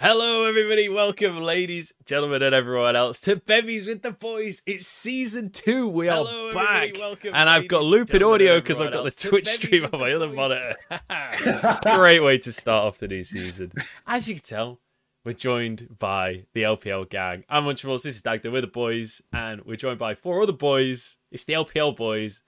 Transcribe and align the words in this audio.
Hello, 0.00 0.46
everybody. 0.46 0.88
Welcome, 0.88 1.40
ladies, 1.40 1.92
gentlemen, 2.06 2.40
and 2.40 2.54
everyone 2.54 2.94
else, 2.94 3.20
to 3.22 3.34
Bevies 3.34 3.88
with 3.88 4.02
the 4.02 4.12
Boys. 4.12 4.62
It's 4.64 4.86
season 4.86 5.50
two. 5.50 5.88
We 5.88 6.08
are 6.08 6.52
back. 6.52 6.96
Welcome, 6.96 7.32
and 7.34 7.50
I've 7.50 7.66
got 7.66 7.82
looping 7.82 8.22
audio 8.22 8.60
because 8.60 8.80
I've 8.80 8.92
got 8.92 9.02
the 9.02 9.10
Twitch 9.10 9.48
stream 9.48 9.88
on 9.92 9.98
my 9.98 10.12
other 10.12 10.28
monitor. 10.28 10.76
Great 11.96 12.20
way 12.20 12.38
to 12.38 12.52
start 12.52 12.84
off 12.84 12.98
the 12.98 13.08
new 13.08 13.24
season. 13.24 13.72
As 14.06 14.28
you 14.28 14.36
can 14.36 14.44
tell, 14.44 14.80
we're 15.24 15.32
joined 15.32 15.88
by 15.98 16.44
the 16.54 16.62
LPL 16.62 17.10
gang. 17.10 17.42
I'm 17.48 17.64
Munchables. 17.64 18.04
This 18.04 18.14
is 18.14 18.22
Dagda. 18.22 18.52
We're 18.52 18.60
the 18.60 18.68
boys, 18.68 19.20
and 19.32 19.64
we're 19.64 19.74
joined 19.74 19.98
by 19.98 20.14
four 20.14 20.40
other 20.44 20.52
boys. 20.52 21.16
It's 21.32 21.42
the 21.42 21.54
LPL 21.54 21.96
boys. 21.96 22.44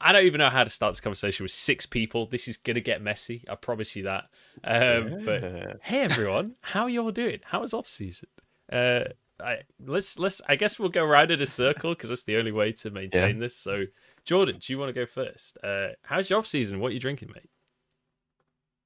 I 0.00 0.12
don't 0.12 0.24
even 0.26 0.38
know 0.38 0.50
how 0.50 0.64
to 0.64 0.70
start 0.70 0.92
this 0.92 1.00
conversation 1.00 1.44
with 1.44 1.52
six 1.52 1.86
people. 1.86 2.26
This 2.26 2.48
is 2.48 2.56
gonna 2.56 2.80
get 2.80 3.00
messy. 3.02 3.44
I 3.48 3.54
promise 3.54 3.96
you 3.96 4.04
that. 4.04 4.24
Um, 4.64 5.24
But 5.24 5.78
hey, 5.82 6.00
everyone, 6.00 6.54
how 6.60 6.82
are 6.82 6.90
you 6.90 7.02
all 7.02 7.10
doing? 7.10 7.40
How 7.44 7.60
was 7.60 7.72
off 7.74 7.86
season? 7.86 8.28
Uh, 8.70 9.04
I, 9.40 9.58
let's 9.84 10.18
let's. 10.18 10.40
I 10.48 10.56
guess 10.56 10.78
we'll 10.78 10.88
go 10.88 11.04
round 11.04 11.30
in 11.30 11.40
a 11.40 11.46
circle 11.46 11.94
because 11.94 12.08
that's 12.10 12.24
the 12.24 12.36
only 12.36 12.52
way 12.52 12.72
to 12.72 12.90
maintain 12.90 13.38
this. 13.38 13.56
So, 13.56 13.84
Jordan, 14.24 14.58
do 14.60 14.72
you 14.72 14.78
want 14.78 14.88
to 14.88 14.92
go 15.00 15.06
first? 15.06 15.58
Uh, 15.62 15.88
how's 16.02 16.30
your 16.30 16.38
off 16.38 16.46
season? 16.46 16.80
What 16.80 16.88
are 16.88 16.94
you 16.94 17.00
drinking, 17.00 17.30
mate? 17.34 17.48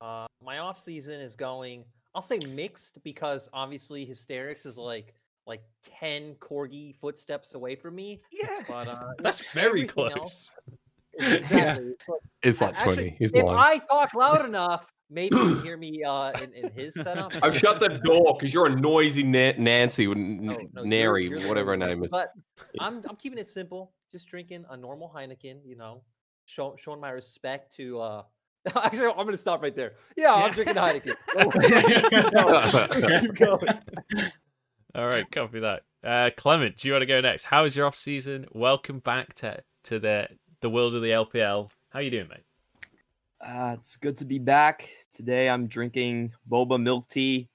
Uh, 0.01 0.27
my 0.45 0.59
off 0.59 0.79
season 0.79 1.21
is 1.21 1.37
going. 1.37 1.85
I'll 2.15 2.23
say 2.23 2.39
mixed 2.49 3.03
because 3.05 3.49
obviously 3.53 4.05
hysterics 4.05 4.67
is 4.67 4.77
like 4.77 5.15
like 5.47 5.63
ten 5.85 6.35
corgi 6.41 6.97
footsteps 6.97 7.55
away 7.55 7.77
from 7.77 7.95
me. 7.95 8.21
Yes. 8.33 8.65
But 8.69 8.89
uh, 8.89 9.13
That's 9.19 9.43
very 9.53 9.87
close. 9.87 10.13
else- 10.13 10.51
exactly. 11.19 11.95
But 12.07 12.17
It's 12.43 12.61
like 12.61 12.75
actually, 12.77 12.95
20. 12.95 13.17
He's 13.19 13.33
if 13.35 13.43
lying. 13.45 13.81
I 13.83 13.87
talk 13.87 14.15
loud 14.15 14.45
enough, 14.49 14.93
maybe 15.11 15.37
you 15.37 15.55
can 15.57 15.63
hear 15.63 15.77
me 15.77 16.03
uh, 16.05 16.31
in, 16.43 16.53
in 16.55 16.71
his 16.73 16.95
setup. 16.95 17.33
I've 17.43 17.57
shut 17.57 17.81
the 17.81 17.89
door 18.05 18.37
because 18.39 18.55
you're 18.55 18.67
a 18.67 18.75
noisy 18.81 19.23
Na- 19.23 19.53
Nancy, 19.59 20.07
or 20.07 20.13
N- 20.15 20.41
Oh, 20.51 20.53
no, 20.55 20.59
you're- 20.83 20.89
Nary, 20.89 21.29
you're 21.29 21.47
whatever 21.49 21.71
her 21.73 21.77
name 21.77 22.05
is. 22.05 22.11
But 22.11 22.33
I'm 22.79 23.03
I'm 23.09 23.17
keeping 23.17 23.39
it 23.39 23.49
simple. 23.49 23.93
Just 24.11 24.29
drinking 24.29 24.65
a 24.71 24.77
normal 24.77 25.13
Heineken. 25.15 25.59
You 25.65 25.77
know, 25.77 26.03
show, 26.47 26.75
showing 26.79 27.01
my 27.01 27.11
respect 27.11 27.75
to. 27.77 28.01
uh 28.01 28.23
Actually, 28.77 29.07
I'm 29.09 29.25
gonna 29.25 29.37
stop 29.39 29.63
right 29.63 29.75
there. 29.75 29.95
Yeah, 30.17 30.35
I'm 30.35 30.53
drinking 30.53 30.75
Heineken. 30.77 31.15
Keep 33.23 33.35
going. 33.37 33.69
All 34.95 35.07
right, 35.07 35.31
copy 35.31 35.61
that. 35.61 35.83
Uh, 36.03 36.31
Clement, 36.37 36.77
do 36.77 36.89
you 36.89 36.95
want 36.95 37.03
to 37.03 37.07
go 37.07 37.21
next? 37.21 37.45
How 37.45 37.65
is 37.65 37.77
your 37.77 37.87
off 37.87 37.95
season? 37.97 38.47
Welcome 38.53 38.99
back 38.99 39.35
to 39.35 39.63
to 39.85 39.99
the 39.99 40.29
the 40.61 40.71
world 40.71 40.95
of 40.95 41.03
the 41.03 41.11
LPL. 41.11 41.71
How 41.91 42.01
you 42.01 42.11
doing, 42.11 42.29
mate? 42.29 42.45
Uh, 43.41 43.77
it's 43.79 43.97
good 43.97 44.17
to 44.19 44.25
be 44.25 44.39
back. 44.39 44.89
Today 45.13 45.49
I'm 45.49 45.67
drinking 45.67 46.33
boba 46.51 46.81
milk 46.81 47.09
tea. 47.09 47.49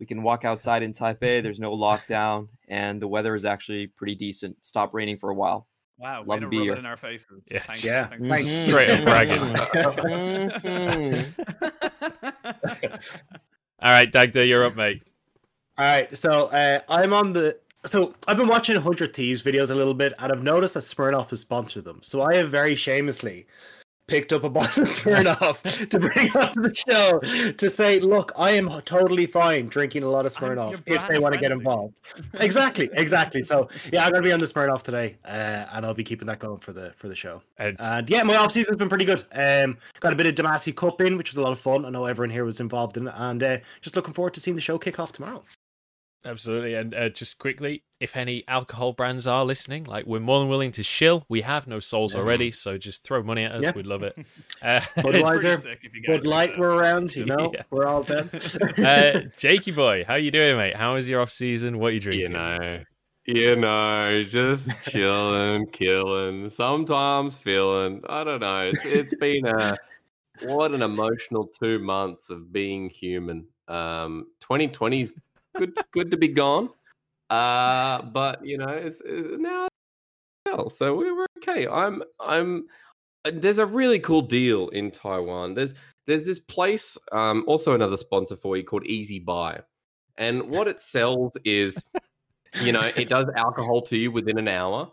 We 0.00 0.06
can 0.06 0.22
walk 0.22 0.44
outside 0.44 0.82
in 0.82 0.92
Taipei. 0.92 1.42
There's 1.42 1.60
no 1.60 1.72
lockdown, 1.72 2.48
and 2.68 3.00
the 3.00 3.08
weather 3.08 3.34
is 3.34 3.44
actually 3.44 3.86
pretty 3.88 4.14
decent. 4.14 4.56
Stop 4.64 4.94
raining 4.94 5.18
for 5.18 5.30
a 5.30 5.34
while. 5.34 5.66
Wow, 5.98 6.22
way 6.22 6.26
Love 6.36 6.40
to 6.40 6.46
to 6.46 6.50
be 6.50 6.58
rub 6.58 6.64
here. 6.64 6.72
it 6.74 6.78
in 6.80 6.86
our 6.86 6.96
faces. 6.98 7.48
Yes. 7.50 7.64
Thanks, 7.66 7.84
Yeah. 7.84 8.06
thanks. 8.08 8.28
Thanks. 8.28 8.48
Straight 8.48 8.90
up 8.90 9.04
bragging. 9.04 9.40
All 13.82 13.90
right, 13.92 14.10
Dagda, 14.10 14.46
you're 14.46 14.64
up, 14.64 14.76
mate. 14.76 15.02
All 15.78 15.84
right, 15.84 16.14
so 16.16 16.46
uh, 16.46 16.80
I'm 16.88 17.12
on 17.12 17.32
the. 17.32 17.58
So 17.86 18.14
I've 18.26 18.36
been 18.36 18.48
watching 18.48 18.80
Hundred 18.80 19.14
Thieves 19.14 19.42
videos 19.42 19.70
a 19.70 19.74
little 19.74 19.94
bit, 19.94 20.12
and 20.18 20.32
I've 20.32 20.42
noticed 20.42 20.74
that 20.74 20.80
Smirnoff 20.80 21.30
has 21.30 21.40
sponsored 21.40 21.84
them. 21.84 22.00
So 22.02 22.22
I 22.22 22.34
have 22.34 22.50
very 22.50 22.74
shamelessly 22.74 23.46
picked 24.06 24.32
up 24.32 24.44
a 24.44 24.50
bottle 24.50 24.82
of 24.82 24.88
Smirnoff 24.88 25.88
to 25.88 25.98
bring 25.98 26.30
onto 26.36 26.62
the 26.62 26.74
show 26.74 27.52
to 27.52 27.70
say, 27.70 27.98
look, 28.00 28.32
I 28.36 28.52
am 28.52 28.68
totally 28.82 29.26
fine 29.26 29.66
drinking 29.66 30.04
a 30.04 30.08
lot 30.08 30.26
of 30.26 30.32
Smirnoff 30.32 30.80
if 30.86 31.06
they 31.08 31.18
want 31.18 31.34
to 31.34 31.40
get 31.40 31.52
involved. 31.52 32.00
exactly, 32.40 32.88
exactly. 32.92 33.42
So 33.42 33.68
yeah, 33.92 34.04
I'm 34.04 34.12
gonna 34.12 34.22
be 34.22 34.32
on 34.32 34.40
the 34.40 34.46
Smirnoff 34.46 34.82
today, 34.82 35.16
uh, 35.24 35.66
and 35.72 35.84
I'll 35.84 35.94
be 35.94 36.04
keeping 36.04 36.26
that 36.26 36.38
going 36.38 36.58
for 36.58 36.72
the 36.72 36.92
for 36.96 37.08
the 37.08 37.16
show. 37.16 37.42
And 37.58 37.76
And 37.80 38.08
yeah, 38.08 38.22
my 38.22 38.36
off 38.36 38.52
season's 38.52 38.76
been 38.76 38.88
pretty 38.88 39.04
good. 39.04 39.24
Um, 39.32 39.78
got 40.00 40.12
a 40.12 40.16
bit 40.16 40.26
of 40.26 40.34
Demacia 40.34 40.74
Cup 40.74 41.00
in, 41.00 41.16
which 41.16 41.30
was 41.30 41.36
a 41.36 41.42
lot 41.42 41.52
of 41.52 41.60
fun. 41.60 41.84
I 41.84 41.90
know 41.90 42.06
everyone 42.06 42.30
here 42.30 42.44
was 42.44 42.60
involved 42.60 42.96
in 42.96 43.08
it, 43.08 43.14
and 43.16 43.42
uh, 43.42 43.58
just 43.80 43.96
looking 43.96 44.14
forward 44.14 44.34
to 44.34 44.40
seeing 44.40 44.54
the 44.54 44.60
show 44.60 44.78
kick 44.78 44.98
off 44.98 45.12
tomorrow. 45.12 45.42
Absolutely. 46.26 46.74
And 46.74 46.94
uh, 46.94 47.08
just 47.08 47.38
quickly, 47.38 47.82
if 48.00 48.16
any 48.16 48.44
alcohol 48.48 48.92
brands 48.92 49.26
are 49.26 49.44
listening, 49.44 49.84
like 49.84 50.06
we're 50.06 50.20
more 50.20 50.40
than 50.40 50.48
willing 50.48 50.72
to 50.72 50.82
shill. 50.82 51.24
We 51.28 51.42
have 51.42 51.66
no 51.66 51.80
souls 51.80 52.14
Yeah. 52.14 52.20
already, 52.20 52.50
so 52.50 52.76
just 52.78 53.04
throw 53.04 53.22
money 53.22 53.44
at 53.44 53.52
us. 53.52 53.62
Yeah. 53.64 53.72
We'd 53.74 53.86
love 53.86 54.02
it. 54.02 54.16
Uh, 54.62 54.80
Budweiser, 54.96 55.56
sick 55.56 55.80
if 55.82 55.94
you 55.94 56.02
guys 56.02 56.18
Bud 56.18 56.26
Light 56.26 56.58
we're 56.58 56.74
around, 56.74 57.14
you 57.14 57.26
know, 57.26 57.50
Yeah. 57.54 57.62
we're 57.70 57.86
all 57.86 58.02
done. 58.02 58.30
uh, 58.78 59.20
Jakey 59.36 59.70
boy, 59.70 60.02
how 60.06 60.14
you 60.14 60.30
doing, 60.30 60.56
mate? 60.56 60.74
How 60.74 60.96
is 60.96 61.06
your 61.08 61.20
off 61.20 61.30
season? 61.30 61.78
What 61.78 61.88
are 61.88 61.94
you 61.94 62.00
drinking? 62.00 62.32
you 62.32 62.36
know, 62.38 62.82
you 63.26 63.56
know, 63.56 64.24
just 64.24 64.70
chilling, 64.82 65.66
killing, 65.66 66.48
sometimes 66.48 67.36
feeling. 67.36 68.02
I 68.08 68.24
don't 68.24 68.40
know. 68.40 68.70
It's 68.72 68.84
it's 68.86 69.14
been 69.14 69.46
a 69.46 69.76
what 70.42 70.72
an 70.72 70.82
emotional 70.82 71.46
two 71.46 71.78
months 71.78 72.30
of 72.30 72.52
being 72.52 72.88
human. 72.88 73.46
Um, 73.68 74.28
2020's 74.40 75.12
good 75.56 75.76
good 75.92 76.10
to 76.10 76.16
be 76.16 76.28
gone. 76.28 76.70
Uh, 77.30 78.02
but 78.02 78.44
you 78.44 78.58
know, 78.58 78.68
it's, 78.68 79.02
it's 79.04 79.40
now 79.40 79.68
well, 80.46 80.70
so 80.70 80.94
we 80.94 81.10
were 81.10 81.26
okay. 81.38 81.66
I'm 81.66 82.02
I'm 82.20 82.64
uh, 83.24 83.32
there's 83.34 83.58
a 83.58 83.66
really 83.66 83.98
cool 83.98 84.22
deal 84.22 84.68
in 84.68 84.90
Taiwan. 84.90 85.54
There's 85.54 85.74
there's 86.06 86.24
this 86.24 86.38
place, 86.38 86.96
um, 87.12 87.44
also 87.48 87.74
another 87.74 87.96
sponsor 87.96 88.36
for 88.36 88.56
you 88.56 88.62
called 88.64 88.86
Easy 88.86 89.18
Buy. 89.18 89.60
And 90.18 90.50
what 90.50 90.68
it 90.68 90.80
sells 90.80 91.36
is, 91.44 91.82
you 92.62 92.72
know, 92.72 92.90
it 92.96 93.08
does 93.08 93.26
alcohol 93.36 93.82
to 93.82 93.96
you 93.96 94.12
within 94.12 94.38
an 94.38 94.48
hour. 94.48 94.90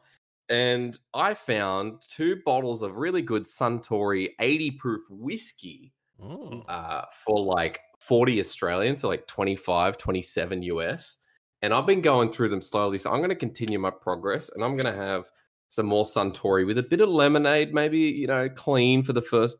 And 0.50 0.98
I 1.14 1.36
found 1.36 2.02
two 2.10 2.42
bottles 2.46 2.82
of 2.82 2.96
really 2.98 3.22
good 3.22 3.44
Suntory 3.44 4.30
80 4.40 4.72
proof 4.72 5.02
whiskey 5.10 5.94
Oh. 6.22 6.62
uh, 6.70 7.06
for 7.26 7.40
like 7.44 7.80
40 8.08 8.40
Australian, 8.40 8.96
so 8.96 9.08
like 9.08 9.28
25, 9.28 9.98
27 9.98 10.64
US. 10.64 11.18
And 11.62 11.74
I've 11.74 11.86
been 11.86 12.02
going 12.02 12.32
through 12.32 12.50
them 12.50 12.62
slowly. 12.62 12.98
So 12.98 13.10
I'm 13.10 13.20
going 13.20 13.30
to 13.30 13.36
continue 13.36 13.80
my 13.80 13.90
progress 13.92 14.50
and 14.54 14.64
I'm 14.64 14.76
going 14.76 14.94
to 14.94 15.00
have 15.00 15.30
some 15.70 15.86
more 15.86 16.04
Suntory 16.04 16.68
with 16.68 16.78
a 16.78 16.84
bit 16.84 17.02
of 17.02 17.10
lemonade, 17.10 17.74
maybe, 17.74 18.00
you 18.00 18.28
know, 18.28 18.50
clean 18.50 19.04
for 19.04 19.14
the 19.14 19.22
first, 19.22 19.58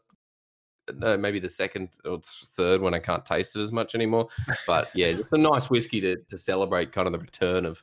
no, 0.94 1.18
maybe 1.18 1.40
the 1.40 1.50
second 1.50 1.90
or 2.04 2.20
third 2.24 2.82
when 2.82 2.94
I 2.94 3.00
can't 3.00 3.26
taste 3.26 3.56
it 3.56 3.62
as 3.62 3.72
much 3.72 3.96
anymore. 3.96 4.28
But 4.68 4.90
yeah, 4.94 5.14
just 5.14 5.32
a 5.32 5.38
nice 5.38 5.70
whiskey 5.70 6.02
to, 6.02 6.18
to 6.18 6.38
celebrate 6.38 6.92
kind 6.92 7.08
of 7.08 7.14
the 7.14 7.20
return 7.20 7.66
of 7.66 7.82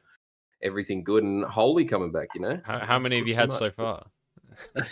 everything 0.63 1.03
good 1.03 1.25
and 1.25 1.45
holy 1.45 1.87
coming 1.87 2.11
back, 2.11 2.29
you 2.35 2.43
know? 2.43 2.61
How, 2.65 2.81
how 2.81 2.99
many 2.99 3.19
have 3.19 3.27
you 3.27 3.35
had 3.35 3.53
so 3.53 3.71
far? 3.71 4.07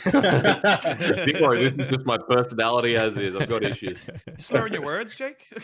Don't 0.05 1.43
worry, 1.43 1.69
this 1.69 1.73
is 1.75 1.87
just 1.87 2.07
my 2.07 2.19
personality 2.19 2.97
as 2.97 3.17
is. 3.19 3.37
I've 3.37 3.49
got 3.49 3.63
issues. 3.63 4.09
Slurring 4.39 4.73
your 4.73 4.83
words, 4.83 5.15
Jake. 5.15 5.47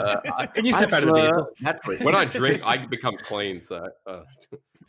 Uh, 0.00 0.20
I, 0.38 0.46
Can 0.46 0.64
you 0.64 0.74
I 0.74 0.78
step 0.86 0.92
out 0.92 1.02
of 1.02 1.08
the 1.08 1.14
slur 1.14 1.22
vehicle? 1.22 1.48
naturally. 1.60 2.04
When 2.04 2.14
I 2.14 2.24
drink, 2.24 2.62
I 2.64 2.76
become 2.86 3.16
clean. 3.16 3.60
So 3.60 3.86
uh, 4.06 4.22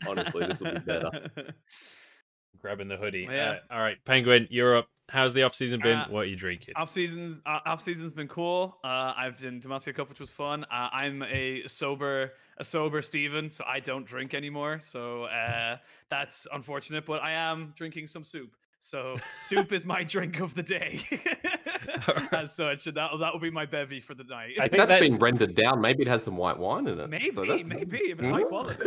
honestly, 0.06 0.46
this 0.46 0.60
will 0.60 0.72
be 0.74 0.78
better. 0.80 1.10
Grabbing 2.60 2.88
the 2.88 2.96
hoodie. 2.96 3.26
Yeah. 3.30 3.58
Uh, 3.70 3.74
all 3.74 3.80
right, 3.80 3.96
Penguin, 4.04 4.46
you're 4.50 4.76
up. 4.76 4.88
How's 5.08 5.34
the 5.34 5.42
off 5.42 5.54
season 5.54 5.80
been? 5.80 5.98
Uh, 5.98 6.08
what 6.08 6.20
are 6.20 6.26
you 6.26 6.36
drinking? 6.36 6.74
Off 6.76 6.88
seasons, 6.88 7.40
uh, 7.44 7.58
off 7.66 7.80
season's 7.80 8.12
been 8.12 8.28
cool. 8.28 8.78
Uh, 8.82 9.12
I've 9.16 9.38
been 9.38 9.60
Demacia 9.60 9.94
Cup, 9.94 10.08
which 10.08 10.20
was 10.20 10.30
fun. 10.30 10.64
Uh, 10.64 10.88
I'm 10.92 11.22
a 11.24 11.62
sober, 11.66 12.32
a 12.58 12.64
sober 12.64 13.02
Steven, 13.02 13.48
so 13.48 13.64
I 13.66 13.80
don't 13.80 14.06
drink 14.06 14.32
anymore. 14.32 14.78
So 14.78 15.24
uh, 15.24 15.76
that's 16.08 16.46
unfortunate, 16.52 17.04
but 17.04 17.22
I 17.22 17.32
am 17.32 17.74
drinking 17.76 18.06
some 18.06 18.24
soup. 18.24 18.56
So 18.84 19.16
soup 19.42 19.72
is 19.72 19.86
my 19.86 20.02
drink 20.02 20.40
of 20.40 20.54
the 20.54 20.62
day. 20.62 21.00
As 22.32 22.52
such, 22.56 22.82
that 22.84 22.94
that 22.96 23.32
will 23.32 23.38
be 23.38 23.48
my 23.50 23.64
bevy 23.64 24.00
for 24.00 24.14
the 24.14 24.24
night. 24.24 24.54
I 24.60 24.64
If 24.64 24.72
think 24.72 24.88
that's 24.88 24.88
that's 24.88 25.08
been 25.10 25.20
rendered 25.20 25.54
down. 25.54 25.80
Maybe 25.80 26.02
it 26.02 26.08
has 26.08 26.24
some 26.24 26.36
white 26.36 26.58
wine 26.58 26.88
in 26.88 26.98
it. 26.98 27.08
maybe, 27.08 27.30
So 27.30 27.42
that's- 27.44 27.64
maybe 27.68 27.98
if 27.98 28.18
it's 28.18 28.28
high 28.28 28.42
quality. 28.42 28.84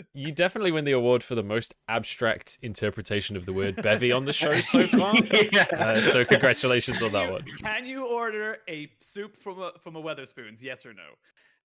you 0.14 0.32
definitely 0.32 0.72
win 0.72 0.86
the 0.86 0.92
award 0.92 1.22
for 1.22 1.34
the 1.34 1.42
most 1.42 1.74
abstract 1.88 2.58
interpretation 2.62 3.36
of 3.36 3.44
the 3.44 3.52
word 3.52 3.76
bevy 3.76 4.10
on 4.10 4.24
the 4.24 4.32
show 4.32 4.58
so 4.62 4.86
far. 4.86 5.14
yeah. 5.52 5.66
Uh, 5.70 6.00
so 6.00 6.24
congratulations 6.24 7.02
on 7.02 7.12
that 7.12 7.30
one. 7.30 7.42
Can 7.62 7.84
you 7.84 8.06
order 8.06 8.56
a 8.68 8.90
soup 9.00 9.36
from 9.36 9.60
a 9.60 9.72
from 9.82 9.96
a 9.96 10.02
Wetherspoons? 10.02 10.62
Yes 10.62 10.86
or 10.86 10.94
no? 10.94 11.02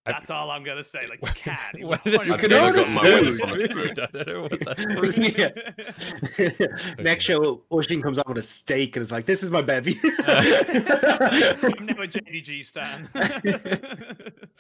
I- 0.06 0.12
That's 0.12 0.30
all 0.30 0.52
I'm 0.52 0.64
gonna 0.64 0.84
say. 0.84 1.08
Like 1.10 1.22
you 1.22 1.30
can. 1.34 1.58
You 1.76 1.88
Well, 1.88 1.98
100% 2.00 2.12
this 2.12 2.26
is 2.26 2.32
I've 2.34 2.42
gonna 2.42 2.56
never 2.56 2.74
got 2.74 2.96
my 2.96 3.04
so 3.04 3.14
word. 3.14 3.28
smooth. 3.28 4.00
I 4.00 4.06
don't 4.12 4.28
know 4.28 4.42
what 4.42 4.60
that 4.60 4.78
Yeah. 6.96 6.96
Next 7.04 7.24
show, 7.24 7.64
Ocean 7.72 8.02
comes 8.02 8.20
out 8.20 8.28
with 8.28 8.38
a 8.38 8.42
steak 8.42 8.98
and 8.98 9.02
is 9.02 9.14
like, 9.14 9.26
"This 9.26 9.44
is 9.44 9.52
my 9.52 9.62
bevy." 9.62 9.98
I'm 10.04 11.86
now 11.86 12.02
a 12.02 12.08
JDG 12.08 12.66
stan. 12.66 13.10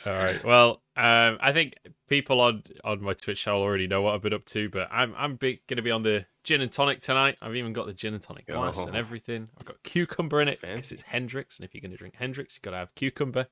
All 0.06 0.14
right. 0.14 0.44
Well, 0.44 0.82
um, 0.96 1.38
I 1.42 1.52
think 1.54 1.76
people 2.08 2.42
on 2.42 2.64
on 2.84 3.02
my 3.02 3.14
Twitch 3.14 3.44
channel 3.44 3.62
already 3.62 3.88
know 3.88 4.02
what 4.02 4.16
I've 4.16 4.22
been 4.22 4.34
up 4.34 4.46
to, 4.46 4.70
but 4.70 4.88
I'm 4.92 5.14
I'm 5.18 5.36
going 5.38 5.60
to 5.68 5.82
be 5.82 5.92
on 5.92 6.04
the 6.04 6.26
gin 6.44 6.62
and 6.62 6.72
tonic 6.72 7.00
tonight. 7.02 7.38
I've 7.42 7.56
even 7.56 7.74
got 7.74 7.86
the 7.86 7.94
gin 7.94 8.14
and 8.14 8.22
tonic 8.24 8.48
glass 8.48 8.78
and 8.80 8.96
Oh. 8.96 9.00
everything. 9.00 9.50
I've 9.58 9.66
got 9.66 9.82
cucumber 9.84 10.42
in 10.42 10.48
it 10.48 10.60
because 10.62 10.76
Fancy. 10.76 10.96
it's 10.96 11.04
Hendrick's, 11.04 11.58
and 11.60 11.66
if 11.66 11.74
you're 11.74 11.82
going 11.82 11.92
to 11.92 11.98
drink 11.98 12.16
Hendrick's, 12.18 12.56
you've 12.56 12.64
got 12.64 12.72
to 12.72 12.78
have 12.78 12.96
cucumber. 12.96 13.48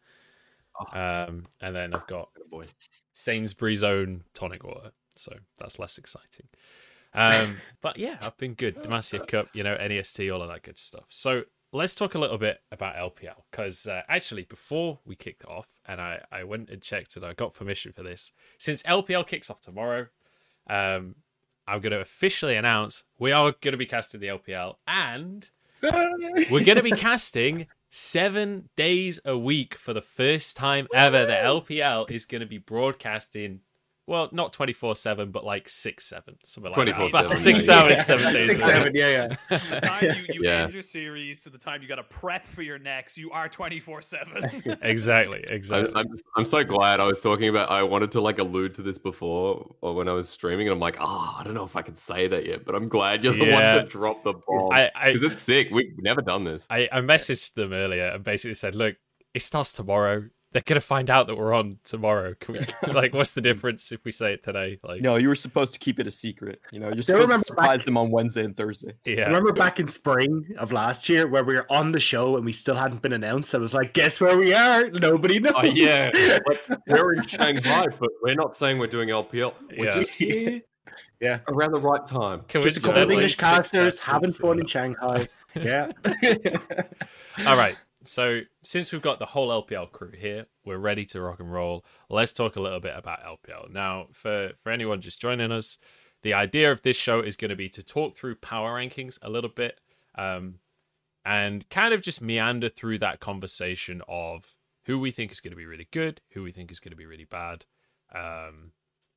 Um, 0.94 1.46
and 1.62 1.76
then 1.76 1.94
I've 1.94 2.08
got 2.08 2.30
boy. 2.50 2.66
Sainsbury's 3.14 3.84
own 3.84 4.24
tonic 4.34 4.64
water, 4.64 4.92
so 5.16 5.34
that's 5.60 5.80
less 5.80 5.98
exciting. 5.98 6.48
Um, 7.14 7.58
but 7.82 7.98
yeah, 7.98 8.18
I've 8.22 8.38
been 8.38 8.54
good. 8.54 8.82
Demacia 8.82 9.28
Cup, 9.28 9.50
you 9.54 9.64
know, 9.64 9.76
NEST, 9.76 10.22
all 10.32 10.42
of 10.42 10.50
that 10.50 10.64
good 10.64 10.78
stuff. 10.78 11.06
So 11.10 11.44
let's 11.74 11.96
talk 11.96 12.16
a 12.16 12.20
little 12.20 12.38
bit 12.38 12.60
about 12.72 12.96
LPL 12.96 13.44
because 13.50 13.88
uh, 13.88 14.02
actually, 14.08 14.44
before 14.44 15.00
we 15.06 15.16
kicked 15.16 15.46
off, 15.46 15.68
and 15.86 16.02
I, 16.02 16.22
I 16.32 16.44
went 16.44 16.70
and 16.70 16.82
checked 16.82 17.16
and 17.16 17.26
I 17.26 17.34
got 17.34 17.54
permission 17.54 17.92
for 17.92 18.04
this, 18.04 18.32
since 18.58 18.84
LPL 18.84 19.28
kicks 19.28 19.50
off 19.50 19.62
tomorrow, 19.62 20.08
um, 20.70 21.16
I'm 21.68 21.82
going 21.82 21.92
to 21.92 22.02
officially 22.02 22.56
announce 22.56 23.04
we 23.20 23.32
are 23.32 23.54
going 23.62 23.72
to 23.74 23.78
be 23.78 23.86
casting 23.86 24.20
the 24.20 24.28
LPL 24.28 24.76
and 24.88 25.50
we're 25.84 26.64
going 26.64 26.78
to 26.78 26.84
be 26.84 26.92
casting 26.92 27.68
seven 27.92 28.70
days 28.76 29.20
a 29.26 29.38
week 29.38 29.76
for 29.76 29.94
the 29.94 30.02
first 30.02 30.56
time 30.58 30.88
ever. 30.94 31.26
The 31.26 31.34
LPL 31.34 32.10
is 32.10 32.26
going 32.26 32.42
to 32.42 32.48
be 32.48 32.58
broadcasting. 32.58 33.60
Well, 34.08 34.30
not 34.32 34.52
twenty 34.52 34.74
four 34.74 34.96
seven, 34.96 35.32
but 35.32 35.46
like 35.46 35.70
six 35.70 36.06
seven, 36.06 36.36
something 36.46 36.72
like 36.74 36.88
that. 36.88 36.96
24/7, 36.96 37.10
About 37.10 37.30
yeah, 37.30 37.36
six 37.36 37.68
yeah. 37.68 37.74
hours, 37.76 38.06
seven 38.06 38.34
days. 38.34 38.48
Six 38.50 38.66
seven, 38.66 38.92
yeah, 38.96 39.28
yeah. 39.50 39.58
The 39.70 39.80
time 39.82 40.04
you, 40.04 40.34
you 40.34 40.42
Yeah. 40.44 40.64
end 40.64 40.74
your 40.74 40.84
series 40.84 41.44
to 41.44 41.50
the 41.52 41.58
time 41.60 41.82
you 41.84 41.88
got 41.88 41.96
to 41.96 42.04
prep 42.04 42.46
for 42.48 42.64
your 42.64 42.80
next, 42.80 43.16
you 43.18 43.30
are 43.32 43.48
24 43.48 44.02
7. 44.02 44.64
exactly, 44.82 45.46
exactly. 45.48 45.94
I'm, 45.96 46.08
I'm 46.36 46.44
so 46.46 46.64
glad 46.64 47.00
I 47.00 47.06
was 47.06 47.22
talking 47.22 47.48
about. 47.50 47.70
I 47.70 47.84
wanted 47.84 48.12
to 48.14 48.22
like 48.22 48.40
allude 48.40 48.74
to 48.76 48.82
this 48.82 48.98
before 48.98 49.76
or 49.82 49.94
when 49.94 50.10
I 50.10 50.14
was 50.14 50.28
streaming, 50.28 50.68
and 50.68 50.74
I'm 50.74 50.80
like, 50.80 50.98
oh, 51.00 51.36
I 51.40 51.44
don't 51.44 51.54
know 51.54 51.64
if 51.66 51.76
I 51.76 51.84
can 51.84 51.96
say 51.96 52.28
that 52.28 52.46
yet, 52.46 52.66
but 52.66 52.74
I'm 52.76 52.88
glad 52.90 53.24
you're 53.24 53.34
the 53.34 53.46
Yeah. 53.46 53.54
one 53.76 53.84
that 53.84 53.90
dropped 53.90 54.24
the 54.24 54.34
bomb 54.34 54.74
I, 54.74 54.90
I, 54.96 55.14
because 55.14 55.32
it's 55.32 55.40
sick. 55.40 55.70
We've 55.72 55.94
never 56.00 56.22
done 56.22 56.44
this. 56.44 56.66
I, 56.70 56.90
I 56.92 57.02
messaged 57.02 57.54
them 57.54 57.72
earlier 57.72 58.08
and 58.08 58.24
basically 58.24 58.56
said, 58.56 58.74
"Look, 58.76 58.96
it 59.36 59.44
starts 59.44 59.74
tomorrow. 59.74 60.26
They're 60.54 60.62
gonna 60.66 60.82
find 60.82 61.10
out 61.10 61.28
that 61.28 61.36
we're 61.38 61.54
on 61.54 61.80
tomorrow. 61.86 62.34
Can 62.40 62.56
we, 62.56 62.60
like, 62.94 63.14
what's 63.14 63.32
the 63.32 63.40
difference 63.40 63.92
if 63.94 64.04
we 64.04 64.12
say 64.12 64.34
it 64.34 64.44
today? 64.44 64.80
Like, 64.84 65.02
No, 65.02 65.16
you 65.16 65.30
were 65.30 65.36
supposed 65.36 65.72
to 65.74 65.80
keep 65.80 65.98
it 65.98 66.08
a 66.08 66.12
secret. 66.12 66.60
You 66.72 66.80
know, 66.82 66.88
you're 66.88 67.04
supposed 67.04 67.08
to 67.08 67.14
remember 67.22 67.44
surprise 67.46 67.78
back- 67.78 67.86
them 67.86 67.98
on 67.98 68.12
Wednesday 68.12 68.44
and 68.44 68.56
Thursday. 68.58 68.94
yeah, 69.06 69.28
Remember 69.28 69.54
back 69.54 69.80
in 69.80 69.88
spring 69.88 70.46
of 70.58 70.74
last 70.74 71.08
year 71.08 71.28
where 71.28 71.46
we 71.46 71.56
were 71.56 71.72
on 71.72 71.94
the 71.94 72.02
show 72.02 72.36
and 72.36 72.46
we 72.46 72.52
still 72.52 72.76
hadn't 72.76 73.02
been 73.02 73.14
announced? 73.14 73.56
I 73.56 73.60
was 73.60 73.74
like, 73.74 73.94
guess 73.94 74.20
where 74.20 74.38
we 74.38 74.54
are? 74.54 74.90
Nobody 74.90 75.38
oh, 75.38 75.42
knows. 75.44 75.54
Oh 75.56 75.64
yeah, 75.64 76.10
like, 76.48 76.80
we're 76.88 77.14
in 77.14 77.24
Shanghai, 77.24 77.88
but 78.00 78.10
we're 78.22 78.36
not 78.36 78.58
saying 78.58 78.78
we're 78.78 78.88
doing 78.88 79.08
LPL. 79.08 79.54
We're 79.78 79.86
Yeah. 79.86 79.92
just 79.92 80.10
here, 80.12 80.62
Yeah. 81.22 81.40
around 81.48 81.72
the 81.72 81.80
right 81.80 82.06
time. 82.06 82.42
Can 82.50 82.60
we 82.60 82.70
Just 82.70 82.84
a 82.84 82.88
couple 82.90 83.04
of 83.04 83.12
English 83.12 83.38
six 83.38 83.42
casters 83.42 83.72
casters, 83.72 84.00
having 84.02 84.34
fun 84.34 84.58
yeah. 84.58 84.62
in 84.62 84.68
Shanghai. 84.68 85.28
Yeah. 85.56 85.92
All 87.48 87.56
right. 87.58 87.78
So 88.04 88.42
since 88.64 88.92
we've 88.92 89.02
got 89.02 89.20
the 89.20 89.28
whole 89.28 89.50
LPL 89.50 89.92
crew 89.92 90.12
here, 90.12 90.48
we're 90.66 90.78
ready 90.78 91.06
to 91.06 91.22
rock 91.22 91.40
and 91.40 91.52
roll. 91.52 91.86
Let's 92.10 92.34
talk 92.34 92.56
a 92.56 92.62
little 92.62 92.80
bit 92.80 92.96
about 92.96 93.24
LPL. 93.24 93.72
Now, 93.72 94.08
for 94.12 94.52
for 94.58 94.72
anyone 94.72 95.02
just 95.02 95.22
joining 95.22 95.52
us, 95.52 95.78
the 96.24 96.34
idea 96.34 96.72
of 96.72 96.82
this 96.82 96.98
show 96.98 97.20
is 97.20 97.36
going 97.36 97.50
to 97.50 97.56
be 97.56 97.70
to 97.70 97.84
talk 97.84 98.16
through 98.16 98.36
power 98.36 98.80
rankings 98.80 99.20
a 99.22 99.30
little 99.30 99.50
bit, 99.50 99.80
um, 100.16 100.56
and 101.26 101.70
kind 101.70 101.94
of 101.94 102.02
just 102.02 102.22
meander 102.22 102.70
through 102.70 103.00
that 103.00 103.20
conversation 103.20 104.02
of 104.08 104.56
who 104.86 105.00
we 105.00 105.12
think 105.12 105.32
is 105.32 105.40
going 105.40 105.52
to 105.52 105.58
be 105.58 105.66
really 105.66 105.88
good, 105.92 106.22
who 106.32 106.44
we 106.44 106.52
think 106.52 106.72
is 106.72 106.80
going 106.80 106.92
to 106.92 106.98
be 106.98 107.06
really 107.06 107.26
bad, 107.26 107.66
um, 108.14 108.72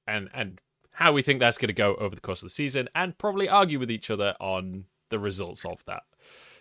and 0.06 0.28
and 0.34 0.60
how 0.92 1.12
we 1.12 1.22
think 1.22 1.40
that's 1.40 1.58
going 1.58 1.68
to 1.68 1.72
go 1.72 1.96
over 1.96 2.14
the 2.14 2.20
course 2.20 2.42
of 2.42 2.46
the 2.46 2.54
season, 2.54 2.88
and 2.94 3.16
probably 3.18 3.48
argue 3.48 3.78
with 3.78 3.90
each 3.90 4.10
other 4.10 4.34
on 4.40 4.84
the 5.08 5.18
results 5.18 5.64
of 5.64 5.84
that. 5.86 6.02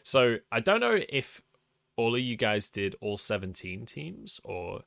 So 0.03 0.37
I 0.51 0.59
don't 0.59 0.79
know 0.79 0.99
if 1.09 1.41
all 1.95 2.15
of 2.15 2.21
you 2.21 2.35
guys 2.35 2.69
did 2.69 2.95
all 3.01 3.17
17 3.17 3.85
teams 3.85 4.39
or 4.43 4.81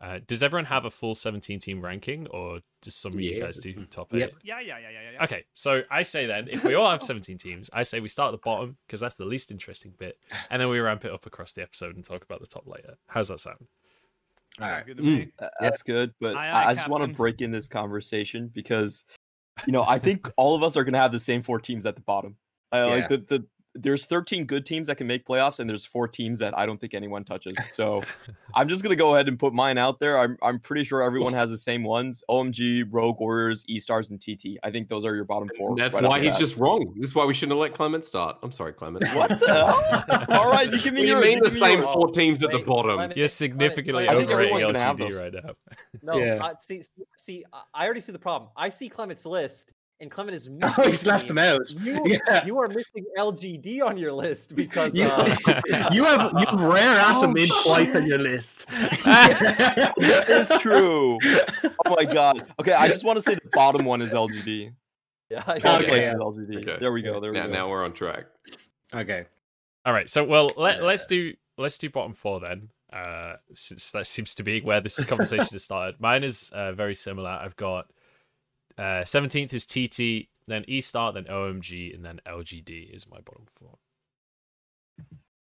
uh, 0.00 0.18
does 0.26 0.42
everyone 0.42 0.66
have 0.66 0.84
a 0.84 0.90
full 0.90 1.14
17 1.14 1.58
team 1.60 1.80
ranking 1.80 2.26
or 2.26 2.60
does 2.82 2.94
some 2.94 3.14
of 3.14 3.20
you 3.20 3.40
guys 3.40 3.56
do 3.58 3.72
top 3.86 4.12
eight? 4.12 4.18
Yep. 4.18 4.32
yeah, 4.42 4.60
yeah, 4.60 4.78
yeah, 4.78 4.90
yeah, 4.90 5.00
yeah. 5.14 5.24
Okay, 5.24 5.44
so 5.54 5.82
I 5.90 6.02
say 6.02 6.26
then, 6.26 6.48
if 6.48 6.62
we 6.64 6.74
all 6.74 6.90
have 6.90 7.02
17 7.02 7.38
teams, 7.38 7.70
I 7.72 7.84
say 7.84 8.00
we 8.00 8.08
start 8.10 8.28
at 8.28 8.32
the 8.32 8.44
bottom 8.44 8.76
because 8.86 9.00
that's 9.00 9.14
the 9.14 9.24
least 9.24 9.50
interesting 9.50 9.94
bit, 9.98 10.18
and 10.50 10.60
then 10.60 10.68
we 10.68 10.78
ramp 10.80 11.04
it 11.06 11.12
up 11.12 11.24
across 11.24 11.52
the 11.52 11.62
episode 11.62 11.96
and 11.96 12.04
talk 12.04 12.22
about 12.22 12.40
the 12.40 12.46
top 12.46 12.66
later. 12.66 12.96
How's 13.06 13.28
that 13.28 13.40
sound? 13.40 13.66
Sounds 14.58 14.70
Alright. 14.70 14.86
good 14.86 14.96
to 14.98 15.02
Mm. 15.02 15.06
me. 15.18 15.32
Uh, 15.38 15.48
That's 15.60 15.82
good, 15.82 16.12
but 16.20 16.36
Aye, 16.36 16.48
I, 16.48 16.50
aye, 16.64 16.70
I 16.70 16.74
just 16.74 16.88
want 16.88 17.02
to 17.10 17.16
break 17.16 17.40
in 17.40 17.50
this 17.50 17.66
conversation 17.66 18.48
because, 18.48 19.04
you 19.66 19.72
know, 19.72 19.84
I 19.84 19.98
think 19.98 20.28
all 20.36 20.54
of 20.54 20.62
us 20.62 20.76
are 20.76 20.84
going 20.84 20.92
to 20.92 20.98
have 21.00 21.12
the 21.12 21.20
same 21.20 21.40
four 21.40 21.58
teams 21.60 21.86
at 21.86 21.94
the 21.94 22.02
bottom. 22.02 22.36
I 22.72 22.80
Yeah. 22.80 22.86
like 22.86 23.08
the, 23.08 23.18
the 23.18 23.46
there's 23.76 24.06
13 24.06 24.44
good 24.46 24.64
teams 24.64 24.86
that 24.86 24.96
can 24.96 25.06
make 25.06 25.26
playoffs, 25.26 25.58
and 25.58 25.68
there's 25.68 25.84
four 25.84 26.06
teams 26.06 26.38
that 26.38 26.56
I 26.56 26.64
don't 26.64 26.80
think 26.80 26.94
anyone 26.94 27.24
touches. 27.24 27.54
So 27.70 28.02
I'm 28.54 28.68
just 28.68 28.82
gonna 28.82 28.94
go 28.96 29.14
ahead 29.14 29.26
and 29.28 29.38
put 29.38 29.52
mine 29.52 29.78
out 29.78 29.98
there. 29.98 30.18
I'm 30.18 30.36
I'm 30.42 30.60
pretty 30.60 30.84
sure 30.84 31.02
everyone 31.02 31.32
has 31.42 31.50
the 31.50 31.58
same 31.58 31.82
ones: 31.82 32.22
OMG, 32.30 32.84
Rogue 32.90 33.18
Warriors, 33.18 33.64
E 33.68 33.78
Stars, 33.78 34.10
and 34.10 34.20
TT. 34.20 34.58
I 34.62 34.70
think 34.70 34.88
those 34.88 35.04
are 35.04 35.14
your 35.14 35.24
bottom 35.24 35.48
four. 35.58 35.70
And 35.70 35.78
that's 35.78 35.94
right 35.94 36.04
why 36.08 36.20
he's 36.20 36.34
bat. 36.34 36.40
just 36.40 36.56
wrong. 36.56 36.92
This 36.96 37.08
is 37.08 37.14
why 37.14 37.24
we 37.24 37.34
shouldn't 37.34 37.52
have 37.52 37.60
let 37.60 37.74
Clement 37.74 38.04
start. 38.04 38.36
I'm 38.42 38.52
sorry, 38.52 38.72
Clement. 38.72 39.04
What 39.14 39.30
the? 39.30 40.26
All 40.30 40.50
right, 40.50 40.70
you 40.70 40.78
give 40.80 40.94
me 40.94 41.00
What 41.00 41.06
you 41.06 41.12
yours, 41.14 41.24
mean 41.24 41.38
you 41.38 41.44
the 41.44 41.50
same 41.50 41.80
yours. 41.80 41.90
four 41.92 42.10
teams 42.12 42.42
at 42.42 42.50
the 42.52 42.58
bottom? 42.60 42.96
Clement, 42.96 43.16
You're 43.16 43.28
significantly 43.28 44.04
Clement, 44.04 44.10
I 44.16 44.18
think 44.20 44.30
overrating 44.30 44.54
everyone's 44.54 44.66
gonna 44.66 44.78
have 44.84 44.96
LGD 44.96 45.10
those. 45.10 45.18
right 45.20 45.32
now. 45.34 45.54
No, 46.02 46.18
Yeah. 46.18 46.44
uh, 46.44 46.54
see, 46.58 46.82
see, 47.16 47.44
I- 47.52 47.62
I 47.74 47.84
already 47.86 48.00
see 48.00 48.12
the 48.12 48.18
problem. 48.18 48.50
I 48.56 48.68
see 48.68 48.88
Clement's 48.88 49.26
list, 49.26 49.72
and 50.04 50.10
Clement 50.10 50.34
is 50.36 50.48
missing. 50.50 50.74
Oh, 50.78 50.86
he's 50.86 51.04
left 51.06 51.26
them 51.28 51.38
out. 51.38 51.68
You, 51.70 52.00
Yeah. 52.06 52.44
you 52.46 52.58
are 52.58 52.68
missing 52.68 53.04
LGD 53.18 53.82
on 53.82 53.96
your 53.96 54.12
list 54.12 54.54
because 54.62 54.94
Yeah. 54.94 55.08
uh, 55.08 55.90
You 55.92 56.04
have 56.04 56.32
you 56.38 56.46
have 56.46 56.60
rare 56.62 56.96
ass 57.00 57.18
Oh, 57.20 57.34
in 57.34 57.48
twice 57.64 57.94
on 57.96 58.06
your 58.06 58.18
list. 58.18 58.66
That 58.68 59.94
is 60.28 60.48
true. 60.60 61.18
Oh 61.86 61.96
my 61.96 62.04
god. 62.04 62.46
Okay, 62.60 62.72
I 62.72 62.88
just 62.88 63.04
want 63.04 63.16
to 63.16 63.22
say 63.22 63.34
the 63.34 63.40
bottom 63.52 63.84
one 63.84 64.00
is 64.02 64.12
LGD. 64.12 64.72
yeah, 65.30 65.40
Third 65.42 65.64
Okay, 65.84 66.00
yeah. 66.00 66.10
is 66.12 66.16
LGD. 66.16 66.56
Okay. 66.58 66.76
There 66.80 66.92
we 66.92 67.02
go. 67.02 67.18
There 67.20 67.32
we 67.32 67.38
Now, 67.38 67.46
go. 67.46 67.52
now 67.52 67.68
we're 67.70 67.84
on 67.84 67.92
track. 67.92 68.26
Okay. 68.94 69.24
All 69.86 69.92
right, 69.92 70.08
so 70.08 70.24
well, 70.24 70.48
let, 70.56 70.82
let's 70.82 71.06
do 71.06 71.34
let's 71.58 71.76
do 71.78 71.90
bottom 71.90 72.12
four 72.14 72.40
then, 72.40 72.68
uh, 72.92 73.34
since 73.52 73.90
that 73.90 74.06
seems 74.06 74.34
to 74.36 74.42
be 74.42 74.60
where 74.62 74.80
this 74.80 75.02
conversation 75.04 75.46
has 75.52 75.62
started. 75.64 76.00
Mine 76.00 76.24
is 76.24 76.50
uh, 76.54 76.72
very 76.72 76.94
similar. 76.94 77.28
I've 77.30 77.56
got 77.56 77.86
uh, 78.78 79.04
seventeenth 79.04 79.52
is 79.54 79.66
TT, 79.66 80.28
then 80.46 80.64
E 80.68 80.80
Star, 80.80 81.12
then 81.12 81.24
OMG, 81.24 81.94
and 81.94 82.04
then 82.04 82.20
LGD 82.26 82.94
is 82.94 83.08
my 83.08 83.20
bottom 83.20 83.44
four. 83.46 83.78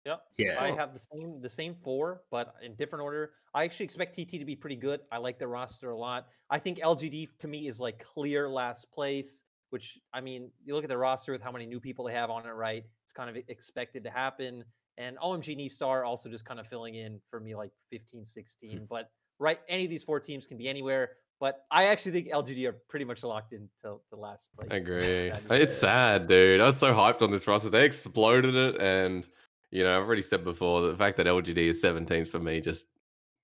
Yep. 0.05 0.23
Yeah. 0.37 0.63
I 0.63 0.73
have 0.73 0.93
the 0.93 0.99
same 0.99 1.41
the 1.41 1.49
same 1.49 1.75
four, 1.75 2.23
but 2.31 2.55
in 2.63 2.75
different 2.75 3.03
order. 3.03 3.33
I 3.55 3.65
actually 3.65 3.85
expect 3.85 4.15
TT 4.15 4.33
to 4.33 4.45
be 4.45 4.57
pretty 4.57 4.77
good. 4.77 5.01
I 5.11 5.19
like 5.19 5.39
the 5.39 5.47
roster 5.47 5.91
a 5.91 5.97
lot. 5.97 6.27
I 6.51 6.59
think 6.59 6.79
LGD 6.81 7.29
to 7.39 7.49
me 7.49 7.69
is 7.69 7.81
like 7.81 8.05
clear 8.05 8.49
last 8.49 8.91
place, 8.93 9.45
which 9.71 9.99
I 10.13 10.21
mean, 10.21 10.51
you 10.65 10.75
look 10.75 10.85
at 10.85 10.91
the 10.91 10.99
roster 10.99 11.33
with 11.33 11.41
how 11.41 11.53
many 11.53 11.65
new 11.65 11.81
people 11.81 12.05
they 12.05 12.13
have 12.13 12.31
on 12.31 12.47
it, 12.47 12.51
right? 12.51 12.85
It's 13.05 13.13
kind 13.13 13.31
of 13.31 13.43
expected 13.49 14.05
to 14.05 14.11
happen. 14.11 14.65
And 14.99 15.17
OMG 15.19 15.59
and 15.59 15.71
Star 15.71 16.05
also 16.05 16.29
just 16.29 16.45
kind 16.45 16.61
of 16.61 16.67
filling 16.67 16.97
in 16.97 17.21
for 17.31 17.41
me 17.41 17.55
like 17.55 17.73
15, 17.91 18.25
16. 18.25 18.87
But 18.89 19.11
right, 19.39 19.59
any 19.69 19.85
of 19.85 19.91
these 19.91 20.05
four 20.05 20.21
teams 20.21 20.47
can 20.47 20.59
be 20.59 20.69
anywhere. 20.69 21.11
But 21.41 21.65
I 21.71 21.87
actually 21.87 22.13
think 22.13 22.29
LGD 22.29 22.67
are 22.69 22.77
pretty 22.89 23.05
much 23.05 23.23
locked 23.23 23.53
in 23.53 23.69
to, 23.83 24.01
to 24.11 24.17
last 24.17 24.49
place. 24.57 24.69
I 24.71 24.77
agree. 24.77 25.33
It's 25.51 25.77
sad, 25.77 26.29
dude. 26.29 26.61
I 26.61 26.67
was 26.67 26.77
so 26.77 26.95
hyped 26.95 27.23
on 27.23 27.31
this 27.31 27.47
roster. 27.47 27.71
They 27.71 27.85
exploded 27.85 28.55
it, 28.55 28.81
and 28.81 29.27
you 29.71 29.83
know, 29.83 29.97
I've 29.97 30.07
already 30.07 30.23
said 30.23 30.45
before 30.45 30.83
the 30.83 30.97
fact 30.97 31.17
that 31.17 31.27
LGD 31.27 31.59
is 31.59 31.83
17th 31.83 32.29
for 32.29 32.39
me 32.39 32.61
just 32.61 32.87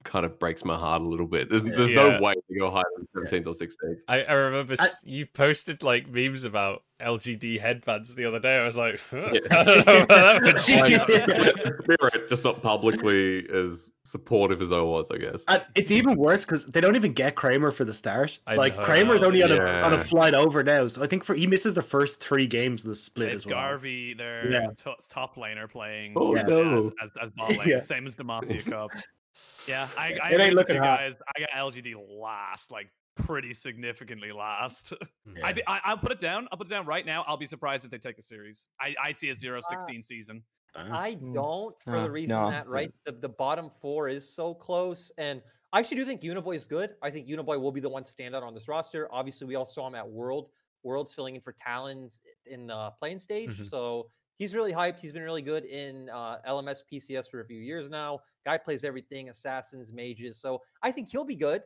kind 0.05 0.25
of 0.25 0.39
breaks 0.39 0.65
my 0.65 0.77
heart 0.77 1.03
a 1.03 1.05
little 1.07 1.27
bit. 1.27 1.49
There's, 1.51 1.65
there's 1.65 1.93
Yeah. 1.93 2.17
no 2.17 2.21
way 2.21 2.35
to 2.35 2.59
go 2.59 2.71
higher 2.71 2.85
than 2.97 3.27
17th 3.27 3.47
or 3.47 3.53
16th. 3.53 3.97
I, 4.09 4.23
I 4.23 4.33
remember 4.33 4.75
I- 4.79 4.85
s 4.85 4.97
you 5.05 5.27
posted 5.27 5.83
like 5.83 6.09
memes 6.09 6.45
about 6.45 6.85
LGD 7.01 7.59
headbands 7.61 8.15
the 8.15 8.25
other 8.27 8.39
day. 8.39 8.59
I 8.59 8.65
was 8.65 8.77
like, 8.77 9.01
huh, 9.11 9.31
Yeah. 9.33 9.41
I 9.51 9.65
don't 9.65 9.87
know 9.87 9.97
about 10.03 10.09
that 10.09 10.69
one. 11.29 11.39
Like, 11.39 11.83
spirit, 11.85 12.29
just 12.29 12.45
not 12.45 12.63
publicly 12.63 13.47
as 13.55 13.95
supportive 14.05 14.61
as 14.63 14.73
I 14.73 14.81
was, 14.81 15.11
I 15.11 15.19
guess. 15.19 15.45
Uh, 15.49 15.61
it's 15.75 15.91
even 15.91 16.17
worse 16.17 16.45
because 16.45 16.65
they 16.67 16.81
don't 16.81 16.97
even 16.97 17.13
get 17.13 17.37
Kramer 17.37 17.71
for 17.71 17.85
the 17.85 17.95
start. 17.95 18.39
I 18.47 18.55
like 18.55 18.77
know, 18.77 18.85
Kramer's 18.85 19.23
only 19.23 19.43
on 19.43 19.53
a 19.53 19.59
on 19.61 19.93
a 19.95 20.03
flight 20.05 20.35
over 20.35 20.63
now, 20.63 20.87
so 20.87 21.03
I 21.03 21.07
think 21.07 21.25
for 21.25 21.35
he 21.35 21.47
misses 21.47 21.75
the 21.75 21.83
first 21.83 22.23
three 22.23 22.47
games 22.47 22.85
of 22.85 22.89
the 22.91 22.97
split 22.97 23.29
It's 23.31 23.45
as 23.45 23.47
well. 23.47 23.57
Garvey, 23.57 24.15
their 24.15 24.51
Yeah. 24.51 24.67
to- 24.85 24.97
top 25.11 25.37
laner 25.37 25.71
playing 25.71 26.15
Oh, 26.17 26.35
as, 26.35 26.47
no. 26.49 26.77
as, 26.79 26.87
as, 27.03 27.11
as 27.23 27.31
bot 27.37 27.51
lane, 27.51 27.61
Yeah. 27.67 27.81
same 27.81 28.07
as 28.07 28.17
Demacia 28.17 28.65
Cup. 28.65 28.91
Yeah, 29.69 29.89
I, 29.97 30.03
I 30.03 30.07
It 30.09 30.19
agree 30.33 30.43
ain't 30.45 30.55
with 30.57 30.69
looking 30.69 30.77
you 30.77 30.83
hot. 30.83 30.99
guys. 30.99 31.17
I 31.37 31.41
got 31.41 31.51
LGD 31.51 31.95
last, 32.21 32.71
like 32.71 32.89
pretty 33.17 33.53
significantly 33.53 34.33
last. 34.33 34.93
Yeah. 35.37 35.47
I, 35.47 35.55
I, 35.69 35.81
I'll 35.85 35.99
put 35.99 36.11
it 36.11 36.19
down. 36.19 36.49
I'll 36.51 36.59
put 36.59 36.67
it 36.67 36.71
down 36.71 36.87
right 36.87 37.07
now. 37.07 37.25
I'll 37.29 37.37
be 37.37 37.47
surprised 37.47 37.85
if 37.85 37.91
they 37.93 37.99
take 37.99 38.19
a 38.19 38.23
series. 38.23 38.69
I, 38.81 38.95
I 39.01 39.13
see 39.13 39.29
a 39.29 39.33
0-16 39.35 40.03
season. 40.03 40.43
I 40.75 41.13
Mm. 41.23 41.35
don't 41.35 41.75
for 41.83 41.97
Uh, 41.97 42.03
the 42.05 42.11
reason 42.11 42.31
no, 42.37 42.51
that 42.51 42.65
yeah. 42.67 42.73
right 42.73 42.93
the, 43.05 43.13
the 43.13 43.29
bottom 43.29 43.71
four 43.71 44.09
is 44.09 44.29
so 44.29 44.55
close 44.55 45.11
and 45.19 45.41
I 45.73 45.79
actually 45.79 45.99
do 45.99 46.05
think 46.05 46.23
Uniboy 46.23 46.57
is 46.57 46.67
good. 46.67 46.95
I 47.03 47.11
think 47.11 47.29
Uniboy 47.29 47.61
will 47.61 47.71
be 47.73 47.81
the 47.81 47.89
one 47.89 48.03
standout 48.03 48.43
on 48.43 48.55
this 48.55 48.67
roster. 48.67 49.07
Obviously, 49.13 49.47
we 49.47 49.55
all 49.55 49.67
saw 49.67 49.87
him 49.87 49.95
at 49.95 50.09
World. 50.09 50.49
World's 50.83 51.15
filling 51.15 51.37
in 51.37 51.41
for 51.41 51.53
Talons 51.53 52.19
in 52.47 52.67
the 52.67 52.91
playing 52.99 53.19
stage, 53.21 53.57
Mhm. 53.59 53.69
so 53.71 54.11
he's 54.39 54.55
really 54.57 54.73
hyped. 54.73 54.99
He's 54.99 55.13
been 55.13 55.23
really 55.23 55.43
good 55.43 55.65
in 55.65 56.09
uh, 56.11 56.39
LMS 56.49 56.83
PCS 56.91 57.31
for 57.31 57.41
a 57.41 57.45
few 57.45 57.61
years 57.61 57.89
now. 57.91 58.19
Guy 58.45 58.59
plays 58.59 58.85
everything: 58.85 59.29
assassins, 59.29 59.93
mages. 59.93 60.39
So 60.41 60.63
I 60.83 60.93
think 60.93 61.09
he'll 61.09 61.25
be 61.25 61.37
good. 61.37 61.63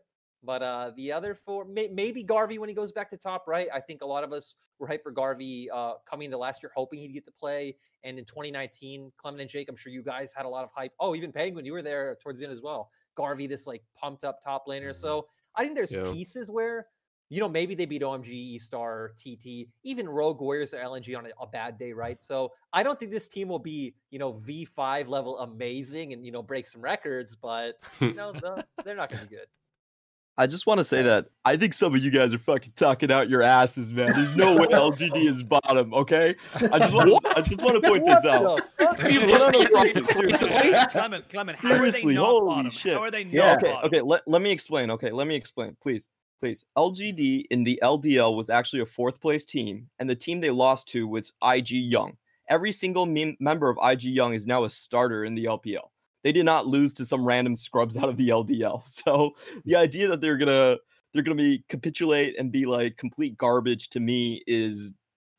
But 0.47 0.63
uh, 0.63 0.91
the 0.95 1.11
other 1.11 1.35
four, 1.35 1.65
may, 1.65 1.89
maybe 1.89 2.23
Garvey 2.23 2.59
when 2.59 2.69
he 2.69 2.75
goes 2.75 2.93
back 2.93 3.09
to 3.11 3.17
top 3.17 3.49
right. 3.49 3.67
I 3.73 3.81
think 3.81 4.03
a 4.03 4.07
lot 4.07 4.25
of 4.25 4.33
us 4.35 4.57
were 4.79 4.87
hyped 4.87 5.03
for 5.03 5.11
Garvey 5.11 5.71
uh, 5.71 5.95
coming 6.05 6.27
into 6.27 6.37
last 6.37 6.63
year, 6.63 6.71
hoping 6.77 6.99
he'd 7.01 7.15
get 7.15 7.25
to 7.25 7.33
play. 7.33 7.79
And 8.03 8.19
in 8.19 8.27
2019, 8.27 9.11
Clement 9.17 9.41
and 9.41 9.49
Jake, 9.49 9.71
I'm 9.71 9.77
sure 9.77 9.91
you 9.91 10.03
guys 10.03 10.35
had 10.35 10.45
a 10.45 10.49
lot 10.49 10.63
of 10.63 10.71
hype. 10.75 10.93
Oh, 11.01 11.15
even 11.15 11.33
Penguin, 11.33 11.65
you 11.65 11.73
were 11.73 11.81
there 11.81 12.19
towards 12.23 12.41
the 12.41 12.45
end 12.47 12.53
as 12.53 12.61
well. 12.61 12.91
Garvey, 13.15 13.47
this 13.47 13.67
like 13.67 13.83
pumped 13.95 14.23
up 14.23 14.43
top 14.43 14.67
laner. 14.67 14.91
Mhm. 14.91 14.97
So 14.97 15.29
I 15.55 15.63
think 15.63 15.75
there's 15.77 15.93
Yeah. 15.93 16.13
pieces 16.13 16.51
where, 16.51 16.89
you 17.35 17.41
know, 17.41 17.49
maybe 17.49 17.75
they 17.75 17.85
beat 17.85 18.03
OMG, 18.03 18.29
E 18.29 18.59
Star, 18.59 19.11
TT, 19.17 19.67
even 19.83 20.09
Rogue 20.09 20.41
Warriors 20.41 20.73
or 20.73 20.79
LNG 20.79 21.19
on 21.19 21.27
a, 21.27 21.31
a 21.43 21.47
bad 21.49 21.77
day, 21.79 21.93
right? 21.93 22.23
So 22.23 22.53
I 22.73 22.85
don't 22.85 22.99
think 22.99 23.11
this 23.11 23.27
team 23.27 23.49
will 23.49 23.59
be, 23.59 23.95
you 24.11 24.21
know, 24.21 24.35
V5 24.35 25.09
level 25.09 25.41
amazing 25.41 26.13
and, 26.13 26.25
you 26.25 26.31
know, 26.31 26.43
break 26.43 26.67
some 26.69 26.81
records, 26.81 27.35
but, 27.35 27.75
you 28.01 28.15
know, 28.15 28.33
the- 28.33 28.65
they're 28.85 28.95
not 28.95 29.11
going 29.11 29.23
to 29.23 29.29
be 29.29 29.35
good. 29.35 29.47
I 30.37 30.49
just 30.49 30.67
want 30.67 30.79
to 30.79 30.85
say 30.85 31.03
that 31.03 31.27
I 31.45 31.57
think 31.57 31.75
some 31.75 31.95
of 31.95 32.01
you 32.03 32.11
guys 32.11 32.35
are 32.35 32.39
fucking 32.39 32.73
talking 32.75 33.13
out 33.13 33.29
your 33.31 33.43
asses, 33.43 33.93
man. 33.93 34.13
There's 34.15 34.35
no 34.35 34.57
way 34.57 34.67
LGD 34.73 35.29
is 35.29 35.43
bottom, 35.45 35.95
okay? 35.95 36.35
I 36.73 36.79
just 36.81 36.93
want 36.93 37.09
to, 37.09 37.31
I 37.37 37.41
just 37.41 37.63
want 37.63 37.77
to 37.77 37.89
point 37.89 38.05
this 38.05 38.25
out. 38.25 38.43
the 38.79 38.85
fuck? 38.85 38.99
Have 38.99 39.13
you 39.13 39.21
No, 39.21 39.27
looked 39.27 39.41
no, 39.41 39.47
at 39.49 39.55
no, 39.55 39.61
his 39.61 39.71
seriously, 39.71 40.01
recent 40.03 40.07
seriously. 40.09 40.49
recently? 40.51 40.89
Clement, 40.91 41.29
Clement, 41.29 41.57
Seriously, 41.57 42.15
how 42.17 42.23
are 42.23 42.33
they 42.33 42.33
not 42.33 42.41
holy 42.41 42.55
bottom? 42.57 42.71
shit. 42.73 42.95
How 42.95 43.03
are 43.03 43.11
they 43.13 43.25
not 43.25 43.33
Yeah, 43.33 43.53
Okay, 43.53 43.71
bottom? 43.71 43.87
okay. 43.87 44.01
Let, 44.01 44.23
let 44.27 44.43
me 44.43 44.51
explain. 44.51 44.91
Okay, 44.91 45.11
let 45.13 45.27
me 45.29 45.37
explain, 45.37 45.77
please, 45.81 46.09
please. 46.41 46.65
LGD 46.77 47.47
in 47.51 47.65
the 47.65 47.79
LDL 47.83 48.37
was 48.37 48.51
actually 48.51 48.81
a 48.81 48.87
fourth 48.87 49.21
place 49.21 49.45
team, 49.45 49.89
and 49.99 50.09
the 50.09 50.15
team 50.15 50.41
they 50.41 50.51
lost 50.51 50.89
to 50.89 51.07
was 51.07 51.33
IG 51.43 51.71
Young. 51.71 52.17
Every 52.49 52.73
single 52.73 53.07
mem- 53.07 53.37
member 53.41 53.71
of 53.71 53.79
IG 53.83 54.03
Young 54.05 54.35
is 54.35 54.47
now 54.47 54.65
a 54.65 54.71
starter 54.71 55.25
in 55.25 55.35
the 55.35 55.45
LPL. 55.47 55.89
They 56.23 56.33
did 56.33 56.45
not 56.45 56.67
lose 56.67 56.95
to 56.95 57.05
some 57.05 57.25
random 57.25 57.55
scrubs 57.55 57.97
out 57.99 58.09
of 58.09 58.17
the 58.17 58.29
LDL. 58.31 58.83
So 58.89 59.35
the 59.65 59.77
idea 59.77 60.09
that 60.09 60.21
they're 60.21 60.39
gonna 60.39 60.79
they're 61.13 61.23
gonna 61.23 61.37
be 61.37 61.65
capitulate 61.69 62.39
and 62.39 62.51
be 62.51 62.67
like 62.67 62.97
complete 62.97 63.39
garbage 63.39 63.89
to 63.91 64.01
me 64.01 64.43
is 64.47 64.93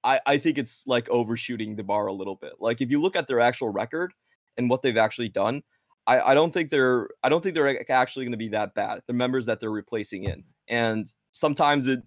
I, 0.04 0.20
I 0.26 0.38
think 0.38 0.58
it's 0.58 0.84
like 0.86 1.10
overshooting 1.10 1.76
the 1.76 1.84
bar 1.84 2.08
a 2.08 2.14
little 2.14 2.36
bit. 2.36 2.54
Like 2.60 2.80
if 2.80 2.92
you 2.92 3.02
look 3.02 3.16
at 3.16 3.28
their 3.28 3.40
actual 3.40 3.70
record 3.70 4.14
and 4.56 4.70
what 4.70 4.84
they've 4.84 4.96
actually 4.96 5.30
done, 5.30 5.64
I, 6.08 6.22
I 6.22 6.34
don't 6.34 6.54
think 6.54 6.70
they're 6.70 7.10
I 7.24 7.30
don't 7.30 7.42
think 7.42 7.56
they're 7.56 7.92
actually 7.92 8.26
going 8.26 8.32
to 8.34 8.38
be 8.38 8.50
that 8.50 8.76
bad. 8.76 9.02
The 9.08 9.14
members 9.14 9.46
that 9.48 9.60
they're 9.60 9.72
replacing 9.72 10.24
in, 10.24 10.44
and 10.68 11.08
sometimes 11.32 11.88
it 11.88 12.02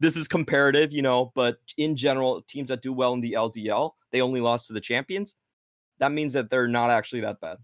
this 0.00 0.16
is 0.16 0.26
comparative, 0.26 0.92
you 0.92 1.02
know, 1.02 1.30
but 1.34 1.58
in 1.78 1.96
general, 1.96 2.42
teams 2.42 2.68
that 2.68 2.82
do 2.82 2.92
well 2.92 3.12
in 3.12 3.20
the 3.20 3.32
LDL, 3.32 3.92
they 4.10 4.20
only 4.20 4.40
lost 4.40 4.66
to 4.66 4.72
the 4.72 4.80
champions. 4.80 5.34
That 5.98 6.10
means 6.12 6.32
that 6.32 6.50
they're 6.50 6.66
not 6.66 6.90
actually 6.90 7.20
that 7.20 7.40
bad 7.40 7.58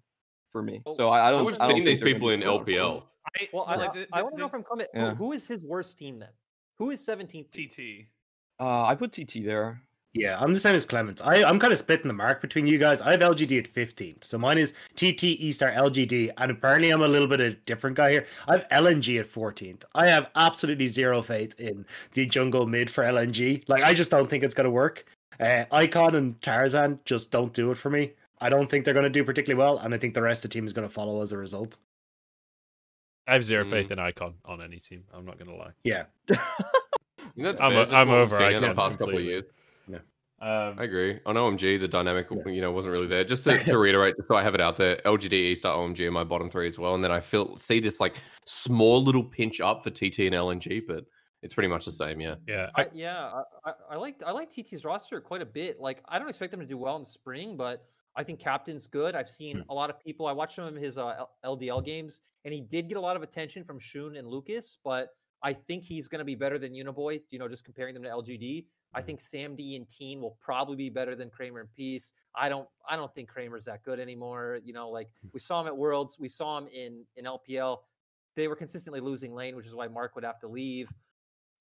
for 0.51 0.63
me. 0.63 0.83
So 0.93 1.09
I, 1.09 1.29
I 1.29 1.31
don't. 1.31 1.45
We've 1.45 1.57
I 1.61 1.67
don't 1.67 1.77
seen 1.77 1.85
these 1.85 2.01
people 2.01 2.31
in. 2.31 2.41
LPL. 2.41 3.03
I, 3.37 3.49
Well, 3.53 3.65
I, 3.67 3.77
like, 3.77 3.91
I, 3.91 3.93
th- 3.95 4.09
I 4.13 4.23
want 4.23 4.37
to 4.37 4.43
know 4.43 4.49
from 4.49 4.63
Clement, 4.63 4.89
Yeah. 4.95 5.11
who, 5.11 5.27
who 5.27 5.33
is 5.33 5.47
his 5.47 5.59
worst 5.59 5.99
team 5.99 6.19
then? 6.19 6.31
Who 6.79 6.91
is 6.91 7.05
17th? 7.05 7.51
TT. 7.51 8.07
Uh, 8.61 8.85
I 8.85 8.95
put 8.95 9.13
TT 9.13 9.45
there. 9.45 9.83
Yeah, 10.19 10.37
I'm 10.41 10.53
the 10.53 10.59
same 10.59 10.75
as 10.75 10.85
Clement's. 10.85 11.23
I, 11.23 11.45
I'm 11.45 11.61
kind 11.61 11.73
of 11.73 11.79
splitting 11.79 12.09
the 12.09 12.13
mark 12.15 12.41
between 12.41 12.67
you 12.67 12.77
guys. 12.77 13.01
I 13.01 13.13
have 13.13 13.21
LGD 13.21 13.59
at 13.61 13.69
15. 13.69 14.21
So 14.23 14.37
mine 14.37 14.59
is 14.59 14.75
TT, 14.97 15.25
E 15.25 15.53
Star, 15.53 15.71
LGD. 15.71 16.33
And 16.39 16.51
apparently 16.51 16.91
I'm 16.91 17.03
a 17.03 17.09
little 17.09 17.29
bit 17.29 17.41
of 17.41 17.53
a 17.53 17.57
different 17.67 17.97
guy 17.97 18.11
here. 18.11 18.27
I 18.49 18.53
have 18.57 18.69
LNG 18.71 19.21
at 19.21 19.31
14th. 19.31 19.85
I 19.95 20.07
have 20.09 20.31
absolutely 20.35 20.89
zero 20.89 21.23
faith 21.23 21.55
in 21.61 21.87
the 22.13 22.27
jungle 22.27 22.67
mid 22.67 22.91
for 22.91 23.05
LNG. 23.05 23.63
Like, 23.69 23.85
I 23.85 23.95
just 23.95 24.11
don't 24.11 24.29
think 24.29 24.43
it's 24.43 24.55
going 24.55 24.65
to 24.65 24.71
work. 24.73 25.05
Uh, 25.39 25.65
Icon 25.71 26.17
and 26.17 26.43
Tarzan 26.43 26.99
just 27.05 27.31
don't 27.31 27.53
do 27.53 27.71
it 27.71 27.77
for 27.77 27.91
me. 27.91 28.13
I 28.41 28.49
don't 28.49 28.69
think 28.69 28.85
they're 28.85 28.95
going 28.95 29.05
to 29.05 29.11
do 29.11 29.23
particularly 29.23 29.59
well. 29.63 29.79
And 29.79 29.95
I 29.95 29.99
think 29.99 30.15
the 30.15 30.23
rest 30.23 30.45
of 30.45 30.51
the 30.51 30.55
team 30.55 30.67
is 30.67 30.73
going 30.73 30.89
to 30.89 30.93
follow 30.93 31.23
as 31.23 31.31
a 31.31 31.39
result. 31.39 31.77
I 33.29 33.35
have 33.35 33.45
zero 33.45 33.65
Mm. 33.65 33.71
faith 33.71 33.91
in 33.93 33.99
Icon 33.99 34.35
on 34.45 34.63
any 34.63 34.79
team. 34.79 35.05
I'm 35.15 35.25
not 35.27 35.39
going 35.39 35.51
to 35.51 35.57
lie. 35.57 35.73
Yeah. 35.85 36.05
That's 37.37 37.61
I'm 37.61 37.71
fair, 37.73 37.81
o- 37.81 37.85
just 37.85 37.95
I'm 37.95 38.11
over 38.11 38.37
seen 38.37 38.47
in 38.53 38.63
the 38.63 38.69
Icon 38.69 38.77
past 38.77 38.99
couple 38.99 39.19
of 39.19 39.23
years. 39.25 39.45
Um, 40.41 40.77
I 40.79 40.85
agree. 40.85 41.19
On 41.27 41.35
OMG, 41.35 41.81
the 41.81 41.89
dynamic, 41.89 42.29
Yeah. 42.31 42.53
you 42.53 42.61
know, 42.61 42.71
wasn't 42.71 42.93
really 42.93 43.09
there. 43.09 43.25
Just 43.25 43.45
to, 43.45 43.59
to 43.59 43.79
reiterate, 43.79 44.15
so 44.29 44.37
I 44.37 44.43
have 44.43 44.55
it 44.55 44.61
out 44.61 44.77
there: 44.77 44.97
LGD, 45.05 45.33
E 45.33 45.55
Star, 45.55 45.77
OMG, 45.77 46.07
are 46.07 46.11
my 46.13 46.23
bottom 46.25 46.49
three 46.49 46.67
as 46.67 46.79
well. 46.79 46.95
And 46.95 47.03
then 47.03 47.11
I 47.11 47.21
feel 47.21 47.57
see 47.57 47.81
this 47.81 47.99
like 48.01 48.17
small 48.47 49.03
little 49.03 49.25
pinch 49.25 49.61
up 49.61 49.83
for 49.83 49.91
TT 49.91 50.21
and 50.21 50.35
LNG, 50.35 50.83
but 50.87 51.05
it's 51.43 51.55
pretty 51.55 51.69
much 51.69 51.85
the 51.85 51.93
same. 51.93 52.21
Yeah. 52.21 52.37
yeah, 52.47 52.71
I, 52.77 52.83
I, 52.83 52.87
yeah, 52.95 53.31
I, 53.65 53.71
I, 53.71 53.73
I 53.93 53.97
like 53.97 54.23
I 54.25 54.31
like 54.31 54.51
TT's 54.51 54.85
roster 54.85 55.21
quite 55.21 55.43
a 55.43 55.47
bit. 55.47 55.81
Like 55.81 56.03
I 56.09 56.19
don't 56.19 56.29
expect 56.29 56.53
them 56.53 56.61
to 56.61 56.67
do 56.67 56.79
well 56.79 56.95
in 56.97 57.03
the 57.03 57.09
spring, 57.09 57.57
but 57.57 57.85
I 58.17 58.23
think 58.25 58.39
captain's 58.39 58.87
good. 58.87 59.15
I've 59.17 59.29
seen 59.29 59.65
a 59.69 59.75
lot 59.75 59.91
of 59.91 59.99
people. 60.01 60.27
I 60.27 60.33
watched 60.33 60.57
some 60.57 60.65
of 60.67 60.75
his 60.77 60.99
uh, 60.99 61.25
LDL 61.45 61.85
games, 61.85 62.21
and 62.45 62.55
he 62.55 62.61
did 62.61 62.89
get 62.89 62.97
a 62.97 63.01
lot 63.01 63.17
of 63.17 63.23
attention 63.23 63.65
from 63.65 63.79
Shun 63.79 64.17
and 64.17 64.27
Lucas. 64.27 64.79
But 64.85 65.09
I 65.43 65.53
think 65.53 65.85
he's 65.85 66.09
going 66.09 66.19
to 66.21 66.25
be 66.25 66.35
better 66.35 66.59
than 66.59 66.73
Uniboy. 66.73 67.23
You 67.31 67.39
know, 67.39 67.49
just 67.49 67.65
comparing 67.65 67.95
them 67.95 68.03
to 68.05 68.09
LGD. 68.09 68.67
I 68.95 69.03
think 69.03 69.21
Sam 69.21 69.55
D 69.55 69.77
and 69.77 69.89
Teen 69.89 70.21
will 70.21 70.37
probably 70.41 70.77
be 70.77 70.89
better 70.91 71.15
than 71.15 71.29
Kramer 71.31 71.61
and 71.61 71.71
Peace. 71.75 72.13
I 72.35 72.49
don't 72.49 72.67
I 72.89 72.97
don't 72.97 73.13
think 73.15 73.29
Kramer's 73.29 73.65
that 73.67 73.83
good 73.83 74.01
anymore. 74.01 74.59
You 74.65 74.73
know, 74.73 74.89
like 74.91 75.09
we 75.33 75.41
saw 75.41 75.61
him 75.61 75.67
at 75.67 75.77
Worlds, 75.77 76.19
we 76.19 76.29
saw 76.29 76.59
him 76.59 76.67
in 76.69 77.05
in 77.17 77.25
LPL. 77.27 77.79
They 78.35 78.49
were 78.49 78.57
consistently 78.57 79.01
losing 79.01 79.35
lane, 79.35 79.57
which 79.57 79.67
is 79.67 79.75
why 79.75 79.89
Mark 79.89 80.15
would 80.15 80.25
have 80.25 80.39
to 80.41 80.49
leave. 80.49 80.91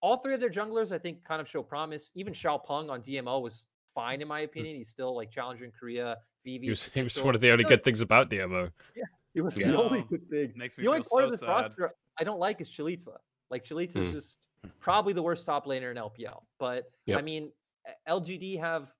All 0.01 0.17
three 0.17 0.35
of 0.35 0.39
their 0.39 0.49
junglers, 0.49 0.91
I 0.91 0.99
think, 0.99 1.23
kind 1.23 1.41
of 1.41 1.49
show 1.49 1.63
promise. 1.63 2.11
Even 2.13 2.33
Xiao 2.33 2.63
Peng 2.63 2.89
on 2.89 3.01
DMO 3.01 3.41
was 3.41 3.67
fine 3.93 4.21
in 4.21 4.27
my 4.27 4.41
opinion. 4.41 4.75
He's 4.75 4.89
still 4.89 5.15
like 5.15 5.31
challenging 5.31 5.71
Korea. 5.77 6.17
VV 6.45 6.61
he 6.63 6.69
was, 6.69 6.85
he 6.85 7.01
was 7.01 7.21
one 7.21 7.35
of 7.35 7.41
the 7.41 7.51
only 7.51 7.63
good 7.65 7.83
things 7.83 8.01
about 8.01 8.29
DMO. 8.29 8.71
Yeah, 8.95 9.03
it 9.33 9.41
was 9.41 9.57
Yeah. 9.59 9.71
the 9.71 9.83
only 9.83 10.01
good 10.03 10.29
thing. 10.29 10.53
Makes 10.55 10.77
me 10.77 10.83
The 10.83 10.89
only 10.89 10.99
part 10.99 11.07
so 11.09 11.23
of 11.25 11.31
this 11.31 11.39
sad. 11.41 11.47
roster 11.47 11.93
I 12.19 12.23
don't 12.23 12.39
like 12.39 12.61
is 12.61 12.69
Chelizi. 12.69 13.09
Like 13.49 13.63
Chelizi 13.65 13.97
is 13.97 14.07
Hmm. 14.07 14.11
just 14.13 14.39
probably 14.79 15.13
the 15.13 15.23
worst 15.23 15.45
top 15.45 15.65
laner 15.65 15.91
in 15.91 15.97
LPL. 15.97 16.43
But 16.59 16.91
I 17.13 17.21
mean, 17.21 17.51
LGD 18.07 18.59
have 18.59 18.91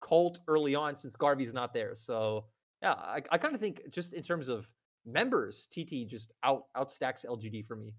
Colt 0.00 0.40
early 0.48 0.74
on 0.74 0.96
since 0.96 1.14
Garvey's 1.16 1.54
not 1.54 1.72
there. 1.74 1.94
So 1.94 2.46
yeah, 2.82 2.92
I, 2.92 3.22
I 3.30 3.38
kind 3.38 3.54
of 3.54 3.60
think 3.60 3.90
just 3.90 4.14
in 4.14 4.22
terms 4.22 4.48
of 4.48 4.70
members, 5.04 5.68
TT 5.70 6.06
just 6.06 6.32
out 6.42 6.64
outstacks 6.76 7.26
LGD 7.26 7.66
for 7.66 7.76
me. 7.76 7.94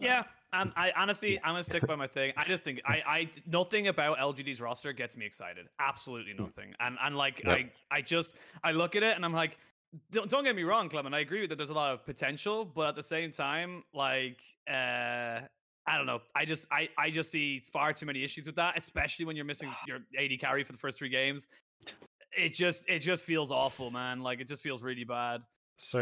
Yeah, 0.00 0.24
and 0.52 0.72
I 0.76 0.92
honestly, 0.96 1.38
I'm 1.40 1.52
gonna 1.52 1.64
stick 1.64 1.86
by 1.86 1.96
my 1.96 2.06
thing. 2.06 2.32
I 2.36 2.44
just 2.44 2.64
think 2.64 2.80
I, 2.86 3.02
I 3.06 3.30
nothing 3.46 3.88
about 3.88 4.18
LGD's 4.18 4.60
roster 4.60 4.92
gets 4.92 5.16
me 5.16 5.26
excited. 5.26 5.66
Absolutely 5.78 6.32
hmm. 6.32 6.44
nothing. 6.44 6.74
And 6.80 6.96
and 7.02 7.16
like 7.16 7.42
Yep. 7.44 7.56
I, 7.56 7.70
I 7.90 8.00
just 8.00 8.36
I 8.64 8.72
look 8.72 8.96
at 8.96 9.02
it 9.02 9.16
and 9.16 9.24
I'm 9.24 9.32
like, 9.34 9.58
don't, 10.10 10.28
don't 10.30 10.44
get 10.44 10.54
me 10.56 10.62
wrong, 10.64 10.88
Clement. 10.88 11.14
I 11.14 11.20
agree 11.20 11.40
with 11.40 11.50
that 11.50 11.56
there's 11.56 11.70
a 11.70 11.74
lot 11.74 11.92
of 11.94 12.04
potential, 12.04 12.64
but 12.64 12.88
at 12.88 12.96
the 12.96 13.02
same 13.02 13.30
time, 13.30 13.82
like, 13.94 14.38
uh, 14.68 15.40
I 15.90 15.96
don't 15.96 16.04
know. 16.06 16.20
I 16.36 16.44
just 16.44 16.66
I 16.70 16.88
I 16.98 17.08
just 17.10 17.30
see 17.30 17.58
far 17.58 17.92
too 17.94 18.04
many 18.06 18.22
issues 18.22 18.46
with 18.46 18.56
that, 18.56 18.76
especially 18.76 19.24
when 19.24 19.36
you're 19.36 19.44
missing 19.46 19.70
your 19.86 19.98
AD 20.18 20.38
carry 20.40 20.62
for 20.64 20.72
the 20.72 20.78
first 20.78 20.98
three 20.98 21.08
games. 21.08 21.46
It 22.36 22.52
just 22.52 22.88
it 22.88 22.98
just 22.98 23.24
feels 23.24 23.50
awful, 23.50 23.90
man. 23.90 24.20
Like 24.20 24.40
it 24.40 24.48
just 24.48 24.62
feels 24.62 24.82
really 24.82 25.04
bad. 25.04 25.42
So 25.78 26.00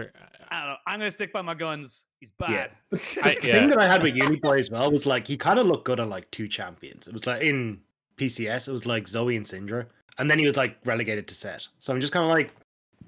I 0.51 0.59
don't 0.61 0.69
know. 0.71 0.77
I'm 0.87 0.99
gonna 0.99 1.11
stick 1.11 1.33
by 1.33 1.43
my 1.43 1.55
guns. 1.55 2.05
He's 2.19 2.33
Yeah. 2.41 2.47
bad. 2.49 2.71
I- 3.23 3.35
The 3.41 3.47
yeah. 3.47 3.53
thing 3.55 3.69
that 3.69 3.79
I 3.79 3.87
had 3.87 4.03
with 4.03 4.15
Uniboy 4.15 4.59
as 4.59 4.71
well 4.71 4.91
was 4.91 5.07
like 5.07 5.27
he 5.27 5.37
kind 5.37 5.59
of 5.61 5.67
looked 5.67 5.85
good 5.85 6.01
on 6.01 6.09
like 6.11 6.29
two 6.33 6.49
champions. 6.49 7.07
It 7.07 7.13
was 7.13 7.27
like 7.27 7.43
in 7.43 7.81
PCS, 8.17 8.69
it 8.69 8.73
was 8.73 8.87
like 8.87 9.07
Zoe 9.07 9.37
and 9.37 9.47
Syndra, 9.47 9.87
and 10.19 10.29
then 10.31 10.39
he 10.41 10.47
was 10.47 10.57
like 10.57 10.79
relegated 10.85 11.29
to 11.29 11.35
Sett. 11.35 11.69
So 11.79 11.93
I'm 11.95 12.01
just 12.01 12.13
kind 12.13 12.25
of 12.25 12.31
like, 12.31 12.51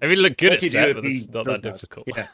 I 0.00 0.06
mean, 0.06 0.18
look 0.18 0.37
good 0.37 0.54
at 0.54 0.62
Sett, 0.62 0.94
but 0.94 1.04
it's 1.04 1.28
not 1.28 1.46
that 1.46 1.62
that? 1.62 1.72
difficult. 1.72 2.06
Yeah, 2.14 2.28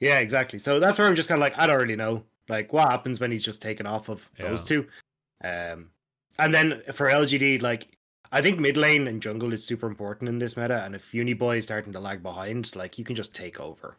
yeah, 0.00 0.18
exactly. 0.18 0.58
So 0.58 0.80
that's 0.80 0.98
where 0.98 1.06
I'm 1.06 1.16
just 1.16 1.28
kind 1.28 1.38
of 1.38 1.42
like, 1.42 1.58
I 1.58 1.66
don't 1.66 1.80
really 1.80 1.96
know, 1.96 2.24
like 2.48 2.72
what 2.72 2.88
happens 2.88 3.20
when 3.20 3.30
he's 3.30 3.44
just 3.44 3.62
taken 3.62 3.86
off 3.86 4.08
of 4.08 4.28
those 4.38 4.62
two. 4.64 4.86
Um, 5.42 5.90
and 6.38 6.54
then 6.54 6.82
for 6.92 7.06
LGD, 7.06 7.62
like 7.62 7.88
I 8.30 8.40
think 8.40 8.58
mid 8.58 8.76
lane 8.76 9.06
and 9.08 9.20
jungle 9.20 9.52
is 9.52 9.64
super 9.64 9.86
important 9.86 10.28
in 10.28 10.38
this 10.38 10.56
meta, 10.56 10.82
and 10.84 10.94
if 10.94 11.12
Uniboy 11.12 11.58
is 11.58 11.64
starting 11.64 11.92
to 11.92 12.00
lag 12.00 12.22
behind, 12.22 12.74
like 12.74 12.98
you 12.98 13.04
can 13.04 13.14
just 13.14 13.34
take 13.34 13.60
over. 13.60 13.96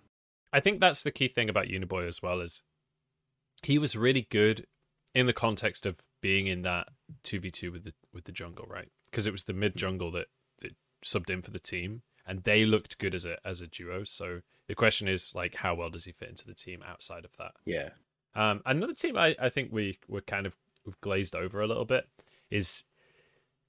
I 0.52 0.60
think 0.60 0.80
that's 0.80 1.04
the 1.04 1.12
key 1.12 1.28
thing 1.28 1.50
about 1.50 1.68
Uniboy 1.68 2.08
as 2.08 2.22
well 2.22 2.40
is 2.40 2.62
he 3.64 3.78
was 3.78 3.96
really 3.96 4.28
good 4.30 4.66
in 5.14 5.28
the 5.28 5.34
context 5.34 5.86
of 5.86 6.02
being 6.22 6.48
in 6.48 6.64
that 6.64 6.88
two 7.24 7.40
v 7.40 7.52
two 7.52 7.72
with 7.72 7.84
the 7.84 7.94
with 8.14 8.24
the 8.26 8.32
jungle, 8.32 8.66
right? 8.68 8.90
Because 9.10 9.28
it 9.28 9.32
was 9.32 9.44
the 9.44 9.54
mid 9.54 9.78
jungle 9.78 10.12
that, 10.12 10.28
that 10.62 10.76
subbed 11.06 11.30
in 11.30 11.42
for 11.42 11.52
the 11.52 11.60
team, 11.60 12.02
and 12.26 12.44
they 12.44 12.66
looked 12.66 12.98
good 13.00 13.14
as 13.16 13.26
a 13.26 13.38
as 13.46 13.62
a 13.62 13.68
duo. 13.68 14.04
So 14.04 14.42
the 14.68 14.76
question 14.76 15.08
is 15.08 15.34
like, 15.36 15.56
how 15.56 15.76
well 15.76 15.90
does 15.90 16.06
he 16.06 16.12
fit 16.12 16.30
into 16.30 16.48
the 16.48 16.54
team 16.54 16.82
outside 16.88 17.26
of 17.26 17.36
that? 17.38 17.54
Yeah, 17.66 17.90
Um, 18.36 18.62
another 18.66 18.94
team 18.94 19.18
I, 19.18 19.36
I 19.40 19.50
think 19.50 19.72
we 19.72 20.00
were 20.08 20.22
kind 20.22 20.46
of 20.46 20.56
we've 20.86 21.00
glazed 21.02 21.36
over 21.36 21.62
a 21.62 21.68
little 21.68 21.86
bit 21.86 22.08
is 22.50 22.84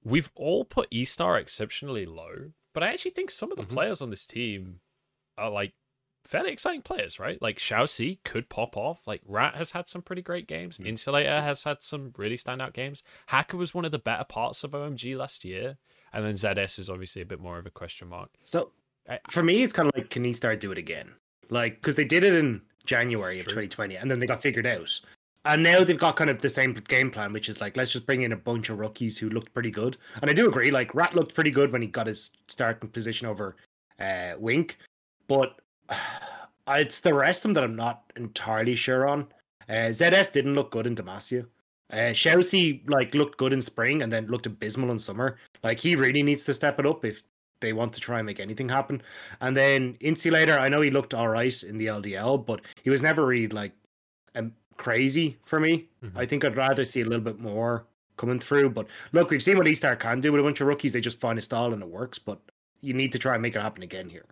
we've 0.04 0.30
all 0.34 0.64
put 0.64 0.88
E 0.90 1.04
Star 1.04 1.38
exceptionally 1.38 2.06
low, 2.06 2.50
but 2.72 2.82
I 2.82 2.88
actually 2.88 3.12
think 3.12 3.30
some 3.30 3.50
of 3.50 3.58
the 3.58 3.64
Mhm. 3.64 3.70
players 3.70 4.02
on 4.02 4.10
this 4.10 4.26
team 4.26 4.80
are 5.38 5.50
like 5.50 5.72
fairly 6.24 6.50
exciting 6.52 6.80
players, 6.82 7.18
right? 7.20 7.40
Like 7.42 7.58
Xiao 7.58 7.88
Si 7.88 8.18
could 8.24 8.48
pop 8.48 8.76
off. 8.76 9.06
Like 9.06 9.20
Rat 9.26 9.56
has 9.56 9.72
had 9.72 9.88
some 9.88 10.00
pretty 10.02 10.22
great 10.22 10.46
games. 10.46 10.78
Mm. 10.78 10.86
Insulator 10.86 11.40
has 11.40 11.64
had 11.64 11.82
some 11.82 12.14
really 12.16 12.36
standout 12.36 12.72
games. 12.72 13.02
Hacker 13.26 13.56
was 13.58 13.74
one 13.74 13.84
of 13.84 13.92
the 13.92 13.98
better 13.98 14.24
parts 14.24 14.64
of 14.64 14.72
OMG 14.74 15.16
last 15.16 15.44
year. 15.44 15.76
And 16.14 16.24
then 16.24 16.34
ZS 16.34 16.78
is 16.78 16.88
obviously 16.88 17.22
a 17.22 17.26
bit 17.26 17.40
more 17.40 17.58
of 17.58 17.66
a 17.66 17.70
question 17.70 18.08
mark. 18.08 18.30
So 18.44 18.70
I- 19.08 19.20
for 19.28 19.42
me, 19.42 19.62
it's 19.62 19.72
kind 19.72 19.88
of 19.88 19.94
like, 19.96 20.10
can 20.10 20.24
he 20.24 20.32
start 20.32 20.60
do 20.60 20.72
it 20.72 20.78
again? 20.78 21.12
Like, 21.50 21.74
because 21.74 21.96
they 21.96 22.04
did 22.04 22.24
it 22.24 22.34
in 22.34 22.62
January 22.86 23.38
of 23.40 23.44
True. 23.46 23.54
2020, 23.66 23.96
and 23.96 24.10
then 24.10 24.18
they 24.18 24.26
got 24.26 24.40
figured 24.40 24.66
out, 24.66 24.98
and 25.44 25.62
now 25.62 25.84
they've 25.84 25.98
got 25.98 26.16
kind 26.16 26.30
of 26.30 26.40
the 26.40 26.48
same 26.48 26.72
game 26.72 27.10
plan, 27.10 27.32
which 27.32 27.48
is 27.48 27.60
like, 27.60 27.76
let's 27.76 27.92
just 27.92 28.06
bring 28.06 28.22
in 28.22 28.32
a 28.32 28.36
bunch 28.36 28.70
of 28.70 28.78
rookies 28.78 29.18
who 29.18 29.28
looked 29.28 29.52
pretty 29.52 29.70
good. 29.70 29.96
And 30.22 30.30
I 30.30 30.34
do 30.34 30.48
agree, 30.48 30.70
like 30.70 30.94
Rat 30.94 31.14
looked 31.14 31.34
pretty 31.34 31.50
good 31.50 31.72
when 31.72 31.82
he 31.82 31.88
got 31.88 32.06
his 32.06 32.30
starting 32.48 32.88
position 32.90 33.26
over 33.26 33.56
uh, 33.98 34.34
Wink, 34.38 34.78
but 35.26 35.60
it's 36.68 37.00
the 37.00 37.12
rest 37.12 37.40
of 37.40 37.42
them 37.42 37.52
that 37.54 37.64
I'm 37.64 37.76
not 37.76 38.10
entirely 38.16 38.74
sure 38.74 39.06
on. 39.06 39.26
Uh, 39.68 39.90
ZS 39.90 40.32
didn't 40.32 40.54
look 40.54 40.70
good 40.70 40.86
in 40.86 40.94
Demacia. 40.94 41.46
Uh, 41.92 42.12
Chelsea 42.12 42.82
like 42.86 43.14
looked 43.14 43.38
good 43.38 43.52
in 43.52 43.60
spring 43.60 44.02
and 44.02 44.12
then 44.12 44.26
looked 44.26 44.46
abysmal 44.46 44.90
in 44.90 44.98
summer. 44.98 45.36
Like 45.62 45.78
he 45.78 45.96
really 45.96 46.22
needs 46.22 46.44
to 46.44 46.54
step 46.54 46.78
it 46.80 46.86
up 46.86 47.04
if 47.04 47.22
they 47.60 47.72
want 47.72 47.92
to 47.94 48.00
try 48.00 48.18
and 48.18 48.26
make 48.26 48.40
anything 48.40 48.68
happen. 48.68 49.02
And 49.40 49.56
then 49.56 49.96
Insulator, 50.00 50.58
I 50.58 50.68
know 50.68 50.80
he 50.80 50.90
looked 50.90 51.14
all 51.14 51.28
right 51.28 51.62
in 51.62 51.78
the 51.78 51.86
LDL, 51.86 52.44
but 52.44 52.62
he 52.82 52.90
was 52.90 53.02
never 53.02 53.24
really 53.26 53.48
like 53.48 53.72
um, 54.34 54.52
crazy 54.76 55.36
for 55.44 55.60
me. 55.60 55.86
Mhm. 56.02 56.12
I 56.16 56.24
think 56.26 56.44
I'd 56.44 56.56
rather 56.56 56.84
see 56.84 57.02
a 57.02 57.04
little 57.04 57.24
bit 57.24 57.38
more 57.38 57.84
coming 58.16 58.40
through. 58.40 58.70
But 58.70 58.86
look, 59.12 59.30
we've 59.30 59.42
seen 59.42 59.56
what 59.58 59.66
eStar 59.66 59.98
can 59.98 60.20
do 60.20 60.32
with 60.32 60.40
a 60.40 60.44
bunch 60.44 60.60
of 60.60 60.66
rookies. 60.66 60.92
They 60.92 61.00
just 61.00 61.20
find 61.20 61.38
a 61.38 61.42
style 61.42 61.72
and 61.72 61.82
it 61.82 61.88
works. 61.88 62.18
But 62.18 62.40
you 62.80 62.92
need 62.94 63.12
to 63.12 63.18
try 63.18 63.34
and 63.34 63.42
make 63.42 63.56
it 63.56 63.62
happen 63.62 63.82
again 63.82 64.08
here. 64.08 64.26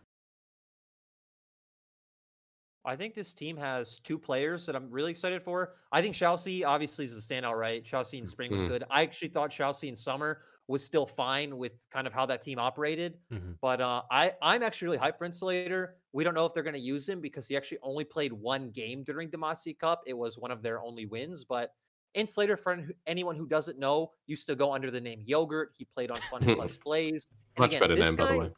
I 2.85 2.97
think 2.97 3.15
this 3.15 3.33
team 3.33 3.57
has 3.57 3.99
two 4.01 4.19
players 4.19 4.67
that 4.67 4.75
I'm 4.75 4.91
really 4.91 5.11
excited 5.11 5.43
for. 5.43 5.77
I 5.93 6.03
think 6.03 6.15
Chelsea 6.15 6.65
obviously 6.65 7.05
is 7.05 7.15
the 7.15 7.35
standout, 7.35 7.57
right? 7.57 7.85
Chelsea 7.85 8.19
in 8.19 8.27
spring 8.27 8.51
was 8.53 8.65
Mhm. 8.65 8.69
good. 8.69 8.85
I 8.91 9.03
actually 9.03 9.29
thought 9.29 9.51
Chelsea 9.51 9.89
in 9.89 9.95
summer 9.97 10.43
was 10.69 10.85
still 10.85 11.07
fine 11.07 11.59
with 11.59 11.73
kind 11.91 12.07
of 12.07 12.13
how 12.13 12.25
that 12.27 12.43
team 12.43 12.59
operated. 12.59 13.21
Mhm. 13.31 13.59
But 13.61 13.81
uh, 13.81 14.03
I, 14.11 14.33
I'm 14.43 14.63
actually 14.63 14.87
really 14.87 14.99
hyped 14.99 15.19
for 15.19 15.25
Insulator. 15.25 15.97
We 16.13 16.25
don't 16.25 16.35
know 16.35 16.47
if 16.47 16.55
they're 16.55 16.63
going 16.63 16.75
to 16.75 16.81
use 16.81 17.09
him 17.09 17.21
because 17.21 17.47
he 17.49 17.57
actually 17.57 17.79
only 17.83 18.05
played 18.05 18.33
one 18.33 18.71
game 18.71 19.03
during 19.05 19.31
Demacia 19.31 19.79
Cup. 19.79 20.03
It 20.07 20.15
was 20.15 20.39
one 20.39 20.51
of 20.51 20.63
their 20.63 20.81
only 20.83 21.07
wins. 21.07 21.45
But 21.45 21.75
Insulator, 22.15 22.57
for 22.57 22.87
anyone 23.07 23.37
who 23.37 23.47
doesn't 23.47 23.79
know, 23.79 24.13
used 24.27 24.47
to 24.49 24.55
go 24.55 24.73
under 24.73 24.91
the 24.91 25.01
name 25.01 25.23
Yogurt. 25.25 25.73
He 25.77 25.85
played 25.85 26.11
on 26.11 26.19
Fun 26.19 26.41
Plus 26.57 26.77
Blaze. 26.77 27.27
And 27.57 27.61
Much 27.61 27.79
better 27.79 27.95
this 27.95 28.05
name, 28.07 28.17
by 28.17 28.33
the 28.33 28.39
way. 28.39 28.53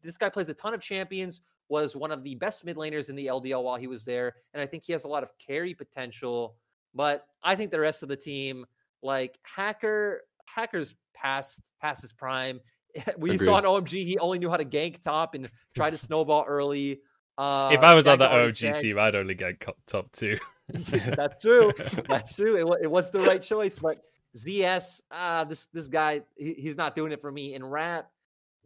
This 0.00 0.16
guy 0.16 0.30
plays 0.30 0.48
a 0.48 0.54
ton 0.54 0.72
of 0.74 0.80
champions. 0.80 1.42
Was 1.72 1.96
one 1.96 2.12
of 2.12 2.22
the 2.22 2.34
best 2.34 2.66
mid 2.66 2.76
laners 2.76 3.08
in 3.08 3.16
the 3.16 3.28
LDL 3.28 3.62
while 3.62 3.76
he 3.76 3.86
was 3.86 4.04
there, 4.04 4.34
and 4.52 4.62
I 4.62 4.66
think 4.66 4.82
he 4.84 4.92
has 4.92 5.04
a 5.04 5.08
lot 5.08 5.22
of 5.22 5.32
carry 5.38 5.72
potential. 5.72 6.54
But 6.94 7.26
I 7.42 7.56
think 7.56 7.70
the 7.70 7.80
rest 7.80 8.02
of 8.02 8.10
the 8.10 8.16
team, 8.16 8.66
like 9.02 9.38
Hacker, 9.42 10.24
Hacker's 10.44 10.94
past 11.14 11.62
past 11.80 12.02
his 12.02 12.12
prime. 12.12 12.60
We 13.16 13.38
saw 13.38 13.56
in 13.56 13.64
OMG 13.64 14.04
he 14.04 14.18
only 14.18 14.38
knew 14.38 14.50
how 14.50 14.58
to 14.58 14.66
gank 14.66 15.00
top 15.00 15.34
and 15.34 15.50
try 15.74 15.88
to 15.88 15.96
snowball 16.06 16.44
early. 16.46 17.00
Uh, 17.38 17.70
if 17.72 17.80
I 17.80 17.94
was 17.94 18.06
on 18.06 18.18
the 18.18 18.30
OG 18.30 18.76
team, 18.76 18.98
I'd 18.98 19.14
only 19.14 19.34
get 19.34 19.58
co- 19.60 19.76
top 19.86 20.12
two. 20.12 20.36
that's 20.68 21.40
true. 21.40 21.72
That's 22.06 22.36
true. 22.36 22.74
It, 22.74 22.82
it 22.82 22.90
was 22.90 23.10
the 23.10 23.20
right 23.20 23.40
choice, 23.40 23.78
but 23.78 24.02
ZS, 24.36 25.00
ah, 25.10 25.44
this 25.44 25.68
this 25.72 25.88
guy, 25.88 26.20
he, 26.36 26.52
he's 26.52 26.76
not 26.76 26.94
doing 26.94 27.12
it 27.12 27.22
for 27.22 27.32
me. 27.32 27.54
And 27.54 27.72
Rat, 27.72 28.10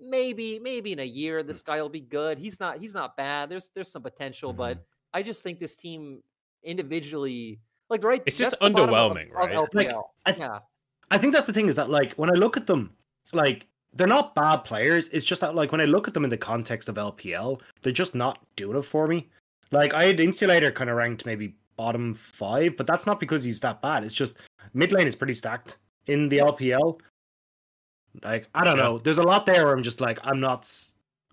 maybe 0.00 0.59
maybe 0.59 0.92
in 0.92 1.00
a 1.00 1.04
year 1.04 1.42
mm. 1.42 1.46
this 1.46 1.62
guy 1.62 1.80
will 1.80 1.88
be 1.88 2.00
good. 2.00 2.38
He's 2.38 2.61
not 2.61 2.78
he's 2.78 2.94
not 2.94 3.16
bad. 3.16 3.48
There's 3.48 3.70
there's 3.74 3.90
some 3.90 4.02
potential, 4.02 4.52
but 4.52 4.76
mm-hmm. 4.76 4.85
I 5.14 5.22
just 5.22 5.42
think 5.42 5.59
this 5.59 5.76
team 5.76 6.22
individually, 6.62 7.61
like 7.88 8.04
right, 8.04 8.22
It's 8.26 8.37
just 8.37 8.52
that's 8.52 8.62
the 8.62 8.70
bottom 8.70 8.94
of- 8.94 9.12
underwhelming, 9.12 9.30
of 9.30 9.37
right? 9.37 9.74
Like, 9.74 9.90
LPL. 9.90 10.02
I- 10.26 10.37
yeah, 10.37 10.59
I 11.11 11.18
think 11.18 11.32
that's 11.32 11.46
the 11.46 11.52
thing 11.52 11.68
is 11.68 11.76
that 11.76 11.90
like 11.90 12.14
when 12.14 12.30
I 12.30 12.35
look 12.35 12.56
at 12.56 12.66
them, 12.66 12.92
like 13.32 13.66
they're 13.94 14.06
not 14.06 14.35
bad 14.35 14.59
players. 14.59 15.09
It's 15.09 15.24
just 15.24 15.40
that 15.40 15.54
like 15.54 15.72
when 15.72 15.80
I 15.80 15.87
look 15.87 16.09
at 16.09 16.14
them 16.14 16.24
in 16.24 16.30
the 16.30 16.37
context 16.37 16.88
of 16.88 16.96
LPL, 16.96 17.61
they're 17.82 17.92
just 17.92 18.14
not 18.14 18.44
doing 18.56 18.76
it 18.76 18.82
for 18.82 19.06
me. 19.06 19.28
Like 19.70 19.94
I 19.94 20.04
had 20.04 20.20
Insulator 20.20 20.70
kind 20.70 20.90
of 20.90 20.96
ranked 20.96 21.26
maybe 21.26 21.54
bottom 21.76 22.14
five, 22.14 22.76
but 22.76 22.87
that's 22.87 23.06
not 23.06 23.20
because 23.20 23.42
he's 23.42 23.61
that 23.61 23.82
bad. 23.82 24.04
It's 24.04 24.14
just 24.14 24.38
mid 24.74 24.92
lane 24.92 25.06
is 25.06 25.16
pretty 25.16 25.35
stacked 25.35 25.78
in 26.06 26.28
the 26.28 26.38
LPL. 26.38 27.00
Like 28.22 28.48
I 28.55 28.64
don't 28.64 28.76
Yeah. 28.76 28.83
know. 28.85 28.98
There's 28.98 29.18
a 29.18 29.22
lot 29.22 29.46
there 29.46 29.64
where 29.64 29.74
I'm 29.74 29.83
just 29.83 30.00
like 30.00 30.18
I'm 30.22 30.40
not, 30.40 30.70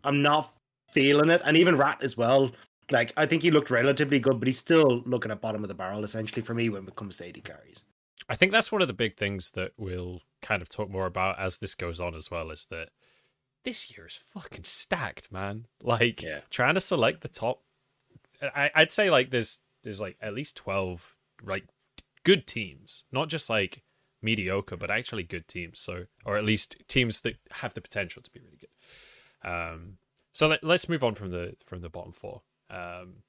I'm 0.04 0.22
not 0.22 0.54
feeling 0.92 1.30
it, 1.30 1.42
and 1.46 1.58
even 1.58 1.78
Rat 1.78 2.00
as 2.02 2.18
well. 2.18 2.52
Like 2.92 3.14
I 3.18 3.26
think 3.26 3.42
he 3.42 3.52
looked 3.52 3.70
relatively 3.72 4.20
good, 4.20 4.40
but 4.40 4.48
he's 4.48 4.60
still 4.60 5.02
looking 5.06 5.32
at 5.32 5.42
bottom 5.42 5.64
of 5.64 5.68
the 5.68 5.74
barrel 5.74 6.04
essentially 6.04 6.42
for 6.42 6.54
me 6.54 6.70
when 6.70 6.88
it 6.88 6.96
comes 6.96 7.18
to 7.18 7.28
AD 7.28 7.44
carries. 7.44 7.86
I 8.30 8.36
think 8.36 8.52
that's 8.52 8.72
one 8.72 8.82
of 8.82 8.88
the 8.88 8.94
big 8.94 9.18
things 9.18 9.52
that 9.52 9.72
we'll 9.78 10.22
kind 10.42 10.62
of 10.62 10.70
talk 10.70 10.90
more 10.90 11.06
about 11.06 11.40
as 11.40 11.58
this 11.58 11.76
goes 11.76 12.00
on 12.00 12.16
as 12.16 12.30
well 12.32 12.52
is 12.52 12.66
that 12.70 12.90
this 13.66 13.92
year 13.96 14.06
is 14.08 14.16
fucking 14.16 14.64
stacked, 14.66 15.32
man. 15.32 15.66
Like 15.82 16.22
Yeah. 16.22 16.42
trying 16.50 16.76
to 16.76 16.82
select 16.82 17.22
the 17.22 17.30
top 17.30 17.62
I, 18.42 18.72
I'd 18.76 18.92
say 18.92 19.10
like 19.10 19.30
there's 19.30 19.60
there's 19.84 20.02
like 20.02 20.18
at 20.22 20.34
least 20.34 20.56
twelve 20.58 21.16
like 21.44 21.64
good 22.24 22.46
teams. 22.48 23.06
Not 23.12 23.30
just 23.30 23.50
like 23.50 23.84
mediocre, 24.24 24.78
but 24.78 24.90
actually 24.90 25.24
good 25.24 25.48
teams. 25.48 25.80
So 25.80 26.06
or 26.26 26.38
at 26.38 26.46
least 26.46 26.78
teams 26.88 27.22
that 27.22 27.36
have 27.52 27.74
the 27.74 27.82
potential 27.82 28.22
to 28.22 28.32
be 28.32 28.40
really 28.40 28.60
good. 28.60 29.50
Um 29.50 29.98
so 30.32 30.48
let, 30.48 30.64
let's 30.64 30.90
move 30.90 31.04
on 31.04 31.16
from 31.16 31.32
the 31.32 31.56
from 31.66 31.82
the 31.82 31.90
bottom 31.90 32.12
four. 32.12 32.42
Um 32.70 33.24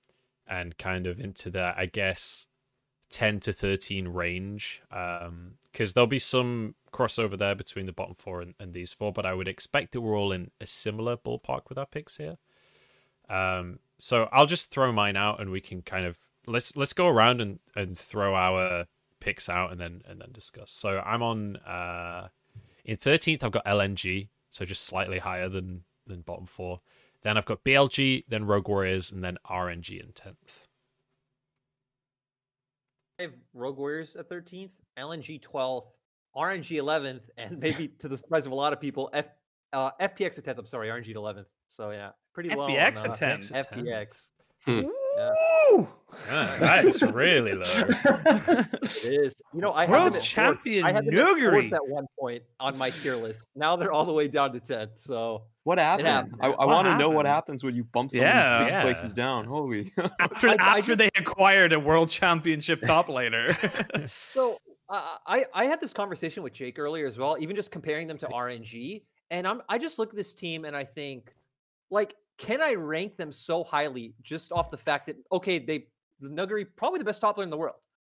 and 0.47 0.77
kind 0.77 1.07
of 1.07 1.19
into 1.19 1.51
that, 1.51 1.77
I 1.79 1.87
guess 1.87 2.47
10 3.15 3.39
to 3.41 3.53
13 3.53 4.09
range 4.09 4.83
because 4.91 5.95
there'll 5.95 6.07
be 6.07 6.19
some 6.19 6.75
crossover 6.93 7.39
there 7.39 7.55
between 7.55 7.87
the 7.87 7.93
bottom 7.93 8.15
four 8.15 8.41
and, 8.41 8.55
and 8.59 8.73
these 8.73 8.93
four 8.93 9.13
but 9.13 9.25
i 9.25 9.33
would 9.33 9.47
expect 9.47 9.93
that 9.93 10.01
we're 10.01 10.19
all 10.19 10.33
in 10.33 10.51
a 10.61 10.67
similar 10.67 11.17
ballpark 11.17 11.69
with 11.69 11.79
our 11.79 11.87
picks 11.87 12.17
here 12.17 12.39
um 13.29 13.79
so 13.99 14.29
i'll 14.33 14.47
just 14.47 14.71
throw 14.73 14.91
mine 14.91 15.17
out 15.17 15.41
and 15.41 15.51
we 15.51 15.61
can 15.61 15.81
kind 15.81 16.05
of 16.05 16.19
let's 16.47 16.77
let's 16.77 16.93
go 16.93 17.07
around 17.07 17.41
and 17.41 17.61
and 17.77 17.97
throw 17.97 18.35
our 18.35 18.87
picks 19.25 19.49
out 19.49 19.73
and 19.73 19.81
then 19.81 20.03
and 20.07 20.21
then 20.21 20.29
discuss 20.33 20.71
so 20.71 21.03
i'm 21.07 21.23
on 21.23 21.57
uh 21.57 22.29
in 22.85 22.99
13th 22.99 23.43
i've 23.43 23.51
got 23.51 23.65
lng 23.65 24.29
so 24.51 24.67
just 24.67 24.85
slightly 24.85 25.19
higher 25.19 25.49
than 25.49 25.83
than 26.07 26.21
bottom 26.21 26.45
four 26.45 26.83
then 27.23 27.39
i've 27.39 27.47
got 27.47 27.65
blg 27.65 28.23
then 28.29 28.45
rogue 28.45 28.69
warriors 28.69 29.11
and 29.11 29.25
then 29.25 29.39
rng 29.51 29.99
in 29.99 30.09
10th 30.09 30.67
I 33.19 33.23
have 33.23 33.33
Rogue 33.53 33.79
Warriors 33.79 34.17
at 34.17 34.29
13th, 34.29 34.73
LNG 34.99 35.41
12th, 35.41 35.85
RNG 36.37 36.83
11th, 36.83 37.21
and 37.37 37.61
maybe 37.61 37.87
to 38.01 38.09
the 38.09 38.19
surprise 38.19 38.45
of 38.45 38.51
a 38.51 38.57
lot 38.57 38.73
of 38.73 38.81
people, 38.81 39.09
F, 39.13 39.29
uh, 39.73 39.93
FPX 40.01 40.37
at 40.39 40.45
10th. 40.45 40.59
I'm 40.59 40.67
sorry, 40.67 40.89
RNG 40.89 41.11
at 41.11 41.17
11th. 41.17 41.47
So 41.69 41.93
yeah, 41.93 42.11
pretty 42.33 42.51
low. 42.51 42.67
FPX 42.67 43.05
on, 43.05 43.05
at 43.05 43.11
uh, 43.11 43.15
10th. 43.15 43.55
at 43.55 43.73
10th. 43.73 43.87
FPX. 43.87 44.31
Hmm. 44.65 44.81
Yeah, 45.17 45.33
Woo! 45.73 45.89
Ah, 46.31 46.57
that 46.61 46.85
is 46.85 47.03
really 47.03 47.53
low 47.55 47.63
it 47.65 49.05
is. 49.05 49.35
You 49.53 49.61
know, 49.61 49.73
I 49.73 49.83
had 49.87 49.91
World 49.91 50.13
them 50.15 50.21
champion 50.21 50.85
I 50.85 50.93
had 50.93 51.07
them 51.07 51.15
at 51.19 51.25
fourth 51.27 51.39
Nuguri. 51.41 51.73
at 51.73 51.87
one 51.89 52.07
point 52.19 52.43
on 52.61 52.79
my 52.79 52.91
tier 52.91 53.17
list. 53.17 53.47
Now 53.57 53.75
they're 53.75 53.91
all 53.91 54.05
the 54.05 54.13
way 54.13 54.29
down 54.29 54.53
to 54.53 54.61
10th. 54.61 54.91
So 55.01 55.43
What 55.65 55.79
happened? 55.79 56.07
happened. 56.07 56.37
I, 56.41 56.49
I 56.51 56.67
want 56.67 56.87
to 56.87 56.97
know 56.99 57.09
what 57.11 57.27
happens 57.27 57.65
when 57.65 57.75
you 57.75 57.83
bump 57.85 58.13
someone 58.13 58.29
Yeah. 58.29 58.59
six 58.59 58.73
Yeah. 58.73 58.83
places 58.83 59.13
down. 59.13 59.45
Holy. 59.45 59.93
After, 60.21 60.51
I- 60.51 60.53
I 60.61 60.79
after 60.79 60.83
just- 60.95 60.99
they 60.99 61.11
acquired 61.17 61.73
a 61.73 61.81
world 61.81 62.11
championship 62.11 62.83
top 62.83 63.09
laner. 63.09 63.51
So 64.09 64.59
uh, 64.89 65.17
I 65.27 65.45
I 65.53 65.65
had 65.65 65.81
this 65.81 65.93
conversation 65.93 66.43
with 66.45 66.53
Jake 66.53 66.79
earlier 66.79 67.07
as 67.07 67.19
well, 67.19 67.37
even 67.41 67.57
just 67.57 67.71
comparing 67.73 68.07
them 68.07 68.19
to 68.19 68.27
RNG, 68.27 69.03
and 69.31 69.49
I'm 69.49 69.63
I 69.69 69.79
just 69.79 69.99
look 69.99 70.11
at 70.11 70.17
this 70.17 70.33
team 70.35 70.65
and 70.65 70.77
I 70.77 70.85
think, 70.85 71.35
like, 71.91 72.15
can 72.39 72.61
I 72.63 72.75
rank 72.75 73.17
them 73.17 73.33
so 73.33 73.65
highly 73.65 74.15
just 74.23 74.53
off 74.53 74.71
the 74.71 74.77
fact 74.77 75.07
that 75.07 75.17
okay, 75.33 75.59
they 75.59 75.87
the 76.21 76.29
Nuguri 76.29 76.67
probably 76.77 76.99
the 76.99 77.05
best 77.05 77.21
top 77.21 77.39
lane 77.39 77.45
in 77.45 77.51
the 77.51 77.57
world, 77.57 77.77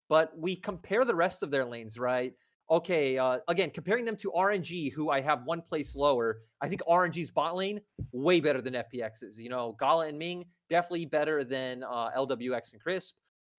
but 0.09 0.37
we 0.39 0.57
compare 0.57 1.05
the 1.05 1.15
rest 1.15 1.43
of 1.43 1.51
their 1.51 1.65
lanes, 1.65 1.99
right? 1.99 2.33
Okay, 2.69 3.17
uh, 3.17 3.39
again, 3.47 3.71
comparing 3.71 4.05
them 4.05 4.17
to 4.17 4.33
RNG, 4.33 4.93
who 4.93 5.11
I 5.11 5.21
have 5.21 5.45
one 5.45 5.63
place 5.63 5.95
lower, 5.95 6.39
I 6.61 6.69
think 6.69 6.83
RNG's 6.83 7.31
bot 7.31 7.55
lane 7.55 7.81
way 8.11 8.41
better 8.41 8.61
than 8.61 8.75
FPX's. 8.75 9.39
You 9.39 9.51
know, 9.51 9.77
Gala 9.79 10.09
and 10.09 10.19
Ming 10.19 10.45
definitely 10.69 11.07
better 11.07 11.45
than 11.45 11.85
uh, 11.85 12.11
LWX 12.17 12.73
and 12.73 12.83
Crisp. 12.83 13.15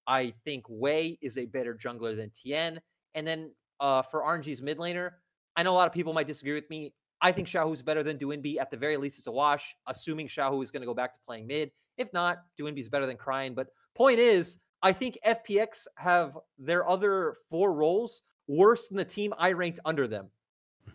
I 0.07 0.33
think 0.43 0.65
Wei 0.67 1.17
is 1.21 1.37
a 1.37 1.45
better 1.45 1.73
jungler 1.73 2.15
than 2.15 2.31
Tian. 2.31 2.81
And 3.15 3.25
then 3.25 3.51
uh, 3.79 4.01
for 4.01 4.21
RNG's 4.21 4.61
mid 4.61 4.77
laner, 4.77 5.11
I 5.55 5.63
know 5.63 5.71
a 5.71 5.75
lot 5.75 5.87
of 5.87 5.93
people 5.93 6.13
might 6.13 6.27
disagree 6.27 6.53
with 6.53 6.69
me. 6.69 6.93
I 7.21 7.31
think 7.31 7.47
Xiaohu's 7.47 7.81
better 7.81 8.03
than 8.03 8.17
Doinb. 8.17 8.57
At 8.59 8.69
the 8.71 8.77
very 8.77 8.97
least, 8.97 9.17
it's 9.17 9.27
a 9.27 9.31
wash, 9.31 9.75
assuming 9.87 10.27
Xiaohu 10.27 10.61
is 10.63 10.71
going 10.71 10.81
to 10.81 10.87
go 10.87 10.93
back 10.93 11.13
to 11.13 11.19
playing 11.25 11.47
mid. 11.47 11.71
If 11.97 12.13
not, 12.13 12.37
Doinb's 12.59 12.89
better 12.89 13.05
than 13.07 13.17
Cryin. 13.17 13.55
But 13.55 13.67
point 13.95 14.19
is, 14.19 14.57
I 14.83 14.93
think 14.93 15.17
FPX 15.25 15.87
have 15.95 16.37
their 16.59 16.87
other 16.87 17.35
four 17.49 17.73
roles 17.73 18.21
worse 18.47 18.87
than 18.87 18.97
the 18.97 19.05
team 19.05 19.33
I 19.37 19.51
ranked 19.53 19.79
under 19.85 20.07
them. 20.07 20.29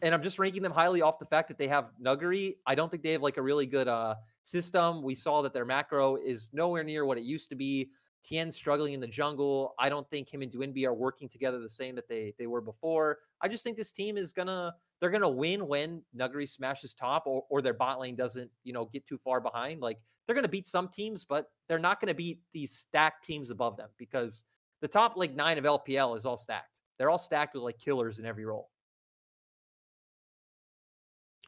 and 0.00 0.14
I'm 0.14 0.22
just 0.22 0.38
ranking 0.38 0.62
them 0.62 0.72
highly 0.72 1.02
off 1.02 1.18
the 1.18 1.26
fact 1.26 1.48
that 1.48 1.58
they 1.58 1.68
have 1.68 1.90
Nuguri. 2.00 2.56
I 2.66 2.74
don't 2.74 2.90
think 2.90 3.02
they 3.02 3.12
have 3.12 3.22
like 3.22 3.36
a 3.36 3.42
really 3.42 3.66
good 3.66 3.88
uh 3.88 4.14
system. 4.42 5.02
We 5.02 5.14
saw 5.14 5.42
that 5.42 5.52
their 5.52 5.64
macro 5.64 6.16
is 6.16 6.50
nowhere 6.52 6.82
near 6.84 7.04
what 7.04 7.18
it 7.18 7.24
used 7.24 7.48
to 7.50 7.56
be. 7.56 7.90
Tian's 8.24 8.54
struggling 8.56 8.94
in 8.94 9.00
the 9.00 9.06
jungle. 9.06 9.74
I 9.78 9.88
don't 9.88 10.08
think 10.08 10.32
him 10.32 10.42
and 10.42 10.50
Doinb 10.50 10.84
are 10.86 10.94
working 10.94 11.28
together 11.28 11.58
the 11.58 11.68
same 11.68 11.94
that 11.96 12.08
they 12.08 12.32
they 12.38 12.46
were 12.46 12.60
before. 12.60 13.18
I 13.40 13.48
just 13.48 13.64
think 13.64 13.76
this 13.76 13.92
team 13.92 14.16
is 14.16 14.32
gonna 14.32 14.72
they're 15.02 15.10
gonna 15.10 15.28
win 15.28 15.66
when 15.66 16.00
Nuguri 16.16 16.48
smashes 16.48 16.94
top 16.94 17.24
or, 17.26 17.42
or 17.50 17.60
their 17.60 17.74
bot 17.74 17.98
lane 17.98 18.14
doesn't, 18.14 18.48
you 18.62 18.72
know, 18.72 18.84
get 18.92 19.04
too 19.04 19.18
far 19.18 19.40
behind. 19.40 19.80
Like 19.80 19.98
they're 20.24 20.36
gonna 20.36 20.46
beat 20.46 20.68
some 20.68 20.88
teams, 20.88 21.24
but 21.24 21.50
they're 21.68 21.80
not 21.80 22.00
gonna 22.00 22.14
beat 22.14 22.38
these 22.54 22.70
stacked 22.70 23.24
teams 23.24 23.50
above 23.50 23.76
them 23.76 23.88
because 23.98 24.44
the 24.80 24.86
top 24.86 25.14
like 25.16 25.34
nine 25.34 25.58
of 25.58 25.64
LPL 25.64 26.16
is 26.16 26.24
all 26.24 26.36
stacked. 26.36 26.82
They're 26.98 27.10
all 27.10 27.18
stacked 27.18 27.54
with 27.54 27.64
like 27.64 27.78
killers 27.78 28.20
in 28.20 28.26
every 28.26 28.44
role. 28.44 28.70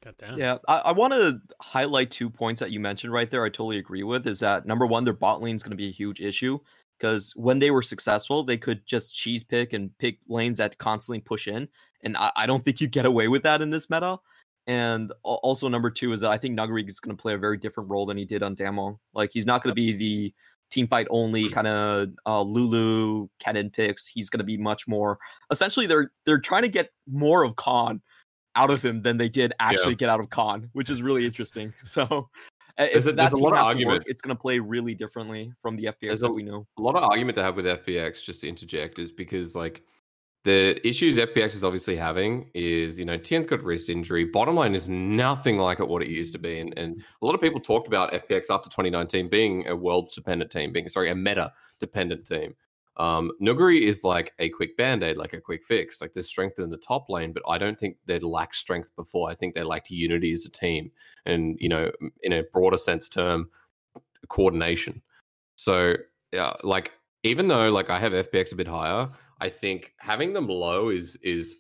God 0.04 0.14
damn. 0.18 0.36
Yeah, 0.36 0.58
I, 0.66 0.78
I 0.78 0.92
want 0.92 1.12
to 1.12 1.40
highlight 1.60 2.10
two 2.10 2.28
points 2.28 2.58
that 2.58 2.72
you 2.72 2.80
mentioned 2.80 3.12
right 3.12 3.30
there. 3.30 3.44
I 3.44 3.50
totally 3.50 3.78
agree 3.78 4.02
with. 4.02 4.26
Is 4.26 4.40
that 4.40 4.66
number 4.66 4.84
one, 4.84 5.04
their 5.04 5.14
bot 5.14 5.40
lane 5.40 5.54
is 5.54 5.62
going 5.62 5.70
to 5.70 5.76
be 5.76 5.88
a 5.88 5.92
huge 5.92 6.20
issue 6.20 6.58
because 6.98 7.32
when 7.36 7.58
they 7.58 7.70
were 7.70 7.82
successful, 7.82 8.42
they 8.42 8.56
could 8.56 8.84
just 8.86 9.14
cheese 9.14 9.44
pick 9.44 9.72
and 9.72 9.96
pick 9.98 10.18
lanes 10.28 10.58
that 10.58 10.76
constantly 10.78 11.20
push 11.20 11.48
in, 11.48 11.68
and 12.04 12.16
I, 12.16 12.30
I 12.36 12.46
don't 12.46 12.64
think 12.64 12.80
you 12.80 12.86
get 12.86 13.06
away 13.06 13.28
with 13.28 13.42
that 13.42 13.62
in 13.62 13.70
this 13.70 13.88
meta. 13.90 14.18
And 14.66 15.12
also 15.24 15.68
number 15.68 15.90
two 15.90 16.12
is 16.12 16.20
that 16.20 16.30
I 16.30 16.38
think 16.38 16.58
Nuguri 16.58 16.88
is 16.88 16.98
going 16.98 17.14
to 17.14 17.20
play 17.20 17.34
a 17.34 17.38
very 17.38 17.58
different 17.58 17.90
role 17.90 18.06
than 18.06 18.16
he 18.16 18.24
did 18.24 18.42
on 18.42 18.56
Damwon. 18.56 18.98
Like 19.12 19.30
he's 19.32 19.44
not 19.44 19.62
going 19.62 19.72
to 19.72 19.74
be 19.74 19.92
the 19.92 20.34
team 20.70 20.86
fight 20.88 21.06
only 21.10 21.48
kind 21.50 21.66
of 21.66 22.08
uh, 22.24 22.40
Lulu 22.40 23.28
Kennen 23.44 23.70
picks. 23.72 24.06
He's 24.06 24.30
going 24.30 24.38
to 24.38 24.44
be 24.44 24.56
much 24.56 24.88
more. 24.88 25.18
Essentially, 25.50 25.84
they're 25.86 26.12
they're 26.24 26.38
trying 26.40 26.62
to 26.62 26.68
get 26.70 26.90
more 27.10 27.44
of 27.44 27.56
Khan 27.56 28.00
out 28.56 28.70
of 28.70 28.82
him 28.82 29.02
than 29.02 29.16
they 29.18 29.28
did 29.28 29.52
actually 29.60 29.96
get 29.96 30.08
out 30.08 30.20
of 30.20 30.30
Khan, 30.30 30.70
which 30.72 30.88
is 30.88 31.02
really 31.02 31.26
interesting. 31.26 31.72
So 31.84 32.30
There's 32.78 33.06
a- 33.06 33.10
that 33.12 33.16
there's 33.16 33.32
a 33.32 33.36
lot 33.36 33.52
of 33.52 33.58
argument. 33.66 33.98
work, 33.98 34.04
it's 34.06 34.22
going 34.22 34.34
to 34.34 34.40
play 34.40 34.58
really 34.60 34.94
differently 34.94 35.52
from 35.60 35.76
the 35.76 35.84
FPX 35.84 35.96
There's 36.00 36.22
a- 36.22 36.30
we 36.30 36.42
know. 36.42 36.66
a 36.78 36.82
lot 36.82 36.96
of 36.96 37.02
argument 37.04 37.36
to 37.36 37.42
have 37.42 37.54
with 37.56 37.66
FPX, 37.66 38.22
just 38.24 38.40
to 38.40 38.48
interject, 38.48 38.98
is 38.98 39.12
because 39.12 39.54
like 39.54 39.82
the 40.44 40.86
issues 40.86 41.16
FPX 41.16 41.54
is 41.54 41.64
obviously 41.64 41.96
having 41.96 42.50
is, 42.52 42.98
you 42.98 43.06
know, 43.06 43.16
Tian's 43.16 43.46
got 43.46 43.62
wrist 43.62 43.88
injury. 43.88 44.26
Bottom 44.26 44.54
line 44.54 44.74
is 44.74 44.90
nothing 44.90 45.56
like 45.56 45.80
it 45.80 45.88
what 45.88 46.02
it 46.02 46.08
used 46.08 46.34
to 46.34 46.38
be. 46.38 46.60
And, 46.60 46.76
and 46.78 47.02
a 47.22 47.26
lot 47.26 47.34
of 47.34 47.40
people 47.40 47.60
talked 47.60 47.88
about 47.88 48.12
FPX 48.12 48.50
after 48.50 48.68
2019 48.68 49.30
being 49.30 49.66
a 49.68 49.74
worlds 49.74 50.12
dependent 50.12 50.50
team, 50.50 50.70
being 50.70 50.86
sorry, 50.88 51.10
a 51.10 51.14
meta 51.14 51.50
dependent 51.80 52.26
team. 52.26 52.54
Um, 52.98 53.32
Nuguri 53.40 53.80
is 53.80 54.04
like 54.04 54.34
a 54.38 54.50
quick 54.50 54.76
band-aid, 54.76 55.16
like 55.16 55.32
a 55.32 55.40
quick 55.40 55.64
fix. 55.64 56.02
Like 56.02 56.12
there's 56.12 56.28
strength 56.28 56.58
in 56.58 56.68
the 56.68 56.76
top 56.76 57.08
lane, 57.08 57.32
but 57.32 57.42
I 57.48 57.56
don't 57.56 57.80
think 57.80 57.96
they 58.04 58.18
lacked 58.18 58.56
strength 58.56 58.94
before. 58.96 59.30
I 59.30 59.34
think 59.34 59.54
they 59.54 59.62
lacked 59.62 59.90
unity 59.90 60.30
as 60.32 60.44
a 60.44 60.50
team 60.50 60.92
and, 61.24 61.56
you 61.58 61.70
know, 61.70 61.90
in 62.22 62.34
a 62.34 62.42
broader 62.52 62.76
sense 62.76 63.08
term, 63.08 63.48
coordination. 64.28 65.00
So 65.56 65.94
yeah, 66.32 66.52
like 66.62 66.92
even 67.22 67.48
though 67.48 67.70
like 67.70 67.88
I 67.88 67.98
have 67.98 68.12
FPX 68.12 68.52
a 68.52 68.56
bit 68.56 68.68
higher, 68.68 69.08
I 69.44 69.50
think 69.50 69.92
having 69.98 70.32
them 70.32 70.48
low 70.48 70.88
is 70.88 71.16
is 71.22 71.56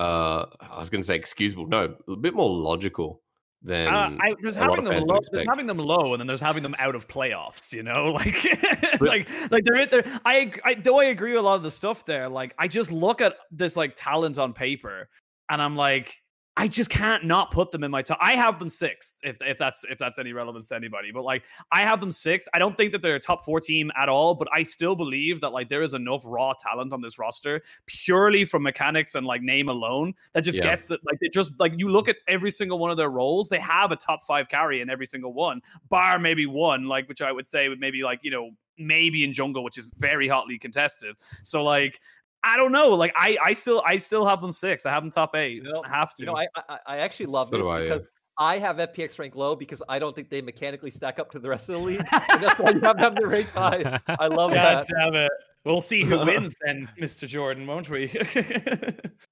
uh 0.00 0.46
I 0.60 0.78
was 0.78 0.88
gonna 0.88 1.02
say 1.02 1.16
excusable, 1.16 1.66
no, 1.66 1.94
a 2.08 2.16
bit 2.16 2.34
more 2.34 2.48
logical 2.50 3.22
than 3.62 3.88
Uh, 3.88 4.16
I, 4.20 4.34
there's 4.40 4.54
having 4.56 4.84
them 4.84 5.02
low. 5.04 5.18
There's 5.30 5.46
having 5.46 5.66
them 5.66 5.78
low, 5.78 6.12
and 6.12 6.20
then 6.20 6.26
there's 6.26 6.40
having 6.40 6.62
them 6.62 6.74
out 6.78 6.94
of 6.94 7.06
playoffs. 7.08 7.72
You 7.74 7.82
know, 7.82 8.12
like, 8.20 8.34
But- 8.98 9.08
like, 9.08 9.28
like 9.50 9.64
they're, 9.64 9.86
they're 9.86 10.04
I, 10.24 10.52
I, 10.64 10.74
though 10.74 11.00
I 11.00 11.06
agree 11.06 11.32
with 11.32 11.40
a 11.40 11.42
lot 11.42 11.56
of 11.56 11.62
the 11.62 11.70
stuff 11.70 12.04
there. 12.06 12.28
Like, 12.28 12.54
I 12.58 12.68
just 12.68 12.90
look 12.92 13.20
at 13.20 13.36
this 13.50 13.76
like 13.76 13.92
talent 13.96 14.38
on 14.38 14.52
paper, 14.54 15.08
and 15.50 15.60
I'm 15.60 15.76
like, 15.76 16.14
I 16.58 16.68
just 16.68 16.88
can't 16.88 17.24
not 17.24 17.50
put 17.50 17.70
them 17.70 17.84
in 17.84 17.90
my 17.90 18.00
top. 18.00 18.16
I 18.20 18.34
have 18.34 18.58
them 18.58 18.70
sixth, 18.70 19.18
if 19.22 19.36
if 19.42 19.58
that's 19.58 19.84
if 19.90 19.98
that's 19.98 20.18
any 20.18 20.32
relevance 20.32 20.68
to 20.68 20.74
anybody. 20.74 21.12
But 21.12 21.22
like, 21.22 21.44
I 21.70 21.82
have 21.82 22.00
them 22.00 22.10
sixth. 22.10 22.48
I 22.54 22.58
don't 22.58 22.76
think 22.76 22.92
that 22.92 23.02
they're 23.02 23.16
a 23.16 23.20
top 23.20 23.44
four 23.44 23.60
team 23.60 23.90
at 23.94 24.08
all, 24.08 24.34
but 24.34 24.48
I 24.54 24.62
still 24.62 24.94
believe 24.96 25.42
that 25.42 25.50
like 25.50 25.68
there 25.68 25.82
is 25.82 25.92
enough 25.92 26.22
raw 26.24 26.54
talent 26.54 26.94
on 26.94 27.02
this 27.02 27.18
roster 27.18 27.60
purely 27.84 28.46
from 28.46 28.62
mechanics 28.62 29.14
and 29.14 29.26
like 29.26 29.42
name 29.42 29.68
alone 29.68 30.14
that 30.32 30.42
just 30.42 30.56
Yeah. 30.56 30.64
gets 30.64 30.84
that 30.84 31.00
like 31.04 31.18
they 31.20 31.28
just 31.28 31.52
like 31.58 31.74
you 31.76 31.90
look 31.90 32.08
at 32.08 32.16
every 32.26 32.50
single 32.50 32.78
one 32.78 32.90
of 32.90 32.96
their 32.96 33.10
roles, 33.10 33.50
they 33.50 33.60
have 33.60 33.92
a 33.92 33.96
top 33.96 34.24
five 34.24 34.48
carry 34.48 34.80
in 34.80 34.88
every 34.88 35.06
single 35.06 35.34
one, 35.34 35.60
bar 35.90 36.18
maybe 36.18 36.46
one, 36.46 36.86
like 36.86 37.06
which 37.06 37.20
I 37.20 37.32
would 37.32 37.46
say 37.46 37.68
would 37.68 37.80
maybe 37.80 38.02
like 38.02 38.20
you 38.22 38.30
know 38.30 38.52
maybe 38.78 39.24
in 39.24 39.32
jungle, 39.34 39.62
which 39.62 39.76
is 39.76 39.92
very 39.98 40.26
hotly 40.26 40.58
contested. 40.58 41.16
So 41.42 41.62
like. 41.62 42.00
I 42.46 42.56
don't 42.56 42.72
know. 42.72 42.90
Like 42.90 43.12
I, 43.16 43.36
I 43.44 43.52
still, 43.52 43.82
I 43.84 43.96
still 43.96 44.24
have 44.26 44.40
them 44.40 44.52
six. 44.52 44.86
I 44.86 44.90
have 44.92 45.02
them 45.02 45.10
top 45.10 45.34
eight. 45.36 45.54
You 45.56 45.62
know- 45.64 45.82
I 45.84 45.94
have 45.96 46.14
to. 46.14 46.22
You 46.22 46.26
know, 46.26 46.36
I 46.36 46.46
I, 46.68 46.78
I 46.86 46.96
actually 46.98 47.26
love 47.26 47.48
So 47.48 47.56
do 47.56 47.62
this 47.64 47.72
I, 47.72 47.78
yeah. 47.80 47.84
because 47.94 48.08
I 48.38 48.58
have 48.58 48.76
FPX 48.76 49.18
rank 49.18 49.34
low 49.34 49.56
because 49.56 49.82
I 49.88 49.98
don't 49.98 50.14
think 50.14 50.28
they 50.30 50.42
mechanically 50.42 50.90
stack 50.90 51.18
up 51.18 51.30
to 51.32 51.38
the 51.38 51.48
rest 51.48 51.68
of 51.70 51.76
the 51.76 51.80
league. 51.80 52.00
and 52.12 52.42
that's 52.42 52.58
why 52.60 52.70
you 52.70 52.80
have 52.80 52.98
them 52.98 53.16
to 53.16 53.26
rank 53.26 53.48
high. 53.50 53.98
I 54.08 54.26
love 54.28 54.50
God 54.52 54.86
that. 54.86 54.86
damn 54.86 55.14
it. 55.14 55.30
We'll 55.64 55.80
see 55.80 56.02
who 56.04 56.18
wins 56.24 56.54
then, 56.64 56.88
Mr. 57.00 57.26
Jordan, 57.26 57.66
won't 57.66 57.88
we? 57.90 58.08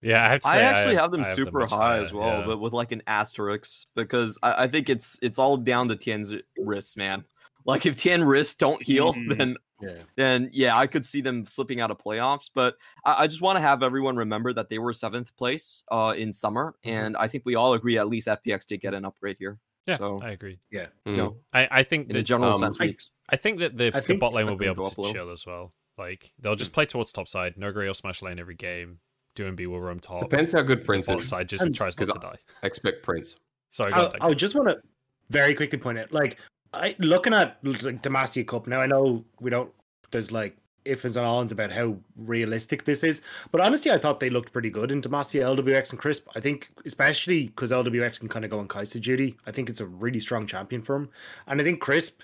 Yeah, 0.02 0.24
I, 0.24 0.28
have 0.30 0.40
to 0.40 0.48
I 0.48 0.52
say 0.54 0.62
actually 0.62 0.94
have 0.96 1.10
them 1.12 1.20
I 1.22 1.28
super 1.34 1.60
much 1.60 1.70
high 1.70 1.98
as 1.98 2.12
well, 2.12 2.40
yeah. 2.40 2.46
but 2.46 2.60
with 2.60 2.72
like 2.72 2.92
an 2.92 3.02
asterisk 3.06 3.86
because 3.94 4.38
I, 4.42 4.64
I 4.64 4.66
think 4.66 4.88
it's 4.90 5.18
it's 5.22 5.38
all 5.38 5.56
down 5.56 5.88
to 5.88 5.96
Tian's 5.96 6.32
wrists, 6.58 6.96
man. 6.96 7.24
Like 7.66 7.86
if 7.86 7.96
Tien 7.96 8.22
wrists 8.24 8.54
don't 8.54 8.82
heal, 8.82 9.14
Mhm. 9.14 9.36
then 9.38 9.56
Yeah. 9.80 10.02
then 10.16 10.50
yeah, 10.52 10.76
I 10.76 10.86
could 10.86 11.04
see 11.04 11.20
them 11.20 11.46
slipping 11.46 11.80
out 11.80 11.90
of 11.90 11.98
playoffs. 11.98 12.48
But 12.54 12.76
I, 13.04 13.24
I 13.24 13.26
just 13.26 13.40
want 13.42 13.56
to 13.56 13.60
have 13.60 13.82
everyone 13.82 14.16
remember 14.16 14.52
that 14.52 14.68
they 14.68 14.78
were 14.78 14.92
seventh 14.92 15.34
place 15.36 15.82
uh 15.90 16.14
in 16.16 16.32
summer, 16.32 16.74
Mhm. 16.84 16.90
and 16.90 17.16
I 17.16 17.28
think 17.28 17.44
we 17.44 17.54
all 17.56 17.72
agree 17.74 17.98
at 17.98 18.08
least 18.08 18.28
FPX 18.28 18.66
did 18.66 18.80
get 18.80 18.94
an 18.94 19.04
upgrade 19.04 19.36
here. 19.38 19.58
yeah, 19.86 19.96
so 19.98 20.18
I 20.22 20.30
agree. 20.30 20.58
you 20.70 20.86
Mm. 21.06 21.16
know, 21.16 21.36
I, 21.52 21.68
I 21.70 21.82
think 21.82 22.08
in 22.08 22.16
a 22.16 22.18
that 22.20 22.22
general 22.24 22.50
um, 22.52 22.56
sense, 22.56 22.78
I- 22.80 22.94
I 23.28 23.36
think 23.36 23.58
that 23.60 23.76
the, 23.76 23.90
I 23.94 24.00
the 24.00 24.16
bot 24.16 24.32
lane 24.34 24.46
will 24.46 24.56
be 24.56 24.66
able 24.66 24.88
to 24.90 25.00
up 25.02 25.10
a 25.10 25.12
chill 25.12 25.30
as 25.30 25.44
well. 25.46 25.72
Like 25.98 26.32
they'll 26.38 26.56
just 26.56 26.72
play 26.72 26.86
towards 26.86 27.12
top 27.12 27.28
side. 27.28 27.54
Nuguri 27.56 27.86
will 27.86 27.94
smash 27.94 28.20
lane 28.22 28.38
every 28.38 28.54
game. 28.54 29.00
Doinb 29.36 29.66
will 29.66 29.80
roam 29.80 29.98
top. 30.00 30.20
depends 30.20 30.52
how 30.52 30.62
good 30.62 30.84
Prince 30.84 31.08
is. 31.08 31.28
side 31.28 31.48
just 31.48 31.64
And- 31.64 31.74
tries 31.74 31.98
not 31.98 32.06
'cause 32.06 32.14
to 32.14 32.20
die. 32.20 32.36
I 32.62 32.66
expect 32.66 33.02
Prince. 33.02 33.36
Sorry, 33.70 33.92
I. 33.92 34.12
I 34.20 34.34
just 34.34 34.54
want 34.54 34.68
to 34.68 34.76
very 35.30 35.54
quickly 35.54 35.78
point 35.78 35.98
out, 35.98 36.12
like, 36.12 36.38
I 36.74 36.94
looking 36.98 37.34
at 37.34 37.58
like 37.62 38.02
Demacia 38.02 38.46
Cup 38.46 38.66
now. 38.66 38.80
I 38.80 38.86
know 38.86 39.24
we 39.40 39.50
don't. 39.50 39.70
There's 40.10 40.30
like 40.30 40.56
ifs 40.84 41.16
and 41.16 41.26
ons 41.26 41.50
about 41.50 41.72
how 41.72 41.96
realistic 42.16 42.84
this 42.84 43.02
is, 43.02 43.22
but 43.50 43.60
honestly, 43.60 43.90
I 43.90 43.98
thought 43.98 44.20
they 44.20 44.28
looked 44.28 44.52
pretty 44.52 44.70
good 44.70 44.92
in 44.92 45.00
Demacia, 45.00 45.42
LWX, 45.56 45.90
and 45.90 45.98
Crisp. 45.98 46.28
I 46.34 46.40
think, 46.40 46.68
especially 46.84 47.46
because 47.46 47.70
LWX 47.70 48.20
can 48.20 48.28
kind 48.28 48.44
of 48.44 48.50
go 48.50 48.58
on 48.58 48.68
Kaisa 48.68 49.00
duty. 49.00 49.36
I 49.46 49.50
think 49.50 49.70
it's 49.70 49.80
a 49.80 49.86
really 49.86 50.20
strong 50.20 50.46
champion 50.46 50.82
for 50.82 50.96
him, 50.96 51.08
and 51.46 51.60
I 51.60 51.64
think 51.64 51.80
Crisp, 51.80 52.22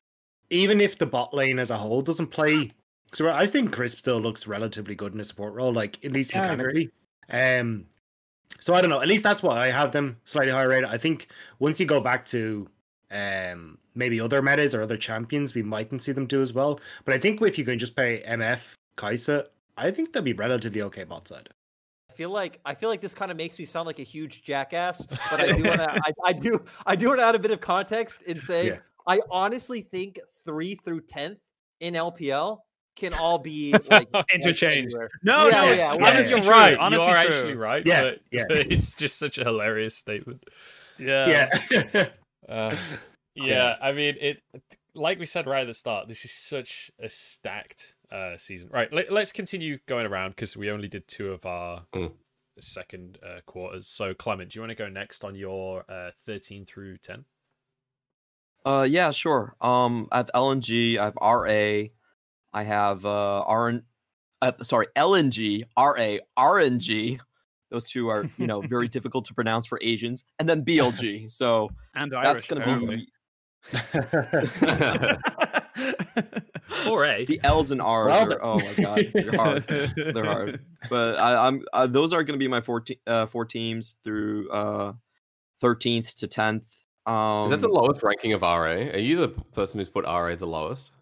even 0.51 0.81
if 0.81 0.99
the 0.99 1.07
bot 1.07 1.33
lane 1.33 1.59
as 1.59 1.71
a 1.71 1.77
whole 1.77 2.03
doesn't 2.03 2.29
play, 2.29 2.73
so 3.13 3.31
I 3.31 3.47
think 3.47 3.73
Crisp 3.73 3.99
still 3.99 4.21
looks 4.21 4.47
relatively 4.47 4.95
good 4.95 5.15
in 5.15 5.21
a 5.21 5.25
support 5.25 5.55
role, 5.55 5.73
like 5.73 6.05
at 6.05 6.13
least 6.13 6.33
Yeah, 6.33 6.43
mechanically. 6.43 6.91
Um, 7.29 7.87
so 8.59 8.75
I 8.75 8.81
don't 8.81 8.91
know. 8.91 9.01
At 9.01 9.09
least 9.09 9.23
that's 9.23 9.43
why 9.43 9.59
I 9.59 9.71
have 9.71 9.93
them 9.93 10.19
slightly 10.25 10.53
higher 10.53 10.69
rated. 10.69 10.91
I 10.91 10.99
think 10.99 11.29
once 11.59 11.81
you 11.81 11.87
go 11.87 12.01
back 12.01 12.25
to 12.27 12.69
um 13.11 13.79
maybe 13.95 14.21
other 14.21 14.41
metas 14.41 14.75
or 14.75 14.83
other 14.83 14.97
champions, 14.97 15.55
we 15.55 15.63
mightn't 15.63 16.03
see 16.03 16.13
them 16.13 16.27
do 16.27 16.41
as 16.41 16.53
well. 16.53 16.81
But 17.05 17.15
I 17.15 17.19
think 17.19 17.43
if 17.43 17.59
you 17.59 17.65
can 17.65 17.79
just 17.79 17.97
play 17.97 18.23
MF 18.27 18.61
Kaisa, 18.97 19.47
I 19.77 19.91
think 19.91 20.13
they'll 20.13 20.23
be 20.23 20.33
relatively 20.33 20.83
okay 20.83 21.05
bot 21.05 21.27
side. 21.29 21.49
I 22.09 22.13
feel 22.13 22.31
like 22.31 22.61
I 22.65 22.75
feel 22.75 22.89
like 22.89 23.01
this 23.01 23.15
kind 23.15 23.31
of 23.31 23.37
makes 23.37 23.59
me 23.59 23.65
sound 23.65 23.87
like 23.87 23.99
a 23.99 24.03
huge 24.05 24.43
jackass, 24.43 25.07
but 25.07 25.41
I 25.41 25.53
do 25.57 25.63
want 25.65 25.79
to 25.81 25.91
I, 25.91 26.13
I 26.27 26.33
do 26.33 26.65
I 26.87 26.97
do 26.97 27.09
want 27.09 27.21
to 27.21 27.25
add 27.25 27.35
a 27.35 27.39
bit 27.39 27.51
of 27.51 27.61
context 27.61 28.23
and 28.29 28.39
say 28.39 28.67
Yeah. 28.69 28.77
I 29.07 29.21
honestly 29.31 29.81
think 29.83 30.21
three 30.45 30.75
through 30.75 31.01
tenth 31.03 31.39
in 31.81 31.95
LPL 31.95 32.59
can 32.97 33.15
all 33.15 33.39
be 33.39 33.73
like 33.91 34.09
Interchanged. 34.35 34.95
anywhere. 34.95 35.11
No, 35.23 35.47
Yeah, 35.49 35.51
no, 35.51 35.65
yeah, 35.65 35.71
it's 35.73 35.79
yeah. 35.79 36.07
I 36.07 36.21
mean, 36.21 36.29
you're 36.31 36.41
true, 36.43 36.51
right. 36.51 36.77
Honestly 36.79 37.07
you 37.07 37.13
are 37.13 37.25
true. 37.25 37.35
actually 37.35 37.55
right. 37.55 37.87
Yeah, 37.87 38.03
but 38.03 38.21
yeah. 38.31 38.45
it's 38.51 38.95
just 38.95 39.17
such 39.19 39.39
a 39.39 39.45
hilarious 39.45 39.97
statement. 39.97 40.45
Yeah. 40.99 41.49
Yeah. 41.71 42.09
Uh, 42.49 42.77
yeah, 43.35 43.77
I 43.81 43.93
mean 43.93 44.17
it. 44.21 44.43
Like 44.95 45.19
we 45.19 45.27
said 45.27 45.47
right 45.47 45.63
at 45.63 45.67
the 45.67 45.75
start, 45.75 46.09
this 46.09 46.25
is 46.25 46.33
such 46.33 46.91
a 47.01 47.09
stacked 47.09 47.95
uh, 48.11 48.37
season. 48.37 48.71
Right, 48.73 48.93
let, 48.93 49.11
us 49.13 49.31
continue 49.31 49.79
going 49.87 50.05
around 50.07 50.31
because 50.31 50.57
we 50.57 50.69
only 50.71 50.89
did 50.89 51.07
two 51.07 51.31
of 51.33 51.47
our 51.47 51.85
Mm. 51.95 52.13
second 52.59 53.19
uh, 53.25 53.41
quarters. 53.47 53.87
So, 53.87 54.15
Clement, 54.15 54.51
do 54.51 54.59
you 54.59 54.63
want 54.63 54.71
to 54.71 54.75
go 54.75 54.89
next 54.89 55.25
on 55.25 55.35
your 55.37 55.85
uh, 55.89 56.11
thirteen 56.27 56.65
through 56.65 56.99
ten? 56.99 57.25
Uh, 58.65 58.87
yeah, 58.89 59.11
sure. 59.11 59.55
Um, 59.61 60.09
I 60.13 60.19
have 60.19 60.31
LNG, 60.35 60.99
I 60.99 61.05
have 61.05 61.17
RA, 61.21 61.89
I 62.53 62.63
have 62.65 63.05
uh 63.07 63.45
RN, 63.49 63.85
uh, 64.43 64.53
sorry, 64.63 64.87
LNG, 64.97 65.65
RA, 65.79 66.19
RNG. 66.37 67.21
Those 67.71 67.89
two 67.89 68.09
are 68.09 68.29
you 68.37 68.47
know 68.47 68.61
very 68.61 68.89
difficult 68.97 69.25
to 69.27 69.35
pronounce 69.35 69.67
for 69.67 69.79
Asians, 69.83 70.25
and 70.39 70.49
then 70.49 70.65
BLG. 70.65 71.31
So 71.31 71.71
And 71.95 72.13
that's 72.13 72.47
gonna 72.47 72.87
be 72.87 73.09
Four 76.85 77.05
A. 77.05 77.25
The 77.27 77.41
L's 77.43 77.71
and 77.71 77.83
R's 77.83 78.09
Well, 78.09 78.33
are, 78.33 78.43
oh 78.43 78.59
my 78.59 78.75
god, 78.75 79.11
they're 79.15 79.33
hard. 79.33 79.67
They're 79.97 80.25
hard. 80.25 80.61
But 80.89 81.19
I, 81.19 81.47
I'm 81.47 81.63
uh, 81.73 81.87
those 81.87 82.13
are 82.13 82.23
going 82.25 82.39
to 82.39 82.43
be 82.43 82.49
my 82.49 82.61
four 82.61 82.81
te- 82.81 83.01
uh, 83.07 83.27
four 83.27 83.45
teams 83.45 83.99
through 84.03 84.51
uh, 84.51 84.93
13th 85.63 86.15
to 86.15 86.29
10th. 86.29 86.63
Um, 87.07 87.45
Is 87.45 87.51
that 87.51 87.61
the 87.61 87.69
lowest 87.69 88.03
ranking 88.03 88.33
of 88.33 88.43
RA? 88.43 88.63
Are 88.63 88.99
you 88.99 89.17
the 89.17 89.29
person 89.29 89.79
who's 89.79 89.89
put 89.89 90.05
RA 90.05 90.35
the 90.37 90.47
lowest? 90.47 90.93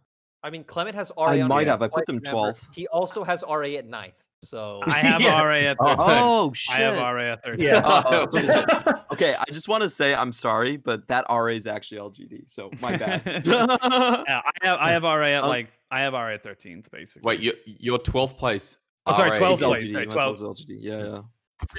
I 0.43 0.51
mean, 0.51 0.65
Clement 0.65 0.97
has 0.97 1.13
RA. 1.17 1.27
I 1.27 1.41
on 1.43 1.49
might 1.49 1.67
have. 1.67 1.83
I 1.83 1.89
put 1.89 2.07
them 2.07 2.17
remember. 2.17 2.53
12th. 2.53 2.75
He 2.75 2.87
also 2.89 3.25
has 3.25 3.45
RA 3.49 3.67
at 3.67 3.87
ninth. 3.87 4.23
So 4.43 4.81
I 4.87 4.99
have 5.01 5.21
Yeah. 5.23 5.43
RA 5.43 5.55
at 5.57 5.77
Oh, 5.81 5.97
13. 5.97 6.05
Oh 6.09 6.53
I 6.71 6.77
have! 6.79 7.01
RA 7.01 7.33
at 7.33 7.45
13. 7.45 7.65
Yeah. 7.65 8.95
Okay, 9.13 9.35
I 9.41 9.51
just 9.51 9.69
want 9.69 9.83
to 9.83 9.91
say 9.91 10.15
I'm 10.15 10.33
sorry, 10.33 10.77
but 10.77 11.09
that 11.09 11.25
RA 11.31 11.47
is 11.47 11.67
actually 11.67 11.99
LGD, 11.99 12.43
so 12.47 12.71
my 12.81 12.97
bad. 12.97 13.23
Yeah, 13.47 13.67
I 13.81 14.53
have 14.63 14.79
I 14.79 14.91
have 14.91 15.03
RA 15.03 15.25
at 15.27 15.43
Um, 15.43 15.49
like 15.49 15.71
I 15.91 16.01
have 16.03 16.13
RA 16.13 16.35
at 16.35 16.45
13th 16.45 16.91
basically. 16.91 17.27
Wait, 17.27 17.41
you, 17.41 17.53
your 17.65 17.99
12th 17.99 18.37
place. 18.37 18.79
Oh, 19.07 19.13
sorry, 19.13 19.31
RA 19.31 19.35
is 19.53 19.61
12th 19.61 19.67
place. 19.67 19.85
LGD. 19.89 19.93
sorry, 19.93 20.07
12. 20.07 20.13
12 20.13 20.33
is 20.35 20.43
LGD. 20.67 20.77
Yeah, 20.81 20.99
yeah. 20.99 21.21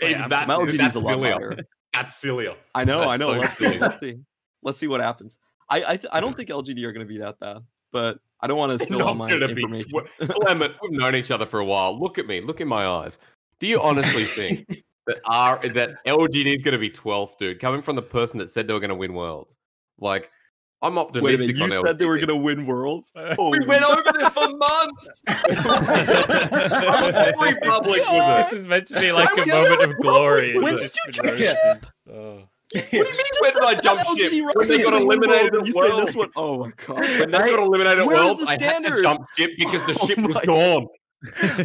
Yeah, 0.10 0.28
that's, 0.28 0.48
My 0.48 0.56
LGD 0.56 0.78
that's 0.78 0.96
is 0.96 1.02
a 1.02 1.06
lot 1.06 1.14
sillier. 1.14 1.32
higher. 1.34 1.58
That's 1.94 2.16
sillier. 2.16 2.56
I 2.76 2.84
know, 2.84 3.04
I 3.04 3.16
know. 3.18 3.34
so 3.34 3.40
let's 3.40 3.58
see. 3.58 3.80
Let's 3.80 4.00
see. 4.02 4.18
Let's 4.64 4.78
see 4.80 4.88
what 4.88 5.00
happens. 5.02 5.38
I 5.70 5.78
I, 5.84 5.96
th- 5.98 6.10
I 6.12 6.20
don't 6.20 6.36
think 6.36 6.50
LGD 6.50 6.84
are 6.84 6.92
going 6.92 7.06
to 7.08 7.12
be 7.14 7.20
that 7.20 7.40
bad, 7.40 7.60
but 7.92 8.20
I 8.42 8.48
don't 8.48 8.58
want 8.58 8.78
to 8.78 8.84
spill 8.84 9.04
all 9.04 9.16
my 9.16 9.28
Not 9.30 9.40
gonna 9.40 9.54
be. 9.54 9.62
information. 9.64 9.92
tw- 10.22 10.30
Clement, 10.30 10.74
we've 10.82 10.92
known 11.00 11.16
each 11.16 11.32
other 11.32 11.46
for 11.46 11.60
a 11.60 11.66
while. 11.66 12.00
Look 12.00 12.18
at 12.18 12.28
me. 12.28 12.42
Look 12.42 12.62
in 12.62 12.68
my 12.68 12.86
eyes. 12.86 13.18
Do 13.60 13.68
you 13.68 13.82
honestly 13.82 14.24
think 14.24 14.84
that 15.08 15.20
R 15.26 15.60
that 15.74 16.04
LGD 16.08 16.54
is 16.56 16.62
going 16.62 16.72
to 16.74 16.78
be 16.78 16.90
12th, 16.90 17.38
dude? 17.38 17.60
Coming 17.60 17.82
from 17.82 17.96
the 17.96 18.02
person 18.02 18.40
that 18.40 18.50
said 18.50 18.68
they 18.68 18.74
were 18.74 18.80
going 18.80 18.90
to 18.90 18.96
win 18.96 19.14
worlds, 19.14 19.58
like 20.00 20.30
I'm 20.82 20.96
Wait 20.96 21.02
a 21.02 21.06
optimistic. 21.08 21.40
minute, 21.58 21.58
you 21.58 21.78
on 21.78 21.86
said 21.86 22.00
they 22.00 22.06
were 22.06 22.16
going 22.16 22.30
to 22.30 22.36
win 22.38 22.66
worlds. 22.66 23.12
Holy 23.14 23.36
oh, 23.38 23.50
We 23.50 23.66
went 23.66 23.84
over 23.84 24.02
this 24.14 24.30
for 24.30 24.48
months. 24.56 25.10
I 25.28 27.02
was 27.04 27.14
very 27.38 27.56
public 27.62 28.02
with 28.10 28.38
This 28.38 28.54
is 28.54 28.64
meant 28.66 28.88
to 28.88 29.00
be 29.00 29.12
like 29.12 29.36
Why 29.36 29.44
a 29.44 29.48
moment 29.48 29.82
of 29.92 29.98
glory. 30.00 30.58
When 30.58 30.78
did 30.78 30.84
you 30.84 31.12
been 31.24 31.38
check 31.38 31.58
it? 31.58 31.84
Oh. 32.14 32.44
What 32.72 32.92
do 32.92 32.98
you 32.98 33.04
mean? 33.04 33.12
When 33.42 33.54
did 33.54 33.64
I 33.64 33.76
jump 33.76 34.00
ship? 34.18 34.32
When 34.32 34.46
roster 34.46 34.78
they 34.78 34.84
got 34.84 34.94
eliminated 34.94 35.54
worlds, 35.54 35.56
and 35.56 35.62
at 35.62 35.68
you 35.68 35.74
say 35.74 35.80
Worlds? 35.80 36.06
this 36.08 36.16
one. 36.16 36.30
Oh 36.36 36.58
my 36.66 36.72
god. 36.86 37.00
When 37.00 37.32
they 37.32 37.38
got 37.38 37.60
eliminated 37.60 38.00
at 38.00 38.06
Where's 38.08 38.20
Worlds, 38.20 38.42
the 38.42 38.48
I 38.48 38.52
had 38.52 38.60
to 38.60 38.66
standard? 38.70 39.02
jump 39.02 39.22
ship 39.36 39.52
because 39.58 39.86
the 39.86 39.94
Oh 40.02 40.08
ship 40.08 40.20
was 40.20 40.38
gone. 40.46 40.88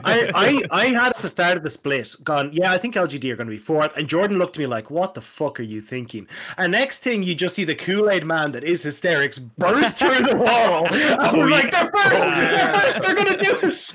I, 0.05 0.31
I, 0.35 0.63
I 0.71 0.87
had 0.87 1.11
at 1.11 1.19
the 1.19 1.29
start 1.29 1.57
of 1.57 1.63
the 1.63 1.71
split 1.71 2.13
gone, 2.25 2.51
yeah, 2.53 2.73
I 2.73 2.79
think 2.79 2.95
LGD 2.95 3.31
are 3.31 3.37
going 3.37 3.47
to 3.47 3.53
be 3.53 3.59
fourth. 3.59 3.97
And 3.97 4.09
Jordan 4.09 4.39
looked 4.39 4.57
at 4.57 4.61
me 4.61 4.67
like, 4.67 4.91
what 4.91 5.13
the 5.15 5.21
fuck 5.21 5.61
are 5.61 5.65
you 5.65 5.81
thinking? 5.81 6.27
And 6.57 6.73
next 6.73 6.99
thing, 7.01 7.23
you 7.23 7.35
just 7.35 7.55
see 7.55 7.65
the 7.65 7.75
Kool 7.75 8.09
Aid 8.11 8.25
man 8.25 8.51
that 8.53 8.65
is 8.65 8.83
hysterics 8.83 9.39
burst 9.39 9.99
through 10.05 10.27
the 10.27 10.37
wall. 10.37 10.89
Oh, 10.91 10.91
and 10.91 11.39
we're 11.39 11.51
like, 11.51 11.71
they're 11.71 11.91
oh, 11.95 12.03
first! 12.03 12.23
They're 12.23 12.73
first! 12.73 13.03
They're 13.03 13.15
going 13.15 13.27
to 13.27 13.37
do 13.37 13.59
it! 13.63 13.95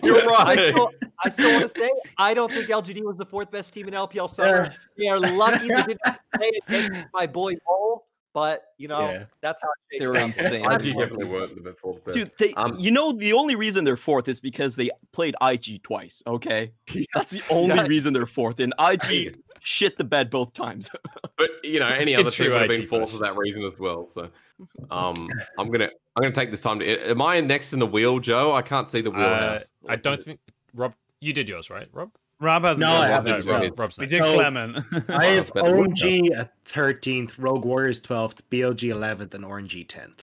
You're 0.04 0.32
I 0.32 0.44
right. 0.44 0.68
still, 0.68 0.90
I 1.24 1.30
still 1.30 1.52
want 1.52 1.70
to 1.70 1.80
say 1.80 1.90
I 2.18 2.34
don't 2.34 2.50
think 2.50 2.68
LGD 2.68 3.02
was 3.02 3.16
the 3.16 3.26
fourth 3.26 3.50
best 3.50 3.72
team 3.72 3.88
in 3.88 3.94
LPL 3.94 4.30
summer. 4.30 4.74
They 4.96 5.08
are 5.08 5.18
lucky 5.20 5.68
they 5.68 5.82
didn't 5.82 6.00
play 6.34 6.50
against 6.66 7.06
my 7.12 7.26
boy 7.26 7.56
Cole, 7.66 8.06
but 8.32 8.62
you 8.78 8.88
know 8.88 9.10
Yeah. 9.10 9.24
that's 9.40 9.60
how 9.62 9.68
it 9.68 9.74
They 9.90 9.98
shakes 9.98 10.08
were 10.08 10.16
out. 10.18 10.26
insane. 10.28 10.64
RG 10.64 10.98
definitely 10.98 11.24
weren't 11.26 11.64
the 11.64 11.72
fourth 11.74 12.04
best. 12.04 12.16
Dude, 12.18 12.30
they, 12.38 12.52
Um, 12.54 12.74
you 12.78 12.90
know, 12.90 13.12
the 13.12 13.32
only 13.32 13.54
reason 13.56 13.84
they're 13.84 13.96
fourth 13.96 14.28
is 14.28 14.40
because 14.40 14.76
they 14.76 14.90
played 15.12 15.34
IG 15.40 15.82
twice. 15.82 16.22
Okay, 16.26 16.72
that's 17.14 17.30
the 17.32 17.42
only 17.50 17.74
Yeah. 17.76 17.86
reason 17.86 18.12
they're 18.12 18.26
fourth. 18.26 18.60
And 18.60 18.72
IG 18.78 19.34
shit 19.62 19.98
the 19.98 20.04
bed 20.04 20.30
both 20.30 20.52
times. 20.52 20.90
But 21.36 21.48
you 21.64 21.80
know, 21.80 21.86
any 21.86 22.14
other 22.14 22.30
true 22.30 22.46
team 22.46 22.52
would 22.52 22.60
have 22.62 22.68
been 22.70 22.86
fourth 22.86 23.12
for 23.12 23.18
that 23.18 23.34
reason 23.34 23.64
as 23.64 23.78
well. 23.78 24.06
So, 24.08 24.28
um, 24.90 25.30
I'm 25.58 25.70
gonna 25.70 25.88
I'm 26.16 26.22
gonna 26.22 26.34
take 26.34 26.50
this 26.50 26.60
time 26.60 26.80
to. 26.80 27.10
Am 27.10 27.22
I 27.22 27.40
next 27.40 27.72
in 27.72 27.78
the 27.78 27.86
wheel, 27.86 28.18
Joe? 28.18 28.52
I 28.52 28.60
can't 28.60 28.90
see 28.90 29.00
the 29.00 29.10
Uh, 29.10 29.16
wheelhouse. 29.16 29.72
I 29.88 29.96
don't 29.96 30.22
think 30.22 30.38
Rob. 30.74 30.92
You 31.20 31.32
did 31.32 31.48
yours, 31.48 31.70
right, 31.70 31.88
Rob? 31.92 32.10
Rob 32.40 32.64
has 32.64 32.78
No, 32.78 32.86
I 32.88 33.10
Rob 33.10 33.24
haven't. 33.26 33.38
is 33.38 33.46
Rob. 33.46 33.78
Rob's 33.78 33.98
We 33.98 34.06
did 34.06 34.22
So- 34.22 34.34
Clement. 34.34 34.78
I 35.10 35.26
have 35.26 35.36
That's 35.46 35.50
better. 35.50 35.76
OMG 35.76 36.32
at 36.34 36.52
13th, 36.64 37.38
Rogue 37.38 37.64
Warriors 37.64 38.00
12th, 38.00 38.40
BLG 38.50 38.88
11th, 38.90 39.34
and 39.34 39.44
RNG 39.44 39.84
10th. 39.86 40.20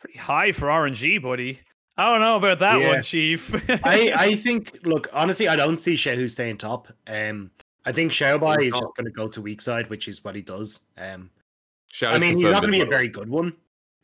Pretty 0.00 0.18
high 0.18 0.52
for 0.52 0.66
RNG, 0.70 1.18
buddy. 1.20 1.60
I 1.98 2.10
don't 2.10 2.20
know 2.20 2.36
about 2.36 2.60
that 2.60 2.80
Yeah. 2.80 2.88
one, 2.88 3.02
Chief. 3.02 3.54
I, 3.84 4.12
I 4.16 4.36
think, 4.42 4.78
look, 4.84 5.08
honestly, 5.12 5.48
I 5.48 5.56
don't 5.56 5.78
see 5.80 5.94
Xiaohu 5.94 6.30
staying 6.30 6.56
top. 6.56 6.88
Um, 7.06 7.50
I 7.84 7.92
think 7.92 8.10
Xiaobai 8.12 8.66
is 8.66 8.74
Oh. 8.74 8.80
just 8.80 8.96
going 8.96 9.04
to 9.04 9.10
go 9.10 9.28
to 9.28 9.42
weak 9.42 9.60
side, 9.60 9.90
which 9.90 10.08
is 10.08 10.24
what 10.24 10.34
he 10.34 10.40
does. 10.40 10.80
Um, 10.96 11.28
Shadow's 11.92 12.16
I 12.16 12.18
mean, 12.26 12.36
he's 12.38 12.44
not 12.44 12.62
going 12.62 12.72
to 12.72 12.78
be 12.78 12.82
as 12.82 12.86
a 12.86 12.88
very 12.88 13.08
good 13.08 13.28
one. 13.28 13.52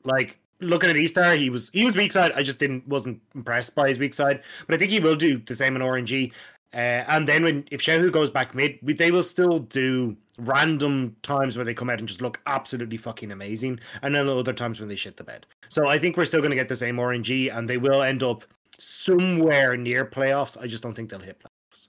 Like 0.05 0.39
looking 0.61 0.91
at 0.91 0.97
eStar, 0.97 1.37
he 1.37 1.51
was 1.51 1.71
he 1.73 1.85
was 1.85 1.97
weak 1.97 2.13
side. 2.13 2.33
I 2.35 2.43
just 2.43 2.59
didn't 2.59 2.87
wasn't 2.89 3.21
impressed 3.35 3.75
by 3.75 3.89
his 3.89 3.99
weak 3.99 4.15
side, 4.15 4.43
but 4.67 4.75
I 4.75 4.79
think 4.79 4.91
he 4.91 5.01
will 5.01 5.17
do 5.17 5.39
the 5.39 5.55
same 5.55 5.77
in 5.77 5.83
RNG. 5.83 6.33
Uh, 6.75 7.05
and 7.09 7.27
then 7.27 7.43
when 7.43 7.65
if 7.71 7.81
Xiaohu 7.81 8.13
goes 8.13 8.31
back 8.31 8.55
mid, 8.55 8.79
we, 8.83 8.93
they 8.93 9.11
will 9.11 9.23
still 9.23 9.61
do 9.61 10.17
random 10.39 11.17
times 11.23 11.57
where 11.57 11.65
they 11.65 11.73
come 11.73 11.89
out 11.89 11.99
and 11.99 12.09
just 12.09 12.21
look 12.21 12.41
absolutely 12.47 12.97
fucking 12.97 13.33
amazing, 13.33 13.81
and 14.03 14.15
then 14.15 14.29
other 14.29 14.53
times 14.53 14.81
when 14.81 14.89
they 14.89 14.97
shit 14.97 15.17
the 15.17 15.25
bed. 15.25 15.47
So 15.69 15.89
I 15.89 15.99
think 15.99 16.17
we're 16.17 16.25
still 16.25 16.41
going 16.41 16.51
to 16.51 16.57
get 16.57 16.69
the 16.69 16.77
same 16.77 16.97
RNG, 16.97 17.57
and 17.57 17.69
they 17.69 17.79
will 17.79 18.03
end 18.03 18.23
up 18.23 18.45
somewhere 18.79 19.77
near 19.77 20.05
playoffs. 20.05 20.61
I 20.61 20.67
just 20.67 20.83
don't 20.83 20.95
think 20.95 21.11
they'll 21.11 21.21
hit 21.21 21.41
playoffs. 21.41 21.89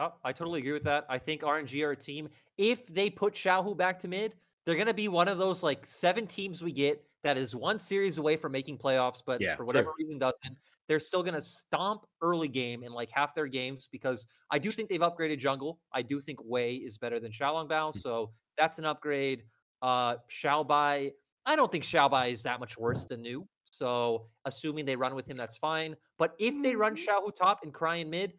Oh, 0.00 0.12
I 0.24 0.32
totally 0.32 0.60
agree 0.60 0.72
with 0.72 0.84
that. 0.84 1.06
I 1.08 1.18
think 1.18 1.42
RNG 1.42 1.84
are 1.84 1.90
a 1.90 1.96
team. 1.96 2.28
If 2.56 2.86
they 2.86 3.10
put 3.10 3.34
Xiaohu 3.34 3.76
back 3.76 3.98
to 4.00 4.08
mid, 4.08 4.32
they're 4.66 4.74
going 4.74 4.88
to 4.88 4.94
be 4.94 5.08
one 5.08 5.28
of 5.28 5.38
those 5.38 5.62
like 5.62 5.86
seven 5.86 6.26
teams 6.26 6.62
we 6.62 6.72
get 6.72 7.02
that 7.22 7.38
is 7.38 7.54
one 7.56 7.78
series 7.78 8.18
away 8.18 8.36
from 8.36 8.52
making 8.52 8.78
playoffs, 8.78 9.22
but 9.24 9.40
Yeah, 9.40 9.56
for 9.56 9.64
whatever 9.64 9.92
reason 9.98 10.18
doesn't. 10.18 10.56
They're 10.88 11.00
still 11.00 11.22
going 11.22 11.34
to 11.34 11.42
stomp 11.42 12.02
early 12.22 12.46
game 12.46 12.84
in 12.84 12.92
like 12.92 13.10
half 13.10 13.34
their 13.34 13.48
games 13.48 13.88
because 13.90 14.26
I 14.50 14.58
do 14.58 14.70
think 14.70 14.88
they've 14.88 15.00
upgraded 15.00 15.38
jungle. 15.38 15.80
I 15.92 16.02
do 16.02 16.20
think 16.20 16.38
Wei 16.44 16.74
is 16.74 16.98
better 16.98 17.18
than 17.18 17.32
Xiaolong 17.32 17.68
Bao, 17.68 17.96
so 17.96 18.30
that's 18.56 18.78
an 18.78 18.84
upgrade. 18.84 19.42
Uh, 19.82 20.16
Xiaobai, 20.30 21.10
I 21.44 21.56
don't 21.56 21.72
think 21.72 21.82
Xiaobai 21.84 22.30
is 22.30 22.42
that 22.44 22.60
much 22.60 22.78
worse 22.78 23.04
than 23.04 23.22
new. 23.22 23.48
So 23.64 24.28
assuming 24.44 24.84
they 24.84 24.96
run 24.96 25.14
with 25.14 25.28
him, 25.28 25.36
that's 25.36 25.56
fine. 25.56 25.96
But 26.18 26.34
if 26.38 26.60
they 26.62 26.76
run 26.76 26.94
Xiaohu 26.94 27.34
top 27.34 27.60
and 27.64 27.74
Cryin 27.74 28.08
mid, 28.08 28.34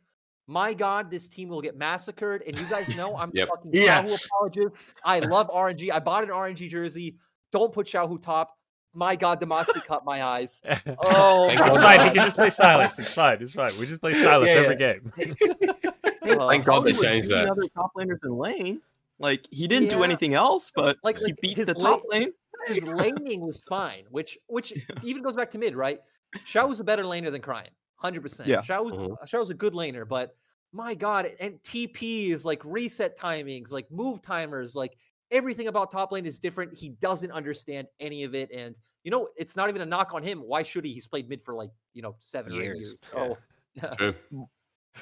my 0.48 0.74
God, 0.74 1.12
this 1.12 1.28
team 1.28 1.50
will 1.50 1.62
get 1.62 1.78
massacred. 1.78 2.42
And 2.48 2.58
you 2.58 2.66
guys 2.68 2.96
know 2.96 3.16
I'm 3.18 3.32
Yep. 3.34 3.50
fucking 3.50 3.72
Yeah. 3.74 4.04
Xiaohu 4.04 4.26
apologist. 4.26 4.78
I 5.04 5.20
love 5.20 5.50
RNG. 5.50 5.92
I 5.92 6.00
bought 6.00 6.24
an 6.24 6.30
RNG 6.32 6.70
jersey. 6.70 7.16
Don't 7.52 7.72
put 7.74 7.88
Xiaohu 7.88 8.22
top. 8.22 8.58
My 8.94 9.16
God, 9.16 9.40
Demacia 9.40 9.84
cut 9.84 10.06
my 10.06 10.24
eyes. 10.24 10.62
Oh, 11.06 11.50
it's 11.50 11.60
God. 11.62 11.76
fine. 11.76 11.98
God. 11.98 12.10
He 12.10 12.16
can 12.16 12.24
just 12.26 12.38
play 12.38 12.48
Sylas. 12.48 12.98
It's 12.98 13.14
fine. 13.14 13.38
It's 13.42 13.54
fine. 13.54 13.78
We 13.78 13.86
just 13.86 14.00
play 14.02 14.14
Sylas 14.14 14.48
Yeah, 14.48 14.54
every 14.54 14.76
game. 14.76 15.12
Uh, 15.18 16.48
Thank 16.50 16.66
God 16.66 16.82
they 16.82 16.94
changed 16.94 17.30
that. 17.30 17.48
Other 17.50 17.64
top 17.74 17.92
laners 17.96 18.18
in 18.24 18.32
lane. 18.38 18.82
Like 19.20 19.48
he 19.52 19.68
didn't 19.68 19.90
do 19.90 20.04
anything 20.04 20.34
else, 20.34 20.72
but 20.76 20.98
Like- 21.04 21.18
he 21.20 21.34
beat 21.42 21.58
his 21.58 21.68
the 21.68 21.74
top 21.74 22.02
lane. 22.10 22.32
his 22.68 22.84
laning 22.84 23.42
was 23.42 23.60
fine, 23.62 24.04
which 24.10 24.38
which 24.48 24.74
even 25.04 25.22
goes 25.24 25.36
back 25.36 25.50
to 25.52 25.58
mid, 25.58 25.76
right? 25.76 26.00
Shao 26.46 26.68
was 26.68 26.80
a 26.80 26.84
better 26.84 27.04
laner 27.04 27.32
than 27.32 27.42
Cryin, 27.42 27.70
hundred 27.98 28.22
percent. 28.22 28.48
Yeah. 28.50 28.62
Shao 28.62 28.84
was 28.84 28.94
Mhm. 28.94 29.28
Shao 29.28 29.40
was 29.40 29.50
a 29.50 29.54
good 29.54 29.74
laner, 29.74 30.08
but 30.08 30.36
my 30.72 30.94
god, 30.96 31.28
and 31.40 31.62
TP 31.64 32.30
is 32.30 32.46
like 32.46 32.62
reset 32.66 33.18
timings, 33.18 33.72
like 33.72 33.90
move 33.92 34.22
timers, 34.22 34.76
like 34.76 34.98
everything 35.32 35.68
about 35.68 35.92
top 35.92 36.12
lane 36.12 36.26
is 36.26 36.40
different. 36.40 36.74
He 36.74 36.90
doesn't 36.90 37.32
understand 37.32 37.88
any 38.00 38.24
of 38.24 38.34
it, 38.36 38.52
and 38.52 38.80
you 39.04 39.12
know 39.12 39.28
it's 39.38 39.56
not 39.56 39.70
even 39.70 39.82
a 39.82 39.86
knock 39.86 40.14
on 40.14 40.24
him. 40.24 40.40
Why 40.40 40.64
should 40.64 40.86
he? 40.86 40.94
He's 40.94 41.08
played 41.08 41.28
mid 41.30 41.44
for 41.44 41.54
like 41.54 41.70
you 41.94 42.02
know 42.02 42.16
seven 42.20 42.54
or 42.54 42.62
eight 42.62 42.66
Years, 42.66 42.98
years. 43.16 43.36
yeah. 43.76 44.12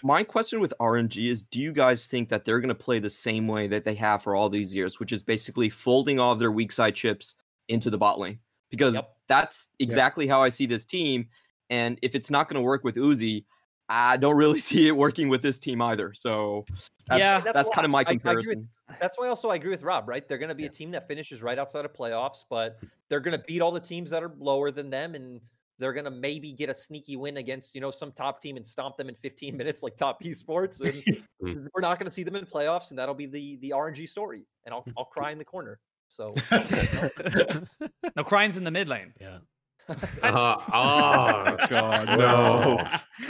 My 0.04 0.24
question 0.24 0.60
with 0.60 0.74
RNG 0.80 1.30
is 1.30 1.42
do 1.42 1.60
you 1.60 1.72
guys 1.72 2.06
think 2.06 2.28
that 2.30 2.44
they're 2.44 2.60
going 2.60 2.68
to 2.70 2.76
play 2.76 3.00
the 3.00 3.10
same 3.10 3.48
way 3.48 3.68
that 3.68 3.86
they 3.86 3.96
have 3.96 4.22
for 4.22 4.36
all 4.36 4.50
these 4.50 4.76
years, 4.76 5.00
which 5.00 5.14
is 5.14 5.24
basically 5.24 5.70
folding 5.70 6.20
all 6.20 6.34
of 6.34 6.40
their 6.40 6.52
weak 6.52 6.74
side 6.74 6.96
chips 6.96 7.36
into 7.70 7.90
the 7.90 7.98
bot 7.98 8.20
lane? 8.20 8.40
Because 8.70 8.96
Yep. 8.96 9.16
that's 9.28 9.70
exactly 9.80 10.28
how 10.28 10.44
I 10.44 10.50
see 10.50 10.66
this 10.66 10.84
team. 10.84 11.30
And 11.70 12.00
if 12.02 12.16
it's 12.16 12.30
not 12.30 12.50
going 12.50 12.56
to 12.56 12.62
work 12.62 12.84
with 12.84 12.96
Uzi, 12.96 13.46
I 13.90 14.18
don't 14.18 14.36
really 14.36 14.60
see 14.72 14.88
it 14.88 14.96
working 14.96 15.30
with 15.30 15.42
this 15.42 15.60
team 15.60 15.82
either. 15.82 16.14
So 16.14 16.66
that's, 17.08 17.20
Yeah. 17.20 17.40
that's, 17.40 17.54
That's 17.54 17.70
kind 17.70 17.86
of 17.86 17.92
why 17.92 18.04
my 18.04 18.10
I- 18.10 18.12
I 18.12 18.14
with- 18.14 18.22
comparison. 18.22 18.70
That's 19.00 19.18
why 19.18 19.28
also 19.30 19.50
I 19.50 19.56
agree 19.56 19.72
with 19.72 19.82
Rob, 19.82 20.08
right? 20.08 20.28
They're 20.28 20.38
going 20.38 20.50
to 20.50 20.56
be 20.56 20.68
a 20.68 20.70
team 20.70 20.92
that 20.92 21.08
finishes 21.08 21.42
right 21.42 21.58
outside 21.58 21.86
of 21.86 21.94
playoffs, 21.94 22.46
but 22.48 22.78
they're 23.10 23.20
going 23.20 23.36
to 23.36 23.44
beat 23.48 23.62
all 23.62 23.72
the 23.72 23.80
teams 23.80 24.12
that 24.12 24.22
are 24.22 24.32
lower 24.38 24.70
than 24.70 24.92
them 24.92 25.16
and 25.16 25.42
they're 25.80 25.92
going 25.92 26.06
to 26.06 26.12
maybe 26.12 26.54
get 26.54 26.70
a 26.70 26.74
sneaky 26.74 27.16
win 27.16 27.38
against, 27.38 27.74
you 27.74 27.82
know, 27.82 27.92
some 27.92 28.12
top 28.12 28.42
team 28.42 28.58
and 28.58 28.66
stomp 28.66 28.96
them 28.96 29.10
in 29.10 29.16
15 29.16 29.58
minutes 29.58 29.82
like 29.82 29.98
top 29.98 30.22
esports 30.22 30.80
and 30.82 31.04
mm. 31.44 31.68
we're 31.74 31.82
not 31.82 31.98
going 32.00 32.06
to 32.06 32.12
see 32.12 32.24
them 32.24 32.36
in 32.36 32.46
playoffs 32.46 32.92
and 32.92 33.00
that'll 33.00 33.16
be 33.16 33.26
the 33.26 33.58
the 33.58 33.72
RNG 33.72 34.08
story 34.08 34.46
and 34.66 34.74
I'll 34.74 34.86
I'll 34.98 35.06
cry 35.06 35.32
in 35.32 35.40
the 35.40 35.46
corner. 35.46 35.80
So 36.08 36.34
no, 36.52 38.24
Cryin's 38.24 38.58
in 38.58 38.64
the 38.64 38.72
mid 38.72 38.88
lane. 38.88 39.14
yeah. 39.20 39.40
Uh, 39.88 40.56
oh 40.74 41.58
God, 41.70 42.18
no. 42.18 42.78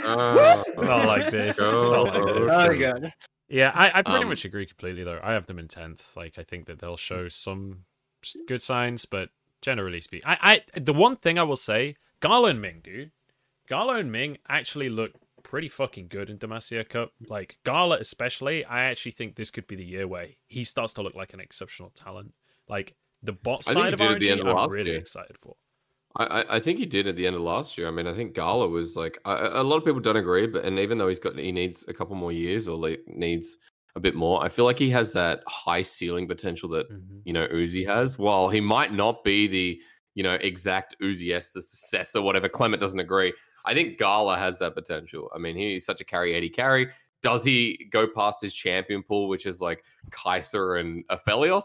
Uh, 0.04 0.62
Not 0.76 1.06
like 1.06 1.30
this. 1.30 1.58
Go 1.58 2.04
Not 2.04 2.14
like 2.14 2.34
this. 2.34 2.50
Oh, 2.52 2.78
God. 2.78 3.12
Yeah, 3.48 3.70
I, 3.74 3.98
I 3.98 4.02
pretty 4.02 4.24
Um, 4.24 4.28
much 4.28 4.44
agree 4.44 4.66
completely 4.66 5.04
though. 5.04 5.20
I 5.22 5.32
have 5.34 5.46
them 5.46 5.58
in 5.58 5.68
tenth. 5.68 6.16
Like 6.16 6.38
I 6.38 6.42
think 6.42 6.66
that 6.66 6.78
they'll 6.80 6.96
show 6.96 7.28
some 7.28 7.84
good 8.48 8.62
signs, 8.62 9.04
but 9.04 9.30
Generally 9.62 10.02
speaking, 10.02 10.28
I, 10.28 10.62
I 10.74 10.80
the 10.80 10.92
one 10.92 11.16
thing 11.16 11.38
I 11.38 11.42
will 11.42 11.56
say, 11.56 11.96
Gala 12.20 12.50
and 12.50 12.60
Ming, 12.60 12.82
dude, 12.84 13.10
Gala 13.66 13.96
and 13.96 14.12
Ming 14.12 14.36
actually 14.48 14.88
look 14.88 15.12
pretty 15.42 15.68
fucking 15.68 16.08
good 16.08 16.28
in 16.28 16.38
Demacia 16.38 16.86
Cup. 16.88 17.12
Like 17.26 17.56
Gala, 17.64 17.96
especially, 17.98 18.64
I 18.64 18.84
actually 18.84 19.12
think 19.12 19.34
this 19.34 19.50
could 19.50 19.66
be 19.66 19.74
the 19.74 19.84
year 19.84 20.06
where 20.06 20.26
he 20.46 20.62
starts 20.62 20.92
to 20.94 21.02
look 21.02 21.14
like 21.14 21.32
an 21.32 21.40
exceptional 21.40 21.90
talent. 21.90 22.34
Like 22.68 22.94
the 23.22 23.32
bot 23.32 23.64
I 23.66 23.72
side 23.72 23.92
of 23.94 23.98
did 23.98 24.20
the 24.20 24.30
end 24.30 24.40
RNG, 24.42 24.46
of 24.50 24.56
I'm 24.56 24.70
really 24.70 24.90
year. 24.90 25.00
excited 25.00 25.36
for. 25.40 25.56
I, 26.16 26.24
I- 26.24 26.56
I 26.56 26.60
think 26.60 26.78
he 26.78 26.86
did 26.86 27.06
at 27.06 27.16
the 27.16 27.26
end 27.26 27.36
of 27.36 27.42
last 27.42 27.76
year. 27.76 27.88
I 27.88 27.90
mean, 27.90 28.06
I 28.06 28.14
think 28.14 28.34
Gala 28.34 28.68
was 28.68 28.96
like 28.96 29.18
a, 29.24 29.60
a 29.60 29.62
lot 29.62 29.76
of 29.76 29.84
people 29.84 30.00
don't 30.00 30.16
agree, 30.16 30.46
but 30.46 30.64
and 30.64 30.78
even 30.78 30.98
though 30.98 31.08
he's 31.08 31.18
got 31.18 31.36
he 31.38 31.52
needs 31.52 31.84
a 31.88 31.94
couple 31.94 32.16
more 32.16 32.32
years 32.32 32.66
or 32.68 32.76
like 32.76 33.00
needs 33.06 33.58
a 33.94 34.00
bit 34.00 34.14
more, 34.14 34.42
I 34.44 34.48
feel 34.48 34.64
like 34.64 34.78
he 34.78 34.90
has 34.90 35.12
that 35.14 35.42
high 35.46 35.82
ceiling 35.82 36.26
potential 36.28 36.68
that 36.70 36.90
Mhm. 36.90 37.20
you 37.24 37.32
know 37.32 37.46
Uzi 37.48 37.86
has. 37.86 38.18
While 38.18 38.48
he 38.48 38.60
might 38.60 38.92
not 38.92 39.24
be 39.24 39.46
the 39.46 39.80
you 40.14 40.22
know 40.22 40.34
exact 40.34 40.96
Uzi 41.02 41.34
S 41.34 41.52
the 41.52 41.62
successor, 41.62 42.22
whatever. 42.22 42.48
Clement 42.48 42.80
doesn't 42.80 43.00
agree. 43.00 43.32
I 43.64 43.74
think 43.74 43.98
Gala 43.98 44.38
has 44.38 44.58
that 44.60 44.74
potential. 44.74 45.28
I 45.34 45.38
mean, 45.38 45.56
he's 45.56 45.84
such 45.84 46.00
a 46.00 46.04
carry 46.04 46.34
AD 46.36 46.48
carry. 46.54 46.88
Does 47.22 47.42
he 47.42 47.88
go 47.90 48.06
past 48.06 48.40
his 48.40 48.54
champion 48.54 49.02
pool, 49.02 49.28
which 49.28 49.44
is 49.46 49.60
like 49.60 49.82
Kaisa 50.12 50.78
and 50.80 51.04
Aphelios? 51.08 51.64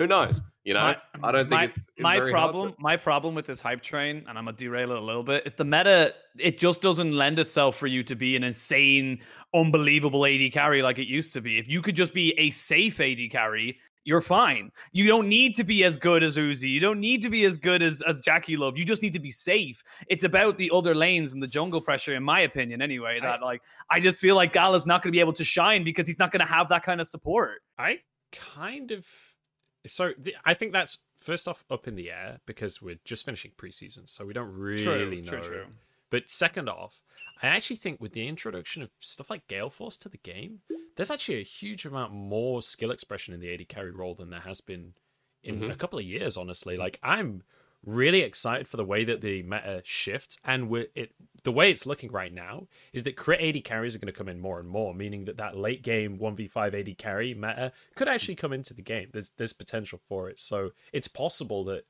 Who 0.00 0.06
knows? 0.06 0.40
You 0.64 0.72
know, 0.72 0.80
My- 0.80 1.28
I 1.28 1.32
don't 1.32 1.42
think 1.44 1.50
my, 1.50 1.64
it's 1.64 1.88
my 1.98 2.16
very 2.16 2.32
hard, 2.32 2.52
problem. 2.52 2.70
but- 2.70 2.80
My 2.80 2.96
problem 2.96 3.34
with 3.34 3.44
this 3.44 3.60
hype 3.60 3.82
train, 3.82 4.24
and 4.26 4.38
I'm 4.38 4.46
gonna 4.46 4.56
derail 4.56 4.92
it 4.92 4.96
a 4.96 5.00
little 5.00 5.22
bit, 5.22 5.42
is 5.44 5.52
the 5.52 5.64
meta. 5.64 6.14
It 6.38 6.58
just 6.58 6.80
doesn't 6.80 7.12
lend 7.12 7.38
itself 7.38 7.76
for 7.76 7.86
you 7.86 8.02
to 8.04 8.16
be 8.16 8.34
an 8.34 8.42
insane, 8.42 9.20
unbelievable 9.52 10.24
AD 10.24 10.48
carry 10.50 10.80
like 10.80 10.98
it 10.98 11.06
used 11.06 11.34
to 11.34 11.42
be. 11.42 11.58
If 11.58 11.68
you 11.68 11.82
could 11.82 11.94
just 11.96 12.14
be 12.14 12.32
a 12.38 12.48
safe 12.48 12.98
AD 12.98 13.28
carry, 13.30 13.78
you're 14.04 14.22
fine. 14.22 14.70
You 14.92 15.06
don't 15.06 15.28
need 15.28 15.54
to 15.56 15.64
be 15.64 15.84
as 15.84 15.98
good 15.98 16.22
as 16.22 16.38
Uzi. 16.38 16.70
You 16.70 16.80
don't 16.80 16.98
need 17.00 17.20
to 17.20 17.28
be 17.28 17.44
as 17.44 17.58
good 17.58 17.82
as 17.82 18.00
as 18.02 18.22
JackeyLove. 18.22 18.78
You 18.78 18.86
just 18.86 19.02
need 19.02 19.12
to 19.12 19.18
be 19.20 19.30
safe. 19.30 19.82
It's 20.08 20.24
about 20.24 20.56
the 20.56 20.70
other 20.72 20.94
lanes 20.94 21.34
and 21.34 21.42
the 21.42 21.46
jungle 21.46 21.82
pressure, 21.82 22.14
in 22.14 22.22
my 22.22 22.40
opinion, 22.40 22.80
anyway. 22.80 23.18
I- 23.22 23.26
That 23.26 23.42
like 23.42 23.60
I 23.90 24.00
just 24.00 24.18
feel 24.18 24.34
like 24.34 24.54
Gala's 24.54 24.86
not 24.86 25.02
going 25.02 25.12
to 25.12 25.16
be 25.16 25.20
able 25.20 25.34
to 25.34 25.44
shine 25.44 25.84
because 25.84 26.06
he's 26.06 26.18
not 26.18 26.32
going 26.32 26.40
to 26.46 26.50
have 26.50 26.68
that 26.68 26.84
kind 26.84 27.02
of 27.02 27.06
support. 27.06 27.60
I 27.78 27.98
kind 28.32 28.90
of 28.92 29.04
so 29.86 30.12
the, 30.18 30.34
I 30.44 30.54
think 30.54 30.72
that's 30.72 30.98
first 31.16 31.46
off 31.48 31.64
up 31.70 31.86
in 31.86 31.96
the 31.96 32.10
air 32.10 32.40
because 32.46 32.80
we're 32.80 32.98
just 33.04 33.24
finishing 33.24 33.52
preseason, 33.56 34.08
so 34.08 34.24
we 34.26 34.32
don't 34.32 34.52
really 34.52 35.20
know. 35.20 35.30
true, 35.30 35.40
true. 35.42 35.66
But 36.10 36.28
second 36.28 36.68
off, 36.68 37.02
I 37.42 37.46
actually 37.48 37.76
think 37.76 38.00
with 38.00 38.12
the 38.12 38.26
introduction 38.26 38.82
of 38.82 38.90
stuff 39.00 39.30
like 39.30 39.46
Galeforce 39.48 39.98
to 40.00 40.08
the 40.08 40.18
game, 40.18 40.60
there's 40.96 41.10
actually 41.10 41.38
a 41.40 41.44
huge 41.44 41.84
amount 41.84 42.12
more 42.12 42.62
skill 42.62 42.90
expression 42.90 43.32
in 43.32 43.40
the 43.40 43.52
AD 43.54 43.68
carry 43.68 43.90
role 43.90 44.14
than 44.14 44.28
there 44.28 44.40
has 44.40 44.60
been 44.60 44.94
in 45.42 45.60
Mhm. 45.60 45.70
a 45.70 45.76
couple 45.76 45.98
of 45.98 46.04
years. 46.04 46.36
Honestly, 46.36 46.76
like 46.76 46.98
I'm 47.02 47.42
really 47.84 48.20
excited 48.20 48.68
for 48.68 48.76
the 48.76 48.84
way 48.84 49.04
that 49.04 49.20
the 49.20 49.42
meta 49.42 49.82
shifts, 49.84 50.38
and 50.44 50.72
it 50.94 51.12
the 51.42 51.52
way 51.52 51.70
it's 51.70 51.86
looking 51.86 52.12
right 52.12 52.32
now 52.32 52.66
is 52.92 53.04
that 53.04 53.16
crit 53.16 53.40
AD 53.40 53.64
carries 53.64 53.96
are 53.96 53.98
going 53.98 54.12
to 54.12 54.18
come 54.18 54.28
in 54.28 54.40
more 54.40 54.60
and 54.60 54.68
more, 54.68 54.94
meaning 54.94 55.24
that 55.24 55.38
that 55.38 55.56
late 55.56 55.82
game 55.82 56.18
one 56.18 56.36
v 56.36 56.46
five 56.46 56.74
AD 56.74 56.98
carry 56.98 57.34
meta 57.34 57.72
could 57.94 58.08
actually 58.08 58.34
come 58.34 58.52
into 58.52 58.74
the 58.74 58.82
game. 58.82 59.08
There's 59.12 59.30
there's 59.36 59.52
potential 59.52 60.00
for 60.06 60.28
it, 60.28 60.38
so 60.38 60.70
it's 60.92 61.08
possible 61.08 61.64
that 61.64 61.84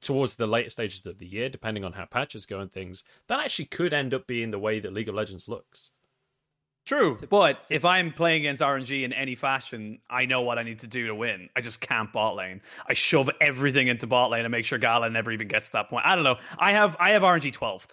towards 0.00 0.36
the 0.36 0.46
later 0.46 0.70
stages 0.70 1.04
of 1.06 1.18
the 1.18 1.26
year, 1.26 1.48
depending 1.48 1.84
on 1.84 1.92
how 1.92 2.04
patches 2.04 2.46
go 2.46 2.60
and 2.60 2.72
things, 2.72 3.04
that 3.28 3.40
actually 3.40 3.66
could 3.66 3.92
end 3.92 4.12
up 4.12 4.26
being 4.26 4.50
the 4.50 4.58
way 4.58 4.80
that 4.80 4.92
League 4.92 5.08
of 5.08 5.14
Legends 5.14 5.48
looks. 5.48 5.90
True, 6.86 7.18
but 7.30 7.60
if 7.70 7.84
I'm 7.86 8.12
playing 8.12 8.42
against 8.42 8.60
RNG 8.60 9.04
in 9.04 9.12
any 9.14 9.34
fashion, 9.34 10.00
I 10.10 10.26
know 10.26 10.42
what 10.42 10.58
I 10.58 10.62
need 10.62 10.80
to 10.80 10.86
do 10.86 11.06
to 11.06 11.14
win. 11.14 11.48
I 11.56 11.62
just 11.62 11.80
camp 11.80 12.12
bot 12.12 12.36
lane. 12.36 12.60
I 12.86 12.92
shove 12.92 13.30
everything 13.40 13.88
into 13.88 14.06
bot 14.06 14.30
lane 14.30 14.44
and 14.44 14.52
make 14.52 14.66
sure 14.66 14.78
Gala 14.78 15.08
never 15.08 15.32
even 15.32 15.48
gets 15.48 15.68
to 15.68 15.72
that 15.74 15.88
point. 15.88 16.04
I 16.04 16.14
don't 16.14 16.24
know. 16.24 16.36
I 16.58 16.72
have 16.72 16.94
I 17.00 17.12
have 17.12 17.22
RNG 17.22 17.56
12th. 17.56 17.88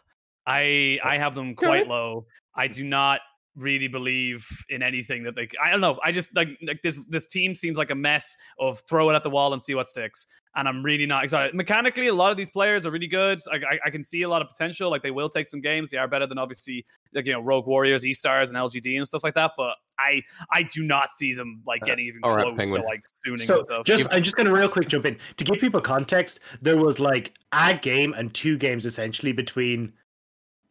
I 0.45 0.99
I 1.03 1.17
have 1.17 1.35
them 1.35 1.55
quite 1.55 1.87
low. 1.87 2.25
I 2.53 2.67
do 2.67 2.83
not 2.83 3.21
really 3.55 3.87
believe 3.87 4.45
in 4.69 4.81
anything 4.83 5.23
that 5.23 5.35
they 5.35 5.47
I 5.63 5.71
don't 5.71 5.81
know. 5.81 5.97
I 6.03 6.11
just 6.11 6.35
like 6.35 6.49
like 6.61 6.81
this 6.81 6.99
this 7.07 7.27
team 7.27 7.55
seems 7.55 7.77
like 7.77 7.91
a 7.91 7.95
mess 7.95 8.35
of 8.59 8.81
throw 8.89 9.09
it 9.09 9.15
at 9.15 9.23
the 9.23 9.29
wall 9.29 9.53
and 9.53 9.61
see 9.61 9.75
what 9.75 9.87
sticks. 9.87 10.27
And 10.53 10.67
I'm 10.67 10.83
really 10.83 11.05
not 11.05 11.23
excited. 11.23 11.55
Mechanically, 11.55 12.07
a 12.07 12.13
lot 12.13 12.29
of 12.31 12.35
these 12.37 12.49
players 12.51 12.85
are 12.85 12.91
really 12.91 13.07
good. 13.07 13.39
I, 13.49 13.55
I, 13.55 13.79
I 13.85 13.89
can 13.89 14.03
see 14.03 14.23
a 14.23 14.27
lot 14.29 14.41
of 14.41 14.49
potential. 14.49 14.89
Like 14.91 15.01
they 15.01 15.11
will 15.11 15.29
take 15.29 15.47
some 15.47 15.61
games. 15.61 15.89
They 15.89 15.97
are 15.97 16.09
better 16.09 16.27
than 16.27 16.37
obviously 16.37 16.85
like 17.13 17.25
you 17.25 17.31
know 17.31 17.39
Rogue 17.39 17.67
Warriors, 17.67 18.05
E 18.05 18.11
Stars, 18.13 18.49
and 18.49 18.57
LGD 18.57 18.97
and 18.97 19.07
stuff 19.07 19.23
like 19.23 19.35
that. 19.35 19.51
But 19.55 19.75
I 19.97 20.21
I 20.51 20.63
do 20.63 20.83
not 20.83 21.09
see 21.09 21.33
them 21.33 21.61
like 21.65 21.81
Uh, 21.83 21.85
getting 21.85 22.05
even 22.05 22.19
all 22.23 22.35
right, 22.35 22.43
close 22.43 22.57
Penguin. 22.57 22.81
to 22.81 22.87
like 22.87 23.01
Suning 23.07 23.41
So 23.45 23.57
stuff. 23.59 23.85
just 23.85 24.07
I'm 24.11 24.23
just 24.23 24.35
gonna 24.35 24.51
real 24.51 24.67
quick 24.67 24.89
jump 24.89 25.05
in 25.05 25.17
to 25.37 25.45
give 25.45 25.57
people 25.59 25.79
context. 25.79 26.41
There 26.61 26.75
was 26.77 26.99
like 26.99 27.33
a 27.53 27.73
game 27.73 28.13
and 28.17 28.33
two 28.33 28.57
games 28.57 28.85
essentially 28.85 29.31
between 29.31 29.93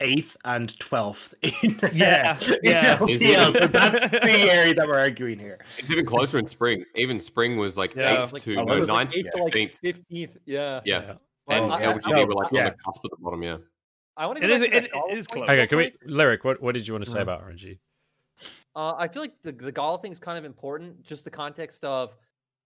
eighth 0.01 0.36
and 0.44 0.78
twelfth. 0.78 1.34
In, 1.62 1.78
Yeah, 1.92 2.38
yeah. 2.62 2.98
LPL, 2.98 3.53
so 3.53 3.66
that's 3.66 4.11
the 4.11 4.22
area 4.53 4.74
that 4.74 4.86
we're 4.86 4.98
arguing 4.98 5.38
here. 5.38 5.59
It's 5.78 5.90
even 5.90 6.05
closer 6.07 6.38
in 6.38 6.46
spring. 6.46 6.84
Even 6.94 7.20
spring 7.20 7.57
was 7.57 7.76
like 7.78 7.94
Yeah. 7.94 8.22
eighth 8.22 8.32
Like, 8.32 8.42
to 8.42 8.57
oh, 8.57 8.64
no, 8.64 8.72
it 8.74 8.80
was 8.80 8.88
like 8.88 8.96
ninth, 9.11 9.14
eighth 9.16 9.30
to 9.36 9.42
like 9.44 9.53
fifteenth. 9.53 9.78
fifteenth. 9.80 10.36
Yeah. 10.46 10.80
Yeah, 10.84 11.14
Well, 11.46 11.64
and 11.64 11.72
I- 11.72 11.90
I- 11.90 11.94
LGD 11.94 12.12
I- 12.14 12.24
were 12.24 12.34
like 12.34 12.53
yeah. 12.53 12.66
on 12.66 12.72
the 12.72 12.76
cusp 12.84 13.05
at 13.05 13.11
the 13.11 13.16
bottom. 13.18 13.42
Yeah, 13.42 13.57
I 14.16 14.26
want 14.26 14.38
to 14.38 14.44
It 14.44 14.48
go 14.48 14.55
is- 14.55 14.62
it- 14.62 14.72
that 14.72 14.84
it 14.84 14.92
Gala 14.92 15.12
is 15.12 15.26
point 15.28 15.46
close. 15.46 15.59
Okay, 15.59 15.66
can 15.66 15.78
we 15.78 15.92
lyric? 16.05 16.44
What 16.44 16.61
what 16.62 16.74
did 16.74 16.86
you 16.88 16.94
want 16.94 17.05
to 17.05 17.11
say 17.11 17.18
Mhm. 17.20 17.22
about 17.22 17.42
RNG? 17.42 17.78
Uh, 18.76 18.94
I 18.96 19.09
feel 19.09 19.22
like 19.22 19.40
the 19.42 19.53
the 19.53 19.72
Gala 19.72 19.98
thing's 20.01 20.18
kind 20.18 20.38
of 20.38 20.44
important. 20.44 21.03
Just 21.03 21.24
the 21.24 21.30
context 21.30 21.84
of, 21.84 22.14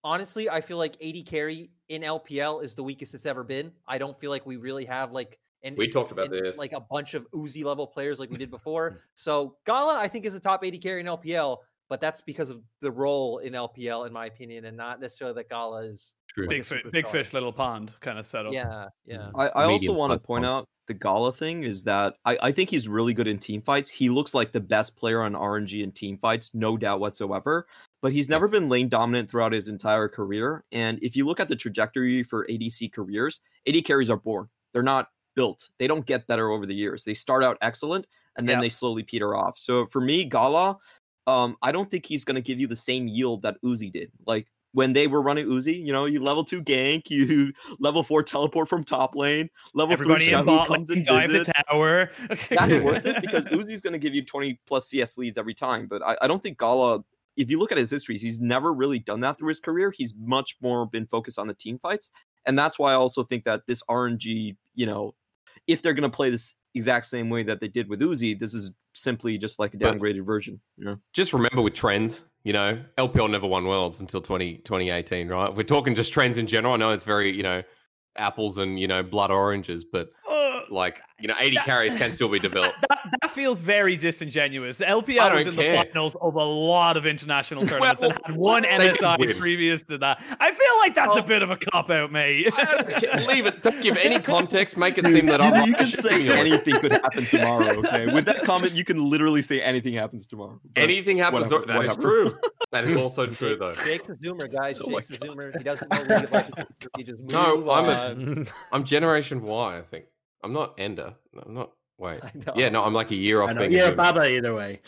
honestly, 0.05 0.49
I 0.51 0.61
feel 0.61 0.77
like 0.77 0.97
AD 1.03 1.23
carry 1.27 1.71
in 1.89 2.03
LPL 2.03 2.63
is 2.63 2.75
the 2.75 2.83
weakest 2.83 3.15
it's 3.15 3.27
ever 3.27 3.43
been. 3.43 3.73
I 3.89 3.99
don't 3.99 4.17
feel 4.19 4.31
like 4.31 4.45
we 4.47 4.57
really 4.57 4.85
have 4.85 5.13
like 5.13 5.39
an 5.65 5.75
we 5.77 5.89
talked 5.89 6.13
about 6.13 6.27
an- 6.27 6.43
this. 6.43 6.59
like 6.59 6.73
a 6.73 6.81
bunch 6.81 7.15
of 7.15 7.29
Uzi 7.33 7.65
level 7.65 7.87
players 7.87 8.21
like 8.21 8.31
we 8.31 8.37
did 8.37 8.51
before. 8.51 9.01
so 9.15 9.57
Gala, 9.67 9.99
I 9.99 10.09
think, 10.09 10.25
is 10.25 10.35
a 10.35 10.41
top 10.41 10.65
AD 10.65 10.81
carry 10.81 11.01
in 11.01 11.07
LPL, 11.07 11.59
but 11.89 12.01
that's 12.01 12.21
because 12.21 12.51
of 12.51 12.63
the 12.81 12.91
role 12.91 13.39
in 13.39 13.55
LPL, 13.55 14.07
in 14.07 14.13
my 14.13 14.27
opinion, 14.27 14.67
and 14.67 14.77
not 14.77 15.01
necessarily 15.01 15.35
that 15.35 15.49
Gala 15.49 15.85
is. 15.85 16.15
True. 16.29 16.49
big 16.49 16.63
a 16.63 16.65
fish, 16.65 16.83
big 16.91 17.09
fish, 17.09 17.33
little 17.33 17.53
pond 17.53 17.93
kind 18.01 18.19
of 18.19 18.27
setup. 18.27 18.53
Yeah, 18.53 18.89
yeah. 19.07 19.31
I, 19.37 19.49
I 19.49 19.65
also 19.67 19.93
want 19.93 20.13
to 20.13 20.19
plus 20.19 20.27
point 20.27 20.45
point 20.45 20.47
out 20.47 20.69
the 20.87 20.95
Gala 20.95 21.33
thing 21.33 21.63
is 21.63 21.85
that 21.85 22.17
I, 22.25 22.37
I 22.43 22.53
think 22.53 22.71
he's 22.71 22.89
really 22.89 23.15
good 23.15 23.27
in 23.27 23.39
team 23.39 23.63
fights. 23.63 23.91
He 23.91 24.09
looks 24.11 24.35
like 24.35 24.53
the 24.53 24.61
best 24.61 24.97
player 24.97 25.23
on 25.23 25.33
RNG 25.33 25.83
in 25.83 25.93
team 25.93 26.19
fights, 26.19 26.51
no 26.55 26.77
doubt 26.77 27.01
whatsoever. 27.01 27.67
But 28.03 28.13
he's 28.13 28.29
never 28.29 28.49
been 28.49 28.69
lane 28.69 28.89
dominant 28.89 29.31
throughout 29.31 29.53
his 29.53 29.69
entire 29.69 30.09
career. 30.09 30.65
And 30.73 30.99
if 31.03 31.17
you 31.17 31.25
look 31.25 31.41
at 31.41 31.49
the 31.49 31.57
trajectory 31.57 32.23
for 32.23 32.47
ADC 32.47 32.93
careers, 32.93 33.41
AD 33.67 33.83
carries 33.85 34.11
are 34.11 34.19
born. 34.19 34.49
They're 34.73 34.83
not 34.83 35.09
built. 35.35 35.69
They 35.79 35.87
don't 35.87 36.07
get 36.07 36.27
better 36.27 36.51
over 36.51 36.67
the 36.67 36.75
years. 36.75 37.05
They 37.05 37.15
start 37.15 37.45
out 37.45 37.59
excellent 37.61 38.07
and 38.37 38.49
then 38.49 38.59
Yeah. 38.59 38.63
they 38.63 38.69
slowly 38.69 39.03
peter 39.03 39.35
off. 39.37 39.59
So 39.59 39.87
for 39.87 40.01
me, 40.01 40.25
Gala, 40.25 40.79
um, 41.27 41.57
I 41.63 41.73
don't 41.73 41.91
think 41.91 42.07
he's 42.07 42.25
going 42.25 42.37
to 42.37 42.43
give 42.43 42.61
you 42.61 42.67
the 42.67 42.77
same 42.77 43.09
yield 43.09 43.43
that 43.43 43.57
Uzi 43.65 43.93
did. 43.93 44.11
Like 44.27 44.47
when 44.73 44.93
they 44.93 45.07
were 45.07 45.23
running 45.23 45.47
Uzi, 45.47 45.83
you 45.85 45.93
know, 45.93 46.05
you 46.05 46.21
level 46.21 46.45
two 46.45 46.63
gank, 46.63 47.03
you 47.11 47.53
level 47.79 48.03
four 48.03 48.23
teleport 48.23 48.69
from 48.69 48.85
top 48.85 49.15
lane, 49.15 49.49
level 49.73 49.93
Everybody 49.93 50.25
three 50.25 50.31
Shadow 50.31 50.65
comes 50.65 50.91
and 50.91 51.05
dive 51.05 51.31
the 51.31 51.53
tower. 51.69 52.11
That's 52.51 52.51
worth 52.85 53.07
it 53.07 53.23
because 53.23 53.45
Uzi's 53.47 53.81
going 53.81 53.93
to 53.93 53.99
give 53.99 54.15
you 54.15 54.25
20 54.25 54.61
plus 54.67 54.89
CS 54.89 55.17
leads 55.17 55.39
every 55.39 55.55
time. 55.55 55.87
But 55.87 56.03
I, 56.03 56.17
I 56.23 56.27
don't 56.27 56.43
think 56.43 56.59
Gala, 56.59 57.05
if 57.37 57.51
you 57.51 57.59
look 57.59 57.73
at 57.73 57.79
his 57.79 57.91
histories, 57.91 58.21
he's 58.21 58.41
never 58.41 58.73
really 58.75 58.99
done 58.99 59.21
that 59.21 59.39
through 59.39 59.49
his 59.49 59.61
career. 59.61 59.93
He's 59.97 60.15
much 60.19 60.57
more 60.61 60.87
been 60.87 61.07
focused 61.07 61.39
on 61.39 61.47
the 61.47 61.55
team 61.55 61.79
fights. 61.79 62.11
And 62.47 62.59
that's 62.59 62.79
why 62.79 62.93
I 62.93 62.95
also 62.95 63.25
think 63.25 63.45
that 63.45 63.67
this 63.67 63.83
RNG, 63.89 64.57
you 64.75 64.87
know, 64.87 65.15
if 65.67 65.83
they're 65.83 65.95
going 65.95 66.11
to 66.11 66.15
play 66.15 66.31
this 66.31 66.55
exact 66.75 67.07
same 67.07 67.31
way 67.31 67.43
that 67.45 67.61
they 67.61 67.69
did 67.69 67.89
with 67.89 68.01
Uzi, 68.01 68.39
this 68.39 68.53
is 68.55 68.75
simply 68.95 69.39
just 69.39 69.59
like 69.59 69.75
a 69.75 69.79
But- 69.79 69.95
downgraded 69.99 70.25
version. 70.25 70.61
You 70.77 70.85
know? 70.87 70.97
just 71.13 71.33
remember 71.33 71.63
with 71.63 71.75
trends, 71.75 72.25
you 72.43 72.53
know, 72.53 72.83
LPL 72.99 73.31
never 73.31 73.47
won 73.47 73.65
worlds 73.67 74.01
until 74.01 74.21
20, 74.21 74.59
2018, 74.59 75.29
right? 75.29 75.55
We're 75.55 75.63
talking 75.63 75.95
just 75.95 76.13
trends 76.13 76.39
in 76.39 76.47
general. 76.47 76.75
I 76.75 76.77
know 76.77 76.91
it's 76.91 77.05
very, 77.05 77.35
you 77.35 77.43
know, 77.43 77.63
apples 78.17 78.59
and, 78.59 78.79
you 78.79 78.87
know, 78.87 79.03
blood 79.03 79.31
oranges, 79.31 79.85
but 79.85 80.11
Like, 80.71 81.01
you 81.19 81.29
know, 81.29 81.35
AD 81.39 81.55
carries 81.65 81.97
can 81.97 82.13
still 82.13 82.29
be 82.29 82.39
developed. 82.49 82.77
that, 82.89 82.99
that 83.23 83.31
feels 83.31 83.59
very 83.59 83.97
disingenuous. 83.97 84.81
I 84.81 84.87
LPL 84.87 85.35
was 85.35 85.47
in 85.47 85.55
care. 85.55 85.85
the 85.85 85.91
finals 85.91 86.15
of 86.17 86.35
a 86.35 86.43
lot 86.45 86.97
of 86.97 87.07
international 87.07 87.67
tournaments 87.67 88.03
Well, 88.03 88.11
and 88.13 88.21
had 88.27 88.37
one 88.37 88.63
they 88.63 88.69
can 88.69 88.91
MSI 88.95 89.39
previous 89.39 89.83
to 89.85 89.99
that. 89.99 90.23
I 90.41 90.53
feel 90.53 90.79
like 90.81 90.95
that's 90.95 91.17
a 91.17 91.21
Oh. 91.21 91.27
bit 91.27 91.43
of 91.43 91.51
a 91.51 91.57
cop 91.57 91.91
out, 91.91 92.11
mate. 92.13 92.49
I 92.57 92.83
don't. 93.01 93.27
Leave 93.27 93.47
it. 93.47 93.63
Don't 93.63 93.81
give 93.83 93.97
any 93.99 94.21
context. 94.21 94.77
Make 94.77 94.99
it 94.99 95.07
seem 95.07 95.27
that 95.27 95.41
you, 95.41 95.47
I'm 95.47 95.69
you 95.69 95.75
can 95.75 95.87
say 95.87 96.29
anything 96.31 96.75
could 96.81 96.93
happen 96.93 97.25
tomorrow. 97.25 97.65
Okay, 97.85 98.13
with 98.13 98.25
that 98.27 98.43
comment, 98.45 98.73
you 98.73 98.85
can 98.85 99.05
literally 99.05 99.43
say 99.43 99.61
anything 99.61 99.95
happens 99.95 100.27
tomorrow. 100.27 100.61
But- 100.75 100.83
Anything 100.83 101.17
happens. 101.19 101.51
whatever, 101.51 101.67
That 101.67 101.83
is 101.83 101.89
whatever. 101.91 102.03
true. 102.03 102.39
That 102.73 102.85
is 102.85 102.97
also 102.97 103.27
true, 103.27 103.57
though. 103.57 103.73
Jake's 103.73 104.09
a 104.09 104.15
zoomer, 104.15 104.53
guys. 104.53 104.81
Oh 104.81 104.89
my 104.91 104.99
Jake's 105.01 105.11
a 105.11 105.19
zoomer. 105.27 105.57
He 105.57 105.63
doesn't 105.65 105.91
know 105.91 106.01
League 106.01 106.25
of 106.25 106.33
Legends. 106.33 106.71
He 106.97 107.03
just 107.05 107.21
No, 107.23 107.71
I'm 107.71 107.85
a- 107.87 107.91
on. 108.31 108.47
I'm 108.73 108.85
Generation 108.85 109.43
Y, 109.43 109.79
I 109.79 109.83
think. 109.83 110.07
I'm 110.45 110.53
not 110.53 110.75
Ender. 110.79 111.15
I'm 111.45 111.55
not. 111.55 111.73
Wait. 111.99 112.21
Yeah, 112.57 112.69
no, 112.69 112.83
I'm 112.83 112.93
like 112.93 113.11
a 113.11 113.17
year 113.17 113.41
off 113.41 113.55
know. 113.55 113.61
being 113.61 113.75
a 113.75 113.77
Yeah, 113.77 113.91
Zoomer. 113.91 113.97
Baba 113.97 114.31
either 114.31 114.55
way. 114.55 114.81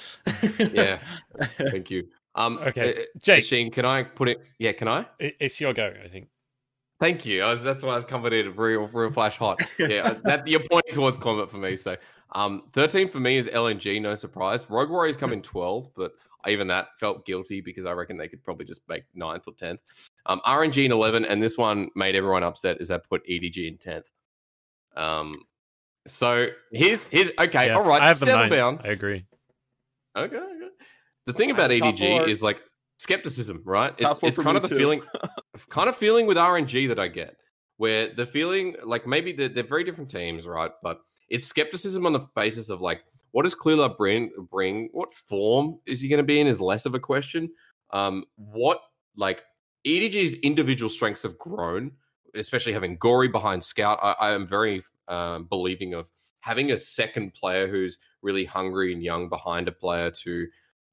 Yeah. 0.59 0.99
Thank 1.71 1.91
you. 1.91 2.09
Um, 2.35 2.59
Okay, 2.59 2.95
uh, 2.95 3.05
Jake. 3.23 3.45
Sheen, 3.45 3.71
can 3.71 3.85
I 3.85 4.03
put 4.03 4.29
it? 4.29 4.39
Yeah, 4.59 4.73
can 4.73 4.89
I? 4.89 5.07
It's 5.19 5.61
your 5.61 5.73
go, 5.73 5.93
I 6.05 6.09
think. 6.09 6.29
Thank 7.01 7.25
you. 7.27 7.43
I 7.43 7.51
was, 7.51 7.63
that's 7.63 7.83
why 7.83 7.93
I 7.93 7.97
was 7.97 8.05
coming 8.05 8.33
in 8.33 8.55
real, 8.57 8.89
real 8.89 9.11
flash 9.11 9.37
hot. 9.37 9.61
Yeah, 9.79 10.03
uh, 10.03 10.15
that 10.25 10.47
you're 10.47 10.63
pointing 10.71 10.95
towards 10.95 11.17
Clement 11.19 11.51
for 11.51 11.59
me. 11.59 11.77
So, 11.77 11.97
um, 12.33 12.65
13 12.73 13.09
for 13.09 13.21
me 13.21 13.37
is 13.37 13.49
LNG. 13.49 14.01
No 14.01 14.15
surprise. 14.15 14.69
Rogue 14.69 14.91
Warriors 14.91 15.17
come 15.17 15.33
in 15.33 15.43
12, 15.43 15.91
but 15.95 16.13
even 16.49 16.67
that 16.69 16.89
felt 16.99 17.27
guilty 17.27 17.61
because 17.61 17.87
I 17.87 17.93
reckon 17.93 18.17
they 18.17 18.29
could 18.29 18.43
probably 18.43 18.65
just 18.67 18.81
make 18.89 19.05
ninth 19.15 19.45
or 19.47 19.55
10th. 19.55 19.79
Um, 20.27 20.41
RNG 20.47 20.85
in 20.85 20.93
11, 20.93 21.25
and 21.25 21.43
this 21.43 21.57
one 21.57 21.89
made 21.95 22.17
everyone 22.17 22.43
upset. 22.43 22.81
Is 22.81 22.89
that 22.89 23.09
put 23.09 23.27
EDG 23.27 23.69
in 23.69 23.79
10th? 23.79 24.07
Um, 24.97 25.35
so 26.07 26.49
here's 26.73 27.05
here's 27.05 27.33
okay. 27.39 27.69
Yeah, 27.69 27.77
all 27.77 27.85
right, 27.85 28.03
I 28.03 28.09
have 28.09 28.19
settle 28.19 28.37
ninth. 28.37 28.53
down. 28.53 28.81
I 28.85 28.89
agree. 28.89 29.25
Okay, 30.17 30.37
okay. 30.37 30.69
The 31.27 31.33
thing 31.33 31.51
about 31.51 31.71
EDG 31.71 32.29
is 32.29 32.43
like 32.43 32.61
skepticism, 32.99 33.63
right? 33.65 33.97
Top 33.99 34.13
It's 34.13 34.23
it's 34.23 34.39
kind 34.39 34.57
of 34.57 34.63
the 34.63 34.69
too. 34.69 34.77
feeling, 34.77 35.03
kind 35.69 35.89
of 35.89 35.97
feeling 35.97 36.27
with 36.27 36.37
RNG 36.37 36.89
that 36.89 36.99
I 36.99 37.09
get, 37.09 37.37
where 37.77 38.15
the 38.15 38.25
feeling 38.27 38.77
like 38.85 39.07
maybe 39.07 39.33
they're, 39.33 39.49
they're 39.49 39.65
very 39.65 39.85
different 39.85 40.11
teams, 40.11 40.47
right? 40.47 40.71
But 40.83 41.01
it's 41.29 41.47
skepticism 41.47 42.07
on 42.07 42.13
the 42.13 42.27
basis 42.35 42.69
of 42.71 42.81
like, 42.81 43.03
what 43.33 43.43
does 43.43 43.55
Clearlove 43.55 43.97
bring? 43.97 44.31
Bring 44.51 44.89
what 44.93 45.13
form 45.13 45.81
is 45.87 46.01
he 46.01 46.09
going 46.09 46.19
to 46.19 46.25
be 46.25 46.41
in? 46.41 46.47
Is 46.47 46.61
less 46.61 46.87
of 46.87 46.95
a 46.95 47.01
question. 47.01 47.51
Um, 47.91 48.25
what 48.37 48.81
like 49.17 49.43
EDG's 49.87 50.35
individual 50.35 50.89
strengths 50.89 51.23
have 51.25 51.39
grown, 51.39 51.93
especially 52.37 52.73
having 52.73 52.97
Gory 52.97 53.29
behind 53.29 53.63
Scout. 53.63 53.99
I, 54.03 54.13
I 54.21 54.31
am 54.33 54.47
very 54.47 54.83
um, 55.09 55.45
believing 55.45 55.95
of 55.95 56.11
having 56.41 56.73
a 56.73 56.79
second 56.79 57.35
player 57.35 57.67
who's 57.67 57.99
really 58.23 58.45
hungry 58.45 58.93
and 58.93 59.03
young 59.03 59.29
behind 59.29 59.69
a 59.69 59.73
player 59.73 60.11
to, 60.11 60.47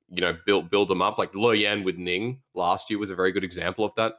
you 0.09 0.21
know, 0.21 0.35
build 0.45 0.69
build 0.69 0.87
them 0.87 1.01
up. 1.01 1.17
Like 1.17 1.33
Leyan 1.33 1.83
with 1.83 1.97
Ning 1.97 2.41
last 2.53 2.89
year 2.89 2.99
was 2.99 3.11
a 3.11 3.15
very 3.15 3.31
good 3.31 3.43
example 3.43 3.85
of 3.85 3.93
that. 3.95 4.13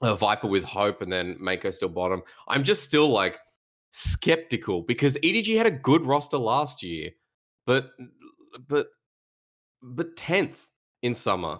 Uh, 0.00 0.14
Viper 0.14 0.48
with 0.48 0.64
Hope 0.64 1.00
and 1.00 1.12
then 1.12 1.36
Meiko 1.40 1.72
still 1.72 1.88
bottom. 1.88 2.22
I'm 2.48 2.64
just 2.64 2.82
still 2.82 3.08
like 3.08 3.38
skeptical 3.92 4.82
because 4.82 5.16
EDG 5.18 5.56
had 5.56 5.66
a 5.66 5.70
good 5.70 6.02
roster 6.04 6.38
last 6.38 6.82
year, 6.82 7.10
but 7.66 7.90
but 8.68 8.88
but 9.82 10.16
tenth 10.16 10.68
in 11.02 11.14
summer. 11.14 11.58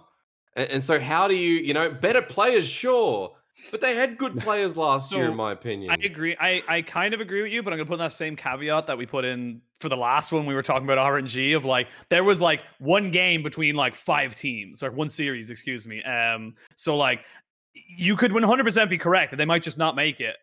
And 0.55 0.83
so 0.83 0.99
how 0.99 1.27
do 1.27 1.35
you, 1.35 1.55
you 1.55 1.73
know, 1.73 1.89
better 1.89 2.21
players, 2.21 2.67
sure. 2.67 3.35
But 3.69 3.81
they 3.81 3.95
had 3.95 4.17
good 4.17 4.39
players 4.39 4.75
last 4.75 5.11
year, 5.11 5.29
in 5.29 5.35
my 5.35 5.51
opinion. 5.51 5.91
I 5.91 6.03
agree. 6.03 6.35
I, 6.39 6.63
I 6.67 6.81
kind 6.81 7.13
of 7.13 7.21
agree 7.21 7.43
with 7.43 7.51
you, 7.51 7.61
but 7.61 7.71
I'm 7.71 7.77
gonna 7.77 7.87
put 7.87 7.95
in 7.95 7.99
that 7.99 8.13
same 8.13 8.35
caveat 8.35 8.87
that 8.87 8.97
we 8.97 9.05
put 9.05 9.25
in 9.25 9.61
for 9.79 9.89
the 9.89 9.97
last 9.97 10.31
one. 10.31 10.47
We 10.47 10.55
were 10.55 10.63
talking 10.63 10.89
about 10.89 10.97
RNG 10.97 11.55
of 11.55 11.63
like 11.63 11.89
there 12.09 12.23
was 12.23 12.41
like 12.41 12.61
one 12.79 13.11
game 13.11 13.43
between 13.43 13.75
like 13.75 13.93
five 13.93 14.35
teams 14.35 14.81
or 14.81 14.89
one 14.91 15.07
series, 15.07 15.51
excuse 15.51 15.85
me. 15.85 16.01
Um, 16.03 16.55
so 16.75 16.97
like 16.97 17.25
you 17.73 18.15
could 18.15 18.31
100% 18.31 18.89
be 18.89 18.97
correct 18.97 19.31
that 19.31 19.37
they 19.37 19.45
might 19.45 19.63
just 19.63 19.77
not 19.77 19.95
make 19.95 20.19
it. 20.19 20.35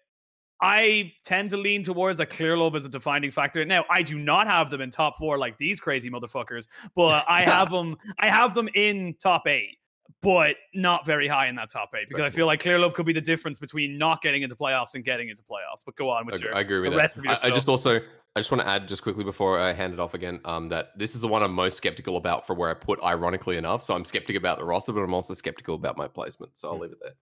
I 0.63 1.13
tend 1.25 1.51
to 1.51 1.57
lean 1.57 1.83
towards 1.83 2.19
that 2.19 2.27
clear 2.27 2.57
love 2.57 2.77
as 2.77 2.85
a 2.85 2.89
defining 2.89 3.31
factor. 3.31 3.65
Now, 3.65 3.85
I 3.89 4.03
do 4.03 4.19
not 4.19 4.47
have 4.47 4.71
them 4.71 4.83
in 4.83 4.91
top 4.91 5.17
four 5.17 5.39
like 5.39 5.57
these 5.57 5.81
crazy 5.81 6.11
motherfuckers, 6.11 6.69
but 6.95 7.25
I 7.29 7.43
have 7.43 7.71
them. 7.71 7.97
I 8.19 8.29
have 8.29 8.55
them 8.55 8.69
in 8.75 9.15
top 9.21 9.47
eight, 9.47 9.79
but 10.23 10.57
not 10.75 11.05
very 11.07 11.29
high 11.29 11.47
in 11.49 11.55
that 11.57 11.71
top 11.71 11.91
eight 11.95 12.09
because 12.09 12.25
I 12.25 12.31
feel 12.31 12.47
like 12.47 12.61
clear 12.61 12.79
love 12.79 12.95
could 12.95 13.07
be 13.07 13.13
the 13.13 13.21
difference 13.21 13.59
between 13.59 13.97
not 13.99 14.23
getting 14.23 14.43
into 14.43 14.57
playoffs 14.57 14.95
and 14.95 15.05
getting 15.05 15.29
into 15.29 15.43
playoffs. 15.43 15.85
But 15.85 15.97
go 15.97 16.11
on 16.11 16.27
with 16.27 16.37
I, 16.41 16.45
your. 16.45 16.55
I 16.57 16.61
agree 16.61 16.81
with 16.81 16.91
the 16.91 16.97
that. 16.97 17.03
rest 17.03 17.17
of 17.19 17.25
your 17.25 17.35
I, 17.35 17.39
I 17.45 17.51
just 17.51 17.69
also 17.69 17.97
I 17.97 18.41
just 18.41 18.51
want 18.51 18.63
to 18.63 18.69
add 18.69 18.87
just 18.89 19.03
quickly 19.03 19.25
before 19.25 19.59
I 19.59 19.73
hand 19.73 19.93
it 19.93 20.01
off 20.01 20.15
again 20.15 20.41
um, 20.45 20.69
that 20.71 20.97
this 20.97 21.15
is 21.15 21.21
the 21.21 21.29
one 21.29 21.43
I'm 21.43 21.53
most 21.53 21.77
skeptical 21.77 22.17
about 22.17 22.47
for 22.47 22.55
where 22.55 22.71
I 22.71 22.75
put 22.75 23.03
ironically 23.03 23.57
enough. 23.57 23.83
So 23.83 23.95
I'm 23.95 24.05
skeptical 24.05 24.39
about 24.39 24.59
the 24.59 24.65
roster, 24.65 24.93
but 24.93 25.01
I'm 25.01 25.15
also 25.15 25.35
skeptical 25.35 25.75
about 25.75 25.97
my 25.97 26.07
placement. 26.09 26.57
So 26.57 26.69
I'll 26.69 26.77
Hmm. 26.77 26.83
leave 26.83 26.93
it 26.93 26.99
there. 27.03 27.13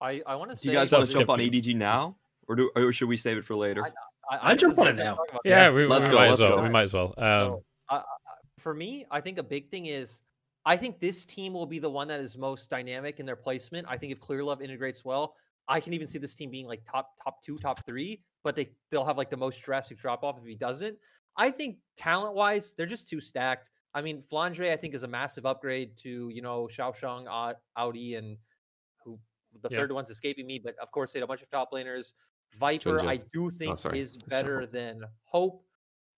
I, 0.00 0.22
I 0.26 0.34
want 0.36 0.50
to 0.50 0.56
Do 0.56 0.60
say 0.60 0.68
you 0.72 0.76
guys 0.78 0.90
So 0.90 0.98
want 0.98 1.08
to 1.08 1.14
jump 1.14 1.30
on. 1.30 1.38
EDG 1.38 1.74
now, 1.76 2.16
or 2.46 2.56
do 2.56 2.70
or 2.76 2.92
should 2.92 3.08
we 3.08 3.16
save 3.16 3.38
it 3.38 3.44
for 3.44 3.54
later? 3.56 3.82
I, 4.30 4.36
I'll 4.50 4.56
jump 4.56 4.78
on 4.78 4.88
it 4.88 4.96
now. 4.96 5.18
Yeah, 5.44 5.70
we, 5.70 5.86
Let's 5.86 6.06
we 6.06 6.12
go, 6.12 6.18
might 6.18 6.26
let's 6.28 6.38
as 6.38 6.42
well. 6.44 6.56
go. 6.58 6.62
We 6.62 6.68
might 6.68 6.82
as 6.82 6.94
well. 6.94 7.14
Um, 7.16 7.24
So, 7.24 7.64
I- 7.90 7.96
I- 7.96 8.02
for 8.58 8.72
me, 8.74 9.04
I 9.10 9.20
think 9.20 9.38
a 9.38 9.42
big 9.42 9.70
thing 9.70 9.86
is 9.86 10.22
I 10.66 10.76
think 10.76 10.98
this 10.98 11.24
team 11.24 11.52
will 11.52 11.66
be 11.66 11.78
the 11.78 11.90
one 11.90 12.08
that 12.08 12.20
is 12.20 12.38
most 12.38 12.70
dynamic 12.70 13.20
in 13.20 13.26
their 13.26 13.36
placement. 13.36 13.86
I 13.88 13.98
think 13.98 14.12
if 14.12 14.20
Clear 14.20 14.42
Love 14.42 14.62
integrates 14.62 15.04
well, 15.04 15.34
I 15.68 15.80
can 15.80 15.92
even 15.92 16.06
see 16.06 16.18
this 16.18 16.34
team 16.34 16.50
being 16.50 16.66
like 16.66 16.82
top 16.90 17.10
top 17.22 17.42
two, 17.42 17.56
top 17.56 17.84
three, 17.84 18.22
but 18.42 18.56
they 18.56 18.70
they'll 18.90 19.04
have 19.04 19.18
like 19.18 19.30
the 19.30 19.36
most 19.36 19.62
drastic 19.62 19.98
drop 19.98 20.22
off 20.22 20.38
if 20.38 20.44
he 20.44 20.54
doesn't. 20.54 20.96
I 21.36 21.50
think 21.50 21.78
talent 21.96 22.34
wise, 22.34 22.74
they're 22.74 22.86
just 22.86 23.08
too 23.08 23.20
stacked. 23.20 23.70
I 23.94 24.02
mean, 24.02 24.22
Flandre, 24.22 24.72
I 24.72 24.76
think, 24.76 24.94
is 24.94 25.02
a 25.02 25.08
massive 25.08 25.46
upgrade 25.46 25.96
to 25.98 26.28
you 26.28 26.42
know 26.42 26.68
Xiaoshang, 26.70 27.26
Au- 27.28 27.58
Audi, 27.76 28.14
and 28.14 28.36
who 29.04 29.18
the 29.62 29.68
Yeah. 29.70 29.78
third 29.78 29.92
one's 29.92 30.10
escaping 30.10 30.46
me, 30.46 30.58
but 30.58 30.74
of 30.80 30.90
course 30.90 31.12
they 31.12 31.18
had 31.18 31.24
a 31.24 31.28
bunch 31.28 31.42
of 31.42 31.50
top 31.50 31.72
laners. 31.72 32.12
Viper. 32.58 33.04
I 33.04 33.16
do 33.32 33.46
oh, 33.46 33.50
think 33.50 33.78
sorry. 33.78 34.00
is 34.00 34.16
better 34.16 34.66
than 34.66 35.02
Hope. 35.24 35.63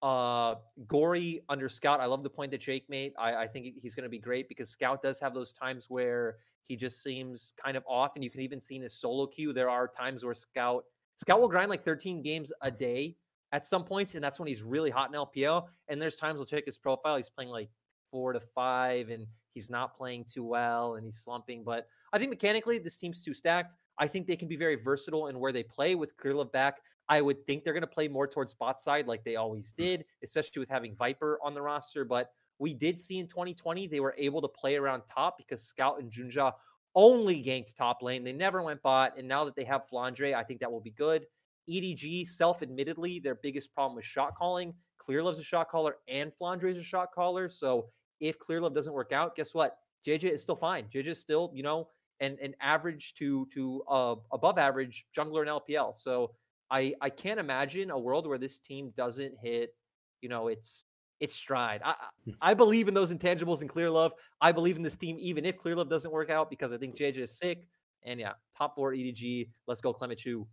Uh, 0.03 0.57
Gory 0.87 1.43
under 1.49 1.69
Scout. 1.69 2.01
I 2.01 2.07
love 2.07 2.23
the 2.23 2.31
point 2.31 2.51
that 2.51 2.61
Jake 2.61 2.89
made. 2.89 3.13
I, 3.19 3.35
I 3.35 3.47
think 3.47 3.75
he's 3.81 3.95
going 3.95 4.05
to 4.05 4.11
be 4.11 4.19
great 4.19 4.49
because 4.49 4.69
Scout 4.69 5.03
does 5.03 5.19
have 5.21 5.35
those 5.35 5.53
times 5.53 5.89
where 5.89 6.37
he 6.69 6.77
just 6.77 7.03
seems 7.03 7.55
kind 7.63 7.77
of 7.77 7.85
off, 7.89 8.13
and 8.15 8.25
you 8.25 8.31
can 8.31 8.41
even 8.41 8.61
see 8.61 8.77
in 8.77 8.83
his 8.83 8.95
solo 8.95 9.27
queue 9.27 9.53
there 9.53 9.71
are 9.71 9.89
times 9.89 10.25
where 10.25 10.35
Scout 10.35 10.85
Scout 11.19 11.41
will 11.41 11.49
grind 11.49 11.71
like 11.71 11.83
13 11.83 12.23
games 12.23 12.53
a 12.61 12.71
day 12.71 13.17
at 13.53 13.65
some 13.67 13.85
points, 13.85 14.15
and 14.15 14.23
that's 14.23 14.39
when 14.39 14.49
he's 14.49 14.63
really 14.63 14.91
hot 14.91 15.09
in 15.09 15.15
LPL. 15.15 15.67
And 15.89 16.01
there's 16.01 16.17
times 16.17 16.41
I'll 16.41 16.47
check 16.47 16.65
his 16.67 16.79
profile, 16.79 17.17
he's 17.17 17.31
playing 17.31 17.51
like 17.51 17.71
four 18.11 18.33
to 18.33 18.41
five, 18.41 19.09
and 19.09 19.27
he's 19.55 19.71
not 19.71 19.97
playing 19.97 20.25
too 20.25 20.45
well, 20.45 20.97
and 20.97 21.05
he's 21.05 21.17
slumping. 21.17 21.65
But 21.65 21.89
I 22.13 22.19
think 22.19 22.31
mechanically 22.31 22.79
this 22.79 22.97
team's 22.97 23.23
too 23.23 23.33
stacked. 23.33 23.77
I 23.99 24.07
think 24.07 24.27
they 24.27 24.37
can 24.37 24.49
be 24.49 24.57
very 24.57 24.77
versatile 24.77 25.29
in 25.29 25.39
where 25.39 25.53
they 25.53 25.63
play 25.63 25.95
with 25.95 26.17
Clearlove 26.17 26.53
back. 26.53 26.79
I 27.09 27.21
would 27.21 27.45
think 27.47 27.63
they're 27.65 27.73
going 27.73 27.83
to 27.83 27.87
play 27.87 28.09
more 28.09 28.27
towards 28.27 28.55
bot 28.55 28.81
side 28.81 29.07
like 29.07 29.25
they 29.25 29.37
always 29.37 29.75
hmm. 29.77 29.83
did, 29.83 30.05
especially 30.25 30.61
with 30.61 30.69
having 30.69 30.95
Viper 30.97 31.39
on 31.43 31.55
the 31.55 31.63
roster. 31.63 32.05
But 32.05 32.31
we 32.59 32.75
did 32.75 32.99
see 32.99 33.19
in 33.19 33.27
2020 33.27 33.87
they 33.87 34.01
were 34.01 34.15
able 34.19 34.41
to 34.43 34.49
play 34.49 34.77
around 34.77 35.03
top 35.13 35.37
because 35.39 35.63
Scout 35.63 36.01
and 36.01 36.11
Junjia 36.11 36.53
only 36.95 37.43
ganked 37.43 37.75
top 37.75 38.03
lane. 38.03 38.25
They 38.25 38.33
never 38.33 38.63
went 38.63 38.83
bot. 38.83 39.19
And 39.19 39.29
now 39.29 39.45
that 39.45 39.55
they 39.55 39.65
have 39.65 39.83
Flandre, 39.93 40.35
I 40.35 40.43
think 40.43 40.61
that 40.61 40.73
will 40.73 40.81
be 40.81 40.93
good. 40.93 41.27
EDG, 41.69 42.27
self 42.29 42.63
admittedly, 42.63 43.21
their 43.21 43.35
biggest 43.37 43.73
problem 43.75 43.97
was 43.97 44.05
shot 44.05 44.35
calling. 44.37 44.73
Clearlove's 45.07 45.39
a 45.39 45.45
shot 45.45 45.69
caller 45.69 45.97
and 46.09 46.33
Flandre's 46.41 46.79
a 46.79 46.83
shot 46.83 47.13
caller. 47.15 47.49
So 47.49 47.87
if 48.21 48.39
Clearlove 48.39 48.75
doesn't 48.75 48.93
work 48.93 49.13
out, 49.13 49.37
guess 49.37 49.55
what? 49.55 49.77
JJ 50.07 50.31
is 50.31 50.43
still 50.43 50.57
fine. 50.57 50.87
JJ 50.93 51.09
is 51.09 51.21
still, 51.21 51.51
you 51.55 51.63
know, 51.63 51.89
an, 52.21 52.37
an 52.43 52.55
average 52.61 53.15
to 53.15 53.47
to 53.53 53.83
uh, 53.89 54.15
above 54.33 54.59
average 54.59 55.07
jungler 55.17 55.43
in 55.43 55.49
LPL. 55.49 55.97
So 55.97 56.33
I 56.71 56.95
I 57.01 57.11
can't 57.11 57.41
imagine 57.41 57.91
a 57.91 57.99
world 57.99 58.27
where 58.27 58.39
this 58.39 58.59
team 58.59 58.93
doesn't 58.97 59.35
hit, 59.43 59.75
you 60.21 60.29
know, 60.29 60.49
its 60.49 60.85
its 61.21 61.35
stride. 61.35 61.81
I 61.85 61.95
I 62.43 62.51
I 62.51 62.55
believe 62.55 62.89
in 62.89 62.95
those 62.95 63.13
intangibles 63.13 63.61
and 63.61 63.71
Clear 63.71 63.91
Love. 63.91 64.13
I 64.41 64.53
believe 64.53 64.77
in 64.77 64.83
this 64.83 64.97
team 64.97 65.17
even 65.19 65.45
if 65.45 65.57
Clear 65.57 65.77
Love 65.77 65.89
doesn't 65.89 66.11
work 66.11 66.31
out 66.31 66.51
because 66.51 66.73
I 66.73 66.79
think 66.79 66.97
JJ 66.97 67.19
is 67.19 67.39
sick. 67.39 67.67
And 68.05 68.21
yeah, 68.21 68.33
top 68.57 68.75
four 68.75 68.93
EDG. 68.93 69.49
Let's 69.67 69.81
go 69.81 69.93
Clement 69.93 70.21
Chu. 70.21 70.47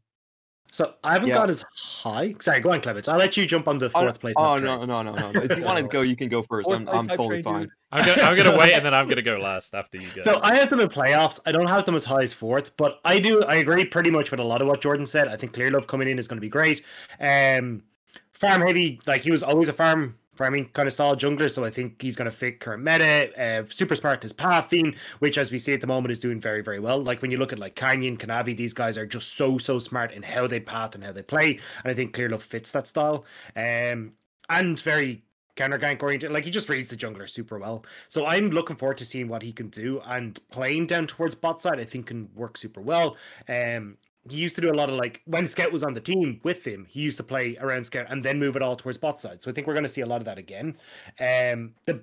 So 0.74 0.96
I 1.04 1.14
haven't 1.14 1.30
Yeah. 1.30 1.36
got 1.36 1.52
as 1.52 1.64
high. 1.76 2.34
Sorry, 2.42 2.60
go 2.60 2.72
on, 2.72 2.82
Clements. 2.82 3.08
I'll 3.08 3.20
let 3.20 3.38
you 3.38 3.46
jump 3.46 3.68
on 3.68 3.78
the 3.78 3.92
Oh, 3.94 4.00
fourth 4.00 4.20
place. 4.20 4.34
Oh 4.40 4.56
in 4.56 4.64
no, 4.64 4.84
no, 4.84 5.04
no, 5.04 5.16
no, 5.16 5.32
no. 5.32 5.42
If 5.42 5.56
you 5.56 5.64
want 5.64 5.78
to 5.78 5.88
go, 5.88 6.02
you 6.02 6.16
can 6.16 6.30
go 6.30 6.42
first. 6.42 6.68
I'm, 6.72 6.90
I'm 6.90 7.08
totally 7.08 7.44
fine. 7.44 7.70
I'm 7.92 8.04
gonna 8.04 8.24
I'm 8.24 8.36
gonna 8.36 8.58
wait 8.58 8.74
and 8.74 8.84
then 8.84 8.92
I'm 8.92 9.08
gonna 9.08 9.22
go 9.22 9.38
last 9.38 9.76
after 9.76 10.00
you 10.00 10.10
guys. 10.10 10.24
So 10.24 10.40
I 10.42 10.56
have 10.56 10.70
them 10.70 10.80
in 10.80 10.90
playoffs. 10.90 11.40
I 11.46 11.52
don't 11.52 11.68
have 11.68 11.86
them 11.86 11.94
as 11.94 12.04
high 12.04 12.24
as 12.24 12.34
fourth, 12.34 12.76
but 12.76 13.00
I 13.06 13.20
do. 13.20 13.44
I 13.44 13.56
agree 13.58 13.86
pretty 13.86 14.10
much 14.10 14.32
with 14.32 14.40
a 14.40 14.44
lot 14.44 14.62
of 14.62 14.68
what 14.68 14.82
Jordan 14.82 15.06
said. 15.06 15.28
I 15.28 15.38
think 15.38 15.54
Clear 15.54 15.70
Love 15.70 15.86
coming 15.86 16.10
in 16.10 16.18
is 16.18 16.28
going 16.28 16.38
to 16.38 16.42
be 16.42 16.50
great. 16.50 16.84
Um, 17.20 17.84
farm 18.32 18.62
heavy, 18.62 19.00
like 19.06 19.22
he 19.22 19.30
was 19.30 19.44
always 19.44 19.70
a 19.70 19.74
farm 19.74 20.18
farming 20.36 20.70
kind 20.74 20.88
of 20.88 20.94
style 20.94 21.16
jungler, 21.16 21.50
so 21.50 21.64
I 21.64 21.70
think 21.70 22.02
he's 22.02 22.16
going 22.16 22.30
to 22.30 22.36
fit 22.36 22.60
current 22.60 22.84
meta. 22.84 23.32
Uh, 23.42 23.64
super 23.70 23.96
smart 23.96 24.24
is 24.24 24.34
Pathfiend, 24.34 24.96
which 25.20 25.38
as 25.38 25.52
we 25.52 25.58
see 25.58 25.74
at 25.74 25.82
the 25.82 25.88
moment 25.88 26.12
is 26.12 26.20
doing 26.20 26.40
very 26.40 26.62
very 26.62 26.80
well. 26.80 27.02
Like 27.02 27.22
when 27.22 27.32
you 27.32 27.38
look 27.38 27.54
at 27.54 27.60
like 27.60 27.76
Canyon, 27.76 28.18
Kanavi, 28.18 28.56
these 28.56 28.74
guys 28.74 28.98
are 28.98 29.06
just 29.06 29.34
so 29.34 29.58
so 29.58 29.80
smart 29.80 30.12
in 30.12 30.24
how 30.24 30.48
they 30.48 30.60
path 30.60 30.96
and 30.96 31.04
how 31.04 31.12
they 31.12 31.24
play, 31.24 31.60
and 31.84 31.92
I 31.92 31.94
think 31.94 32.14
Clear 32.14 32.30
Love 32.30 32.44
fits 32.44 32.72
that 32.72 32.88
style. 32.88 33.26
Um, 33.56 34.14
and 34.50 34.80
very 34.80 35.24
counter 35.56 35.78
gank 35.78 36.02
oriented. 36.02 36.32
Like 36.32 36.46
he 36.46 36.52
just 36.52 36.70
reads 36.70 36.90
the 36.90 36.98
jungler 36.98 37.30
super 37.30 37.60
well. 37.60 37.86
So 38.10 38.26
I'm 38.26 38.50
looking 38.50 38.76
forward 38.76 38.98
to 38.98 39.06
seeing 39.06 39.28
what 39.28 39.42
he 39.42 39.52
can 39.52 39.70
do. 39.70 40.02
And 40.06 40.40
playing 40.50 40.88
down 40.88 41.08
towards 41.08 41.36
bot 41.36 41.62
side, 41.62 41.80
I 41.80 41.84
think 41.84 42.08
can 42.08 42.30
work 42.36 42.58
super 42.58 42.82
well. 42.82 43.18
Um, 43.48 43.98
he 44.30 44.38
used 44.38 44.56
to 44.56 44.62
do 44.62 44.72
a 44.72 44.74
lot 44.74 44.90
of 44.90 44.96
like 44.96 45.22
when 45.26 45.48
Scout 45.48 45.72
was 45.72 45.84
on 45.84 45.94
the 45.94 46.02
team 46.02 46.40
with 46.44 46.66
him, 46.66 46.86
he 46.88 47.02
used 47.02 47.18
to 47.18 47.24
play 47.24 47.58
around 47.60 47.84
Scout 47.84 48.08
and 48.10 48.24
then 48.24 48.40
move 48.40 48.56
it 48.56 48.62
all 48.62 48.76
towards 48.76 48.98
bot 48.98 49.20
side. 49.20 49.42
So 49.42 49.52
I 49.52 49.54
think 49.54 49.68
we're 49.68 49.74
going 49.74 49.84
to 49.84 49.90
see 49.90 50.02
a 50.02 50.06
lot 50.06 50.22
of 50.22 50.26
that 50.26 50.38
again. 50.38 50.78
Um, 51.20 51.74
the 51.86 52.02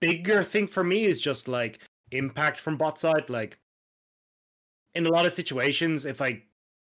bigger 0.00 0.42
thing 0.42 0.66
for 0.66 0.82
me 0.82 1.04
is 1.04 1.20
just 1.20 1.46
like 1.46 1.80
impact 2.10 2.58
from 2.58 2.76
bot 2.76 2.98
side. 2.98 3.30
Like 3.30 3.58
in 4.94 5.06
a 5.06 5.10
lot 5.10 5.26
of 5.26 5.32
situations, 5.32 6.06
if 6.06 6.20
I 6.20 6.42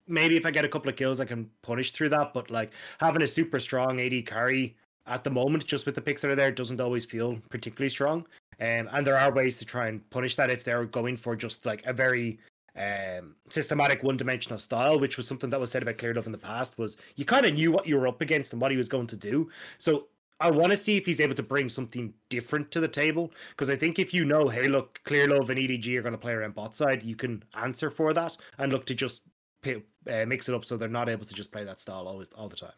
maybe 0.08 0.36
if 0.36 0.44
I 0.44 0.50
get 0.50 0.64
a 0.64 0.68
couple 0.68 0.90
of 0.90 0.96
kills, 0.96 1.20
I 1.20 1.26
can 1.26 1.48
punish 1.62 1.92
through 1.92 2.08
that. 2.10 2.34
But 2.34 2.50
like 2.50 2.72
having 2.98 3.22
a 3.22 3.26
super 3.26 3.60
strong 3.60 4.00
AD 4.00 4.26
carry 4.26 4.76
at 5.06 5.22
the 5.22 5.30
moment, 5.30 5.66
just 5.66 5.86
with 5.86 5.94
the 5.94 6.00
picks 6.00 6.22
that 6.22 6.30
are 6.30 6.36
there, 6.36 6.50
doesn't 6.50 6.80
always 6.80 7.04
feel 7.04 7.38
particularly 7.50 7.88
strong. 7.88 8.26
Um, 8.60 8.88
and 8.92 9.06
there 9.06 9.18
are 9.18 9.32
ways 9.32 9.56
to 9.56 9.64
try 9.64 9.88
and 9.88 10.08
punish 10.10 10.36
that 10.36 10.50
if 10.50 10.64
they're 10.64 10.84
going 10.84 11.16
for 11.16 11.34
just 11.34 11.66
like 11.66 11.84
a 11.86 11.92
very 11.92 12.38
um, 12.76 13.34
systematic 13.48 14.02
one-dimensional 14.02 14.58
style, 14.58 14.98
which 14.98 15.16
was 15.16 15.26
something 15.26 15.50
that 15.50 15.60
was 15.60 15.70
said 15.70 15.82
about 15.82 15.98
Clear 15.98 16.14
Love 16.14 16.26
in 16.26 16.32
the 16.32 16.38
past. 16.38 16.78
Was 16.78 16.96
you 17.16 17.24
kind 17.24 17.46
of 17.46 17.54
knew 17.54 17.70
what 17.70 17.86
you 17.86 17.96
were 17.96 18.08
up 18.08 18.20
against 18.20 18.52
and 18.52 18.60
what 18.60 18.70
he 18.70 18.76
was 18.76 18.88
going 18.88 19.06
to 19.08 19.16
do. 19.16 19.50
So 19.78 20.06
I 20.40 20.50
want 20.50 20.70
to 20.72 20.76
see 20.76 20.96
if 20.96 21.06
he's 21.06 21.20
able 21.20 21.34
to 21.34 21.42
bring 21.42 21.68
something 21.68 22.12
different 22.28 22.70
to 22.72 22.80
the 22.80 22.88
table 22.88 23.32
because 23.50 23.70
I 23.70 23.76
think 23.76 23.98
if 23.98 24.12
you 24.12 24.24
know, 24.24 24.48
hey, 24.48 24.66
look, 24.66 25.00
Clear 25.04 25.28
Love 25.28 25.50
and 25.50 25.58
EDG 25.58 25.96
are 25.96 26.02
going 26.02 26.12
to 26.12 26.18
play 26.18 26.32
around 26.32 26.54
bot 26.54 26.74
side, 26.74 27.02
you 27.02 27.14
can 27.14 27.44
answer 27.54 27.90
for 27.90 28.12
that 28.12 28.36
and 28.58 28.72
look 28.72 28.84
to 28.86 28.94
just 28.94 29.22
pay, 29.62 29.82
uh, 30.10 30.24
mix 30.26 30.48
it 30.48 30.54
up 30.54 30.64
so 30.64 30.76
they're 30.76 30.88
not 30.88 31.08
able 31.08 31.24
to 31.24 31.34
just 31.34 31.52
play 31.52 31.62
that 31.64 31.78
style 31.78 32.08
always 32.08 32.28
all 32.34 32.48
the 32.48 32.56
time. 32.56 32.72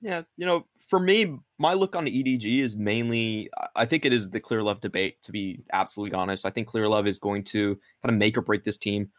Yeah, 0.00 0.22
you 0.36 0.46
know, 0.46 0.66
for 0.88 0.98
me, 1.00 1.38
my 1.58 1.72
look 1.72 1.96
on 1.96 2.06
EDG 2.06 2.60
is 2.62 2.76
mainly 2.76 3.50
I 3.74 3.84
think 3.86 4.04
it 4.04 4.12
is 4.12 4.30
the 4.30 4.40
Clear 4.40 4.62
Love 4.62 4.80
debate, 4.80 5.22
to 5.22 5.32
be 5.32 5.64
absolutely 5.72 6.14
honest. 6.14 6.46
I 6.46 6.50
think 6.50 6.68
Clear 6.68 6.88
Love 6.88 7.06
is 7.06 7.18
going 7.18 7.44
to 7.44 7.74
kind 8.02 8.14
of 8.14 8.14
make 8.14 8.36
or 8.36 8.42
break 8.42 8.64
this 8.64 8.78
team. 8.78 9.10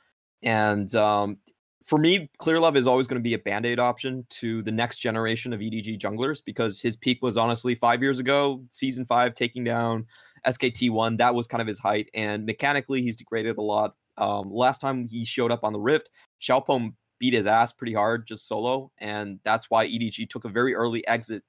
And 0.43 0.93
um, 0.95 1.37
for 1.83 1.97
me, 1.97 2.29
Clear 2.37 2.59
Love 2.59 2.75
is 2.75 2.87
always 2.87 3.07
going 3.07 3.19
to 3.19 3.23
be 3.23 3.33
a 3.33 3.39
band 3.39 3.65
aid 3.65 3.79
option 3.79 4.25
to 4.29 4.61
the 4.61 4.71
next 4.71 4.97
generation 4.97 5.51
of 5.51 5.59
EDG 5.59 5.99
junglers 5.99 6.41
because 6.43 6.79
his 6.79 6.95
peak 6.95 7.19
was 7.21 7.37
honestly 7.37 7.75
five 7.75 8.01
years 8.01 8.19
ago, 8.19 8.63
season 8.69 9.05
five, 9.05 9.33
taking 9.33 9.63
down 9.63 10.05
SKT1. 10.45 11.17
That 11.17 11.33
was 11.33 11.47
kind 11.47 11.61
of 11.61 11.67
his 11.67 11.79
height. 11.79 12.09
And 12.13 12.45
mechanically, 12.45 13.01
he's 13.01 13.15
degraded 13.17 13.57
a 13.57 13.61
lot. 13.61 13.95
Um, 14.17 14.51
last 14.51 14.79
time 14.79 15.07
he 15.07 15.25
showed 15.25 15.51
up 15.51 15.63
on 15.63 15.73
the 15.73 15.79
Rift, 15.79 16.09
Xiaopeng 16.41 16.93
beat 17.19 17.33
his 17.33 17.47
ass 17.47 17.73
pretty 17.73 17.93
hard 17.93 18.27
just 18.27 18.47
solo, 18.47 18.91
and 18.97 19.39
that's 19.43 19.69
why 19.69 19.87
EDG 19.87 20.29
took 20.29 20.45
a 20.45 20.49
very 20.49 20.73
early 20.73 21.05
exit 21.07 21.43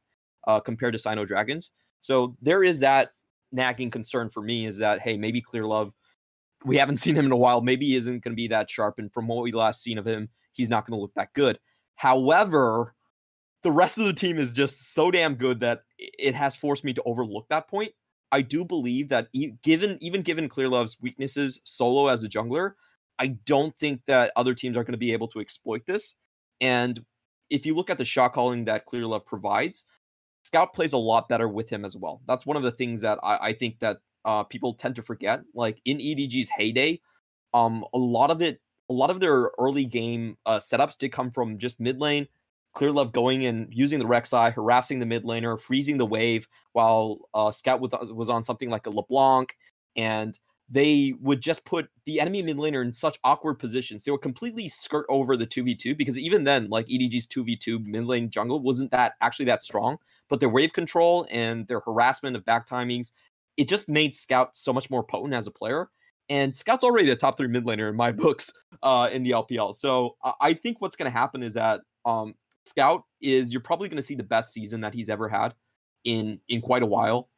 uh, 0.47 0.61
compared 0.61 0.93
to 0.95 0.99
Sino 0.99 1.25
Dragons. 1.25 1.71
So 2.01 2.37
there 2.41 2.63
is 2.63 2.81
that 2.81 3.13
nagging 3.51 3.91
concern 3.91 4.31
for 4.31 4.43
me 4.43 4.67
is 4.67 4.79
that 4.79 5.01
hey, 5.01 5.17
maybe 5.17 5.41
Clear 5.41 5.67
Love, 5.67 5.93
we 6.65 6.77
haven't 6.77 6.99
seen 7.01 7.15
him 7.15 7.27
in 7.27 7.33
a 7.33 7.37
while. 7.37 7.61
Maybe 7.61 7.87
he 7.87 7.97
isn't 7.97 8.25
going 8.25 8.33
to 8.33 8.37
be 8.37 8.49
that 8.49 8.71
sharp, 8.71 8.99
and 8.99 9.13
from 9.13 9.29
what 9.29 9.43
we 9.43 9.53
last 9.53 9.83
seen 9.83 9.99
of 9.99 10.07
him, 10.07 10.29
he's 10.53 10.69
not 10.69 10.87
going 10.87 10.97
to 10.97 11.01
look 11.01 11.15
that 11.15 11.33
good. 11.35 11.59
However, 11.97 12.95
the 13.63 13.73
rest 13.73 13.99
of 13.99 14.05
the 14.05 14.13
team 14.13 14.39
is 14.39 14.53
just 14.53 14.95
so 14.95 15.11
damn 15.11 15.35
good 15.35 15.61
that 15.61 15.83
it 15.99 16.35
has 16.35 16.55
forced 16.55 16.85
me 16.85 16.95
to 16.95 17.03
overlook 17.05 17.49
that 17.49 17.69
point. 17.69 17.93
I 18.31 18.43
do 18.43 18.65
believe 18.65 19.09
that 19.09 19.29
given 19.63 19.99
even 20.01 20.23
given 20.23 20.49
Clear 20.49 20.69
Love's 20.69 21.01
weaknesses 21.01 21.61
solo 21.65 22.09
as 22.09 22.23
a 22.25 22.29
jungler, 22.29 22.75
I 23.19 23.29
don't 23.47 23.77
think 23.77 24.03
that 24.07 24.33
other 24.37 24.55
teams 24.55 24.77
are 24.77 24.85
going 24.85 24.93
to 24.93 24.99
be 24.99 25.13
able 25.13 25.29
to 25.29 25.41
exploit 25.41 25.87
this. 25.87 26.15
And 26.61 27.05
if 27.51 27.67
you 27.67 27.75
look 27.75 27.91
at 27.91 27.99
the 27.99 28.05
shot 28.05 28.33
calling 28.33 28.65
that 28.67 28.87
Clear 28.87 29.07
Love 29.07 29.27
provides, 29.27 29.85
Scout 30.45 30.73
plays 30.73 30.93
a 30.93 30.99
lot 30.99 31.29
better 31.29 31.49
with 31.49 31.69
him 31.69 31.85
as 31.85 31.97
well. 31.97 32.23
That's 32.27 32.47
one 32.47 32.57
of 32.57 32.63
the 32.63 32.71
things 32.71 33.01
that 33.03 33.19
I, 33.23 33.49
I 33.49 33.53
think 33.53 33.79
that 33.81 33.99
uh, 34.25 34.45
people 34.45 34.75
tend 34.75 34.97
to 34.97 35.03
forget. 35.03 35.41
Like 35.55 35.81
in 35.85 36.01
EDG's 36.01 36.51
heyday, 36.51 37.01
um, 37.55 37.85
a 37.93 37.99
lot 37.99 38.31
of 38.31 38.41
it, 38.41 38.61
a 38.91 38.95
lot 38.95 39.11
of 39.11 39.21
their 39.21 39.51
early 39.59 39.85
game 39.85 40.37
uh, 40.47 40.59
setups 40.59 40.97
did 40.97 41.13
come 41.13 41.31
from 41.31 41.59
just 41.59 41.81
mid 41.81 42.01
lane. 42.01 42.27
Clear 42.75 42.93
Love 42.93 43.13
going 43.13 43.47
and 43.47 43.69
using 43.71 43.99
the 43.99 44.05
Rek'Sai, 44.05 44.53
harassing 44.53 45.01
the 45.01 45.07
mid 45.07 45.25
laner, 45.25 45.61
freezing 45.61 45.99
the 45.99 46.07
wave, 46.07 46.47
while 46.73 47.19
uh, 47.35 47.51
Scout 47.51 47.81
was 47.81 48.29
on 48.29 48.43
something 48.43 48.71
like 48.71 48.87
a 48.87 48.91
LeBlanc, 48.91 49.57
and 49.97 50.39
they 50.71 51.15
would 51.21 51.41
just 51.41 51.65
put 51.65 51.89
the 52.05 52.21
enemy 52.21 52.43
mid 52.43 52.59
laner 52.59 52.83
in 52.83 52.93
such 52.93 53.19
awkward 53.25 53.55
positions. 53.55 54.05
They 54.05 54.11
would 54.11 54.23
completely 54.23 54.69
skirt 54.69 55.07
over 55.09 55.37
the 55.37 55.47
2v2 55.47 55.97
because 55.97 56.19
even 56.19 56.45
then, 56.45 56.69
like 56.69 56.87
EDG's 56.87 57.27
2v2 57.27 57.85
mid 57.87 58.05
lane 58.05 58.29
jungle 58.31 58.61
wasn't 58.61 58.91
that 58.91 59.15
actually 59.21 59.47
that 59.47 59.63
strong, 59.63 59.99
but 60.29 60.41
their 60.41 60.49
wave 60.49 60.73
control 60.73 61.27
and 61.31 61.67
their 61.69 61.81
harassment 61.81 62.37
of 62.37 62.45
back 62.45 62.69
timings, 62.69 63.13
it 63.57 63.69
just 63.69 63.89
made 63.89 64.15
Scout 64.15 64.57
so 64.57 64.73
much 64.73 64.91
more 64.91 65.03
potent 65.03 65.35
as 65.35 65.47
a 65.47 65.51
player. 65.51 65.89
And 66.29 66.55
Scout's 66.55 66.85
already 66.85 67.11
a 67.11 67.17
top 67.17 67.39
three 67.39 67.49
mid 67.49 67.65
laner 67.65 67.89
in 67.89 67.97
my 67.97 68.13
books 68.25 68.53
uh, 68.83 69.09
in 69.11 69.23
the 69.23 69.31
LPL. 69.31 69.75
So 69.75 70.17
I 70.41 70.53
think 70.53 70.81
what's 70.81 70.97
going 70.97 71.11
to 71.11 71.17
happen 71.19 71.43
is 71.43 71.55
that 71.55 71.81
um, 72.05 72.35
Scout 72.67 73.05
is 73.23 73.53
you're 73.53 73.63
probably 73.63 73.89
going 73.89 73.97
to 73.97 74.03
see 74.03 74.15
the 74.15 74.23
best 74.23 74.53
season 74.53 74.83
that 74.83 74.93
he's 74.93 75.09
ever 75.09 75.29
had 75.29 75.55
in 76.05 76.41
in 76.49 76.61
quite 76.61 76.83
a 76.83 76.87
while. 76.87 77.31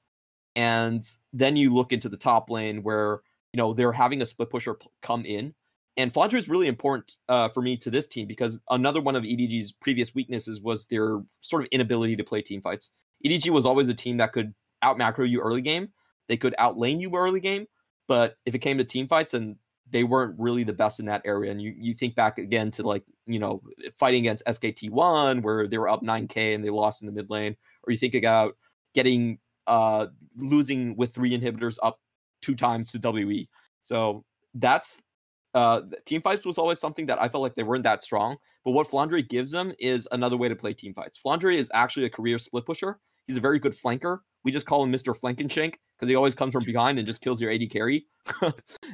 And 0.61 1.03
then 1.33 1.57
you 1.57 1.73
look 1.73 1.91
into 1.91 2.11
the 2.11 2.19
top 2.19 2.51
lane 2.51 2.83
where, 2.83 3.23
you 3.55 3.57
know, 3.57 3.73
they're 3.73 3.93
having 3.93 4.21
a 4.21 4.27
split 4.27 4.51
pusher 4.51 4.77
come 5.01 5.25
in. 5.25 5.55
And 5.97 6.13
Flandre 6.13 6.35
is 6.35 6.51
really 6.51 6.67
important 6.67 7.17
uh, 7.31 7.49
for 7.49 7.63
me 7.63 7.79
to 7.79 7.91
this 7.91 8.07
team 8.07 8.27
because 8.27 8.59
another 8.69 9.01
one 9.01 9.17
of 9.17 9.23
EDG's 9.23 9.73
previous 9.73 10.15
weaknesses 10.15 10.61
was 10.61 10.85
their 10.89 11.23
sort 11.41 11.63
of 11.63 11.69
inability 11.73 12.15
to 12.17 12.25
play 12.25 12.43
team 12.43 12.61
fights. 12.61 12.91
EDG 13.25 13.49
was 13.49 13.65
always 13.65 13.89
a 13.89 13.95
team 13.95 14.19
that 14.19 14.33
could 14.35 14.53
out 14.83 14.99
macro 14.99 15.25
you 15.25 15.41
early 15.41 15.63
game, 15.63 15.89
they 16.29 16.37
could 16.37 16.55
out 16.59 16.77
lane 16.77 17.01
you 17.01 17.11
early 17.17 17.41
game, 17.41 17.67
but 18.07 18.37
if 18.45 18.55
it 18.55 18.59
came 18.59 18.77
to 18.77 18.85
team 18.85 19.09
fights 19.09 19.33
and 19.33 19.57
they 19.89 20.05
weren't 20.05 20.39
really 20.39 20.63
the 20.63 20.75
best 20.75 21.01
in 21.01 21.07
that 21.07 21.23
area. 21.25 21.51
And 21.51 21.61
you, 21.61 21.75
you 21.75 21.95
think 21.95 22.15
back 22.15 22.37
again 22.37 22.71
to 22.73 22.83
like, 22.83 23.03
you 23.27 23.39
know, 23.39 23.63
fighting 23.99 24.21
against 24.21 24.45
SKT1 24.45 25.43
where 25.43 25.67
they 25.67 25.79
were 25.79 25.89
up 25.89 26.03
9K 26.03 26.55
and 26.55 26.63
they 26.63 26.71
lost 26.71 27.01
in 27.01 27.07
the 27.07 27.13
mid 27.13 27.31
lane, 27.31 27.57
or 27.83 27.93
you 27.93 27.99
think 27.99 28.15
about 28.15 28.57
getting 28.95 29.39
uh, 29.67 30.07
losing 30.37 30.97
with 30.97 31.15
three 31.15 31.37
inhibitors 31.37 31.77
up 31.83 32.01
two 32.43 32.55
times 32.55 32.93
to 32.93 33.11
WE. 33.11 33.49
So 33.83 34.25
that's 34.55 35.01
uh, 35.55 35.83
team 36.05 36.23
fights 36.23 36.45
was 36.45 36.59
always 36.59 36.79
something 36.79 37.07
that 37.07 37.21
I 37.21 37.29
felt 37.29 37.43
like 37.43 37.55
they 37.55 37.63
weren't 37.63 37.85
that 37.85 38.03
strong. 38.03 38.37
But 38.65 38.73
what 38.73 38.89
Flandre 38.89 39.27
gives 39.27 39.51
them 39.51 39.73
is 39.79 40.07
another 40.13 40.37
way 40.37 40.49
to 40.49 40.57
play 40.57 40.75
team 40.75 40.95
fights. 40.95 41.19
Flandre 41.25 41.57
is 41.57 41.71
actually 41.75 42.07
a 42.07 42.11
career 42.11 42.39
split 42.39 42.67
pusher. 42.67 42.99
He's 43.27 43.37
a 43.37 43.41
very 43.41 43.59
good 43.59 43.73
flanker. 43.73 44.19
We 44.45 44.53
just 44.53 44.67
call 44.67 44.83
him 44.83 44.93
Mr. 44.93 45.17
Flankenshank 45.19 45.75
because 45.97 46.09
he 46.09 46.15
always 46.15 46.35
comes 46.35 46.53
from 46.53 46.65
behind 46.65 46.99
and 46.99 47.07
just 47.07 47.21
kills 47.21 47.41
your 47.41 47.53
AD 47.53 47.71
carry. 47.71 48.07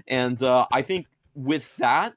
and 0.09 0.43
uh, 0.43 0.67
I 0.73 0.83
think 0.83 1.07
with 1.35 1.75
that, 1.77 2.15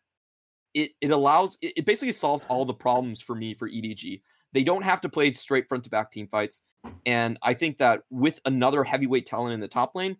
it 0.74 0.91
it 1.02 1.12
allows 1.12 1.58
it, 1.62 1.74
it 1.78 1.86
basically 1.86 2.12
solves 2.12 2.45
all 2.50 2.66
the 2.66 2.74
problems 2.74 3.22
for 3.22 3.36
me 3.36 3.54
for 3.54 3.70
EDG. 3.70 4.22
They 4.52 4.64
don't 4.64 4.82
have 4.82 5.02
to 5.02 5.10
play 5.10 5.32
straight 5.32 5.68
front 5.68 5.84
to 5.84 5.89
back 5.89 6.12
team 6.12 6.28
fights. 6.28 6.64
And 7.05 7.38
I 7.41 7.53
think 7.53 7.77
that 7.77 8.03
with 8.09 8.39
another 8.45 8.84
heavyweight 8.84 9.25
talent 9.25 9.53
in 9.53 9.59
the 9.59 9.67
top 9.67 9.95
lane, 9.95 10.17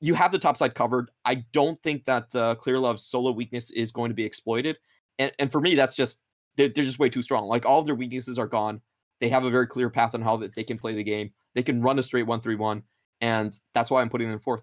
you 0.00 0.14
have 0.14 0.32
the 0.32 0.38
top 0.38 0.56
side 0.56 0.74
covered. 0.74 1.10
I 1.24 1.44
don't 1.52 1.78
think 1.82 2.04
that 2.04 2.34
uh, 2.34 2.54
Clear 2.56 2.78
Love's 2.78 3.04
solo 3.04 3.32
weakness 3.32 3.70
is 3.70 3.92
going 3.92 4.10
to 4.10 4.14
be 4.14 4.24
exploited. 4.24 4.78
And, 5.18 5.32
and 5.38 5.50
for 5.50 5.60
me, 5.60 5.74
that's 5.74 5.94
just, 5.94 6.22
they're, 6.56 6.68
they're 6.68 6.84
just 6.84 6.98
way 6.98 7.08
too 7.08 7.22
strong. 7.22 7.46
Like 7.46 7.66
all 7.66 7.80
of 7.80 7.86
their 7.86 7.94
weaknesses 7.94 8.38
are 8.38 8.46
gone. 8.46 8.80
They 9.20 9.28
have 9.28 9.44
a 9.44 9.50
very 9.50 9.66
clear 9.66 9.90
path 9.90 10.14
on 10.14 10.22
how 10.22 10.36
that 10.38 10.54
they 10.54 10.64
can 10.64 10.78
play 10.78 10.94
the 10.94 11.04
game. 11.04 11.32
They 11.54 11.62
can 11.62 11.80
run 11.80 11.98
a 11.98 12.02
straight 12.02 12.26
1 12.26 12.40
3 12.40 12.56
1. 12.56 12.82
And 13.20 13.58
that's 13.72 13.90
why 13.90 14.02
I'm 14.02 14.10
putting 14.10 14.28
them 14.28 14.38
fourth. 14.38 14.62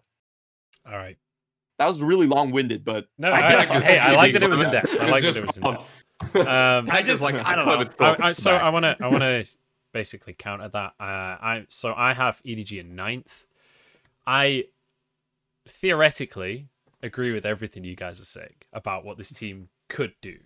All 0.86 0.98
right. 0.98 1.18
That 1.80 1.88
was 1.88 2.02
really 2.02 2.28
long 2.28 2.52
winded, 2.52 2.86
but 2.86 3.08
no, 3.18 3.32
I, 3.32 3.52
just, 3.54 3.74
hey, 3.84 3.98
I 3.98 4.14
like 4.14 4.34
that 4.34 4.44
it 4.44 4.50
was 4.50 4.60
in 4.60 4.70
depth. 4.70 4.92
I 5.00 5.08
like 5.08 5.24
that 5.24 5.36
it 5.36 5.48
was 5.48 5.58
in 5.58 5.64
depth. 5.64 5.88
Um, 6.36 6.86
I 6.92 7.02
just 7.02 7.24
like 7.24 7.36
I 7.48 7.56
don't 7.56 7.66
know. 7.66 8.06
I, 8.06 8.28
I, 8.28 8.32
so 8.34 8.56
I 8.56 8.70
want 8.70 8.84
to 8.84 8.96
I 9.02 9.08
want 9.08 9.22
to 9.22 9.46
basically 9.92 10.34
counter 10.34 10.70
that. 10.70 10.94
Uh, 11.00 11.38
I 11.42 11.66
so 11.70 11.94
I 11.96 12.14
have 12.14 12.42
EDG 12.44 12.80
in 12.80 12.96
ninth. 12.96 13.46
I 14.26 14.66
theoretically 15.68 16.68
agree 17.04 17.32
with 17.32 17.46
everything 17.46 17.84
you 17.84 17.96
guys 17.96 18.22
are 18.22 18.26
saying 18.26 18.56
about 18.74 19.04
what 19.04 19.18
this 19.18 19.32
team 19.32 19.70
could 19.90 20.14
do. 20.22 20.38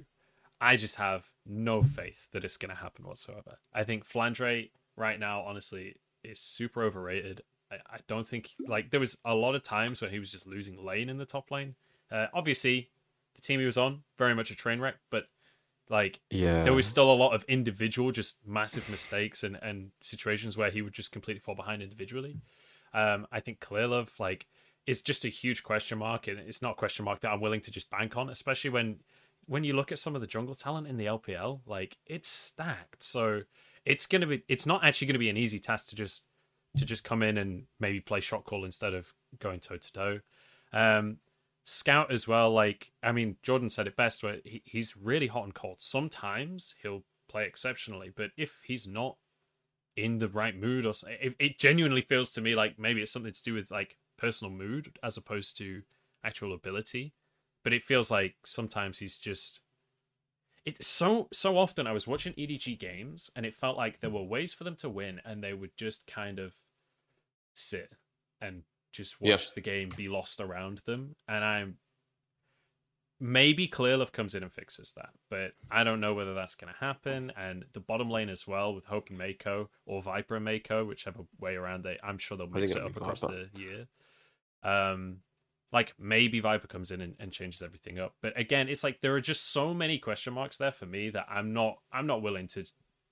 I 0.61 0.77
just 0.77 0.95
have 0.95 1.25
no 1.45 1.83
faith 1.83 2.27
that 2.31 2.43
it's 2.43 2.57
going 2.57 2.69
to 2.69 2.81
happen 2.81 3.05
whatsoever. 3.05 3.59
I 3.73 3.83
think 3.83 4.07
Flandre 4.07 4.69
right 4.95 5.19
now, 5.19 5.41
honestly, 5.41 5.95
is 6.23 6.39
super 6.39 6.83
overrated. 6.83 7.41
I, 7.71 7.75
I, 7.75 7.97
don't 8.07 8.27
think 8.27 8.51
like 8.67 8.89
there 8.89 8.99
was 8.99 9.17
a 9.25 9.35
lot 9.35 9.55
of 9.55 9.63
times 9.63 10.01
when 10.01 10.11
he 10.11 10.19
was 10.19 10.31
just 10.31 10.47
losing 10.47 10.83
lane 10.83 11.09
in 11.09 11.17
the 11.17 11.25
top 11.25 11.51
lane. 11.51 11.75
Uh, 12.11 12.27
obviously, 12.33 12.89
the 13.35 13.41
team 13.41 13.59
he 13.59 13.65
was 13.65 13.77
on 13.77 14.03
very 14.17 14.33
much 14.33 14.51
a 14.51 14.55
train 14.55 14.79
wreck, 14.79 14.97
but 15.09 15.25
like, 15.89 16.19
yeah, 16.29 16.63
there 16.63 16.73
was 16.73 16.87
still 16.87 17.11
a 17.11 17.13
lot 17.13 17.33
of 17.33 17.43
individual, 17.45 18.11
just 18.11 18.45
massive 18.47 18.89
mistakes 18.89 19.43
and 19.43 19.57
and 19.61 19.91
situations 20.01 20.57
where 20.57 20.69
he 20.69 20.81
would 20.81 20.93
just 20.93 21.11
completely 21.11 21.39
fall 21.39 21.55
behind 21.55 21.81
individually. 21.81 22.37
Um, 22.93 23.27
I 23.31 23.39
think 23.39 23.59
Clearlove 23.59 24.19
like 24.19 24.47
is 24.87 25.01
just 25.01 25.25
a 25.25 25.29
huge 25.29 25.63
question 25.63 25.97
mark, 25.97 26.27
and 26.27 26.39
it's 26.39 26.61
not 26.61 26.71
a 26.71 26.75
question 26.75 27.05
mark 27.05 27.19
that 27.21 27.31
I'm 27.31 27.41
willing 27.41 27.61
to 27.61 27.71
just 27.71 27.89
bank 27.89 28.17
on, 28.17 28.29
especially 28.29 28.69
when 28.69 28.99
when 29.47 29.63
you 29.63 29.73
look 29.73 29.91
at 29.91 29.99
some 29.99 30.15
of 30.15 30.21
the 30.21 30.27
jungle 30.27 30.55
talent 30.55 30.87
in 30.87 30.97
the 30.97 31.05
LPL, 31.05 31.61
like 31.65 31.97
it's 32.05 32.27
stacked. 32.27 33.03
So 33.03 33.41
it's 33.85 34.05
gonna 34.05 34.27
be 34.27 34.43
it's 34.47 34.65
not 34.65 34.83
actually 34.83 35.07
gonna 35.07 35.19
be 35.19 35.29
an 35.29 35.37
easy 35.37 35.59
task 35.59 35.89
to 35.89 35.95
just 35.95 36.25
to 36.77 36.85
just 36.85 37.03
come 37.03 37.23
in 37.23 37.37
and 37.37 37.63
maybe 37.79 37.99
play 37.99 38.19
shot 38.19 38.43
call 38.43 38.65
instead 38.65 38.93
of 38.93 39.13
going 39.39 39.59
toe 39.59 39.77
to 39.77 39.91
toe. 39.91 40.19
Scout 41.67 42.11
as 42.11 42.27
well, 42.27 42.51
like 42.51 42.91
I 43.01 43.11
mean, 43.11 43.37
Jordan 43.41 43.71
said 43.71 43.87
it 43.87 43.95
best. 43.95 44.23
Where 44.23 44.37
he, 44.45 44.61
he's 44.65 44.95
really 44.95 45.27
hot 45.27 45.45
and 45.45 45.53
cold. 45.53 45.81
Sometimes 45.81 46.75
he'll 46.83 47.03
play 47.27 47.45
exceptionally, 47.45 48.11
but 48.15 48.29
if 48.37 48.61
he's 48.65 48.87
not 48.87 49.17
in 49.97 50.19
the 50.19 50.27
right 50.27 50.55
mood, 50.55 50.85
or 50.85 50.93
it 51.09 51.57
genuinely 51.57 52.01
feels 52.01 52.31
to 52.33 52.41
me 52.41 52.53
like 52.53 52.77
maybe 52.77 53.01
it's 53.01 53.11
something 53.11 53.33
to 53.33 53.43
do 53.43 53.55
with 53.55 53.71
like 53.71 53.97
personal 54.15 54.53
mood 54.53 54.97
as 55.01 55.17
opposed 55.17 55.57
to 55.57 55.81
actual 56.23 56.53
ability. 56.53 57.13
But 57.63 57.73
it 57.73 57.81
feels 57.81 58.11
like 58.11 58.35
sometimes 58.45 58.99
he's 58.99 59.17
just. 59.17 59.61
It's 60.65 60.85
so 60.85 61.29
so 61.33 61.57
often 61.57 61.87
I 61.87 61.93
was 61.93 62.05
watching 62.05 62.33
EDG 62.33 62.77
games 62.77 63.31
and 63.35 63.43
it 63.43 63.55
felt 63.55 63.75
like 63.75 64.01
there 64.01 64.11
were 64.11 64.21
ways 64.21 64.53
for 64.53 64.65
them 64.65 64.75
to 64.77 64.89
win 64.89 65.19
and 65.25 65.43
they 65.43 65.53
would 65.53 65.75
just 65.77 66.05
kind 66.05 66.37
of 66.37 66.57
sit 67.55 67.95
and 68.39 68.63
just 68.95 69.21
watch 69.21 69.53
the 69.53 69.61
game 69.61 69.89
be 69.95 70.07
lost 70.07 70.39
around 70.41 70.79
them. 70.79 71.15
And 71.27 71.43
I'm 71.43 71.77
maybe 73.19 73.67
Clearlove 73.67 74.11
comes 74.11 74.35
in 74.35 74.43
and 74.43 74.51
fixes 74.51 74.93
that, 74.97 75.09
but 75.29 75.53
I 75.71 75.83
don't 75.83 76.01
know 76.01 76.13
whether 76.13 76.33
that's 76.33 76.55
going 76.55 76.73
to 76.73 76.79
happen. 76.79 77.31
And 77.37 77.65
the 77.73 77.79
bottom 77.79 78.09
lane 78.09 78.29
as 78.29 78.45
well 78.45 78.73
with 78.73 78.85
Hope 78.85 79.09
and 79.09 79.19
Meiko 79.19 79.67
or 79.85 80.01
Viper 80.01 80.35
and 80.35 80.45
Meiko, 80.45 80.85
whichever 80.87 81.21
way 81.39 81.55
around 81.55 81.83
they, 81.83 81.97
I'm 82.03 82.17
sure 82.17 82.37
they'll 82.37 82.47
mix 82.47 82.71
it 82.71 82.83
up 82.83 82.95
across 82.95 83.21
Viper. 83.21 83.47
the 83.53 83.61
year. 83.61 83.87
Um, 84.63 85.17
like 85.71 85.93
maybe 85.99 86.39
Viper 86.39 86.67
comes 86.67 86.91
in 86.91 87.01
and, 87.01 87.15
and 87.19 87.31
changes 87.31 87.61
everything 87.61 87.99
up, 87.99 88.15
but 88.21 88.37
again, 88.39 88.69
it's 88.69 88.83
like 88.83 89.01
there 89.01 89.13
are 89.15 89.21
just 89.21 89.51
so 89.51 89.73
many 89.73 89.97
question 89.97 90.33
marks 90.33 90.57
there 90.57 90.71
for 90.71 90.85
me 90.85 91.09
that 91.09 91.25
I'm 91.29 91.53
not, 91.53 91.77
I'm 91.91 92.07
not 92.07 92.21
willing 92.21 92.47
to 92.49 92.65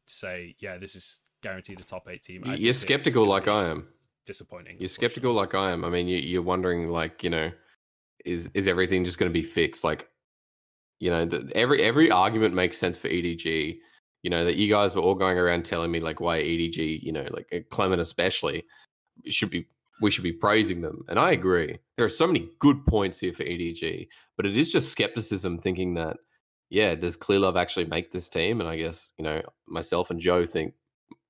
say, 0.05 0.55
yeah, 0.59 0.77
this 0.77 0.95
is 0.95 1.21
guaranteed 1.41 1.79
a 1.79 1.83
top 1.83 2.07
eight 2.09 2.23
team. 2.23 2.43
I 2.45 2.55
You're 2.55 2.73
skeptical 2.73 3.25
like 3.25 3.47
I 3.47 3.69
am. 3.69 3.87
Disappointing. 4.25 4.77
You're 4.79 4.89
skeptical 4.89 5.33
like 5.33 5.53
I 5.53 5.71
am. 5.71 5.83
I 5.83 5.89
mean, 5.89 6.07
you, 6.07 6.17
you're 6.17 6.41
wondering, 6.41 6.89
like, 6.89 7.23
you 7.23 7.29
know, 7.29 7.51
is 8.25 8.49
is 8.53 8.67
everything 8.67 9.03
just 9.03 9.17
going 9.17 9.29
to 9.29 9.33
be 9.33 9.43
fixed? 9.43 9.83
Like, 9.83 10.09
you 10.99 11.09
know, 11.09 11.25
the, 11.25 11.51
every 11.55 11.81
every 11.81 12.09
argument 12.09 12.53
makes 12.53 12.77
sense 12.77 12.97
for 12.97 13.09
EDG. 13.09 13.77
You 14.21 14.29
know 14.29 14.45
that 14.45 14.55
you 14.55 14.69
guys 14.69 14.95
were 14.95 15.01
all 15.01 15.15
going 15.15 15.37
around 15.37 15.65
telling 15.65 15.91
me 15.91 15.99
like 15.99 16.21
why 16.21 16.39
EDG, 16.41 17.03
you 17.03 17.11
know, 17.11 17.27
like 17.31 17.47
uh, 17.53 17.59
Clement 17.69 18.01
especially, 18.01 18.63
should 19.27 19.49
be 19.49 19.67
we 20.01 20.09
should 20.09 20.23
be 20.23 20.31
praising 20.31 20.81
them, 20.81 21.03
and 21.09 21.19
I 21.19 21.31
agree. 21.31 21.77
There 21.97 22.05
are 22.05 22.09
so 22.09 22.25
many 22.25 22.49
good 22.59 22.85
points 22.85 23.19
here 23.19 23.33
for 23.33 23.43
EDG, 23.43 24.07
but 24.37 24.45
it 24.45 24.55
is 24.55 24.71
just 24.71 24.91
skepticism, 24.91 25.59
thinking 25.59 25.93
that, 25.95 26.17
yeah, 26.69 26.95
does 26.95 27.17
Clear 27.17 27.39
Love 27.39 27.57
actually 27.57 27.85
make 27.85 28.11
this 28.11 28.29
team? 28.29 28.61
And 28.61 28.69
I 28.69 28.77
guess 28.77 29.11
you 29.17 29.25
know 29.25 29.41
myself 29.67 30.09
and 30.09 30.21
Joe 30.21 30.45
think 30.45 30.73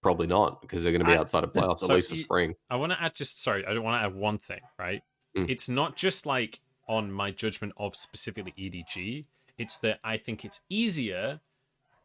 probably 0.04 0.28
not 0.28 0.62
because 0.62 0.84
they're 0.84 0.92
going 0.92 1.04
to 1.04 1.08
be 1.08 1.14
I- 1.14 1.18
outside 1.18 1.44
of 1.44 1.52
playoffs 1.54 1.80
So 1.80 1.88
at 1.90 1.96
least 1.96 2.10
for 2.10 2.16
you- 2.16 2.24
spring. 2.24 2.56
I 2.70 2.76
want 2.76 2.92
to 2.92 3.02
add 3.02 3.16
just 3.16 3.42
sorry, 3.42 3.66
I 3.66 3.74
don't 3.74 3.84
want 3.84 4.00
to 4.02 4.06
add 4.06 4.14
one 4.14 4.38
thing, 4.38 4.62
right? 4.78 5.02
Mm. 5.36 5.50
It's 5.50 5.68
not 5.68 5.96
just 5.96 6.26
like 6.28 6.60
on 6.88 7.12
my 7.12 7.32
judgment 7.32 7.74
of 7.78 7.96
specifically 7.96 8.54
EDG. 8.60 9.26
It's 9.58 9.78
that 9.80 10.00
I 10.04 10.18
think 10.18 10.46
it's 10.46 10.62
easier. 10.70 11.40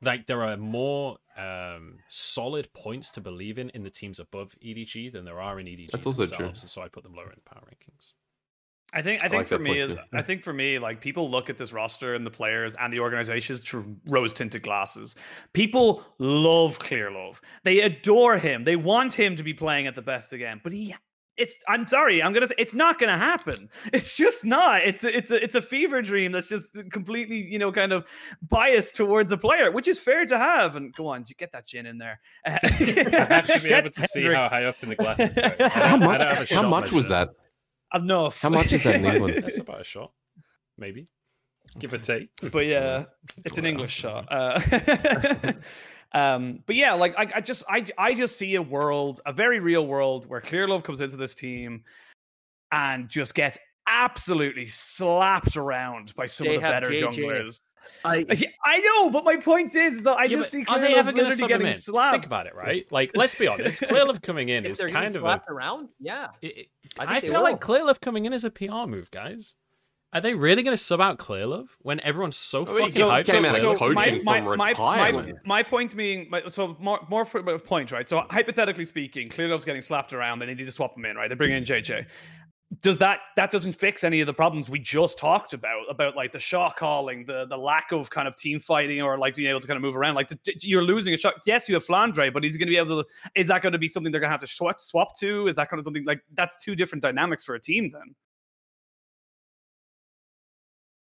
Like 0.00 0.26
there 0.26 0.42
are 0.44 0.56
more 0.56 1.18
um, 1.36 1.98
solid 2.08 2.72
points 2.72 3.10
to 3.12 3.20
believe 3.20 3.58
in 3.58 3.68
in 3.70 3.82
the 3.82 3.90
teams 3.90 4.20
above 4.20 4.54
EDG 4.64 5.12
than 5.12 5.24
there 5.24 5.40
are 5.40 5.58
in 5.58 5.66
EDG 5.66 5.90
That's 5.90 6.06
also 6.06 6.22
true. 6.26 6.36
themselves, 6.36 6.62
and 6.62 6.70
so 6.70 6.82
I 6.82 6.88
put 6.88 7.02
them 7.02 7.14
lower 7.14 7.30
in 7.32 7.40
the 7.42 7.50
power 7.50 7.62
rankings. 7.66 8.12
I 8.94 9.02
think 9.02 9.22
I 9.22 9.26
I 9.26 9.28
think 9.28 9.40
like 9.40 9.46
for 9.48 9.58
me, 9.58 9.80
is- 9.80 9.94
I 10.14 10.22
think 10.22 10.42
for 10.42 10.52
me, 10.54 10.78
like 10.78 11.00
people 11.00 11.30
look 11.30 11.50
at 11.50 11.58
this 11.58 11.72
roster 11.74 12.14
and 12.14 12.24
the 12.26 12.30
players 12.30 12.74
and 12.76 12.90
the 12.92 13.00
organizations 13.00 13.60
through 13.60 13.96
rose 14.06 14.32
tinted 14.32 14.62
glasses. 14.62 15.14
People 15.52 16.04
love 16.18 16.78
Clear 16.78 17.10
Love. 17.10 17.40
They 17.64 17.80
adore 17.82 18.38
him. 18.38 18.64
They 18.64 18.76
want 18.76 19.12
him 19.12 19.36
to 19.36 19.42
be 19.42 19.52
playing 19.52 19.86
at 19.86 19.94
the 19.94 20.00
best 20.02 20.32
again. 20.32 20.60
But 20.64 20.72
he, 20.72 20.94
it's. 21.36 21.62
I'm 21.68 21.86
sorry. 21.86 22.22
I'm 22.22 22.32
gonna 22.32 22.46
say 22.46 22.54
it's 22.56 22.72
not 22.72 22.98
gonna 22.98 23.18
happen. 23.18 23.68
It's 23.92 24.16
just 24.16 24.46
not. 24.46 24.80
It's 24.82 25.04
a, 25.04 25.14
it's 25.14 25.30
a 25.30 25.44
it's 25.44 25.54
a 25.54 25.62
fever 25.62 26.00
dream 26.00 26.32
that's 26.32 26.48
just 26.48 26.78
completely 26.90 27.36
you 27.42 27.58
know 27.58 27.70
kind 27.70 27.92
of 27.92 28.08
biased 28.48 28.94
towards 28.96 29.32
a 29.32 29.36
player, 29.36 29.70
which 29.70 29.86
is 29.86 30.00
fair 30.00 30.24
to 30.24 30.38
have. 30.38 30.76
And 30.76 30.94
go 30.94 31.08
on, 31.08 31.26
you 31.28 31.34
get 31.34 31.52
that 31.52 31.66
gin 31.66 31.84
in 31.84 31.98
there. 31.98 32.18
I 32.46 32.50
have 32.52 33.46
to 33.48 33.60
be 33.62 33.70
able 33.72 33.90
to 33.90 34.06
see 34.08 34.24
how 34.24 34.48
high 34.48 34.64
up 34.64 34.76
in 34.82 34.88
the 34.88 34.96
glasses. 34.96 35.34
go. 35.58 35.68
How 35.68 35.68
don't- 35.68 35.68
I 35.68 35.68
How 35.68 35.96
don't 35.98 36.00
much? 36.38 36.50
How 36.50 36.66
much 36.68 36.90
was 36.90 37.10
measure. 37.10 37.26
that? 37.26 37.34
Enough. 37.94 38.40
How 38.40 38.50
much 38.50 38.72
is 38.72 38.84
that 38.84 38.96
in 38.96 39.04
England? 39.14 39.42
That's 39.42 39.58
about 39.58 39.80
a 39.80 39.84
shot, 39.84 40.12
maybe. 40.76 41.08
Give 41.78 41.92
or 41.92 41.98
take. 41.98 42.30
but 42.50 42.66
yeah, 42.66 43.04
it's 43.44 43.58
an 43.58 43.66
English 43.66 43.92
shot. 43.92 44.26
Uh, 44.30 44.60
um, 46.12 46.60
but 46.66 46.76
yeah, 46.76 46.92
like 46.92 47.14
I, 47.18 47.30
I 47.36 47.40
just 47.40 47.64
I 47.68 47.84
I 47.98 48.14
just 48.14 48.38
see 48.38 48.54
a 48.54 48.62
world, 48.62 49.20
a 49.26 49.32
very 49.32 49.60
real 49.60 49.86
world 49.86 50.28
where 50.28 50.40
Clear 50.40 50.66
Love 50.66 50.82
comes 50.82 51.00
into 51.00 51.16
this 51.16 51.34
team 51.34 51.84
and 52.72 53.08
just 53.08 53.34
gets 53.34 53.58
absolutely 53.88 54.66
slapped 54.66 55.56
around 55.56 56.14
by 56.14 56.26
some 56.26 56.46
They 56.46 56.56
of 56.56 56.62
the 56.62 56.68
better 56.68 56.90
JJ. 56.90 57.00
junglers. 57.02 57.62
I 58.04 58.24
I 58.64 58.78
know, 58.80 59.10
but 59.10 59.24
my 59.24 59.36
point 59.36 59.74
is 59.74 60.02
that 60.02 60.16
I 60.18 60.24
Yeah, 60.24 60.36
just 60.36 60.52
but 60.52 60.58
see 60.58 60.62
are 60.62 60.64
Clear 60.66 60.80
they 60.80 60.88
Love 60.90 60.98
ever 60.98 61.12
going 61.12 61.24
to 61.24 61.30
literally 61.30 61.48
getting 61.48 61.66
in? 61.68 61.74
slapped. 61.74 62.12
Think 62.14 62.26
about 62.26 62.46
it, 62.46 62.54
right? 62.54 62.86
Like, 62.92 63.10
let's 63.14 63.34
be 63.38 63.48
honest. 63.48 63.82
Clear 63.88 64.04
Love 64.04 64.20
coming 64.22 64.50
in 64.50 64.64
If 64.66 64.72
is 64.72 64.78
kind 64.80 64.92
getting 64.92 65.06
of 65.08 65.14
a 65.14 65.18
slapped 65.18 65.50
around, 65.50 65.88
yeah. 65.98 66.28
It, 66.42 66.46
it- 66.58 66.66
I 66.98 67.04
I, 67.04 67.06
think 67.06 67.22
they 67.22 67.28
feel 67.30 67.42
like 67.42 67.54
will. 67.54 67.58
Clear 67.58 67.84
Love 67.84 68.00
coming 68.00 68.24
in 68.26 68.32
is 68.32 68.44
a 68.44 68.50
PR 68.50 68.86
move, 68.86 69.10
guys. 69.10 69.56
Are 70.12 70.22
they 70.22 70.34
really 70.34 70.62
going 70.62 70.76
to 70.76 70.82
sub 70.82 71.00
out 71.02 71.18
Clear 71.18 71.46
Love 71.46 71.76
when 71.80 72.00
everyone's 72.00 72.36
so 72.36 72.60
Oh, 72.60 72.64
fucking 72.64 72.90
so- 72.92 73.10
hyped? 73.10 73.26
came 73.26 73.42
for 73.42 73.48
out 73.48 73.54
of 73.56 73.60
Clear 73.60 73.70
Love? 73.72 73.78
coaching 73.78 74.22
from 74.24 74.48
retirement. 74.48 75.38
my 75.44 75.62
point 75.62 75.96
being, 75.96 76.28
my- 76.30 76.42
so 76.48 76.76
more, 76.78 77.00
more 77.10 77.24
point, 77.26 77.90
right? 77.92 78.08
So 78.08 78.24
hypothetically 78.30 78.84
speaking, 78.84 79.28
Clear 79.28 79.48
Love's 79.48 79.64
getting 79.64 79.82
slapped 79.82 80.12
around. 80.12 80.38
They 80.38 80.46
need 80.46 80.58
to 80.58 80.72
swap 80.72 80.96
him 80.96 81.04
in, 81.04 81.16
right? 81.16 81.28
They 81.28 81.34
bring 81.34 81.52
in 81.52 81.64
JJ. 81.64 82.06
Does 82.80 82.98
that 82.98 83.20
that 83.36 83.50
doesn't 83.50 83.72
fix 83.72 84.04
any 84.04 84.20
of 84.20 84.26
the 84.26 84.34
problems 84.34 84.70
we 84.70 84.78
just 84.78 85.18
talked 85.18 85.52
about 85.52 85.84
about 85.88 86.14
like 86.14 86.32
the 86.32 86.38
shot 86.38 86.76
calling, 86.76 87.24
the 87.24 87.46
the 87.46 87.56
lack 87.56 87.92
of 87.92 88.10
kind 88.10 88.28
of 88.28 88.36
team 88.36 88.60
fighting, 88.60 89.02
or 89.02 89.18
like 89.18 89.34
being 89.34 89.48
able 89.48 89.60
to 89.60 89.66
kind 89.66 89.76
of 89.76 89.82
move 89.82 89.96
around? 89.96 90.14
Like 90.14 90.28
the, 90.28 90.38
you're 90.60 90.82
losing 90.82 91.14
a 91.14 91.16
shot. 91.16 91.34
Yes, 91.46 91.68
you 91.68 91.74
have 91.74 91.84
Flandre, 91.84 92.32
but 92.32 92.44
he's 92.44 92.56
going 92.56 92.68
to 92.68 92.72
be 92.72 92.76
able 92.76 93.02
to. 93.02 93.08
Is 93.34 93.48
that 93.48 93.62
going 93.62 93.72
to 93.72 93.78
be 93.78 93.88
something 93.88 94.12
they're 94.12 94.20
going 94.20 94.28
to 94.28 94.32
have 94.32 94.40
to 94.40 94.46
swap 94.46 94.78
swap 94.80 95.16
to? 95.18 95.48
Is 95.48 95.56
that 95.56 95.68
kind 95.68 95.78
of 95.78 95.84
something 95.84 96.04
like 96.04 96.20
that's 96.34 96.62
two 96.64 96.76
different 96.76 97.02
dynamics 97.02 97.44
for 97.44 97.54
a 97.54 97.60
team 97.60 97.90
then? 97.90 98.14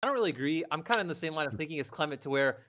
I 0.03 0.07
don't 0.07 0.13
really 0.13 0.29
agree. 0.29 0.63
I'm 0.69 0.83
kind 0.83 0.99
of 0.99 1.05
in 1.05 1.07
the 1.07 1.15
same 1.15 1.33
line 1.33 1.47
of 1.47 1.53
thinking 1.53 1.79
as 1.79 1.89
Clement 1.89 2.21
to 2.21 2.29
where 2.29 2.59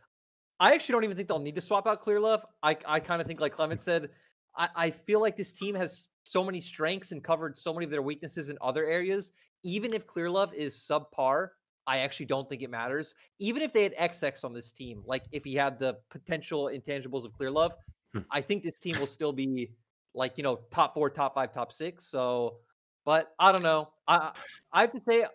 I 0.59 0.73
actually 0.73 0.95
don't 0.95 1.05
even 1.05 1.17
think 1.17 1.29
they'll 1.29 1.39
need 1.39 1.55
to 1.57 1.61
swap 1.61 1.87
out 1.87 2.01
Clear 2.01 2.19
Love. 2.19 2.47
I, 2.63 2.77
I 2.87 2.99
kind 2.99 3.21
of 3.21 3.27
think, 3.27 3.41
like 3.41 3.53
Clement 3.53 3.81
said, 3.81 4.09
I, 4.57 4.69
I 4.75 4.91
feel 4.91 5.21
like 5.21 5.37
this 5.37 5.53
team 5.53 5.75
has 5.75 6.09
so 6.27 6.45
many 6.45 6.61
strengths 6.61 7.13
and 7.13 7.23
covered 7.23 7.57
so 7.57 7.73
many 7.73 7.85
of 7.85 7.91
their 7.91 8.03
weaknesses 8.03 8.49
in 8.51 8.59
other 8.61 8.85
areas. 8.85 9.33
Even 9.63 9.93
if 9.93 10.07
Clear 10.07 10.31
Love 10.31 10.53
is 10.55 10.75
subpar, 10.75 11.49
I 11.87 11.99
actually 11.99 12.27
don't 12.27 12.49
think 12.49 12.63
it 12.63 12.71
matters. 12.71 13.15
Even 13.39 13.63
if 13.63 13.73
they 13.73 13.83
had 13.85 13.95
XX 13.97 14.45
on 14.45 14.53
this 14.53 14.73
team, 14.73 15.03
like 15.07 15.25
if 15.33 15.45
he 15.45 15.55
had 15.55 15.79
the 15.79 15.99
potential 16.11 16.65
intangibles 16.65 17.25
of 17.25 17.33
Clear 17.33 17.51
Love, 17.51 17.75
Hmm. 18.17 18.23
I 18.31 18.41
think 18.41 18.63
this 18.63 18.79
team 18.79 18.99
will 18.99 19.07
still 19.07 19.33
be 19.33 19.71
like, 20.15 20.37
you 20.37 20.43
know, 20.43 20.61
top 20.71 20.95
four, 20.95 21.11
top 21.11 21.35
five, 21.35 21.53
top 21.53 21.73
six. 21.73 22.05
So, 22.05 22.59
but 23.05 23.35
I 23.39 23.53
don't 23.53 23.63
know. 23.63 23.91
I 24.09 24.33
I 24.73 24.81
have 24.81 24.93
to 24.93 25.01
say, 25.01 25.27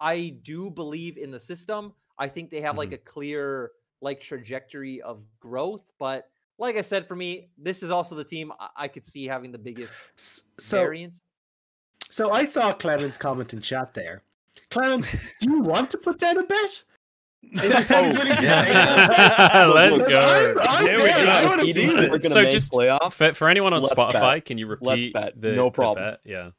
I 0.00 0.36
do 0.42 0.70
believe 0.70 1.16
in 1.16 1.30
the 1.30 1.40
system. 1.40 1.92
I 2.18 2.28
think 2.28 2.50
they 2.50 2.60
have 2.60 2.76
like 2.76 2.92
a 2.92 2.98
clear 2.98 3.70
like 4.00 4.20
trajectory 4.20 5.00
of 5.02 5.24
growth, 5.40 5.92
but 5.98 6.30
like 6.58 6.76
I 6.76 6.80
said, 6.82 7.06
for 7.06 7.14
me, 7.16 7.48
this 7.56 7.82
is 7.82 7.90
also 7.90 8.14
the 8.14 8.24
team 8.24 8.52
I, 8.58 8.68
I 8.76 8.88
could 8.88 9.04
see 9.04 9.26
having 9.26 9.52
the 9.52 9.58
biggest 9.58 10.42
so 10.60 10.78
variance. 10.78 11.24
so 12.10 12.30
I 12.32 12.44
saw 12.44 12.72
Clement's 12.72 13.16
comment 13.18 13.52
in 13.54 13.60
chat 13.60 13.94
there. 13.94 14.22
Clement, 14.70 15.14
do 15.40 15.50
you 15.50 15.60
want 15.60 15.90
to 15.90 15.98
put 15.98 16.18
down 16.18 16.38
a 16.38 16.42
bet? 16.42 16.82
Is 17.52 17.62
there 17.70 17.82
someone 17.82 18.16
willing 18.18 18.36
to? 18.36 18.42
Let's 18.46 19.96
Look, 19.96 20.08
go. 20.08 20.56
I'm, 20.60 20.68
I'm 20.68 20.84
There 20.84 20.94
we 20.96 21.10
go. 21.24 21.30
I 21.30 21.44
want 21.46 21.60
to 21.60 21.72
see 21.72 21.84
EDG 21.86 22.10
are 22.12 22.18
this. 22.18 22.32
So 22.32 22.44
just- 22.44 22.72
playoffs. 22.72 23.18
But 23.18 23.36
for 23.36 23.48
anyone 23.48 23.72
on 23.72 23.82
Let's 23.82 23.94
Spotify, 23.94 24.34
bet. 24.36 24.44
can 24.46 24.58
you 24.58 24.66
repeat 24.66 25.12
bet. 25.14 25.40
the 25.40 25.52
No 25.52 25.66
the 25.66 25.70
problem. 25.70 26.04
bet? 26.04 26.20
Yeah. 26.24 26.50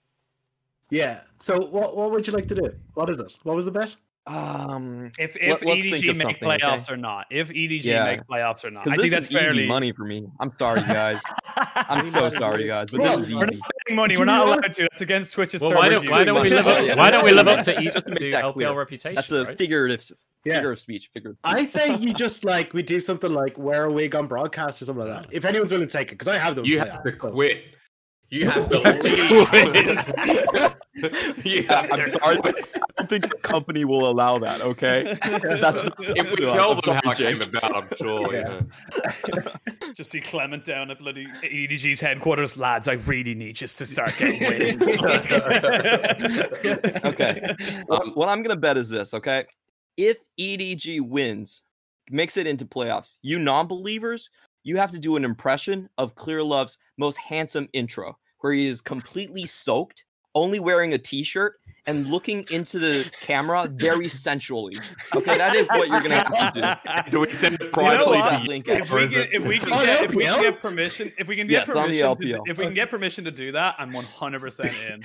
Yeah. 0.90 1.22
So 1.40 1.60
what 1.60 1.96
what 1.98 2.12
would 2.12 2.26
you 2.26 2.34
like 2.34 2.48
to 2.48 2.56
do? 2.56 2.74
What 2.94 3.10
is 3.10 3.20
it? 3.20 3.36
What 3.44 3.56
was 3.56 3.66
the 3.66 3.72
bet? 3.72 3.96
Um, 4.28 5.12
If 5.18 5.36
if 5.38 5.64
let's 5.64 5.82
EDG 5.86 5.92
make 5.92 6.06
something, 6.06 6.28
okay? 6.36 6.46
playoffs 6.46 6.92
or 6.92 6.98
not, 6.98 7.26
if 7.32 7.50
EDG 7.50 7.84
Yeah. 7.86 8.06
make 8.06 8.22
playoffs 8.28 8.64
or 8.64 8.70
not, 8.70 8.88
I 8.88 8.96
think 8.96 9.10
that's 9.10 9.28
is 9.28 9.34
fairly 9.34 9.60
easy 9.60 9.68
money 9.68 9.92
for 9.92 10.04
me. 10.06 10.28
I'm 10.40 10.52
sorry, 10.52 10.82
guys. 10.82 11.20
I'm 11.56 12.06
so 12.06 12.30
sorry, 12.30 12.68
guys, 12.68 12.92
but 12.92 13.00
Well, 13.00 13.18
this 13.18 13.28
is 13.30 13.34
We're 13.34 13.46
not 13.46 13.54
easy. 13.54 13.62
money. 13.92 14.16
We're 14.18 14.26
not 14.26 14.46
allowed 14.48 14.72
to. 14.74 14.84
That's 14.92 15.02
against 15.02 15.34
Twitch's 15.34 15.62
Well, 15.62 15.72
server 15.72 15.80
why 15.82 15.90
don't 15.90 16.10
why 16.10 16.24
don't 16.24 16.42
we 16.44 16.50
live 16.52 16.68
up 16.68 16.78
to 16.80 16.86
Yeah. 16.86 16.96
why 16.96 17.10
don't 17.10 17.24
we 17.26 17.32
live 17.32 17.48
up 17.48 17.62
to 17.66 17.80
each 17.82 17.94
Just 17.94 18.06
to 18.06 18.12
make 18.20 18.32
that 18.34 18.44
LPL 18.44 18.54
clear. 18.54 18.74
reputation? 18.74 19.16
That's 19.16 19.32
a 19.32 19.46
right? 19.46 19.58
figurative 19.58 20.04
Yeah. 20.46 20.56
figure 20.56 20.72
of 20.74 20.80
speech. 20.80 21.10
Figure. 21.12 21.32
Of 21.32 21.38
I 21.44 21.64
say 21.64 21.96
you 21.96 22.14
just 22.26 22.44
like 22.46 22.74
we 22.74 22.84
do 22.84 23.00
something 23.00 23.34
like 23.34 23.58
wear 23.58 23.86
a 23.86 23.92
wig 23.92 24.14
on 24.16 24.28
broadcast 24.28 24.80
or 24.82 24.86
something 24.86 25.08
like 25.08 25.24
that. 25.24 25.34
If 25.34 25.44
anyone's 25.46 25.72
willing 25.72 25.88
to 25.88 25.92
take 25.98 26.10
it, 26.10 26.20
because 26.20 26.28
I 26.28 26.38
have 26.38 26.56
them. 26.56 26.66
You 26.66 26.80
have 26.80 27.04
to 27.04 27.12
quit. 27.14 27.64
You 28.30 28.48
have 28.48 28.70
to 28.70 28.78
You 28.78 28.84
have 28.84 30.06
to 30.06 30.14
leave. 30.54 30.74
You 31.46 31.62
Yeah, 31.64 31.88
I'm 31.92 32.04
sorry, 32.06 32.40
but. 32.42 32.56
I 33.00 33.04
don't 33.04 33.10
think 33.10 33.30
the 33.30 33.38
company 33.38 33.86
will 33.86 34.10
allow 34.10 34.40
that. 34.40 34.60
Okay, 34.60 35.18
that's 35.24 35.62
not 35.86 35.96
If 36.00 36.30
we 36.32 36.36
to 36.36 36.50
us. 36.50 36.54
tell 36.54 36.76
them 36.76 36.82
sorry, 36.84 37.00
how 37.06 37.12
it 37.12 37.18
came 37.18 37.42
about, 37.42 37.74
I'm 37.78 37.88
sure. 37.98 38.34
Yeah. 38.34 38.62
You 39.28 39.34
know. 39.42 39.52
Just 39.94 40.12
see 40.12 40.20
Clement 40.20 40.66
down 40.66 40.92
at 40.92 41.00
bloody 41.00 41.26
EDG's 41.42 42.02
headquarters, 42.02 42.58
lads. 42.58 42.90
I 42.90 42.94
really 42.94 43.36
need 43.36 43.56
just 43.56 43.78
to 43.78 43.86
start 43.86 44.18
getting 44.18 44.42
wins. 44.42 44.98
Okay. 47.06 47.56
What, 47.88 48.02
Um, 48.02 48.12
what 48.16 48.28
I'm 48.30 48.44
gonna 48.44 48.56
bet 48.58 48.76
is 48.78 48.90
this. 48.90 49.14
Okay, 49.14 49.46
if 49.98 50.18
EDG 50.38 51.00
wins, 51.02 51.62
makes 52.12 52.36
it 52.38 52.48
into 52.48 52.66
playoffs, 52.66 53.16
you 53.22 53.40
non-believers, 53.40 54.30
you 54.64 54.76
have 54.78 54.92
to 54.92 55.00
do 55.00 55.16
an 55.16 55.24
impression 55.24 55.88
of 55.98 56.16
Clear 56.16 56.44
Love's 56.44 56.78
most 56.98 57.18
handsome 57.18 57.70
intro, 57.74 58.18
where 58.40 58.52
he 58.54 58.68
is 58.68 58.82
completely 58.82 59.46
soaked 59.46 60.04
only 60.36 60.60
wearing 60.60 60.94
a 60.94 60.98
t-shirt 60.98 61.56
and 61.86 62.08
looking 62.08 62.46
into 62.52 62.78
the 62.78 63.10
camera 63.22 63.68
very 63.74 64.08
sensually. 64.10 64.76
Okay, 65.16 65.38
that 65.38 65.56
is 65.56 65.68
what 65.70 65.88
you're 65.88 66.02
gonna 66.02 66.16
have 66.38 66.54
to 66.54 66.80
do. 67.06 67.12
Do 67.12 67.20
we 67.22 67.32
send 67.34 67.56
it 67.56 67.62
You 67.62 67.66
know 67.68 67.72
privately 67.72 68.18
to? 68.22 68.44
Link 68.48 68.68
if 68.68 68.92
we 68.92 69.08
can, 69.08 69.18
it- 69.18 69.30
if 69.34 69.46
we 69.48 69.58
can 69.60 69.74
On 69.74 69.86
get 69.86 70.04
if 70.04 70.14
we 70.14 70.24
can 70.26 70.42
get 70.42 70.60
permission 70.60 71.12
if 71.18 71.28
we 71.28 71.36
can 71.36 71.48
get 71.48 71.68
Yes, 71.68 71.70
on 71.76 71.90
the 71.90 72.00
permission 72.02 72.18
to, 72.18 72.26
LPL. 72.38 72.42
if 72.48 72.58
we 72.60 72.66
can 72.66 72.74
get 72.76 72.90
permission 72.92 73.24
to 73.26 73.32
do 73.32 73.52
that, 73.54 73.76
I'm 73.80 73.92
100 73.92 74.40
percent 74.40 74.72
in. 74.90 75.04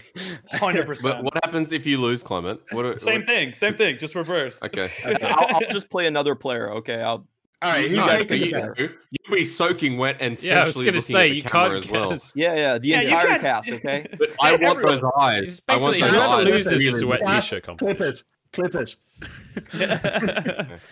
100 0.50 0.80
But 0.82 0.86
percent. 0.86 1.24
what 1.24 1.34
happens 1.44 1.72
if 1.72 1.86
you 1.86 1.98
lose, 1.98 2.22
Clement? 2.22 2.60
What, 2.72 3.00
Same 3.00 3.20
what- 3.20 3.26
thing, 3.28 3.54
same 3.54 3.72
thing, 3.72 3.96
just 3.98 4.14
reversed. 4.14 4.64
Okay. 4.64 4.90
I'll, 5.22 5.56
I'll 5.56 5.60
just 5.72 5.88
play 5.88 6.06
another 6.06 6.34
player. 6.34 6.70
Okay, 6.70 7.00
I'll. 7.02 7.26
All 7.62 7.70
right, 7.70 7.88
he's 7.90 7.98
No, 7.98 8.06
taking 8.08 8.50
but 8.52 8.74
the 8.76 8.82
you, 8.82 8.90
You'll 9.10 9.36
be 9.38 9.44
soaking 9.44 9.96
wet 9.96 10.16
and 10.20 10.40
Yeah, 10.42 10.62
I 10.62 10.66
was 10.66 10.74
gonna 10.76 10.86
looking 10.86 11.00
say 11.00 11.26
at 11.26 11.30
the 11.30 11.36
you 11.36 11.42
camera 11.42 11.68
can't 11.70 11.84
as 11.84 11.90
well. 11.90 12.10
guess. 12.10 12.32
Yeah, 12.34 12.54
yeah, 12.54 12.78
the 12.78 12.88
Yeah, 12.88 13.00
entire 13.02 13.38
cast. 13.38 13.70
Okay. 13.72 14.06
But 14.18 14.30
I 14.40 14.50
want 14.52 14.62
Everyone- 14.64 14.82
those 15.00 15.02
eyes. 15.18 15.42
It's 15.42 15.62
I 15.68 15.72
want 15.76 15.84
basically 15.94 16.00
those 16.02 16.10
whoever 16.10 16.32
whoever 16.42 16.48
eyes. 16.56 16.66
loses 16.66 16.84
is 16.86 17.00
a 17.02 17.06
wet 17.06 17.20
t-shirt 17.26 17.62
Clip 17.64 17.78
competition. 17.78 18.08
it. 18.10 18.22
Clip 18.52 18.74
it. 18.74 18.96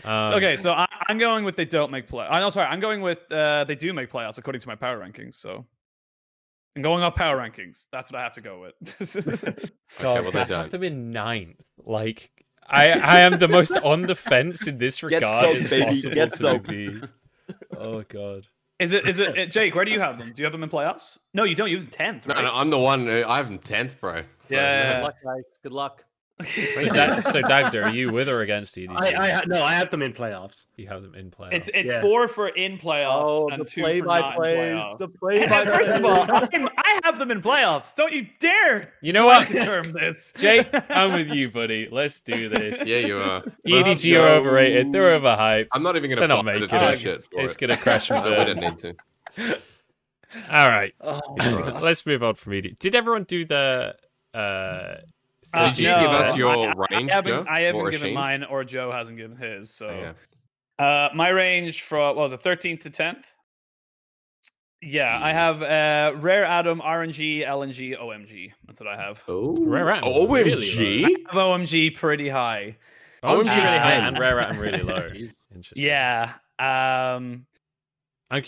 Um, 0.05 0.35
okay, 0.35 0.57
so 0.57 0.73
I, 0.73 0.87
I'm 1.09 1.19
going 1.19 1.45
with 1.45 1.57
they 1.57 1.65
don't 1.65 1.91
make 1.91 2.07
play. 2.09 2.27
I 2.27 2.41
know, 2.41 2.51
sorry, 2.51 2.67
I'm 2.69 2.81
going 2.81 3.01
with 3.03 3.19
uh, 3.31 3.65
they 3.65 3.75
do 3.75 3.93
make 3.93 4.11
playoffs 4.11 4.39
according 4.39 4.61
to 4.61 4.69
my 4.69 4.75
power 4.75 4.99
rankings. 4.99 5.35
So 5.35 5.65
I'm 6.75 6.83
going 6.83 7.03
off 7.05 7.15
power 7.15 7.37
rankings. 7.37 7.87
That's 7.93 8.11
what 8.11 8.19
I 8.21 8.23
have 8.25 8.33
to 8.35 8.41
go 8.41 8.61
with. 8.61 8.75
Okay, 10.01 10.23
well, 10.23 10.33
they 10.33 10.39
I 10.39 10.45
have 10.45 10.49
don't. 10.49 10.71
them 10.71 10.83
in 10.85 11.11
ninth. 11.11 11.61
Like 11.85 12.31
I, 12.69 12.93
I 12.93 13.21
am 13.21 13.39
the 13.39 13.49
most 13.49 13.77
on 13.79 14.03
the 14.03 14.15
fence 14.15 14.67
in 14.67 14.79
this 14.79 15.01
Get 15.01 15.23
regard 15.23 15.45
soaked, 15.45 15.57
as 15.57 15.69
baby. 15.69 15.85
possible 15.87 16.15
Get 16.15 16.33
to 16.33 16.59
be. 16.61 17.03
Oh 17.77 18.03
god. 18.09 18.47
is 18.79 18.93
it? 18.93 19.07
Is 19.07 19.19
it? 19.19 19.37
uh, 19.37 19.47
Jake, 19.47 19.75
where 19.75 19.85
do 19.85 19.91
you 19.93 20.01
have 20.01 20.19
them? 20.19 20.33
Do 20.33 20.41
you 20.41 20.47
have 20.47 20.53
them 20.53 20.63
in 20.63 20.71
playoffs? 20.71 21.19
No, 21.35 21.45
you 21.45 21.55
don't. 21.55 21.69
You 21.69 21.77
have 21.77 21.85
them 21.85 21.91
tenth. 21.93 22.27
No, 22.27 22.35
Right? 22.35 22.45
no, 22.45 22.51
I'm 22.55 22.71
the 22.71 22.79
one. 22.79 23.07
who- 23.07 23.25
I 23.27 23.37
have 23.37 23.47
them 23.47 23.59
tenth, 23.59 24.01
bro. 24.01 24.23
So, 24.41 24.55
Yeah. 24.55 24.95
Good 24.95 25.03
luck, 25.05 25.15
guys. 25.25 25.43
Good 25.63 25.73
luck. 25.73 26.05
So, 26.72 26.86
da- 26.88 27.18
so 27.18 27.40
Dagda, 27.43 27.84
are 27.84 27.90
you 27.90 28.11
with 28.12 28.28
or 28.28 28.43
against 28.43 28.74
EDG? 28.76 28.95
I, 28.97 29.40
I 29.40 29.45
no, 29.47 29.62
I 29.62 29.74
have 29.74 29.90
them 29.90 30.03
in 30.03 30.12
playoffs. 30.12 30.66
you 30.76 30.86
have 30.88 31.03
them 31.03 31.14
in 31.14 31.30
playoffs. 31.30 31.53
It's 31.53 31.70
it's 31.74 31.90
Yeah. 31.90 32.01
four 32.01 32.28
for 32.28 32.49
in 32.49 32.78
playoffs 32.78 33.53
and 33.53 33.66
two 33.66 33.82
for 33.82 34.05
not 34.07 34.34
in 34.36 34.40
playoffs. 34.43 34.99
The 34.99 35.09
And 35.43 35.53
then 35.53 35.66
first 35.66 35.90
of 35.90 36.05
all, 36.05 36.22
I'm, 36.30 36.68
I 36.78 37.01
have 37.05 37.18
them 37.18 37.30
in 37.30 37.40
playoffs. 37.43 37.95
Don't 37.97 38.12
you 38.12 38.26
dare 38.40 38.93
you 39.03 39.12
know 39.12 39.26
what, 39.26 39.49
term 39.49 39.84
this, 39.93 40.32
Jake? 40.36 40.68
I'm 40.90 41.12
with 41.12 41.30
you, 41.32 41.51
buddy. 41.51 41.88
Let's 41.90 42.20
do 42.20 42.49
this. 42.49 42.84
Yeah, 42.93 42.99
you 42.99 43.18
are. 43.18 43.43
EDG 43.66 44.20
are 44.20 44.28
overrated. 44.28 44.93
They're 44.93 45.18
overhyped. 45.18 45.68
I'm 45.72 45.82
not 45.82 45.97
even 45.97 46.11
They're 46.11 46.16
going 46.26 46.30
to 46.30 46.36
not 46.36 46.45
bother 46.45 46.66
to 46.66 46.74
making 46.74 46.78
do 46.78 46.86
it. 46.86 46.99
shit 47.01 47.24
for 47.26 47.40
It's 47.40 47.53
it. 47.55 47.59
gonna 47.59 47.76
crash 47.76 48.11
and 48.11 48.24
No, 48.24 48.30
we 48.30 48.45
don't 48.45 48.59
need 48.61 48.78
to. 48.80 49.59
All 50.51 50.68
right. 50.70 50.95
Oh, 51.01 51.20
Let's 51.82 52.07
move 52.07 52.22
on 52.22 52.34
from 52.34 52.53
EDG. 52.55 52.78
Did 52.78 52.95
everyone 52.95 53.24
do 53.24 53.45
the? 53.45 53.95
Uh, 54.34 54.95
Uh, 55.53 55.66
Did 55.68 55.78
you 55.78 55.88
no, 55.88 56.00
give 56.00 56.11
us 56.12 56.34
I- 56.34 56.36
your 56.36 56.57
I, 56.57 56.72
range, 56.90 57.11
I 57.11 57.14
haven't, 57.14 57.32
Joe? 57.32 57.44
I 57.48 57.61
haven't 57.62 57.90
given 57.90 58.09
Shane? 58.09 58.14
mine, 58.14 58.44
or 58.44 58.64
Joe 58.64 58.90
hasn't 58.90 59.18
given 59.18 59.36
his. 59.36 59.70
So, 59.74 59.88
Oh, 59.88 60.12
yeah. 60.80 60.84
uh, 60.84 61.09
my 61.14 61.28
range 61.28 61.82
for 61.82 61.98
what 61.98 62.16
was 62.16 62.32
it, 62.32 62.40
13th 62.40 62.80
to 62.80 62.90
10th? 62.90 63.24
Yeah, 64.84 65.16
I 65.22 65.32
have 65.32 65.62
uh, 65.62 66.16
Rare 66.18 66.44
Atom, 66.44 66.80
RNG, 66.80 67.46
LNG, 67.46 67.96
OMG. 68.00 68.53
That's 68.66 68.80
what 68.80 68.88
I 68.88 68.96
have. 69.00 69.22
Oh, 69.28 69.55
Rare 69.61 69.90
Atom's 69.92 70.28
really 70.28 70.66
OMG. 70.66 71.03
low. 71.03 71.09
I 71.09 71.11
have 71.55 71.61
OMG 71.61 71.94
pretty 71.96 72.28
high. 72.28 72.76
OMG 73.22 73.48
Uh, 73.48 73.55
really 73.55 73.78
high 73.78 73.92
and 73.92 74.18
Rare 74.18 74.40
Atom 74.40 74.59
really 74.59 74.82
low. 74.82 75.07
Interesting. 75.55 75.84
Yeah. 75.84 76.32
Um, 76.59 77.46
I'm 78.30 78.42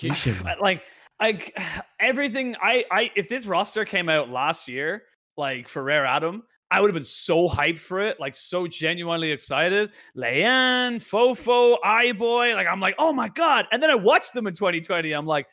like 0.61 0.82
like 1.20 1.57
everything 2.00 2.57
I 2.61 2.84
I 2.90 3.11
if 3.14 3.28
this 3.28 3.46
roster 3.46 3.84
came 3.84 4.09
out 4.09 4.30
last 4.30 4.66
year 4.66 5.02
like 5.36 5.68
for 5.68 5.82
Rare 5.84 6.07
Atom 6.07 6.42
I 6.71 6.81
would 6.81 6.89
have 6.89 6.95
been 6.95 7.05
so 7.05 7.49
hyped 7.49 7.79
for 7.79 8.01
it 8.01 8.19
like 8.19 8.35
so 8.35 8.67
genuinely 8.67 9.31
excited 9.31 9.91
Leyan 10.17 10.97
Fofo 10.97 11.77
iBoy 11.85 12.55
like 12.55 12.67
I'm 12.67 12.81
like 12.81 12.95
oh 12.99 13.12
my 13.12 13.29
god 13.29 13.67
and 13.73 13.83
then 13.83 13.91
I 13.91 13.95
watched 13.95 14.35
them 14.35 14.47
in 14.47 14.55
2020 14.55 15.12
I'm 15.12 15.27
like 15.27 15.47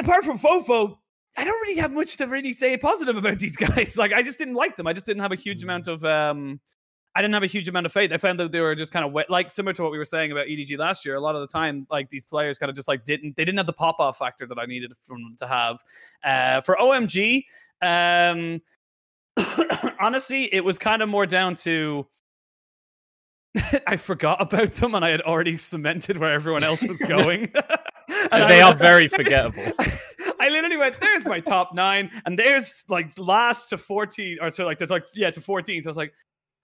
apart 0.00 0.24
from 0.24 0.38
Fofo 0.38 0.96
I 1.36 1.44
don't 1.44 1.60
really 1.62 1.80
have 1.80 1.92
much 1.92 2.16
to 2.16 2.26
really 2.26 2.52
say 2.52 2.76
positive 2.76 3.16
about 3.16 3.38
these 3.38 3.56
guys 3.56 3.96
like 3.96 4.12
I 4.12 4.22
just 4.22 4.38
didn't 4.38 4.54
like 4.54 4.76
them 4.76 4.86
I 4.86 4.92
just 4.92 5.06
didn't 5.06 5.22
have 5.22 5.32
a 5.32 5.36
huge 5.36 5.62
amount 5.62 5.88
of 5.88 6.04
um 6.04 6.60
I 7.18 7.20
didn't 7.20 7.34
have 7.34 7.42
a 7.42 7.46
huge 7.46 7.68
amount 7.68 7.84
of 7.84 7.92
faith. 7.92 8.12
I 8.12 8.18
found 8.18 8.38
that 8.38 8.52
they 8.52 8.60
were 8.60 8.76
just 8.76 8.92
kind 8.92 9.04
of 9.04 9.10
wet, 9.10 9.28
like 9.28 9.50
similar 9.50 9.72
to 9.72 9.82
what 9.82 9.90
we 9.90 9.98
were 9.98 10.04
saying 10.04 10.30
about 10.30 10.46
EDG 10.46 10.78
last 10.78 11.04
year. 11.04 11.16
A 11.16 11.20
lot 11.20 11.34
of 11.34 11.40
the 11.40 11.48
time, 11.48 11.84
like 11.90 12.10
these 12.10 12.24
players 12.24 12.58
kind 12.58 12.70
of 12.70 12.76
just 12.76 12.86
like 12.86 13.02
didn't 13.02 13.34
they 13.36 13.44
didn't 13.44 13.58
have 13.58 13.66
the 13.66 13.72
pop 13.72 13.98
off 13.98 14.18
factor 14.18 14.46
that 14.46 14.56
I 14.56 14.66
needed 14.66 14.92
from 15.02 15.22
them 15.22 15.34
to 15.38 15.48
have. 15.48 15.82
Uh, 16.22 16.60
for 16.60 16.76
OMG, 16.80 17.42
um, 17.82 18.60
honestly, 20.00 20.52
it 20.52 20.64
was 20.64 20.78
kind 20.78 21.02
of 21.02 21.08
more 21.08 21.26
down 21.26 21.54
to 21.56 22.06
I 23.86 23.96
forgot 23.96 24.40
about 24.40 24.72
them 24.74 24.94
and 24.94 25.04
I 25.04 25.10
had 25.10 25.22
already 25.22 25.56
cemented 25.56 26.16
where 26.18 26.32
everyone 26.32 26.64
else 26.64 26.86
was 26.86 26.98
going. 27.08 27.52
And 28.32 28.48
they 28.50 28.62
was- 28.62 28.72
are 28.72 28.74
very 28.74 29.06
forgettable. 29.06 29.62
I 30.40 30.48
literally 30.48 30.78
went, 30.78 30.98
there's 31.00 31.26
my 31.26 31.40
top 31.40 31.74
nine, 31.74 32.10
and 32.24 32.38
there's 32.38 32.84
like 32.88 33.10
last 33.18 33.68
to 33.68 33.78
14, 33.78 34.38
or 34.40 34.50
so 34.50 34.64
like 34.64 34.78
there's 34.78 34.90
like 34.90 35.06
yeah 35.14 35.30
to 35.30 35.40
14. 35.40 35.82
So 35.82 35.88
I 35.88 35.90
was 35.90 35.96
like, 35.98 36.14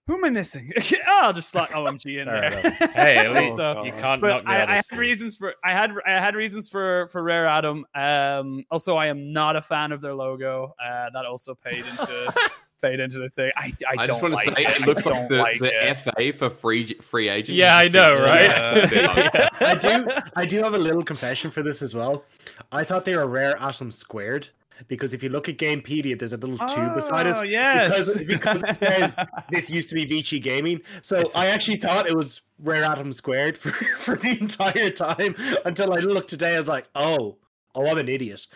who 0.06 0.16
am 0.16 0.24
I 0.24 0.30
missing? 0.30 0.70
oh, 1.08 1.20
I'll 1.22 1.32
just 1.32 1.48
slot 1.48 1.70
OMG 1.70 2.20
in 2.20 2.26
Fair 2.26 2.50
there. 2.50 2.88
Hey, 2.92 3.16
at 3.16 3.32
least 3.34 3.56
So- 3.56 3.84
you 3.84 3.92
can't 3.92 4.20
but 4.20 4.28
knock 4.28 4.44
me 4.44 4.52
I, 4.52 4.62
out 4.62 4.70
I 4.70 4.76
had 4.76 4.98
reasons 4.98 5.36
for 5.36 5.54
I 5.64 5.72
had 5.72 5.92
I 6.06 6.20
had 6.20 6.34
reasons 6.34 6.68
for 6.68 7.06
for 7.08 7.22
Rare 7.22 7.46
Atom. 7.46 7.86
Um, 7.94 8.64
also, 8.70 8.96
I 8.96 9.06
am 9.06 9.32
not 9.32 9.56
a 9.56 9.62
fan 9.62 9.92
of 9.92 10.00
their 10.00 10.14
logo. 10.14 10.74
Uh, 10.84 11.08
that 11.12 11.24
also 11.24 11.54
paid 11.54 11.84
into 11.86 12.34
paid 12.82 13.00
into 13.00 13.18
the 13.18 13.30
thing. 13.30 13.50
I, 13.56 13.72
I, 13.88 13.92
I, 13.92 13.96
don't 13.96 14.06
just 14.06 14.22
want 14.22 14.32
to 14.32 14.36
like 14.36 14.58
say 14.58 14.64
it. 14.64 14.82
it 14.82 14.86
looks 14.86 15.06
like 15.06 15.28
the, 15.30 15.38
like 15.38 15.58
the 15.58 15.72
it. 15.72 15.94
FA 15.94 16.32
for 16.36 16.50
free 16.50 16.94
free 17.00 17.30
agents. 17.30 17.56
Yeah, 17.56 17.78
I 17.78 17.88
know, 17.88 18.20
right? 18.20 18.92
Yeah. 18.92 19.48
I 19.60 19.74
do. 19.74 20.06
I 20.36 20.44
do 20.44 20.62
have 20.62 20.74
a 20.74 20.78
little 20.78 21.02
confession 21.02 21.50
for 21.50 21.62
this 21.62 21.80
as 21.80 21.94
well. 21.94 22.24
I 22.72 22.84
thought 22.84 23.06
they 23.06 23.16
were 23.16 23.26
rare 23.26 23.56
atom 23.58 23.90
squared 23.90 24.50
because 24.88 25.12
if 25.14 25.22
you 25.22 25.28
look 25.28 25.48
at 25.48 25.56
Gamepedia, 25.58 26.18
there's 26.18 26.32
a 26.32 26.36
little 26.36 26.58
two 26.68 26.88
beside 26.94 27.26
it. 27.26 27.36
Oh, 27.38 27.42
yes. 27.42 28.14
Because, 28.16 28.26
because 28.26 28.62
it 28.64 28.76
says 28.76 29.16
this 29.50 29.70
used 29.70 29.88
to 29.90 29.94
be 29.94 30.04
Vici 30.04 30.38
Gaming. 30.38 30.80
So 31.02 31.24
I 31.34 31.46
actually 31.46 31.78
thought 31.78 32.06
it 32.06 32.16
was 32.16 32.42
Rare 32.58 32.84
Atom 32.84 33.12
Squared 33.12 33.56
for, 33.58 33.70
for 33.98 34.16
the 34.16 34.38
entire 34.40 34.90
time 34.90 35.34
until 35.64 35.92
I 35.92 35.98
looked 36.00 36.28
today. 36.28 36.54
I 36.54 36.58
was 36.58 36.68
like, 36.68 36.86
oh, 36.94 37.38
oh, 37.76 37.86
I'm 37.86 37.98
an 37.98 38.08
idiot. 38.08 38.46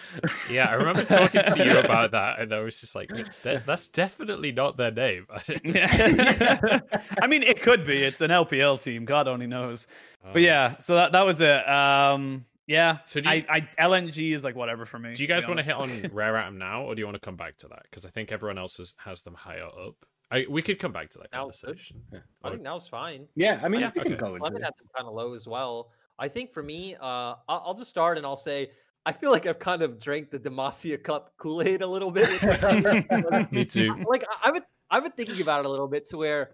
Yeah, 0.48 0.66
I 0.66 0.74
remember 0.74 1.04
talking 1.04 1.42
to 1.42 1.64
you 1.64 1.78
about 1.84 2.12
that, 2.12 2.38
and 2.38 2.52
I 2.54 2.60
was 2.60 2.80
just 2.80 2.94
like, 2.94 3.10
"That- 3.42 3.66
"That's 3.66 3.88
definitely 3.88 4.52
not 4.52 4.76
their 4.76 4.92
name." 4.92 5.26
Yeah. 5.64 6.78
I 7.20 7.26
mean, 7.26 7.42
it 7.42 7.60
could 7.60 7.84
be. 7.84 8.04
It's 8.04 8.20
an 8.20 8.30
LPL 8.30 8.80
team. 8.80 9.04
God 9.04 9.26
only 9.26 9.48
knows. 9.48 9.88
Um, 10.24 10.34
But 10.34 10.42
yeah, 10.42 10.76
so 10.78 10.94
that, 10.94 11.10
that 11.12 11.26
was 11.26 11.40
it. 11.40 11.68
Um, 11.68 12.44
yeah. 12.68 12.98
So 13.06 13.20
do 13.20 13.28
you- 13.28 13.44
I, 13.48 13.66
I 13.78 13.88
LNG 13.88 14.32
is 14.32 14.44
like 14.44 14.54
whatever 14.54 14.84
for 14.84 15.00
me. 15.00 15.14
Do 15.14 15.22
you 15.24 15.28
guys 15.28 15.48
want 15.48 15.58
to 15.58 15.64
hit 15.64 15.74
on 15.74 15.90
Rare 16.12 16.36
Atom 16.36 16.58
now, 16.58 16.82
or 16.84 16.94
do 16.94 17.00
you 17.00 17.06
want 17.06 17.16
to 17.16 17.20
come 17.20 17.34
back 17.36 17.56
to 17.58 17.68
that? 17.68 17.82
Because 17.90 18.06
I 18.06 18.10
think 18.10 18.30
everyone 18.30 18.58
else 18.58 18.76
has, 18.76 18.94
has 18.98 19.22
them 19.22 19.34
higher 19.34 19.64
up. 19.66 19.96
I, 20.30 20.46
we 20.48 20.60
could 20.62 20.78
come 20.78 20.92
back 20.92 21.08
to 21.10 21.18
that 21.20 21.28
Now's 21.32 21.60
good. 21.62 21.68
conversation. 21.68 22.02
I 22.44 22.50
think 22.50 22.62
that 22.62 22.72
was 22.74 22.86
fine. 22.86 23.26
Yeah, 23.34 23.58
I 23.62 23.68
mean, 23.68 23.80
Yeah, 23.80 23.90
we 23.96 24.02
can 24.02 24.12
okay. 24.12 24.20
go 24.20 24.34
into 24.34 24.44
Lemon 24.44 24.60
it. 24.60 24.64
had 24.64 24.74
them 24.78 24.86
kind 24.94 25.08
of 25.08 25.14
low 25.14 25.32
as 25.34 25.48
well. 25.48 25.90
I 26.18 26.28
think 26.28 26.52
for 26.52 26.62
me, 26.62 26.94
uh, 26.96 27.00
I'll, 27.02 27.40
I'll 27.48 27.74
just 27.74 27.88
start 27.90 28.18
and 28.18 28.26
I'll 28.26 28.36
say 28.36 28.70
I 29.06 29.12
feel 29.12 29.30
like 29.30 29.46
I've 29.46 29.58
kind 29.58 29.80
of 29.80 29.98
drank 29.98 30.30
the 30.30 30.38
Demacia 30.38 31.02
Cup 31.02 31.32
Kool 31.38 31.62
Aid 31.62 31.80
a 31.80 31.86
little 31.86 32.10
bit. 32.10 32.28
with 32.28 32.40
this 32.42 32.60
team. 32.60 33.48
Me 33.50 33.64
too. 33.64 34.04
like 34.06 34.22
I- 34.30 34.48
I've 34.48 34.54
been 34.54 34.62
I've 34.90 35.02
been 35.02 35.12
thinking 35.12 35.40
about 35.40 35.60
it 35.60 35.66
a 35.66 35.70
little 35.70 35.88
bit 35.88 36.06
to 36.10 36.18
where 36.18 36.50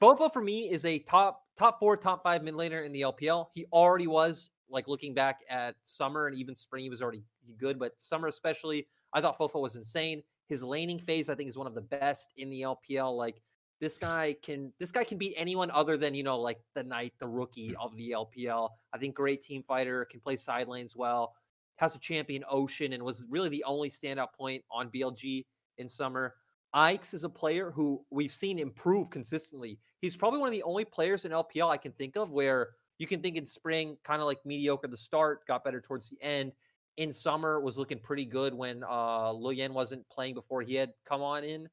Fofo 0.00 0.32
for 0.32 0.42
me 0.42 0.70
is 0.70 0.84
a 0.84 0.98
top 1.00 1.42
top 1.58 1.80
four, 1.80 1.96
top 1.96 2.22
five 2.22 2.42
mid 2.44 2.54
laner 2.54 2.84
in 2.86 2.92
the 2.92 3.00
LPL. 3.02 3.46
He 3.54 3.66
already 3.72 4.06
was 4.06 4.50
like 4.68 4.88
looking 4.88 5.14
back 5.14 5.40
at 5.48 5.76
summer 5.82 6.26
and 6.26 6.36
even 6.36 6.56
spring, 6.56 6.82
he 6.82 6.90
was 6.90 7.02
already 7.02 7.22
good, 7.58 7.78
but 7.78 7.92
summer 8.00 8.28
especially, 8.28 8.86
I 9.12 9.20
thought 9.20 9.38
Fofo 9.38 9.60
was 9.60 9.76
insane. 9.76 10.22
His 10.48 10.62
laning 10.62 10.98
phase, 10.98 11.28
I 11.28 11.34
think, 11.34 11.48
is 11.48 11.56
one 11.56 11.66
of 11.66 11.74
the 11.74 11.80
best 11.80 12.32
in 12.36 12.50
the 12.50 12.62
LPL. 12.62 13.16
Like 13.16 13.40
this 13.80 13.98
guy 13.98 14.34
can 14.42 14.72
this 14.78 14.92
guy 14.92 15.04
can 15.04 15.18
beat 15.18 15.34
anyone 15.36 15.70
other 15.70 15.96
than 15.96 16.14
you 16.14 16.22
know 16.22 16.38
like 16.38 16.58
the 16.74 16.82
knight, 16.82 17.12
the 17.18 17.28
rookie 17.28 17.70
mm. 17.70 17.74
of 17.80 17.96
the 17.96 18.10
LPL. 18.10 18.70
I 18.92 18.98
think 18.98 19.14
great 19.14 19.42
team 19.42 19.62
fighter, 19.62 20.04
can 20.04 20.20
play 20.20 20.36
side 20.36 20.68
lanes 20.68 20.96
well, 20.96 21.34
has 21.76 21.94
a 21.94 21.98
champion 21.98 22.44
Ocean, 22.50 22.92
and 22.92 23.02
was 23.02 23.26
really 23.28 23.48
the 23.48 23.64
only 23.64 23.90
standout 23.90 24.32
point 24.36 24.62
on 24.70 24.90
BLG 24.90 25.44
in 25.78 25.88
summer. 25.88 26.34
Ikes 26.72 27.14
is 27.14 27.22
a 27.22 27.28
player 27.28 27.70
who 27.70 28.04
we've 28.10 28.32
seen 28.32 28.58
improve 28.58 29.08
consistently. 29.08 29.78
He's 30.00 30.16
probably 30.16 30.40
one 30.40 30.48
of 30.48 30.52
the 30.52 30.64
only 30.64 30.84
players 30.84 31.24
in 31.24 31.30
LPL 31.30 31.70
I 31.70 31.76
can 31.76 31.92
think 31.92 32.16
of 32.16 32.32
where 32.32 32.70
you 32.98 33.06
can 33.06 33.20
think 33.20 33.36
in 33.36 33.46
spring, 33.46 33.96
kind 34.04 34.20
of 34.20 34.26
like 34.26 34.38
mediocre 34.44 34.88
the 34.88 34.96
start, 34.96 35.46
got 35.46 35.64
better 35.64 35.80
towards 35.80 36.08
the 36.10 36.20
end. 36.22 36.52
In 36.96 37.12
summer, 37.12 37.60
was 37.60 37.76
looking 37.76 37.98
pretty 37.98 38.24
good 38.24 38.54
when 38.54 38.84
uh 38.84 39.32
Leyan 39.32 39.70
wasn't 39.70 40.08
playing 40.08 40.34
before 40.34 40.62
he 40.62 40.74
had 40.74 40.92
come 41.08 41.22
on 41.22 41.42
in. 41.42 41.68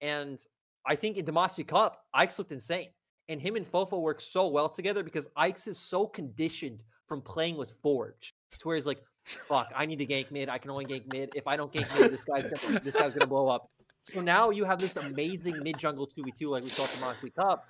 And 0.00 0.44
I 0.86 0.96
think 0.96 1.16
in 1.16 1.24
Demacia 1.24 1.66
Cup, 1.66 2.04
Ikes 2.12 2.38
looked 2.38 2.52
insane. 2.52 2.88
And 3.28 3.40
him 3.40 3.56
and 3.56 3.66
Fofo 3.66 4.00
work 4.00 4.20
so 4.20 4.48
well 4.48 4.68
together 4.68 5.02
because 5.02 5.28
Ikes 5.36 5.66
is 5.66 5.78
so 5.78 6.06
conditioned 6.06 6.80
from 7.06 7.22
playing 7.22 7.56
with 7.56 7.70
Forge 7.70 8.34
to 8.58 8.68
where 8.68 8.76
he's 8.76 8.86
like, 8.86 9.02
fuck, 9.24 9.72
I 9.74 9.86
need 9.86 9.96
to 9.96 10.06
gank 10.06 10.30
mid. 10.30 10.48
I 10.48 10.58
can 10.58 10.70
only 10.70 10.84
gank 10.84 11.10
mid. 11.12 11.30
If 11.34 11.46
I 11.46 11.56
don't 11.56 11.72
gank 11.72 11.98
mid, 11.98 12.12
this 12.12 12.24
guy's 12.24 12.42
gonna, 12.42 12.80
this 12.80 12.94
guy's 12.94 13.12
gonna 13.12 13.26
blow 13.26 13.48
up. 13.48 13.70
So 14.02 14.20
now 14.20 14.50
you 14.50 14.64
have 14.64 14.78
this 14.78 14.96
amazing 14.96 15.62
mid 15.62 15.78
jungle 15.78 16.06
2v2 16.06 16.48
like 16.48 16.62
we 16.62 16.68
saw 16.68 16.84
at 16.84 17.20
the 17.22 17.30
Cup. 17.30 17.66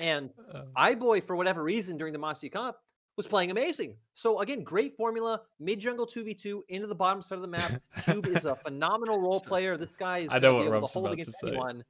And 0.00 0.30
uh. 0.52 0.62
iBoy, 0.76 1.22
for 1.24 1.36
whatever 1.36 1.62
reason, 1.62 1.96
during 1.96 2.12
the 2.12 2.18
Moxley 2.18 2.48
Cup, 2.48 2.82
was 3.16 3.26
playing 3.26 3.50
amazing. 3.50 3.96
So 4.14 4.40
again, 4.40 4.62
great 4.62 4.96
formula, 4.96 5.42
mid 5.58 5.80
jungle 5.80 6.06
2v2 6.06 6.60
into 6.68 6.86
the 6.86 6.94
bottom 6.94 7.22
side 7.22 7.36
of 7.36 7.42
the 7.42 7.48
map. 7.48 7.80
Cube 8.04 8.26
is 8.26 8.44
a 8.44 8.56
phenomenal 8.56 9.18
role 9.18 9.40
player. 9.46 9.76
This 9.76 9.96
guy 9.96 10.18
is 10.18 10.32
I 10.32 10.38
know 10.38 10.54
what 10.54 10.70
Rob's 10.70 10.94
about 10.96 11.16
to 11.16 11.24
say. 11.24 11.48
anyone. 11.48 11.84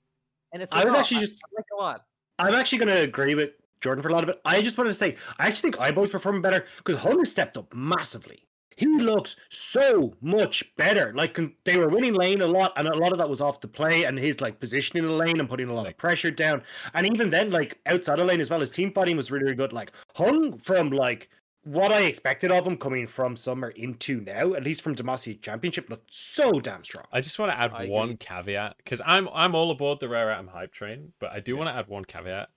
And 0.53 0.63
it's 0.63 0.73
I 0.73 0.85
was 0.85 0.95
oh, 0.95 0.99
actually 0.99 1.19
I, 1.19 1.21
just. 1.21 1.43
I 1.45 1.49
like 1.57 1.67
a 1.73 1.77
lot. 1.77 2.05
I'm 2.39 2.55
actually 2.55 2.79
going 2.79 2.95
to 2.95 3.03
agree 3.03 3.35
with 3.35 3.51
Jordan 3.81 4.03
for 4.03 4.09
a 4.09 4.13
lot 4.13 4.23
of 4.23 4.29
it. 4.29 4.41
I 4.45 4.63
just 4.63 4.79
wanted 4.79 4.91
to 4.91 4.95
say, 4.95 5.17
I 5.39 5.47
actually 5.47 5.71
think 5.73 5.83
iBoy's 5.83 6.11
performing 6.11 6.43
better 6.43 6.67
because 6.79 6.97
has 6.97 7.31
stepped 7.31 7.57
up 7.57 7.75
massively. 7.75 8.47
He 8.77 8.87
looks 8.87 9.37
so 9.49 10.15
much 10.21 10.65
better. 10.77 11.13
Like 11.15 11.39
they 11.65 11.77
were 11.79 11.89
winning 11.89 12.15
lane 12.15 12.43
a 12.43 12.47
lot, 12.47 12.73
and 12.77 12.87
a 12.87 12.95
lot 12.95 13.13
of 13.13 13.19
that 13.19 13.29
was 13.29 13.41
off 13.41 13.61
the 13.61 13.69
play 13.69 14.05
and 14.05 14.19
his 14.19 14.41
like 14.41 14.61
positioning 14.61 15.05
in 15.05 15.11
the 15.11 15.17
lane 15.17 15.41
and 15.41 15.49
putting 15.49 15.69
a 15.69 15.75
lot 15.75 15.87
of 15.87 15.97
pressure 15.97 16.31
down. 16.31 16.63
And 16.95 17.07
even 17.07 17.31
then, 17.31 17.51
like 17.51 17.79
outside 17.87 18.19
of 18.19 18.27
lane 18.27 18.41
as 18.41 18.51
well, 18.51 18.61
his 18.61 18.71
team 18.71 18.93
fighting 18.93 19.17
was 19.17 19.31
really, 19.31 19.45
really 19.45 19.57
good. 19.57 19.73
Like 19.73 19.93
Hun 20.15 20.59
from 20.59 20.91
like 20.91 21.31
what 21.67 21.91
I 21.91 22.03
expected 22.03 22.53
of 22.53 22.65
him 22.67 22.77
coming 22.77 23.09
from 23.09 23.35
summer 23.35 23.71
into 23.71 24.21
now, 24.21 24.55
at 24.55 24.63
least 24.63 24.83
from 24.83 24.95
Demacia 24.95 25.41
Championship, 25.41 25.91
looked 25.91 26.15
so 26.15 26.61
damn 26.61 26.85
strong. 26.85 27.07
I 27.13 27.21
just 27.21 27.39
want 27.41 27.51
to 27.51 27.59
add 27.59 27.73
I 27.73 27.87
one 27.87 28.11
agree. 28.11 28.17
caveat 28.19 28.77
because 28.79 29.01
I'm 29.05 29.29
I'm 29.33 29.55
all 29.55 29.71
aboard 29.71 29.99
the 30.01 30.09
rare 30.09 30.31
atom 30.31 30.49
hype 30.49 30.73
train, 30.73 31.13
but 31.19 31.33
I 31.33 31.41
do 31.41 31.57
want 31.57 31.69
to 31.69 31.75
add 31.75 31.89
one 31.89 32.05
caveat. 32.05 32.51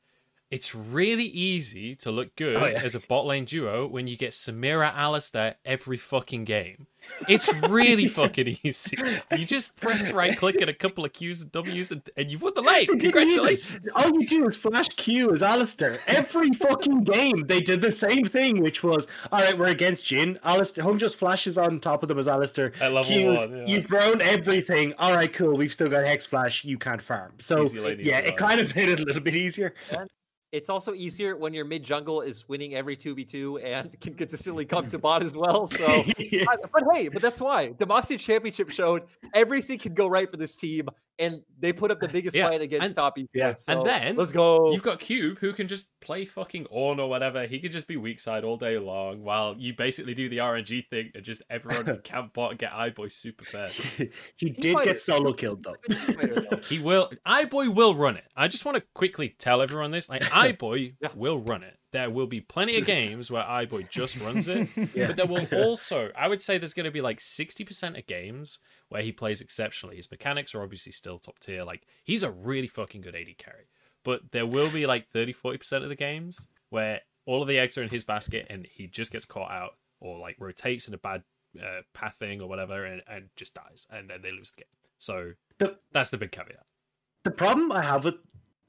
It's 0.52 0.74
really 0.74 1.26
easy 1.26 1.95
to 1.97 2.12
look 2.12 2.36
good 2.36 2.56
Oh, 2.56 2.66
yeah. 2.66 2.82
as 2.84 2.95
a 2.95 3.00
bot 3.02 3.26
lane 3.28 3.45
duo 3.45 3.86
when 3.88 4.08
you 4.08 4.18
get 4.18 4.32
Samira 4.32 4.91
Alistar 4.95 5.56
every 5.64 5.97
fucking 5.97 6.45
game. 6.45 6.88
It's 7.30 7.52
really 7.70 8.08
fucking 8.10 8.58
easy. 8.62 8.97
You 9.36 9.45
just 9.45 9.80
press 9.80 10.12
right 10.12 10.38
click 10.38 10.60
and 10.60 10.70
a 10.70 10.74
couple 10.74 11.06
of 11.06 11.14
Qs 11.14 11.41
and 11.41 11.52
Ws 11.52 11.91
and, 11.91 12.02
and 12.18 12.30
you've 12.30 12.41
won 12.41 12.52
the 12.56 12.62
lane. 12.62 12.88
They 12.91 12.97
didn't 12.97 13.04
either. 13.06 13.12
Congratulations. 13.12 13.89
All 13.95 14.12
you 14.20 14.28
do 14.28 14.45
is 14.45 14.58
flash 14.58 14.89
Q 14.89 15.32
as 15.32 15.41
Alistar. 15.41 15.97
Every 16.08 16.52
fucking 16.52 17.06
game, 17.06 17.45
they 17.47 17.62
did 17.62 17.80
the 17.82 17.89
same 17.91 18.26
thing, 18.26 18.62
which 18.62 18.84
was, 18.84 19.08
all 19.32 19.39
right, 19.41 19.58
we're 19.58 19.68
against 19.68 20.06
Jhin. 20.08 20.39
Alistar, 20.41 20.82
Home 20.82 20.97
just 21.00 21.16
flashes 21.16 21.58
on 21.58 21.80
top 21.80 22.04
of 22.04 22.10
them 22.10 22.20
as 22.20 22.28
Alistar. 22.28 22.74
At 22.82 22.91
level 22.91 23.04
Q's, 23.06 23.38
one, 23.39 23.58
yeah. 23.60 23.66
you've 23.66 23.86
thrown 23.86 24.22
everything. 24.22 24.93
All 25.00 25.14
right, 25.16 25.32
cool. 25.32 25.56
We've 25.56 25.74
still 25.74 25.89
got 25.89 26.06
Hex 26.06 26.26
Flash. 26.26 26.66
You 26.66 26.78
can't 26.78 27.02
farm. 27.02 27.32
So, 27.39 27.62
Easy 27.64 27.80
lane, 27.80 28.00
yeah, 28.02 28.20
it 28.20 28.36
kind 28.36 28.60
of 28.60 28.76
made 28.76 28.89
it 28.89 29.00
a 29.00 29.04
little 29.04 29.22
bit 29.22 29.36
easier. 29.36 29.74
It's 30.52 30.70
also 30.70 30.93
easier 30.93 31.36
when 31.38 31.54
your 31.54 31.66
mid 31.66 31.84
jungle 31.84 32.22
is 32.22 32.50
winning 32.50 32.74
every 32.76 32.97
2v2 32.97 33.64
and 33.64 34.00
can 34.02 34.16
consistently 34.16 34.66
come 34.66 34.89
to 34.89 34.97
bot 35.06 35.22
as 35.22 35.36
well. 35.36 35.68
So 35.68 36.04
Yeah. 36.18 36.45
I- 36.50 36.56
but 36.74 36.84
hey, 36.93 37.08
but 37.08 37.22
that's 37.22 37.39
why 37.39 37.70
Demacia 37.70 38.20
Championship 38.20 38.70
showed 38.70 39.04
everything 39.34 39.78
could 39.80 39.95
go 39.95 40.08
right 40.08 40.30
for 40.30 40.38
this 40.38 40.56
team, 40.56 40.89
and 41.20 41.41
they 41.60 41.72
put 41.74 41.91
up 41.91 42.00
the 42.00 42.08
biggest 42.08 42.36
Yeah, 42.36 42.47
fight 42.47 42.62
against 42.62 42.86
and- 42.88 42.95
top 42.95 43.18
yeah, 43.34 43.54
so 43.56 43.74
and 43.80 43.86
then 43.86 44.16
let's 44.16 44.32
go. 44.32 44.72
You've 44.72 44.82
got 44.84 45.00
Cube 45.00 45.38
who 45.39 45.54
can 45.54 45.68
just 45.68 45.88
play 46.02 46.26
fucking 46.26 46.66
Ornn 46.74 46.97
or 46.97 47.08
whatever. 47.10 47.45
He 47.45 47.60
could 47.60 47.72
just 47.72 47.88
be 47.88 47.97
weak 47.97 48.20
side 48.20 48.43
all 48.43 48.58
day 48.58 48.78
long 48.80 49.22
while 49.22 49.56
you 49.58 49.74
basically 49.76 50.14
do 50.16 50.30
the 50.30 50.38
RNG 50.38 50.88
thing 50.88 51.12
and 51.14 51.24
just 51.24 51.43
everyone 51.50 51.86
can 51.86 51.97
camp 52.02 52.34
bot 52.34 52.52
and 52.52 52.60
get 52.60 52.72
iBoy 52.72 53.12
super 53.12 53.45
fast. 53.45 53.74
he 54.38 54.50
did 54.50 54.74
fighter. 54.74 54.93
get 54.93 55.00
solo 55.02 55.34
killed, 55.34 55.62
though. 55.64 55.76
Good 55.88 55.97
team 56.08 56.16
fighter, 56.16 56.47
though. 56.50 56.58
He 56.58 56.80
will. 56.80 57.12
iBoy 57.28 57.74
will 57.76 57.95
run 57.95 58.16
it. 58.18 58.24
I 58.36 58.47
just 58.47 58.66
want 58.66 58.78
to 58.78 58.84
quickly 58.95 59.36
tell 59.38 59.62
everyone 59.62 59.91
this. 59.91 60.10
Like 60.10 60.24
iBoy 60.40 60.96
Yeah. 61.02 61.10
will 61.16 61.40
run 61.40 61.64
it. 61.64 61.78
There 61.92 62.10
will 62.10 62.28
be 62.28 62.42
plenty 62.42 62.78
of 62.78 62.86
games 62.98 63.32
where 63.32 63.44
iBoy 63.44 63.90
just 63.90 64.20
runs 64.22 64.48
it, 64.48 64.68
Yeah. 64.96 65.08
but 65.08 65.16
there 65.16 65.26
will 65.26 65.48
also. 65.54 66.12
I 66.16 66.28
would 66.28 66.42
say 66.42 66.58
there's 66.58 66.74
going 66.74 66.86
to 66.86 66.92
be 66.92 67.02
like 67.02 67.20
sixty 67.22 67.64
percent 67.66 67.98
of 67.98 68.06
games 68.08 68.60
where 68.90 69.02
he 69.02 69.12
plays 69.12 69.42
exceptionally. 69.42 69.96
His 69.98 70.10
mechanics 70.12 70.54
are 70.56 70.62
obviously 70.64 70.92
still 70.92 71.20
top 71.20 71.40
tier. 71.40 71.64
Like 71.64 71.88
he's 72.04 72.24
a 72.24 72.32
really 72.32 72.68
fucking 72.68 73.02
good 73.02 73.16
AD 73.16 73.38
carry. 73.38 73.70
But 74.06 74.32
there 74.32 74.46
will 74.46 74.70
be 74.72 74.86
like 74.86 75.10
30 75.10 75.34
40% 75.34 75.84
of 75.84 75.90
the 75.90 75.96
games 75.96 76.48
where 76.70 77.02
all 77.26 77.42
of 77.42 77.48
the 77.48 77.60
eggs 77.60 77.78
are 77.78 77.84
in 77.84 77.90
his 77.90 78.04
basket 78.06 78.48
and 78.50 78.66
he 78.72 78.88
just 78.88 79.12
gets 79.12 79.26
caught 79.26 79.52
out 79.52 79.72
or 80.00 80.18
like 80.18 80.38
rotates 80.40 80.88
in 80.88 80.94
a 80.94 80.98
bad 80.98 81.24
uh, 81.62 81.82
pathing 81.94 82.40
or 82.42 82.48
whatever 82.48 82.86
and, 82.86 83.02
and 83.10 83.26
just 83.36 83.54
dies 83.56 83.86
and 83.92 84.10
then 84.10 84.22
they 84.22 84.32
lose 84.32 84.52
the 84.52 84.62
game. 84.62 84.68
So 85.00 85.34
The- 85.58 85.78
that's 85.92 86.12
the 86.12 86.18
big 86.18 86.32
caveat. 86.32 86.64
the 87.26 87.32
problem 87.32 87.72
I 87.74 87.82
have 87.84 88.06
with 88.06 88.16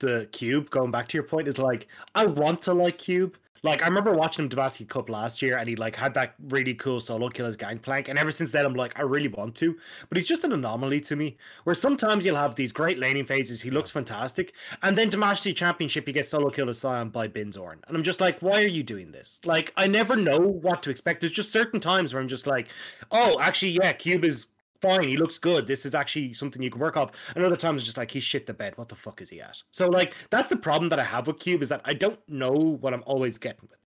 the 0.00 0.28
cube, 0.32 0.70
going 0.70 0.90
back 0.90 1.08
to 1.08 1.16
your 1.16 1.24
point, 1.24 1.48
is 1.48 1.58
like 1.58 1.86
I 2.14 2.26
want 2.26 2.62
to 2.62 2.74
like 2.74 2.98
cube. 2.98 3.36
Like 3.62 3.82
I 3.82 3.88
remember 3.88 4.12
watching 4.14 4.44
him 4.44 4.48
Demacia 4.48 4.88
Cup 4.88 5.10
last 5.10 5.42
year, 5.42 5.58
and 5.58 5.68
he 5.68 5.76
like 5.76 5.94
had 5.94 6.14
that 6.14 6.34
really 6.48 6.74
cool 6.74 6.98
solo 6.98 7.28
kill 7.28 7.46
as 7.46 7.56
Gangplank, 7.56 8.08
and 8.08 8.18
ever 8.18 8.30
since 8.30 8.50
then 8.52 8.64
I'm 8.64 8.74
like 8.74 8.98
I 8.98 9.02
really 9.02 9.28
want 9.28 9.54
to, 9.56 9.76
but 10.08 10.16
he's 10.16 10.26
just 10.26 10.44
an 10.44 10.52
anomaly 10.52 11.00
to 11.02 11.16
me. 11.16 11.36
Where 11.64 11.74
sometimes 11.74 12.24
you'll 12.24 12.36
have 12.36 12.54
these 12.54 12.72
great 12.72 12.98
laning 12.98 13.26
phases, 13.26 13.60
he 13.60 13.70
looks 13.70 13.90
fantastic, 13.90 14.54
and 14.82 14.96
then 14.96 15.10
Demacia 15.10 15.54
Championship 15.54 16.06
he 16.06 16.12
gets 16.12 16.30
solo 16.30 16.50
kill 16.50 16.70
as 16.70 16.80
Sion 16.80 17.10
by 17.10 17.28
Binzorn, 17.28 17.78
and 17.86 17.96
I'm 17.96 18.02
just 18.02 18.20
like, 18.20 18.40
why 18.40 18.62
are 18.62 18.66
you 18.66 18.82
doing 18.82 19.12
this? 19.12 19.40
Like 19.44 19.72
I 19.76 19.86
never 19.86 20.16
know 20.16 20.38
what 20.38 20.82
to 20.84 20.90
expect. 20.90 21.20
There's 21.20 21.32
just 21.32 21.52
certain 21.52 21.80
times 21.80 22.14
where 22.14 22.22
I'm 22.22 22.28
just 22.28 22.46
like, 22.46 22.68
oh, 23.10 23.38
actually, 23.40 23.72
yeah, 23.72 23.92
cube 23.92 24.24
is 24.24 24.46
fine. 24.80 25.08
He 25.08 25.16
looks 25.16 25.38
good. 25.38 25.66
This 25.66 25.86
is 25.86 25.94
actually 25.94 26.34
something 26.34 26.62
you 26.62 26.70
can 26.70 26.80
work 26.80 26.96
off. 26.96 27.12
And 27.34 27.44
other 27.44 27.56
times 27.56 27.78
it's 27.78 27.86
just 27.86 27.96
like 27.96 28.10
he's 28.10 28.24
shit 28.24 28.46
the 28.46 28.54
bed. 28.54 28.76
What 28.76 28.88
the 28.88 28.94
fuck 28.94 29.20
is 29.20 29.30
he 29.30 29.40
at? 29.40 29.62
So 29.70 29.88
like 29.88 30.14
that's 30.30 30.48
the 30.48 30.56
problem 30.56 30.88
that 30.90 30.98
I 30.98 31.04
have 31.04 31.26
with 31.26 31.38
Cube 31.38 31.62
is 31.62 31.68
that 31.68 31.82
I 31.84 31.94
don't 31.94 32.18
know 32.28 32.52
what 32.52 32.94
I'm 32.94 33.02
always 33.06 33.38
getting 33.38 33.60
with. 33.62 33.78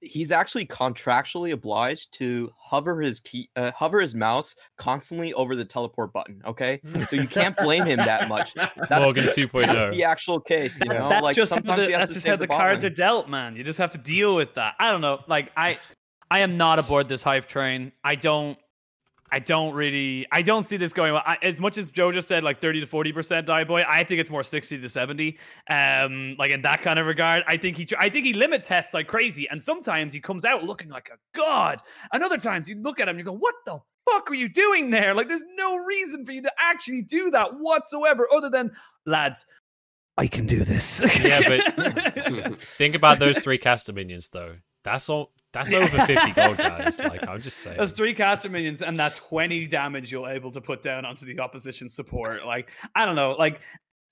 He's 0.00 0.30
actually 0.30 0.64
contractually 0.64 1.50
obliged 1.50 2.12
to 2.18 2.52
hover 2.56 3.02
his 3.02 3.18
key, 3.18 3.50
uh, 3.56 3.72
hover 3.74 4.00
his 4.00 4.14
mouse 4.14 4.54
constantly 4.76 5.32
over 5.34 5.56
the 5.56 5.64
teleport 5.64 6.12
button. 6.12 6.40
Okay, 6.46 6.80
so 7.08 7.16
you 7.16 7.26
can't 7.26 7.56
blame 7.56 7.84
him 7.84 7.96
that 7.96 8.28
much. 8.28 8.54
That's, 8.54 9.02
Morgan 9.02 9.24
that's 9.24 9.36
2.0. 9.36 9.90
the 9.90 10.04
actual 10.04 10.38
case, 10.38 10.78
you 10.78 10.88
know. 10.88 11.08
that's 11.08 11.24
like 11.24 11.34
just 11.34 11.52
sometimes 11.52 11.80
the, 11.80 11.86
he 11.86 11.92
has 11.92 12.02
that's 12.02 12.10
to 12.10 12.14
just 12.14 12.26
how 12.28 12.36
the, 12.36 12.46
the 12.46 12.46
cards 12.46 12.84
are 12.84 12.90
dealt, 12.90 13.28
man. 13.28 13.56
You 13.56 13.64
just 13.64 13.80
have 13.80 13.90
to 13.90 13.98
deal 13.98 14.36
with 14.36 14.54
that. 14.54 14.76
I 14.78 14.92
don't 14.92 15.00
know. 15.00 15.18
Like 15.26 15.50
I, 15.56 15.80
I 16.30 16.40
am 16.40 16.56
not 16.56 16.78
aboard 16.78 17.08
this 17.08 17.24
hype 17.24 17.46
train. 17.46 17.90
I 18.04 18.14
don't. 18.14 18.56
I 19.30 19.38
don't 19.38 19.74
really. 19.74 20.26
I 20.32 20.42
don't 20.42 20.64
see 20.64 20.76
this 20.76 20.92
going 20.92 21.12
well. 21.12 21.22
I, 21.24 21.38
as 21.42 21.60
much 21.60 21.76
as 21.78 21.90
Joe 21.90 22.12
just 22.12 22.28
said, 22.28 22.44
like 22.44 22.60
thirty 22.60 22.80
to 22.80 22.86
forty 22.86 23.12
percent 23.12 23.46
die 23.46 23.64
boy. 23.64 23.84
I 23.86 24.04
think 24.04 24.20
it's 24.20 24.30
more 24.30 24.42
sixty 24.42 24.80
to 24.80 24.88
seventy. 24.88 25.38
Um, 25.68 26.36
like 26.38 26.50
in 26.50 26.62
that 26.62 26.82
kind 26.82 26.98
of 26.98 27.06
regard. 27.06 27.44
I 27.46 27.56
think 27.56 27.76
he. 27.76 27.86
I 27.98 28.08
think 28.08 28.26
he 28.26 28.32
limit 28.32 28.64
tests 28.64 28.94
like 28.94 29.06
crazy, 29.06 29.48
and 29.48 29.60
sometimes 29.60 30.12
he 30.12 30.20
comes 30.20 30.44
out 30.44 30.64
looking 30.64 30.88
like 30.88 31.10
a 31.12 31.18
god. 31.36 31.80
And 32.12 32.22
other 32.22 32.38
times 32.38 32.68
you 32.68 32.76
look 32.80 33.00
at 33.00 33.08
him, 33.08 33.18
you 33.18 33.24
go, 33.24 33.32
"What 33.32 33.54
the 33.66 33.78
fuck 34.10 34.30
are 34.30 34.34
you 34.34 34.48
doing 34.48 34.90
there? 34.90 35.14
Like, 35.14 35.28
there's 35.28 35.44
no 35.56 35.76
reason 35.76 36.24
for 36.24 36.32
you 36.32 36.42
to 36.42 36.52
actually 36.58 37.02
do 37.02 37.30
that 37.30 37.50
whatsoever, 37.58 38.26
other 38.34 38.50
than 38.50 38.72
lads." 39.06 39.46
I 40.16 40.26
can 40.26 40.46
do 40.46 40.64
this. 40.64 41.00
Yeah, 41.22 41.60
but 41.74 42.60
think 42.60 42.96
about 42.96 43.20
those 43.20 43.38
three 43.38 43.58
caster 43.58 43.92
minions 43.92 44.30
though. 44.30 44.56
That's 44.82 45.08
all. 45.08 45.32
That's 45.52 45.72
over 45.72 46.04
50 46.04 46.32
gold, 46.32 46.56
guys. 46.58 46.98
Like 46.98 47.26
I'm 47.26 47.40
just 47.40 47.58
saying. 47.58 47.78
There's 47.78 47.92
three 47.92 48.12
caster 48.14 48.48
minions 48.48 48.82
and 48.82 48.96
that 48.98 49.16
20 49.16 49.66
damage 49.66 50.12
you're 50.12 50.28
able 50.28 50.50
to 50.50 50.60
put 50.60 50.82
down 50.82 51.04
onto 51.04 51.24
the 51.24 51.40
opposition 51.40 51.88
support. 51.88 52.44
Like, 52.44 52.70
I 52.94 53.06
don't 53.06 53.16
know. 53.16 53.32
Like, 53.32 53.62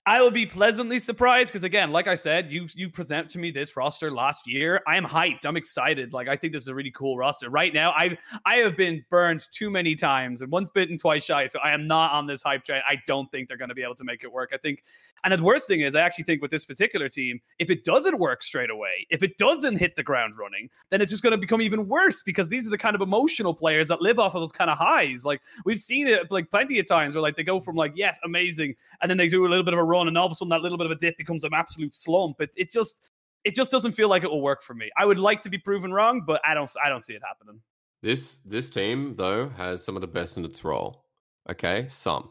I 0.07 0.21
will 0.21 0.31
be 0.31 0.45
pleasantly 0.45 0.99
surprised 0.99 1.51
because 1.51 1.65
again, 1.65 1.91
like 1.91 2.07
I 2.07 2.15
said, 2.15 2.49
you 2.49 2.69
you 2.73 2.89
present 2.89 3.27
to 3.31 3.39
me 3.39 3.51
this 3.51 3.75
roster 3.75 4.09
last 4.09 4.47
year. 4.47 4.81
I 4.87 4.95
am 4.95 5.03
hyped. 5.03 5.45
I'm 5.45 5.57
excited. 5.57 6.13
Like 6.13 6.29
I 6.29 6.37
think 6.37 6.53
this 6.53 6.61
is 6.61 6.69
a 6.69 6.73
really 6.73 6.91
cool 6.91 7.17
roster. 7.17 7.49
Right 7.49 7.73
now, 7.73 7.91
I've 7.91 8.17
I 8.45 8.55
have 8.55 8.77
been 8.77 9.03
burned 9.09 9.45
too 9.51 9.69
many 9.69 9.95
times 9.95 10.41
and 10.41 10.49
once 10.49 10.69
bitten, 10.69 10.97
twice 10.97 11.25
shy. 11.25 11.47
So 11.47 11.59
I 11.59 11.73
am 11.73 11.87
not 11.87 12.13
on 12.13 12.25
this 12.25 12.41
hype 12.41 12.63
train. 12.63 12.81
I 12.87 12.95
don't 13.05 13.29
think 13.33 13.49
they're 13.49 13.57
going 13.57 13.67
to 13.67 13.75
be 13.75 13.83
able 13.83 13.95
to 13.95 14.05
make 14.05 14.23
it 14.23 14.31
work. 14.31 14.51
I 14.53 14.57
think, 14.57 14.81
and 15.25 15.33
the 15.33 15.43
worst 15.43 15.67
thing 15.67 15.81
is, 15.81 15.93
I 15.93 15.99
actually 16.03 16.23
think 16.23 16.41
with 16.41 16.51
this 16.51 16.63
particular 16.63 17.09
team, 17.09 17.41
if 17.59 17.69
it 17.69 17.83
doesn't 17.83 18.17
work 18.17 18.43
straight 18.43 18.69
away, 18.69 19.07
if 19.09 19.23
it 19.23 19.37
doesn't 19.37 19.75
hit 19.75 19.97
the 19.97 20.03
ground 20.03 20.35
running, 20.39 20.69
then 20.89 21.01
it's 21.01 21.11
just 21.11 21.21
going 21.21 21.31
to 21.31 21.37
become 21.37 21.61
even 21.61 21.85
worse 21.85 22.23
because 22.23 22.47
these 22.47 22.65
are 22.65 22.69
the 22.69 22.77
kind 22.77 22.95
of 22.95 23.01
emotional 23.01 23.53
players 23.53 23.89
that 23.89 24.01
live 24.01 24.19
off 24.19 24.35
of 24.35 24.41
those 24.41 24.53
kind 24.53 24.69
of 24.69 24.77
highs. 24.77 25.25
Like 25.25 25.41
we've 25.65 25.77
seen 25.77 26.07
it 26.07 26.31
like 26.31 26.49
plenty 26.49 26.79
of 26.79 26.87
times 26.87 27.13
where 27.13 27.21
like 27.21 27.35
they 27.35 27.43
go 27.43 27.59
from 27.59 27.75
like 27.75 27.91
yes, 27.95 28.17
amazing, 28.23 28.75
and 29.01 29.09
then 29.09 29.17
they 29.17 29.27
do 29.27 29.45
a 29.45 29.49
little 29.49 29.65
bit 29.65 29.73
of 29.73 29.79
a 29.81 29.96
run, 29.97 30.07
and 30.07 30.17
all 30.17 30.25
of 30.25 30.31
a 30.31 30.35
sudden 30.35 30.49
that 30.49 30.61
little 30.61 30.77
bit 30.77 30.85
of 30.85 30.91
a 30.91 30.95
dip 30.95 31.17
becomes 31.17 31.43
an 31.43 31.51
absolute 31.53 31.93
slump. 31.93 32.41
It 32.41 32.51
it 32.55 32.71
just 32.71 33.09
it 33.43 33.55
just 33.55 33.71
doesn't 33.71 33.93
feel 33.93 34.09
like 34.09 34.23
it 34.23 34.31
will 34.31 34.41
work 34.41 34.61
for 34.61 34.73
me. 34.73 34.89
I 34.97 35.05
would 35.05 35.19
like 35.19 35.41
to 35.41 35.49
be 35.49 35.57
proven 35.57 35.91
wrong, 35.91 36.23
but 36.25 36.41
I 36.45 36.53
don't 36.53 36.69
I 36.83 36.89
don't 36.89 37.01
see 37.01 37.13
it 37.13 37.21
happening. 37.25 37.61
This 38.01 38.39
this 38.45 38.69
team 38.69 39.15
though 39.15 39.49
has 39.49 39.83
some 39.83 39.95
of 39.95 40.01
the 40.01 40.07
best 40.07 40.37
in 40.37 40.45
its 40.45 40.63
role. 40.63 41.05
Okay, 41.49 41.85
some, 41.87 42.29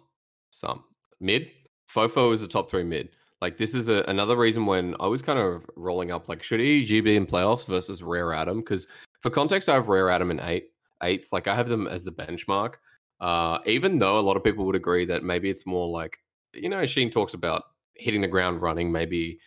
some 0.50 0.84
mid. 1.20 1.50
Fofo 1.88 2.32
is 2.32 2.42
a 2.42 2.48
top 2.48 2.70
three 2.70 2.84
mid. 2.84 3.10
Like 3.40 3.56
this 3.56 3.74
is 3.74 3.88
a, 3.88 4.04
another 4.08 4.36
reason 4.36 4.66
when 4.66 4.94
I 5.00 5.06
was 5.06 5.22
kind 5.22 5.38
of 5.38 5.64
rolling 5.76 6.10
up 6.10 6.28
like 6.28 6.42
should 6.42 6.60
EEG 6.60 7.04
be 7.04 7.16
in 7.16 7.26
playoffs 7.26 7.66
versus 7.66 8.02
Rare 8.02 8.32
Atom 8.32 8.60
because 8.60 8.86
for 9.20 9.30
context 9.30 9.68
I 9.68 9.74
have 9.74 9.88
Rare 9.88 10.10
Atom 10.10 10.30
in 10.30 10.40
eight 10.40 10.70
eighth. 11.02 11.32
Like 11.32 11.48
I 11.48 11.54
have 11.54 11.68
them 11.68 11.86
as 11.86 12.04
the 12.04 12.12
benchmark. 12.12 12.74
Uh, 13.20 13.58
even 13.64 13.98
though 13.98 14.18
a 14.18 14.20
lot 14.20 14.36
of 14.36 14.44
people 14.44 14.66
would 14.66 14.76
agree 14.76 15.06
that 15.06 15.22
maybe 15.22 15.48
it's 15.48 15.64
more 15.64 15.88
like 15.88 16.18
you 16.56 16.68
know 16.68 16.84
Sheen 16.86 17.10
talks 17.10 17.34
about 17.34 17.64
hitting 17.94 18.20
the 18.20 18.28
ground 18.28 18.62
running 18.62 18.92
maybe 18.92 19.38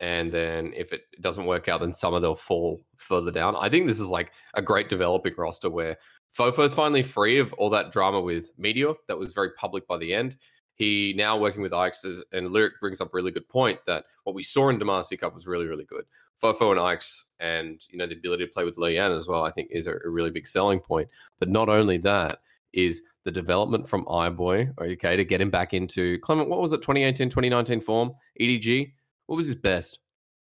and 0.00 0.30
then 0.30 0.72
if 0.76 0.92
it 0.92 1.02
doesn't 1.20 1.46
work 1.46 1.68
out 1.68 1.80
then 1.80 1.92
some 1.92 2.14
of 2.14 2.22
they'll 2.22 2.36
fall 2.36 2.80
further 2.96 3.32
down 3.32 3.56
i 3.56 3.68
think 3.68 3.86
this 3.86 3.98
is 3.98 4.08
like 4.08 4.32
a 4.54 4.62
great 4.62 4.88
developing 4.88 5.34
roster 5.36 5.68
where 5.68 5.96
Fofo's 6.36 6.74
finally 6.74 7.02
free 7.02 7.38
of 7.38 7.52
all 7.54 7.70
that 7.70 7.92
drama 7.92 8.20
with 8.20 8.50
Meteor 8.58 8.94
that 9.06 9.18
was 9.18 9.32
very 9.32 9.50
public 9.52 9.86
by 9.86 9.96
the 9.96 10.12
end. 10.14 10.36
He 10.74 11.14
now 11.16 11.36
working 11.36 11.62
with 11.62 11.72
Ike's 11.72 12.04
and 12.32 12.52
Lyric 12.52 12.74
brings 12.80 13.00
up 13.00 13.08
a 13.08 13.16
really 13.16 13.32
good 13.32 13.48
point 13.48 13.80
that 13.86 14.04
what 14.24 14.36
we 14.36 14.42
saw 14.42 14.68
in 14.68 14.78
Demacia 14.78 15.18
Cup 15.18 15.34
was 15.34 15.46
really, 15.46 15.66
really 15.66 15.84
good. 15.84 16.04
Fofo 16.40 16.70
and 16.70 16.78
Ike's 16.78 17.24
and 17.40 17.80
you 17.90 17.98
know 17.98 18.06
the 18.06 18.14
ability 18.14 18.46
to 18.46 18.52
play 18.52 18.64
with 18.64 18.76
Leyan 18.76 19.16
as 19.16 19.26
well, 19.26 19.42
I 19.42 19.50
think 19.50 19.70
is 19.72 19.88
a, 19.88 19.94
a 20.04 20.08
really 20.08 20.30
big 20.30 20.46
selling 20.46 20.78
point. 20.78 21.08
But 21.40 21.48
not 21.48 21.68
only 21.68 21.98
that 21.98 22.38
is 22.72 23.02
the 23.28 23.32
development 23.32 23.86
from 23.86 24.06
iBoy, 24.06 24.72
okay, 24.80 25.14
to 25.14 25.24
get 25.24 25.38
him 25.38 25.50
back 25.50 25.74
into 25.74 26.18
Clement, 26.20 26.48
what 26.48 26.60
was 26.60 26.72
it, 26.72 26.78
2018, 26.78 27.28
2019 27.28 27.78
form? 27.80 28.12
EDG? 28.40 28.90
What 29.26 29.36
was 29.36 29.44
his 29.46 29.54
best? 29.54 29.98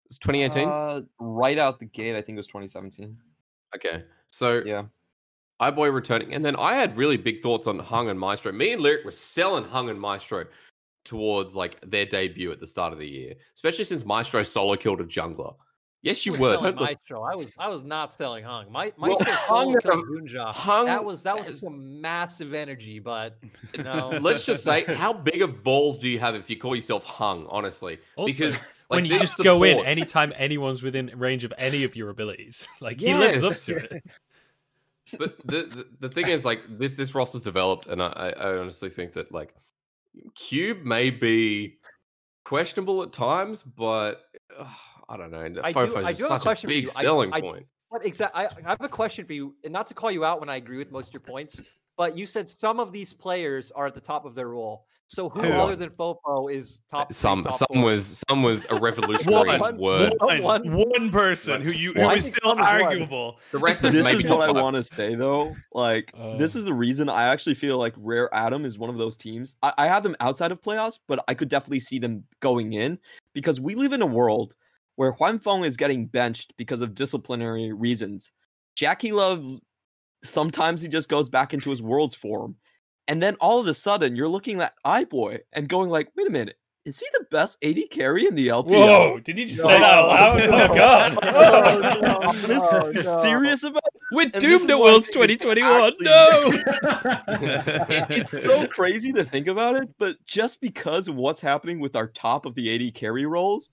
It 0.05 0.11
was 0.11 0.19
2018? 0.19 0.69
Uh, 0.69 1.01
right 1.19 1.57
out 1.57 1.77
the 1.79 1.85
gate, 1.85 2.15
I 2.15 2.21
think 2.21 2.37
it 2.37 2.39
was 2.39 2.47
2017. 2.47 3.17
okay. 3.75 4.05
So 4.27 4.61
Yeah. 4.65 4.83
iBoy 5.59 5.93
returning. 5.93 6.33
And 6.33 6.45
then 6.45 6.55
I 6.55 6.75
had 6.75 6.95
really 6.95 7.17
big 7.17 7.41
thoughts 7.41 7.67
on 7.67 7.77
Hung 7.79 8.09
and 8.09 8.17
Maestro. 8.17 8.53
Me 8.53 8.71
and 8.71 8.81
Lyric 8.81 9.03
were 9.03 9.11
selling 9.11 9.65
Hung 9.65 9.89
and 9.89 9.99
Maestro 9.99 10.45
towards 11.03 11.55
like 11.55 11.81
their 11.81 12.05
debut 12.05 12.49
at 12.51 12.61
the 12.61 12.67
start 12.67 12.93
of 12.93 12.99
the 12.99 13.07
year, 13.07 13.33
especially 13.55 13.83
since 13.83 14.05
Maestro 14.05 14.41
solo 14.43 14.77
killed 14.77 15.01
a 15.01 15.05
jungler. 15.05 15.53
Yes, 16.01 16.25
you 16.25 16.31
We're 16.33 16.39
were. 16.39 16.47
selling 16.53 16.63
Don't 16.63 16.79
look- 16.79 16.89
Maestro. 16.89 17.23
I 17.23 17.35
was 17.35 17.53
I 17.57 17.67
was 17.67 17.83
not 17.83 18.13
selling 18.13 18.43
Hung. 18.45 18.71
My 18.71 18.93
Well, 18.97 19.11
Maestro 19.17 19.33
Hung 19.33 19.65
solo 19.65 19.79
killed 19.81 20.05
Gunja. 20.29 20.53
Hung 20.53 20.85
That 20.85 21.03
was 21.03 21.23
that 21.23 21.37
was 21.37 21.47
has- 21.49 21.59
some 21.59 21.99
massive 21.99 22.53
energy, 22.53 22.99
but 22.99 23.37
no. 23.77 24.09
Let's 24.21 24.45
just 24.45 24.63
say, 24.63 24.85
how 24.85 25.11
big 25.11 25.41
of 25.41 25.63
balls 25.63 25.97
do 25.97 26.07
you 26.07 26.19
have 26.19 26.35
if 26.35 26.49
you 26.49 26.57
call 26.57 26.73
yourself 26.75 27.03
Hung? 27.03 27.47
Honestly, 27.49 27.99
Also, 28.15 28.31
because 28.33 28.55
when 28.87 29.03
you 29.05 29.11
this 29.11 29.21
just 29.21 29.37
go 29.43 29.63
in 29.63 29.85
anytime 29.85 30.31
anyone's 30.37 30.81
within 30.81 31.11
range 31.15 31.43
of 31.43 31.53
any 31.57 31.83
of 31.83 31.95
your 31.95 32.09
abilities, 32.09 32.67
like 32.79 33.01
he 33.01 33.13
lives 33.13 33.43
up 33.43 33.55
to 33.57 33.75
it. 33.77 34.03
but 35.17 35.37
the, 35.39 35.63
the 35.63 35.87
the 36.01 36.09
thing 36.09 36.27
is 36.27 36.45
like 36.45 36.61
this 36.69 36.95
this 36.95 37.13
roster's 37.15 37.41
developed 37.41 37.87
and 37.87 38.01
I, 38.01 38.07
I 38.07 38.29
I 38.29 38.57
honestly 38.57 38.89
think 38.91 39.13
that 39.13 39.31
like 39.31 39.53
cube 40.35 40.83
may 40.85 41.09
be 41.09 41.77
questionable 42.45 43.01
at 43.03 43.11
times 43.11 43.63
but 43.63 44.21
ugh, 44.57 44.67
i 45.09 45.17
don't 45.17 45.31
know 45.31 45.41
I 45.41 45.49
do- 45.49 45.61
Fofo's 45.61 46.05
I 46.05 46.13
do 46.13 46.23
have 46.23 46.31
a 46.31 46.35
such 46.35 46.41
question 46.43 46.69
a 46.69 46.73
for 46.73 46.75
big 46.75 46.83
you. 46.85 46.89
I- 46.95 47.01
selling 47.01 47.33
I- 47.33 47.41
point 47.41 47.65
But 47.91 48.05
exactly, 48.05 48.41
I, 48.43 48.45
I 48.45 48.69
have 48.69 48.81
a 48.81 48.87
question 48.87 49.25
for 49.25 49.33
you, 49.33 49.55
and 49.63 49.73
not 49.73 49.87
to 49.87 49.93
call 49.95 50.11
you 50.11 50.23
out 50.23 50.39
when 50.39 50.47
I 50.49 50.57
agree 50.57 50.77
with 50.77 50.91
most 50.91 51.07
of 51.07 51.13
your 51.15 51.21
points, 51.21 51.59
but 51.97 52.15
you 52.15 52.27
said 52.27 52.47
some 52.47 52.79
of 52.79 52.91
these 52.93 53.11
players 53.13 53.71
are 53.71 53.87
at 53.87 53.95
the 53.95 53.99
top 54.01 54.25
of 54.25 54.35
their 54.35 54.49
role. 54.49 54.85
So 55.07 55.27
who, 55.27 55.41
Who? 55.41 55.53
other 55.53 55.75
than 55.75 55.89
Fofo 55.89 56.53
is 56.53 56.81
top? 56.87 57.11
some 57.11 57.41
top 57.41 57.53
some 57.53 57.65
four? 57.73 57.83
was 57.85 58.23
some 58.29 58.43
was 58.43 58.67
a 58.69 58.75
revolutionary 58.75 59.57
One- 59.57 59.77
word 59.79 60.13
one- 60.19 60.43
One, 60.43 60.71
one 60.71 61.09
person 61.09 61.63
who 61.63 61.71
you 61.71 61.93
who 61.93 62.01
I 62.03 62.13
is 62.13 62.25
think 62.25 62.35
still 62.35 62.51
some 62.51 62.59
one. 62.59 62.67
arguable. 62.67 63.39
the 63.51 63.57
rest 63.57 63.83
of 63.83 63.91
this 63.91 64.05
is 64.13 64.23
what 64.29 64.41
I 64.47 64.51
want 64.51 64.75
to 64.75 64.83
say 64.83 65.15
though. 65.15 65.55
Like, 65.73 66.11
this 66.37 66.53
Uh. 66.55 66.59
is 66.59 66.65
the 66.65 66.73
reason 66.75 67.09
I 67.09 67.23
actually 67.23 67.55
feel 67.55 67.79
like 67.79 67.95
Rare 67.97 68.31
Atom 68.35 68.65
is 68.65 68.77
one 68.77 68.91
of 68.91 68.99
those 68.99 69.15
teams. 69.17 69.55
I, 69.63 69.73
I 69.79 69.87
have 69.87 70.03
them 70.03 70.15
outside 70.19 70.51
of 70.51 70.61
playoffs, 70.61 70.99
but 71.07 71.23
I 71.27 71.33
could 71.33 71.49
definitely 71.49 71.79
see 71.79 71.97
them 71.97 72.23
going 72.39 72.73
in 72.73 72.99
because 73.33 73.59
we 73.59 73.73
live 73.73 73.93
in 73.93 74.03
a 74.03 74.11
world 74.19 74.55
where 74.99 75.13
Huanfeng 75.13 75.65
is 75.65 75.77
getting 75.77 76.07
benched 76.07 76.51
because 76.57 76.81
of 76.81 76.93
disciplinary 76.93 77.71
reasons. 77.71 78.33
JackeyLove 78.77 79.61
sometimes 80.25 80.81
he 80.81 80.89
just 80.89 81.07
goes 81.07 81.29
back 81.29 81.53
into 81.53 81.69
his 81.69 81.81
world's 81.81 82.15
form. 82.15 82.57
And 83.07 83.23
then 83.23 83.35
all 83.35 83.61
of 83.61 83.67
a 83.67 83.73
sudden 83.73 84.17
you're 84.17 84.27
looking 84.27 84.59
at 84.59 84.73
iBoy 84.85 85.39
and 85.53 85.69
going 85.69 85.89
like, 85.89 86.09
wait 86.17 86.27
a 86.27 86.29
minute, 86.29 86.57
is 86.83 86.99
he 86.99 87.05
the 87.13 87.23
best 87.31 87.63
AD 87.63 87.77
carry 87.91 88.27
in 88.27 88.35
the 88.35 88.49
LPL? 88.49 88.65
Whoa! 88.65 89.19
Did 89.19 89.39
you 89.39 89.45
just 89.45 89.61
say 89.61 89.79
that 89.79 89.81
out 89.83 90.07
loud? 90.09 90.37
No. 90.49 90.63
Oh 90.63 90.75
god! 90.75 91.17
Oh, 91.23 91.79
no, 91.79 91.99
no, 92.01 92.17
Are 92.79 92.91
you 92.91 93.01
no. 93.01 93.19
serious 93.21 93.63
about 93.63 93.81
it? 93.95 94.01
We're 94.11 94.29
this 94.29 94.43
doomed 94.43 94.63
is 94.63 94.69
at 94.69 94.79
Worlds 94.79 95.09
2021. 95.13 95.93
No. 96.01 96.51
it- 96.51 98.05
it's 98.09 98.43
so 98.43 98.67
crazy 98.67 99.13
to 99.13 99.23
think 99.23 99.47
about 99.47 99.77
it, 99.77 99.87
but 99.97 100.17
just 100.25 100.59
because 100.59 101.07
of 101.07 101.15
what's 101.15 101.39
happening 101.39 101.79
with 101.79 101.95
our 101.95 102.07
top 102.07 102.45
of 102.45 102.53
the 102.55 102.73
AD 102.87 102.93
carry 102.95 103.25
roles, 103.25 103.69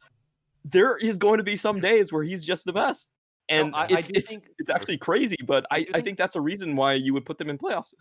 there 0.69 0.97
is 0.97 1.17
going 1.19 1.39
to 1.39 1.45
be 1.45 1.57
some 1.57 1.81
days 1.81 2.13
where 2.13 2.23
he's 2.25 2.45
just 2.45 2.65
the 2.65 2.73
best. 2.73 3.09
And 3.49 3.75
I- 3.75 3.83
I 3.83 3.87
it's, 3.99 4.09
do 4.09 4.13
it's, 4.17 4.29
think- 4.31 4.45
it's 4.59 4.71
actually 4.71 4.99
crazy, 4.99 5.37
but 5.47 5.65
I, 5.71 5.77
I 5.77 5.83
think- 5.85 6.05
think 6.05 6.19
that's 6.19 6.35
a 6.37 6.41
reason 6.41 6.75
why 6.77 6.95
you 6.95 7.15
would 7.15 7.25
put 7.25 7.39
them 7.39 7.49
in 7.51 7.57
playoffs. 7.59 7.95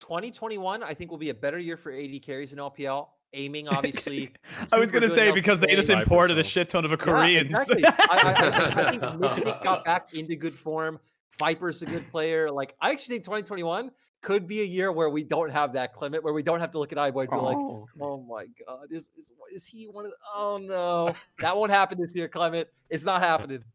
2021, 0.00 0.82
I 0.82 0.94
think 0.94 1.10
will 1.10 1.18
be 1.18 1.30
a 1.30 1.34
better 1.34 1.58
year 1.58 1.76
for 1.76 1.92
AD 1.92 2.22
carries 2.22 2.52
in 2.52 2.58
LPL. 2.58 3.08
Aiming, 3.34 3.66
obviously. 3.70 4.30
I 4.72 4.78
was 4.78 4.90
gonna 4.92 5.08
say 5.08 5.30
because 5.32 5.58
they 5.60 5.74
just 5.74 5.88
imported 5.88 6.36
a 6.38 6.44
shit 6.44 6.68
ton 6.68 6.84
of 6.84 6.90
Yeah, 6.90 6.96
Koreans. 6.98 7.48
exactly. 7.50 7.84
I, 7.86 7.94
I, 8.10 8.32
I, 8.32 8.86
I 8.86 8.90
think 8.90 9.18
Mystic 9.20 9.44
got 9.62 9.84
back 9.86 10.12
into 10.12 10.36
good 10.36 10.52
form. 10.52 10.98
Viper's 11.38 11.80
a 11.80 11.86
good 11.86 12.10
player. 12.10 12.50
Like 12.50 12.74
I 12.80 12.90
actually 12.90 13.14
think 13.14 13.24
2021 13.24 13.90
could 14.22 14.46
be 14.46 14.60
a 14.60 14.64
year 14.64 14.90
where 14.92 15.10
we 15.10 15.24
don't 15.24 15.50
have 15.50 15.72
that 15.74 15.92
Clement, 15.94 16.24
where 16.24 16.32
we 16.32 16.42
don't 16.42 16.60
have 16.60 16.70
to 16.72 16.78
look 16.78 16.92
at 16.92 16.98
iBoy 16.98 17.22
and 17.22 17.30
be 17.30 17.36
like, 17.36 17.56
Oh. 17.56 17.88
oh 18.00 18.22
my 18.22 18.46
god, 18.66 18.86
is 18.90 19.10
is, 19.18 19.30
is 19.52 19.66
he 19.66 19.84
one 19.86 20.06
of? 20.06 20.12
The, 20.12 20.16
oh 20.34 20.58
no, 20.62 21.14
that 21.40 21.56
won't 21.56 21.70
happen 21.70 22.00
this 22.00 22.14
year, 22.14 22.28
Clement. 22.28 22.68
It's 22.88 23.04
not 23.04 23.20
happening. 23.22 23.64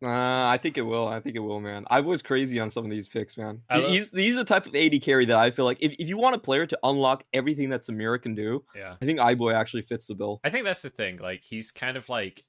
Uh, 0.00 0.06
I 0.46 0.58
think 0.62 0.78
it 0.78 0.82
will. 0.82 1.08
I 1.08 1.18
think 1.18 1.34
it 1.34 1.40
will, 1.40 1.58
man. 1.58 1.84
I 1.90 1.98
was 2.02 2.22
crazy 2.22 2.60
on 2.60 2.70
some 2.70 2.84
of 2.84 2.90
these 2.92 3.08
picks, 3.08 3.36
man. 3.36 3.62
Love- 3.68 3.90
he's 3.90 4.12
he's 4.12 4.36
the 4.36 4.44
type 4.44 4.64
of 4.66 4.76
AD 4.76 5.02
carry 5.02 5.24
that 5.24 5.36
I 5.36 5.50
feel 5.50 5.64
like 5.64 5.78
if, 5.80 5.92
if 5.98 6.08
you 6.08 6.16
want 6.16 6.36
a 6.36 6.38
player 6.38 6.66
to 6.66 6.78
unlock 6.84 7.24
everything 7.32 7.70
that 7.70 7.80
Samira 7.82 8.22
can 8.22 8.36
do, 8.36 8.64
Yeah. 8.76 8.94
I 9.02 9.04
think 9.04 9.18
iBoy 9.18 9.54
actually 9.54 9.82
fits 9.82 10.06
the 10.06 10.14
bill. 10.14 10.38
I 10.44 10.50
think 10.50 10.64
that's 10.66 10.82
the 10.82 10.90
thing. 10.90 11.16
Like 11.18 11.42
he's 11.42 11.72
kind 11.72 11.96
of 11.96 12.08
like 12.08 12.44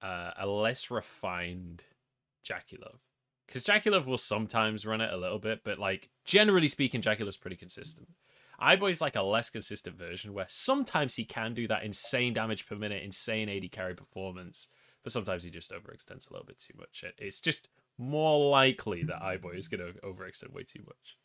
uh, 0.00 0.30
a 0.38 0.46
less 0.46 0.90
refined 0.90 1.84
JackeyLove. 2.48 3.00
Because 3.48 3.64
JackeyLove 3.64 4.04
will 4.06 4.18
sometimes 4.18 4.84
run 4.86 5.00
it 5.00 5.12
a 5.12 5.16
little 5.16 5.38
bit, 5.38 5.64
but 5.64 5.78
like 5.78 6.10
generally 6.26 6.68
speaking, 6.68 7.00
JackeyLove's 7.00 7.38
pretty 7.38 7.56
consistent. 7.56 8.06
iBoy's 8.60 9.00
like 9.00 9.16
a 9.16 9.22
less 9.22 9.48
consistent 9.48 9.96
version 9.96 10.34
where 10.34 10.44
sometimes 10.50 11.14
he 11.16 11.24
can 11.24 11.54
do 11.54 11.66
that 11.66 11.82
insane 11.82 12.34
damage 12.34 12.66
per 12.66 12.76
minute, 12.76 13.02
insane 13.02 13.48
AD 13.48 13.72
carry 13.72 13.94
performance, 13.94 14.68
but 15.02 15.12
sometimes 15.12 15.42
he 15.44 15.50
just 15.50 15.72
overextends 15.72 16.28
a 16.28 16.32
little 16.34 16.44
bit 16.46 16.58
too 16.58 16.74
much. 16.76 17.02
It- 17.04 17.14
It's 17.18 17.40
just 17.40 17.68
more 17.96 18.50
likely 18.50 19.02
that 19.04 19.22
iBoy 19.22 19.56
is 19.56 19.66
going 19.66 19.80
to 19.94 19.98
overextend 20.00 20.52
way 20.52 20.62
too 20.64 20.82
much. 20.86 21.16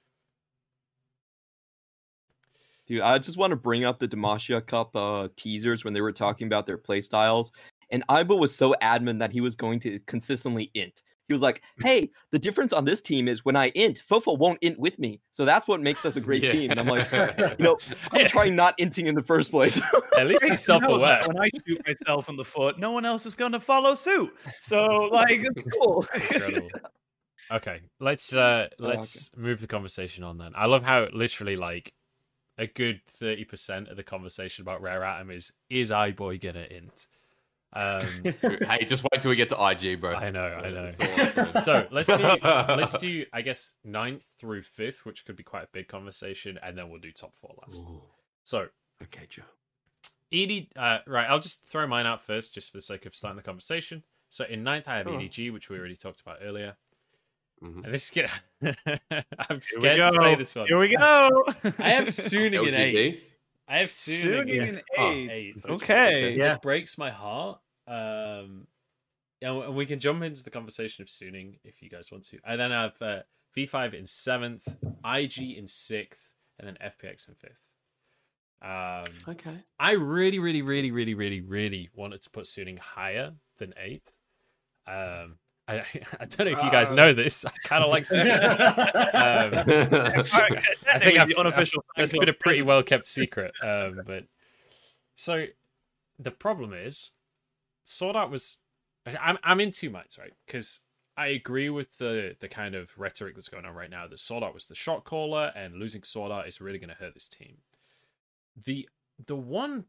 Dude, 2.85 3.01
I 3.01 3.17
just 3.19 3.37
want 3.37 3.51
to 3.51 3.55
bring 3.57 3.85
up 3.85 3.99
the 3.99 4.07
Demacia 4.07 4.65
Cup 4.65 4.95
uh, 4.95 5.29
teasers 5.35 5.83
when 5.85 5.93
they 5.93 6.01
were 6.01 6.11
talking 6.11 6.47
about 6.47 6.65
their 6.65 6.77
playstyles. 6.77 7.51
And 7.91 8.05
iBoy 8.07 8.39
was 8.39 8.55
so 8.55 8.75
adamant 8.81 9.19
that 9.19 9.31
he 9.31 9.39
was 9.41 9.55
going 9.55 9.79
to 9.81 9.99
consistently 10.07 10.69
int. 10.73 11.01
He 11.33 11.35
was 11.35 11.41
like, 11.41 11.63
hey, 11.79 12.11
the 12.31 12.37
difference 12.37 12.73
on 12.73 12.85
this 12.85 13.01
team 13.01 13.27
is 13.27 13.43
when 13.43 13.55
I 13.55 13.71
int, 13.73 14.01
Fofo 14.07 14.37
won't 14.37 14.59
int 14.61 14.77
with 14.77 14.99
me. 14.99 15.19
So 15.31 15.45
that's 15.45 15.67
what 15.67 15.81
makes 15.81 16.05
us 16.05 16.15
a 16.15 16.21
great 16.21 16.43
Yeah. 16.43 16.51
team. 16.51 16.71
And 16.71 16.79
I'm 16.79 16.87
like, 16.87 17.11
you 17.11 17.55
know, 17.59 17.77
I'm 18.11 18.27
trying 18.27 18.55
not 18.55 18.77
inting 18.77 19.05
in 19.07 19.15
the 19.15 19.23
first 19.23 19.49
place. 19.51 19.81
At 20.17 20.27
least 20.27 20.43
he's 20.43 20.67
You 20.67 20.79
know 20.79 20.87
self-aware. 20.87 21.21
When 21.25 21.39
I 21.39 21.49
shoot 21.67 21.81
myself 21.87 22.29
in 22.29 22.35
the 22.35 22.43
foot, 22.43 22.77
no 22.77 22.91
one 22.91 23.03
else 23.05 23.25
is 23.25 23.33
gonna 23.33 23.59
follow 23.59 23.95
suit. 23.95 24.31
So 24.59 24.85
like, 25.11 25.39
it's 25.41 25.63
cool. 25.79 26.05
Incredible. 26.13 26.69
Okay, 27.51 27.81
let's 27.99 28.33
uh 28.33 28.67
Oh, 28.79 28.85
okay. 28.85 28.97
let's 28.97 29.31
move 29.35 29.59
the 29.59 29.67
conversation 29.67 30.23
on 30.23 30.37
then. 30.37 30.53
I 30.55 30.65
love 30.67 30.83
how 30.83 31.07
literally 31.11 31.55
like 31.55 31.93
a 32.57 32.67
good 32.67 33.01
thirty 33.07 33.43
percent 33.45 33.89
of 33.89 33.97
the 33.97 34.03
conversation 34.03 34.61
about 34.61 34.81
Rare 34.81 35.03
Atom 35.03 35.31
is 35.31 35.51
is 35.69 35.91
iBoy 35.91 36.39
gonna 36.39 36.67
int. 36.69 37.07
Um, 37.75 38.01
hey 38.69 38.85
just 38.85 39.03
wait 39.03 39.21
till 39.21 39.29
we 39.29 39.35
get 39.35 39.49
to 39.49 39.69
ig 39.71 39.99
bro 39.99 40.13
I 40.13 40.29
know, 40.29 40.43
I 40.45 40.69
know. 40.69 40.91
That's 40.91 40.99
all 40.99 41.07
I'm 41.07 41.33
saying. 41.33 41.59
so 41.63 41.87
let's 41.91 42.07
do 42.07 42.23
let's 42.43 42.97
do 42.97 43.25
I 43.33 43.41
guess 43.41 43.73
ninth 43.83 44.25
through 44.37 44.61
fifth, 44.63 45.05
which 45.05 45.25
could 45.25 45.35
be 45.35 45.43
quite 45.43 45.63
a 45.63 45.69
big 45.71 45.87
conversation, 45.87 46.59
and 46.61 46.77
then 46.77 46.89
we'll 46.89 46.99
do 47.01 47.11
top 47.11 47.35
four 47.35 47.55
last. 47.61 47.83
Ooh, 47.83 48.01
So 48.43 48.67
okay 49.01 49.25
joe 49.29 49.43
ED, 50.31 50.67
uh, 50.75 50.97
right, 51.05 51.27
I'll 51.29 51.39
just 51.39 51.67
throw 51.67 51.85
mine 51.85 52.07
out 52.07 52.21
first, 52.21 52.55
just 52.55 52.71
for 52.71 52.77
the 52.77 52.81
sake 52.81 53.05
of 53.05 53.15
starting 53.15 53.37
the 53.37 53.43
conversation. 53.43 54.01
So 54.29 54.45
in 54.45 54.63
ninth, 54.63 54.87
I 54.87 54.97
have 54.97 55.05
Oh. 55.07 55.11
EDG, 55.11 55.51
which 55.53 55.69
we 55.69 55.77
already 55.77 55.95
talked 55.95 56.21
about 56.21 56.39
earlier. 56.41 56.75
Mhm. 57.63 57.85
And 57.85 57.93
this 57.93 58.05
is 58.05 58.27
gonna. 58.61 58.75
I'm 59.49 59.61
scared 59.61 59.97
to 59.99 60.17
say 60.19 60.35
this 60.35 60.55
one. 60.55 60.67
Here 60.67 60.79
we 60.79 60.95
go. 60.95 61.45
I 61.77 61.89
have 61.89 62.07
Suning 62.07 62.67
in 62.67 62.73
eighth. 62.75 63.32
I 63.67 63.79
have 63.79 63.89
Suning, 63.89 64.45
Suning 64.45 64.49
in 64.49 64.67
in 64.75 64.81
oh, 64.97 65.11
eighth. 65.11 65.31
eighth. 65.31 65.65
Okay. 65.65 66.35
Yeah. 66.35 66.55
It 66.55 66.61
breaks 66.61 66.97
my 66.97 67.09
heart. 67.09 67.59
Um, 67.87 68.67
and 69.41 69.63
and 69.63 69.75
we 69.75 69.85
can 69.85 69.99
jump 69.99 70.23
into 70.23 70.43
the 70.43 70.49
conversation 70.49 71.01
of 71.01 71.07
Suning 71.07 71.59
if 71.63 71.81
you 71.81 71.89
guys 71.89 72.11
want 72.11 72.23
to. 72.25 72.39
I 72.45 72.55
then 72.55 72.71
have 72.71 73.01
uh, 73.01 73.19
V5 73.55 73.93
in 73.93 74.05
seventh, 74.05 74.67
IG 75.05 75.57
in 75.57 75.67
sixth, 75.67 76.33
and 76.59 76.67
then 76.67 76.77
FPX 76.81 77.29
in 77.29 77.35
fifth. 77.35 77.59
Um, 78.61 79.11
okay 79.27 79.57
I 79.77 79.91
really, 79.91 80.39
really, 80.39 80.61
really, 80.61 80.91
really, 80.91 81.13
really, 81.13 81.41
really 81.41 81.89
wanted 81.93 82.21
to 82.21 82.29
put 82.29 82.45
Suning 82.45 82.79
higher 82.79 83.33
than 83.57 83.73
eighth. 83.77 84.09
Um, 84.87 85.35
I, 85.67 85.75
I 86.19 86.25
don't 86.25 86.39
know 86.45 86.51
if 86.57 86.63
you 86.63 86.71
guys 86.71 86.89
Uh, 86.91 86.95
know 86.95 87.13
this. 87.13 87.45
I 87.45 87.51
kind 87.63 87.83
of 87.83 87.89
like 87.89 88.03
Suning. 88.07 88.31
Um, 88.33 89.53
I 90.91 90.99
think 90.99 91.19
I've- 91.19 91.33
the 91.33 91.39
unofficial. 91.39 91.83
That's 91.95 92.11
fan 92.11 92.19
been 92.19 92.29
a 92.29 92.33
pretty 92.33 92.61
well 92.61 92.83
kept 92.83 93.07
secret. 93.07 93.53
Um, 93.61 94.01
but 94.05 94.25
so 95.15 95.45
the 96.19 96.31
problem 96.31 96.73
is, 96.73 97.11
Sword 97.85 98.15
Art 98.15 98.29
was. 98.29 98.57
I'm 99.05 99.37
I'm 99.43 99.59
in 99.59 99.71
two 99.71 99.89
minds, 99.89 100.17
right? 100.17 100.31
Because 100.45 100.79
I 101.17 101.27
agree 101.27 101.69
with 101.69 101.97
the 101.97 102.35
the 102.39 102.47
kind 102.47 102.73
of 102.75 102.97
rhetoric 102.97 103.35
that's 103.35 103.49
going 103.49 103.65
on 103.65 103.75
right 103.75 103.89
now 103.89 104.07
that 104.07 104.19
Sword 104.19 104.43
Art 104.43 104.53
was 104.53 104.65
the 104.65 104.75
shot 104.75 105.03
caller 105.03 105.51
and 105.55 105.75
losing 105.75 106.03
Sword 106.03 106.31
Art 106.31 106.47
is 106.47 106.61
really 106.61 106.79
going 106.79 106.89
to 106.89 106.95
hurt 106.95 107.13
this 107.13 107.27
team. 107.27 107.57
The 108.65 108.87
the 109.25 109.35
one 109.35 109.85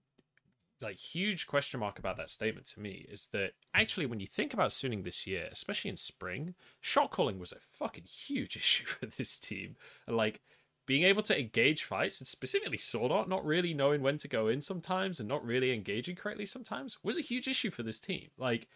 like 0.83 0.97
huge 0.97 1.47
question 1.47 1.81
mark 1.81 1.99
about 1.99 2.17
that 2.17 2.31
statement 2.31 2.67
to 2.67 2.81
me 2.81 3.07
is 3.09 3.29
that 3.29 3.53
actually 3.75 4.07
when 4.07 4.21
you 4.21 4.27
think 4.27 4.53
about 4.53 4.71
Suning 4.71 5.05
this 5.05 5.27
year, 5.27 5.49
especially 5.53 5.91
in 5.91 5.97
spring, 5.97 6.55
shot 6.81 7.11
calling 7.11 7.39
was 7.39 7.53
a 7.53 7.61
fucking 7.61 8.05
huge 8.05 8.57
issue 8.57 8.85
for 8.85 9.07
this 9.07 9.39
team. 9.39 9.77
Like 10.09 10.41
being 10.87 11.05
able 11.05 11.23
to 11.23 11.39
engage 11.39 11.85
fights 11.85 12.21
and 12.21 12.29
specifically 12.29 12.79
sword 12.79 13.11
art 13.11 13.29
not 13.29 13.45
really 13.45 13.73
knowing 13.73 14.03
when 14.03 14.19
to 14.19 14.29
go 14.29 14.49
in 14.49 14.61
sometimes 14.61 15.19
and 15.19 15.29
not 15.29 15.45
really 15.45 15.73
engaging 15.73 16.17
correctly 16.17 16.47
sometimes 16.47 16.99
was 17.03 17.17
a 17.17 17.23
huge 17.23 17.49
issue 17.49 17.71
for 17.71 17.83
this 17.83 18.01
team. 18.01 18.29
Like 18.37 18.69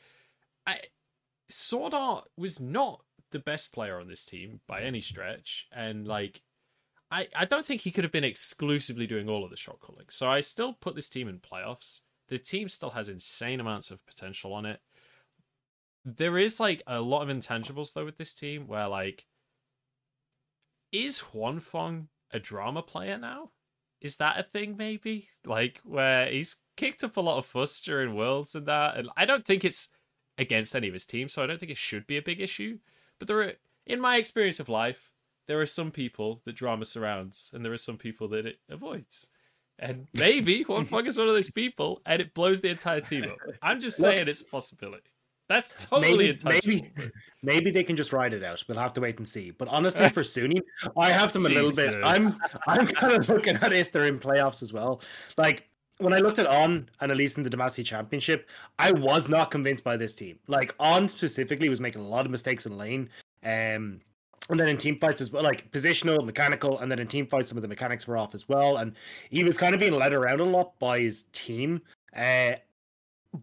I 0.66 0.80
sword 1.48 1.94
art 1.94 2.28
was 2.36 2.60
not 2.60 3.02
the 3.30 3.38
best 3.38 3.72
player 3.72 4.00
on 4.00 4.08
this 4.08 4.24
team 4.24 4.60
by 4.66 4.80
any 4.80 5.00
stretch 5.00 5.66
and 5.70 6.06
like 6.06 6.42
I, 7.10 7.28
I 7.34 7.44
don't 7.44 7.64
think 7.64 7.80
he 7.80 7.90
could 7.90 8.04
have 8.04 8.12
been 8.12 8.24
exclusively 8.24 9.06
doing 9.06 9.28
all 9.28 9.44
of 9.44 9.50
the 9.50 9.56
shot 9.56 9.80
calling. 9.80 10.06
So 10.10 10.28
I 10.28 10.40
still 10.40 10.74
put 10.74 10.94
this 10.94 11.08
team 11.08 11.28
in 11.28 11.40
playoffs. 11.40 12.00
The 12.28 12.38
team 12.38 12.68
still 12.68 12.90
has 12.90 13.08
insane 13.08 13.60
amounts 13.60 13.90
of 13.90 14.04
potential 14.06 14.52
on 14.52 14.66
it. 14.66 14.80
There 16.04 16.38
is 16.38 16.60
like 16.60 16.82
a 16.86 17.00
lot 17.00 17.22
of 17.22 17.34
intangibles 17.34 17.92
though 17.92 18.04
with 18.04 18.18
this 18.18 18.34
team 18.34 18.66
where 18.66 18.88
like 18.88 19.26
is 20.92 21.22
Huanfeng 21.32 22.08
a 22.30 22.38
drama 22.38 22.82
player 22.82 23.18
now? 23.18 23.50
Is 24.00 24.16
that 24.18 24.38
a 24.38 24.42
thing 24.42 24.76
maybe? 24.78 25.28
Like 25.44 25.80
where 25.84 26.26
he's 26.26 26.56
kicked 26.76 27.02
up 27.02 27.16
a 27.16 27.20
lot 27.20 27.38
of 27.38 27.46
fuss 27.46 27.80
during 27.80 28.14
worlds 28.14 28.54
and 28.54 28.66
that 28.66 28.96
and 28.96 29.08
I 29.16 29.24
don't 29.24 29.44
think 29.44 29.64
it's 29.64 29.88
against 30.38 30.76
any 30.76 30.86
of 30.86 30.94
his 30.94 31.04
teams, 31.04 31.32
so 31.32 31.42
I 31.42 31.46
don't 31.46 31.58
think 31.58 31.72
it 31.72 31.78
should 31.78 32.06
be 32.06 32.16
a 32.16 32.22
big 32.22 32.40
issue. 32.40 32.78
But 33.18 33.28
there 33.28 33.40
are 33.40 33.52
in 33.86 34.00
my 34.00 34.16
experience 34.16 34.60
of 34.60 34.68
life, 34.68 35.10
there 35.48 35.60
are 35.60 35.66
some 35.66 35.90
people 35.90 36.40
that 36.44 36.54
drama 36.54 36.84
surrounds, 36.84 37.50
and 37.52 37.64
there 37.64 37.72
are 37.72 37.78
some 37.78 37.96
people 37.96 38.28
that 38.28 38.46
it 38.46 38.58
avoids. 38.68 39.28
And 39.80 40.06
maybe 40.14 40.64
Huanfeng 40.68 41.06
is 41.06 41.18
one 41.18 41.26
of 41.26 41.34
those 41.34 41.50
people, 41.50 42.00
and 42.06 42.20
it 42.20 42.34
blows 42.34 42.60
the 42.60 42.68
entire 42.68 43.00
team 43.00 43.24
up. 43.24 43.38
I'm 43.62 43.80
just 43.80 43.98
Look, 44.00 44.12
saying 44.12 44.28
it's 44.28 44.42
a 44.42 44.44
possibility. 44.44 45.10
That's 45.48 45.86
totally 45.86 46.36
maybe, 46.44 46.92
maybe, 46.94 47.10
maybe 47.42 47.70
they 47.70 47.82
can 47.82 47.96
just 47.96 48.12
ride 48.12 48.34
it 48.34 48.44
out. 48.44 48.62
We'll 48.68 48.76
have 48.76 48.92
to 48.92 49.00
wait 49.00 49.16
and 49.16 49.26
see. 49.26 49.50
But 49.50 49.68
honestly, 49.68 50.06
for 50.10 50.20
Suning, 50.20 50.60
I 50.94 51.10
have 51.10 51.32
them 51.32 51.46
a 51.46 51.48
little 51.48 51.74
bit. 51.74 51.96
I'm 52.04 52.28
I'm 52.66 52.86
kind 52.86 53.14
of 53.14 53.28
looking 53.30 53.56
at 53.56 53.72
if 53.72 53.90
they're 53.90 54.04
in 54.04 54.18
playoffs 54.18 54.62
as 54.62 54.74
well. 54.74 55.00
Like 55.38 55.66
when 55.96 56.12
I 56.12 56.18
looked 56.18 56.38
at 56.38 56.46
On 56.46 56.86
and 57.00 57.10
at 57.10 57.16
least 57.16 57.38
in 57.38 57.44
the 57.44 57.48
Demacia 57.48 57.82
Championship, 57.82 58.50
I 58.78 58.92
was 58.92 59.26
not 59.26 59.50
convinced 59.50 59.84
by 59.84 59.96
this 59.96 60.14
team. 60.14 60.38
Like 60.48 60.74
On 60.78 61.08
specifically 61.08 61.70
was 61.70 61.80
making 61.80 62.02
a 62.02 62.06
lot 62.06 62.26
of 62.26 62.30
mistakes 62.30 62.66
in 62.66 62.76
lane. 62.76 63.08
Um 63.42 64.02
and 64.48 64.58
then 64.58 64.68
in 64.68 64.76
team 64.76 64.98
fights 64.98 65.20
as 65.20 65.30
well, 65.30 65.42
like 65.42 65.70
positional, 65.70 66.24
mechanical, 66.24 66.78
and 66.78 66.90
then 66.90 66.98
in 66.98 67.06
team 67.06 67.26
fights, 67.26 67.48
some 67.48 67.58
of 67.58 67.62
the 67.62 67.68
mechanics 67.68 68.06
were 68.06 68.16
off 68.16 68.34
as 68.34 68.48
well. 68.48 68.78
And 68.78 68.94
he 69.30 69.44
was 69.44 69.58
kind 69.58 69.74
of 69.74 69.80
being 69.80 69.92
led 69.92 70.14
around 70.14 70.40
a 70.40 70.44
lot 70.44 70.78
by 70.78 71.00
his 71.00 71.24
team. 71.32 71.82
Uh, 72.16 72.52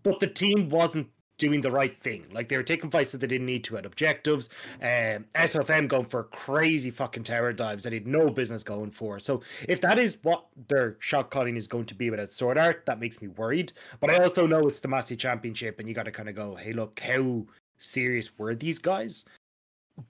but 0.04 0.20
the 0.20 0.28
team 0.28 0.70
wasn't 0.70 1.08
doing 1.38 1.62
the 1.62 1.72
right 1.72 2.00
thing. 2.00 2.26
Like 2.32 2.50
they 2.50 2.58
were 2.58 2.64
taking 2.64 2.90
fights 2.90 3.12
that 3.12 3.20
they 3.20 3.28
didn't 3.28 3.46
need 3.46 3.64
to 3.66 3.78
at 3.78 3.86
objectives. 3.86 4.50
Um, 4.82 5.26
SFM 5.36 5.88
going 5.88 6.06
for 6.06 6.24
crazy 6.24 6.90
fucking 6.90 7.24
tower 7.24 7.54
dives 7.54 7.84
that 7.84 7.94
he 7.94 8.00
had 8.00 8.08
no 8.08 8.30
business 8.30 8.64
going 8.64 8.92
for. 8.92 9.20
So 9.20 9.42
if 9.68 9.82
that 9.82 10.00
is 10.00 10.18
what 10.24 10.46
their 10.70 10.96
shot 11.00 11.30
calling 11.30 11.58
is 11.58 11.68
going 11.68 11.86
to 11.86 11.96
be 11.96 12.10
without 12.10 12.32
sword 12.32 12.58
art, 12.58 12.86
that 12.86 13.00
makes 13.00 13.22
me 13.22 13.28
worried. 13.30 13.74
But 14.00 14.12
I 14.12 14.18
also 14.18 14.48
know 14.48 14.68
it's 14.68 14.80
the 14.80 14.88
Demacia 14.88 15.18
Championship, 15.18 15.80
and 15.80 15.88
you 15.88 15.94
got 15.94 16.04
to 16.04 16.12
kind 16.12 16.30
of 16.30 16.36
go, 16.36 16.56
hey, 16.56 16.74
look, 16.74 17.00
how 17.00 17.46
serious 17.78 18.38
were 18.38 18.56
these 18.56 18.80
guys? 18.80 19.26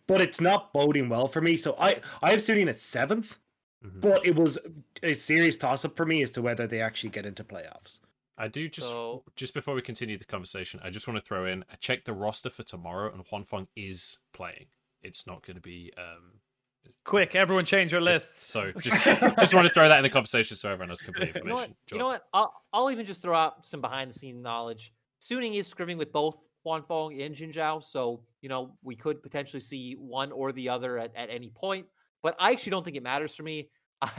But 0.08 0.22
it's 0.22 0.42
not 0.42 0.74
boding 0.74 1.10
well 1.10 1.28
for 1.28 1.42
me. 1.42 1.58
So 1.58 1.76
I 1.80 2.02
I 2.24 2.32
have 2.32 2.40
Suning 2.40 2.68
at 2.70 2.80
seventh, 2.80 3.38
Mhm. 3.86 4.02
but 4.02 4.26
it 4.26 4.36
was 4.36 4.58
a 5.04 5.14
serious 5.14 5.58
toss 5.58 5.86
up 5.86 5.96
for 5.96 6.06
me 6.06 6.22
as 6.24 6.32
to 6.32 6.42
whether 6.42 6.66
they 6.68 6.82
actually 6.82 7.10
get 7.12 7.26
into 7.26 7.44
playoffs. 7.44 8.00
I 8.38 8.48
do 8.50 8.68
just 8.68 8.90
So- 8.90 9.24
just 9.36 9.54
before 9.54 9.76
we 9.76 9.82
continue 9.82 10.18
the 10.18 10.26
conversation, 10.26 10.80
I 10.84 10.90
just 10.90 11.08
want 11.08 11.18
to 11.20 11.26
throw 11.26 11.46
in. 11.46 11.64
I 11.72 11.76
checked 11.76 12.06
the 12.06 12.14
roster 12.14 12.50
for 12.50 12.64
tomorrow, 12.64 13.14
and 13.14 13.24
Huanfeng 13.26 13.68
is 13.76 14.20
playing. 14.34 14.68
It's 15.02 15.26
not 15.28 15.44
going 15.46 15.56
to 15.56 15.62
be. 15.62 15.92
um 15.98 16.42
Quick, 17.04 17.34
everyone 17.34 17.66
change 17.66 17.92
your 17.92 18.02
lists. 18.02 18.52
So 18.52 18.72
just 18.80 19.04
just 19.04 19.54
want 19.54 19.68
to 19.68 19.74
throw 19.74 19.88
that 19.88 19.98
in 19.98 20.04
the 20.04 20.10
conversation 20.10 20.56
so 20.58 20.70
everyone 20.70 20.90
has 20.90 21.02
complete 21.02 21.34
You 21.36 21.44
know 21.44 21.54
what? 21.56 21.64
information. 21.70 21.76
You 21.92 21.98
know 21.98 22.08
what? 22.08 22.28
I'll, 22.34 22.54
I'll 22.74 22.92
even 22.92 23.06
just 23.06 23.22
throw 23.22 23.36
out 23.36 23.66
some 23.66 23.82
behind 23.82 24.10
the 24.12 24.14
scene 24.14 24.42
knowledge. 24.42 24.94
Suning 25.22 25.56
is 25.56 25.72
scrimming 25.72 25.98
with 25.98 26.12
both 26.12 26.48
Huanfeng 26.66 27.26
and 27.26 27.36
Jinzhao, 27.36 27.84
so 27.84 28.24
you 28.42 28.50
know 28.50 28.76
we 28.84 28.96
could 28.96 29.22
potentially 29.22 29.60
see 29.60 29.94
one 29.94 30.32
or 30.32 30.52
the 30.52 30.70
other 30.70 30.98
at, 30.98 31.16
at 31.16 31.30
any 31.30 31.52
point. 31.56 31.86
But 32.24 32.36
I 32.40 32.52
actually 32.52 32.72
don't 32.72 32.84
think 32.84 32.98
it 32.98 33.04
matters 33.04 33.36
for 33.36 33.44
me. 33.44 33.70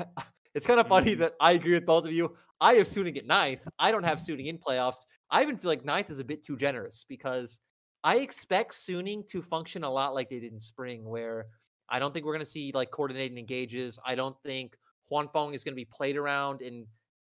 it's 0.55 0.66
kind 0.66 0.81
of 0.81 0.89
funny 0.89 1.12
mm-hmm. 1.12 1.20
that 1.23 1.35
I 1.40 1.52
agree 1.52 1.74
with 1.74 1.86
both 1.86 2.06
of 2.06 2.12
you. 2.12 2.36
I 2.60 2.74
have 2.74 2.86
Suning 2.86 3.16
at 3.18 3.27
ninth. 3.27 3.66
I 3.78 3.90
don't 3.90 4.05
have 4.05 4.18
Suning 4.18 4.47
in 4.47 4.59
playoffs. 4.59 4.98
I 5.31 5.43
even 5.43 5.56
feel 5.56 5.70
like 5.70 5.85
ninth 5.85 6.10
is 6.10 6.20
a 6.20 6.24
bit 6.24 6.44
too 6.44 6.56
generous 6.56 7.05
because 7.09 7.60
I 8.05 8.18
expect 8.18 8.73
Suning 8.73 9.27
to 9.28 9.43
function 9.43 9.85
a 9.85 9.90
lot 9.90 10.14
like 10.14 10.31
they 10.31 10.40
did 10.40 10.52
in 10.52 10.60
spring, 10.60 11.05
where 11.05 11.47
I 11.90 11.98
don't 11.98 12.14
think 12.14 12.24
we're 12.24 12.32
going 12.32 12.44
to 12.44 12.51
see 12.51 12.70
like 12.74 12.90
coordinating 12.90 13.39
engages. 13.39 13.98
I 14.06 14.14
don't 14.14 14.36
think 14.44 14.77
Huanfeng 15.10 15.55
is 15.55 15.64
going 15.64 15.73
to 15.73 15.77
be 15.77 15.85
played 15.85 16.16
around 16.16 16.62
and 16.62 16.86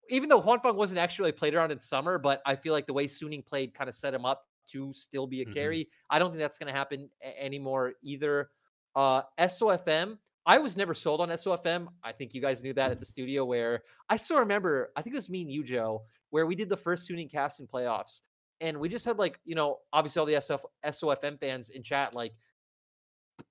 even 0.09 0.29
though 0.29 0.41
Huanfeng 0.41 0.75
wasn't 0.75 0.99
actually 0.99 1.31
played 1.31 1.55
around 1.55 1.71
in 1.71 1.79
summer, 1.79 2.17
but 2.17 2.41
I 2.45 2.55
feel 2.55 2.73
like 2.73 2.87
the 2.87 2.93
way 2.93 3.05
Suning 3.05 3.45
played 3.45 3.73
kind 3.73 3.89
of 3.89 3.95
set 3.95 4.13
him 4.13 4.25
up 4.25 4.43
to 4.67 4.93
still 4.93 5.27
be 5.27 5.41
a 5.41 5.45
Mhm. 5.45 5.53
carry. 5.53 5.89
I 6.09 6.19
don't 6.19 6.31
think 6.31 6.39
that's 6.39 6.57
going 6.57 6.67
to 6.67 6.77
happen 6.77 7.09
a- 7.21 7.41
anymore 7.43 7.93
either. 8.01 8.49
Uh, 8.95 9.23
SOFM, 9.39 10.17
I 10.45 10.59
was 10.59 10.75
never 10.75 10.93
sold 10.93 11.21
on 11.21 11.29
SOFM. 11.29 11.87
I 12.03 12.11
think 12.11 12.33
you 12.33 12.41
guys 12.41 12.63
knew 12.63 12.73
that 12.73 12.91
at 12.91 12.99
the 12.99 13.05
studio 13.05 13.45
where 13.45 13.83
I 14.09 14.17
still 14.17 14.39
remember, 14.39 14.91
I 14.95 15.01
think 15.01 15.13
it 15.13 15.17
was 15.17 15.29
me 15.29 15.41
and 15.41 15.51
you, 15.51 15.63
Joe, 15.63 16.05
where 16.31 16.45
we 16.45 16.55
did 16.55 16.69
the 16.69 16.77
first 16.77 17.09
Suning 17.09 17.31
cast 17.31 17.59
in 17.59 17.67
playoffs. 17.67 18.21
And 18.61 18.79
we 18.79 18.87
just 18.89 19.05
had 19.05 19.17
like, 19.17 19.39
you 19.45 19.55
know, 19.55 19.79
obviously 19.91 20.19
all 20.19 20.25
the 20.25 20.35
SF, 20.35 20.63
SOFM 20.85 21.39
fans 21.39 21.69
in 21.69 21.81
chat, 21.83 22.13
like 22.13 22.33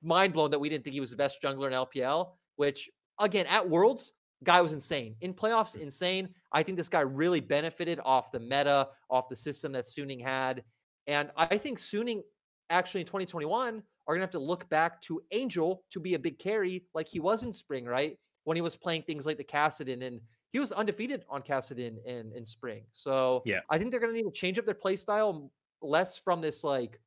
mind 0.03 0.33
blown 0.33 0.51
that 0.51 0.59
we 0.59 0.69
didn't 0.69 0.85
think 0.85 0.95
he 0.95 1.01
was 1.01 1.11
the 1.11 1.17
best 1.17 1.41
jungler 1.43 1.67
in 1.67 1.73
LPL, 1.73 2.37
which 2.57 2.91
again, 3.19 3.47
at 3.47 3.69
Worlds, 3.69 4.13
guy 4.45 4.61
was 4.61 4.73
insane. 4.73 5.17
In 5.21 5.33
playoffs, 5.35 5.77
insane. 5.77 6.35
I 6.53 6.63
think 6.63 6.77
this 6.77 6.89
guy 6.89 7.01
really 7.01 7.41
benefited 7.41 8.01
off 8.05 8.33
the 8.33 8.41
meta, 8.41 8.89
off 9.09 9.29
the 9.29 9.37
system 9.37 9.73
that 9.73 9.85
Suning 9.85 10.21
had. 10.23 10.65
And 11.07 11.31
I 11.37 11.59
think 11.59 11.79
Suning 11.79 12.23
actually 12.71 13.01
in 13.03 13.07
2021 13.07 13.83
are 14.07 14.15
gonna 14.15 14.23
have 14.23 14.31
to 14.31 14.39
look 14.39 14.69
back 14.69 15.01
to 15.03 15.23
Angel 15.31 15.85
to 15.91 16.01
be 16.01 16.15
a 16.15 16.19
big 16.19 16.39
carry 16.39 16.85
like 16.95 17.09
he 17.09 17.21
was 17.21 17.45
in 17.45 17.53
spring, 17.53 17.85
right? 17.85 18.19
When 18.45 18.57
he 18.57 18.61
was 18.61 18.77
playing 18.77 19.03
things 19.03 19.27
like 19.27 19.37
the 19.37 19.45
Kassadin 19.45 20.05
and 20.05 20.21
he 20.53 20.59
was 20.59 20.73
undefeated 20.73 21.25
on 21.29 21.43
Kassadin 21.43 22.05
in, 22.05 22.33
in 22.35 22.45
spring. 22.45 22.85
So 22.93 23.43
Yeah. 23.45 23.61
I 23.71 23.79
think 23.79 23.91
they're 23.91 24.01
gonna 24.01 24.13
need 24.13 24.25
to 24.25 24.33
change 24.33 24.59
up 24.59 24.65
their 24.65 24.75
play 24.75 24.97
style 24.97 25.51
less 25.81 26.19
from 26.19 26.41
this 26.41 26.63
like 26.63 27.01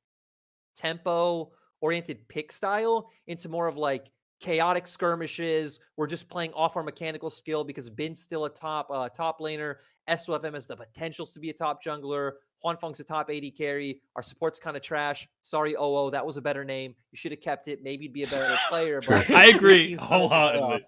tempo 0.76 1.52
oriented 1.82 2.28
pick 2.28 2.52
style 2.52 3.10
into 3.28 3.50
more 3.50 3.68
of 3.68 3.78
like 3.78 4.12
chaotic 4.46 4.86
skirmishes. 4.86 5.80
We're 5.98 6.08
just 6.08 6.30
playing 6.30 6.54
off 6.54 6.78
our 6.78 6.84
mechanical 6.84 7.32
skill 7.32 7.64
because 7.64 7.90
Bin's 7.90 8.20
still 8.20 8.46
a 8.46 8.50
top 8.50 8.88
uh, 8.92 9.10
top 9.10 9.40
laner. 9.40 9.78
SOFM 10.08 10.54
has 10.54 10.68
the 10.68 10.76
potentials 10.76 11.34
to 11.34 11.40
be 11.40 11.50
a 11.50 11.54
top 11.54 11.84
jungler. 11.84 12.34
Huanfeng's 12.64 13.00
a 13.00 13.04
top 13.04 13.32
AD 13.32 13.44
carry. 13.58 14.02
Our 14.16 14.22
support's 14.22 14.60
kind 14.60 14.78
of 14.78 14.84
trash. 14.84 15.28
Sorry, 15.42 15.74
OO, 15.74 16.12
that 16.12 16.24
was 16.24 16.38
a 16.38 16.42
better 16.42 16.64
name. 16.64 16.94
You 17.12 17.18
should 17.18 17.32
have 17.32 17.42
kept 17.42 17.68
it. 17.68 17.82
Maybe 17.82 18.04
you'd 18.06 18.14
be 18.14 18.24
a 18.24 18.28
better 18.28 18.56
player. 18.70 19.02
But 19.08 19.32
I 19.32 19.46
agree 19.56 19.88
team's 19.88 20.02
not 20.02 20.12
in 20.12 20.20
wholeheartedly. 20.20 20.86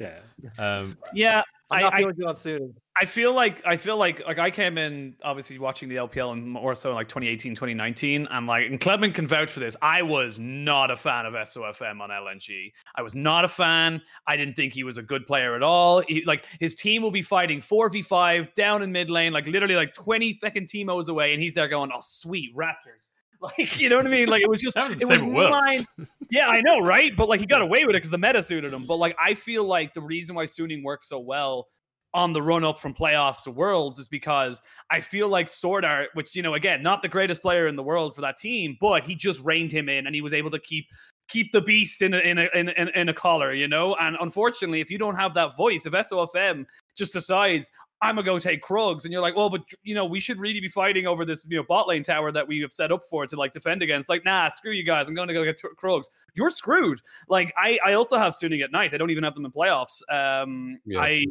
Playoffs. 0.00 0.20
Yeah. 0.42 0.50
Um, 0.78 0.96
Yeah, 1.12 1.42
I'm 1.70 1.82
not 1.82 1.94
I, 1.94 1.98
feeling 1.98 2.14
good 2.14 2.26
on 2.26 2.34
Suning. 2.34 2.74
I 2.98 3.04
feel 3.04 3.34
like 3.34 3.60
I 3.66 3.76
feel 3.76 3.96
like 3.96 4.24
like 4.26 4.38
I 4.38 4.50
came 4.50 4.78
in 4.78 5.16
obviously 5.22 5.58
watching 5.58 5.88
the 5.88 5.96
LPL 5.96 6.32
and 6.32 6.48
more 6.48 6.74
so 6.74 6.90
in 6.90 6.94
like 6.94 7.08
2018, 7.08 7.54
2019, 7.54 8.28
and 8.30 8.46
like 8.46 8.66
and 8.66 8.80
Clement 8.80 9.14
can 9.14 9.26
vouch 9.26 9.50
for 9.50 9.60
this. 9.60 9.76
I 9.82 10.02
was 10.02 10.38
not 10.38 10.90
a 10.90 10.96
fan 10.96 11.26
of 11.26 11.34
SOFM 11.34 12.00
on 12.00 12.10
LNG. 12.10 12.72
I 12.94 13.02
was 13.02 13.14
not 13.14 13.44
a 13.44 13.48
fan. 13.48 14.00
I 14.26 14.36
didn't 14.36 14.54
think 14.54 14.72
he 14.72 14.84
was 14.84 14.96
a 14.96 15.02
good 15.02 15.26
player 15.26 15.54
at 15.54 15.62
all. 15.62 16.02
He, 16.08 16.24
like 16.24 16.46
his 16.60 16.74
team 16.74 17.02
will 17.02 17.10
be 17.10 17.22
fighting 17.22 17.58
4v5 17.58 18.54
down 18.54 18.82
in 18.82 18.92
mid 18.92 19.10
lane, 19.10 19.32
like 19.32 19.46
literally 19.46 19.76
like 19.76 19.92
20 19.92 20.38
fucking 20.40 20.66
Teemos 20.66 21.08
away, 21.08 21.34
and 21.34 21.42
he's 21.42 21.54
there 21.54 21.68
going, 21.68 21.90
Oh 21.92 22.00
sweet 22.00 22.54
Raptors. 22.56 23.10
Like, 23.42 23.78
you 23.78 23.88
know 23.88 23.96
what 23.96 24.06
I 24.06 24.10
mean? 24.10 24.28
Like 24.28 24.42
it 24.42 24.48
was 24.48 24.60
just 24.60 24.74
that 24.76 24.88
was 24.88 24.98
the 24.98 25.04
it 25.04 25.18
same 25.18 25.32
was 25.32 25.46
at 25.46 25.50
mine. 25.98 26.08
Yeah, 26.30 26.48
I 26.48 26.60
know, 26.60 26.80
right? 26.80 27.16
But 27.16 27.28
like 27.28 27.38
he 27.38 27.46
got 27.46 27.62
away 27.62 27.84
with 27.84 27.94
it 27.94 27.98
because 27.98 28.10
the 28.10 28.18
meta 28.18 28.42
suited 28.42 28.72
him. 28.72 28.84
But 28.86 28.96
like 28.96 29.16
I 29.22 29.34
feel 29.34 29.64
like 29.64 29.94
the 29.94 30.00
reason 30.00 30.34
why 30.34 30.44
Suning 30.44 30.82
works 30.82 31.08
so 31.08 31.18
well 31.18 31.68
on 32.14 32.32
the 32.32 32.42
run 32.42 32.64
up 32.64 32.80
from 32.80 32.94
playoffs 32.94 33.44
to 33.44 33.50
worlds 33.50 33.98
is 33.98 34.08
because 34.08 34.62
I 34.90 35.00
feel 35.00 35.28
like 35.28 35.48
Sword 35.48 35.84
Art, 35.84 36.08
which 36.14 36.34
you 36.34 36.42
know, 36.42 36.54
again, 36.54 36.82
not 36.82 37.02
the 37.02 37.08
greatest 37.08 37.42
player 37.42 37.68
in 37.68 37.76
the 37.76 37.82
world 37.82 38.14
for 38.14 38.22
that 38.22 38.38
team, 38.38 38.76
but 38.80 39.04
he 39.04 39.14
just 39.14 39.40
reined 39.42 39.70
him 39.70 39.88
in 39.88 40.06
and 40.06 40.14
he 40.14 40.22
was 40.22 40.32
able 40.32 40.50
to 40.50 40.58
keep 40.58 40.86
keep 41.28 41.52
the 41.52 41.60
beast 41.60 42.02
in 42.02 42.14
a, 42.14 42.18
in 42.18 42.38
a 42.38 42.48
in, 42.54 42.68
in, 42.70 42.88
in 42.88 43.08
a 43.08 43.14
collar, 43.14 43.52
you 43.52 43.68
know. 43.68 43.94
And 43.96 44.16
unfortunately, 44.20 44.80
if 44.80 44.90
you 44.90 44.98
don't 44.98 45.16
have 45.16 45.34
that 45.34 45.56
voice, 45.56 45.86
if 45.86 45.92
SOFM 45.92 46.66
just 46.96 47.12
decides 47.12 47.70
I'm 48.02 48.16
gonna 48.16 48.26
go 48.26 48.38
take 48.38 48.62
Krugs, 48.62 49.04
and 49.04 49.12
you're 49.12 49.22
like, 49.22 49.36
well, 49.36 49.48
but 49.48 49.62
you 49.82 49.94
know, 49.94 50.04
we 50.04 50.20
should 50.20 50.38
really 50.38 50.60
be 50.60 50.68
fighting 50.68 51.06
over 51.06 51.24
this 51.24 51.46
you 51.48 51.56
know 51.56 51.64
bot 51.66 51.88
lane 51.88 52.02
tower 52.02 52.30
that 52.32 52.46
we 52.46 52.60
have 52.60 52.72
set 52.72 52.92
up 52.92 53.02
for 53.08 53.26
to 53.26 53.36
like 53.36 53.52
defend 53.52 53.82
against. 53.82 54.08
Like, 54.08 54.24
nah, 54.24 54.48
screw 54.48 54.72
you 54.72 54.84
guys. 54.84 55.08
I'm 55.08 55.14
going 55.14 55.28
to 55.28 55.34
go 55.34 55.44
get 55.44 55.60
Krugs. 55.80 56.06
You're 56.34 56.50
screwed. 56.50 57.00
Like, 57.28 57.52
I 57.56 57.78
I 57.84 57.94
also 57.94 58.18
have 58.18 58.32
Suning 58.34 58.62
at 58.62 58.70
night. 58.70 58.92
I 58.92 58.98
don't 58.98 59.10
even 59.10 59.24
have 59.24 59.34
them 59.34 59.44
in 59.44 59.52
playoffs. 59.52 60.02
Um, 60.10 60.78
Yeah. 60.84 61.00
I. 61.00 61.24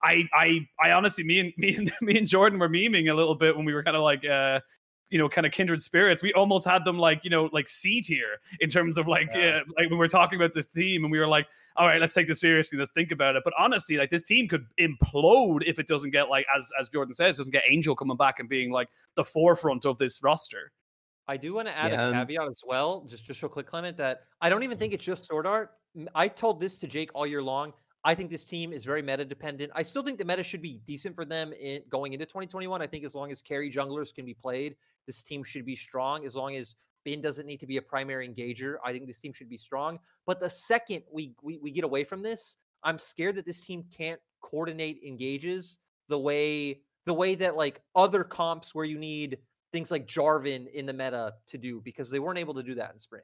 I, 0.00 0.28
I, 0.32 0.60
I 0.80 0.92
honestly, 0.92 1.24
me 1.24 1.40
and 1.40 1.52
me 1.58 1.74
and 1.74 1.92
me 2.00 2.16
and 2.18 2.28
Jordan 2.28 2.60
were 2.60 2.68
memeing 2.68 3.10
a 3.10 3.14
little 3.14 3.34
bit 3.34 3.56
when 3.56 3.64
we 3.64 3.74
were 3.74 3.82
kind 3.82 3.96
of 3.96 4.04
like, 4.04 4.24
uh, 4.24 4.60
you 5.10 5.18
know, 5.18 5.28
kind 5.28 5.46
of 5.46 5.52
kindred 5.52 5.80
spirits. 5.82 6.22
We 6.22 6.32
almost 6.34 6.66
had 6.66 6.84
them 6.84 6.98
like, 6.98 7.24
you 7.24 7.30
know, 7.30 7.48
like 7.52 7.66
C 7.68 8.00
tier 8.00 8.38
in 8.60 8.68
terms 8.68 8.98
of 8.98 9.08
like, 9.08 9.28
Yeah. 9.34 9.60
uh, 9.60 9.60
like 9.76 9.90
when 9.90 9.98
we're 9.98 10.08
talking 10.08 10.38
about 10.38 10.52
this 10.54 10.66
team, 10.66 11.04
and 11.04 11.10
we 11.12 11.18
were 11.18 11.26
like, 11.26 11.48
all 11.76 11.86
right, 11.86 12.00
let's 12.00 12.14
take 12.14 12.26
this 12.28 12.40
seriously. 12.40 12.78
Let's 12.78 12.92
think 12.92 13.10
about 13.12 13.36
it. 13.36 13.42
But 13.44 13.54
honestly, 13.58 13.96
like 13.96 14.10
this 14.10 14.24
team 14.24 14.48
could 14.48 14.66
implode 14.78 15.62
if 15.66 15.78
it 15.78 15.86
doesn't 15.86 16.10
get 16.10 16.28
like, 16.28 16.46
as 16.54 16.70
as 16.78 16.88
Jordan 16.88 17.14
says, 17.14 17.38
doesn't 17.38 17.52
get 17.52 17.64
Angel 17.68 17.94
coming 17.96 18.16
back 18.16 18.38
and 18.40 18.48
being 18.48 18.70
like 18.70 18.88
the 19.14 19.24
forefront 19.24 19.86
of 19.86 19.98
this 19.98 20.22
roster. 20.22 20.72
I 21.26 21.36
do 21.36 21.52
want 21.54 21.68
to 21.68 21.76
add 21.76 21.92
Yeah, 21.92 22.08
a 22.08 22.12
caveat 22.12 22.48
as 22.48 22.62
well, 22.66 23.04
just 23.08 23.26
just 23.26 23.42
real 23.42 23.50
quick, 23.50 23.66
Clement, 23.66 23.96
that 23.98 24.22
I 24.40 24.48
don't 24.48 24.62
even 24.62 24.78
think 24.78 24.94
it's 24.94 25.04
just 25.04 25.26
Sword 25.26 25.46
Art. 25.46 25.72
i 26.14 26.26
told 26.28 26.60
this 26.60 26.78
to 26.78 26.86
Jake 26.86 27.10
all 27.14 27.26
year 27.26 27.42
long. 27.42 27.72
I 28.04 28.14
think 28.14 28.30
this 28.30 28.44
team 28.44 28.72
is 28.72 28.84
very 28.84 29.02
meta 29.02 29.24
dependent. 29.24 29.72
I 29.74 29.82
still 29.82 30.02
think 30.02 30.18
the 30.18 30.24
meta 30.24 30.42
should 30.42 30.62
be 30.62 30.80
decent 30.86 31.14
for 31.14 31.24
them 31.24 31.52
in 31.52 31.82
going 31.90 32.12
into 32.14 32.24
2021. 32.24 32.80
I 32.80 32.86
think 32.86 33.04
as 33.04 33.14
long 33.14 33.30
as 33.30 33.42
carry 33.42 33.70
junglers 33.70 34.14
can 34.14 34.24
be 34.24 34.34
played, 34.34 34.76
this 35.08 35.24
team 35.24 35.42
should 35.42 35.66
be 35.66 35.74
strong. 35.74 36.24
As 36.24 36.36
long 36.36 36.54
as 36.54 36.76
Bin 37.04 37.20
doesn't 37.20 37.46
need 37.46 37.58
to 37.60 37.66
be 37.66 37.78
a 37.78 37.82
primary 37.82 38.28
engager, 38.28 38.76
I 38.84 38.92
think 38.92 39.06
this 39.06 39.18
team 39.18 39.32
should 39.32 39.48
be 39.48 39.56
strong. 39.56 39.98
But 40.26 40.38
the 40.38 40.50
second 40.50 41.02
we 41.10 41.34
we, 41.42 41.58
we 41.58 41.72
get 41.72 41.82
away 41.82 42.04
from 42.04 42.22
this, 42.22 42.58
I'm 42.84 42.98
scared 42.98 43.34
that 43.36 43.46
this 43.46 43.62
team 43.62 43.84
can't 43.96 44.20
coordinate 44.40 45.02
engages 45.02 45.78
the 46.08 46.18
way 46.18 46.82
the 47.06 47.14
way 47.14 47.34
that 47.34 47.56
like 47.56 47.80
other 47.96 48.22
comps 48.22 48.74
where 48.74 48.84
you 48.84 48.98
need 48.98 49.38
things 49.72 49.90
like 49.90 50.06
Jarvan 50.06 50.70
in 50.72 50.86
the 50.86 50.92
meta 50.92 51.34
to 51.48 51.58
do 51.58 51.80
because 51.80 52.10
they 52.10 52.18
weren't 52.18 52.38
able 52.38 52.54
to 52.54 52.62
do 52.62 52.74
that 52.74 52.92
in 52.92 52.98
spring. 52.98 53.22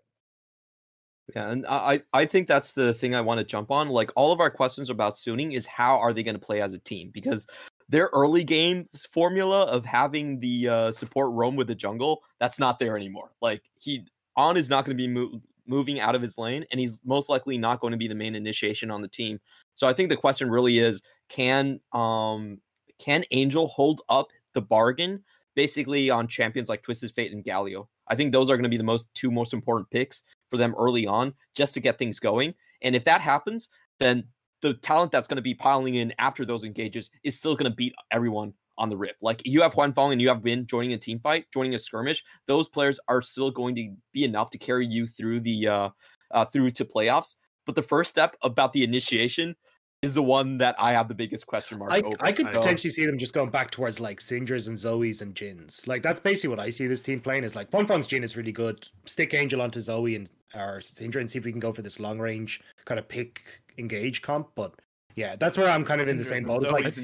Yeah, 1.34 1.50
and 1.50 1.66
I 1.66 1.76
I 1.76 2.02
I 2.22 2.24
think 2.24 2.48
that's 2.48 2.72
the 2.72 2.94
thing 2.94 3.14
I 3.14 3.20
want 3.20 3.38
to 3.38 3.44
jump 3.44 3.70
on. 3.70 3.90
Like 3.90 4.10
all 4.16 4.32
of 4.32 4.40
our 4.40 4.50
questions 4.50 4.88
about 4.88 5.14
Suning 5.14 5.52
is 5.52 5.66
how 5.66 5.98
are 5.98 6.12
they 6.12 6.22
going 6.22 6.38
to 6.38 6.46
play 6.46 6.62
as 6.62 6.74
a 6.74 6.78
team? 6.78 7.10
Because 7.12 7.46
their 7.94 8.10
early 8.12 8.42
game 8.42 8.88
formula 9.12 9.66
of 9.66 9.84
having 9.84 10.40
the 10.40 10.68
uh, 10.68 10.90
support 10.90 11.30
roam 11.30 11.54
with 11.54 11.68
the 11.68 11.76
jungle, 11.76 12.24
that's 12.40 12.58
not 12.58 12.80
there 12.80 12.96
anymore. 12.96 13.30
Like 13.40 13.62
he 13.78 14.04
on 14.36 14.56
is 14.56 14.68
not 14.68 14.84
going 14.84 14.98
to 14.98 15.00
be 15.00 15.06
mo- 15.06 15.40
moving 15.68 16.00
out 16.00 16.16
of 16.16 16.20
his 16.20 16.36
lane, 16.36 16.64
and 16.72 16.80
he's 16.80 17.00
most 17.04 17.28
likely 17.28 17.56
not 17.56 17.78
going 17.78 17.92
to 17.92 17.96
be 17.96 18.08
the 18.08 18.14
main 18.16 18.34
initiation 18.34 18.90
on 18.90 19.00
the 19.00 19.06
team. 19.06 19.38
So 19.76 19.86
I 19.86 19.92
think 19.92 20.08
the 20.08 20.16
question 20.16 20.50
really 20.50 20.80
is 20.80 21.02
can 21.28 21.78
um 21.92 22.58
can 22.98 23.22
Angel 23.30 23.68
hold 23.68 24.00
up 24.08 24.26
the 24.54 24.60
bargain 24.60 25.22
basically 25.54 26.10
on 26.10 26.26
champions 26.26 26.68
like 26.68 26.82
Twisted 26.82 27.12
Fate 27.12 27.30
and 27.30 27.44
Galio? 27.44 27.86
I 28.08 28.16
think 28.16 28.32
those 28.32 28.50
are 28.50 28.56
going 28.56 28.64
to 28.64 28.68
be 28.68 28.76
the 28.76 28.82
most 28.82 29.06
two 29.14 29.30
most 29.30 29.52
important 29.52 29.88
picks 29.90 30.24
for 30.48 30.56
them 30.56 30.74
early 30.76 31.06
on 31.06 31.32
just 31.54 31.74
to 31.74 31.80
get 31.80 31.96
things 31.98 32.18
going. 32.18 32.54
And 32.82 32.96
if 32.96 33.04
that 33.04 33.20
happens, 33.20 33.68
then 34.00 34.24
the 34.64 34.72
talent 34.72 35.12
that's 35.12 35.28
going 35.28 35.36
to 35.36 35.42
be 35.42 35.52
piling 35.52 35.96
in 35.96 36.14
after 36.18 36.46
those 36.46 36.64
engages 36.64 37.10
is 37.22 37.38
still 37.38 37.54
going 37.54 37.70
to 37.70 37.76
beat 37.76 37.94
everyone 38.10 38.54
on 38.78 38.88
the 38.88 38.96
rift. 38.96 39.16
Like 39.20 39.42
you 39.44 39.60
have 39.60 39.74
Huanfeng 39.74 40.12
and 40.12 40.22
you 40.22 40.28
have 40.28 40.42
Bin 40.42 40.66
joining 40.66 40.94
a 40.94 40.96
team 40.96 41.20
fight, 41.20 41.44
joining 41.52 41.74
a 41.74 41.78
skirmish. 41.78 42.24
Those 42.48 42.66
players 42.66 42.98
are 43.08 43.20
still 43.20 43.50
going 43.50 43.74
to 43.74 43.94
be 44.14 44.24
enough 44.24 44.48
to 44.50 44.58
carry 44.58 44.86
you 44.86 45.06
through 45.06 45.40
the 45.40 45.68
uh, 45.68 45.88
uh 46.30 46.46
through 46.46 46.70
to 46.70 46.86
playoffs. 46.86 47.34
But 47.66 47.74
the 47.74 47.82
first 47.82 48.08
step 48.08 48.36
about 48.42 48.72
the 48.72 48.82
initiation 48.82 49.54
is 50.00 50.14
the 50.14 50.22
one 50.22 50.56
that 50.58 50.74
I 50.78 50.92
have 50.92 51.08
the 51.08 51.14
biggest 51.14 51.46
question 51.46 51.78
mark 51.78 51.92
I, 51.92 52.00
over. 52.00 52.16
I 52.20 52.32
could 52.32 52.46
So- 52.46 52.52
potentially 52.52 52.90
see 52.90 53.04
them 53.04 53.18
just 53.18 53.34
going 53.34 53.50
back 53.50 53.70
towards 53.70 54.00
like 54.00 54.20
Syndras 54.20 54.68
and 54.68 54.78
Zoe's 54.78 55.20
and 55.20 55.34
Jhins. 55.34 55.86
Like 55.86 56.02
that's 56.02 56.20
basically 56.20 56.48
what 56.48 56.60
I 56.60 56.70
see 56.70 56.86
this 56.86 57.02
team 57.02 57.20
playing 57.20 57.44
is 57.44 57.54
like 57.54 57.70
Huanfeng's 57.70 58.08
Jhin 58.08 58.24
is 58.24 58.34
really 58.34 58.52
good. 58.52 58.88
Stick 59.04 59.34
Angel 59.34 59.60
onto 59.60 59.80
Zoe 59.80 60.16
and 60.16 60.30
or 60.54 60.78
Syndra 60.80 61.20
and 61.20 61.30
see 61.30 61.38
if 61.38 61.44
we 61.44 61.52
can 61.52 61.60
go 61.60 61.72
for 61.72 61.82
this 61.82 62.00
long 62.00 62.18
range 62.18 62.60
kind 62.84 62.98
of 62.98 63.08
pick 63.08 63.60
engage 63.78 64.22
comp. 64.22 64.48
But 64.54 64.74
yeah, 65.16 65.36
that's 65.36 65.56
where 65.56 65.68
I'm 65.68 65.84
kind 65.84 66.00
of 66.00 66.08
in 66.08 66.16
the 66.16 66.24
same 66.24 66.44
boat. 66.44 66.62
It's 66.62 66.72
like 66.72 66.86
if 66.86 66.96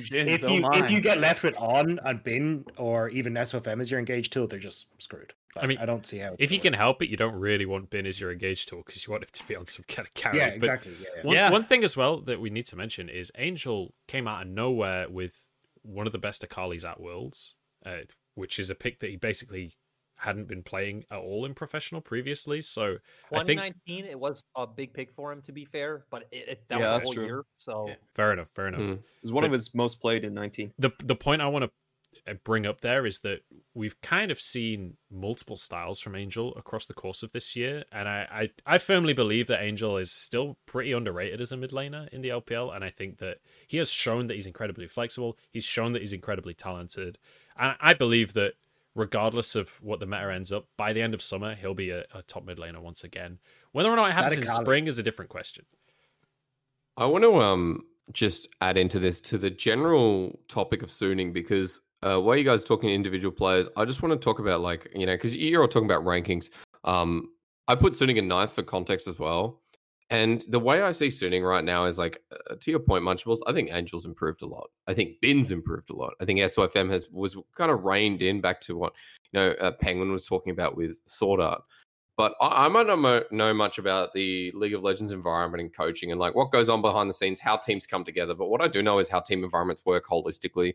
you 0.50 0.70
if 0.74 0.90
you 0.90 1.00
get 1.00 1.18
left 1.20 1.42
with 1.42 1.56
on 1.58 2.00
and 2.04 2.22
bin 2.22 2.64
or 2.76 3.08
even 3.10 3.34
SFM 3.34 3.80
as 3.80 3.90
your 3.90 4.00
engage 4.00 4.30
tool, 4.30 4.46
they're 4.46 4.58
just 4.58 4.86
screwed. 4.98 5.32
I 5.56 5.66
mean, 5.66 5.78
I 5.78 5.86
don't 5.86 6.06
see 6.06 6.18
how. 6.18 6.36
If 6.38 6.52
you 6.52 6.60
can 6.60 6.72
help 6.72 7.02
it, 7.02 7.08
you 7.08 7.16
don't 7.16 7.34
really 7.34 7.66
want 7.66 7.90
Bin 7.90 8.06
as 8.06 8.20
your 8.20 8.30
engage 8.30 8.66
tool 8.66 8.82
because 8.86 9.04
you 9.04 9.10
want 9.10 9.24
it 9.24 9.32
to 9.32 9.48
be 9.48 9.56
on 9.56 9.66
some 9.66 9.84
kind 9.88 10.06
of 10.06 10.14
carry. 10.14 10.38
yeah, 10.38 10.50
But 10.50 10.54
exactly. 10.56 10.92
Yeah, 11.02 11.08
yeah. 11.16 11.22
One, 11.26 11.34
Yeah. 11.34 11.50
one 11.50 11.64
thing 11.64 11.82
as 11.82 11.96
well 11.96 12.20
that 12.20 12.40
we 12.40 12.50
need 12.50 12.66
to 12.66 12.76
mention 12.76 13.08
is 13.08 13.32
Angel 13.36 13.92
came 14.06 14.28
out 14.28 14.42
of 14.42 14.48
nowhere 14.48 15.08
with 15.08 15.48
one 15.82 16.06
of 16.06 16.12
the 16.12 16.18
best 16.18 16.48
Akalis 16.48 16.88
at 16.88 17.00
Worlds, 17.00 17.56
uh, 17.84 18.02
which 18.36 18.60
is 18.60 18.70
a 18.70 18.76
pick 18.76 19.00
that 19.00 19.10
he 19.10 19.16
basically 19.16 19.74
hadn't 20.20 20.48
been 20.48 20.62
playing 20.62 21.04
at 21.10 21.18
all 21.18 21.44
in 21.44 21.54
professional 21.54 22.00
previously. 22.00 22.60
So 22.60 22.96
I 23.32 23.38
think 23.42 23.60
2019, 23.60 24.04
it 24.04 24.18
was 24.18 24.44
a 24.56 24.66
big 24.66 24.92
pick 24.92 25.12
for 25.12 25.32
him 25.32 25.42
to 25.42 25.52
be 25.52 25.64
fair, 25.64 26.04
but 26.10 26.24
it, 26.30 26.48
it, 26.48 26.62
that 26.68 26.78
Yeah, 26.78 26.92
was 26.92 27.02
a 27.02 27.04
whole 27.04 27.14
true. 27.14 27.24
year. 27.24 27.44
So 27.56 27.86
yeah, 27.88 27.94
fair 28.14 28.32
enough, 28.32 28.48
fair 28.54 28.68
enough. 28.68 28.80
Mm. 28.80 28.92
it 28.94 29.02
was 29.22 29.32
one 29.32 29.44
of 29.44 29.52
his 29.52 29.74
most 29.74 30.00
played 30.00 30.24
in 30.24 30.34
19. 30.34 30.72
the 30.78 30.90
the 31.04 31.16
point 31.16 31.42
I 31.42 31.46
want 31.48 31.64
to 31.64 31.70
bring 32.44 32.66
up 32.66 32.82
there 32.82 33.06
is 33.06 33.20
that 33.20 33.40
we've 33.74 33.98
kind 34.02 34.30
of 34.30 34.40
seen 34.40 34.96
multiple 35.10 35.56
styles 35.56 36.00
from 36.00 36.14
Angel 36.14 36.54
across 36.54 36.86
the 36.86 36.94
course 36.94 37.22
of 37.22 37.32
this 37.32 37.56
year, 37.56 37.84
and 37.90 38.06
I, 38.08 38.50
I 38.66 38.74
I 38.74 38.78
firmly 38.78 39.14
believe 39.14 39.46
that 39.46 39.62
Angel 39.62 39.96
is 39.96 40.12
still 40.12 40.58
pretty 40.66 40.92
underrated 40.92 41.40
as 41.40 41.50
a 41.50 41.56
mid 41.56 41.70
laner 41.70 42.08
in 42.10 42.20
the 42.20 42.28
LPL, 42.28 42.74
and 42.74 42.84
I 42.84 42.90
think 42.90 43.18
that 43.18 43.38
he 43.66 43.78
has 43.78 43.90
shown 43.90 44.26
that 44.26 44.34
he's 44.34 44.46
incredibly 44.46 44.86
flexible. 44.86 45.38
He's 45.50 45.64
shown 45.64 45.92
that 45.94 46.02
he's 46.02 46.12
incredibly 46.12 46.52
talented, 46.54 47.18
and 47.58 47.74
I 47.80 47.94
believe 47.94 48.34
that 48.34 48.52
regardless 48.94 49.54
of 49.54 49.70
what 49.82 50.00
the 50.00 50.06
meta 50.06 50.32
ends 50.32 50.52
up, 50.52 50.66
by 50.76 50.92
the 50.92 51.02
end 51.02 51.14
of 51.14 51.22
summer 51.22 51.54
he'll 51.54 51.74
be 51.74 51.90
a, 51.90 52.04
a 52.14 52.22
top 52.22 52.44
mid 52.44 52.58
laner 52.58 52.80
once 52.80 53.04
again. 53.04 53.38
Whether 53.72 53.90
or 53.90 53.96
not 53.96 54.10
it 54.10 54.12
happens 54.12 54.40
in 54.40 54.46
spring 54.46 54.86
is 54.86 54.98
a 54.98 55.02
different 55.02 55.30
question. 55.30 55.64
I 56.96 57.06
want 57.06 57.24
to 57.24 57.40
um 57.40 57.84
just 58.12 58.48
add 58.60 58.76
into 58.76 58.98
this 58.98 59.20
to 59.20 59.38
the 59.38 59.50
general 59.50 60.38
topic 60.48 60.82
of 60.82 60.88
Suning 60.88 61.32
because 61.32 61.80
uh, 62.02 62.18
while 62.18 62.36
you 62.36 62.44
guys 62.44 62.62
are 62.62 62.66
talking 62.66 62.90
individual 62.90 63.32
players, 63.32 63.68
I 63.76 63.84
just 63.84 64.02
want 64.02 64.18
to 64.18 64.24
talk 64.24 64.38
about 64.38 64.60
like 64.60 64.90
you 64.94 65.06
know 65.06 65.14
because 65.14 65.36
you're 65.36 65.62
all 65.62 65.68
talking 65.68 65.90
about 65.90 66.04
rankings. 66.04 66.50
Um, 66.84 67.30
I 67.68 67.74
put 67.76 67.92
Suning 67.92 68.16
in 68.16 68.26
ninth 68.26 68.52
for 68.52 68.62
context 68.62 69.06
as 69.06 69.18
well, 69.18 69.59
and 70.10 70.44
the 70.48 70.60
way 70.60 70.82
I 70.82 70.92
see 70.92 71.08
Suning 71.08 71.48
right 71.48 71.64
now 71.64 71.84
is 71.86 71.98
like 71.98 72.22
uh, 72.32 72.56
to 72.60 72.70
your 72.70 72.80
point, 72.80 73.04
Munchables. 73.04 73.38
I 73.46 73.52
think 73.52 73.70
Angel's 73.70 74.06
improved 74.06 74.42
a 74.42 74.46
lot. 74.46 74.70
I 74.86 74.94
think 74.94 75.20
Bin's 75.20 75.52
improved 75.52 75.90
a 75.90 75.96
lot. 75.96 76.14
I 76.20 76.24
think 76.24 76.40
SOFM 76.40 76.90
has 76.90 77.08
was 77.10 77.36
kind 77.56 77.70
of 77.70 77.84
reined 77.84 78.22
in 78.22 78.40
back 78.40 78.60
to 78.62 78.76
what 78.76 78.92
you 79.32 79.40
know 79.40 79.50
uh, 79.52 79.72
Penguin 79.72 80.12
was 80.12 80.26
talking 80.26 80.52
about 80.52 80.76
with 80.76 80.98
Sword 81.06 81.40
Art 81.40 81.62
but 82.20 82.34
I, 82.38 82.66
I 82.66 82.68
might 82.68 82.86
not 82.86 82.98
mo- 82.98 83.24
know 83.30 83.54
much 83.54 83.78
about 83.78 84.12
the 84.12 84.52
League 84.54 84.74
of 84.74 84.82
Legends 84.82 85.12
environment 85.12 85.62
and 85.62 85.74
coaching 85.74 86.10
and 86.10 86.20
like 86.20 86.34
what 86.34 86.52
goes 86.52 86.68
on 86.68 86.82
behind 86.82 87.08
the 87.08 87.14
scenes, 87.14 87.40
how 87.40 87.56
teams 87.56 87.86
come 87.86 88.04
together. 88.04 88.34
But 88.34 88.48
what 88.48 88.60
I 88.60 88.68
do 88.68 88.82
know 88.82 88.98
is 88.98 89.08
how 89.08 89.20
team 89.20 89.42
environments 89.42 89.86
work 89.86 90.04
holistically. 90.06 90.74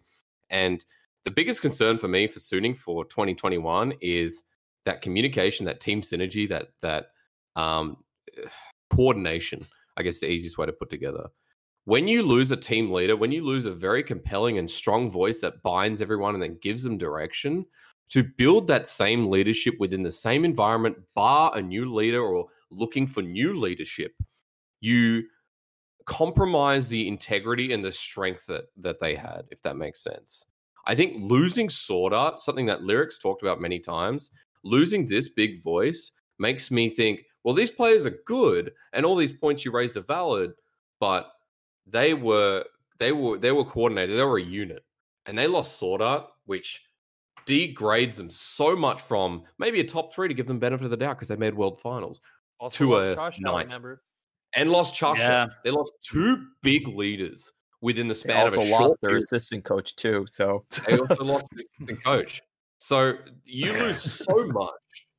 And 0.49 0.83
the 1.23 1.29
biggest 1.29 1.61
concern 1.61 1.99
for 1.99 2.07
me 2.07 2.25
for 2.25 2.39
Suning 2.39 2.75
for 2.75 3.05
2021 3.05 3.93
is 4.01 4.41
that 4.85 5.03
communication, 5.03 5.67
that 5.67 5.81
team 5.81 6.01
synergy, 6.01 6.49
that 6.49 6.69
that 6.81 7.09
um, 7.55 7.97
coordination. 8.89 9.65
I 9.97 10.03
guess 10.03 10.19
the 10.19 10.29
easiest 10.29 10.57
way 10.57 10.65
to 10.65 10.73
put 10.73 10.89
together. 10.89 11.27
When 11.85 12.07
you 12.07 12.23
lose 12.23 12.51
a 12.51 12.57
team 12.57 12.91
leader, 12.91 13.15
when 13.15 13.31
you 13.31 13.45
lose 13.45 13.65
a 13.65 13.71
very 13.71 14.03
compelling 14.03 14.57
and 14.57 14.69
strong 14.69 15.09
voice 15.09 15.39
that 15.41 15.61
binds 15.61 16.01
everyone 16.01 16.33
and 16.33 16.41
then 16.41 16.57
gives 16.61 16.83
them 16.83 16.97
direction, 16.97 17.65
to 18.09 18.23
build 18.23 18.67
that 18.67 18.87
same 18.87 19.29
leadership 19.29 19.75
within 19.79 20.03
the 20.03 20.11
same 20.11 20.45
environment, 20.45 20.97
bar 21.15 21.51
a 21.55 21.61
new 21.61 21.91
leader 21.93 22.21
or 22.21 22.47
looking 22.71 23.07
for 23.07 23.21
new 23.21 23.59
leadership, 23.59 24.13
you 24.79 25.23
compromise 26.05 26.87
the 26.87 27.07
integrity 27.07 27.73
and 27.73 27.83
the 27.83 27.91
strength 27.91 28.45
that 28.45 28.65
that 28.77 28.99
they 28.99 29.15
had, 29.15 29.43
if 29.49 29.61
that 29.63 29.77
makes 29.77 30.03
sense. 30.03 30.45
I 30.85 30.93
think 30.93 31.17
losing 31.17 31.69
Sword 31.69 32.13
Art, 32.13 32.39
something 32.39 32.67
that 32.67 32.83
Lyrics 32.83 33.17
talked 33.17 33.41
about 33.41 33.59
many 33.59 33.79
times, 33.79 34.29
losing 34.63 35.05
this 35.05 35.29
big 35.29 35.63
voice 35.63 36.11
makes 36.37 36.69
me 36.69 36.89
think, 36.89 37.23
well, 37.45 37.53
these 37.53 37.69
players 37.71 38.05
are 38.05 38.17
good 38.25 38.73
and 38.91 39.05
all 39.05 39.15
these 39.15 39.31
points 39.31 39.63
you 39.63 39.71
raised 39.71 39.95
are 39.95 40.01
valid, 40.01 40.51
but 40.99 41.31
they 41.85 42.13
were 42.15 42.65
they 42.99 43.11
were 43.13 43.37
they 43.37 43.51
were 43.53 43.63
coordinated, 43.63 44.17
they 44.17 44.23
were 44.23 44.39
a 44.39 44.43
unit. 44.43 44.83
And 45.27 45.37
they 45.37 45.47
lost 45.47 45.77
Sword 45.79 46.01
Art, 46.01 46.25
which 46.45 46.83
degrades 47.45 48.15
them 48.17 48.29
so 48.29 48.75
much 48.75 49.01
from 49.01 49.43
maybe 49.59 49.79
a 49.79 49.83
top 49.83 50.13
three 50.13 50.27
to 50.27 50.33
give 50.33 50.47
them 50.47 50.59
benefit 50.59 50.83
of 50.85 50.89
the 50.91 50.97
doubt 50.97 51.17
because 51.17 51.27
they 51.27 51.35
made 51.35 51.53
world 51.53 51.79
finals 51.79 52.19
also 52.59 52.77
to 52.85 52.95
a 52.97 53.15
Josh, 53.15 53.39
ninth. 53.39 53.79
and 54.55 54.71
lost 54.71 54.95
Chasha. 54.95 55.17
Yeah. 55.17 55.47
They 55.63 55.71
lost 55.71 55.93
two 56.01 56.47
big 56.63 56.87
leaders 56.87 57.51
within 57.81 58.07
the 58.07 58.13
They 58.15 58.19
span 58.19 58.47
of 58.47 58.57
also 58.57 58.67
a 58.67 58.71
lost 58.71 58.81
short 58.81 59.01
their 59.01 59.09
period. 59.11 59.23
assistant 59.25 59.63
coach 59.63 59.95
too. 59.95 60.25
So 60.27 60.65
They 60.87 60.97
also 60.97 61.23
lost 61.23 61.47
the 61.51 61.63
assistant 61.63 62.03
coach. 62.03 62.41
So 62.79 63.13
you 63.43 63.71
lose 63.73 64.01
so 64.01 64.47
much 64.47 64.71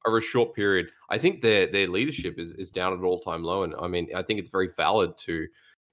over 0.07 0.19
a 0.19 0.23
short 0.23 0.55
period. 0.55 0.89
I 1.11 1.19
think 1.19 1.41
their 1.41 1.67
their 1.67 1.89
leadership 1.89 2.39
is 2.39 2.53
is 2.53 2.71
down 2.71 2.93
at 2.93 3.01
all 3.05 3.21
time 3.21 3.43
low, 3.43 3.63
and 3.63 3.75
I 3.81 3.89
mean 3.89 4.09
I 4.15 4.23
think 4.23 4.39
it's 4.41 4.51
very 4.51 4.69
valid 4.77 5.17
to 5.19 5.47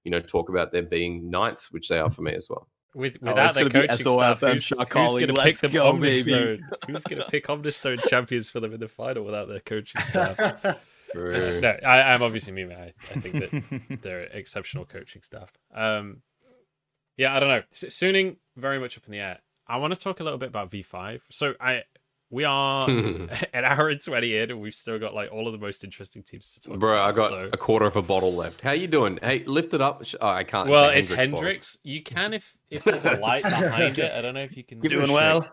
you 0.03 0.11
know 0.11 0.19
talk 0.19 0.49
about 0.49 0.72
them 0.72 0.88
being 0.90 1.30
ninth, 1.30 1.65
which 1.72 1.88
they 1.90 1.99
are 1.99 2.10
for 2.10 2.22
me 2.22 2.34
as 2.34 2.48
well. 2.49 2.68
With, 2.95 3.18
Oh, 3.23 3.30
without 3.30 3.48
it's 3.48 3.56
their 3.56 3.69
coaching 3.69 3.98
staff, 3.98 4.40
who's, 4.40 4.68
who's 4.68 4.77
going 4.77 5.19
to 5.19 5.27
pick 5.34 5.35
Let's 5.38 5.61
them 5.61 5.72
go. 5.72 5.91
Omnistone? 5.94 6.60
Who's 6.85 7.03
going 7.06 7.23
to 7.23 7.27
pick 7.27 7.48
Omnistone 7.48 8.07
champions 8.07 8.52
for 8.52 8.60
them 8.60 8.72
in 8.72 8.80
the 8.80 8.88
final 8.88 9.23
without 9.23 9.48
their 9.48 9.61
coaching 9.61 10.02
staff? 10.02 10.38
No, 11.15 11.77
I, 11.85 12.02
I'm 12.14 12.23
obviously 12.23 12.53
me, 12.53 12.65
man. 12.65 12.80
I, 12.80 12.85
I 13.15 13.19
think 13.19 13.34
that 13.35 13.99
they're 14.02 14.23
exceptional 14.23 14.85
coaching 14.85 15.22
staff. 15.22 15.52
Um, 15.73 16.22
yeah, 17.18 17.35
I 17.35 17.40
don't 17.40 17.49
know. 17.49 17.61
S- 17.72 17.85
Suning 17.90 18.38
very 18.57 18.80
much 18.80 18.98
up 18.98 19.06
in 19.06 19.11
the 19.11 19.19
air. 19.19 19.38
I 19.68 19.77
want 19.77 19.94
to 19.94 19.99
talk 19.99 20.19
a 20.19 20.23
little 20.23 20.40
bit 20.40 20.49
about 20.49 20.72
V5. 20.72 21.22
So 21.30 21.53
I 21.60 21.84
we 22.30 22.44
are 22.45 22.90
an 22.90 23.30
hour 23.54 23.90
and 23.90 24.02
twenty 24.02 24.38
in, 24.38 24.52
and 24.52 24.62
we've 24.62 24.74
still 24.76 25.00
got 25.00 25.14
like 25.14 25.32
all 25.32 25.48
of 25.48 25.54
the 25.54 25.60
most 25.60 25.84
interesting 25.84 26.24
teams 26.24 26.54
to 26.54 26.62
talk 26.62 26.72
about. 26.76 26.80
Bro, 26.80 26.94
about. 26.94 27.10
I 27.10 27.12
got 27.16 27.30
so. 27.30 27.50
a 27.54 27.58
quarter 27.58 27.86
of 27.86 27.95
a 27.95 28.02
bottle 28.02 28.34
left. 28.34 28.62
How 28.62 28.72
you 28.72 28.88
doing? 28.88 29.20
Hey, 29.22 29.44
lift 29.45 29.74
it 29.74 29.82
up. 29.82 30.04
Oh, 30.20 30.28
I 30.28 30.44
can't. 30.44 30.70
well, 30.70 30.90
say 30.90 30.98
it's 31.00 31.10
Hendrick's 31.10 31.32
bottle. 31.32 31.45
Hendrix. 31.45 31.78
You 31.84 32.04
can 32.04 32.34
if 32.34 32.58
if 32.70 32.84
there's 32.84 33.06
a 33.06 33.16
light 33.18 33.44
behind 33.44 34.00
it. 34.00 34.12
I 34.12 34.22
don't 34.22 34.34
know 34.34 34.41
if 34.41 34.58
you 34.58 34.64
can. 34.64 34.80
Give 34.80 34.91
it 34.91 34.95
Doing 34.95 35.12
well. 35.12 35.50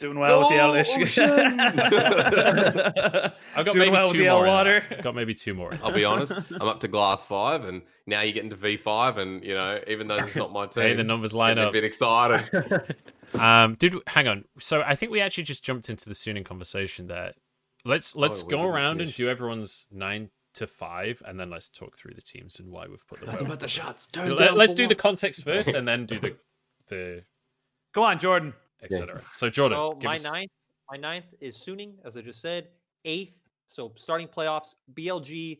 Doing 0.00 0.18
well 0.18 0.40
with 0.40 0.48
the 0.48 0.56
L 0.56 0.72
Go, 0.72 0.80
I've 3.56 3.64
got 3.64 3.74
Doing 3.74 3.78
maybe 3.78 3.90
well 3.92 4.10
two 4.10 4.24
more. 4.24 4.44
in 4.44 4.52
water. 4.52 4.84
that. 4.90 5.02
Got 5.02 5.14
maybe 5.14 5.34
two 5.34 5.54
more. 5.54 5.72
I'll 5.84 5.92
be 5.92 6.04
honest. 6.12 6.32
I'm 6.52 6.62
up 6.66 6.80
to 6.80 6.88
glass 6.88 7.24
five, 7.24 7.64
and 7.64 7.80
now 8.04 8.22
you're 8.22 8.32
getting 8.32 8.50
to 8.50 8.56
V 8.56 8.76
five, 8.76 9.18
and 9.18 9.44
you 9.44 9.54
know, 9.54 9.78
even 9.86 10.08
though 10.08 10.16
it's 10.16 10.34
not 10.34 10.52
my 10.52 10.66
team, 10.66 10.82
Hey, 10.82 10.94
the 10.94 11.04
numbers 11.04 11.32
line 11.32 11.54
getting 11.56 11.64
up. 11.64 11.70
A 11.70 11.72
bit 11.72 11.84
excited. 11.84 12.96
Um, 13.38 13.74
did 13.74 13.94
hang 14.06 14.28
on. 14.28 14.44
So 14.58 14.82
I 14.82 14.94
think 14.94 15.10
we 15.12 15.20
actually 15.20 15.44
just 15.44 15.64
jumped 15.64 15.88
into 15.90 16.08
the 16.08 16.14
Suning 16.14 16.44
conversation 16.44 17.06
there. 17.08 17.32
Let's 17.84 18.16
let's 18.16 18.44
we 18.44 18.50
go 18.50 18.64
around 18.64 19.00
and 19.00 19.12
do 19.12 19.28
everyone's 19.28 19.86
nine 19.90 20.30
to 20.54 20.66
five, 20.66 21.22
and 21.26 21.38
then 21.38 21.50
let's 21.50 21.68
talk 21.68 21.96
through 21.98 22.14
the 22.14 22.22
teams 22.22 22.58
and 22.60 22.70
why 22.70 22.86
we've 22.86 23.06
put 23.08 23.20
them. 23.20 23.28
where 23.28 23.36
we've 23.38 23.44
the 23.46 23.50
put 23.52 23.60
them. 23.60 23.68
shots. 23.68 24.06
Turn 24.06 24.34
Let, 24.36 24.48
down 24.50 24.60
us 24.60 24.74
do 24.74 24.84
one. 24.84 24.88
the 24.88 24.94
context 24.94 25.42
first, 25.44 25.70
and 25.70 25.86
then 25.86 26.06
do 26.06 26.18
the 26.18 26.36
the 26.88 27.24
Go 27.92 28.02
on, 28.04 28.18
Jordan. 28.18 28.54
etc. 28.82 29.20
So 29.34 29.50
Jordan, 29.50 29.78
So 29.78 29.92
give 29.94 30.04
my 30.04 30.14
us- 30.14 30.24
ninth, 30.24 30.50
my 30.90 30.96
ninth 30.96 31.34
is 31.40 31.56
Suning, 31.56 31.94
as 32.04 32.16
I 32.16 32.22
just 32.22 32.40
said. 32.40 32.68
Eighth, 33.04 33.38
so 33.68 33.92
starting 33.96 34.28
playoffs, 34.28 34.74
BLG, 34.94 35.58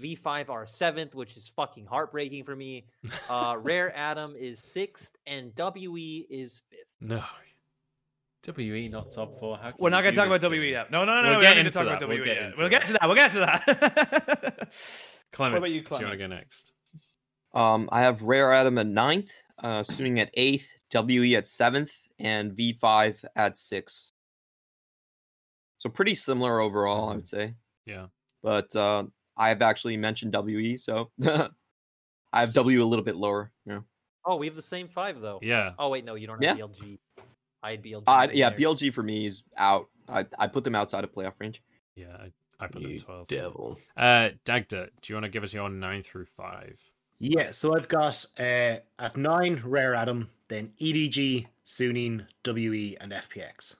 V5 0.00 0.48
are 0.50 0.66
seventh, 0.66 1.14
which 1.14 1.36
is 1.36 1.48
fucking 1.48 1.86
heartbreaking 1.86 2.44
for 2.44 2.54
me. 2.56 2.86
Uh, 3.28 3.56
Rare 3.60 3.94
Atom 3.96 4.34
is 4.36 4.60
sixth, 4.60 5.16
and 5.26 5.52
WE 5.56 6.26
is 6.30 6.62
fifth. 6.70 6.96
no. 7.00 7.22
WE 8.56 8.88
not 8.88 9.10
top 9.10 9.34
four. 9.40 9.56
How 9.56 9.70
can 9.72 9.76
We're 9.80 9.90
not 9.90 10.02
going 10.02 10.14
to 10.14 10.20
talk 10.20 10.28
about 10.28 10.50
WE 10.50 10.70
yet. 10.70 10.90
No, 10.92 11.04
no, 11.04 11.20
no. 11.20 11.30
We'll 11.30 11.38
we 11.38 11.44
get 11.44 11.54
don't 11.54 11.56
need 11.56 11.62
to 11.62 11.66
into 11.66 11.78
talk 11.78 11.86
that, 11.86 11.96
about 11.96 12.08
we'll 12.08 12.18
WE 12.18 12.24
get 12.24 12.36
yet. 12.36 12.46
into 12.46 12.58
We'll 12.60 12.68
get 12.68 12.86
to 12.86 12.92
that. 12.92 13.02
We'll 13.02 13.14
get 13.16 13.30
to 13.32 13.38
that. 13.40 14.68
Clement, 15.32 15.58
about 15.58 15.70
you, 15.70 15.82
do 15.82 15.96
you 15.96 16.02
want 16.02 16.12
to 16.12 16.16
go 16.16 16.26
next? 16.28 16.72
Um, 17.54 17.88
I 17.90 18.02
have 18.02 18.22
Rare 18.22 18.52
Atom 18.52 18.78
at 18.78 18.86
ninth, 18.86 19.32
uh, 19.64 19.80
Suning 19.80 20.20
at 20.20 20.30
eighth, 20.34 20.70
WE 20.94 21.34
at 21.34 21.48
seventh, 21.48 21.92
and 22.20 22.52
V5 22.52 23.24
at 23.34 23.56
six. 23.56 24.12
So 25.78 25.90
pretty 25.90 26.14
similar 26.14 26.60
overall, 26.60 27.10
I 27.10 27.14
would 27.16 27.26
say. 27.26 27.54
Yeah. 27.84 28.06
But 28.42 28.74
uh, 28.76 29.04
I've 29.36 29.62
actually 29.62 29.96
mentioned 29.96 30.34
WE, 30.34 30.76
so 30.76 31.10
I 31.24 32.40
have 32.40 32.52
W 32.54 32.82
a 32.82 32.84
little 32.84 33.04
bit 33.04 33.16
lower. 33.16 33.50
Yeah. 33.66 33.80
Oh, 34.24 34.36
we 34.36 34.46
have 34.46 34.56
the 34.56 34.62
same 34.62 34.88
five 34.88 35.20
though. 35.20 35.38
Yeah. 35.42 35.72
Oh 35.78 35.88
wait, 35.90 36.04
no, 36.04 36.14
you 36.14 36.26
don't 36.26 36.42
Yeah. 36.42 36.56
have 36.56 36.70
BLG. 36.70 36.98
I 37.62 37.70
had 37.72 37.82
BLG. 37.82 38.02
Uh, 38.06 38.28
yeah, 38.32 38.50
there. 38.50 38.58
BLG 38.58 38.92
for 38.92 39.02
me 39.02 39.26
is 39.26 39.42
out. 39.56 39.88
I, 40.08 40.24
I 40.38 40.46
put 40.46 40.64
them 40.64 40.74
outside 40.74 41.04
of 41.04 41.12
playoff 41.12 41.34
range. 41.38 41.62
Yeah. 41.96 42.16
I, 42.18 42.30
I 42.58 42.66
put 42.68 42.82
them 42.82 42.90
You 42.90 42.98
twelve. 42.98 43.28
devil. 43.28 43.78
Uh, 43.96 44.30
Dagda, 44.44 44.88
do 45.02 45.12
you 45.12 45.14
want 45.16 45.24
to 45.24 45.28
give 45.30 45.42
us 45.44 45.52
your 45.52 45.68
nine 45.68 46.02
through 46.02 46.26
five? 46.26 46.78
Yeah, 47.18 47.50
so 47.50 47.74
I've 47.76 47.88
got 47.88 48.24
uh, 48.38 48.76
at 48.98 49.16
nine 49.16 49.62
Rare 49.64 49.94
Atom, 49.94 50.28
then 50.48 50.72
EDG, 50.80 51.46
Suning, 51.64 52.26
WE, 52.46 52.96
and 53.00 53.10
FPX. 53.12 53.74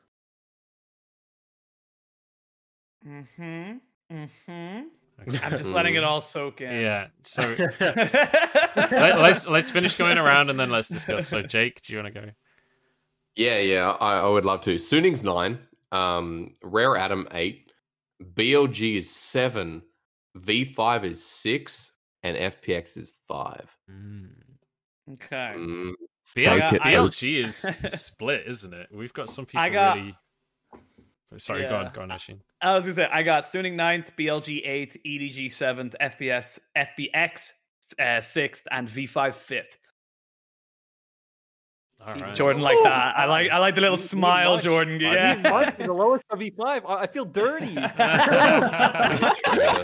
mm-hmm. 3.06 3.76
Mm-hmm. 4.12 4.80
Okay. 5.28 5.38
I'm 5.43 5.52
just 5.52 5.70
letting 5.70 5.94
it 5.94 6.05
all 6.05 6.20
soak 6.20 6.60
in. 6.60 6.70
Yeah. 6.70 7.06
So 7.22 7.43
Let, 7.80 7.80
let, 8.76 9.18
let's 9.18 9.48
let's 9.48 9.70
finish 9.70 9.94
going 9.97 10.18
around 10.18 10.51
and 10.51 10.59
then 10.60 10.70
let's 10.70 10.88
discuss. 10.88 11.26
So 11.26 11.43
Jake, 11.43 11.80
do 11.82 11.93
you 11.93 11.98
want 12.02 12.14
to 12.14 12.20
go? 12.20 12.30
Yeah, 13.34 13.59
yeah, 13.59 13.90
I, 14.01 14.18
I 14.20 14.28
would 14.28 14.44
love 14.44 14.60
to. 14.62 14.78
Suning's 14.78 15.22
nine, 15.22 15.59
um, 15.93 16.55
Rare 16.62 16.97
Atom 16.97 17.28
eight, 17.32 17.70
BLG 18.34 18.97
is 18.97 19.10
seven, 19.10 19.82
V5 20.38 21.05
is 21.05 21.24
six, 21.24 21.93
and 22.22 22.36
FPX 22.36 22.97
is 22.97 23.12
five. 23.28 23.68
Okay. 25.12 25.52
Mm, 25.55 25.90
BL- 25.90 25.94
soak 26.43 26.72
it, 26.72 26.82
though. 26.82 26.90
BLG 27.09 27.44
is 27.44 27.56
split, 28.01 28.44
isn't 28.47 28.72
it? 28.72 28.88
We've 28.93 29.12
got 29.12 29.28
some 29.28 29.44
people 29.47 29.60
I 29.60 29.68
got- 29.70 29.97
really. 29.97 30.16
Sorry, 31.38 31.62
go 31.62 31.70
Yeah. 31.70 31.86
on, 31.86 31.93
go 31.93 32.01
on, 32.02 32.09
Ashin. 32.10 32.38
I 32.62 32.74
was 32.74 32.84
gonna 32.84 32.94
say 32.94 33.08
I 33.12 33.22
got 33.22 33.44
Suning 33.44 33.74
ninth, 33.74 34.12
BLG 34.16 34.66
eighth, 34.66 34.96
EDG 35.06 35.52
seventh, 35.52 35.94
FPS, 36.00 36.58
FBX 36.76 37.52
uh, 38.00 38.20
sixth, 38.20 38.66
and 38.70 38.88
V5 38.88 39.34
fifth. 39.34 39.92
All 42.05 42.14
right. 42.14 42.35
Jordan 42.36 42.62
like 42.62 42.77
that. 42.85 43.16
I 43.16 43.24
like 43.24 43.51
I 43.51 43.59
like 43.59 43.74
the 43.74 43.81
little 43.81 43.97
Me- 43.97 44.02
me 44.02 44.06
smile, 44.06 44.55
and 44.55 44.56
Mike- 44.59 44.64
Jordan. 44.64 45.01
Yeah. 45.01 45.40
Mike 45.51 45.78
the 45.78 45.93
lowest 45.93 46.24
of 46.31 46.39
V5. 46.39 46.59
I, 46.89 46.94
I 47.02 47.06
feel 47.06 47.24
dirty. 47.24 47.74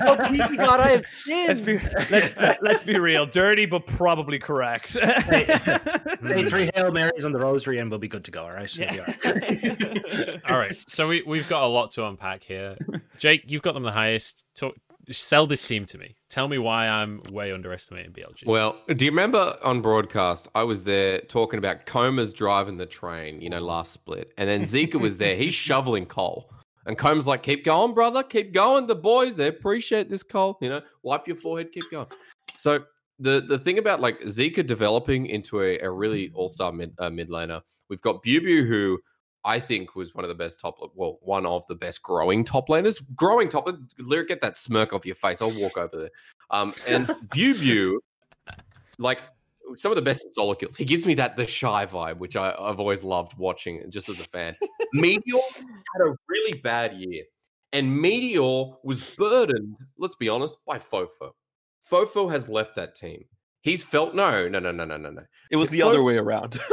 Oh, 0.05 0.16
please, 0.28 0.56
God, 0.56 0.80
I 0.80 0.90
have 0.90 1.05
let's 1.28 1.60
be 1.60 1.78
let's 2.10 2.34
let's 2.62 2.82
be 2.82 2.98
real. 2.98 3.26
Dirty, 3.26 3.66
but 3.66 3.86
probably 3.86 4.39
correct. 4.39 4.89
Say 4.90 6.44
three 6.47 6.70
Hail 6.74 6.93
Marys 6.93 7.24
on 7.24 7.32
the 7.32 7.39
Rosary 7.39 7.78
and 7.78 7.90
we'll 7.90 7.98
be 7.98 8.09
good 8.09 8.24
to 8.24 8.30
go, 8.30 8.43
all 8.43 8.51
right? 8.52 8.72
We'll 8.78 8.89
be 8.90 9.01
all 9.01 9.06
right. 9.24 10.51
All 10.51 10.59
right. 10.59 10.76
So 10.89 11.09
we 11.09 11.22
we've 11.22 11.48
got 11.48 11.62
a 11.64 11.66
lot 11.66 11.90
to 11.93 12.06
unpack 12.06 12.43
here. 12.43 12.76
Jake, 13.18 13.44
you've 13.47 13.62
got 13.62 13.74
them 13.74 13.82
the 13.82 13.93
highest. 13.93 14.44
Talk, 14.55 14.74
sell 15.12 15.47
this 15.47 15.64
team 15.64 15.84
to 15.86 15.98
me. 15.98 16.16
Tell 16.30 16.48
me 16.48 16.59
why 16.59 16.89
I'm 16.89 17.22
way 17.30 17.52
underestimating 17.52 18.12
BLG. 18.12 18.47
Well, 18.47 18.80
do 18.97 19.05
you 19.05 19.10
remember 19.10 19.56
on 19.62 19.82
broadcast, 19.82 20.48
I 20.55 20.62
was 20.62 20.84
there 20.84 21.20
talking 21.20 21.59
about 21.59 21.86
Coma's 21.86 22.32
driving 22.32 22.76
the 22.76 22.86
train, 22.86 23.40
you 23.40 23.51
know, 23.51 23.60
last 23.60 23.93
split. 23.93 24.32
And 24.39 24.48
then 24.48 24.62
Zika 24.62 25.01
was 25.01 25.18
there. 25.18 25.36
He's 25.36 25.55
shoveling 25.68 26.06
coal. 26.06 26.51
And 26.86 26.98
Coma's 26.98 27.26
like, 27.26 27.43
keep 27.43 27.64
going, 27.64 27.94
brother. 27.94 28.22
Keep 28.22 28.52
going. 28.52 28.86
The 28.86 28.94
boys, 28.94 29.36
they 29.36 29.48
appreciate 29.48 30.10
this 30.10 30.22
coal. 30.22 30.59
You 30.60 30.68
know, 30.68 30.80
wipe 31.02 31.26
your 31.26 31.36
forehead, 31.36 31.70
keep 31.72 31.90
going. 31.90 32.09
So 32.55 32.84
the 33.18 33.40
the 33.40 33.59
thing 33.59 33.78
about 33.78 34.01
like 34.01 34.20
Zika 34.22 34.66
developing 34.66 35.26
into 35.26 35.60
a, 35.62 35.78
a 35.78 35.90
really 35.90 36.32
all-star 36.34 36.72
mid, 36.72 36.93
uh, 36.98 37.10
mid 37.10 37.28
laner, 37.28 37.60
we've 37.89 38.02
got 38.02 38.22
Bubu, 38.22 38.66
who 38.66 38.98
I 39.44 39.59
think 39.59 39.97
was 39.97 40.14
one 40.14 40.24
of 40.24 40.28
the 40.28 40.35
best 40.35 40.60
top, 40.60 40.77
well, 40.94 41.19
one 41.23 41.47
of 41.47 41.66
the 41.66 41.74
best 41.74 42.02
growing 42.02 42.44
top 42.44 42.69
laners. 42.69 43.02
Growing 43.16 43.48
top, 43.48 43.69
Lyric, 43.98 44.28
get 44.28 44.40
that 44.40 44.56
smirk 44.56 44.93
off 44.93 45.05
your 45.05 45.16
face. 45.16 45.43
I'll 45.43 45.51
walk 45.51 45.77
over 45.77 45.97
there. 45.97 46.10
Um, 46.51 46.74
and 46.86 47.06
Bubu, 47.06 47.97
like 48.98 49.23
some 49.77 49.90
of 49.90 49.97
the 49.97 50.02
best 50.02 50.27
solo 50.35 50.55
kills. 50.55 50.77
He 50.77 50.85
gives 50.85 51.06
me 51.06 51.14
that 51.14 51.36
the 51.36 51.47
shy 51.47 51.86
vibe, 51.86 52.19
which 52.19 52.36
I, 52.36 52.55
I've 52.59 52.78
always 52.78 53.02
loved 53.02 53.36
watching 53.36 53.82
just 53.90 54.09
as 54.09 54.20
a 54.20 54.24
fan. 54.24 54.55
Meteor 54.93 55.40
had 55.55 56.06
a 56.06 56.16
really 56.28 56.59
bad 56.60 56.94
year, 56.94 57.24
and 57.73 58.01
Meteor 58.01 58.74
was 58.85 59.01
burdened, 59.16 59.77
let's 59.98 60.16
be 60.16 60.28
honest, 60.28 60.59
by 60.66 60.78
Fofo. 60.78 61.32
Fofo 61.89 62.31
has 62.31 62.48
left 62.48 62.77
that 62.77 62.94
team. 62.94 63.24
He's 63.62 63.85
felt 63.85 64.14
no, 64.14 64.48
no, 64.48 64.59
no, 64.59 64.73
no, 64.73 64.85
no, 64.85 64.97
no, 64.97 65.10
no. 65.10 65.23
It 65.51 65.56
was 65.56 65.70
the 65.70 65.81
Fofo- 65.81 65.89
other 65.89 66.02
way 66.02 66.19
around. 66.19 66.60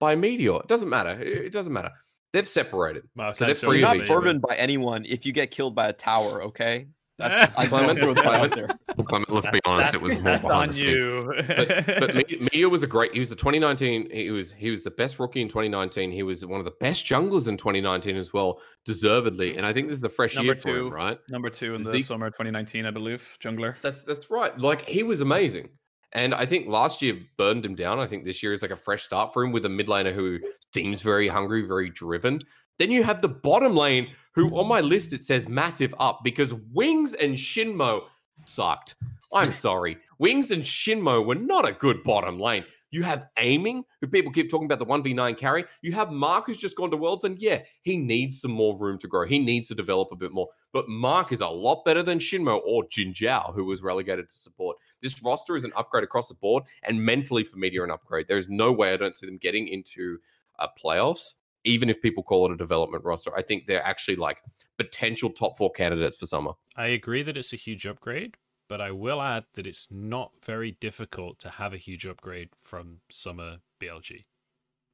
burdened 0.00 0.16
by 0.20 0.20
Meteor. 0.20 0.60
It 0.60 0.68
doesn't 0.68 0.88
matter. 0.88 1.10
It 1.10 1.46
it 1.46 1.52
doesn't 1.52 1.72
matter. 1.72 1.90
They've 2.32 2.46
separated. 2.48 3.04
Wow, 3.16 3.32
so 3.32 3.46
they're 3.46 3.54
free 3.54 3.78
You're 3.78 3.88
not 3.88 3.96
each 3.98 4.08
burdened 4.08 4.42
by 4.42 4.56
anyone 4.56 5.04
if 5.06 5.24
you 5.24 5.32
get 5.32 5.50
killed 5.50 5.74
by 5.74 5.88
a 5.88 5.92
tower, 5.92 6.42
okay? 6.42 6.88
That's 7.18 7.56
I 7.58 7.66
went 7.68 7.98
through 7.98 8.14
to 8.14 8.22
throw 8.22 8.48
there. 8.48 8.68
Clement, 9.06 9.30
let's 9.30 9.46
be 9.46 9.58
honest, 9.64 9.94
it 9.94 10.02
was 10.02 10.14
more 10.18 10.32
that's 10.32 10.46
behind 10.46 10.62
on 10.62 10.68
the 10.68 10.74
scenes. 10.74 11.86
but, 11.86 12.00
but 12.00 12.14
Me- 12.14 12.38
Meteor 12.40 12.68
was 12.68 12.82
a 12.82 12.86
great. 12.86 13.14
He 13.14 13.18
was 13.18 13.30
the 13.30 13.36
2019. 13.36 14.10
He 14.10 14.30
was 14.30 14.52
he 14.52 14.68
was 14.68 14.84
the 14.84 14.90
best 14.90 15.18
rookie 15.18 15.40
in 15.40 15.48
2019. 15.48 16.10
He 16.12 16.22
was 16.22 16.44
one 16.44 16.58
of 16.60 16.66
the 16.66 16.74
best 16.80 17.06
junglers 17.06 17.48
in 17.48 17.56
2019 17.56 18.16
as 18.16 18.34
well, 18.34 18.60
deservedly. 18.84 19.56
And 19.56 19.64
I 19.64 19.72
think 19.72 19.88
this 19.88 19.96
is 19.96 20.02
the 20.02 20.08
fresh 20.10 20.34
Number 20.34 20.52
year 20.52 20.60
for 20.60 20.68
him, 20.70 20.76
two. 20.76 20.90
right? 20.90 21.18
Number 21.30 21.48
two 21.48 21.74
in 21.74 21.82
the 21.82 21.90
Zeke- 21.90 22.04
summer 22.04 22.28
2019, 22.28 22.84
I 22.84 22.90
believe. 22.90 23.36
Jungler. 23.40 23.80
That's 23.80 24.04
that's 24.04 24.30
right. 24.30 24.58
Like 24.58 24.86
he 24.86 25.02
was 25.02 25.22
amazing. 25.22 25.70
And 26.12 26.34
I 26.34 26.46
think 26.46 26.68
last 26.68 27.02
year 27.02 27.18
burned 27.36 27.64
him 27.64 27.74
down. 27.74 27.98
I 27.98 28.06
think 28.06 28.24
this 28.24 28.42
year 28.42 28.52
is 28.52 28.62
like 28.62 28.70
a 28.70 28.76
fresh 28.76 29.04
start 29.04 29.32
for 29.32 29.44
him 29.44 29.52
with 29.52 29.64
a 29.64 29.68
mid 29.68 29.88
laner 29.88 30.14
who 30.14 30.38
seems 30.72 31.00
very 31.00 31.28
hungry, 31.28 31.66
very 31.66 31.90
driven. 31.90 32.40
Then 32.78 32.90
you 32.90 33.02
have 33.02 33.22
the 33.22 33.28
bottom 33.28 33.74
lane, 33.74 34.08
who 34.32 34.54
on 34.56 34.68
my 34.68 34.80
list 34.80 35.12
it 35.12 35.24
says 35.24 35.48
massive 35.48 35.94
up 35.98 36.20
because 36.22 36.54
Wings 36.72 37.14
and 37.14 37.34
XinMo 37.34 38.02
sucked. 38.44 38.94
I'm 39.32 39.52
sorry. 39.52 39.98
Wings 40.18 40.50
and 40.50 40.62
XinMo 40.62 41.26
were 41.26 41.34
not 41.34 41.68
a 41.68 41.72
good 41.72 42.02
bottom 42.04 42.38
lane. 42.38 42.64
You 42.90 43.02
have 43.02 43.26
aiming, 43.38 43.84
who 44.00 44.06
people 44.06 44.32
keep 44.32 44.50
talking 44.50 44.66
about 44.66 44.78
the 44.78 44.86
1v9 44.86 45.36
carry. 45.36 45.64
You 45.82 45.92
have 45.92 46.10
Mark, 46.10 46.46
who's 46.46 46.56
just 46.56 46.76
gone 46.76 46.90
to 46.90 46.96
Worlds, 46.96 47.24
and 47.24 47.38
yeah, 47.40 47.62
he 47.82 47.96
needs 47.96 48.40
some 48.40 48.52
more 48.52 48.76
room 48.78 48.98
to 48.98 49.08
grow. 49.08 49.26
He 49.26 49.38
needs 49.38 49.66
to 49.68 49.74
develop 49.74 50.08
a 50.12 50.16
bit 50.16 50.32
more. 50.32 50.48
But 50.72 50.88
Mark 50.88 51.32
is 51.32 51.40
a 51.40 51.48
lot 51.48 51.84
better 51.84 52.02
than 52.02 52.18
XinMo 52.18 52.60
or 52.64 52.84
Jinjiao, 52.84 53.54
who 53.54 53.64
was 53.64 53.82
relegated 53.82 54.28
to 54.28 54.38
support. 54.38 54.76
This 55.02 55.22
roster 55.22 55.56
is 55.56 55.64
an 55.64 55.72
upgrade 55.76 56.04
across 56.04 56.28
the 56.28 56.34
board, 56.34 56.64
and 56.82 57.04
mentally 57.04 57.44
for 57.44 57.56
Meteor, 57.56 57.84
an 57.84 57.90
upgrade. 57.90 58.26
There's 58.28 58.48
no 58.48 58.72
way 58.72 58.92
I 58.92 58.96
don't 58.96 59.16
see 59.16 59.26
them 59.26 59.38
getting 59.38 59.68
into 59.68 60.18
uh, 60.58 60.68
playoffs, 60.82 61.34
even 61.64 61.90
if 61.90 62.00
people 62.00 62.22
call 62.22 62.46
it 62.46 62.52
a 62.52 62.56
development 62.56 63.04
roster. 63.04 63.36
I 63.36 63.42
think 63.42 63.66
they're 63.66 63.84
actually 63.84 64.16
like 64.16 64.38
potential 64.78 65.30
top 65.30 65.56
four 65.56 65.70
candidates 65.72 66.16
for 66.16 66.26
summer. 66.26 66.52
I 66.76 66.88
agree 66.88 67.22
that 67.22 67.36
it's 67.36 67.52
a 67.52 67.56
huge 67.56 67.86
upgrade, 67.86 68.36
but 68.68 68.80
I 68.80 68.90
will 68.90 69.22
add 69.22 69.44
that 69.54 69.66
it's 69.66 69.88
not 69.90 70.32
very 70.42 70.72
difficult 70.72 71.38
to 71.40 71.50
have 71.50 71.72
a 71.72 71.78
huge 71.78 72.06
upgrade 72.06 72.50
from 72.58 73.00
summer 73.10 73.58
BLG, 73.80 74.24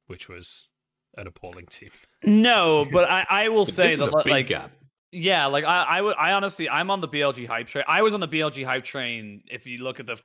which 0.07 0.29
was 0.29 0.69
an 1.17 1.27
appalling 1.27 1.67
team. 1.67 1.91
No, 2.23 2.85
but 2.91 3.09
I, 3.09 3.25
I 3.29 3.49
will 3.49 3.65
say 3.65 3.83
this 3.83 3.93
is 3.93 3.99
that 3.99 4.13
a 4.13 4.23
big 4.23 4.31
like 4.31 4.47
gap. 4.47 4.71
Yeah, 5.15 5.45
like 5.45 5.63
I, 5.63 5.83
I 5.83 6.01
would, 6.01 6.15
I 6.17 6.31
honestly, 6.31 6.67
I'm 6.67 6.89
on 6.89 6.99
the 6.99 7.07
BLG 7.07 7.45
hype 7.45 7.67
train. 7.67 7.83
I 7.87 8.01
was 8.01 8.15
on 8.15 8.19
the 8.19 8.27
BLG 8.27 8.65
hype 8.65 8.83
train. 8.83 9.43
If 9.45 9.67
you 9.67 9.77
look 9.83 9.99
at 9.99 10.07
the 10.07 10.15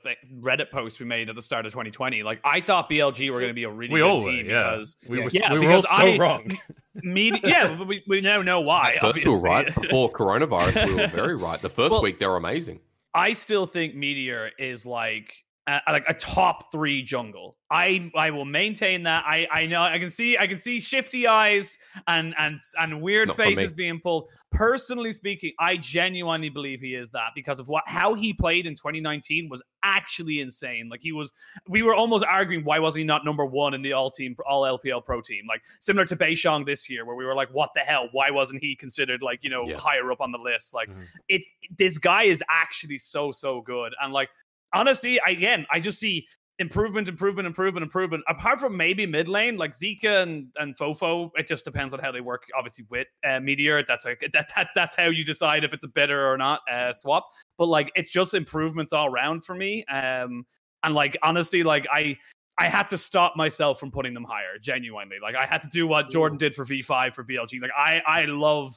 Reddit 0.40 0.70
post 0.70 0.98
we 0.98 1.04
made 1.04 1.28
at 1.28 1.36
the 1.36 1.42
start 1.42 1.66
of 1.66 1.72
2020, 1.72 2.22
like 2.22 2.40
I 2.42 2.62
thought 2.62 2.88
BLG 2.88 3.30
were 3.30 3.38
going 3.38 3.50
to 3.50 3.54
be 3.54 3.64
a 3.64 3.70
really 3.70 3.92
we 3.92 4.00
good 4.00 4.08
all 4.08 4.24
were, 4.24 4.30
team 4.30 4.46
yeah. 4.48 4.70
because 4.70 4.96
we 5.06 5.20
were, 5.20 5.28
yeah, 5.30 5.52
we 5.52 5.66
were 5.66 5.74
all 5.74 5.82
so 5.82 6.06
I- 6.06 6.16
wrong. 6.16 6.58
media, 6.94 7.40
yeah, 7.44 7.82
we, 7.82 8.02
we 8.08 8.22
now 8.22 8.40
know 8.40 8.60
why. 8.60 8.92
At 8.92 9.00
first, 9.00 9.26
we 9.26 9.30
were 9.30 9.40
right. 9.40 9.66
Before 9.74 10.10
coronavirus, 10.12 10.86
we 10.86 10.94
were 10.94 11.06
very 11.08 11.36
right. 11.36 11.60
The 11.60 11.68
first 11.68 11.92
Well- 11.92 12.02
week, 12.02 12.18
they 12.18 12.26
were 12.26 12.36
amazing. 12.36 12.80
I 13.14 13.32
still 13.32 13.66
think 13.66 13.94
Meteor 13.94 14.50
is 14.58 14.84
like 14.84 15.34
a, 15.68 15.92
like 15.92 16.04
a 16.08 16.14
top 16.14 16.72
three 16.72 17.02
jungle. 17.02 17.56
I 17.70 18.10
I 18.16 18.30
will 18.30 18.46
maintain 18.46 19.02
that. 19.02 19.24
I 19.26 19.46
I 19.52 19.66
know 19.66 19.82
I 19.82 19.98
can 19.98 20.08
see 20.08 20.38
I 20.38 20.46
can 20.46 20.58
see 20.58 20.80
shifty 20.80 21.26
eyes 21.26 21.76
and 22.06 22.34
and 22.38 22.58
and 22.80 23.02
weird 23.02 23.28
Not 23.28 23.36
faces 23.36 23.74
being 23.74 24.00
pulled. 24.00 24.30
Personally 24.52 25.12
speaking, 25.12 25.52
I 25.60 25.76
genuinely 25.76 26.48
believe 26.48 26.80
he 26.80 26.94
is 26.94 27.10
that 27.10 27.32
because 27.34 27.60
of 27.60 27.68
what 27.68 27.84
how 27.86 28.14
he 28.14 28.32
played 28.32 28.66
in 28.66 28.74
2019 28.74 29.48
was 29.50 29.62
actually 29.82 30.40
insane. 30.40 30.88
Like 30.90 31.00
he 31.02 31.12
was, 31.12 31.32
we 31.68 31.82
were 31.82 31.94
almost 31.94 32.24
arguing 32.24 32.64
why 32.64 32.78
was 32.78 32.94
he 32.94 33.04
not 33.04 33.24
number 33.24 33.44
one 33.44 33.74
in 33.74 33.82
the 33.82 33.92
all 33.92 34.10
team 34.10 34.34
all 34.46 34.62
LPL 34.62 35.04
pro 35.04 35.20
team? 35.20 35.44
Like 35.46 35.62
similar 35.80 36.06
to 36.06 36.16
Beishang 36.16 36.64
this 36.64 36.88
year, 36.88 37.04
where 37.04 37.16
we 37.16 37.26
were 37.26 37.34
like, 37.34 37.50
what 37.52 37.70
the 37.74 37.80
hell? 37.80 38.08
Why 38.12 38.30
wasn't 38.30 38.62
he 38.62 38.74
considered 38.74 39.20
like 39.22 39.44
you 39.44 39.50
know 39.50 39.68
Yeah. 39.68 39.76
higher 39.78 40.10
up 40.10 40.22
on 40.22 40.32
the 40.32 40.38
list? 40.38 40.72
Like 40.72 40.88
Mhm. 40.88 41.06
it's 41.28 41.52
this 41.76 41.98
guy 41.98 42.22
is 42.22 42.42
actually 42.48 42.96
so 42.98 43.30
so 43.30 43.60
good 43.60 43.92
and 44.00 44.12
like 44.14 44.30
honestly 44.72 45.20
again 45.26 45.66
i 45.72 45.80
just 45.80 45.98
see 45.98 46.26
improvement 46.58 47.08
improvement 47.08 47.46
improvement 47.46 47.84
improvement 47.84 48.22
apart 48.28 48.58
from 48.58 48.76
maybe 48.76 49.06
mid 49.06 49.28
lane 49.28 49.56
like 49.56 49.72
zika 49.72 50.22
and 50.22 50.48
and 50.56 50.76
fofo 50.76 51.30
it 51.36 51.46
just 51.46 51.64
depends 51.64 51.94
on 51.94 52.00
how 52.00 52.10
they 52.10 52.20
work 52.20 52.42
obviously 52.56 52.84
with 52.90 53.06
uh, 53.28 53.38
meteor 53.38 53.82
that's 53.86 54.04
like 54.04 54.20
that, 54.32 54.50
that 54.54 54.68
that's 54.74 54.96
how 54.96 55.08
you 55.08 55.24
decide 55.24 55.62
if 55.64 55.72
it's 55.72 55.84
a 55.84 55.88
better 55.88 56.30
or 56.30 56.36
not 56.36 56.60
uh, 56.70 56.92
swap 56.92 57.28
but 57.58 57.66
like 57.66 57.92
it's 57.94 58.10
just 58.10 58.34
improvements 58.34 58.92
all 58.92 59.06
around 59.06 59.44
for 59.44 59.54
me 59.54 59.84
um 59.86 60.44
and 60.82 60.94
like 60.94 61.16
honestly 61.22 61.62
like 61.62 61.86
i 61.92 62.16
I 62.60 62.68
had 62.68 62.88
to 62.88 62.98
stop 62.98 63.36
myself 63.36 63.78
from 63.78 63.92
putting 63.92 64.14
them 64.14 64.24
higher, 64.24 64.58
genuinely. 64.60 65.18
Like 65.22 65.36
I 65.36 65.46
had 65.46 65.60
to 65.62 65.68
do 65.68 65.86
what 65.86 66.10
Jordan 66.10 66.38
did 66.38 66.54
for 66.54 66.64
V5 66.64 67.14
for 67.14 67.22
BLG. 67.22 67.62
Like 67.62 67.70
I, 67.76 68.02
I 68.04 68.24
love, 68.24 68.76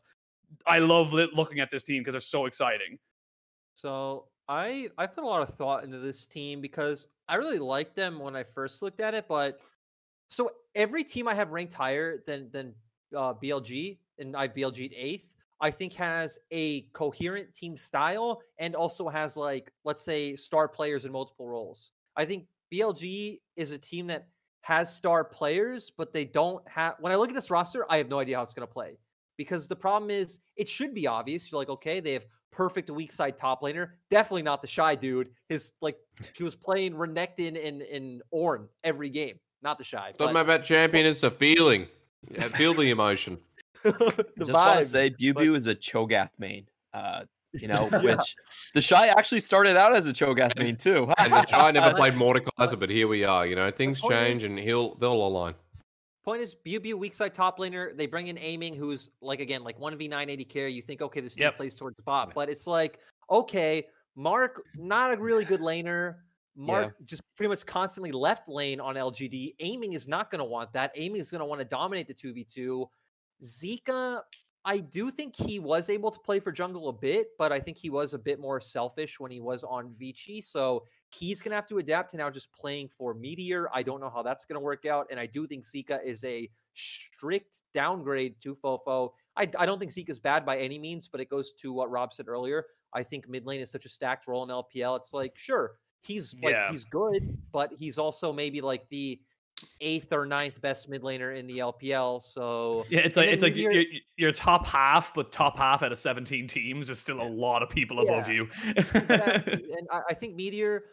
I 0.67 0.77
love 0.77 1.13
looking 1.13 1.59
at 1.59 1.71
this 1.71 1.83
team 1.83 2.01
because 2.01 2.13
they're 2.13 2.21
so 2.21 2.45
exciting. 2.45 2.99
So 3.73 4.27
I 4.51 4.89
I 4.97 5.07
put 5.07 5.23
a 5.23 5.27
lot 5.27 5.47
of 5.47 5.55
thought 5.55 5.85
into 5.85 5.97
this 5.97 6.25
team 6.25 6.59
because 6.59 7.07
I 7.29 7.35
really 7.35 7.57
liked 7.57 7.95
them 7.95 8.19
when 8.19 8.35
I 8.35 8.43
first 8.43 8.81
looked 8.81 8.99
at 8.99 9.13
it, 9.13 9.25
but 9.29 9.61
so 10.29 10.51
every 10.75 11.05
team 11.05 11.25
I 11.29 11.33
have 11.35 11.51
ranked 11.51 11.73
higher 11.73 12.21
than 12.27 12.49
than 12.51 12.73
uh, 13.15 13.33
BLG 13.33 13.97
and 14.19 14.35
I 14.35 14.49
BLG'd 14.49 14.93
eighth, 14.93 15.33
I 15.61 15.71
think 15.71 15.93
has 15.93 16.37
a 16.51 16.81
coherent 16.91 17.53
team 17.53 17.77
style 17.77 18.41
and 18.59 18.75
also 18.75 19.07
has 19.07 19.37
like 19.37 19.71
let's 19.85 20.01
say 20.01 20.35
star 20.35 20.67
players 20.67 21.05
in 21.05 21.13
multiple 21.13 21.47
roles. 21.47 21.91
I 22.17 22.25
think 22.25 22.47
BLG 22.73 23.39
is 23.55 23.71
a 23.71 23.77
team 23.77 24.05
that 24.07 24.27
has 24.63 24.93
star 24.93 25.23
players, 25.23 25.93
but 25.97 26.11
they 26.11 26.25
don't 26.25 26.61
have. 26.67 26.95
When 26.99 27.13
I 27.13 27.15
look 27.15 27.29
at 27.29 27.35
this 27.35 27.51
roster, 27.51 27.85
I 27.89 27.95
have 27.95 28.09
no 28.09 28.19
idea 28.19 28.35
how 28.35 28.43
it's 28.43 28.53
going 28.53 28.67
to 28.67 28.73
play 28.73 28.97
because 29.37 29.69
the 29.69 29.77
problem 29.77 30.11
is 30.11 30.39
it 30.57 30.67
should 30.67 30.93
be 30.93 31.07
obvious. 31.07 31.49
You're 31.49 31.61
like, 31.61 31.69
okay, 31.69 32.01
they 32.01 32.11
have 32.11 32.25
perfect 32.51 32.89
weak 32.89 33.11
side 33.11 33.37
top 33.37 33.61
laner. 33.61 33.89
Definitely 34.09 34.43
not 34.43 34.61
the 34.61 34.67
shy 34.67 34.95
dude. 34.95 35.29
His 35.49 35.71
like 35.81 35.97
he 36.35 36.43
was 36.43 36.55
playing 36.55 36.93
Renekton 36.93 37.57
and 37.67 37.81
and 37.81 38.21
Ornn 38.33 38.67
every 38.83 39.09
game. 39.09 39.39
Not 39.63 39.77
the 39.77 39.83
shy. 39.83 40.11
Doesn't 40.17 40.17
But 40.19 40.33
matter 40.33 40.55
about 40.55 40.65
champion, 40.65 41.05
it's 41.05 41.23
a 41.23 41.31
feeling. 41.31 41.87
Yeah, 42.29 42.47
feel 42.49 42.73
the 42.75 42.89
emotion. 42.89 43.37
the 43.83 43.91
Just 43.91 44.51
want 44.51 44.79
to 44.79 44.85
vibes, 44.85 44.85
say, 44.85 45.09
Bew 45.09 45.33
but- 45.33 45.43
is 45.43 45.67
a 45.67 45.75
Cho'Gath 45.75 46.29
main. 46.37 46.67
Uh, 46.93 47.23
you 47.53 47.67
know, 47.67 47.89
Yeah. 47.91 47.99
which 48.15 48.35
the 48.73 48.81
shy 48.81 49.07
actually 49.07 49.41
started 49.41 49.75
out 49.77 49.95
as 49.95 50.07
a 50.07 50.13
Cho'Gath 50.13 50.57
main 50.57 50.75
too. 50.77 51.11
And 51.17 51.33
the 51.33 51.45
Shy 51.47 51.71
never 51.71 51.93
played 51.95 52.13
Mordekaiser, 52.13 52.79
but 52.79 52.89
here 52.89 53.07
we 53.07 53.23
are. 53.23 53.45
You 53.45 53.55
know, 53.55 53.69
things 53.71 53.99
change, 54.01 54.43
is- 54.43 54.49
and 54.49 54.57
he'll 54.59 54.95
they'll 54.95 55.13
align. 55.13 55.55
Point 56.23 56.41
is, 56.41 56.53
Bew 56.53 56.97
weak 56.97 57.13
side 57.13 57.33
top 57.33 57.57
laner. 57.57 57.95
They 57.97 58.05
bring 58.05 58.27
in 58.27 58.37
aiming, 58.37 58.75
who's 58.75 59.09
like 59.21 59.39
again 59.39 59.63
like 59.63 59.79
one 59.79 59.97
v 59.97 60.07
nine 60.07 60.29
AD 60.29 60.47
carry. 60.49 60.71
You 60.71 60.81
think 60.81 61.01
okay, 61.01 61.19
this 61.19 61.33
team 61.33 61.43
Yep. 61.43 61.57
plays 61.57 61.75
towards 61.75 61.99
bot, 61.99 62.33
but 62.35 62.49
it's 62.49 62.67
like 62.67 62.99
okay, 63.29 63.87
Mark 64.15 64.63
not 64.75 65.13
a 65.13 65.17
really 65.17 65.45
good 65.45 65.61
laner. 65.61 66.17
Mark 66.55 66.95
just 67.05 67.23
pretty 67.35 67.47
much 67.47 67.65
constantly 67.65 68.11
left 68.11 68.47
lane 68.49 68.79
on 68.79 68.95
LGD. 68.95 69.55
Aiming 69.61 69.93
is 69.93 70.07
not 70.07 70.29
going 70.29 70.39
to 70.39 70.45
want 70.45 70.71
that. 70.73 70.91
Aiming 70.95 71.19
is 71.21 71.31
going 71.31 71.39
to 71.39 71.45
want 71.45 71.59
to 71.59 71.65
dominate 71.65 72.07
the 72.07 72.13
two 72.13 72.33
v 72.33 72.43
two. 72.43 72.87
Zika, 73.43 74.21
I 74.63 74.77
do 74.77 75.09
think 75.09 75.35
he 75.35 75.59
was 75.59 75.89
able 75.89 76.11
to 76.11 76.19
play 76.19 76.39
for 76.39 76.51
jungle 76.51 76.89
a 76.89 76.93
bit, 76.93 77.29
but 77.39 77.51
I 77.51 77.59
think 77.59 77.77
he 77.77 77.89
was 77.89 78.13
a 78.13 78.19
bit 78.19 78.39
more 78.39 78.59
selfish 78.59 79.19
when 79.19 79.31
he 79.31 79.39
was 79.39 79.63
on 79.63 79.95
Vici. 79.97 80.39
So 80.41 80.85
he's 81.13 81.41
going 81.41 81.49
to 81.51 81.55
have 81.55 81.67
to 81.67 81.77
adapt 81.79 82.11
to 82.11 82.17
now 82.17 82.29
just 82.29 82.51
playing 82.53 82.89
for 82.97 83.13
Meteor. 83.13 83.69
I 83.73 83.83
don't 83.83 83.99
know 83.99 84.09
how 84.09 84.21
that's 84.23 84.45
going 84.45 84.55
to 84.55 84.59
work 84.61 84.85
out. 84.85 85.07
And 85.11 85.19
I 85.19 85.25
do 85.25 85.45
think 85.47 85.63
Zika 85.65 86.03
is 86.03 86.23
a 86.23 86.49
strict 86.73 87.61
downgrade 87.73 88.35
to 88.41 88.55
Fofo. 88.55 89.11
I, 89.37 89.49
I 89.57 89.65
don't 89.65 89.79
think 89.79 89.91
Zika's 89.91 90.19
bad 90.19 90.45
by 90.45 90.57
any 90.57 90.79
means, 90.79 91.07
but 91.07 91.21
it 91.21 91.29
goes 91.29 91.51
to 91.61 91.73
what 91.73 91.89
Rob 91.91 92.13
said 92.13 92.27
earlier. 92.27 92.65
I 92.93 93.03
think 93.03 93.27
mid 93.29 93.45
lane 93.45 93.61
is 93.61 93.71
such 93.71 93.85
a 93.85 93.89
stacked 93.89 94.27
role 94.27 94.43
in 94.43 94.49
LPL. 94.49 94.97
It's 94.97 95.13
like, 95.13 95.37
sure, 95.37 95.73
he's 96.01 96.33
like, 96.41 96.53
Yeah. 96.53 96.69
he's 96.71 96.83
good, 96.85 97.37
but 97.51 97.71
he's 97.73 97.97
also 97.97 98.33
maybe 98.33 98.61
like 98.61 98.87
the 98.89 99.19
eighth 99.79 100.11
or 100.11 100.25
ninth 100.25 100.59
best 100.61 100.89
mid 100.89 101.03
laner 101.03 101.37
in 101.37 101.45
the 101.47 101.59
LPL. 101.59 102.21
So 102.21 102.85
Yeah, 102.89 103.01
it's 103.01 103.15
like 103.15 103.29
it's 103.29 103.43
like 103.43 103.55
your, 103.55 103.71
your 104.17 104.31
top 104.31 104.65
half, 104.65 105.13
but 105.13 105.31
top 105.31 105.57
half 105.57 105.83
out 105.83 105.91
of 105.91 105.97
17 105.97 106.47
teams 106.47 106.89
is 106.89 106.99
still 106.99 107.21
a 107.21 107.29
lot 107.29 107.61
of 107.63 107.69
people 107.69 107.99
above 107.99 108.27
Yeah. 108.27 108.33
you. 108.33 108.49
And 108.93 109.87
I, 109.91 110.01
I 110.09 110.13
think 110.13 110.35
Meteor, 110.35 110.83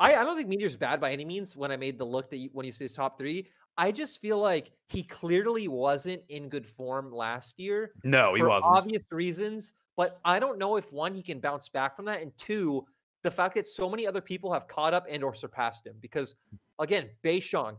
I, 0.00 0.16
I 0.16 0.24
don't 0.24 0.36
think 0.36 0.48
Meteor's 0.48 0.76
bad 0.76 1.00
by 1.00 1.12
any 1.12 1.24
means. 1.24 1.56
When 1.56 1.70
I 1.70 1.76
made 1.76 1.98
the 1.98 2.04
look 2.04 2.30
that 2.30 2.38
you, 2.38 2.50
when 2.52 2.66
you 2.66 2.72
say 2.72 2.86
his 2.86 2.94
top 2.94 3.18
three, 3.18 3.48
I 3.76 3.92
just 3.92 4.20
feel 4.20 4.38
like 4.38 4.70
he 4.88 5.02
clearly 5.02 5.68
wasn't 5.68 6.22
in 6.28 6.48
good 6.48 6.66
form 6.66 7.12
last 7.12 7.58
year 7.58 7.92
no, 8.04 8.34
he 8.34 8.40
for 8.40 8.48
wasn't. 8.48 8.76
obvious 8.76 9.02
reasons. 9.10 9.72
But 9.96 10.20
I 10.24 10.38
don't 10.38 10.58
know 10.58 10.76
if 10.76 10.92
one 10.92 11.14
he 11.14 11.22
can 11.22 11.38
bounce 11.38 11.68
back 11.68 11.94
from 11.94 12.04
that, 12.06 12.20
and 12.20 12.36
two, 12.36 12.84
the 13.22 13.30
fact 13.30 13.54
that 13.54 13.66
so 13.66 13.88
many 13.88 14.06
other 14.06 14.20
people 14.20 14.52
have 14.52 14.66
caught 14.66 14.92
up 14.92 15.06
and 15.08 15.22
or 15.22 15.32
surpassed 15.34 15.86
him. 15.86 15.94
Because 16.00 16.34
again, 16.80 17.08
Beishang, 17.22 17.76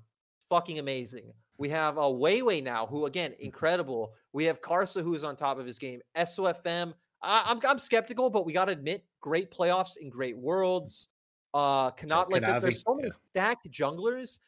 fucking 0.49 0.79
amazing. 0.79 1.31
We 1.57 1.69
have 1.69 1.97
a 1.97 2.01
uh, 2.01 2.03
Weiwei 2.05 2.63
now, 2.63 2.85
who 2.85 3.05
again 3.05 3.33
incredible. 3.39 4.13
We 4.33 4.45
have 4.45 4.61
Karsa, 4.61 5.03
who's 5.03 5.23
on 5.23 5.35
top 5.35 5.59
of 5.59 5.65
his 5.65 5.77
game. 5.77 6.01
SOFM, 6.17 6.93
I, 7.21 7.43
I'm 7.45 7.59
I'm 7.67 7.79
skeptical, 7.79 8.29
but 8.29 8.45
we 8.45 8.53
got 8.53 8.65
to 8.65 8.71
admit, 8.71 9.03
great 9.21 9.51
playoffs 9.51 9.97
in 9.97 10.09
great 10.09 10.37
worlds. 10.37 11.09
Uh, 11.56 11.90
cannot 11.91 12.30
like 12.30 12.41
there- 12.41 12.60
there's 12.60 12.82
so 12.82 12.94
many 12.95 13.10
stacked 13.10 13.69
junglers. 13.72 14.40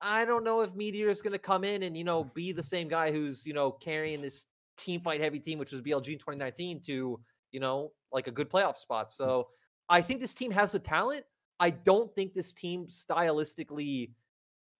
I 0.00 0.24
don't 0.24 0.42
know 0.42 0.62
if 0.62 0.74
Meteor 0.74 1.10
is 1.10 1.20
going 1.22 1.32
to 1.32 1.38
come 1.38 1.64
in 1.64 1.82
and 1.82 1.96
you 1.96 2.02
know 2.04 2.24
be 2.24 2.52
the 2.52 2.62
same 2.62 2.88
guy 2.88 3.12
who's 3.12 3.44
you 3.46 3.52
know 3.52 3.70
carrying 3.70 4.22
this 4.22 4.46
team 4.78 5.00
fight 5.00 5.20
heavy 5.20 5.38
team, 5.38 5.58
which 5.58 5.72
was 5.72 5.82
BLG 5.82 6.08
in 6.14 6.18
2019, 6.18 6.80
to 6.82 7.20
you 7.52 7.60
know 7.60 7.92
like 8.12 8.26
a 8.26 8.30
good 8.30 8.48
playoff 8.50 8.76
spot. 8.76 9.12
So 9.12 9.48
I 9.88 10.00
think 10.00 10.20
this 10.20 10.34
team 10.34 10.50
has 10.50 10.72
the 10.72 10.78
talent. 10.78 11.24
I 11.60 11.70
don't 11.70 12.14
think 12.14 12.32
this 12.34 12.52
team 12.52 12.86
stylistically 12.86 14.10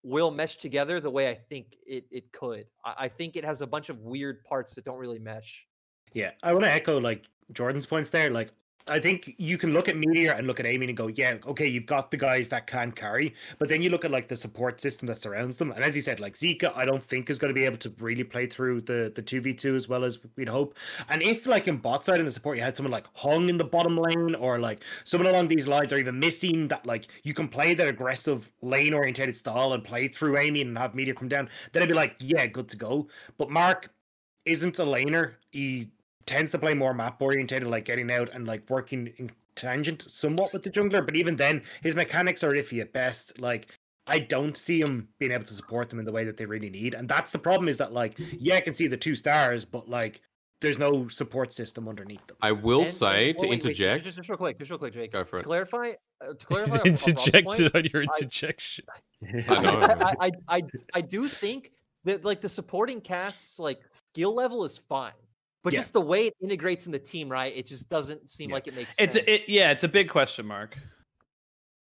will 0.03 0.31
mesh 0.31 0.57
together 0.59 1.01
the 1.01 1.11
way 1.11 1.29
I 1.29 1.35
think 1.35 1.77
it 1.87 2.07
it 2.11 2.33
could. 2.33 2.67
I, 2.85 2.95
I 3.05 3.09
think 3.09 3.37
it 3.37 3.45
has 3.45 3.61
a 3.61 3.67
bunch 3.67 3.89
of 3.91 4.01
weird 4.01 4.45
parts 4.45 4.75
that 4.77 4.85
don't 4.85 4.99
really 4.99 5.19
mesh. 5.19 5.67
Yeah, 6.15 6.31
I 6.43 6.53
want 6.53 6.65
to 6.65 6.71
echo 6.71 6.99
like 6.99 7.25
Jordan's 7.53 7.87
points 7.87 8.09
there. 8.11 8.31
Like, 8.31 8.53
I 8.89 9.01
think 9.01 9.35
you 9.39 9.59
can 9.59 9.73
look 9.73 9.89
at 9.89 9.97
Meteor 9.97 10.33
and 10.33 10.47
look 10.47 10.61
at 10.61 10.67
Aiming 10.67 10.89
and 10.91 10.97
go, 10.97 11.09
yeah, 11.09 11.39
okay, 11.47 11.67
you've 11.67 11.87
got 11.87 12.11
the 12.11 12.17
guys 12.17 12.49
that 12.51 12.67
can 12.67 12.93
carry, 12.93 13.35
but 13.59 13.69
then 13.69 13.83
you 13.83 13.91
look 13.91 14.05
at 14.05 14.11
like 14.11 14.29
the 14.29 14.37
support 14.37 14.81
system 14.81 15.07
that 15.09 15.21
surrounds 15.21 15.57
them, 15.57 15.73
and 15.73 15.83
as 15.83 15.97
you 15.97 16.03
said, 16.03 16.21
like 16.21 16.35
Zika, 16.35 16.77
I 16.77 16.85
don't 16.85 17.03
think 17.03 17.29
is 17.29 17.39
going 17.39 17.53
to 17.53 17.59
be 17.59 17.65
able 17.65 17.79
to 17.79 17.93
really 17.99 18.25
play 18.25 18.47
through 18.47 18.83
the 18.83 19.13
the 19.15 19.23
two 19.23 19.41
v 19.41 19.55
two 19.55 19.75
as 19.75 19.89
well 19.89 20.05
as 20.05 20.19
we'd 20.37 20.49
hope. 20.49 20.77
And 21.09 21.23
if 21.23 21.47
like 21.47 21.69
in 21.69 21.79
bot 21.79 22.05
side 22.05 22.21
in 22.21 22.27
the 22.27 22.33
support, 22.33 22.57
you 22.57 22.63
had 22.63 22.77
someone 22.77 22.93
like 22.93 23.07
Hung 23.15 23.49
in 23.49 23.57
the 23.57 23.65
bottom 23.65 23.97
lane 23.97 24.35
or 24.35 24.59
like 24.59 24.85
someone 25.05 25.29
along 25.33 25.49
these 25.49 25.67
lines, 25.67 25.93
or 25.93 25.99
even 25.99 26.19
missing 26.19 26.69
that 26.69 26.87
like 26.87 27.09
you 27.25 27.35
can 27.35 27.49
play 27.49 27.75
that 27.75 27.89
aggressive 27.89 28.51
lane 28.63 28.95
oriented 28.95 29.37
style 29.37 29.73
and 29.73 29.83
play 29.85 30.09
through 30.09 30.39
Aiming 30.39 30.69
and 30.69 30.79
have 30.79 30.95
Meteor 30.95 31.15
come 31.15 31.29
down, 31.29 31.49
then 31.73 31.83
I'd 31.83 31.89
be 31.89 31.95
like, 31.95 32.17
yeah, 32.21 32.47
good 32.47 32.69
to 32.69 32.77
go. 32.77 33.09
But 33.39 33.51
Mark 33.51 33.91
isn't 34.45 34.79
a 34.79 34.85
laner. 34.85 35.35
He 35.51 35.91
tends 36.27 36.51
to 36.53 36.59
play 36.59 36.75
more 36.75 36.93
map 36.95 37.21
orientated, 37.23 37.69
like 37.69 37.85
getting 37.85 38.11
out 38.11 38.31
and 38.33 38.47
like 38.47 38.69
working 38.69 39.13
in 39.17 39.31
tangent 39.55 40.03
somewhat 40.03 40.53
with 40.53 40.63
the 40.63 40.71
jungler. 40.71 41.05
But 41.05 41.17
even 41.17 41.37
then, 41.37 41.63
his 41.83 41.95
mechanics 41.95 42.43
are 42.45 42.53
iffy 42.53 42.81
at 42.81 42.93
best. 42.93 43.39
Like 43.41 43.69
I 44.07 44.19
don't 44.19 44.57
see 44.57 44.81
him 44.81 45.09
being 45.19 45.33
able 45.33 45.45
to 45.45 45.55
support 45.55 45.89
them 45.91 45.99
in 45.99 46.05
the 46.05 46.13
way 46.13 46.25
that 46.25 46.37
they 46.37 46.47
really 46.47 46.71
need. 46.71 46.95
And 46.95 47.09
that's 47.09 47.33
the 47.33 47.39
problem 47.39 47.69
is 47.69 47.79
that 47.79 47.93
like, 47.93 48.15
yeah, 48.39 48.55
I 48.57 48.61
can 48.61 48.75
see 48.75 48.87
the 48.87 48.97
two 48.97 49.15
stars, 49.17 49.65
but 49.65 49.89
like 49.89 50.21
there's 50.63 50.79
no 50.79 51.07
support 51.09 51.53
system 51.53 51.87
underneath 51.89 52.27
them. 52.27 52.37
I 52.41 52.53
will 52.53 52.81
And- 52.81 52.89
say 52.89 53.31
and- 53.31 53.39
to 53.41 53.47
oh, 53.47 53.49
wait, 53.51 53.51
wait, 53.51 53.65
interject. 53.65 54.05
just, 54.05 54.17
just 54.17 54.29
real 54.29 54.39
quick, 54.39 54.59
just 54.59 54.71
real 54.71 54.79
quick, 54.79 54.95
Jake. 54.95 55.13
Go 55.13 55.23
for 55.25 55.37
to 55.37 55.41
it. 55.41 55.45
clarify, 55.45 55.93
uh, 56.23 56.29
to 56.35 56.35
clarify, 56.47 56.75
on- 56.77 56.81
on 56.81 56.97
point, 56.97 57.09
interjected 57.09 57.77
on 57.77 57.85
your 57.93 58.03
interjection. 58.03 58.85
I 59.49 59.61
know. 59.61 59.81
I, 59.81 60.15
I, 60.21 60.31
I, 60.49 60.63
I 60.95 61.01
do 61.03 61.29
think 61.29 61.73
that 62.05 62.25
like 62.25 62.41
the 62.41 62.49
supporting 62.49 63.01
cast's 63.01 63.59
like 63.59 63.81
skill 63.91 64.35
level 64.35 64.65
is 64.65 64.79
fine, 64.79 65.13
but 65.67 65.73
Yeah. 65.73 65.81
just 65.81 65.95
the 65.95 66.01
way 66.01 66.29
it 66.29 66.35
integrates 66.41 66.87
in 66.87 66.93
the 66.93 66.99
team, 67.01 67.29
right? 67.29 67.53
It 67.57 67.67
just 67.67 67.89
doesn't 67.89 68.31
seem 68.31 68.51
Yeah. 68.51 68.55
like 68.55 68.69
it 68.69 68.77
makes 68.77 68.91
It's 69.01 69.15
sense. 69.15 69.27
a, 69.27 69.35
it, 69.35 69.49
yeah, 69.49 69.73
it's 69.73 69.83
a 69.83 69.89
big 69.89 70.09
question 70.09 70.47
mark. 70.47 70.79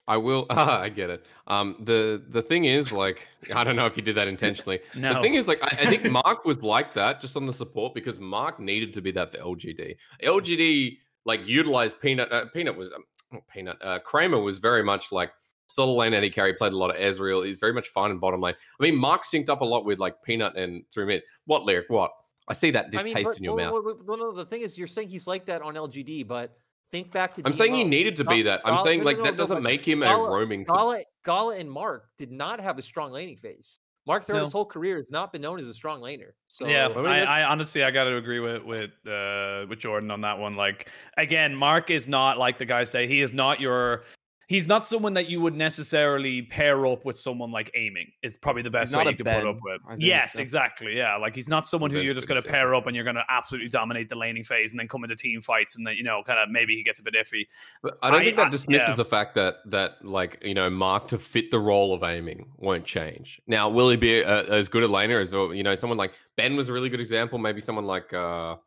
I 0.08 0.16
will. 0.16 0.46
Ah, 0.50 0.80
I 0.88 0.88
get 0.88 1.10
it. 1.10 1.26
Um, 1.48 1.76
the 1.82 2.24
the 2.30 2.42
thing 2.42 2.64
is, 2.64 2.94
like, 2.94 3.28
I 3.54 3.66
don't 3.66 3.76
know 3.76 3.86
if 3.86 3.98
you 3.98 4.04
did 4.04 4.16
that 4.16 4.30
intentionally. 4.30 4.80
No. 4.96 5.16
The 5.16 5.20
thing 5.20 5.34
is, 5.34 5.50
like, 5.50 5.62
I, 5.62 5.68
I 5.82 5.86
think 5.90 6.10
Mark 6.24 6.46
was 6.46 6.64
like 6.64 6.94
that 6.94 7.20
just 7.20 7.36
on 7.36 7.46
the 7.46 7.52
support 7.52 7.94
because 7.94 8.20
Mark 8.20 8.58
needed 8.58 8.94
to 8.94 9.02
be 9.02 9.12
that 9.12 9.34
for 9.34 9.38
LGD. 9.40 9.98
LGD 10.24 10.98
like 11.26 11.46
utilized 11.46 12.00
Peanut. 12.00 12.32
Uh, 12.32 12.46
Peanut 12.54 12.78
was 12.78 12.90
um, 12.94 13.04
not 13.34 13.44
Peanut. 13.54 13.78
Uh, 13.82 14.00
Kramer 14.00 14.40
was 14.40 14.60
very 14.60 14.82
much 14.84 15.12
like 15.12 15.32
solo 15.68 15.94
lane 15.96 16.14
AD 16.14 16.32
carry. 16.34 16.54
Played 16.54 16.72
a 16.72 16.78
lot 16.78 16.90
of 16.90 16.96
Ezreal. 16.96 17.46
He's 17.46 17.60
very 17.60 17.74
much 17.74 17.90
fine 17.90 18.12
in 18.12 18.18
bottom 18.20 18.40
lane. 18.40 18.56
I 18.80 18.84
mean, 18.84 18.96
Mark 18.96 19.26
synced 19.26 19.50
up 19.50 19.60
a 19.60 19.66
lot 19.66 19.84
with 19.84 20.00
like 20.00 20.22
Peanut 20.24 20.56
and 20.56 20.84
through 20.94 21.08
mid. 21.08 21.22
What 21.48 21.64
lyric? 21.64 21.90
What? 21.90 22.12
I 22.48 22.54
see 22.54 22.72
that 22.72 22.86
I 22.86 22.90
distaste 22.90 23.16
mean, 23.16 23.24
but- 23.26 23.38
in 23.38 23.44
your 23.44 23.56
well, 23.56 23.72
mouth. 23.74 23.84
well, 23.86 23.98
well, 24.06 24.18
no, 24.18 24.26
no, 24.32 24.36
the 24.36 24.46
thing 24.46 24.62
is, 24.62 24.78
you're 24.78 24.88
saying 24.88 25.10
he's 25.10 25.28
like 25.28 25.46
that 25.46 25.62
on 25.62 25.76
LGD, 25.76 26.28
but 26.28 26.58
think 26.92 27.12
back 27.12 27.34
to. 27.36 27.42
I'm 27.46 27.54
saying 27.54 27.74
he 27.74 27.84
needed 27.84 28.16
to 28.18 28.24
be 28.26 28.42
that. 28.44 28.62
I'm 28.66 28.76
Gala- 28.76 28.86
saying 28.88 29.00
no, 29.00 29.04
no, 29.04 29.06
like 29.10 29.18
no, 29.18 29.24
that 29.24 29.32
no, 29.32 29.38
doesn't 29.38 29.58
but 29.58 29.64
make 29.64 29.86
him 29.88 30.02
Gala- 30.02 30.28
a 30.28 30.32
roaming. 30.32 30.64
Gala, 30.64 31.02
Gala 31.26 31.56
and 31.58 31.70
Mark 31.72 32.10
did 32.18 32.32
not 32.32 32.60
have 32.60 32.78
a 32.78 32.82
strong 32.82 33.12
laning 33.12 33.38
phase. 33.38 33.80
Mark 34.06 34.26
throughout 34.26 34.40
No. 34.40 34.44
his 34.44 34.52
whole 34.52 34.66
career 34.66 34.98
has 34.98 35.12
not 35.12 35.32
been 35.32 35.42
known 35.42 35.58
as 35.60 35.70
a 35.70 35.74
strong 35.74 36.02
laner. 36.02 36.32
So 36.48 36.68
yeah, 36.68 36.90
I 36.94 36.96
mean, 36.98 37.06
I, 37.06 37.24
I 37.24 37.44
honestly 37.46 37.86
I 37.86 37.92
got 37.92 38.04
to 38.04 38.18
agree 38.18 38.42
with 38.42 38.62
with 38.64 38.92
uh, 39.08 39.66
with 39.70 39.80
Jordan 39.80 40.12
on 40.12 40.20
that 40.22 40.38
one. 40.38 40.58
Like 40.58 40.90
again, 41.18 41.56
Mark 41.56 41.90
is 41.90 42.06
not 42.06 42.38
like 42.38 42.58
the 42.58 42.66
guys 42.66 42.90
say 42.90 43.08
he 43.08 43.22
is 43.22 43.34
not 43.34 43.62
your. 43.62 44.04
He's 44.48 44.68
not 44.68 44.86
someone 44.86 45.14
that 45.14 45.30
you 45.30 45.40
would 45.42 45.56
necessarily 45.56 46.42
pair 46.42 46.86
up 46.86 47.06
with 47.06 47.18
someone 47.18 47.52
like 47.52 47.72
aiming. 47.76 48.12
Is 48.22 48.38
probably 48.38 48.62
the 48.62 48.70
best 48.70 48.96
way 48.96 49.04
you 49.06 49.16
could 49.16 49.26
put 49.26 49.48
up 49.48 49.58
with. 49.62 49.82
Yes, 49.98 50.38
exactly. 50.38 50.98
Yeah, 50.98 51.16
like 51.18 51.34
he's 51.34 51.48
not 51.48 51.66
someone 51.66 51.92
who 51.92 52.02
you're 52.02 52.14
just 52.14 52.28
going 52.28 52.42
to 52.42 52.48
pair 52.48 52.76
up 52.76 52.86
and 52.88 52.96
you're 52.96 53.06
going 53.06 53.16
to 53.16 53.26
absolutely 53.30 53.70
dominate 53.70 54.10
the 54.10 54.16
laning 54.16 54.44
phase 54.44 54.74
and 54.74 54.80
then 54.80 54.88
come 54.88 55.04
into 55.04 55.16
team 55.16 55.42
fights 55.42 55.78
and 55.78 55.88
then 55.88 55.96
you 55.96 56.04
know 56.04 56.22
kind 56.26 56.40
of 56.40 56.50
maybe 56.50 56.76
he 56.76 56.84
gets 56.84 57.00
a 57.00 57.04
bit 57.04 57.14
iffy. 57.14 57.46
But 57.82 57.98
I 58.02 58.12
don't 58.12 58.22
I- 58.22 58.26
think 58.26 58.40
I- 58.40 58.44
that 58.44 58.52
dismisses 58.52 58.90
yeah. 58.90 58.96
the 58.96 59.06
fact 59.06 59.36
that 59.36 59.56
that 59.68 60.04
like 60.04 60.40
you 60.44 60.54
know 60.54 60.70
Mark 60.70 61.08
to 61.10 61.18
fit 61.18 61.50
the 61.50 61.60
role 61.60 61.94
of 61.94 62.04
aiming 62.04 62.52
won't 62.58 62.86
change. 62.86 63.42
Now, 63.48 63.70
will 63.70 63.90
he 63.90 63.96
be 63.98 64.20
a, 64.20 64.44
as 64.44 64.68
good 64.70 64.84
a 64.84 64.88
laner 64.88 65.22
as 65.22 65.34
uh, 65.34 65.50
you 65.50 65.64
know 65.64 65.76
someone 65.76 65.98
like 65.98 66.14
Ben 66.36 66.56
was 66.56 66.70
a 66.70 66.74
really 66.74 66.90
good 66.90 67.02
example. 67.02 67.38
Maybe 67.40 67.62
someone 67.62 67.86
like 67.86 68.14
uh 68.14 68.58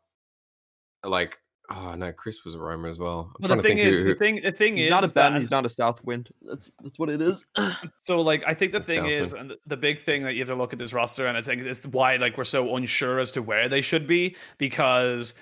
like 1.03 1.37
oh 1.69 1.95
no, 1.95 2.11
Chris 2.11 2.43
was 2.45 2.55
a 2.55 2.59
roamer 2.59 2.87
as 2.89 2.97
well. 2.99 3.31
I'm 3.35 3.41
But 3.41 3.47
trying 3.47 3.57
the 3.57 3.63
to 3.63 3.67
thing 3.69 3.77
think 3.77 3.89
is, 3.89 3.95
who- 3.97 4.03
the 4.05 4.15
thing, 4.15 4.35
the 4.41 4.51
thing 4.51 4.77
He's 4.77 4.85
is, 4.85 4.89
not 4.91 5.03
a 5.03 5.05
is 5.05 5.13
that- 5.13 5.31
Ben. 5.33 5.41
He's 5.41 5.51
not 5.51 5.65
a 5.65 5.69
Southwind. 5.69 6.29
That's 6.41 6.73
that's 6.83 6.97
what 6.99 7.09
it 7.09 7.21
is. 7.21 7.45
So 7.99 8.21
like 8.21 8.43
I 8.47 8.53
think 8.53 8.71
the 8.71 8.79
thing 8.79 8.99
Southwind. 8.99 9.21
is, 9.21 9.33
and 9.33 9.53
the 9.65 9.77
big 9.77 9.99
thing 9.99 10.23
that 10.23 10.33
you 10.33 10.39
have 10.39 10.47
to 10.47 10.55
look 10.55 10.71
at 10.73 10.79
this 10.79 10.93
roster, 10.93 11.27
and 11.27 11.37
I 11.37 11.41
think 11.41 11.61
it's 11.61 11.85
why 11.87 12.15
like 12.15 12.37
we're 12.37 12.43
so 12.45 12.75
unsure 12.75 13.19
as 13.19 13.31
to 13.31 13.41
where 13.41 13.67
they 13.67 13.81
should 13.81 14.07
be 14.07 14.35
because 14.57 15.33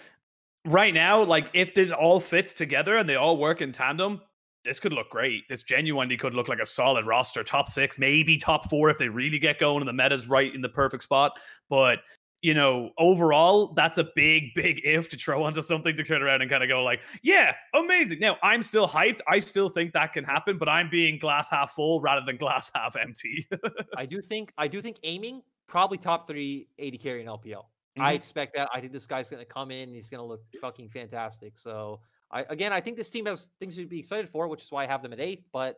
right 0.65 0.93
now, 0.93 1.23
like 1.23 1.49
if 1.53 1.73
this 1.75 1.91
all 1.91 2.19
fits 2.19 2.53
together 2.53 2.97
and 2.97 3.07
they 3.07 3.15
all 3.15 3.37
work 3.37 3.61
in 3.61 3.71
tandem, 3.71 4.19
this 4.63 4.79
could 4.79 4.93
look 4.93 5.11
great. 5.11 5.47
This 5.47 5.61
genuinely 5.61 6.17
could 6.17 6.33
look 6.33 6.47
like 6.47 6.57
a 6.59 6.65
solid 6.65 7.05
roster, 7.05 7.43
top 7.43 7.67
six, 7.69 7.99
maybe 7.99 8.35
top 8.35 8.67
four 8.67 8.89
if 8.89 8.97
they 8.97 9.09
really 9.09 9.37
get 9.37 9.59
going 9.59 9.79
and 9.81 9.87
the 9.87 9.93
meta's 9.93 10.27
right 10.27 10.55
in 10.55 10.61
the 10.61 10.69
perfect 10.69 11.03
spot. 11.03 11.37
But 11.69 11.99
you 12.45 12.53
know, 12.53 12.91
overall, 12.99 13.73
that's 13.73 13.97
a 13.97 14.03
big, 14.15 14.53
big 14.53 14.79
if 14.83 15.09
to 15.09 15.17
throw 15.17 15.43
onto 15.43 15.61
something 15.63 15.97
to 15.97 16.03
turn 16.03 16.21
around 16.21 16.43
and 16.43 16.51
kind 16.51 16.61
of 16.61 16.69
go 16.69 16.83
like, 16.83 17.03
yeah, 17.23 17.55
amazing. 17.73 18.19
Now 18.19 18.37
I'm 18.43 18.61
still 18.61 18.87
hyped. 18.87 19.19
I 19.27 19.39
still 19.39 19.67
think 19.67 19.93
that 19.93 20.13
can 20.13 20.23
happen, 20.23 20.59
but 20.59 20.69
I'm 20.69 20.87
being 20.87 21.17
glass 21.17 21.49
half 21.49 21.71
full 21.71 22.01
rather 22.01 22.23
than 22.23 22.37
glass 22.37 22.69
half 22.75 22.95
empty. 22.95 23.47
I 23.97 24.05
do 24.05 24.21
think 24.21 24.53
I 24.59 24.67
do 24.67 24.79
think 24.79 24.97
aiming 25.01 25.41
probably 25.65 25.97
top 25.97 26.27
three 26.27 26.67
AD 26.77 27.01
carry 27.01 27.21
in 27.21 27.27
LPL. 27.27 27.63
I 27.97 28.11
Mhm. 28.13 28.15
expect 28.17 28.55
that. 28.55 28.69
I 28.71 28.79
think 28.79 28.91
this 28.93 29.07
guy's 29.07 29.27
going 29.31 29.41
to 29.43 29.51
come 29.51 29.71
in. 29.71 29.87
and 29.89 29.95
He's 29.95 30.09
going 30.09 30.21
to 30.21 30.27
look 30.27 30.43
fucking 30.61 30.89
fantastic. 30.89 31.57
So 31.57 31.99
I 32.29 32.41
again, 32.49 32.71
I 32.71 32.79
think 32.79 32.95
this 32.95 33.09
team 33.09 33.25
has 33.25 33.49
things 33.59 33.75
to 33.77 33.87
be 33.87 33.97
excited 33.97 34.29
for, 34.29 34.47
which 34.47 34.61
is 34.61 34.71
why 34.71 34.83
I 34.83 34.87
have 34.87 35.01
them 35.01 35.13
at 35.13 35.19
eighth. 35.19 35.45
But 35.51 35.77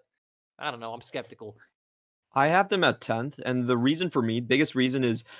I 0.60 0.69
don't 0.69 0.81
know. 0.81 0.94
I'm 0.94 0.99
skeptical. 1.02 1.56
I 2.35 2.48
have 2.48 2.68
them 2.68 2.84
at 2.84 2.99
tenth, 2.99 3.39
and 3.45 3.65
the 3.68 3.77
reason 3.77 4.10
for 4.10 4.22
me, 4.22 4.41
biggest 4.41 4.76
reason 4.76 5.06
is, 5.06 5.23
I 5.23 5.31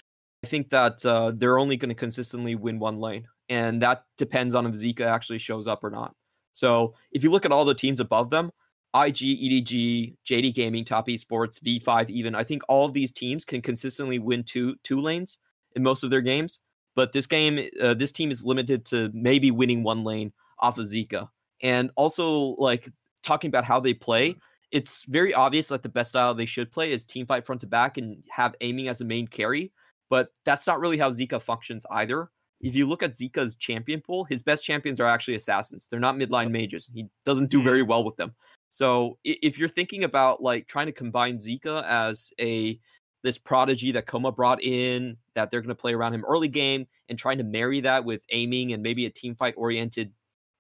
think 0.48 0.70
that 0.70 1.06
uh, 1.06 1.32
they're 1.36 1.60
only 1.60 1.78
going 1.78 1.90
to 1.90 1.96
consistently 1.96 2.56
win 2.56 2.80
one 2.80 3.00
lane, 3.00 3.28
and 3.50 3.82
that 3.82 4.04
depends 4.18 4.56
on 4.56 4.66
if 4.66 4.74
Zika 4.74 5.06
actually 5.06 5.40
shows 5.40 5.68
up 5.68 5.84
or 5.84 5.90
not. 5.90 6.16
So 6.54 6.96
if 7.12 7.24
you 7.24 7.30
look 7.30 7.46
at 7.46 7.52
all 7.52 7.66
the 7.66 7.76
teams 7.76 8.00
above 8.00 8.30
them, 8.30 8.52
IG, 8.96 9.18
EDG, 9.18 10.16
JD 10.26 10.54
Gaming, 10.56 10.84
Top 10.84 11.08
Esports, 11.08 11.62
V5, 11.62 12.10
even 12.10 12.34
I 12.34 12.44
think 12.44 12.64
all 12.68 12.86
of 12.86 12.94
these 12.94 13.12
teams 13.12 13.46
can 13.46 13.62
consistently 13.62 14.20
win 14.20 14.44
two 14.44 14.76
two 14.84 14.98
lanes 14.98 15.38
in 15.76 15.84
most 15.84 16.04
of 16.04 16.10
their 16.10 16.22
games. 16.22 16.60
But 16.96 17.14
this 17.14 17.28
game, 17.28 17.70
uh, 17.80 17.94
this 17.94 18.12
team 18.12 18.32
is 18.32 18.44
limited 18.44 18.86
to 18.86 19.12
maybe 19.14 19.52
winning 19.52 19.84
one 19.84 20.04
lane 20.04 20.34
off 20.60 20.80
of 20.80 20.86
Zika, 20.86 21.30
and 21.62 21.92
also 21.96 22.56
like 22.58 22.90
talking 23.22 23.50
about 23.50 23.66
how 23.66 23.80
they 23.80 23.94
play 23.94 24.36
it's 24.72 25.04
very 25.06 25.34
obvious 25.34 25.70
that 25.70 25.84
the 25.84 25.90
best 25.90 26.10
style 26.10 26.34
they 26.34 26.46
should 26.46 26.72
play 26.72 26.92
is 26.92 27.06
team 27.06 27.26
fight 27.26 27.46
front 27.46 27.62
to 27.62 27.68
back 27.68 27.98
and 27.98 28.24
have 28.30 28.56
aiming 28.62 28.88
as 28.88 29.02
a 29.02 29.06
main 29.06 29.28
carry, 29.28 29.72
but 30.10 30.30
that's 30.46 30.68
not 30.68 30.80
really 30.80 30.98
how 30.98 31.10
Zika 31.10 31.42
functions 31.42 31.86
either. 31.92 32.30
If 32.60 32.76
you 32.76 32.88
look 32.88 33.04
at 33.04 33.14
Zika's 33.14 33.56
champion 33.56 34.02
pool, 34.02 34.24
his 34.24 34.42
best 34.42 34.64
champions 34.64 35.00
are 35.00 35.08
actually 35.08 35.36
assassins. 35.36 35.88
They're 35.90 36.00
not 36.00 36.16
midline 36.16 36.50
mages. 36.50 36.90
He 36.92 37.08
doesn't 37.24 37.52
do 37.52 37.62
very 37.62 37.84
well 37.84 38.04
with 38.04 38.16
them. 38.16 38.34
So 38.70 39.18
if 39.24 39.58
you're 39.60 39.70
thinking 39.70 40.04
about 40.04 40.42
like 40.42 40.68
trying 40.68 40.88
to 40.88 40.92
combine 40.92 41.38
Zika 41.38 41.84
as 41.86 42.34
a 42.40 42.80
this 43.24 43.38
prodigy 43.38 43.92
that 43.92 44.06
Koma 44.06 44.32
brought 44.32 44.62
in, 44.64 45.18
that 45.36 45.52
they're 45.52 45.62
going 45.62 45.70
to 45.70 45.76
play 45.76 45.94
around 45.94 46.14
him 46.14 46.24
early 46.28 46.48
game, 46.48 46.88
and 47.10 47.18
trying 47.18 47.38
to 47.38 47.44
marry 47.44 47.80
that 47.82 48.06
with 48.06 48.24
aiming 48.32 48.74
and 48.74 48.82
maybe 48.82 49.06
a 49.06 49.10
team 49.10 49.36
fight 49.36 49.54
oriented 49.58 50.12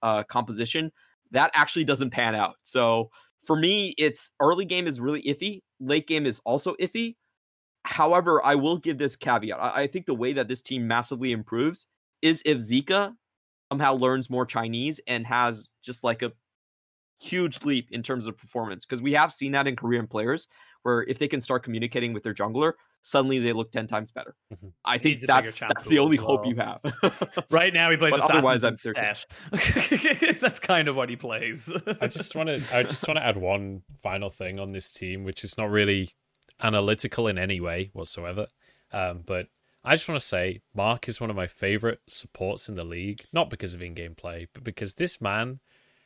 uh, 0.01 0.23
composition, 0.23 0.91
that 1.31 1.51
actually 1.53 1.83
doesn't 1.83 2.11
pan 2.11 2.35
out. 2.35 2.55
So 2.63 3.09
for 3.41 3.55
me, 3.55 3.93
it's 3.97 4.31
early 4.39 4.65
game 4.65 4.87
is 4.87 4.99
really 4.99 5.21
iffy. 5.23 5.61
Late 5.79 6.07
game 6.07 6.25
is 6.25 6.41
also 6.45 6.75
iffy. 6.75 7.15
However, 7.87 8.45
I 8.45 8.55
will 8.55 8.77
give 8.77 8.97
this 8.97 9.15
caveat. 9.15 9.57
I, 9.59 9.83
I 9.83 9.87
think 9.87 10.05
the 10.05 10.13
way 10.13 10.33
that 10.33 10.47
this 10.47 10.61
team 10.61 10.87
massively 10.87 11.31
improves 11.31 11.87
is 12.21 12.41
if 12.45 12.57
Zika 12.57 13.15
somehow 13.71 13.93
learns 13.93 14.29
more 14.29 14.45
Chinese 14.45 14.99
and 15.07 15.25
has 15.25 15.69
just 15.83 16.03
like 16.03 16.21
a 16.21 16.31
huge 17.19 17.63
leap 17.63 17.87
in 17.91 18.03
terms 18.03 18.27
of 18.27 18.37
performance. 18.37 18.85
Because 18.85 19.01
we 19.01 19.13
have 19.13 19.33
seen 19.33 19.53
that 19.53 19.67
in 19.67 19.75
Korean 19.75 20.05
players 20.05 20.47
where 20.83 21.03
if 21.03 21.17
they 21.17 21.27
can 21.27 21.39
start 21.41 21.63
communicating 21.63 22.13
with 22.13 22.23
their 22.23 22.33
jungler, 22.33 22.73
suddenly 23.01 23.39
they 23.39 23.53
look 23.53 23.71
10 23.71 23.87
times 23.87 24.11
better. 24.11 24.35
Mhm. 24.53 24.73
I 24.83 24.97
think 24.97 25.13
Needs 25.13 25.23
a 25.23 25.27
bigger 25.27 25.41
that's 25.43 25.59
that's 25.59 25.87
the 25.87 25.99
only 25.99 26.17
as 26.17 26.23
hope 26.23 26.45
you 26.45 26.55
have. 26.57 26.81
right 27.51 27.73
now, 27.73 27.89
he 27.89 27.95
plays 27.95 28.11
But 28.11 28.21
otherwise, 28.21 28.63
assassins 28.63 28.95
I'm 28.95 29.17
instead. 29.51 30.39
That's 30.41 30.59
kind 30.59 30.87
of 30.87 30.95
what 30.95 31.09
he 31.09 31.15
plays. 31.15 31.71
I 32.01 32.07
just 32.07 32.35
want 32.35 32.49
to 32.49 32.61
I 32.73 32.83
just 32.83 33.07
want 33.07 33.17
to 33.17 33.25
add 33.25 33.37
one 33.37 33.83
final 34.01 34.29
thing 34.29 34.59
on 34.59 34.73
this 34.73 34.91
team, 34.91 35.23
which 35.23 35.43
is 35.43 35.57
not 35.57 35.71
really 35.71 36.13
analytical 36.61 37.27
in 37.27 37.37
any 37.37 37.59
way 37.59 37.89
whatsoever. 37.93 38.47
Um, 38.91 39.23
but 39.25 39.47
I 39.83 39.95
just 39.95 40.07
want 40.07 40.19
to 40.19 40.27
say 40.27 40.61
Mark 40.73 41.07
is 41.07 41.21
one 41.21 41.29
of 41.29 41.35
my 41.35 41.47
favorite 41.47 42.01
supports 42.07 42.67
in 42.67 42.75
the 42.75 42.83
league, 42.83 43.25
not 43.31 43.49
because 43.49 43.73
of 43.73 43.81
in-game 43.81 44.15
play, 44.15 44.47
but 44.53 44.63
because 44.63 44.95
this 44.95 45.21
man 45.21 45.59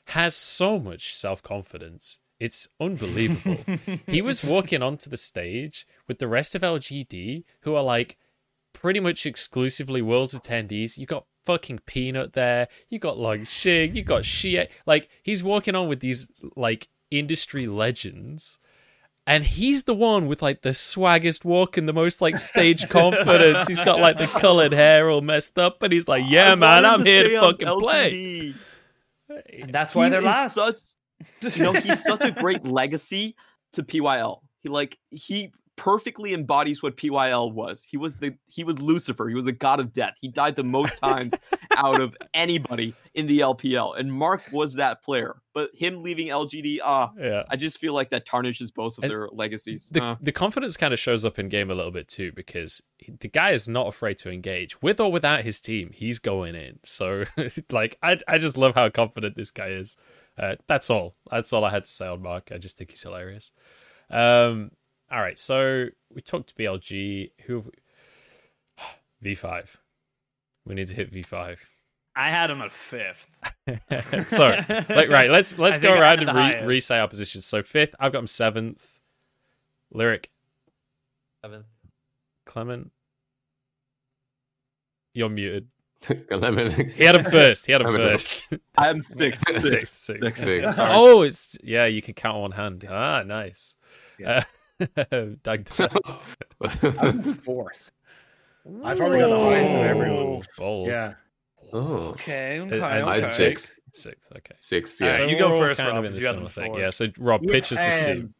has 0.08 0.36
so 0.36 0.80
much 0.80 1.16
self-confidence. 1.16 2.20
It's 2.40 2.68
unbelievable. 2.80 3.64
he 4.08 4.22
was 4.22 4.44
walking 4.44 4.82
onto 4.82 5.10
the 5.10 5.18
stage 5.18 5.86
with 6.08 6.20
the 6.20 6.28
rest 6.28 6.56
of 6.56 6.64
LGD 6.64 7.44
who 7.62 7.76
are 7.76 7.84
like 7.84 8.18
pretty 8.74 9.00
much 9.00 9.26
exclusively 9.26 10.02
worlds 10.02 10.38
attendees. 10.38 10.98
You 10.98 11.06
got 11.06 11.26
fucking 11.46 11.80
Peanut 11.86 12.34
there. 12.34 12.68
You 12.90 13.00
got 13.00 13.18
Longxing. 13.18 13.94
You 13.94 14.04
got 14.04 14.24
Xie. 14.24 14.68
Like 14.86 15.10
he's 15.24 15.44
walking 15.44 15.76
on 15.76 15.88
with 15.88 16.00
these 16.00 16.32
like 16.56 16.88
industry 17.10 17.68
legends. 17.68 18.58
And 19.28 19.46
he's 19.46 19.84
the 19.84 19.94
one 19.94 20.28
with 20.28 20.42
like 20.42 20.62
the 20.62 20.70
swaggest 20.70 21.46
walk 21.46 21.78
and 21.78 21.88
the 21.88 21.94
most 21.94 22.22
like 22.22 22.38
stage 22.40 22.90
confidence. 22.90 23.68
He's 23.68 23.82
got 23.82 24.00
like 24.00 24.18
the 24.18 24.28
colored 24.28 24.74
hair 24.74 25.10
all 25.10 25.22
messed 25.22 25.60
up, 25.60 25.84
and 25.84 25.94
he's 25.94 26.08
like, 26.08 26.24
"Yeah, 26.28 26.54
I 26.54 26.56
man, 26.56 26.86
I'm 26.86 27.06
here 27.06 27.24
to 27.24 27.30
say 27.30 27.36
fucking 27.36 27.80
play." 27.80 28.54
And 29.30 29.72
that's 29.72 29.94
why 29.94 30.06
He 30.06 30.10
they're 30.10 30.20
is 30.20 30.26
last. 30.26 30.56
Such, 30.56 30.78
you 31.56 31.64
know, 31.64 31.74
he's 31.74 32.04
such 32.04 32.24
a 32.24 32.32
great 32.32 32.66
legacy 32.66 33.36
to 33.74 33.84
PYL. 33.84 34.42
He 34.64 34.70
like 34.70 34.98
he 35.12 35.52
perfectly 35.82 36.32
embodies 36.36 36.84
what 36.84 36.96
PYL 36.96 37.52
was. 37.52 37.82
He 37.82 37.98
was 37.98 38.16
the 38.18 38.36
he 38.48 38.64
was 38.64 38.80
Lucifer. 38.80 39.28
He 39.28 39.34
was 39.34 39.48
a 39.48 39.52
god 39.52 39.80
of 39.80 39.92
death. 39.92 40.14
He 40.22 40.28
died 40.28 40.56
the 40.56 40.64
most 40.64 40.96
times 41.02 41.34
out 41.76 42.00
of 42.00 42.16
anybody 42.36 42.94
in 43.16 43.26
the 43.26 43.40
LPL, 43.40 43.98
and 44.00 44.14
Mark 44.14 44.44
was 44.52 44.76
that 44.76 45.02
player. 45.04 45.42
But 45.56 45.72
him 45.74 46.04
leaving 46.04 46.28
LGD, 46.28 46.78
ah, 46.84 47.12
Yeah. 47.20 47.44
I 47.50 47.56
just 47.56 47.80
feel 47.80 47.94
like 47.94 48.12
that 48.12 48.28
tarnishes 48.28 48.70
both 48.70 49.00
of 49.00 49.04
And 49.06 49.12
their 49.12 49.28
legacies. 49.32 49.90
the, 49.92 50.02
Uh, 50.04 50.16
the 50.22 50.32
confidence 50.32 50.78
kind 50.78 50.94
of 50.94 51.00
shows 51.00 51.26
up 51.26 51.40
in 51.40 51.50
game 51.50 51.72
a 51.72 51.74
little 51.74 51.92
bit 51.92 52.08
too 52.08 52.32
because 52.32 52.82
the 53.20 53.28
guy 53.28 53.50
is 53.52 53.68
not 53.68 53.88
afraid 53.88 54.20
to 54.20 54.30
engage 54.32 54.80
with 54.84 55.00
or 55.00 55.12
without 55.12 55.44
his 55.44 55.60
team 55.60 55.90
he's 55.94 56.20
going 56.20 56.54
in 56.54 56.80
so 56.84 57.24
like 57.72 57.98
I, 58.04 58.20
I 58.28 58.38
just 58.38 58.56
love 58.58 58.76
how 58.76 58.88
confident 58.90 59.36
this 59.36 59.50
guy 59.50 59.70
is 59.70 59.98
uh, 60.38 60.56
that's 60.68 60.90
all 60.92 61.16
that's 61.32 61.52
all 61.52 61.66
i 61.66 61.72
had 61.72 61.86
to 61.86 61.92
say 61.92 62.08
on 62.08 62.22
mark 62.22 62.52
i 62.54 62.60
just 62.60 62.78
think 62.78 62.92
he's 62.92 63.02
hilarious 63.02 63.52
um 64.12 64.70
all 65.12 65.22
right 65.22 65.40
so 65.40 65.88
we 66.14 66.22
talked 66.22 66.50
to 66.50 66.56
blg 66.56 67.32
who 67.46 67.56
have 67.56 67.66
we... 69.24 69.34
v5 69.36 69.76
we 70.66 70.76
need 70.76 70.88
to 70.88 70.94
hit 70.94 71.12
v5 71.14 71.58
I 72.14 72.30
had 72.30 72.50
him 72.50 72.62
at 72.62 72.74
fifth. 72.74 73.40
so 74.26 74.48
like 74.90 75.10
right 75.10 75.30
let's 75.30 75.58
let's 75.58 75.80
go 75.80 75.94
around 75.98 76.20
and 76.20 76.28
the 76.28 76.34
re- 76.34 76.66
re-say 76.66 77.00
our 77.00 77.08
positions 77.08 77.46
so 77.46 77.64
fifth 77.64 77.96
i've 78.00 78.12
got 78.12 78.20
him 78.20 78.28
seventh 78.28 79.00
lyric 79.92 80.30
Seventh. 81.44 81.66
Clement, 82.46 82.92
you're 85.14 85.30
muted. 85.30 85.70
Lemon. 86.30 86.90
He 86.90 87.04
had 87.04 87.16
him 87.16 87.24
first. 87.24 87.66
He 87.66 87.72
had 87.72 87.82
him 87.82 87.88
I'm 87.88 87.94
first. 87.96 88.48
I'm 88.78 89.00
sixth. 89.00 89.48
Sixth, 89.48 89.70
Sixth. 89.70 90.00
sixth. 90.00 90.20
Sixth. 90.20 90.44
Six. 90.44 90.68
oh, 90.78 91.22
it's 91.22 91.58
yeah. 91.64 91.86
You 91.86 92.02
can 92.02 92.14
count 92.14 92.36
on 92.36 92.42
one 92.42 92.52
hand. 92.52 92.86
Ah, 92.88 93.24
nice. 93.24 93.76
Yeah. 94.20 94.30
Uh, 94.30 94.42
Doug, 95.44 95.68
I'm 97.00 97.24
fourth. 97.24 97.92
I've 98.84 98.98
probably 98.98 99.20
got 99.20 99.30
the 99.30 99.40
highest 99.40 99.72
of 99.72 99.80
everyone. 99.80 100.42
bold. 100.58 100.88
Yeah. 100.88 101.14
oh, 101.74 102.10
Okay, 102.12 102.58
I- 102.58 102.60
okay, 102.60 102.80
I'd 102.82 103.02
okay. 103.04 103.12
I'd 103.12 103.26
sixth. 103.26 103.72
Sixth. 103.94 104.32
Okay. 104.38 104.56
Sixth. 104.62 105.02
All 105.02 105.08
Yeah. 105.08 105.18
right, 105.18 105.30
you 105.30 105.38
go 105.38 105.52
all 105.52 105.60
first, 105.60 105.82
kind 105.82 105.90
Rob, 105.96 105.98
of 106.00 106.06
in 106.06 106.10
'cause 106.12 106.16
the 106.16 106.22
you 106.22 106.28
had 106.28 106.34
similar 106.34 106.50
thing. 106.50 106.76
Yeah. 106.76 106.90
So 106.92 107.08
Rob 107.18 107.44
Yeah, 107.44 107.52
pitches 107.52 107.78
this 107.80 108.06
team. 108.06 108.34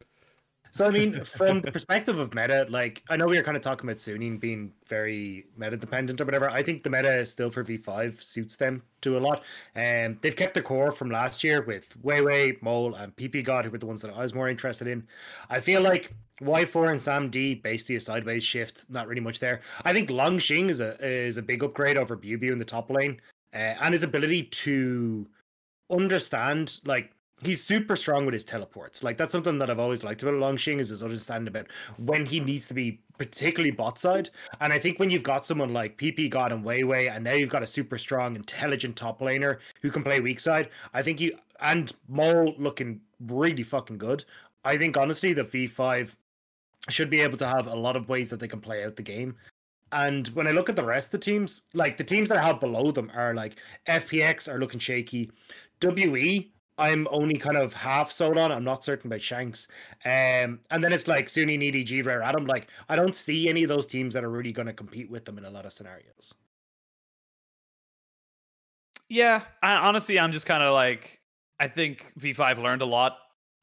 So 0.72 0.86
I 0.86 0.90
mean, 0.90 1.22
from 1.24 1.60
the 1.60 1.70
perspective 1.70 2.18
of 2.18 2.34
meta, 2.34 2.66
like 2.70 3.02
I 3.10 3.16
know 3.18 3.26
we 3.26 3.36
were 3.36 3.42
kind 3.42 3.58
of 3.58 3.62
talking 3.62 3.86
about 3.86 3.98
Suning 3.98 4.40
being 4.40 4.72
very 4.88 5.44
meta 5.54 5.76
dependent 5.76 6.18
or 6.18 6.24
whatever. 6.24 6.48
I 6.48 6.62
think 6.62 6.82
the 6.82 6.88
meta 6.88 7.26
still 7.26 7.50
for 7.50 7.62
V5 7.62 8.22
suits 8.22 8.56
them 8.56 8.82
to 9.02 9.18
a 9.18 9.20
lot. 9.20 9.44
And 9.74 10.16
they've 10.22 10.34
kept 10.34 10.54
the 10.54 10.62
core 10.62 10.90
from 10.90 11.10
last 11.10 11.44
year 11.44 11.60
with 11.60 11.94
Weiwei, 12.02 12.60
Mole, 12.62 12.94
and 12.94 13.14
PP 13.16 13.44
God, 13.44 13.66
who 13.66 13.70
were 13.70 13.76
the 13.76 13.84
ones 13.84 14.00
that 14.00 14.14
I 14.14 14.22
was 14.22 14.32
more 14.32 14.48
interested 14.48 14.88
in. 14.88 15.06
I 15.50 15.60
feel 15.60 15.82
like 15.82 16.14
Y4 16.40 16.90
and 16.90 17.00
Sam 17.00 17.28
D 17.28 17.54
basically 17.54 17.96
a 17.96 18.00
sideways 18.00 18.42
shift, 18.42 18.86
not 18.88 19.06
really 19.06 19.20
much 19.20 19.40
there. 19.40 19.60
I 19.84 19.92
think 19.92 20.08
Long 20.08 20.38
Xing 20.38 20.70
is 20.70 20.80
a 20.80 20.96
is 21.06 21.36
a 21.36 21.42
big 21.42 21.62
upgrade 21.62 21.98
over 21.98 22.16
Bew 22.16 22.38
in 22.50 22.58
the 22.58 22.64
top 22.64 22.88
lane, 22.88 23.20
uh, 23.52 23.76
and 23.78 23.92
his 23.92 24.04
ability 24.04 24.44
to 24.44 25.28
understand 25.90 26.78
like 26.86 27.12
he's 27.42 27.62
super 27.62 27.96
strong 27.96 28.24
with 28.24 28.32
his 28.32 28.44
teleports. 28.44 29.02
Like 29.02 29.16
that's 29.16 29.32
something 29.32 29.58
that 29.58 29.70
I've 29.70 29.78
always 29.78 30.02
liked 30.02 30.22
about 30.22 30.34
Longxing 30.34 30.78
is 30.78 30.88
his 30.88 31.02
understanding 31.02 31.48
about 31.48 31.66
when 31.98 32.24
he 32.26 32.40
needs 32.40 32.68
to 32.68 32.74
be 32.74 33.00
particularly 33.18 33.70
bot 33.70 33.98
side. 33.98 34.30
And 34.60 34.72
I 34.72 34.78
think 34.78 34.98
when 34.98 35.10
you've 35.10 35.22
got 35.22 35.46
someone 35.46 35.72
like 35.72 35.98
PP 35.98 36.30
God 36.30 36.52
and 36.52 36.64
Weiwei, 36.64 37.14
and 37.14 37.24
now 37.24 37.34
you've 37.34 37.50
got 37.50 37.62
a 37.62 37.66
super 37.66 37.98
strong, 37.98 38.36
intelligent 38.36 38.96
top 38.96 39.20
laner 39.20 39.58
who 39.80 39.90
can 39.90 40.02
play 40.02 40.20
weak 40.20 40.40
side, 40.40 40.70
I 40.94 41.02
think 41.02 41.20
you 41.20 41.36
and 41.60 41.92
Mole 42.08 42.54
looking 42.58 43.00
really 43.26 43.62
fucking 43.62 43.98
good. 43.98 44.24
I 44.64 44.76
think 44.76 44.96
honestly 44.96 45.32
the 45.32 45.44
V5 45.44 46.14
should 46.88 47.10
be 47.10 47.20
able 47.20 47.38
to 47.38 47.46
have 47.46 47.66
a 47.66 47.74
lot 47.74 47.96
of 47.96 48.08
ways 48.08 48.28
that 48.30 48.40
they 48.40 48.48
can 48.48 48.60
play 48.60 48.84
out 48.84 48.96
the 48.96 49.02
game. 49.02 49.36
And 49.92 50.26
when 50.28 50.46
I 50.46 50.52
look 50.52 50.68
at 50.68 50.76
the 50.76 50.84
rest 50.84 51.08
of 51.08 51.12
the 51.12 51.18
teams, 51.18 51.62
like 51.74 51.96
the 51.96 52.04
teams 52.04 52.28
that 52.30 52.38
I 52.38 52.46
have 52.46 52.60
below 52.60 52.90
them 52.90 53.10
are 53.14 53.34
like 53.34 53.56
FPX 53.86 54.52
are 54.52 54.58
looking 54.58 54.80
shaky. 54.80 55.30
WE, 55.82 56.50
I'm 56.78 57.06
only 57.10 57.36
kind 57.36 57.56
of 57.56 57.74
half 57.74 58.10
sold 58.10 58.38
on. 58.38 58.50
I'm 58.50 58.64
not 58.64 58.82
certain 58.82 59.08
about 59.08 59.20
Shanks. 59.20 59.68
Um, 60.04 60.60
and 60.70 60.82
then 60.82 60.92
it's 60.92 61.06
like 61.06 61.28
Sunny, 61.28 61.56
Needy, 61.56 62.02
Rare, 62.02 62.22
Adam. 62.22 62.46
Like, 62.46 62.68
I 62.88 62.96
don't 62.96 63.14
see 63.14 63.48
any 63.48 63.62
of 63.62 63.68
those 63.68 63.86
teams 63.86 64.14
that 64.14 64.24
are 64.24 64.30
really 64.30 64.52
going 64.52 64.66
to 64.66 64.72
compete 64.72 65.10
with 65.10 65.24
them 65.24 65.38
in 65.38 65.44
a 65.44 65.50
lot 65.50 65.66
of 65.66 65.72
scenarios. 65.72 66.34
Yeah, 69.08 69.42
I, 69.62 69.74
honestly, 69.74 70.18
I'm 70.18 70.32
just 70.32 70.46
kind 70.46 70.62
of 70.62 70.72
like 70.72 71.20
I 71.60 71.68
think 71.68 72.12
V5 72.18 72.56
learned 72.56 72.80
a 72.80 72.86
lot 72.86 73.18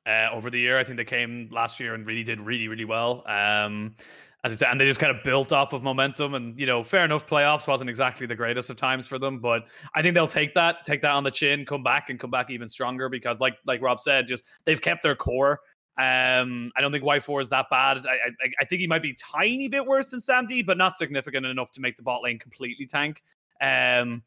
uh, 0.06 0.30
over 0.32 0.52
the 0.52 0.60
year. 0.60 0.78
I 0.78 0.84
think 0.84 0.98
they 0.98 1.04
came 1.04 1.50
last 1.52 1.80
year 1.80 1.96
and 1.96 2.06
really 2.06 2.24
did 2.24 2.40
really 2.40 2.68
really 2.68 2.86
well. 2.86 3.24
Um, 3.28 3.96
as 4.44 4.54
I 4.54 4.56
said, 4.56 4.72
and 4.72 4.80
they 4.80 4.86
just 4.86 5.00
kind 5.00 5.16
of 5.16 5.22
built 5.24 5.52
off 5.52 5.74
of 5.74 5.84
momentum. 5.84 6.34
And 6.34 6.58
you 6.60 6.66
know, 6.66 6.84
fair 6.84 7.04
enough, 7.04 7.28
playoffs 7.28 7.68
wasn't 7.68 7.90
exactly 7.90 8.26
the 8.26 8.36
greatest 8.36 8.70
of 8.70 8.78
times 8.78 9.06
for 9.06 9.20
them, 9.20 9.40
but 9.40 9.68
I 9.96 10.02
think 10.02 10.14
they'll 10.14 10.28
take 10.28 10.54
that, 10.54 10.86
take 10.86 11.02
that 11.02 11.12
on 11.12 11.24
the 11.24 11.32
chin, 11.32 11.66
come 11.66 11.84
back 11.84 12.10
and 12.10 12.20
come 12.20 12.32
back 12.32 12.50
even 12.50 12.68
stronger 12.68 13.10
because, 13.10 13.40
like 13.40 13.58
like 13.66 13.82
Rob 13.82 14.00
said, 14.00 14.28
just 14.28 14.46
they've 14.66 14.82
kept 14.82 15.04
their 15.04 15.16
core. 15.16 15.60
Um, 15.98 16.72
I 16.78 16.82
don't 16.82 16.94
think 16.94 17.04
Y4 17.04 17.42
is 17.42 17.50
that 17.50 17.66
bad. 17.70 18.06
I, 18.06 18.12
I 18.12 18.52
I 18.62 18.66
think 18.66 18.80
he 18.80 18.88
might 18.88 19.02
be 19.02 19.14
tiny 19.16 19.68
bit 19.68 19.86
worse 19.86 20.10
than 20.10 20.22
Sam 20.22 20.46
D, 20.46 20.62
but 20.62 20.78
not 20.78 20.96
significant 20.96 21.46
enough 21.46 21.72
to 21.72 21.82
make 21.82 21.98
the 21.98 22.04
bot 22.04 22.24
lane 22.24 22.40
completely 22.40 22.86
tank. 22.86 23.22
Um, 23.62 24.24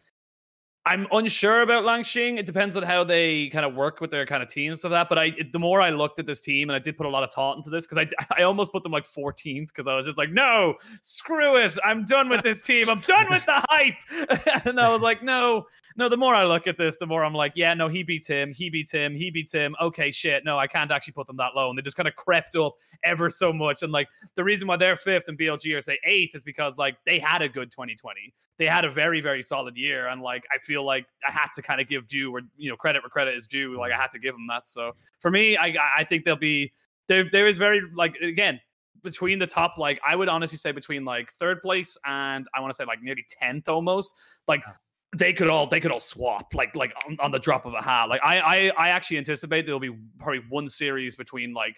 I'm 0.85 1.07
unsure 1.13 1.63
about 1.63 1.85
Longxing. 1.85 2.39
It 2.39 2.47
depends 2.47 2.77
on 2.77 2.83
how 2.83 3.05
they 3.05 3.49
kind 3.51 3.65
of 3.65 3.77
work 3.77 4.01
with 4.01 4.11
their 4.11 4.27
kind 4.27 4.43
of 4.43 4.49
teams 4.49 4.83
like 4.83 4.91
that. 4.91 5.09
But 5.09 5.17
I, 5.17 5.25
it- 5.39 5.53
the 5.53 5.61
more 5.61 5.81
I 5.81 5.91
looked 5.91 6.19
at 6.19 6.27
this 6.27 6.41
team, 6.41 6.71
and 6.71 6.75
I 6.75 6.81
did 6.81 6.97
put 6.97 7.07
a 7.07 7.09
lot 7.09 7.23
of 7.23 7.31
thought 7.31 7.57
into 7.57 7.71
this 7.71 7.87
because 7.87 7.99
I, 7.99 8.09
I 8.41 8.43
almost 8.43 8.73
put 8.73 8.83
them 8.83 8.91
like 8.91 9.05
14th 9.05 9.69
because 9.69 9.87
I 9.87 9.95
was 9.95 10.07
just 10.07 10.19
like, 10.19 10.31
no, 10.31 10.75
screw 11.01 11.57
it, 11.57 11.79
I'm 11.85 12.05
done 12.05 12.29
with 12.29 12.43
this 12.43 12.61
team. 12.63 12.89
I'm 12.89 13.01
done 13.03 13.27
with 13.31 13.47
the 13.47 13.65
hype. 13.69 14.65
and 14.67 14.81
I 14.81 14.89
was 14.89 15.03
like, 15.03 15.23
no, 15.23 15.67
no. 15.97 16.09
The 16.09 16.17
more 16.17 16.35
I 16.35 16.43
look 16.45 16.67
at 16.67 16.77
this, 16.79 16.97
the 16.97 17.07
more 17.07 17.25
I'm 17.25 17.35
like, 17.35 17.53
yeah, 17.55 17.75
no, 17.75 17.87
he 17.87 18.03
beats 18.03 18.27
him, 18.27 18.53
he 18.53 18.69
beats 18.69 18.91
him, 18.91 19.15
he 19.15 19.31
beats 19.31 19.53
him. 19.53 19.77
Okay, 19.81 20.11
shit, 20.11 20.45
no, 20.45 20.59
I 20.59 20.67
can't 20.67 20.91
actually 20.91 21.13
put 21.13 21.29
them 21.29 21.37
that 21.37 21.55
low. 21.55 21.71
And 21.71 21.79
they 21.79 21.83
just 21.83 21.97
kind 21.97 22.09
of 22.09 22.17
crept 22.17 22.57
up 22.57 22.75
ever 23.05 23.31
so 23.31 23.53
much. 23.53 23.85
And 23.85 23.93
like 23.93 24.09
the 24.35 24.43
reason 24.43 24.67
why 24.67 24.77
they're 24.79 24.97
fifth 24.97 25.29
and 25.29 25.39
BLG 25.39 25.77
are 25.77 25.81
say 25.81 26.01
eighth 26.05 26.35
is 26.35 26.43
because 26.43 26.77
like 26.77 26.97
they 27.07 27.21
had 27.21 27.41
a 27.41 27.49
good 27.49 27.71
2020 27.71 28.35
they 28.63 28.69
had 28.69 28.85
a 28.85 28.91
very 28.91 29.21
very 29.21 29.43
solid 29.43 29.77
year 29.77 30.07
and 30.07 30.23
like 30.23 30.45
i 30.55 30.59
feel 30.59 30.85
like 30.85 31.05
i 31.29 31.33
had 31.33 31.49
to 31.55 31.61
kind 31.61 31.81
of 31.81 31.89
give 31.89 32.07
due 32.07 32.31
where 32.31 32.43
you 32.57 32.71
know 32.71 32.77
credit 32.77 33.03
where 33.03 33.11
credit 33.11 33.35
is 33.35 33.47
due 33.49 33.77
like 33.77 33.91
i 33.91 33.97
had 33.97 34.11
to 34.11 34.21
give 34.21 34.35
them 34.35 34.47
that 34.49 34.69
so 34.69 34.93
for 35.21 35.31
me 35.33 35.57
i 35.57 35.75
i 35.97 36.05
think 36.05 36.25
they'll 36.25 36.37
be 36.37 36.73
there 37.09 37.25
there 37.25 37.49
is 37.49 37.59
very 37.59 37.83
like 37.97 38.15
again 38.23 38.61
between 39.03 39.41
the 39.41 39.47
top 39.47 39.79
like 39.79 40.01
i 40.07 40.15
would 40.15 40.29
honestly 40.29 40.57
say 40.57 40.71
between 40.71 41.05
like 41.05 41.33
third 41.33 41.61
place 41.61 41.99
and 42.07 42.47
i 42.55 42.61
want 42.61 42.71
to 42.71 42.77
say 42.77 42.85
like 42.85 43.03
nearly 43.03 43.25
10th 43.43 43.69
almost 43.69 44.15
like 44.47 44.63
they 45.19 45.33
could 45.33 45.51
all 45.51 45.67
they 45.67 45.81
could 45.81 45.91
all 45.91 46.01
swap 46.01 46.55
like 46.55 46.75
like 46.77 46.95
on, 47.07 47.17
on 47.21 47.31
the 47.33 47.39
drop 47.39 47.67
of 47.67 47.73
a 47.75 47.83
hat 47.83 48.09
like 48.09 48.21
I, 48.23 48.39
I 48.41 48.73
i 48.79 48.89
actually 48.91 49.19
anticipate 49.19 49.67
there'll 49.67 49.81
be 49.81 49.95
probably 50.21 50.43
one 50.49 50.69
series 50.69 51.17
between 51.17 51.53
like 51.53 51.75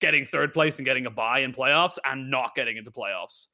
getting 0.00 0.24
third 0.24 0.52
place 0.52 0.78
and 0.78 0.86
getting 0.86 1.06
a 1.06 1.10
buy 1.10 1.40
in 1.40 1.52
playoffs 1.52 1.96
and 2.04 2.28
not 2.28 2.56
getting 2.56 2.76
into 2.76 2.90
playoffs. 2.90 3.46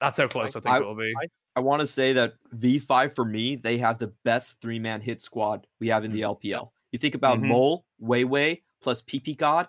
That's 0.00 0.16
how 0.16 0.26
close 0.26 0.56
i, 0.56 0.60
think 0.60 0.74
I- 0.74 0.78
it 0.78 0.84
will 0.86 0.96
be 0.96 1.12
I 1.56 1.60
want 1.60 1.80
to 1.80 1.86
say 1.86 2.12
that 2.12 2.34
V5 2.54 3.14
for 3.14 3.24
me, 3.24 3.56
they 3.56 3.78
have 3.78 3.98
the 3.98 4.12
best 4.24 4.60
three 4.60 4.78
man 4.78 5.00
hit 5.00 5.22
squad 5.22 5.66
we 5.80 5.88
have 5.88 6.04
in 6.04 6.12
the 6.12 6.20
LPL. 6.20 6.70
You 6.92 6.98
think 6.98 7.14
about 7.14 7.38
Mhm. 7.38 7.48
Mole, 7.48 7.86
Weiwei, 8.00 8.62
plus 8.82 9.02
PP 9.02 9.34
God. 9.36 9.66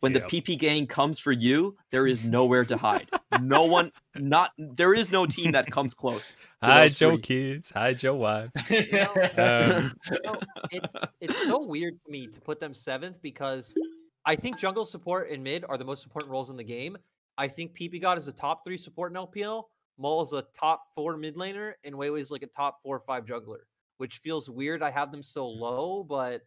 When 0.00 0.12
Yep. 0.14 0.28
the 0.28 0.40
PP 0.40 0.56
gang 0.58 0.86
comes 0.86 1.18
for 1.18 1.32
you, 1.32 1.76
there 1.90 2.06
is 2.06 2.24
nowhere 2.30 2.64
to 2.66 2.76
hide. 2.76 3.08
no 3.40 3.64
one, 3.64 3.90
not 4.16 4.52
there 4.58 4.94
is 4.94 5.10
no 5.10 5.24
team 5.26 5.52
that 5.52 5.70
comes 5.70 5.94
close. 5.94 6.26
to 6.62 6.66
Hi, 6.66 6.88
Joe 6.88 7.12
three. 7.12 7.22
kids. 7.22 7.70
Hi, 7.70 7.94
Joe 7.94 8.14
wife. 8.16 8.50
know, 8.70 9.14
Um, 9.36 9.96
you 10.12 10.18
know, 10.24 10.40
it's 10.70 10.94
it's 11.20 11.46
so 11.46 11.64
weird 11.64 11.94
to 12.04 12.10
me 12.10 12.26
to 12.28 12.40
put 12.40 12.60
them 12.60 12.74
seventh 12.74 13.20
because 13.22 13.74
I 14.26 14.36
think 14.36 14.58
jungle 14.58 14.84
support 14.86 15.30
and 15.30 15.42
mid 15.42 15.64
are 15.68 15.78
the 15.78 15.84
most 15.84 16.04
important 16.04 16.30
roles 16.32 16.50
in 16.50 16.56
the 16.58 16.64
game. 16.64 16.96
I 17.38 17.48
think 17.48 17.74
PP 17.74 17.98
God 18.00 18.18
is 18.18 18.28
a 18.28 18.32
top 18.32 18.62
three 18.64 18.76
support 18.76 19.10
in 19.12 19.16
LPL. 19.16 19.64
Is 20.22 20.32
a 20.32 20.44
top 20.58 20.86
four 20.94 21.16
mid 21.16 21.36
laner, 21.36 21.72
and 21.84 21.94
Weiwei 21.94 22.20
is 22.20 22.30
like 22.30 22.42
a 22.42 22.46
top 22.46 22.82
four 22.82 22.96
or 22.96 23.00
five 23.00 23.26
jungler, 23.26 23.64
which 23.98 24.18
feels 24.18 24.48
weird. 24.48 24.82
I 24.82 24.90
have 24.90 25.12
them 25.12 25.22
so 25.22 25.46
low, 25.46 26.04
but 26.04 26.42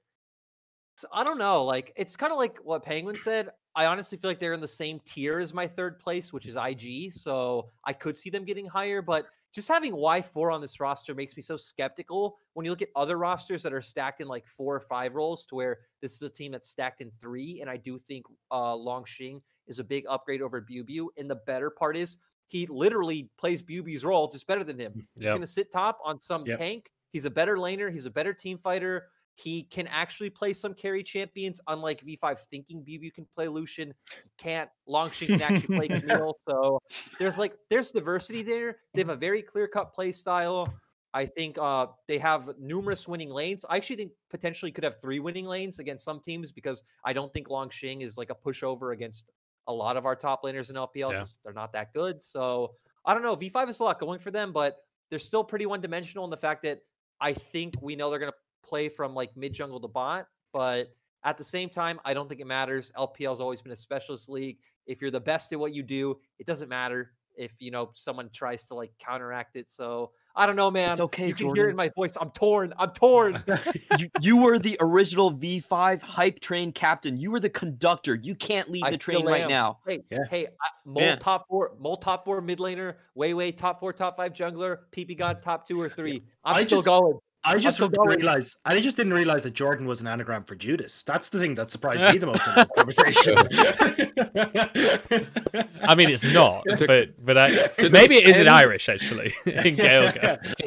I 1.12 1.24
don't 1.24 1.38
know. 1.38 1.64
Like 1.64 1.94
it's 1.96 2.16
kind 2.16 2.32
of 2.32 2.38
like 2.38 2.58
what 2.64 2.84
Penguin 2.84 3.18
said. 3.18 3.50
I 3.76 3.86
honestly 3.86 4.18
feel 4.18 4.30
like 4.30 4.40
they're 4.40 4.54
in 4.54 4.62
the 4.62 4.68
same 4.68 5.00
tier 5.06 5.40
as 5.40 5.54
my 5.54 5.68
third 5.68 6.00
place, 6.00 6.32
which 6.32 6.48
is 6.48 6.56
IG. 6.56 7.12
So 7.12 7.70
I 7.86 7.94
could 7.94 8.16
see 8.16 8.30
them 8.30 8.46
getting 8.46 8.68
higher, 8.68 9.02
but 9.02 9.26
just 9.54 9.68
having 9.68 9.94
Y4 9.94 10.52
on 10.52 10.62
this 10.62 10.80
roster 10.80 11.14
makes 11.14 11.36
me 11.36 11.44
so 11.44 11.56
skeptical 11.56 12.38
when 12.54 12.66
you 12.66 12.72
look 12.72 12.82
at 12.82 12.90
other 12.96 13.18
rosters 13.18 13.62
that 13.64 13.74
are 13.74 13.82
stacked 13.82 14.20
in 14.20 14.28
like 14.28 14.48
four 14.48 14.76
or 14.76 14.80
five 14.80 15.14
roles 15.14 15.46
to 15.46 15.56
where 15.56 15.80
this 16.02 16.14
is 16.14 16.24
a 16.24 16.30
team 16.30 16.52
that's 16.52 16.70
stacked 16.70 17.02
in 17.02 17.12
three. 17.20 17.62
And 17.62 17.70
I 17.70 17.78
do 17.78 18.00
think 18.00 18.26
uh, 18.50 18.74
Longxing 18.74 19.42
is 19.68 19.78
a 19.78 19.84
big 19.84 20.06
upgrade 20.10 20.42
over 20.42 20.60
Bubu. 20.60 21.08
And 21.18 21.30
the 21.30 21.36
better 21.36 21.70
part 21.70 21.96
is 21.96 22.18
he 22.48 22.66
literally 22.68 23.30
plays 23.38 23.64
Bubu's 23.64 24.06
role 24.06 24.28
just 24.28 24.46
better 24.48 24.64
than 24.64 24.80
him. 24.80 25.08
He's 25.16 25.24
Yep. 25.26 25.32
going 25.32 25.42
to 25.42 25.48
sit 25.48 25.72
top 25.72 26.00
on 26.04 26.20
some 26.22 26.46
Yep. 26.46 26.58
tank. 26.60 26.92
He's 27.12 27.26
a 27.26 27.30
better 27.32 27.58
laner. 27.58 27.92
He's 27.92 28.06
a 28.06 28.12
better 28.12 28.34
team 28.34 28.58
fighter. 28.58 29.08
He 29.36 29.64
can 29.64 29.88
actually 29.88 30.30
play 30.30 30.54
some 30.54 30.76
carry 30.76 31.02
champions, 31.04 31.60
unlike 31.68 32.02
V5 32.02 32.40
thinking 32.52 32.84
Bubu 32.84 33.12
can 33.14 33.26
play 33.36 33.48
Lucian. 33.48 33.94
He 34.12 34.30
can't. 34.38 34.70
Longxing 34.88 35.28
can 35.28 35.42
actually 35.42 35.76
play 35.76 35.88
Camille. 36.28 36.38
So 36.48 36.80
there's 37.18 37.40
like 37.40 37.56
there's 37.70 37.90
diversity 37.92 38.44
there. 38.44 38.78
They 38.94 39.02
have 39.02 39.10
a 39.10 39.16
very 39.16 39.42
clear 39.42 39.68
cut 39.68 39.92
play 39.94 40.12
style. 40.12 40.72
I 41.16 41.26
think 41.28 41.58
uh, 41.60 41.88
they 42.08 42.18
have 42.20 42.56
numerous 42.60 43.08
winning 43.08 43.30
lanes. 43.30 43.66
I 43.70 43.78
actually 43.78 43.98
think 43.98 44.12
potentially 44.32 44.72
could 44.72 44.84
have 44.84 45.00
three 45.02 45.20
winning 45.20 45.46
lanes 45.46 45.78
against 45.80 46.04
some 46.04 46.20
teams 46.20 46.52
because 46.52 46.82
I 47.06 47.14
don't 47.14 47.32
think 47.34 47.48
Longxing 47.50 48.02
is 48.04 48.18
like 48.18 48.30
a 48.32 48.36
pushover 48.36 48.94
against 48.94 49.32
a 49.68 49.74
lot 49.74 49.98
of 49.98 50.06
our 50.06 50.16
top 50.16 50.44
laners 50.44 50.70
in 50.70 50.76
LPL 50.76 51.12
Yeah. 51.12 51.24
they're 51.44 51.54
not 51.54 51.72
that 51.74 51.94
good. 51.94 52.22
So 52.22 52.76
I 53.06 53.14
don't 53.14 53.24
know. 53.24 53.36
V5 53.36 53.70
is 53.70 53.80
a 53.80 53.84
lot 53.84 54.00
going 54.00 54.20
for 54.20 54.32
them, 54.32 54.52
but 54.54 54.78
they're 55.10 55.20
still 55.20 55.44
pretty 55.44 55.66
one 55.66 55.82
dimensional 55.82 56.24
in 56.26 56.30
the 56.32 56.38
fact 56.38 56.64
that 56.64 56.80
I 57.20 57.34
think 57.34 57.76
we 57.82 57.96
know 57.96 58.10
they're 58.10 58.20
going 58.20 58.32
to 58.32 58.68
play 58.68 58.90
from 58.90 59.14
like 59.14 59.36
mid 59.38 59.54
jungle 59.54 59.80
to 59.80 59.88
bot, 59.88 60.28
but 60.52 60.88
at 61.26 61.38
the 61.38 61.44
same 61.44 61.70
time, 61.70 62.00
I 62.04 62.14
don't 62.14 62.28
think 62.28 62.42
it 62.42 62.48
matters. 62.48 62.92
LPL 62.98 63.30
has 63.30 63.40
always 63.40 63.62
been 63.62 63.72
a 63.72 63.76
specialist 63.78 64.28
league. 64.30 64.58
If 64.88 65.02
you're 65.02 65.12
the 65.12 65.20
best 65.22 65.54
at 65.54 65.60
what 65.60 65.74
you 65.74 65.84
do, 65.84 66.20
it 66.40 66.46
doesn't 66.46 66.68
matter 66.70 67.14
if 67.38 67.54
you 67.60 67.72
know 67.72 67.92
someone 67.94 68.30
tries 68.34 68.66
to 68.66 68.76
like 68.76 68.92
counteract 69.00 69.56
it. 69.56 69.70
So 69.70 70.12
I 70.36 70.46
don't 70.48 70.56
know, 70.56 70.72
man. 70.72 70.92
It's 70.92 71.00
okay, 71.00 71.28
You 71.28 71.36
can 71.36 71.54
hear 71.56 71.68
it 71.68 71.72
in 71.72 71.76
my 71.76 71.92
voice. 71.96 72.18
I'm 72.20 72.32
torn. 72.32 72.74
I'm 72.80 72.90
torn. 72.92 73.44
you, 74.00 74.10
you 74.20 74.38
were 74.38 74.58
the 74.58 74.78
original 74.80 75.32
V5 75.32 76.02
hype 76.02 76.40
train 76.40 76.72
captain. 76.72 77.18
You 77.18 77.30
were 77.32 77.40
the 77.40 77.50
conductor. 77.50 78.16
You 78.16 78.34
can't 78.36 78.70
lead 78.70 78.84
I 78.84 78.90
the 78.92 78.98
train 78.98 79.26
right 79.26 79.48
now. 79.48 79.80
Hey, 79.86 80.04
Yeah. 80.10 80.20
hey, 80.30 80.48
I, 80.48 80.68
Mole 80.86 81.04
Yeah. 81.04 81.16
top 81.18 81.48
four, 81.48 81.74
Mole 81.80 81.98
top 81.98 82.24
four 82.24 82.42
mid 82.42 82.58
laner, 82.60 82.96
Weiwei 83.18 83.56
top 83.56 83.80
four, 83.80 83.94
top 83.94 84.18
five 84.18 84.34
jungler, 84.34 84.80
PP 84.92 85.16
God 85.18 85.42
top 85.42 85.68
two 85.68 85.80
or 85.80 85.88
three. 85.90 86.24
I'm 86.44 86.56
I 86.56 86.64
still 86.64 86.80
just- 86.80 86.88
going. 86.88 87.20
I 87.46 87.58
just 87.58 87.76
still 87.78 87.90
didn't 87.90 88.08
realize. 88.08 88.56
I 88.66 88.80
just 88.80 88.96
didn't 88.98 89.14
realize 89.14 89.44
that 89.44 89.54
Jordan 89.54 89.86
was 89.86 90.00
an 90.02 90.08
anagram 90.08 90.44
for 90.46 90.56
Judas. 90.56 91.04
That's 91.04 91.28
the 91.30 91.40
thing 91.40 91.56
that 91.56 91.72
surprised 91.72 92.04
me 92.04 92.18
the 92.18 92.26
most 92.28 92.48
in 92.48 92.56
this 92.56 92.68
conversation. 92.76 93.38
I 95.84 95.96
mean, 95.96 96.10
it's 96.10 96.24
not, 96.24 96.64
but 96.88 97.24
but 97.26 97.38
I, 97.38 97.70
maybe 97.90 98.16
it 98.18 98.28
is 98.28 98.38
in 98.38 98.48
Irish 98.48 98.90
actually 98.90 99.34
in 99.46 99.76
Gaelic. 99.76 100.16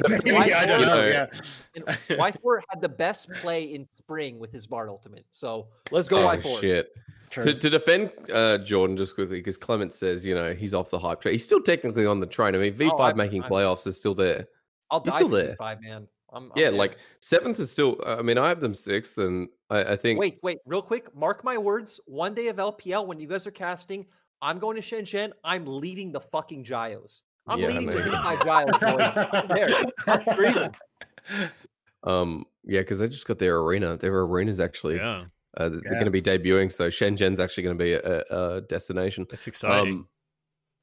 Maybe, 0.09 0.33
I 0.53 0.67
don't 0.67 0.81
know. 0.83 1.01
know, 1.01 1.07
Yeah. 1.07 1.27
And 1.75 1.85
Y4 1.87 2.61
had 2.71 2.81
the 2.81 2.89
best 2.89 3.31
play 3.35 3.65
in 3.75 3.87
spring 3.99 4.39
with 4.39 4.53
his 4.53 4.67
Bard 4.67 4.89
ultimate. 4.89 5.25
So 5.31 5.69
let's 5.91 6.09
go 6.09 6.27
Oh, 6.29 6.37
Y4. 6.37 6.61
shit. 6.61 6.89
To, 7.31 7.53
to 7.55 7.71
defend 7.71 8.11
uh, 8.33 8.59
Jordan 8.59 8.97
just 8.97 9.15
quickly, 9.15 9.39
because 9.39 9.57
Clement 9.59 9.93
says, 9.93 10.25
you 10.25 10.35
know, 10.35 10.55
he's 10.55 10.73
off 10.75 10.91
the 10.91 10.99
hype 10.99 11.21
train. 11.21 11.33
He's 11.35 11.45
still 11.45 11.61
technically 11.61 12.07
on 12.07 12.21
the 12.21 12.27
train. 12.27 12.55
I 12.55 12.59
mean, 12.59 12.75
V5 12.75 12.91
Oh, 12.93 13.03
I'm- 13.03 13.17
making 13.17 13.43
I'm- 13.43 13.51
playoffs 13.51 13.87
is 13.87 13.97
still 13.97 14.15
there. 14.15 14.47
I'll 14.91 15.03
He's 15.03 15.13
die 15.13 15.17
still 15.19 15.29
for 15.31 15.37
there. 15.37 15.57
five, 15.59 15.79
man. 15.83 16.07
I'm, 16.37 16.45
I'm 16.45 16.51
yeah, 16.57 16.71
there. 16.71 16.79
like 16.79 16.99
seventh 17.21 17.59
is 17.59 17.71
still. 17.71 17.97
I 18.07 18.23
mean, 18.23 18.39
I 18.39 18.49
have 18.49 18.61
them 18.61 18.75
sixth, 18.75 19.19
and 19.19 19.49
I, 19.71 19.83
I 19.95 19.97
think. 19.97 20.21
Wait, 20.21 20.39
wait, 20.43 20.59
real 20.67 20.83
quick. 20.83 21.15
Mark 21.17 21.43
my 21.45 21.57
words. 21.59 21.99
One 22.07 22.35
day 22.35 22.49
of 22.49 22.57
LPL, 22.57 23.07
when 23.07 23.19
you 23.19 23.27
guys 23.27 23.47
are 23.47 23.51
casting, 23.53 24.07
I'm 24.43 24.59
going 24.59 24.77
to 24.77 24.83
Shenzhen. 24.83 25.33
I'm 25.45 25.65
leading 25.67 26.13
the 26.13 26.21
fucking 26.21 26.65
Gyos. 26.65 27.23
I'm 27.49 27.59
Yeah, 27.61 27.69
leading 27.69 27.87
the 27.87 28.05
know. 28.05 28.11
V5 28.13 28.39
Gyos, 28.45 28.79
boys. 29.17 29.29
I'm 29.33 29.49
there. 29.49 29.71
I'm. 30.07 30.73
Um, 32.05 32.45
yeah, 32.65 32.81
because 32.81 33.01
they 33.01 33.09
just 33.09 33.27
got 33.27 33.39
their 33.41 33.59
arena. 33.59 33.97
Their 33.97 34.15
arena's 34.21 34.61
actually 34.61 34.97
Yeah, 34.97 35.25
uh, 35.57 35.69
they're 35.71 35.81
Yeah. 35.85 35.91
going 35.95 36.05
to 36.05 36.11
be 36.13 36.23
debuting. 36.23 36.73
So 36.73 36.89
Shenzhen's 36.89 37.41
actually 37.41 37.65
going 37.65 37.77
to 37.77 37.85
be 37.85 37.93
a, 37.95 38.23
a, 38.31 38.61
destination. 38.61 39.27
it's 39.33 39.49
exciting. 39.49 39.93
Um, 39.93 40.09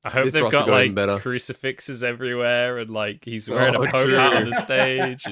I 0.06 0.10
hope 0.10 0.26
this 0.26 0.34
they've 0.34 0.52
got 0.52 0.68
like 0.68 0.94
better. 0.94 1.18
crucifixes 1.18 2.04
everywhere 2.04 2.80
and 2.80 2.90
like 2.90 3.24
he's 3.24 3.50
wearing 3.50 3.76
Oh, 3.76 3.84
a 3.84 3.88
poke 3.92 4.10
hat 4.12 4.34
on 4.34 4.50
the 4.50 4.56
stage. 4.56 5.26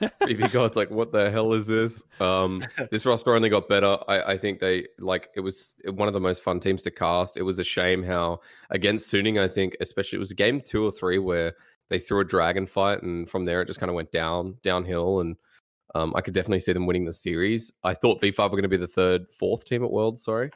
PP 0.00 0.50
God's 0.52 0.76
like, 0.76 0.90
what 0.90 1.12
the 1.12 1.30
hell 1.30 1.52
is 1.52 1.66
this? 1.66 2.02
Um, 2.20 2.64
this 2.90 3.06
roster 3.06 3.34
only 3.34 3.48
got 3.48 3.68
better. 3.68 3.96
I, 4.08 4.32
I 4.32 4.38
think 4.38 4.58
they 4.58 4.86
like 4.98 5.28
it 5.36 5.40
was 5.40 5.76
one 5.92 6.08
of 6.08 6.14
the 6.14 6.20
most 6.20 6.42
fun 6.42 6.58
teams 6.58 6.82
to 6.82 6.90
cast. 6.90 7.36
It 7.36 7.42
was 7.42 7.58
a 7.60 7.64
shame 7.64 8.02
how 8.02 8.40
against 8.70 9.12
Suning, 9.12 9.40
I 9.40 9.46
think, 9.46 9.76
especially 9.80 10.16
it 10.16 10.20
was 10.20 10.32
a 10.32 10.34
game 10.36 10.60
two 10.60 10.84
or 10.84 10.90
three 10.90 11.18
where 11.18 11.54
they 11.88 11.98
threw 12.00 12.20
a 12.20 12.24
dragon 12.24 12.66
fight, 12.66 13.02
and 13.02 13.28
from 13.28 13.44
there 13.44 13.62
it 13.62 13.66
just 13.66 13.78
kind 13.80 13.88
of 13.90 13.94
went 13.96 14.10
down 14.10 14.56
downhill. 14.64 15.20
And 15.20 15.36
um, 15.94 16.12
I 16.16 16.20
could 16.22 16.34
definitely 16.34 16.60
see 16.60 16.72
them 16.72 16.86
winning 16.86 17.04
the 17.04 17.12
series. 17.12 17.72
I 17.84 17.94
thought 17.94 18.20
V5 18.20 18.36
were 18.38 18.48
going 18.50 18.62
to 18.62 18.68
be 18.68 18.76
the 18.76 18.86
third, 18.86 19.30
fourth 19.30 19.64
team 19.64 19.84
at 19.84 19.90
Worlds, 19.90 20.22
sorry, 20.22 20.50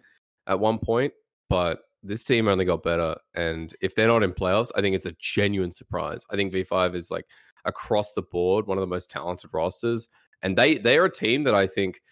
at 0.46 0.58
one 0.58 0.78
point, 0.78 1.12
but 1.48 1.78
this 2.02 2.24
team 2.24 2.48
only 2.48 2.64
got 2.64 2.82
better. 2.82 3.16
And 3.34 3.74
if 3.80 3.94
they're 3.94 4.08
not 4.08 4.22
in 4.22 4.32
playoffs, 4.32 4.70
I 4.76 4.80
think 4.80 4.96
it's 4.96 5.06
a 5.06 5.14
genuine 5.18 5.70
surprise. 5.70 6.24
I 6.30 6.36
think 6.36 6.52
V5 6.52 6.94
is 6.94 7.10
like 7.10 7.26
across 7.64 8.12
the 8.12 8.22
board 8.22 8.66
one 8.66 8.78
of 8.78 8.82
the 8.82 8.86
most 8.86 9.10
talented 9.10 9.50
rosters, 9.52 10.08
and 10.42 10.56
they 10.56 10.78
they 10.78 10.98
are 10.98 11.04
a 11.04 11.12
team 11.12 11.44
that 11.44 11.54
I 11.54 11.66
think, 11.66 12.02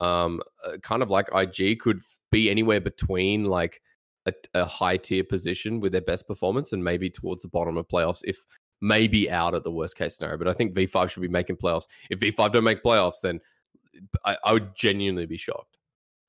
um, 0.00 0.40
uh, 0.64 0.76
kind 0.82 1.02
of 1.02 1.10
like 1.10 1.28
IG 1.34 1.80
could 1.80 2.00
be 2.30 2.50
anywhere 2.50 2.80
between 2.80 3.44
like 3.44 3.80
a, 4.26 4.32
a 4.54 4.64
high 4.64 4.96
tier 4.96 5.24
position 5.24 5.80
with 5.80 5.92
their 5.92 6.00
best 6.00 6.28
performance 6.28 6.72
and 6.72 6.84
maybe 6.84 7.10
towards 7.10 7.42
the 7.42 7.48
bottom 7.48 7.76
of 7.76 7.88
playoffs 7.88 8.20
if 8.24 8.46
maybe 8.80 9.30
out 9.30 9.54
at 9.54 9.64
the 9.64 9.70
worst 9.70 9.96
case 9.96 10.16
scenario. 10.16 10.38
But 10.38 10.48
I 10.48 10.52
think 10.52 10.74
V5 10.74 11.10
should 11.10 11.22
be 11.22 11.28
making 11.28 11.56
playoffs. 11.56 11.86
If 12.08 12.20
V5 12.20 12.52
don't 12.52 12.64
make 12.64 12.82
playoffs, 12.82 13.20
then 13.22 13.40
I, 14.24 14.36
I 14.44 14.52
would 14.52 14.74
genuinely 14.76 15.26
be 15.26 15.36
shocked. 15.36 15.76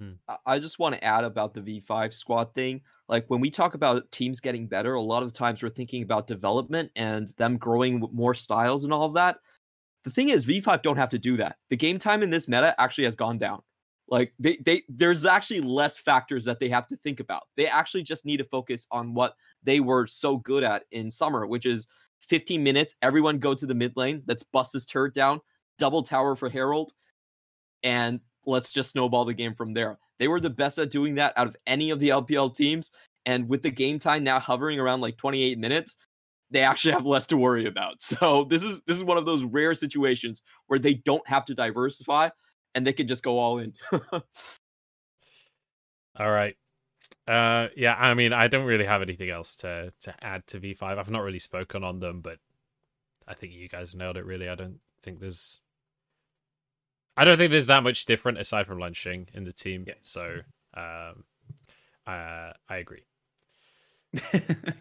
Hmm. 0.02 0.14
I- 0.28 0.38
I 0.48 0.60
just 0.60 0.80
want 0.80 0.95
to 0.95 1.03
add 1.03 1.23
about 1.23 1.53
the 1.53 1.61
V5 1.61 2.11
squad 2.14 2.56
thing. 2.56 2.82
Like 3.07 3.30
when 3.30 3.40
we 3.40 3.52
talk 3.52 3.76
about 3.76 4.11
teams 4.11 4.40
getting 4.40 4.65
better, 4.65 4.95
a 4.95 5.02
lot 5.02 5.22
of 5.22 5.32
times 5.32 5.61
we're 5.61 5.69
thinking 5.69 6.02
about 6.02 6.26
development 6.26 6.91
and 6.95 7.28
them 7.38 7.57
growing 7.57 7.99
more 8.11 8.34
styles 8.34 8.84
and 8.84 8.91
all 8.91 9.06
of 9.06 9.14
that. 9.14 9.38
The 10.03 10.10
thing 10.10 10.30
is, 10.30 10.45
V5 10.45 10.82
don't 10.82 10.98
have 10.98 11.10
to 11.11 11.19
do 11.19 11.38
that. 11.38 11.57
The 11.69 11.78
game 11.78 11.99
time 11.99 12.23
in 12.23 12.32
this 12.32 12.48
meta 12.48 12.73
actually 12.82 13.03
has 13.03 13.15
gone 13.15 13.38
down. 13.38 13.61
Like 14.07 14.34
they, 14.40 14.57
they 14.65 14.82
there's 14.90 15.23
actually 15.23 15.61
less 15.61 15.99
factors 15.99 16.45
that 16.45 16.60
they 16.60 16.69
have 16.69 16.88
to 16.88 16.98
think 16.98 17.19
about. 17.19 17.44
They 17.56 17.68
actually 17.68 18.03
just 18.03 18.26
need 18.26 18.38
to 18.38 18.44
focus 18.44 18.88
on 18.91 19.14
what 19.14 19.36
they 19.61 19.82
were 19.82 20.07
so 20.07 20.38
good 20.38 20.64
at 20.64 20.86
in 20.91 21.11
summer, 21.11 21.45
which 21.45 21.68
is 21.68 21.88
15 22.22 22.64
minutes, 22.64 22.95
everyone 23.03 23.38
go 23.38 23.53
to 23.53 23.65
the 23.68 23.76
mid 23.76 23.95
lane, 23.95 24.23
let's 24.28 24.44
bust 24.44 24.73
his 24.73 24.86
turret 24.88 25.14
down, 25.14 25.41
double 25.78 26.02
tower 26.02 26.36
for 26.36 26.49
Herald, 26.49 26.91
and 27.84 28.19
let's 28.45 28.72
just 28.72 28.91
snowball 28.91 29.26
the 29.26 29.34
game 29.34 29.53
from 29.53 29.73
there. 29.73 29.97
They 30.19 30.27
were 30.27 30.39
the 30.39 30.49
best 30.49 30.77
at 30.77 30.89
doing 30.89 31.15
that 31.15 31.34
out 31.35 31.47
of 31.47 31.55
any 31.68 31.89
of 31.89 31.99
the 31.99 32.09
LPL 32.09 32.55
teams. 32.55 32.91
And 33.26 33.47
with 33.47 33.61
the 33.61 33.72
game 33.72 33.99
time 33.99 34.23
now 34.23 34.39
hovering 34.39 34.80
around 34.80 35.01
like 35.01 35.18
28 35.18 35.59
minutes, 35.59 35.95
they 36.49 36.61
actually 36.61 36.93
have 36.93 37.05
less 37.05 37.26
to 37.27 37.38
worry 37.38 37.65
about. 37.65 37.97
So 38.01 38.43
this 38.43 38.63
is 38.63 38.81
this 38.85 38.97
is 38.97 39.03
one 39.03 39.18
of 39.18 39.26
those 39.26 39.43
rare 39.43 39.73
situations 39.73 40.41
where 40.68 40.80
they 40.80 40.95
don't 40.95 41.26
have 41.27 41.45
to 41.45 41.53
diversify 41.53 42.30
and 42.76 42.85
they 42.85 42.93
can 42.93 43.07
just 43.07 43.23
go 43.23 43.38
all 43.38 43.59
in. 43.59 43.73
All 46.19 46.30
right. 46.30 46.55
Uh, 47.26 47.69
yeah, 47.77 47.95
I 47.97 48.13
mean, 48.13 48.34
I 48.34 48.47
don't 48.47 48.65
really 48.65 48.85
have 48.85 49.01
anything 49.01 49.30
else 49.30 49.55
to 49.57 49.93
to 50.01 50.13
add 50.22 50.45
to 50.47 50.59
V5. 50.59 50.84
I've 50.84 51.09
not 51.09 51.23
really 51.23 51.39
spoken 51.39 51.84
on 51.84 51.99
them, 51.99 52.19
but 52.22 52.38
I 53.27 53.34
think 53.34 53.53
you 53.53 53.69
guys 53.69 53.95
nailed 53.95 54.18
it. 54.18 54.26
Really, 54.26 54.49
I 54.49 54.55
don't 54.55 54.80
think 55.03 55.19
there's, 55.19 55.61
I 57.18 57.26
don't 57.26 57.38
think 57.38 57.52
there's 57.52 57.68
that 57.68 57.84
much 57.84 58.06
different 58.06 58.38
aside 58.38 58.68
from 58.68 58.80
Longxing 58.80 59.28
in 59.34 59.44
the 59.44 59.52
team. 59.52 59.86
So, 60.02 60.40
um, 60.74 61.24
uh, 62.08 62.54
I 62.70 62.78
agree. 62.78 63.04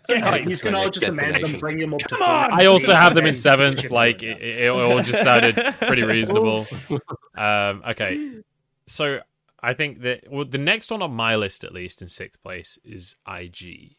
Yeah, 0.08 0.36
you 0.36 0.56
can 0.56 0.74
all 0.74 0.90
just 0.90 1.06
amend 1.06 1.36
them, 1.36 1.52
bring 1.60 1.78
them 1.78 1.94
up 1.94 2.00
to 2.00 2.08
Come 2.08 2.22
on! 2.22 2.52
I 2.52 2.66
also 2.66 2.92
have 2.92 3.14
them 3.14 3.26
in 3.26 3.34
seventh. 3.34 3.88
Like 3.90 4.24
it, 4.24 4.42
it 4.42 4.68
all 4.68 5.00
just 5.02 5.22
sounded 5.22 5.54
pretty 5.80 6.02
reasonable. 6.16 6.66
Um, 7.36 7.82
okay, 7.88 8.42
so 8.86 9.20
I 9.62 9.72
think 9.72 10.02
that 10.02 10.24
well, 10.30 10.44
the 10.44 10.58
next 10.58 10.90
one 10.90 11.00
on 11.00 11.14
my 11.14 11.36
list, 11.36 11.64
at 11.64 11.72
least 11.72 12.02
in 12.02 12.08
sixth 12.08 12.42
place, 12.42 12.78
is 12.84 13.16
IG. 13.26 13.94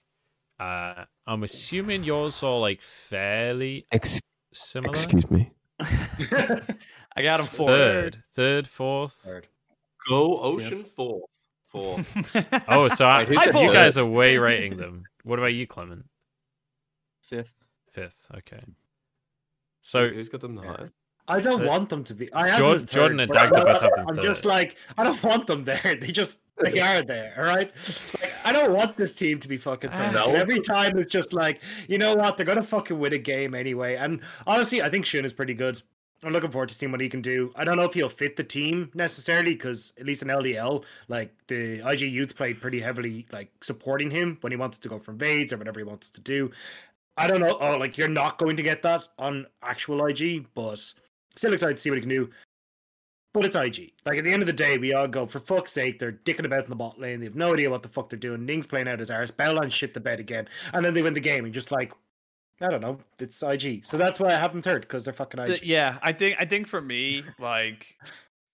Uh, 0.59 1.05
I'm 1.25 1.41
assuming 1.43 2.03
yours 2.03 2.43
are 2.43 2.59
like 2.59 2.81
fairly 2.81 3.87
Ex- 3.91 4.19
similar. 4.53 4.93
Excuse 4.93 5.31
me. 5.31 5.51
I 7.15 7.21
got 7.23 7.39
him 7.39 7.45
fourth. 7.45 7.69
Third, 7.71 8.23
third, 8.33 8.67
fourth. 8.67 9.13
Third. 9.13 9.47
Go 10.07 10.39
Ocean 10.39 10.83
fourth. 10.95 11.23
Fourth. 11.67 12.35
Oh, 12.67 12.87
so 12.89 13.05
I, 13.05 13.23
Wait, 13.29 13.51
who 13.53 13.59
you 13.61 13.73
guys 13.73 13.97
are 13.97 14.05
way 14.05 14.37
rating 14.37 14.77
them. 14.77 15.03
What 15.23 15.39
about 15.39 15.53
you, 15.53 15.65
Clement? 15.67 16.05
Fifth. 17.21 17.53
Fifth. 17.89 18.27
Okay. 18.37 18.61
So 19.81 20.09
who's 20.09 20.29
got 20.29 20.41
them 20.41 20.55
the 20.55 20.61
highest? 20.63 20.93
I 21.27 21.39
don't 21.39 21.59
But 21.59 21.67
want 21.67 21.89
them 21.89 22.03
to 22.05 22.13
be. 22.13 22.33
I 22.33 22.49
have 22.49 22.59
Jor- 22.59 22.77
third, 22.79 22.89
Jordan 22.89 23.19
and 23.21 23.29
but 23.29 23.37
I- 23.37 23.43
Dagda 23.45 23.63
both 23.63 23.81
have 23.81 23.91
them 23.95 24.05
I'm 24.09 24.15
third. 24.15 24.23
just 24.23 24.43
like 24.43 24.75
I 24.97 25.03
don't 25.03 25.21
want 25.23 25.47
them 25.47 25.63
there. 25.63 25.97
They 26.01 26.11
just 26.11 26.39
they 26.59 26.79
are 26.79 27.01
there. 27.03 27.33
All 27.37 27.45
right. 27.45 27.71
Like, 28.21 28.33
I 28.45 28.51
don't 28.51 28.73
want 28.73 28.97
this 28.97 29.15
team 29.15 29.39
to 29.39 29.47
be 29.47 29.57
fucking 29.57 29.91
third. 29.91 30.13
No. 30.13 30.27
And 30.29 30.37
every 30.37 30.59
time 30.59 30.97
it's 30.99 31.11
just 31.11 31.31
like 31.31 31.61
you 31.87 31.97
know 31.97 32.15
what 32.15 32.35
they're 32.37 32.45
gonna 32.45 32.61
fucking 32.63 32.99
win 32.99 33.13
a 33.13 33.17
game 33.17 33.55
anyway. 33.55 33.95
And 33.95 34.19
honestly, 34.45 34.81
I 34.81 34.89
think 34.89 35.05
Xun 35.05 35.23
is 35.23 35.31
pretty 35.33 35.53
good. 35.53 35.81
I'm 36.23 36.33
looking 36.33 36.51
forward 36.51 36.69
to 36.69 36.75
seeing 36.75 36.91
what 36.91 37.01
he 37.01 37.09
can 37.09 37.21
do. 37.21 37.51
I 37.55 37.63
don't 37.63 37.77
know 37.77 37.85
if 37.85 37.95
he'll 37.95 38.07
fit 38.07 38.35
the 38.35 38.43
team 38.43 38.91
necessarily 38.93 39.53
because 39.53 39.93
at 39.99 40.05
least 40.05 40.21
in 40.21 40.27
LDL, 40.27 40.83
like 41.07 41.33
the 41.47 41.81
IG 41.89 42.01
youth 42.01 42.35
played 42.35 42.61
pretty 42.61 42.79
heavily, 42.79 43.25
like 43.31 43.51
supporting 43.61 44.11
him 44.11 44.37
when 44.41 44.51
he 44.51 44.57
wants 44.57 44.77
to 44.79 44.89
go 44.89 44.99
from 44.99 45.17
Vades 45.17 45.51
or 45.51 45.57
whatever 45.57 45.79
he 45.79 45.83
wants 45.83 46.11
to 46.11 46.21
do. 46.21 46.51
I 47.17 47.27
don't 47.27 47.39
know. 47.39 47.57
Oh, 47.59 47.77
like 47.77 47.97
you're 47.97 48.07
not 48.07 48.37
going 48.37 48.55
to 48.57 48.63
get 48.63 48.83
that 48.83 49.07
on 49.17 49.47
actual 49.63 50.05
IG, 50.05 50.45
but 50.53 50.79
still 51.35 51.53
excited 51.53 51.77
to 51.77 51.81
see 51.81 51.89
what 51.89 51.97
he 51.97 52.01
can 52.01 52.09
do. 52.09 52.29
But 53.33 53.45
it's 53.45 53.55
IG. 53.55 53.93
Like 54.05 54.19
at 54.19 54.23
the 54.23 54.33
end 54.33 54.43
of 54.43 54.47
the 54.47 54.53
day, 54.53 54.77
we 54.77 54.93
all 54.93 55.07
go 55.07 55.25
for 55.25 55.39
fuck's 55.39 55.71
sake. 55.71 55.97
They're 55.97 56.11
dicking 56.11 56.45
about 56.45 56.65
in 56.65 56.69
the 56.69 56.75
bot 56.75 56.99
lane. 56.99 57.19
They 57.19 57.25
have 57.25 57.35
no 57.35 57.53
idea 57.53 57.69
what 57.69 57.81
the 57.81 57.89
fuck 57.89 58.09
they're 58.09 58.19
doing. 58.19 58.45
Ning's 58.45 58.67
playing 58.67 58.87
out 58.87 58.99
his 58.99 59.09
arse. 59.09 59.31
Baolan 59.31 59.71
shit 59.71 59.93
the 59.93 59.99
bed 59.99 60.19
again, 60.19 60.47
and 60.73 60.85
then 60.85 60.93
they 60.93 61.01
win 61.01 61.13
the 61.13 61.19
game. 61.19 61.45
And 61.45 61.53
just 61.53 61.71
like, 61.71 61.93
I 62.61 62.69
don't 62.69 62.81
know. 62.81 62.99
It's 63.19 63.41
IG. 63.41 63.85
So 63.85 63.97
that's 63.97 64.19
why 64.19 64.27
I 64.27 64.37
have 64.37 64.51
them 64.51 64.61
third 64.61 64.81
because 64.81 65.03
they're 65.03 65.13
fucking 65.13 65.39
IG. 65.39 65.63
Yeah, 65.63 65.97
I 66.01 66.13
think 66.13 66.37
I 66.39 66.45
think 66.45 66.67
for 66.67 66.81
me, 66.81 67.23
like, 67.39 67.97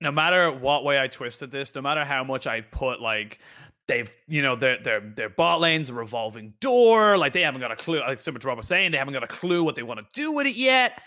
no 0.02 0.12
matter 0.12 0.52
what 0.52 0.84
way 0.84 1.00
I 1.00 1.08
twisted 1.08 1.52
this, 1.52 1.76
no 1.76 1.82
matter 1.82 2.06
how 2.06 2.24
much 2.24 2.48
I 2.48 2.62
put 2.62 3.02
like 3.02 3.40
they've 3.88 4.12
you 4.28 4.42
know 4.42 4.56
their 4.56 4.82
their 4.82 5.02
their 5.02 5.30
bot 5.30 5.60
lane's 5.60 5.90
a 5.90 5.94
revolving 5.94 6.54
door, 6.62 7.18
like 7.18 7.34
they 7.34 7.42
haven't 7.42 7.62
got 7.62 7.72
a 7.72 7.76
clue. 7.76 8.00
Like 8.00 8.20
similar 8.20 8.40
to 8.40 8.56
was 8.56 8.68
saying, 8.68 8.92
they 8.92 8.98
haven't 8.98 9.14
got 9.14 9.24
a 9.24 9.28
clue 9.28 9.64
what 9.64 9.76
they 9.76 9.84
want 9.84 10.00
to 10.00 10.06
do 10.14 10.32
with 10.32 10.48
it 10.48 10.56
yet. 10.56 11.02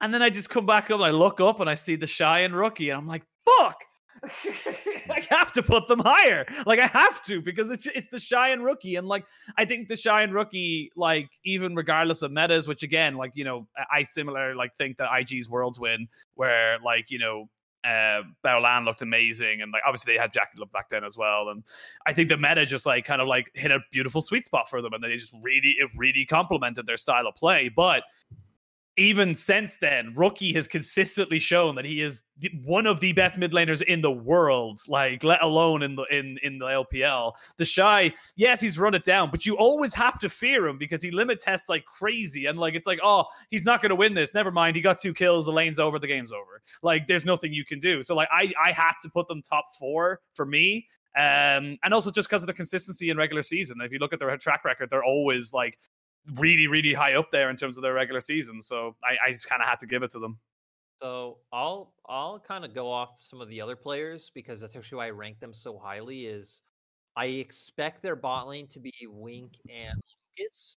And 0.00 0.14
then 0.14 0.22
I 0.22 0.30
just 0.30 0.48
come 0.48 0.66
back 0.66 0.90
up 0.90 0.96
and 0.96 1.04
I 1.04 1.10
look 1.10 1.40
up 1.40 1.60
and 1.60 1.68
I 1.68 1.74
see 1.74 1.94
the 1.94 2.06
shy 2.06 2.40
and 2.40 2.54
rookie, 2.54 2.90
and 2.90 2.98
I'm 2.98 3.06
like, 3.06 3.22
fuck. 3.44 3.76
I 5.10 5.22
have 5.30 5.52
to 5.52 5.62
put 5.62 5.88
them 5.88 6.00
higher. 6.00 6.46
Like 6.66 6.78
I 6.78 6.86
have 6.86 7.22
to 7.24 7.40
because 7.40 7.70
it's 7.70 7.86
it's 7.86 8.06
the 8.08 8.36
and 8.48 8.64
rookie, 8.64 8.96
and 8.96 9.06
like 9.08 9.26
I 9.56 9.64
think 9.64 9.88
the 9.88 10.12
and 10.12 10.34
rookie, 10.34 10.90
like 10.96 11.28
even 11.44 11.74
regardless 11.74 12.22
of 12.22 12.30
metas, 12.30 12.68
which 12.68 12.82
again, 12.82 13.16
like 13.16 13.32
you 13.34 13.44
know, 13.44 13.66
I 13.90 14.02
similar 14.02 14.54
like 14.54 14.74
think 14.76 14.98
that 14.98 15.10
IG's 15.10 15.48
Worlds 15.48 15.78
win, 15.80 16.08
where 16.34 16.78
like 16.84 17.10
you 17.10 17.18
know. 17.18 17.48
Uh, 17.82 18.20
Baolan 18.44 18.84
looked 18.84 19.00
amazing, 19.00 19.62
and 19.62 19.72
like 19.72 19.80
obviously 19.86 20.12
they 20.12 20.18
had 20.18 20.34
JackeyLove 20.34 20.70
back 20.70 20.90
then 20.90 21.02
as 21.02 21.16
well. 21.16 21.48
And 21.48 21.64
I 22.06 22.12
think 22.12 22.28
the 22.28 22.36
meta 22.36 22.66
just 22.66 22.84
like 22.84 23.06
kind 23.06 23.22
of 23.22 23.26
like 23.26 23.50
hit 23.54 23.70
a 23.70 23.78
beautiful 23.90 24.20
sweet 24.20 24.44
spot 24.44 24.68
for 24.68 24.82
them, 24.82 24.92
and 24.92 25.02
they 25.02 25.16
just 25.16 25.34
really 25.42 25.76
it 25.78 25.88
really 25.96 26.26
complemented 26.26 26.84
their 26.84 26.98
style 26.98 27.26
of 27.26 27.36
play. 27.36 27.70
But 27.74 28.02
even 28.96 29.34
since 29.34 29.76
then, 29.76 30.12
Rookie 30.14 30.52
has 30.52 30.66
consistently 30.66 31.38
shown 31.38 31.74
that 31.76 31.84
he 31.84 32.02
is 32.02 32.22
one 32.64 32.86
of 32.86 33.00
the 33.00 33.12
best 33.12 33.38
mid 33.38 33.52
laners 33.52 33.82
in 33.82 34.00
the 34.00 34.10
world, 34.10 34.80
like 34.88 35.22
let 35.24 35.42
alone 35.42 35.82
in 35.82 35.94
the 35.94 36.04
in 36.10 36.38
in 36.42 36.58
the 36.58 36.66
LPL. 36.66 37.32
The 37.56 37.64
shy, 37.64 38.12
yes, 38.36 38.60
he's 38.60 38.78
run 38.78 38.94
it 38.94 39.04
down, 39.04 39.30
but 39.30 39.46
you 39.46 39.56
always 39.56 39.94
have 39.94 40.18
to 40.20 40.28
fear 40.28 40.66
him 40.66 40.76
because 40.76 41.02
he 41.02 41.10
limit 41.10 41.40
tests 41.40 41.68
like 41.68 41.84
crazy, 41.84 42.46
and 42.46 42.58
like 42.58 42.74
it's 42.74 42.86
like, 42.86 43.00
oh, 43.02 43.24
he's 43.48 43.64
not 43.64 43.80
going 43.80 43.90
to 43.90 43.96
win 43.96 44.14
this. 44.14 44.34
Never 44.34 44.50
mind, 44.50 44.76
he 44.76 44.82
got 44.82 44.98
two 44.98 45.14
kills, 45.14 45.46
the 45.46 45.52
lane's 45.52 45.78
over, 45.78 45.98
the 45.98 46.06
game's 46.06 46.32
over. 46.32 46.60
Like 46.82 47.06
there's 47.06 47.24
nothing 47.24 47.52
you 47.52 47.64
can 47.64 47.78
do. 47.78 48.02
So 48.02 48.14
like 48.14 48.28
I 48.32 48.52
I 48.62 48.72
had 48.72 48.94
to 49.02 49.08
put 49.08 49.28
them 49.28 49.40
top 49.40 49.66
four 49.78 50.20
for 50.34 50.44
me. 50.44 50.86
Um, 51.16 51.76
and 51.82 51.92
also 51.92 52.12
just 52.12 52.28
because 52.28 52.44
of 52.44 52.46
the 52.46 52.52
consistency 52.52 53.10
in 53.10 53.16
regular 53.16 53.42
season. 53.42 53.78
If 53.80 53.90
you 53.90 53.98
look 53.98 54.12
at 54.12 54.20
their 54.20 54.36
track 54.36 54.64
record, 54.64 54.90
they're 54.90 55.02
always 55.02 55.52
like 55.52 55.76
really, 56.34 56.66
really 56.66 56.94
high 56.94 57.14
up 57.14 57.30
there 57.30 57.50
in 57.50 57.56
terms 57.56 57.76
of 57.76 57.82
their 57.82 57.94
regular 57.94 58.20
season. 58.20 58.60
So 58.60 58.96
I, 59.02 59.28
I 59.28 59.32
just 59.32 59.48
kind 59.48 59.62
of 59.62 59.68
had 59.68 59.78
to 59.80 59.86
give 59.86 60.02
it 60.02 60.10
to 60.12 60.18
them. 60.18 60.38
So 61.02 61.38
I'll 61.52 61.94
I'll 62.06 62.38
kind 62.38 62.64
of 62.64 62.74
go 62.74 62.90
off 62.90 63.10
some 63.20 63.40
of 63.40 63.48
the 63.48 63.60
other 63.60 63.74
players 63.74 64.30
because 64.34 64.60
that's 64.60 64.76
actually 64.76 64.96
why 64.96 65.06
I 65.06 65.10
rank 65.10 65.40
them 65.40 65.54
so 65.54 65.78
highly. 65.78 66.26
Is 66.26 66.60
I 67.16 67.26
expect 67.26 68.02
their 68.02 68.16
bot 68.16 68.48
lane 68.48 68.66
to 68.68 68.78
be 68.78 68.92
Wink 69.08 69.52
and 69.70 69.98
Lucas, 70.38 70.76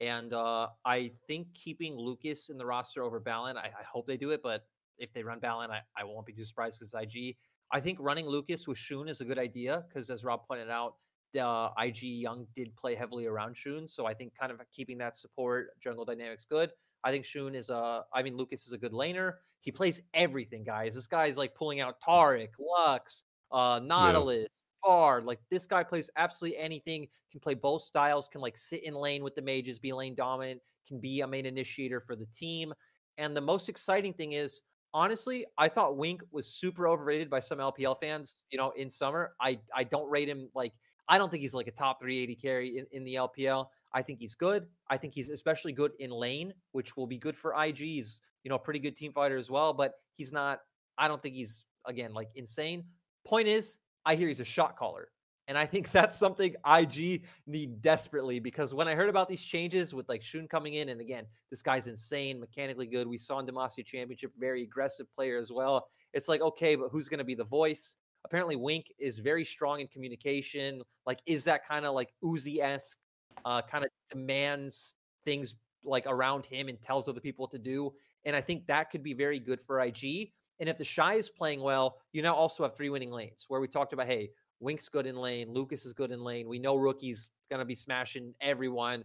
and 0.00 0.34
uh, 0.34 0.68
I 0.84 1.12
think 1.26 1.46
keeping 1.54 1.96
Lucas 1.96 2.50
in 2.50 2.58
the 2.58 2.66
roster 2.66 3.02
over 3.02 3.18
Baolan. 3.18 3.56
I, 3.56 3.66
I 3.66 3.84
hope 3.90 4.06
they 4.06 4.18
do 4.18 4.30
it, 4.32 4.40
but 4.42 4.66
if 4.98 5.12
they 5.14 5.22
run 5.22 5.40
Baolan, 5.40 5.70
I, 5.70 5.80
I 5.96 6.04
won't 6.04 6.26
be 6.26 6.34
too 6.34 6.44
surprised 6.44 6.78
because 6.78 6.94
IG. 6.94 7.36
I 7.72 7.80
think 7.80 7.98
running 8.00 8.26
Lucas 8.26 8.68
with 8.68 8.76
Xun 8.76 9.08
is 9.08 9.22
a 9.22 9.24
good 9.24 9.38
idea 9.38 9.84
because, 9.88 10.10
as 10.10 10.22
Rob 10.22 10.46
pointed 10.46 10.68
out, 10.68 10.96
the 11.32 11.70
IG 11.78 12.02
Young 12.02 12.46
did 12.54 12.74
play 12.76 12.94
heavily 12.94 13.26
around 13.26 13.56
Xun, 13.56 13.88
so 13.88 14.06
I 14.06 14.14
think 14.14 14.32
kind 14.38 14.52
of 14.52 14.60
keeping 14.74 14.98
that 14.98 15.16
support 15.16 15.68
jungle 15.80 16.04
dynamics 16.04 16.46
good. 16.48 16.70
I 17.04 17.10
think 17.10 17.24
Xun 17.24 17.54
is 17.54 17.70
a, 17.70 18.04
I 18.14 18.22
mean, 18.22 18.36
Lucas 18.36 18.66
is 18.66 18.72
a 18.72 18.78
good 18.78 18.92
laner. 18.92 19.34
He 19.60 19.72
plays 19.72 20.02
everything, 20.14 20.64
guys. 20.64 20.94
This 20.94 21.06
guy's 21.06 21.36
like 21.36 21.54
pulling 21.54 21.80
out 21.80 21.96
Taric, 22.06 22.50
Lux, 22.58 23.24
uh, 23.50 23.80
Nautilus, 23.82 24.48
Bard. 24.82 25.24
Like 25.24 25.38
this 25.50 25.66
guy 25.66 25.82
plays 25.84 26.10
absolutely 26.16 26.58
anything. 26.58 27.06
Can 27.30 27.40
play 27.40 27.54
both 27.54 27.82
styles. 27.82 28.28
Can 28.28 28.40
like 28.40 28.58
sit 28.58 28.84
in 28.84 28.94
lane 28.94 29.22
with 29.22 29.34
the 29.34 29.42
mages, 29.42 29.78
be 29.78 29.92
lane 29.92 30.14
dominant. 30.14 30.60
Can 30.86 31.00
be 31.00 31.20
a 31.20 31.26
main 31.26 31.46
initiator 31.46 32.00
for 32.00 32.16
the 32.16 32.26
team. 32.26 32.72
And 33.18 33.36
the 33.36 33.40
most 33.40 33.68
exciting 33.68 34.12
thing 34.14 34.32
is, 34.32 34.62
honestly, 34.92 35.46
I 35.58 35.68
thought 35.68 35.96
Wink 35.96 36.22
was 36.32 36.48
super 36.48 36.88
overrated 36.88 37.30
by 37.30 37.40
some 37.40 37.58
LPL 37.58 38.00
fans. 38.00 38.34
You 38.50 38.58
know, 38.58 38.72
in 38.76 38.90
summer, 38.90 39.32
I 39.40 39.58
I 39.74 39.84
don't 39.84 40.10
rate 40.10 40.28
him 40.28 40.48
like 40.54 40.72
I 41.08 41.18
don't 41.18 41.30
think 41.30 41.42
he's 41.42 41.54
like 41.54 41.66
a 41.66 41.72
top 41.72 42.00
three 42.00 42.22
AD 42.24 42.40
carry 42.40 42.78
in, 42.78 42.86
in 42.92 43.04
the 43.04 43.14
LPL. 43.14 43.66
I 43.92 44.02
think 44.02 44.18
he's 44.18 44.34
good. 44.34 44.66
I 44.88 44.96
think 44.96 45.14
he's 45.14 45.28
especially 45.28 45.72
good 45.72 45.92
in 45.98 46.10
lane, 46.10 46.54
which 46.72 46.96
will 46.96 47.06
be 47.06 47.18
good 47.18 47.36
for 47.36 47.54
IG. 47.62 47.78
He's, 47.78 48.20
you 48.44 48.48
know, 48.48 48.58
pretty 48.58 48.80
good 48.80 48.96
team 48.96 49.12
fighter 49.12 49.36
as 49.36 49.50
well, 49.50 49.72
but 49.72 49.92
he's 50.16 50.32
not, 50.32 50.60
I 50.98 51.08
don't 51.08 51.22
think 51.22 51.34
he's, 51.34 51.64
again, 51.86 52.14
like 52.14 52.28
insane. 52.34 52.84
Point 53.26 53.48
is, 53.48 53.78
I 54.04 54.14
hear 54.14 54.28
he's 54.28 54.40
a 54.40 54.44
shot 54.44 54.76
caller. 54.76 55.08
And 55.48 55.58
I 55.58 55.66
think 55.66 55.90
that's 55.92 56.16
something 56.16 56.54
IG 56.66 57.24
need 57.46 57.82
desperately 57.82 58.38
because 58.38 58.72
when 58.74 58.88
I 58.88 58.94
heard 58.94 59.08
about 59.08 59.28
these 59.28 59.42
changes 59.42 59.94
with 59.94 60.08
like 60.08 60.22
Xun 60.22 60.48
coming 60.48 60.74
in, 60.74 60.88
and 60.88 61.00
again, 61.00 61.26
this 61.50 61.62
guy's 61.62 61.86
insane, 61.86 62.40
mechanically 62.40 62.86
good. 62.86 63.06
We 63.06 63.18
saw 63.18 63.38
in 63.38 63.46
Demacia 63.46 63.84
Championship, 63.84 64.32
very 64.38 64.62
aggressive 64.62 65.06
player 65.14 65.38
as 65.38 65.52
well. 65.52 65.86
It's 66.14 66.28
like, 66.28 66.40
okay, 66.40 66.74
but 66.74 66.88
who's 66.90 67.08
going 67.08 67.18
to 67.18 67.24
be 67.24 67.34
the 67.34 67.44
voice? 67.44 67.96
Apparently, 68.24 68.56
Wink 68.56 68.86
is 68.98 69.18
very 69.18 69.44
strong 69.44 69.80
in 69.80 69.88
communication. 69.88 70.82
Like, 71.06 71.20
is 71.26 71.44
that 71.44 71.66
kind 71.66 71.84
of 71.84 71.94
like 71.94 72.10
Uzi 72.24 72.60
esque, 72.60 72.98
uh, 73.44 73.62
kind 73.62 73.84
of 73.84 73.90
demands 74.10 74.94
things 75.24 75.54
like 75.84 76.04
around 76.06 76.46
him 76.46 76.68
and 76.68 76.80
tells 76.80 77.08
other 77.08 77.20
people 77.20 77.44
what 77.44 77.50
to 77.50 77.58
do. 77.58 77.92
And 78.24 78.36
I 78.36 78.40
think 78.40 78.66
that 78.66 78.90
could 78.90 79.02
be 79.02 79.14
very 79.14 79.40
good 79.40 79.60
for 79.60 79.80
IG. 79.80 80.32
And 80.60 80.68
if 80.68 80.78
the 80.78 80.84
Shy 80.84 81.14
is 81.14 81.28
playing 81.28 81.60
well, 81.60 81.98
you 82.12 82.22
now 82.22 82.34
also 82.34 82.62
have 82.62 82.76
three 82.76 82.88
winning 82.88 83.10
lanes 83.10 83.46
where 83.48 83.60
we 83.60 83.66
talked 83.66 83.92
about, 83.92 84.06
hey, 84.06 84.30
Wink's 84.60 84.88
good 84.88 85.06
in 85.06 85.16
lane, 85.16 85.52
Lucas 85.52 85.84
is 85.84 85.92
good 85.92 86.12
in 86.12 86.22
lane. 86.22 86.46
We 86.46 86.60
know 86.60 86.76
Rookie's 86.76 87.30
to 87.58 87.64
be 87.64 87.74
smashing 87.74 88.34
everyone. 88.40 89.04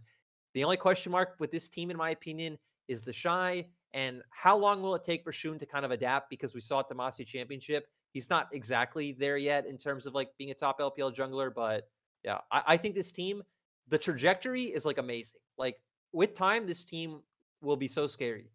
The 0.54 0.64
only 0.64 0.78
question 0.78 1.12
mark 1.12 1.36
with 1.40 1.52
this 1.52 1.70
team, 1.70 1.92
in 1.92 1.98
my 1.98 2.12
opinion, 2.12 2.58
is 2.88 3.04
the 3.04 3.14
Shy. 3.14 3.66
And 3.94 4.22
how 4.30 4.58
long 4.58 4.82
will 4.82 4.96
it 4.96 5.04
take 5.04 5.24
for 5.24 5.32
Xun 5.32 5.60
to 5.60 5.66
kind 5.66 5.86
of 5.86 5.92
adapt? 5.92 6.30
Because 6.30 6.54
we 6.54 6.62
saw 6.62 6.80
at 6.80 6.90
the 6.90 6.96
Demacia 6.96 7.26
Championship, 7.26 7.88
he's 8.18 8.30
not 8.30 8.50
exactly 8.54 9.14
there 9.14 9.38
yet 9.38 9.66
in 9.66 9.78
terms 9.78 10.06
of 10.06 10.14
like 10.16 10.30
being 10.38 10.52
a 10.52 10.56
top 10.56 10.80
LPL 10.80 11.12
jungler. 11.16 11.54
But 11.54 11.90
yeah, 12.24 12.40
I, 12.52 12.64
I 12.68 12.78
think 12.78 12.96
this 12.96 13.12
team, 13.12 13.44
the 13.88 13.98
trajectory 13.98 14.66
is 14.66 14.86
like 14.86 14.98
amazing. 14.98 15.42
Like 15.58 15.78
with 16.14 16.34
time, 16.34 16.68
this 16.68 16.86
team 16.86 17.22
will 17.62 17.78
be 17.78 17.88
so 17.88 18.08
scary. 18.08 18.52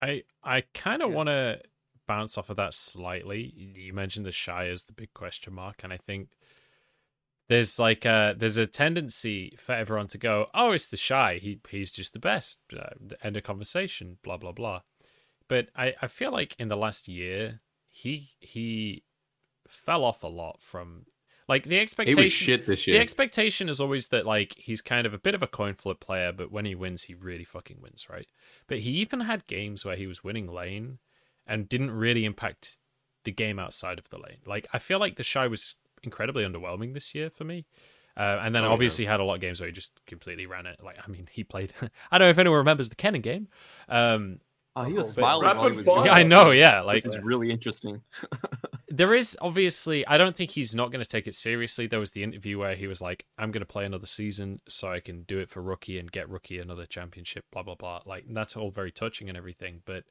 I 0.00 0.24
I 0.42 0.62
kind 0.74 1.02
of 1.02 1.10
Yeah. 1.10 1.16
want 1.16 1.28
to 1.28 1.62
bounce 2.06 2.36
off 2.36 2.50
of 2.50 2.56
that 2.56 2.74
slightly. 2.74 3.42
You 3.42 3.92
mentioned 3.92 4.26
the 4.26 4.32
shy 4.32 4.68
as 4.68 4.84
the 4.84 4.92
big 4.92 5.14
question 5.14 5.54
mark, 5.54 5.84
and 5.84 5.92
I 5.92 5.96
think 5.96 6.30
there's 7.48 7.78
like 7.78 8.04
a 8.04 8.34
there's 8.36 8.56
a 8.56 8.66
tendency 8.66 9.54
for 9.58 9.72
everyone 9.72 10.06
to 10.08 10.18
go, 10.18 10.48
"Oh, 10.54 10.72
it's 10.72 10.88
the 10.88 10.96
shy. 10.96 11.38
He 11.38 11.60
he's 11.68 11.90
just 11.92 12.12
the 12.12 12.18
best." 12.18 12.60
Uh, 12.76 12.90
end 13.22 13.36
of 13.36 13.42
conversation. 13.42 14.18
Blah 14.22 14.38
blah 14.38 14.52
blah. 14.52 14.82
But 15.48 15.70
I 15.76 15.94
I 16.02 16.08
feel 16.08 16.32
like 16.32 16.56
in 16.58 16.68
the 16.68 16.76
last 16.76 17.08
year 17.08 17.62
he 17.92 18.30
he 18.40 19.04
fell 19.68 20.02
off 20.02 20.22
a 20.24 20.28
lot 20.28 20.60
from 20.60 21.06
like 21.48 21.64
the 21.64 21.78
expectation. 21.78 22.18
He 22.20 22.24
was 22.24 22.32
shit 22.32 22.66
this 22.66 22.86
year. 22.86 22.96
The 22.96 23.02
expectation 23.02 23.68
is 23.68 23.80
always 23.80 24.08
that 24.08 24.26
like 24.26 24.54
he's 24.56 24.80
kind 24.80 25.06
of 25.06 25.14
a 25.14 25.18
bit 25.18 25.34
of 25.34 25.42
a 25.42 25.46
coin 25.46 25.74
flip 25.74 26.00
player, 26.00 26.32
but 26.32 26.50
when 26.50 26.64
he 26.64 26.74
wins, 26.74 27.04
he 27.04 27.14
really 27.14 27.44
fucking 27.44 27.80
wins, 27.80 28.08
right? 28.10 28.26
But 28.66 28.80
he 28.80 28.90
even 28.92 29.20
had 29.20 29.46
games 29.46 29.84
where 29.84 29.96
he 29.96 30.06
was 30.06 30.24
winning 30.24 30.46
lane 30.48 30.98
and 31.46 31.68
didn't 31.68 31.90
really 31.90 32.24
impact 32.24 32.78
the 33.24 33.32
game 33.32 33.58
outside 33.58 33.98
of 33.98 34.08
the 34.08 34.18
lane. 34.18 34.38
Like 34.46 34.66
I 34.72 34.78
feel 34.78 34.98
like 34.98 35.16
the 35.16 35.22
shy 35.22 35.46
was 35.46 35.76
incredibly 36.02 36.44
underwhelming 36.44 36.94
this 36.94 37.14
year 37.14 37.28
for 37.30 37.44
me. 37.44 37.66
Uh, 38.16 38.40
and 38.42 38.54
then 38.54 38.62
Oh, 38.62 38.66
yeah. 38.66 38.72
obviously 38.72 39.04
had 39.06 39.20
a 39.20 39.24
lot 39.24 39.34
of 39.36 39.40
games 39.40 39.60
where 39.60 39.66
he 39.68 39.72
just 39.72 39.98
completely 40.06 40.46
ran 40.46 40.66
it. 40.66 40.78
Like 40.82 40.98
I 41.02 41.10
mean, 41.10 41.28
he 41.30 41.44
played. 41.44 41.72
I 42.10 42.18
don't 42.18 42.26
know 42.26 42.30
if 42.30 42.38
anyone 42.38 42.58
remembers 42.58 42.88
the 42.88 42.96
Kennen 42.96 43.22
game. 43.22 43.48
Um, 43.88 44.38
Oh, 44.74 44.84
he 44.84 44.94
was 44.94 45.12
smiling 45.12 45.56
while 45.56 45.68
he 45.68 45.76
was 45.76 45.86
yeah, 45.86 46.12
I 46.12 46.22
know, 46.22 46.50
yeah. 46.50 46.80
Like 46.80 47.04
it's 47.04 47.18
really 47.18 47.50
interesting. 47.50 48.02
there 48.88 49.14
is 49.14 49.38
obviously 49.40 50.06
i 50.06 50.18
don't 50.18 50.36
think 50.36 50.50
he's 50.50 50.74
not 50.74 50.92
going 50.92 51.02
to 51.02 51.08
take 51.08 51.26
it 51.26 51.34
seriously 51.34 51.86
there 51.86 51.98
was 51.98 52.10
the 52.10 52.22
interview 52.22 52.58
where 52.58 52.74
he 52.74 52.86
was 52.86 53.00
like 53.00 53.24
i'm 53.38 53.50
going 53.50 53.62
to 53.62 53.66
play 53.66 53.86
another 53.86 54.04
season 54.04 54.60
so 54.68 54.86
i 54.92 55.00
can 55.00 55.22
do 55.22 55.38
it 55.38 55.48
for 55.48 55.62
rookie 55.62 55.98
and 55.98 56.12
get 56.12 56.28
rookie 56.28 56.58
another 56.58 56.84
championship 56.84 57.42
blah 57.50 57.62
blah 57.62 57.74
blah 57.74 58.00
like 58.04 58.26
that's 58.28 58.54
all 58.54 58.70
very 58.70 58.92
touching 58.92 59.30
and 59.30 59.38
everything 59.38 59.80
but 59.86 60.04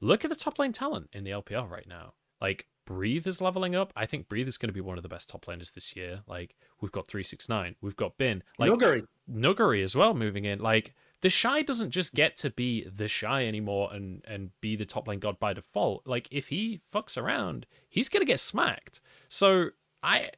look 0.00 0.24
at 0.24 0.30
the 0.30 0.36
top 0.36 0.58
lane 0.58 0.72
talent 0.72 1.08
in 1.12 1.24
the 1.24 1.30
LPL 1.30 1.70
right 1.70 1.86
now. 1.86 2.14
Like 2.40 2.66
Breathe 2.86 3.26
is 3.26 3.40
leveling 3.40 3.76
up. 3.76 3.92
I 3.94 4.06
think 4.06 4.28
Breathe 4.28 4.48
is 4.48 4.58
going 4.58 4.68
to 4.68 4.74
be 4.74 4.80
one 4.80 4.96
of 4.96 5.02
the 5.02 5.08
best 5.08 5.28
top 5.28 5.46
laners 5.46 5.72
this 5.72 5.94
year. 5.94 6.22
Like 6.26 6.56
we've 6.80 6.92
got 6.92 7.06
three 7.06 7.22
six 7.22 7.48
nine, 7.48 7.76
we've 7.80 7.96
got 7.96 8.18
Bin, 8.18 8.42
like 8.58 8.70
Nuguri. 8.70 9.06
Nuguri 9.30 9.82
as 9.84 9.94
well 9.94 10.14
moving 10.14 10.44
in. 10.44 10.58
Like 10.58 10.94
the 11.22 11.30
shy 11.30 11.62
doesn't 11.62 11.90
just 11.90 12.14
get 12.14 12.36
to 12.38 12.50
be 12.50 12.84
the 12.84 13.08
shy 13.08 13.46
anymore 13.46 13.90
and 13.92 14.24
and 14.26 14.50
be 14.60 14.76
the 14.76 14.84
top 14.84 15.06
lane 15.06 15.18
god 15.18 15.38
by 15.38 15.52
default. 15.52 16.06
Like 16.06 16.28
if 16.30 16.48
he 16.48 16.80
fucks 16.92 17.20
around, 17.20 17.66
he's 17.88 18.08
gonna 18.08 18.24
get 18.24 18.40
smacked. 18.40 19.00
So 19.28 19.70
I, 20.02 20.30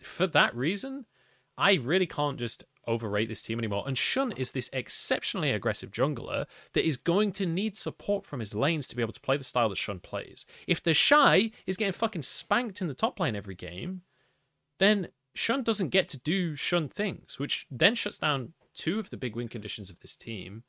for 0.00 0.26
that 0.28 0.54
reason, 0.54 1.06
I 1.58 1.74
really 1.74 2.06
can't 2.06 2.38
just 2.38 2.64
overrate 2.86 3.28
this 3.28 3.42
team 3.42 3.58
anymore. 3.58 3.84
And 3.86 3.96
Xun 3.96 4.36
is 4.38 4.52
this 4.52 4.70
exceptionally 4.72 5.50
aggressive 5.50 5.90
jungler 5.90 6.46
that 6.72 6.86
is 6.86 6.96
going 6.96 7.32
to 7.32 7.46
need 7.46 7.76
support 7.76 8.24
from 8.24 8.40
his 8.40 8.54
lanes 8.54 8.88
to 8.88 8.96
be 8.96 9.02
able 9.02 9.12
to 9.12 9.20
play 9.20 9.36
the 9.36 9.44
style 9.44 9.68
that 9.68 9.78
Xun 9.78 10.02
plays. 10.02 10.46
If 10.66 10.82
the 10.82 10.94
shy 10.94 11.50
is 11.66 11.76
getting 11.76 11.92
fucking 11.92 12.22
spanked 12.22 12.80
in 12.80 12.88
the 12.88 12.94
top 12.94 13.20
lane 13.20 13.36
every 13.36 13.54
game, 13.54 14.02
then 14.78 15.08
Xun 15.36 15.62
doesn't 15.62 15.90
get 15.90 16.08
to 16.08 16.18
do 16.18 16.54
Xun 16.54 16.90
things, 16.90 17.38
which 17.38 17.66
then 17.70 17.94
shuts 17.94 18.18
down 18.18 18.54
two 18.74 18.98
of 18.98 19.10
the 19.10 19.16
big 19.16 19.36
win 19.36 19.48
conditions 19.48 19.90
of 19.90 20.00
this 20.00 20.16
team. 20.16 20.64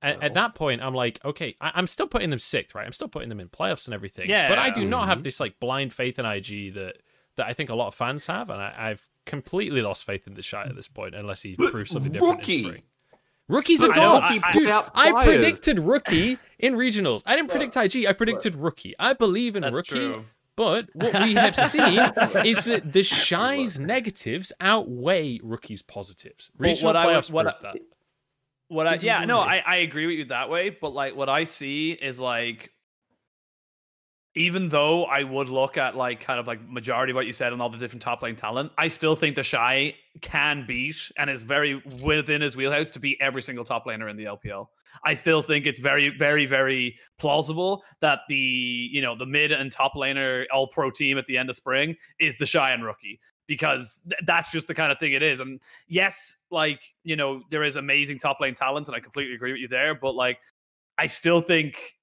At, 0.00 0.22
at 0.22 0.34
that 0.34 0.54
point, 0.54 0.80
I'm 0.80 0.94
like, 0.94 1.18
okay, 1.24 1.56
I, 1.60 1.72
I'm 1.74 1.88
still 1.88 2.06
putting 2.06 2.30
them 2.30 2.38
sixth, 2.38 2.74
right? 2.74 2.86
I'm 2.86 2.92
still 2.92 3.08
putting 3.08 3.28
them 3.30 3.40
in 3.40 3.48
playoffs 3.48 3.86
and 3.88 3.94
everything. 3.94 4.30
Yeah. 4.30 4.48
But 4.48 4.58
I 4.60 4.70
do 4.70 4.84
not 4.84 5.04
Mhm. 5.04 5.08
have 5.08 5.22
this 5.24 5.40
like 5.40 5.58
blind 5.58 5.92
faith 5.92 6.18
in 6.20 6.24
IG 6.24 6.74
that 6.74 6.98
that 7.36 7.46
I 7.46 7.52
think 7.52 7.70
a 7.70 7.74
lot 7.74 7.86
of 7.88 7.94
fans 7.94 8.26
have, 8.26 8.50
and 8.50 8.60
I, 8.60 8.74
I've 8.76 9.08
completely 9.24 9.80
lost 9.80 10.04
faith 10.04 10.26
in 10.26 10.34
the 10.34 10.42
shy 10.42 10.64
at 10.64 10.74
this 10.74 10.88
point, 10.88 11.14
unless 11.14 11.42
he 11.42 11.54
But 11.56 11.70
proves 11.72 11.90
something 11.92 12.10
different 12.12 12.38
Rookie! 12.40 12.58
in 12.58 12.64
spring. 12.64 12.82
Rookie's 13.48 13.82
a 13.82 13.86
I 13.86 13.88
know, 13.88 13.94
god, 13.94 14.22
I- 14.24 14.40
I- 14.44 14.52
dude. 14.52 14.68
out 14.68 14.90
I 14.94 15.24
predicted 15.24 15.78
rookie 15.78 16.38
in 16.58 16.74
regionals. 16.74 17.22
I 17.26 17.34
didn't 17.36 17.50
predict 17.50 17.76
IG. 17.76 18.06
I 18.06 18.12
predicted 18.12 18.54
rookie. 18.56 18.94
I 18.98 19.12
believe 19.14 19.54
in 19.56 19.62
That's 19.62 19.74
rookie. 19.76 19.88
true. 19.90 20.24
But 20.58 20.88
what 20.92 21.14
we 21.22 21.34
have 21.34 21.54
seen 21.74 22.00
is 22.44 22.64
that 22.64 22.92
the 22.92 23.04
shy's 23.04 23.78
negatives 23.78 24.52
outweigh 24.60 25.38
rookie's 25.42 25.82
positives. 25.82 26.50
Well, 26.58 26.68
Regional 26.70 26.88
what 26.88 26.96
I 26.96 27.06
would- 27.16 27.26
what 27.30 27.46
I- 27.46 27.54
that. 27.62 27.76
What 28.70 28.86
I 28.86 28.94
yeah, 28.96 29.24
no. 29.24 29.38
I, 29.40 29.62
I 29.64 29.76
agree 29.76 30.06
with 30.06 30.18
you 30.18 30.24
that 30.26 30.50
way, 30.50 30.68
but 30.70 30.92
like 30.92 31.14
what 31.16 31.28
I 31.30 31.44
see 31.44 31.92
is 31.92 32.18
like 32.20 32.70
even 34.38 34.68
though 34.68 35.04
I 35.04 35.24
would 35.24 35.48
look 35.48 35.76
at 35.76 35.96
like 35.96 36.20
kind 36.20 36.38
of 36.38 36.46
like 36.46 36.66
majority 36.68 37.10
of 37.10 37.16
what 37.16 37.26
you 37.26 37.32
said 37.32 37.52
and 37.52 37.60
all 37.60 37.68
the 37.68 37.76
different 37.76 38.02
top 38.02 38.22
lane 38.22 38.36
talent, 38.36 38.70
I 38.78 38.86
still 38.86 39.16
think 39.16 39.34
the 39.34 39.42
shy 39.42 39.94
can 40.20 40.64
beat 40.66 41.10
and 41.16 41.28
is 41.28 41.42
very 41.42 41.82
within 42.02 42.40
his 42.40 42.56
wheelhouse 42.56 42.90
to 42.92 43.00
beat 43.00 43.18
every 43.20 43.42
single 43.42 43.64
top 43.64 43.84
laner 43.84 44.08
in 44.08 44.16
the 44.16 44.24
LPL. 44.24 44.66
I 45.04 45.14
still 45.14 45.42
think 45.42 45.66
it's 45.66 45.80
very, 45.80 46.10
very, 46.16 46.46
very 46.46 46.96
plausible 47.18 47.82
that 48.00 48.20
the 48.28 48.36
you 48.36 49.02
know 49.02 49.16
the 49.16 49.26
mid 49.26 49.50
and 49.50 49.72
top 49.72 49.94
laner 49.94 50.44
all 50.52 50.68
pro 50.68 50.90
team 50.90 51.18
at 51.18 51.26
the 51.26 51.36
end 51.36 51.50
of 51.50 51.56
spring 51.56 51.96
is 52.20 52.36
the 52.36 52.46
shy 52.46 52.70
and 52.70 52.84
rookie 52.84 53.18
because 53.48 54.00
th- 54.08 54.20
that's 54.24 54.52
just 54.52 54.68
the 54.68 54.74
kind 54.74 54.92
of 54.92 55.00
thing 55.00 55.14
it 55.14 55.22
is. 55.22 55.40
And 55.40 55.60
yes, 55.88 56.36
like 56.52 56.80
you 57.02 57.16
know 57.16 57.42
there 57.50 57.64
is 57.64 57.74
amazing 57.74 58.18
top 58.18 58.38
lane 58.40 58.54
talent, 58.54 58.86
and 58.86 58.96
I 58.96 59.00
completely 59.00 59.34
agree 59.34 59.50
with 59.50 59.60
you 59.60 59.68
there. 59.68 59.96
But 59.96 60.14
like, 60.14 60.38
I 60.96 61.06
still 61.06 61.40
think. 61.40 61.97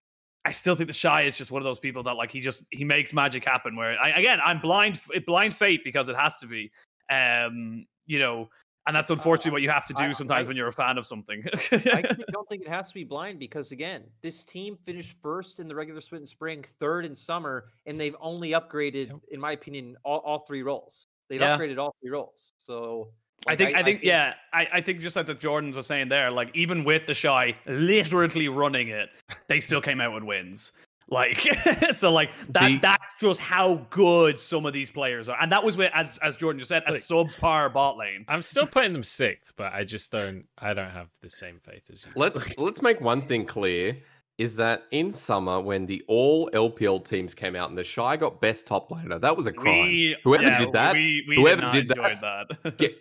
I 0.45 0.51
still 0.51 0.75
think 0.75 0.87
the 0.87 0.93
shy 0.93 1.23
is 1.23 1.37
just 1.37 1.51
one 1.51 1.61
of 1.61 1.65
those 1.65 1.79
people 1.79 2.03
that 2.03 2.13
like 2.13 2.31
he 2.31 2.39
just 2.39 2.65
he 2.71 2.83
makes 2.83 3.13
magic 3.13 3.43
happen. 3.43 3.75
Where 3.75 3.99
I, 3.99 4.09
again 4.11 4.39
I'm 4.45 4.59
blind 4.59 5.01
blind 5.25 5.53
fate 5.55 5.81
because 5.83 6.07
it 6.09 6.15
has 6.15 6.37
to 6.37 6.47
be, 6.47 6.71
um, 7.09 7.85
you 8.05 8.19
know, 8.19 8.49
and 8.87 8.95
that's 8.95 9.09
unfortunately 9.09 9.51
what 9.51 9.63
you 9.63 9.69
have 9.71 9.85
to 9.87 9.93
do 9.95 10.13
sometimes 10.13 10.45
I- 10.45 10.47
when 10.49 10.55
you're 10.57 10.67
a 10.67 10.71
fan 10.71 10.97
of 10.99 11.05
something. 11.05 11.43
I 11.71 12.03
don't 12.31 12.47
think 12.47 12.61
it 12.61 12.67
has 12.69 12.89
to 12.89 12.93
be 12.93 13.03
blind 13.03 13.39
because 13.39 13.71
again, 13.71 14.03
this 14.21 14.43
team 14.43 14.77
finished 14.77 15.17
first 15.23 15.59
in 15.59 15.67
the 15.67 15.73
regular 15.73 16.01
spring, 16.01 16.63
third 16.79 17.05
in 17.05 17.15
summer, 17.15 17.65
and 17.87 17.99
they've 17.99 18.15
only 18.19 18.51
upgraded, 18.51 19.19
in 19.31 19.39
my 19.39 19.53
opinion, 19.53 19.97
all, 20.03 20.19
all 20.19 20.39
three 20.45 20.61
roles. 20.61 21.07
They've 21.29 21.41
Yeah. 21.41 21.57
upgraded 21.57 21.79
all 21.79 21.95
three 21.99 22.11
roles. 22.11 22.53
So 22.57 23.09
I 23.47 23.51
like, 23.51 23.57
think 23.59 23.77
I, 23.77 23.83
think 23.83 23.99
yeah 24.03 24.33
I, 24.53 24.67
I 24.73 24.81
think 24.81 25.01
just 25.01 25.15
like 25.15 25.25
that 25.27 25.39
Jordan 25.39 25.71
was 25.71 25.85
saying 25.85 26.09
there 26.09 26.31
like 26.31 26.49
even 26.55 26.83
with 26.83 27.05
the 27.05 27.13
shy 27.13 27.53
literally 27.67 28.47
running 28.47 28.89
it 28.89 29.09
they 29.47 29.59
still 29.59 29.81
came 29.81 30.01
out 30.01 30.13
with 30.13 30.23
wins 30.23 30.71
like 31.09 31.39
so 31.95 32.11
like 32.11 32.31
that 32.49 32.67
The- 32.67 32.79
that's 32.79 33.13
just 33.19 33.39
how 33.39 33.85
good 33.91 34.39
some 34.39 34.65
of 34.65 34.73
these 34.73 34.89
players 34.89 35.29
are 35.29 35.37
and 35.39 35.51
that 35.51 35.63
was 35.63 35.77
with 35.77 35.91
as 35.93 36.17
as 36.23 36.35
Jordan 36.35 36.57
just 36.59 36.69
said 36.69 36.81
a 36.87 36.93
Like- 36.93 37.01
subpar 37.01 37.71
bot 37.71 37.97
lane 37.97 38.25
I'm 38.27 38.41
still 38.41 38.65
putting 38.65 38.93
them 38.93 39.03
sixth, 39.03 39.53
but 39.55 39.71
I 39.73 39.83
just 39.83 40.11
don't. 40.11 40.45
I 40.57 40.73
don't 40.73 40.89
have 40.89 41.09
the 41.21 41.29
same 41.29 41.59
faith 41.63 41.83
as 41.93 42.05
you. 42.05 42.11
Let's 42.15 42.57
let's 42.57 42.81
make 42.81 42.99
one 43.01 43.21
thing 43.21 43.45
clear: 43.45 43.95
is 44.37 44.55
that 44.57 44.83
in 44.91 45.11
summer 45.11 45.61
when 45.61 45.85
the 45.85 46.03
all 46.07 46.49
LPL 46.53 47.05
teams 47.05 47.33
came 47.33 47.55
out 47.55 47.69
and 47.69 47.77
the 47.77 47.83
shy 47.85 48.17
got 48.17 48.41
best 48.41 48.67
top 48.67 48.89
laner, 48.89 49.19
that 49.21 49.35
was 49.37 49.47
a 49.47 49.51
crime. 49.53 49.81
We- 49.87 50.17
Whoever 50.25 50.43
yeah, 50.43 50.57
did 50.57 50.73
that, 50.73 50.93
we, 50.93 51.23
we 51.27 51.35
whoever 51.37 51.69
did, 51.71 51.87
did 51.87 51.97
that, 51.97 52.47
that, 52.63 52.77
get 52.77 52.97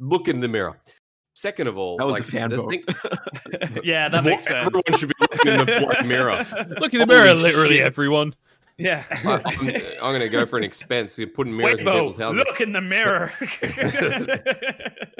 look 0.00 0.28
in 0.28 0.40
the 0.40 0.48
mirror. 0.48 0.78
Second 1.36 1.66
of 1.66 1.76
all, 1.78 1.96
That 1.96 2.04
was 2.04 2.12
like, 2.12 2.22
a 2.22 2.26
fan 2.26 2.50
the 2.50 2.56
vote. 2.58 2.70
thing- 2.70 3.80
yeah 3.82 4.08
that 4.08 4.22
makes 4.24 4.44
sense 4.44 4.66
Everyone 4.66 4.98
should 4.98 5.08
be 5.08 5.14
looking 5.20 5.52
in 5.52 5.58
the 5.58 5.84
black 5.86 6.06
mirror. 6.06 6.46
Look 6.80 6.92
in 6.94 7.00
the 7.00 7.06
mirror, 7.06 7.28
Holy 7.28 7.42
literally 7.42 7.76
shit. 7.76 7.86
everyone. 7.86 8.34
yeah 8.76 9.04
I- 9.10 9.40
I'm, 9.44 9.68
I'm 9.68 10.10
going 10.12 10.20
to 10.20 10.28
go 10.28 10.44
for 10.46 10.58
an 10.58 10.64
expense. 10.64 11.18
You're 11.18 11.28
putting 11.28 11.56
mirrors 11.56 11.80
in 11.80 11.86
Waymo, 11.86 11.92
people's 11.94 12.16
houses. 12.18 12.44
look 12.46 12.60
in 12.60 12.72
the 12.72 12.80
mirror 12.82 13.32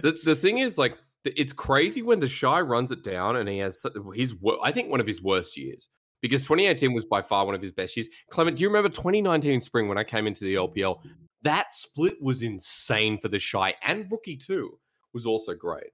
the, 0.03 0.19
the 0.25 0.35
thing 0.35 0.59
is 0.59 0.77
like 0.79 0.93
th- 0.93 1.01
it's 1.25 1.53
crazy 1.53 2.03
when 2.03 2.21
the 2.21 2.29
shy 2.29 2.61
runs 2.61 2.93
it 2.93 3.03
down 3.03 3.37
and 3.37 3.49
he 3.49 3.59
has 3.59 3.85
his 4.15 4.35
i 4.63 4.71
think 4.71 4.91
one 4.91 5.01
of 5.01 5.07
his 5.07 5.23
worst 5.23 5.57
years 5.57 5.89
because 6.21 6.43
2018 6.43 6.93
was 6.93 7.05
by 7.05 7.21
far 7.21 7.45
one 7.45 7.55
of 7.55 7.61
his 7.61 7.73
best 7.73 7.97
years. 7.97 8.09
Clement 8.31 8.57
do 8.57 8.63
you 8.63 8.69
remember 8.69 8.89
2019 8.89 9.61
spring 9.61 9.89
when 9.89 9.99
i 9.99 10.05
came 10.05 10.27
into 10.27 10.45
the 10.45 10.55
lpl 10.55 10.99
that 11.43 11.73
split 11.73 12.17
was 12.21 12.43
insane 12.43 13.19
for 13.19 13.29
the 13.29 13.39
shy 13.39 13.75
and 13.83 14.11
rookie 14.11 14.37
too 14.37 14.79
was 15.15 15.25
also 15.25 15.55
great. 15.55 15.93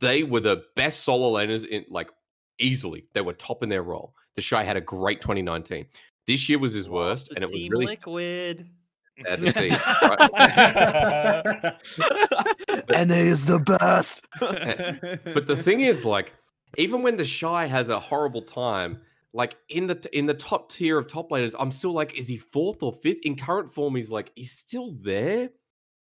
They 0.00 0.22
were 0.24 0.40
the 0.40 0.64
best 0.74 1.04
solo 1.04 1.32
laners 1.32 1.66
in 1.66 1.84
like 1.90 2.10
easily. 2.58 3.06
They 3.12 3.20
were 3.20 3.34
top 3.34 3.62
in 3.62 3.68
their 3.68 3.82
role. 3.82 4.14
The 4.34 4.42
shy 4.42 4.64
had 4.64 4.76
a 4.76 4.80
great 4.80 5.20
2019 5.20 5.86
this 6.26 6.48
year 6.48 6.58
was 6.58 6.72
his 6.72 6.88
worst 6.88 7.30
and 7.32 7.44
it 7.44 7.50
was 7.50 7.68
really 7.68 7.86
liquid. 7.86 8.68
Sad 9.24 9.40
to 9.40 9.52
see? 9.52 9.68
NA 13.06 13.14
is 13.14 13.46
the 13.46 13.58
best. 13.58 14.26
but 15.34 15.46
the 15.46 15.56
thing 15.56 15.80
is 15.80 16.04
like 16.04 16.32
even 16.76 17.02
when 17.02 17.16
the 17.16 17.24
shy 17.24 17.66
has 17.66 17.88
a 17.88 17.98
horrible 17.98 18.42
time 18.42 18.98
like 19.32 19.56
in 19.68 19.86
the 19.86 20.08
in 20.12 20.26
the 20.26 20.34
top 20.34 20.70
tier 20.70 20.98
of 20.98 21.06
top 21.06 21.30
laners 21.30 21.54
i'm 21.58 21.70
still 21.70 21.92
like 21.92 22.16
is 22.16 22.26
he 22.26 22.38
fourth 22.38 22.82
or 22.82 22.92
fifth 22.92 23.20
in 23.22 23.36
current 23.36 23.72
form 23.72 23.94
he's 23.94 24.10
like 24.10 24.32
he's 24.34 24.52
still 24.52 24.92
there 25.02 25.48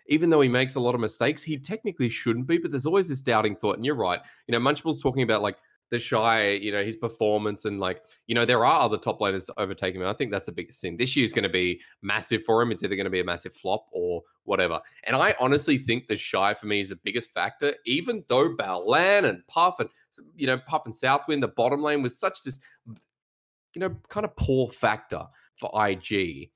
even 0.07 0.29
though 0.29 0.41
he 0.41 0.49
makes 0.49 0.75
a 0.75 0.79
lot 0.79 0.95
of 0.95 1.01
mistakes 1.01 1.41
he 1.41 1.57
technically 1.57 2.09
shouldn't 2.09 2.47
be 2.47 2.57
but 2.57 2.71
there's 2.71 2.85
always 2.85 3.09
this 3.09 3.21
doubting 3.21 3.55
thought 3.55 3.75
and 3.75 3.85
you're 3.85 3.95
right 3.95 4.19
you 4.47 4.51
know 4.51 4.59
munchable's 4.59 5.01
talking 5.01 5.23
about 5.23 5.41
like 5.41 5.57
the 5.93 5.99
shy 5.99 6.53
you 6.53 6.71
know 6.71 6.83
his 6.83 6.95
performance 6.95 7.65
and 7.65 7.79
like 7.79 8.01
you 8.25 8.33
know 8.33 8.45
there 8.45 8.65
are 8.65 8.81
other 8.81 8.97
top 8.97 9.19
laners 9.19 9.47
overtaking 9.57 10.01
him. 10.01 10.07
I 10.07 10.13
think 10.13 10.31
that's 10.31 10.47
the 10.47 10.51
biggest 10.51 10.81
thing. 10.81 10.97
This 10.97 11.15
year 11.15 11.23
is 11.23 11.33
going 11.33 11.43
to 11.43 11.49
be 11.49 11.79
massive 12.01 12.43
for 12.43 12.59
him. 12.61 12.71
It's 12.71 12.83
either 12.83 12.95
going 12.95 13.05
to 13.05 13.11
be 13.11 13.19
a 13.19 13.23
massive 13.23 13.53
flop 13.53 13.85
or 13.91 14.23
whatever. 14.45 14.81
And 15.03 15.15
i 15.15 15.35
honestly 15.39 15.77
think 15.77 16.07
the 16.07 16.15
shy 16.15 16.55
for 16.55 16.65
me 16.65 16.79
is 16.79 16.89
the 16.89 16.95
biggest 16.95 17.31
factor. 17.31 17.75
Even 17.85 18.23
though 18.27 18.55
Baolan 18.55 19.29
and 19.29 19.45
puff 19.47 19.79
and 19.79 19.89
you 20.35 20.47
know 20.47 20.57
puff 20.57 20.85
and 20.85 20.95
southwind 20.95 21.43
the 21.43 21.47
bottom 21.49 21.83
lane 21.83 22.01
was 22.01 22.17
such 22.17 22.41
this 22.41 22.59
you 22.87 23.79
know 23.79 23.95
kind 24.09 24.25
of 24.25 24.35
poor 24.35 24.67
factor 24.67 25.23
for 25.57 25.71
ig 25.87 26.49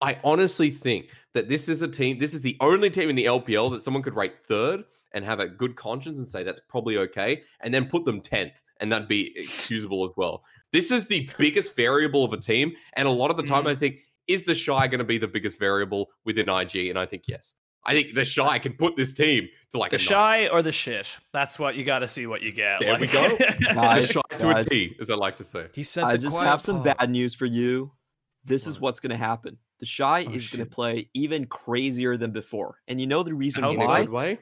i 0.00 0.18
honestly 0.22 0.70
think 0.70 1.08
that 1.34 1.48
this 1.48 1.68
is 1.68 1.82
a 1.82 1.88
team 1.88 2.18
this 2.18 2.34
is 2.34 2.42
the 2.42 2.56
only 2.60 2.90
team 2.90 3.10
in 3.10 3.16
the 3.16 3.24
lpl 3.24 3.70
that 3.72 3.82
someone 3.82 4.02
could 4.02 4.14
rate 4.14 4.34
third 4.46 4.84
and 5.14 5.24
have 5.24 5.40
a 5.40 5.46
good 5.46 5.76
conscience 5.76 6.18
and 6.18 6.26
say 6.26 6.42
that's 6.42 6.60
probably 6.68 6.98
okay 6.98 7.42
and 7.60 7.72
then 7.72 7.86
put 7.86 8.04
them 8.04 8.20
10th 8.20 8.62
and 8.82 8.92
that'd 8.92 9.08
be 9.08 9.32
excusable 9.36 10.02
as 10.02 10.10
well 10.16 10.44
this 10.72 10.90
is 10.90 11.06
the 11.08 11.28
biggest 11.38 11.74
variable 11.76 12.24
of 12.24 12.32
a 12.32 12.36
team 12.36 12.72
and 12.94 13.08
a 13.08 13.10
lot 13.10 13.30
of 13.30 13.36
the 13.38 13.42
time 13.42 13.66
i 13.66 13.70
mm-hmm. 13.70 13.78
think 13.80 13.96
is 14.28 14.44
the 14.44 14.54
shy 14.54 14.86
going 14.86 14.98
to 14.98 15.04
be 15.04 15.18
the 15.18 15.28
biggest 15.28 15.58
variable 15.58 16.10
within 16.24 16.48
ig 16.48 16.76
and 16.90 16.98
i 16.98 17.06
think 17.06 17.24
yes 17.26 17.54
i 17.86 17.92
think 17.92 18.14
the 18.14 18.24
shy 18.24 18.58
can 18.58 18.72
put 18.74 18.96
this 18.96 19.12
team 19.12 19.48
to 19.70 19.78
like 19.78 19.90
the 19.90 19.96
a 19.96 19.98
nine. 19.98 20.06
shy 20.06 20.48
or 20.48 20.60
the 20.62 20.72
shit 20.72 21.16
that's 21.32 21.58
what 21.58 21.74
you 21.76 21.84
got 21.84 22.00
to 22.00 22.08
see 22.08 22.26
what 22.26 22.42
you 22.42 22.52
get 22.52 22.80
There 22.80 22.94
we 22.98 23.06
like- 23.08 23.12
go. 23.12 23.28
the 23.38 24.02
shy 24.06 24.36
to 24.38 24.50
a 24.50 24.54
guys. 24.54 24.66
t 24.66 24.94
as 25.00 25.10
i 25.10 25.14
like 25.14 25.36
to 25.38 25.44
say 25.44 25.66
He 25.72 25.82
said, 25.82 26.04
I 26.04 26.12
the 26.12 26.18
just 26.18 26.34
quiet 26.36 26.48
have 26.48 26.60
some 26.60 26.82
part. 26.82 26.98
bad 26.98 27.10
news 27.10 27.34
for 27.34 27.46
you. 27.46 27.92
This 28.44 28.66
is 28.66 28.80
what's 28.80 28.98
going 28.98 29.10
to 29.10 29.16
happen. 29.16 29.56
The 29.78 29.86
shy 29.86 30.26
Oh, 30.28 30.34
is 30.34 30.48
going 30.48 30.64
to 30.64 30.70
play 30.70 31.08
even 31.14 31.46
crazier 31.46 32.16
than 32.16 32.32
before. 32.32 32.76
And 32.88 33.00
you 33.00 33.06
know 33.06 33.22
the 33.22 33.34
reason 33.34 33.62
How 33.62 33.74
why 33.76 34.04
way 34.04 34.38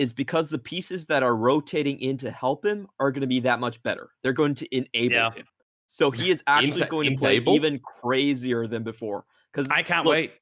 is 0.00 0.12
because 0.12 0.50
the 0.50 0.58
pieces 0.58 1.06
that 1.06 1.22
are 1.22 1.36
rotating 1.36 2.00
in 2.00 2.16
to 2.16 2.30
help 2.30 2.64
him 2.64 2.88
are 2.98 3.10
going 3.10 3.20
to 3.20 3.26
be 3.26 3.40
that 3.40 3.60
much 3.60 3.82
better. 3.82 4.10
They're 4.22 4.32
going 4.32 4.54
to 4.54 4.76
enable 4.76 5.14
Yeah. 5.14 5.30
him. 5.32 5.46
So 5.86 6.10
he 6.10 6.30
is 6.30 6.42
actually 6.46 6.86
going 6.86 7.10
to 7.10 7.16
play 7.16 7.38
even 7.38 7.80
crazier 7.80 8.66
than 8.66 8.82
before. 8.82 9.24
Because 9.52 9.70
i 9.72 9.82
can't 9.82 10.06
wait 10.06 10.32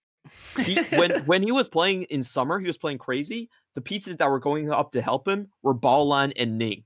he, 0.58 0.76
when 0.96 1.10
when 1.24 1.42
he 1.42 1.52
was 1.52 1.68
playing 1.68 2.04
in 2.04 2.22
summer, 2.22 2.58
he 2.58 2.66
was 2.66 2.78
playing 2.78 2.98
crazy. 2.98 3.50
The 3.74 3.80
pieces 3.80 4.16
that 4.18 4.30
were 4.30 4.38
going 4.38 4.70
up 4.70 4.92
to 4.92 5.02
help 5.02 5.26
him 5.26 5.48
were 5.62 5.74
Baolan 5.74 6.32
and 6.36 6.58
Ning. 6.58 6.84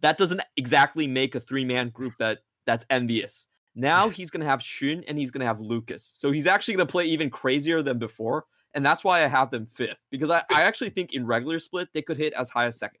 That 0.00 0.16
doesn't 0.16 0.42
exactly 0.56 1.06
make 1.06 1.34
a 1.34 1.40
three 1.40 1.64
man 1.64 1.90
group 1.90 2.14
that 2.18 2.40
that's 2.66 2.86
envious. 2.90 3.46
Now 3.74 4.08
he's 4.08 4.30
going 4.30 4.40
to 4.40 4.46
have 4.46 4.60
Xun 4.60 5.04
and 5.08 5.18
he's 5.18 5.30
going 5.30 5.40
to 5.40 5.46
have 5.46 5.60
Lucas. 5.60 6.12
So 6.16 6.30
he's 6.30 6.46
actually 6.46 6.74
going 6.74 6.86
to 6.86 6.92
play 6.92 7.04
even 7.06 7.30
crazier 7.30 7.82
than 7.82 7.98
before. 7.98 8.44
And 8.74 8.84
that's 8.84 9.02
why 9.02 9.24
I 9.24 9.26
have 9.26 9.50
them 9.50 9.66
fifth 9.66 9.98
because 10.10 10.30
I, 10.30 10.42
I 10.50 10.62
actually 10.62 10.90
think 10.90 11.14
in 11.14 11.26
regular 11.26 11.58
split 11.58 11.88
they 11.92 12.02
could 12.02 12.16
hit 12.16 12.32
as 12.34 12.50
high 12.50 12.66
as 12.66 12.78
second. 12.78 13.00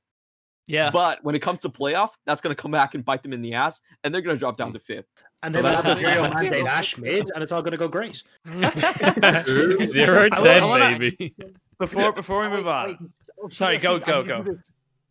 Yeah. 0.66 0.90
But 0.90 1.24
when 1.24 1.34
it 1.34 1.40
comes 1.40 1.60
to 1.60 1.68
playoff, 1.70 2.10
that's 2.26 2.40
going 2.40 2.54
to 2.54 2.60
come 2.60 2.70
back 2.70 2.94
and 2.94 3.04
bite 3.04 3.22
them 3.22 3.32
in 3.32 3.40
the 3.40 3.54
ass, 3.54 3.80
and 4.04 4.14
they're 4.14 4.20
going 4.20 4.36
to 4.36 4.38
drop 4.38 4.56
down 4.58 4.70
mm. 4.70 4.74
to 4.74 4.78
fifth. 4.78 5.06
And 5.42 5.54
then 5.54 5.62
Well, 5.64 5.72
we'll 5.72 5.82
have 5.82 5.84
that- 5.84 5.98
Imperial 5.98 6.22
that's 6.24 6.42
it. 6.42 6.50
Mandate 6.50 6.66
Ash 6.66 6.98
mid, 6.98 7.30
and 7.34 7.42
it's 7.42 7.52
all 7.52 7.62
going 7.62 7.72
to 7.72 7.78
go 7.78 7.88
great. 7.88 8.22
Zero 9.84 10.28
ten, 10.28 10.68
wanna- 10.68 10.98
baby. 10.98 11.32
before 11.78 12.12
before 12.20 12.42
we 12.42 12.54
move 12.54 12.66
on. 12.68 12.86
wait. 12.88 12.96
Oh, 13.42 13.48
Sorry, 13.48 13.78
go, 13.78 13.98
go, 13.98 14.22
go. 14.22 14.44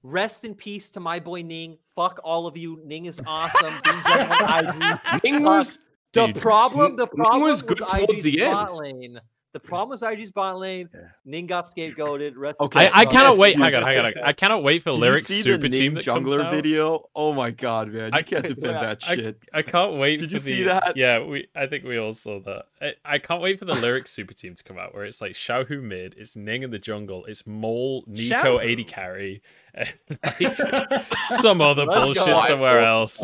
Rest 0.04 0.46
in 0.46 0.54
peace 0.54 0.90
to 0.90 1.00
my 1.00 1.20
boy 1.20 1.42
Ning. 1.42 1.78
Fuck 1.96 2.20
all 2.24 2.46
of 2.46 2.56
you. 2.56 2.82
Ning 2.86 3.06
is 3.06 3.20
awesome. 3.26 3.74
Being 3.84 4.04
gentleman 4.06 5.00
IG. 5.14 5.24
Ning 5.24 5.44
was 5.44 5.80
The 6.14 6.34
problem, 6.34 6.98
the 6.98 7.08
problem 7.08 7.42
was 7.42 7.64
was, 7.64 7.78
good 7.78 7.78
towards 7.90 8.14
IG's 8.14 8.24
the 8.24 8.44
end. 8.44 8.70
lane. 8.72 9.20
The 9.62 9.68
problem 9.68 9.90
was 9.90 10.04
IG's 10.04 10.30
bot 10.32 10.58
lane. 10.60 10.88
Yeah. 10.94 11.02
Ning 11.26 11.48
got 11.48 11.66
scapegoated. 11.66 12.34
Rest 12.38 12.58
Okay. 12.60 12.88
I, 12.94 13.02
I 13.02 13.06
cannot 13.06 13.38
wait. 13.38 13.54
dude. 13.56 13.64
Hang 13.64 13.74
on, 13.76 13.84
hang 13.84 13.98
on. 14.00 14.14
I 14.24 14.34
cannot 14.34 14.62
wait 14.62 14.84
for 14.84 14.92
Did 14.92 15.00
Lyric 15.00 15.18
you 15.22 15.36
see 15.36 15.42
Super 15.42 15.68
the 15.68 15.70
Team 15.70 15.94
Ning 15.94 15.94
that 15.96 16.06
comes 16.06 16.32
jungler 16.32 16.44
out. 16.46 16.54
video? 16.54 17.10
Oh 17.16 17.34
my 17.34 17.50
god, 17.52 17.88
man! 17.92 18.12
You 18.14 18.20
I- 18.20 18.22
can't 18.22 18.44
defend 18.48 18.66
Yeah, 18.66 18.82
that 18.82 19.02
shit. 19.02 19.40
I 19.54 19.62
can't 19.64 19.94
wait. 19.98 20.20
Did 20.20 20.30
for 20.30 20.36
you 20.36 20.40
see 20.40 20.64
the- 20.64 20.70
that? 20.70 20.96
Yeah, 20.96 21.24
we. 21.24 21.48
I 21.56 21.66
think 21.66 21.84
we 21.86 21.98
all 21.98 22.14
saw 22.14 22.40
that. 22.42 22.66
I, 22.82 22.94
I 23.04 23.18
can't 23.18 23.42
wait 23.42 23.58
for 23.58 23.66
the 23.66 23.74
Lyric 23.76 24.06
Super 24.18 24.34
Team 24.34 24.54
to 24.54 24.64
come 24.64 24.78
out, 24.78 24.94
where 24.94 25.06
it's 25.06 25.22
like 25.22 25.32
Xiaohu 25.34 25.82
mid, 25.82 26.14
it's 26.18 26.36
Ning 26.36 26.62
in 26.64 26.70
the 26.70 26.78
jungle, 26.80 27.26
it's 27.26 27.48
Mole, 27.48 28.04
Nico, 28.08 28.60
Xiao? 28.60 28.80
AD 28.82 28.88
carry, 28.88 29.42
and 29.74 29.92
like 30.24 31.06
some 31.24 31.62
other 31.62 31.86
Let's 31.86 32.20
bullshit 32.20 32.40
somewhere 32.46 32.82
else. 32.82 33.20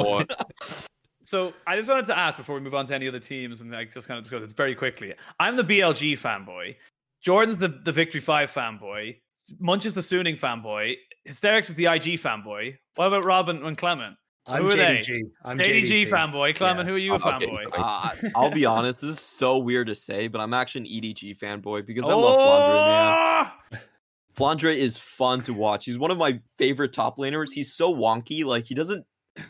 Or- 1.24 1.26
So 1.26 1.54
I 1.68 1.76
just 1.76 1.90
wanted 1.90 2.06
to 2.08 2.18
ask 2.18 2.38
before 2.38 2.56
we 2.56 2.62
move 2.62 2.76
on 2.76 2.86
to 2.86 2.96
any 2.96 3.08
other 3.08 3.20
teams 3.20 3.62
and 3.62 3.72
like 3.72 3.94
just 3.94 4.08
kind 4.08 4.18
of 4.18 4.24
discuss 4.24 4.42
this 4.42 4.54
very 4.54 4.76
quickly. 4.76 5.14
I'm 5.40 5.56
the 5.56 5.64
BLG 5.64 6.14
fanboy. 6.14 6.76
Jordan's 7.22 7.58
the, 7.58 7.70
the 7.70 7.92
Victory 7.92 8.20
5 8.22 8.52
fanboy. 8.52 9.18
Munch 9.60 9.86
is 9.86 9.94
the 9.94 10.02
Suning 10.02 10.38
fanboy. 10.40 10.96
Hysterics 11.26 11.70
is 11.70 11.76
the 11.76 11.86
IG 11.86 12.20
fanboy. 12.20 12.76
What 12.96 13.08
about 13.08 13.26
Robin 13.26 13.66
and 13.66 13.78
Clement? 13.78 14.16
I'm 14.46 14.62
Who 14.64 14.68
are 14.68 14.76
they? 14.76 15.02
I'm 15.46 15.58
JDG, 15.58 16.10
fanboy. 16.10 16.54
Clement, 16.56 16.86
Yeah. 16.86 16.90
who 16.90 16.96
are 16.96 17.00
you 17.00 17.14
a 17.14 17.16
I'm 17.16 17.22
fanboy? 17.42 17.66
Uh, 17.72 18.10
I'll 18.36 18.52
be 18.52 18.66
honest, 18.66 19.00
this 19.00 19.12
is 19.12 19.20
so 19.22 19.58
weird 19.58 19.88
to 19.88 19.96
say, 19.96 20.28
but 20.28 20.42
I'm 20.42 20.54
actually 20.54 20.82
an 20.82 20.88
EDG 21.02 21.38
fanboy 21.40 21.86
because 21.86 22.04
I 22.10 22.14
love 22.14 22.36
Flandre, 22.36 22.88
man. 22.88 23.52
Oh! 23.74 23.78
Flandre 24.36 24.76
is 24.76 24.98
fun 24.98 25.40
to 25.44 25.54
watch. 25.54 25.86
He's 25.86 25.98
one 25.98 26.12
of 26.12 26.18
my 26.18 26.42
favorite 26.58 26.92
top 26.92 27.18
laners. 27.18 27.52
He's 27.54 27.74
so 27.74 27.96
wonky. 27.96 28.44
Like 28.44 28.66
he 28.66 28.76
doesn't 28.76 29.06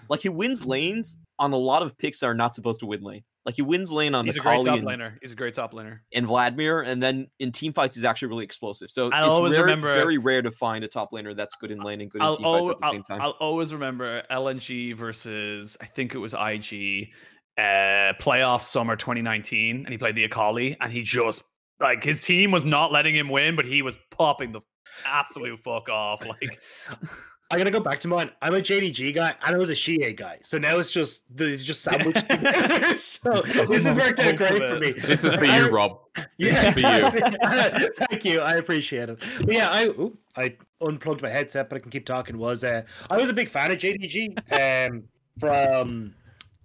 like 0.10 0.22
he 0.22 0.30
wins 0.30 0.64
lanes 0.66 1.18
on 1.40 1.52
a 1.54 1.58
lot 1.58 1.82
of 1.82 1.98
picks 1.98 2.20
that 2.20 2.28
are 2.28 2.34
not 2.36 2.54
supposed 2.56 2.80
to 2.82 2.86
win 2.86 3.02
lane. 3.02 3.24
Like 3.46 3.56
he 3.56 3.62
wins 3.62 3.92
lane 3.92 4.16
on 4.16 4.26
He's 4.26 4.38
a 4.38 4.40
great 4.40 4.64
top 4.64 4.78
and, 4.78 4.88
laner. 4.88 5.18
He's 5.22 5.34
a 5.34 5.36
great 5.36 5.54
top 5.54 5.74
laner. 5.74 6.00
and 6.14 6.26
Vladimir, 6.26 6.80
and 6.82 7.04
then 7.04 7.28
in 7.40 7.52
team 7.52 7.74
fights 7.74 7.96
he's 7.96 8.06
actually 8.06 8.30
really 8.30 8.46
explosive. 8.46 8.90
So 8.90 9.10
I'll 9.12 9.32
it's 9.32 9.38
always 9.38 9.54
rare- 9.54 9.64
remember- 9.64 9.94
very 9.96 10.18
rare 10.18 10.42
to 10.42 10.52
find 10.52 10.84
a 10.86 10.88
top 10.88 11.12
laner 11.12 11.36
that's 11.36 11.56
good 11.58 11.70
in 11.72 11.80
lane 11.82 12.00
and 12.00 12.10
good 12.10 12.22
in 12.22 12.28
I'll, 12.28 12.38
team 12.38 12.46
fights 12.46 12.70
at 12.70 12.80
the 12.80 12.92
same 12.92 13.04
time. 13.04 13.22
I'll 13.22 13.36
always 13.42 13.74
remember 13.74 14.24
LNG 14.32 14.96
versus 14.96 15.76
I 15.82 15.86
think 15.86 16.16
it 16.16 16.20
was 16.20 16.34
IG 16.34 17.10
uh 17.58 18.14
playoff 18.20 18.64
summer 18.64 18.96
2019 18.96 19.76
and 19.86 19.88
he 19.90 19.98
played 19.98 20.16
the 20.16 20.24
Akali 20.24 20.76
and 20.82 20.92
he 20.92 21.02
just 21.04 21.44
like 21.80 22.04
his 22.04 22.24
team 22.24 22.50
was 22.50 22.66
not 22.66 22.92
letting 22.92 23.14
him 23.14 23.30
win 23.30 23.56
but 23.56 23.66
he 23.66 23.84
was 23.84 23.96
popping 24.10 24.54
the 24.54 24.62
absolute 25.06 25.60
fuck 25.60 25.88
off 25.90 26.26
like 26.26 26.60
I 27.54 27.58
gotta 27.60 27.70
go 27.70 27.80
back 27.80 28.00
to 28.00 28.08
mine. 28.08 28.32
I'm 28.42 28.56
a 28.56 28.62
JDG 28.62 29.14
guy, 29.14 29.36
and 29.46 29.56
I 29.56 29.60
was 29.60 29.70
a 29.70 29.76
Shie 29.76 30.12
guy. 30.14 30.40
So 30.42 30.58
now 30.58 30.80
it's 30.80 30.90
just 30.90 31.22
the 31.38 31.56
just 31.56 31.84
sandwiched 31.84 32.28
together. 32.30 32.98
So 32.98 33.42
this 33.68 33.86
has 33.86 33.96
worked 33.96 34.20
out 34.20 34.38
great 34.38 34.68
for 34.68 34.80
me. 34.80 34.92
This 34.94 35.24
is 35.24 35.36
for 35.36 35.46
you, 35.46 35.70
Rob. 35.70 36.00
Yeah, 36.40 36.72
This 36.72 36.78
is 36.78 36.82
for 36.82 37.78
you. 37.78 37.90
Thank 38.10 38.26
you. 38.26 38.40
I 38.40 38.56
appreciate 38.56 39.10
it. 39.10 39.20
But 39.42 39.54
yeah, 39.54 39.70
I 39.70 39.86
ooh, 39.86 40.18
I 40.36 40.58
unplugged 40.82 41.22
my 41.22 41.30
headset, 41.30 41.70
but 41.70 41.76
I 41.76 41.80
can 41.80 41.92
keep 41.92 42.08
talking. 42.08 42.40
Was 42.40 42.64
uh, 42.64 42.82
I 43.12 43.18
was 43.18 43.30
a 43.30 43.34
big 43.34 43.50
fan 43.50 43.70
of 43.70 43.78
JDG 43.78 44.88
um, 44.90 45.04
from 45.40 46.16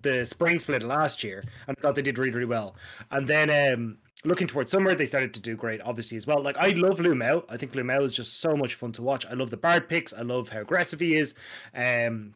the 0.00 0.24
spring 0.24 0.58
split 0.58 0.82
last 0.82 1.22
year, 1.22 1.44
and 1.66 1.76
I 1.76 1.80
thought 1.82 1.96
they 1.96 2.02
did 2.02 2.16
really 2.16 2.30
really 2.30 2.46
well. 2.46 2.76
And 3.10 3.28
then 3.28 3.50
um, 3.74 3.98
looking 4.24 4.46
towards 4.46 4.70
summer, 4.70 4.94
they 4.94 5.06
started 5.06 5.34
to 5.34 5.40
do 5.40 5.56
great, 5.56 5.80
obviously 5.82 6.16
as 6.16 6.26
well. 6.26 6.42
Like 6.42 6.58
I 6.58 6.70
love 6.70 6.98
Lumel. 6.98 7.44
I 7.48 7.56
think 7.56 7.72
Lumel 7.72 8.02
is 8.02 8.14
just 8.14 8.40
so 8.40 8.56
much 8.56 8.74
fun 8.74 8.92
to 8.92 9.02
watch. 9.02 9.26
I 9.26 9.34
love 9.34 9.50
the 9.50 9.56
Bard 9.56 9.88
picks. 9.88 10.12
I 10.12 10.22
love 10.22 10.48
how 10.48 10.60
aggressive 10.60 11.00
he 11.00 11.16
is. 11.16 11.34
Um, 11.74 12.34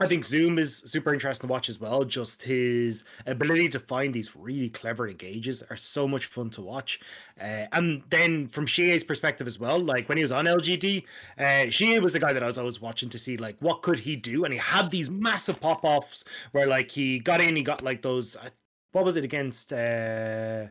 I 0.00 0.08
think 0.08 0.24
Zoom 0.24 0.58
is 0.58 0.78
super 0.78 1.14
interesting 1.14 1.46
to 1.46 1.52
watch 1.52 1.68
as 1.68 1.80
well. 1.80 2.04
Just 2.04 2.42
his 2.42 3.04
ability 3.26 3.68
to 3.70 3.78
find 3.78 4.12
these 4.12 4.34
really 4.34 4.68
clever 4.68 5.08
engages 5.08 5.62
are 5.70 5.76
so 5.76 6.08
much 6.08 6.26
fun 6.26 6.50
to 6.50 6.62
watch. 6.62 6.98
Uh, 7.40 7.66
and 7.70 8.02
then 8.10 8.48
from 8.48 8.66
Shie's 8.66 9.04
perspective 9.04 9.46
as 9.46 9.60
well, 9.60 9.78
like 9.78 10.08
when 10.08 10.18
he 10.18 10.24
was 10.24 10.32
on 10.32 10.46
LGD, 10.46 11.04
uh, 11.38 11.70
Shie 11.70 12.00
was 12.00 12.12
the 12.12 12.18
guy 12.18 12.32
that 12.32 12.42
I 12.42 12.46
was 12.46 12.58
always 12.58 12.80
watching 12.80 13.08
to 13.10 13.18
see 13.18 13.36
like 13.36 13.56
what 13.60 13.82
could 13.82 14.00
he 14.00 14.16
do, 14.16 14.44
and 14.44 14.52
he 14.52 14.58
had 14.58 14.90
these 14.90 15.10
massive 15.10 15.60
pop 15.60 15.84
offs 15.84 16.24
where 16.50 16.66
like 16.66 16.90
he 16.90 17.20
got 17.20 17.40
in, 17.40 17.54
he 17.54 17.62
got 17.62 17.82
like 17.82 18.02
those. 18.02 18.34
Uh, 18.34 18.50
what 18.90 19.04
was 19.04 19.14
it 19.16 19.22
against? 19.22 19.72
Uh, 19.72 20.66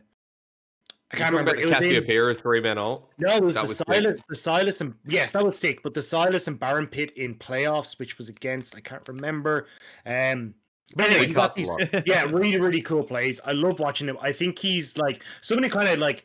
I 1.14 1.18
can't 1.18 1.32
remember. 1.32 1.50
about 1.52 1.56
the 1.78 1.86
in- 1.86 1.92
Cassiopeia 2.00 2.34
three 2.34 2.60
man 2.60 2.78
ult? 2.78 3.10
no, 3.18 3.36
it 3.36 3.42
was 3.42 3.54
That 3.54 3.62
the 3.62 3.68
was 3.68 3.78
sick. 3.78 3.86
Sylas, 3.86 4.18
the 4.28 4.34
Sylas, 4.34 4.80
and 4.80 4.94
yes, 5.06 5.30
that 5.32 5.44
was 5.44 5.58
sick. 5.58 5.82
But 5.82 5.94
the 5.94 6.00
Sylas 6.00 6.46
and 6.48 6.58
Baron 6.58 6.86
Pit 6.86 7.16
in 7.16 7.34
playoffs, 7.34 7.98
which 7.98 8.18
was 8.18 8.28
against, 8.28 8.74
I 8.76 8.80
can't 8.80 9.06
remember. 9.08 9.66
Um, 10.06 10.54
but 10.96 11.06
anyway, 11.10 11.26
he 11.26 11.32
got 11.32 11.54
these, 11.54 11.70
yeah, 12.06 12.24
really, 12.24 12.60
really 12.60 12.82
cool 12.82 13.02
plays. 13.02 13.40
I 13.44 13.52
love 13.52 13.80
watching 13.80 14.08
him. 14.08 14.18
I 14.20 14.32
think 14.32 14.58
he's 14.58 14.96
like 14.98 15.22
somebody 15.40 15.68
kind 15.68 15.88
of 15.88 15.98
like 15.98 16.24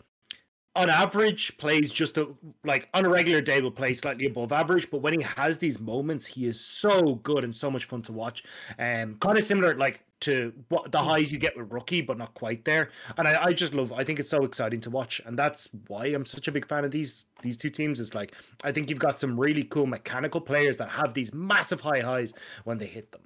on 0.80 0.90
average 0.90 1.58
plays 1.58 1.92
just 1.92 2.18
a, 2.18 2.28
like 2.64 2.88
on 2.94 3.06
a 3.06 3.10
regular 3.10 3.42
day 3.42 3.60
will 3.62 3.72
play 3.72 3.94
slightly 3.94 4.26
above 4.26 4.52
average, 4.52 4.90
but 4.90 5.02
when 5.02 5.14
he 5.14 5.22
has 5.24 5.58
these 5.58 5.80
moments, 5.80 6.26
he 6.26 6.46
is 6.46 6.64
so 6.64 7.16
good 7.16 7.44
and 7.44 7.54
so 7.54 7.70
much 7.70 7.86
fun 7.86 8.02
to 8.04 8.14
watch. 8.14 8.44
Um, 8.80 9.16
kind 9.20 9.38
of 9.38 9.44
similar 9.44 9.76
like 9.76 10.04
to 10.22 10.54
what 10.70 10.92
the 10.92 11.02
highs 11.02 11.32
you 11.32 11.38
get 11.38 11.58
with 11.58 11.72
rookie, 11.72 12.02
but 12.02 12.18
not 12.18 12.34
quite 12.34 12.66
there. 12.66 12.90
And 13.18 13.28
I, 13.28 13.46
I 13.46 13.54
just 13.54 13.74
love. 13.74 13.92
I 13.92 14.04
think 14.04 14.20
it's 14.20 14.30
so 14.30 14.44
exciting 14.44 14.80
to 14.82 14.90
watch, 14.90 15.22
and 15.26 15.38
that's 15.38 15.70
why 15.88 16.08
I'm 16.08 16.26
such 16.26 16.48
a 16.48 16.52
big 16.52 16.66
fan 16.68 16.86
of 16.86 16.92
these 16.92 17.26
these 17.42 17.58
two 17.58 17.70
teams. 17.70 18.00
Is 18.00 18.16
like 18.16 18.34
I 18.64 18.72
think 18.72 18.90
you've 18.90 19.00
got 19.00 19.20
some 19.20 19.40
really 19.40 19.64
cool 19.64 19.86
mechanical 19.86 20.42
players 20.42 20.78
that 20.78 20.90
have 20.90 21.14
these 21.14 21.34
massive 21.34 21.82
high 21.82 22.02
highs 22.02 22.34
when 22.64 22.78
they 22.78 22.88
hit 22.88 23.12
them. 23.12 23.22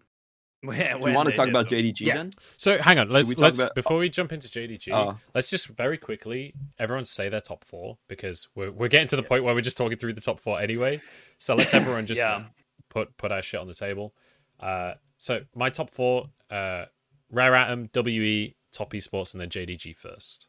Yeah, 0.64 0.98
Do 0.98 1.10
you 1.10 1.16
want 1.16 1.30
to 1.30 1.36
talk 1.36 1.50
about 1.50 1.68
JDG 1.68 2.02
Yeah. 2.02 2.14
then? 2.16 2.34
So 2.58 2.78
hang 2.78 3.00
on, 3.00 3.10
let's 3.10 3.30
we 3.30 3.36
let's 3.36 3.60
about- 3.60 3.76
before 3.76 3.98
we 3.98 4.10
jump 4.10 4.32
into 4.32 4.50
JDG, 4.50 4.92
Uh. 4.92 5.16
let's 5.36 5.50
just 5.50 5.68
very 5.68 5.98
quickly 5.98 6.54
everyone 6.80 7.06
say 7.06 7.30
their 7.30 7.42
top 7.42 7.64
four 7.66 7.98
because 8.08 8.48
we're 8.56 8.72
we're 8.72 8.88
getting 8.88 9.08
to 9.08 9.16
the 9.16 9.24
point 9.24 9.44
where 9.44 9.54
we're 9.54 9.62
just 9.62 9.78
talking 9.78 9.98
through 9.98 10.14
the 10.14 10.22
top 10.22 10.40
four 10.40 10.60
anyway. 10.62 11.02
So 11.38 11.56
let's 11.56 11.74
everyone 11.74 12.06
just 12.06 12.20
Yeah. 12.22 12.46
put 12.90 13.16
put 13.18 13.32
our 13.32 13.42
shit 13.42 13.60
on 13.60 13.68
the 13.68 13.74
table. 13.74 14.14
Uh, 14.60 14.94
so 15.18 15.42
my 15.56 15.70
top 15.70 15.90
four: 15.90 16.28
uh, 16.50 16.86
Rare 17.30 17.56
Atom, 17.56 17.90
WE, 17.94 18.56
Top 18.72 18.94
Esports, 18.94 19.34
and 19.34 19.42
then 19.42 19.50
JDG 19.50 19.94
first. 19.98 20.48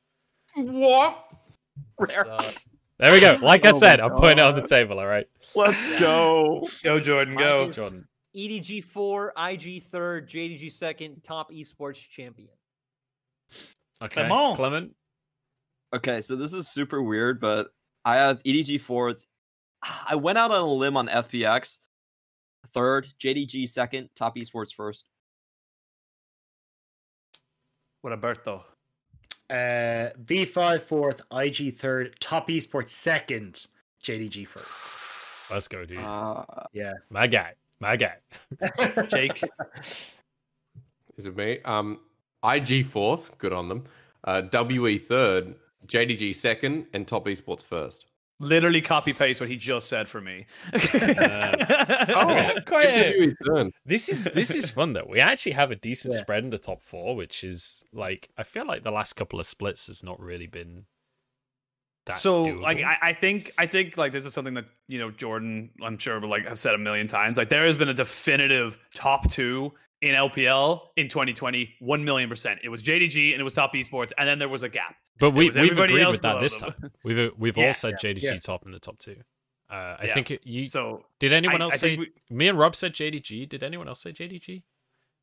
What? 0.54 1.26
Uh, 1.98 2.52
There 2.98 3.12
we 3.12 3.18
go. 3.20 3.38
Like 3.42 3.64
I 3.64 3.70
Oh 3.70 3.72
my 3.72 3.78
said, 3.78 4.00
I'm 4.00 4.12
putting 4.12 4.38
it 4.38 4.42
on 4.42 4.54
the 4.54 4.66
table. 4.66 5.00
All 5.00 5.06
right, 5.06 5.26
Let's 5.56 5.88
go. 5.98 6.68
go 6.84 7.00
Jordan 7.00 7.34
go 7.36 7.70
Jordan. 7.70 8.06
EDG 8.36 8.82
four, 8.84 9.32
IG 9.36 9.82
third, 9.84 10.28
JDG 10.28 10.72
second, 10.72 11.22
top 11.22 11.52
esports 11.52 11.96
champion. 12.08 12.48
Okay, 14.02 14.26
Clement. 14.26 14.56
Clement. 14.56 14.96
Okay, 15.94 16.20
so 16.20 16.34
this 16.34 16.52
is 16.54 16.68
super 16.68 17.02
weird, 17.02 17.40
but 17.40 17.68
I 18.04 18.16
have 18.16 18.42
EDG 18.42 18.80
fourth. 18.80 19.24
I 20.08 20.16
went 20.16 20.38
out 20.38 20.50
on 20.50 20.60
a 20.60 20.66
limb 20.66 20.96
on 20.96 21.08
FPX 21.08 21.78
third, 22.72 23.06
JDG 23.20 23.68
second, 23.68 24.08
Top 24.16 24.36
Esports 24.36 24.74
first. 24.74 25.06
what 28.00 28.12
Alberto 28.12 28.62
Uh, 29.48 30.10
V5 30.24 30.82
fourth, 30.82 31.22
IG 31.32 31.76
third, 31.76 32.16
Top 32.20 32.48
Esports 32.48 32.90
second, 32.90 33.66
JDG 34.02 34.46
first. 34.46 35.50
Let's 35.50 35.68
go, 35.68 35.84
dude. 35.84 35.98
Uh, 35.98 36.44
my 37.10 37.26
guy. 37.26 37.54
My 37.84 37.96
guy. 37.96 38.14
Jake 39.08 39.42
Is 41.16 41.26
it 41.26 41.36
me? 41.36 41.60
Um, 41.64 42.00
IG 42.44 42.86
fourth, 42.86 43.36
good 43.38 43.52
on 43.52 43.68
them. 43.68 43.84
Uh, 44.24 44.42
WE 44.52 44.98
third, 44.98 45.54
JDG 45.86 46.34
second, 46.34 46.86
and 46.94 47.06
Top 47.06 47.26
Esports 47.26 47.62
first. 47.62 48.06
literally 48.40 48.80
copy 48.80 49.12
paste 49.12 49.40
what 49.40 49.48
he 49.48 49.56
just 49.56 49.88
said 49.88 50.08
for 50.08 50.20
me 50.20 50.44
Oh, 50.74 50.84
oh 52.08 52.54
quite 52.66 52.86
a- 52.86 53.18
WE 53.18 53.34
third. 53.46 53.70
This 53.84 54.08
is 54.08 54.24
this 54.34 54.54
is 54.54 54.70
fun 54.70 54.92
though. 54.94 55.06
We 55.08 55.20
actually 55.20 55.52
have 55.52 55.70
a 55.70 55.76
decent 55.76 56.14
Yeah. 56.14 56.20
spread 56.20 56.42
in 56.44 56.50
the 56.50 56.58
top 56.58 56.82
four, 56.82 57.14
which 57.16 57.44
is 57.44 57.84
like 57.92 58.28
I 58.38 58.42
feel 58.42 58.66
like 58.66 58.82
the 58.82 58.90
last 58.90 59.12
couple 59.12 59.38
of 59.38 59.46
splits 59.46 59.86
has 59.88 60.02
not 60.02 60.18
really 60.20 60.46
been 60.46 60.86
that 62.06 62.16
so 62.16 62.42
like? 62.42 62.82
I, 62.84 62.96
I 63.02 63.12
think 63.12 63.50
I 63.58 63.66
think 63.66 63.96
like 63.96 64.12
this 64.12 64.26
is 64.26 64.32
something 64.32 64.54
that 64.54 64.66
you 64.88 64.98
know 64.98 65.10
Jordan 65.10 65.70
I'm 65.82 65.96
sure 65.98 66.20
will 66.20 66.28
like 66.28 66.46
have 66.46 66.58
said 66.58 66.74
a 66.74 66.78
million 66.78 67.06
times 67.06 67.36
like 67.38 67.48
there 67.48 67.66
has 67.66 67.76
been 67.78 67.88
a 67.88 67.94
definitive 67.94 68.78
top 68.94 69.30
two 69.30 69.72
in 70.02 70.14
LPL 70.14 70.80
in 70.96 71.08
2020 71.08 71.74
one 71.80 72.04
million 72.04 72.28
percent 72.28 72.60
it 72.62 72.68
was 72.68 72.82
JDG 72.82 73.32
and 73.32 73.40
it 73.40 73.44
was 73.44 73.54
top 73.54 73.72
esports 73.74 74.12
and 74.18 74.28
then 74.28 74.38
there 74.38 74.48
was 74.50 74.62
a 74.62 74.68
gap 74.68 74.96
but 75.18 75.30
we 75.30 75.46
was 75.46 75.56
we've 75.56 75.78
agreed 75.78 76.02
else 76.02 76.14
with 76.16 76.22
that 76.22 76.40
this 76.40 76.58
them. 76.58 76.72
time. 76.80 76.90
We've 77.04 77.30
we've 77.38 77.56
Yeah, 77.56 77.68
all 77.68 77.72
said 77.72 77.94
JDG 78.02 78.22
yeah. 78.22 78.36
top 78.36 78.66
in 78.66 78.72
the 78.72 78.80
top 78.80 78.98
two. 78.98 79.16
Uh, 79.70 79.96
I 80.00 80.04
Yeah. 80.06 80.14
think 80.14 80.30
it, 80.32 80.40
you 80.44 80.64
so 80.64 81.06
did. 81.20 81.32
Anyone 81.32 81.62
I- 81.62 81.64
else 81.64 81.74
I 81.74 81.76
say? 81.78 81.96
we- 81.96 82.12
me 82.30 82.48
and 82.48 82.58
Rob 82.58 82.74
said 82.76 82.92
JDG. 82.92 83.48
Did 83.48 83.62
anyone 83.62 83.88
else 83.88 84.00
say 84.02 84.12
JDG? 84.12 84.62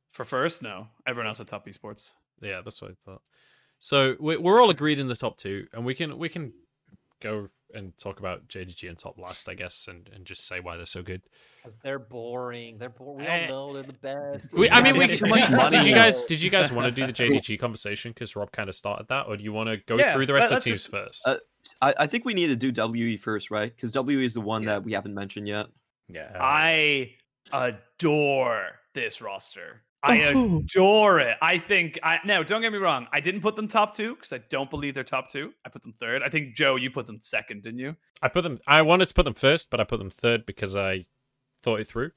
for 0.10 0.26
first 0.26 0.62
no 0.62 0.88
everyone 1.08 1.28
else 1.28 1.40
at 1.40 1.48
top 1.48 1.66
esports 1.68 2.12
Yeah, 2.41 2.62
that's 2.66 2.82
what 2.82 2.91
I 2.91 2.94
thought. 3.06 3.22
So 3.80 4.16
we- 4.20 4.38
we're 4.38 4.60
all 4.62 4.70
agreed 4.70 4.98
in 4.99 5.08
the 5.08 5.16
top 5.16 5.38
two, 5.38 5.68
and 5.74 5.86
we 5.86 5.94
can 5.94 6.18
we 6.18 6.28
can 6.30 6.53
go 7.22 7.49
and 7.73 7.98
talk 7.98 8.19
about 8.19 8.48
JDG 8.49 8.89
and 8.89 8.99
top 8.99 9.18
last, 9.18 9.48
I 9.48 9.53
guess, 9.53 9.88
and, 9.88 10.10
and 10.14 10.26
just 10.26 10.45
say 10.45 10.60
why 10.60 10.76
they're 10.76 10.85
so 10.85 11.02
good. 11.02 11.22
Because 11.64 11.80
they're 11.80 11.99
boring. 11.99 12.77
They're 12.77 12.89
boring. 12.89 13.19
We 13.26 13.27
Eh. 13.27 13.48
all 13.49 13.68
know 13.69 13.73
they're 13.76 13.84
the 13.84 13.93
best. 13.93 14.52
We, 14.53 14.69
I 14.69 14.81
mean, 14.81 14.98
we 14.98 15.07
too 15.15 15.26
much 15.27 15.39
did, 15.39 15.52
money. 15.52 15.69
did 15.69 15.85
you 15.85 15.95
guys 15.95 16.23
did 16.26 16.41
you 16.41 16.49
guys 16.49 16.72
want 16.72 16.93
to 16.93 17.02
do 17.02 17.07
the 17.07 17.14
JDG 17.14 17.57
conversation 17.60 18.11
because 18.11 18.35
Rob 18.35 18.52
kind 18.52 18.68
of 18.68 18.76
started 18.76 19.07
that, 19.07 19.27
or 19.27 19.38
do 19.38 19.43
you 19.43 19.53
want 19.53 19.69
to 19.69 19.77
go 19.77 19.98
Yeah, 19.98 20.14
through 20.14 20.26
the 20.26 20.34
rest 20.34 20.52
of 20.52 20.61
the 20.64 20.69
teams 20.69 20.77
just- 20.80 20.91
first? 20.91 21.26
Uh, 21.26 21.38
I, 21.81 21.93
I 21.99 22.07
think 22.07 22.26
we 22.26 22.34
need 22.34 22.48
to 22.48 22.56
do 22.56 22.72
WE 22.91 23.15
first, 23.18 23.52
right? 23.52 23.73
Because 23.73 23.93
WE 23.95 24.26
is 24.26 24.34
the 24.34 24.41
one 24.41 24.64
Yeah. 24.64 24.69
that 24.72 24.84
we 24.84 24.91
haven't 24.91 25.14
mentioned 25.14 25.48
yet. 25.48 25.68
Yeah. 26.10 26.35
I 26.39 27.14
adore 27.53 28.68
this 28.93 29.22
roster. 29.22 29.84
I 30.03 30.15
adore 30.15 31.19
it. 31.19 31.38
I 31.41 31.57
think 31.57 31.99
I 32.02 32.19
now 32.26 32.44
don't 32.44 32.61
get 32.61 32.72
me 32.72 32.80
wrong. 32.80 33.07
I 33.14 33.19
didn't 33.19 33.41
put 33.41 33.56
them 33.56 33.68
top 33.68 33.95
two 33.95 34.15
because 34.15 34.34
I 34.34 34.40
don't 34.49 34.69
believe 34.69 34.94
they're 34.95 35.03
top 35.03 35.30
two. 35.30 35.53
I 35.65 35.69
put 35.69 35.82
them 35.84 35.94
third. 35.94 36.23
I 36.23 36.30
think 36.30 36.56
Joe, 36.56 36.76
you 36.76 36.90
put 36.90 37.06
them 37.06 37.19
second, 37.19 37.61
didn't 37.64 37.80
you? 37.80 37.95
I 38.22 38.28
put 38.28 38.41
them. 38.41 38.60
I 38.68 38.82
wanted 38.82 39.10
to 39.10 39.14
put 39.14 39.26
them 39.26 39.34
first, 39.34 39.69
but 39.69 39.80
I 39.80 39.84
put 39.84 39.99
them 39.99 40.10
third 40.10 40.45
because 40.45 40.76
I 40.76 41.06
thought 41.61 41.80
it 41.80 41.88
through. 41.88 42.11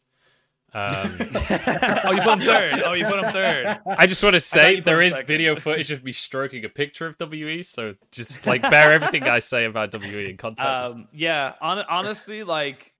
Um, 0.73 1.19
oh, 1.21 2.13
you 2.13 2.21
put 2.23 2.39
them 2.39 2.41
third. 2.41 2.83
Oh, 2.85 2.95
you 2.95 3.05
put 3.05 3.21
them 3.21 3.33
third. 3.33 3.79
I 3.87 4.07
just 4.07 4.23
want 4.23 4.35
to 4.35 4.41
say 4.41 4.81
there 4.81 5.03
is 5.03 5.13
second. 5.13 5.27
video 5.27 5.55
footage 5.55 5.93
of 5.93 6.03
me 6.03 6.11
stroking 6.13 6.65
a 6.65 6.69
picture 6.69 7.07
of 7.07 7.17
WE, 7.21 7.63
so 7.63 7.95
just 8.11 8.47
like 8.47 8.63
bear 8.63 8.93
everything 8.93 9.23
I 9.25 9.39
say 9.39 9.67
about 9.67 9.95
WE 9.95 10.29
in 10.31 10.37
context. 10.39 10.97
Um, 10.97 11.09
yeah, 11.13 11.53
hon- 11.61 11.85
honestly, 11.89 12.43
like 12.43 12.94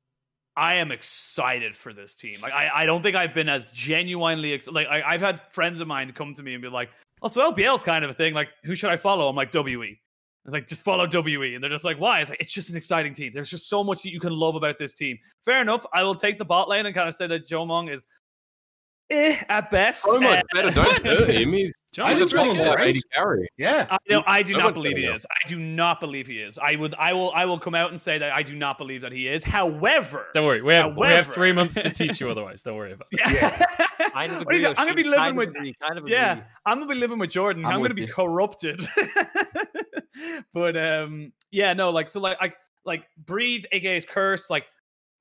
I 0.57 0.75
am 0.75 0.93
excited 0.93 1.75
for 1.75 1.93
this 1.93 2.15
team. 2.15 2.41
Like 2.41 2.53
I, 2.53 2.71
I 2.83 2.87
don't 2.87 3.03
think 3.03 3.17
I've 3.17 3.35
been 3.35 3.49
as 3.49 3.71
genuinely 3.71 4.53
ex- 4.53 4.69
like 4.69 4.87
I, 4.87 5.03
I've 5.03 5.21
had 5.21 5.41
friends 5.51 5.81
of 5.81 5.89
mine 5.89 6.13
come 6.13 6.33
to 6.35 6.43
me 6.43 6.55
and 6.55 6.63
be 6.63 6.69
like, 6.69 6.91
"Oh, 7.23 7.29
so 7.29 7.51
LPL's 7.53 7.83
kind 7.83 8.05
of 8.05 8.11
a 8.11 8.13
thing. 8.15 8.35
Like, 8.35 8.49
who 8.65 8.77
should 8.77 8.91
I 8.91 8.97
follow?" 8.97 9.29
I'm 9.29 9.35
like, 9.37 9.53
"WE." 9.53 9.99
It's 10.45 10.53
like 10.53 10.67
just 10.69 10.83
follow 10.83 11.07
WE, 11.09 11.55
and 11.55 11.63
they're 11.65 11.71
just 11.71 11.85
like, 11.85 11.99
"Why?" 11.99 12.21
It's 12.21 12.31
like 12.31 12.41
it's 12.41 12.53
just 12.53 12.71
an 12.71 12.77
exciting 12.77 13.15
team. 13.15 13.33
There's 13.35 13.51
just 13.51 13.69
so 13.69 13.83
much 13.83 14.03
that 14.03 14.13
you 14.13 14.21
can 14.21 14.33
love 14.33 14.55
about 14.55 14.79
this 14.79 14.95
team. 14.95 15.19
Fair 15.45 15.61
enough. 15.61 15.85
I 15.93 16.03
will 16.03 16.15
take 16.15 16.39
the 16.39 16.45
bot 16.45 16.69
lane 16.69 16.87
and 16.87 16.95
kind 16.95 17.09
of 17.09 17.15
say 17.15 17.27
that 17.27 17.49
Jiumeng 17.49 17.91
is 17.93 18.07
eh 19.11 19.43
at 19.49 19.71
best. 19.71 20.03
So 20.05 20.21
much 20.21 20.39
Uh, 20.39 20.43
better. 20.53 20.71
Don't 20.71 21.05
hurt 21.07 21.31
him. 21.31 21.53
He's, 21.53 21.73
John, 21.95 22.07
I 22.07 22.11
he's 22.11 22.19
just 22.19 22.33
really 22.35 22.49
want 22.49 22.61
him 22.61 22.67
good. 22.67 22.77
to 22.77 22.89
AD 22.89 22.97
carry. 23.15 23.49
Yeah. 23.57 23.87
I, 23.89 23.99
no, 24.11 24.25
I 24.27 24.43
do 24.43 24.55
So 24.55 24.59
not 24.61 24.75
believe 24.75 24.97
he 24.97 25.07
now. 25.07 25.15
is. 25.15 25.25
I 25.31 25.49
do 25.49 25.59
not 25.61 26.01
believe 26.01 26.27
he 26.27 26.41
is. 26.41 26.59
I 26.59 26.75
would. 26.75 26.95
I 26.97 27.13
will. 27.13 27.31
I 27.33 27.45
will 27.45 27.59
come 27.61 27.75
out 27.77 27.91
and 27.91 28.01
say 28.01 28.19
that 28.19 28.33
I 28.33 28.43
do 28.43 28.57
not 28.57 28.79
believe 28.79 29.03
that 29.03 29.13
he 29.13 29.29
is. 29.29 29.45
However, 29.45 30.27
Don't 30.35 30.45
worry, 30.45 30.61
we 30.61 30.75
have 30.75 30.97
we 30.97 31.07
have 31.07 31.29
three 31.29 31.53
months 31.53 31.77
to 31.77 31.89
teach 31.91 32.21
you 32.21 32.29
otherwise. 32.29 32.63
Don't 32.65 32.77
worry 32.77 32.93
about 32.93 33.07
it. 33.13 33.21
yeah. 33.33 33.67
Kind 34.11 34.33
of 34.33 34.43
agree. 34.43 34.67
I'm 34.67 34.75
gonna 34.75 34.95
be 34.95 35.05
living 35.05 35.19
kind 35.19 35.37
with. 35.37 35.49
Of 35.51 35.55
agree, 35.57 35.75
kind 35.81 35.99
of 35.99 36.09
Yeah. 36.09 36.43
I'm 36.67 36.79
gonna 36.79 36.93
be 36.93 36.99
living 36.99 37.19
with 37.19 37.31
Jordan. 37.31 37.65
I'm 37.65 37.75
I'm, 37.75 37.81
with 37.81 37.91
gonna 37.91 37.95
be 37.95 38.03
you. 38.03 38.13
corrupted. 38.13 38.85
but 40.53 40.77
um, 40.77 41.33
yeah, 41.51 41.73
no, 41.73 41.91
like 41.91 42.09
so, 42.09 42.21
like 42.21 42.37
I 42.41 42.53
like 42.85 43.05
breathe, 43.25 43.65
aka 43.73 44.01
curse, 44.03 44.51
like 44.51 44.67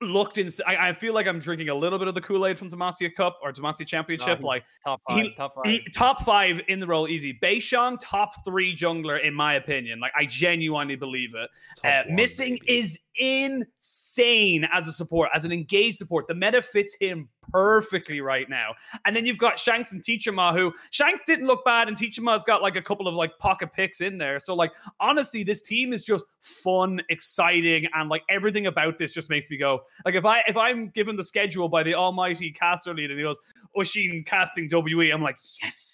looked 0.04 0.38
in. 0.38 0.48
I, 0.66 0.88
I 0.88 0.92
feel 0.92 1.14
like 1.14 1.26
I'm 1.26 1.38
drinking 1.38 1.68
a 1.68 1.74
little 1.74 1.98
bit 1.98 2.08
of 2.08 2.14
the 2.14 2.20
Kool 2.20 2.46
Aid 2.46 2.58
from 2.58 2.70
Demacia 2.70 3.14
Cup 3.14 3.38
or 3.42 3.52
Demacia 3.52 3.86
Championship. 3.86 4.38
he's 4.38 4.44
like 4.44 4.64
top 4.84 5.00
he- 5.08 5.14
five. 5.14 5.36
top 5.36 5.54
five. 5.54 5.64
he, 5.64 5.86
top 5.92 6.22
five 6.22 6.60
in 6.68 6.80
the 6.80 6.86
role, 6.86 7.08
easy. 7.08 7.38
Beishang, 7.42 7.98
top 8.00 8.44
three 8.44 8.74
jungler 8.74 9.22
in 9.22 9.34
my 9.34 9.54
opinion. 9.54 10.00
Like 10.00 10.12
I 10.16 10.26
genuinely 10.26 10.96
believe 10.96 11.34
it. 11.34 11.50
Uh, 11.84 12.02
one, 12.06 12.16
missing 12.16 12.58
is 12.66 12.98
insane 13.16 14.66
as 14.72 14.88
a 14.88 14.92
support, 14.92 15.30
as 15.34 15.44
an 15.44 15.52
engaged 15.52 15.96
support. 15.96 16.26
The 16.26 16.34
meta 16.34 16.62
fits 16.62 16.96
him 17.00 17.28
perfectly 17.52 18.20
right 18.20 18.48
now. 18.48 18.74
And 19.04 19.14
then 19.14 19.26
you've 19.26 19.38
got 19.38 19.58
Shanks 19.58 19.92
and 19.92 20.02
Teacher 20.02 20.32
Ma, 20.32 20.52
who 20.52 20.72
Shanks 20.90 21.24
didn't 21.24 21.46
look 21.46 21.64
bad, 21.64 21.88
and 21.88 21.96
Teacher 21.96 22.22
Ma's 22.22 22.44
got 22.44 22.62
like 22.62 22.76
a 22.76 22.82
couple 22.82 23.08
of 23.08 23.14
like 23.14 23.38
pocket 23.38 23.72
picks 23.72 24.00
in 24.00 24.18
there. 24.18 24.38
So 24.38 24.54
like 24.54 24.72
honestly, 25.00 25.42
this 25.42 25.62
team 25.62 25.92
is 25.92 26.04
just 26.04 26.24
fun, 26.40 27.00
exciting, 27.08 27.86
and 27.94 28.08
like 28.08 28.22
everything 28.28 28.66
about 28.66 28.98
this 28.98 29.12
just 29.12 29.30
makes 29.30 29.50
me 29.50 29.56
go 29.56 29.80
like 30.04 30.14
if 30.14 30.24
I 30.24 30.42
if 30.46 30.56
I'm 30.56 30.88
given 30.88 31.16
the 31.16 31.24
schedule 31.24 31.68
by 31.68 31.82
the 31.82 31.94
almighty 31.94 32.50
caster 32.50 32.94
lead 32.94 33.10
and 33.10 33.18
he 33.18 33.24
goes 33.24 33.38
Oshin 33.76 34.24
casting 34.26 34.68
WE, 34.70 35.10
I'm 35.10 35.22
like 35.22 35.36
yes. 35.62 35.93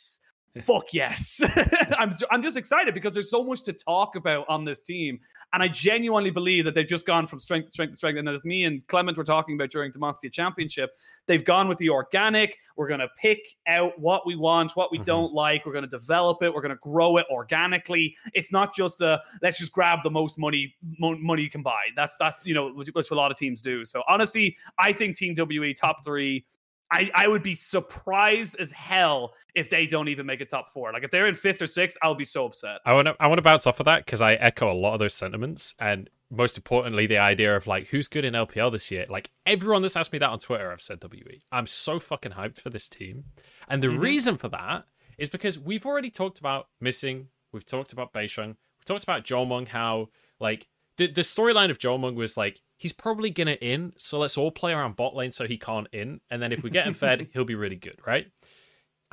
Fuck 0.65 0.93
yes. 0.93 1.45
I'm 1.99 2.13
I'm 2.33 2.43
just 2.43 2.57
excited 2.57 2.93
because 2.93 3.15
there's 3.15 3.31
so 3.31 3.45
much 3.45 3.63
to 3.63 3.73
talk 3.73 4.17
about 4.17 4.47
on 4.49 4.65
this 4.65 4.83
team. 4.83 5.21
And 5.53 5.63
I 5.63 5.69
genuinely 5.69 6.31
believe 6.31 6.65
that 6.65 6.75
they've 6.75 6.87
just 6.87 7.07
gone 7.07 7.29
from 7.29 7.39
strength 7.39 7.67
to 7.67 7.73
strength 7.73 7.93
to 7.93 7.97
strength. 7.97 8.19
And 8.19 8.29
as 8.29 8.45
me 8.45 8.65
and 8.65 8.85
Clement 8.89 9.17
were 9.17 9.23
talking 9.23 9.55
about 9.55 9.71
during 9.71 9.93
Demacia 9.93 10.33
Championship, 10.33 10.91
they've 11.27 11.45
gone 11.45 11.69
with 11.69 11.79
the 11.79 11.89
organic. 11.91 12.59
We're 12.77 12.89
going 12.89 12.99
to 12.99 13.09
pick 13.17 13.39
out 13.69 13.97
what 14.01 14.27
we 14.27 14.35
want, 14.35 14.73
what 14.75 14.91
we 14.91 14.99
Mhm. 14.99 15.05
don't 15.05 15.33
like. 15.33 15.65
We're 15.67 15.73
going 15.73 15.89
to 15.89 15.89
develop 15.91 16.43
it. 16.43 16.53
We're 16.53 16.63
going 16.63 16.75
to 16.75 16.81
grow 16.83 17.17
it 17.19 17.27
organically. 17.31 18.17
It's 18.35 18.53
not 18.53 18.75
just 18.75 19.03
a 19.03 19.23
let's 19.43 19.57
just 19.59 19.71
grab 19.71 20.01
the 20.03 20.11
most 20.11 20.37
money 20.37 20.75
mo- 20.99 21.17
money 21.19 21.43
you 21.43 21.51
can 21.51 21.63
buy. 21.63 21.83
That's 21.95 22.17
that's 22.19 22.45
you 22.45 22.55
know 22.55 22.73
which, 22.73 22.89
which 22.89 23.11
a 23.13 23.15
lot 23.15 23.31
of 23.31 23.37
teams 23.37 23.63
do. 23.63 23.85
So 23.85 24.03
honestly, 24.09 24.57
I 24.81 24.93
think 24.93 25.17
Team 25.17 25.35
WE 25.37 25.75
top 25.75 26.05
three. 26.05 26.45
I, 26.93 27.11
I 27.15 27.29
would 27.29 27.43
be 27.43 27.55
surprised 27.55 28.57
as 28.59 28.71
hell 28.73 29.35
if 29.55 29.69
they 29.71 29.87
don't 29.87 30.09
even 30.09 30.27
make 30.27 30.41
a 30.41 30.45
top 30.45 30.71
four. 30.71 30.93
Like 30.93 31.05
if 31.05 31.11
they're 31.11 31.27
in 31.27 31.35
fifth 31.35 31.63
or 31.63 31.67
sixth, 31.67 31.97
I'll 32.03 32.15
be 32.15 32.25
so 32.25 32.47
upset. 32.47 32.81
I 32.85 32.93
want 32.95 33.07
to 33.07 33.17
I 33.21 33.27
want 33.29 33.39
to 33.39 33.43
bounce 33.43 33.67
off 33.67 33.81
of 33.81 33.85
that 33.87 34.05
because 34.05 34.21
I 34.21 34.35
echo 34.35 34.71
a 34.71 34.75
lot 34.75 34.95
of 34.95 34.99
those 35.01 35.15
sentiments, 35.15 35.75
and 35.79 36.11
most 36.31 36.57
importantly, 36.57 37.07
the 37.07 37.19
idea 37.19 37.57
of 37.57 37.67
like 37.67 37.89
who's 37.89 38.09
good 38.09 38.25
in 38.25 38.35
LPL 38.35 38.73
this 38.73 38.91
year. 38.91 39.07
Like 39.09 39.31
everyone 39.47 39.83
that's 39.83 39.97
asked 39.97 40.13
me 40.13 40.19
that 40.19 40.31
on 40.31 40.39
Twitter, 40.39 40.71
I've 40.73 40.83
said 40.83 41.03
WE. 41.03 41.43
I'm 41.53 41.67
so 41.67 41.99
fucking 42.01 42.33
hyped 42.33 42.59
for 42.59 42.71
this 42.71 42.89
team, 42.89 43.25
and 43.69 43.83
the 43.83 43.89
Mhm. 43.89 44.01
reason 44.01 44.37
for 44.37 44.49
that 44.49 44.85
is 45.19 45.29
because 45.29 45.59
we've 45.59 45.85
already 45.87 46.11
talked 46.11 46.39
about 46.39 46.69
missing. 46.81 47.29
We've 47.53 47.67
talked 47.67 47.93
about 47.93 48.13
Beishang. 48.13 48.47
We've 48.79 48.85
talked 48.87 49.03
about 49.03 49.25
Jiumeng. 49.25 49.69
How 49.69 50.09
like 50.41 50.69
the 50.97 51.07
the 51.07 51.23
storyline 51.23 51.71
of 51.71 51.79
Jiumeng 51.79 52.15
was 52.15 52.37
like 52.37 52.61
he's 52.81 52.95
probably 52.95 53.29
gonna 53.29 53.59
in, 53.61 53.93
so 53.99 54.19
let's 54.19 54.39
all 54.39 54.51
play 54.51 54.73
around 54.73 54.97
bot 54.97 55.15
lane 55.15 55.31
so 55.33 55.47
he 55.47 55.59
can't 55.59 55.87
in, 55.93 56.23
and 56.31 56.41
then 56.41 56.51
if 56.51 56.63
we 56.63 56.71
get 56.71 56.87
him 56.87 56.95
fed, 56.95 57.29
he'll 57.35 57.45
be 57.45 57.55
really 57.55 57.77
good, 57.77 57.99
right? 58.07 58.33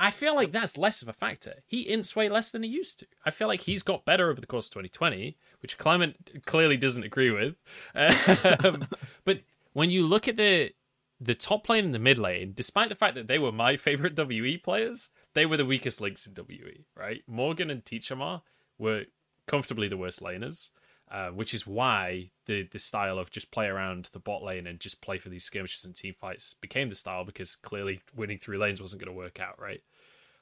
I 0.00 0.10
feel 0.10 0.34
like 0.34 0.52
that's 0.52 0.78
less 0.78 1.02
of 1.02 1.08
a 1.08 1.12
factor. 1.12 1.56
He 1.66 1.84
ints 1.84 2.16
way 2.16 2.30
less 2.30 2.50
than 2.50 2.62
he 2.62 2.70
used 2.70 3.00
to. 3.00 3.06
I 3.26 3.30
feel 3.30 3.46
like 3.46 3.60
he's 3.62 3.82
got 3.82 4.06
better 4.06 4.30
over 4.30 4.40
the 4.40 4.46
course 4.46 4.68
of 4.68 4.72
2020, 4.72 5.36
which 5.60 5.76
Clement 5.76 6.44
clearly 6.46 6.78
doesn't 6.78 7.02
agree 7.02 7.30
with. 7.30 7.56
Um, 7.94 8.86
but 9.24 9.40
when 9.74 9.90
you 9.90 10.06
look 10.06 10.28
at 10.28 10.36
the 10.36 10.72
the 11.20 11.34
top 11.34 11.68
lane 11.68 11.84
and 11.84 11.94
the 11.94 11.98
mid 11.98 12.16
lane, 12.16 12.52
despite 12.54 12.88
the 12.88 12.94
fact 12.94 13.16
that 13.16 13.28
they 13.28 13.38
were 13.38 13.52
my 13.52 13.76
favorite 13.76 14.16
WE 14.28 14.56
players, 14.56 15.10
they 15.34 15.44
were 15.44 15.58
the 15.58 15.66
weakest 15.66 16.00
links 16.00 16.26
in 16.26 16.32
WE. 16.34 16.86
Right? 16.96 17.22
Morgan 17.26 17.68
and 17.68 17.84
Teacher 17.84 18.16
Ma 18.16 18.40
were 18.78 19.04
comfortably 19.46 19.88
the 19.88 19.98
worst 19.98 20.22
laners. 20.22 20.70
Uh, 21.10 21.30
which 21.30 21.54
is 21.54 21.66
why 21.66 22.30
the 22.44 22.68
the 22.70 22.78
style 22.78 23.18
of 23.18 23.30
just 23.30 23.50
play 23.50 23.66
around 23.66 24.10
the 24.12 24.18
bot 24.18 24.42
lane 24.42 24.66
and 24.66 24.78
just 24.78 25.00
play 25.00 25.16
for 25.16 25.30
these 25.30 25.42
skirmishes 25.44 25.86
and 25.86 25.96
team 25.96 26.12
fights 26.12 26.54
became 26.60 26.90
the 26.90 26.94
style 26.94 27.24
because 27.24 27.56
clearly 27.56 28.02
winning 28.14 28.36
through 28.36 28.58
lanes 28.58 28.80
wasn't 28.80 29.00
going 29.02 29.10
to 29.10 29.18
work 29.18 29.40
out, 29.40 29.58
right? 29.58 29.80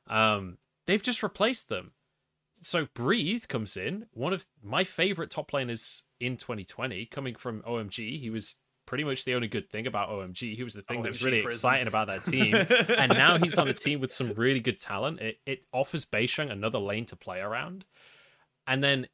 Um, 0.08 0.58
they've 0.86 1.02
just 1.02 1.22
replaced 1.22 1.68
them. 1.68 1.92
So 2.62 2.88
Breathe 2.94 3.44
comes 3.46 3.76
in, 3.76 4.06
one 4.12 4.32
of 4.32 4.46
my 4.60 4.82
favorite 4.82 5.30
top 5.30 5.52
laners 5.52 6.02
in 6.18 6.36
2020, 6.36 7.06
coming 7.06 7.36
from 7.36 7.62
OMG. 7.62 8.18
He 8.18 8.30
was 8.30 8.56
pretty 8.86 9.04
much 9.04 9.24
the 9.24 9.34
only 9.34 9.48
good 9.48 9.68
thing 9.68 9.86
about 9.86 10.08
OMG. 10.08 10.56
He 10.56 10.62
was 10.62 10.74
the 10.74 10.82
thing 10.82 11.02
that 11.02 11.10
was 11.10 11.22
really 11.22 11.42
prison. 11.42 11.58
exciting 11.58 11.86
about 11.86 12.08
that 12.08 12.24
team. 12.24 12.54
and 12.98 13.12
now 13.12 13.36
he's 13.38 13.58
on 13.58 13.68
a 13.68 13.74
team 13.74 14.00
with 14.00 14.10
some 14.10 14.32
really 14.32 14.60
good 14.60 14.78
talent. 14.78 15.20
It, 15.20 15.38
it 15.44 15.64
offers 15.72 16.04
Beishang 16.04 16.50
another 16.50 16.78
lane 16.78 17.04
to 17.06 17.16
play 17.16 17.40
around. 17.40 17.84
And 18.66 18.82
then 18.82 19.06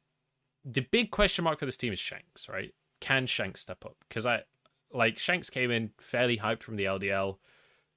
the 0.65 0.81
big 0.81 1.11
question 1.11 1.43
mark 1.43 1.59
for 1.59 1.65
this 1.65 1.77
team 1.77 1.93
is 1.93 1.99
Shanks, 1.99 2.47
right? 2.47 2.73
Can 2.99 3.25
Shanks 3.25 3.61
step 3.61 3.85
up? 3.85 3.97
Because 4.07 4.25
I 4.25 4.43
like 4.91 5.17
Shanks 5.17 5.49
came 5.49 5.71
in 5.71 5.91
fairly 5.99 6.37
hyped 6.37 6.63
from 6.63 6.75
the 6.75 6.85
LDL. 6.85 7.37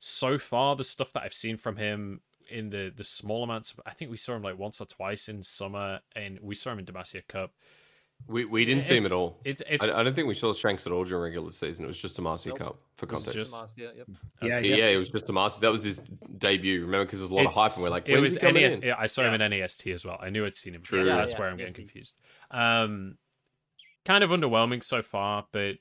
So 0.01 0.39
far, 0.39 0.77
the 0.77 0.85
stuff 0.85 1.13
that 1.13 1.23
I've 1.23 1.35
seen 1.35 1.57
from 1.57 1.77
him 1.77 2.21
in 2.49 2.71
the 2.71 2.93
the 2.95 3.05
small 3.05 3.43
amounts, 3.43 3.73
of, 3.73 3.81
I 3.87 3.91
think 3.91 4.11
we 4.11 4.17
saw 4.17 4.35
him 4.35 4.43
like 4.43 4.59
once 4.59 4.81
or 4.81 4.87
twice 4.87 5.29
in 5.29 5.43
summer, 5.43 6.01
and 6.15 6.39
we 6.41 6.55
saw 6.55 6.73
him 6.73 6.79
in 6.79 6.85
Demacia 6.85 7.27
Cup. 7.27 7.53
We, 8.29 8.45
we 8.45 8.65
didn't 8.65 8.83
see 8.83 8.97
him 8.97 9.07
at 9.07 9.13
all. 9.13 9.39
It's 9.45 9.63
it's 9.69 9.87
I, 9.87 10.01
I 10.01 10.03
don't 10.03 10.15
think 10.15 10.27
we 10.27 10.35
saw 10.35 10.53
Shanks 10.53 10.85
at 10.87 10.93
all 10.93 11.05
during 11.05 11.23
regular 11.23 11.51
season. 11.53 11.85
It 11.85 11.89
was 11.89 12.01
just 12.01 12.19
a 12.19 12.23
Marcy 12.23 12.49
Nope. 12.49 12.59
Cup 12.59 12.81
for 12.95 13.07
It 13.07 13.11
context. 13.11 13.35
just- 13.35 13.55
Demacia, 13.55 13.97
yep. 13.97 14.09
Yeah, 14.43 14.59
yeah, 14.59 14.77
yeah. 14.77 14.85
it 14.87 14.97
was 14.97 15.11
just 15.11 15.29
a 15.29 15.33
Marcy. 15.33 15.61
That 15.61 15.71
was 15.71 15.85
his 15.85 16.01
debut. 16.39 16.81
Remember, 16.83 17.05
because 17.05 17.21
there's 17.21 17.31
a 17.31 17.35
lot 17.35 17.47
of 17.47 17.55
hype, 17.55 17.73
and 17.75 17.85
we're 17.85 17.91
like, 17.91 18.09
it 18.09 18.19
was 18.19 18.37
he 18.37 18.51
NES, 18.51 18.73
in? 18.75 18.83
yeah, 18.83 18.97
I 18.99 19.07
saw 19.07 19.23
him 19.23 19.41
in 19.41 19.51
NEST 19.51 19.87
as 19.89 20.05
well. 20.05 20.19
I 20.21 20.31
knew 20.31 20.45
I'd 20.45 20.55
seen 20.55 20.75
him. 20.75 20.83
True. 20.83 21.05
True. 21.05 21.09
Yeah, 21.09 21.17
that's 21.17 21.33
yeah, 21.33 21.39
where 21.39 21.51
I'm 21.51 21.57
getting 21.57 21.75
confused. 21.75 22.15
Um, 22.51 23.17
kind 24.05 24.25
of 24.25 24.31
underwhelming 24.31 24.83
so 24.83 25.03
far, 25.03 25.47
but 25.53 25.77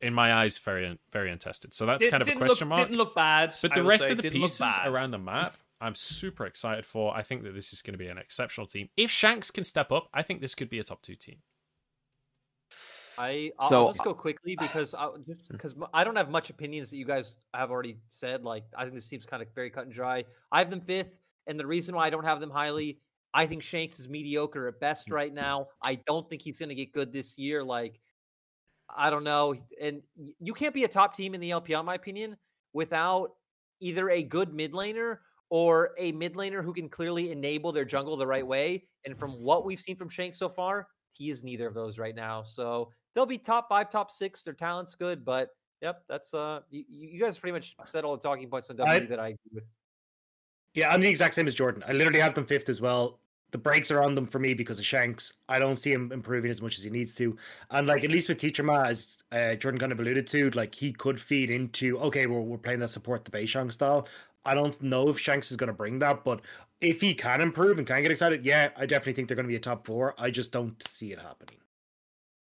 in 0.00 0.14
my 0.14 0.32
eyes, 0.32 0.56
very 0.58 0.98
very 1.10 1.32
untested. 1.32 1.74
So 1.74 1.84
that's 1.84 2.04
Did- 2.04 2.10
kind 2.12 2.22
of 2.22 2.28
a 2.28 2.36
question 2.36 2.68
look, 2.68 2.76
mark. 2.78 2.88
Didn't 2.88 2.98
look 2.98 3.16
bad. 3.16 3.54
But 3.60 3.74
the 3.74 3.82
rest 3.82 4.04
say, 4.04 4.12
of 4.12 4.22
the 4.22 4.30
pieces 4.30 4.72
around 4.84 5.10
the 5.10 5.18
map, 5.18 5.56
I'm 5.80 5.94
super 5.94 6.46
excited 6.46 6.84
for. 6.84 7.16
I 7.16 7.22
think 7.22 7.42
that 7.44 7.54
this 7.54 7.72
is 7.72 7.80
going 7.82 7.94
to 7.94 7.98
be 7.98 8.08
an 8.08 8.18
exceptional 8.18 8.66
team. 8.66 8.88
If 8.96 9.10
Shanks 9.10 9.50
can 9.50 9.64
step 9.64 9.90
up, 9.90 10.08
I 10.12 10.22
think 10.22 10.40
this 10.40 10.54
could 10.54 10.68
be 10.68 10.78
a 10.78 10.82
top 10.82 11.00
two 11.02 11.14
team. 11.14 11.38
I 13.18 13.52
I'll, 13.58 13.68
So, 13.68 13.86
I'll 13.86 13.92
just 13.92 14.04
go 14.04 14.14
quickly 14.14 14.56
because 14.56 14.94
I 14.94 15.08
just 15.26 15.46
hmm. 15.48 15.52
because 15.52 15.74
I 15.92 16.04
don't 16.04 16.16
have 16.16 16.30
much 16.30 16.50
opinions 16.50 16.90
that 16.90 16.96
you 16.96 17.04
guys 17.04 17.36
have 17.54 17.70
already 17.70 17.98
said. 18.08 18.44
Like 18.44 18.64
I 18.76 18.82
think 18.82 18.94
this 18.94 19.08
team's 19.08 19.26
kind 19.26 19.42
of 19.42 19.48
very 19.54 19.70
cut 19.70 19.84
and 19.84 19.92
dry. 19.92 20.24
I 20.52 20.58
have 20.58 20.70
them 20.70 20.80
fifth, 20.80 21.18
and 21.46 21.58
the 21.58 21.66
reason 21.66 21.94
why 21.94 22.06
I 22.06 22.10
don't 22.10 22.24
have 22.24 22.40
them 22.40 22.50
highly, 22.50 22.98
I 23.34 23.46
think 23.46 23.62
Shanks 23.62 23.98
is 24.00 24.08
mediocre 24.08 24.68
at 24.68 24.80
best 24.80 25.08
hmm. 25.08 25.14
right 25.14 25.32
now. 25.32 25.68
I 25.84 25.96
don't 26.06 26.28
think 26.28 26.42
he's 26.42 26.58
going 26.58 26.70
to 26.70 26.74
get 26.74 26.92
good 26.92 27.12
this 27.12 27.38
year. 27.38 27.62
Like 27.64 28.00
I 28.94 29.10
don't 29.10 29.24
know, 29.24 29.54
and 29.80 30.02
you 30.40 30.52
can't 30.54 30.74
be 30.74 30.84
a 30.84 30.88
top 30.88 31.16
team 31.16 31.34
in 31.34 31.40
the 31.40 31.50
LPL, 31.50 31.80
in 31.80 31.86
my 31.86 31.94
opinion, 31.94 32.36
without 32.72 33.32
either 33.80 34.10
a 34.10 34.22
good 34.22 34.52
mid 34.52 34.72
laner 34.72 35.18
or 35.50 35.90
a 35.98 36.12
mid 36.12 36.34
laner 36.34 36.64
who 36.64 36.72
can 36.72 36.88
clearly 36.88 37.30
enable 37.30 37.72
their 37.72 37.84
jungle 37.84 38.16
the 38.16 38.26
right 38.26 38.46
way. 38.46 38.84
And 39.04 39.18
from 39.18 39.32
what 39.32 39.64
we've 39.64 39.80
seen 39.80 39.96
from 39.96 40.08
Shanks 40.08 40.38
so 40.38 40.48
far, 40.48 40.88
he 41.12 41.30
is 41.30 41.44
neither 41.44 41.66
of 41.66 41.74
those 41.74 41.98
right 41.98 42.14
now. 42.14 42.42
So 42.42 42.92
they'll 43.14 43.26
be 43.26 43.38
top 43.38 43.68
five, 43.68 43.90
top 43.90 44.10
six. 44.10 44.42
Their 44.42 44.54
talent's 44.54 44.94
good, 44.94 45.24
but 45.24 45.50
yep, 45.82 46.02
that's 46.08 46.32
uh, 46.32 46.60
you, 46.70 46.84
you 46.88 47.20
guys 47.20 47.38
pretty 47.38 47.52
much 47.52 47.76
said 47.86 48.04
all 48.04 48.16
the 48.16 48.22
talking 48.22 48.48
points 48.48 48.70
on 48.70 48.76
W 48.76 48.92
I- 48.92 49.06
that 49.06 49.20
I 49.20 49.28
agree 49.28 49.50
with. 49.54 49.64
Yeah, 50.74 50.90
I'm 50.90 51.00
the 51.00 51.08
exact 51.08 51.34
same 51.34 51.48
as 51.48 51.56
Jordan. 51.56 51.82
I 51.88 51.92
literally 51.92 52.20
have 52.20 52.34
them 52.34 52.46
fifth 52.46 52.68
as 52.68 52.80
well. 52.80 53.18
The 53.50 53.58
breaks 53.58 53.90
are 53.90 54.04
on 54.04 54.14
them 54.14 54.26
for 54.26 54.38
me 54.38 54.54
because 54.54 54.78
of 54.78 54.86
Shanks. 54.86 55.32
I 55.48 55.58
don't 55.58 55.76
see 55.76 55.90
him 55.90 56.12
improving 56.12 56.48
as 56.48 56.62
much 56.62 56.78
as 56.78 56.84
he 56.84 56.90
needs 56.90 57.16
to. 57.16 57.36
And 57.72 57.88
like 57.88 58.04
at 58.04 58.10
least 58.12 58.28
with 58.28 58.38
Teacher 58.38 58.62
Ma, 58.62 58.82
as 58.82 59.18
uh, 59.32 59.56
Jordan 59.56 59.80
kind 59.80 59.90
of 59.90 59.98
alluded 59.98 60.28
to, 60.28 60.50
like 60.50 60.72
he 60.72 60.92
could 60.92 61.20
feed 61.20 61.50
into 61.50 61.98
okay, 61.98 62.26
we're 62.26 62.40
we're 62.40 62.58
playing 62.58 62.78
that 62.78 62.88
support 62.88 63.24
the 63.24 63.32
Beishang 63.32 63.72
style. 63.72 64.06
I 64.44 64.54
don't 64.54 64.80
know 64.82 65.08
if 65.08 65.18
Shanks 65.18 65.50
is 65.50 65.56
going 65.56 65.68
to 65.68 65.74
bring 65.74 65.98
that, 65.98 66.24
but 66.24 66.40
if 66.80 67.00
he 67.00 67.14
can 67.14 67.40
improve 67.40 67.78
and 67.78 67.86
can 67.86 68.02
get 68.02 68.10
excited, 68.10 68.44
yeah, 68.44 68.70
I 68.76 68.86
definitely 68.86 69.12
think 69.12 69.28
they're 69.28 69.36
going 69.36 69.46
to 69.46 69.50
be 69.50 69.56
a 69.56 69.60
top 69.60 69.86
four. 69.86 70.14
I 70.18 70.30
just 70.30 70.52
don't 70.52 70.82
see 70.86 71.12
it 71.12 71.20
happening. 71.20 71.58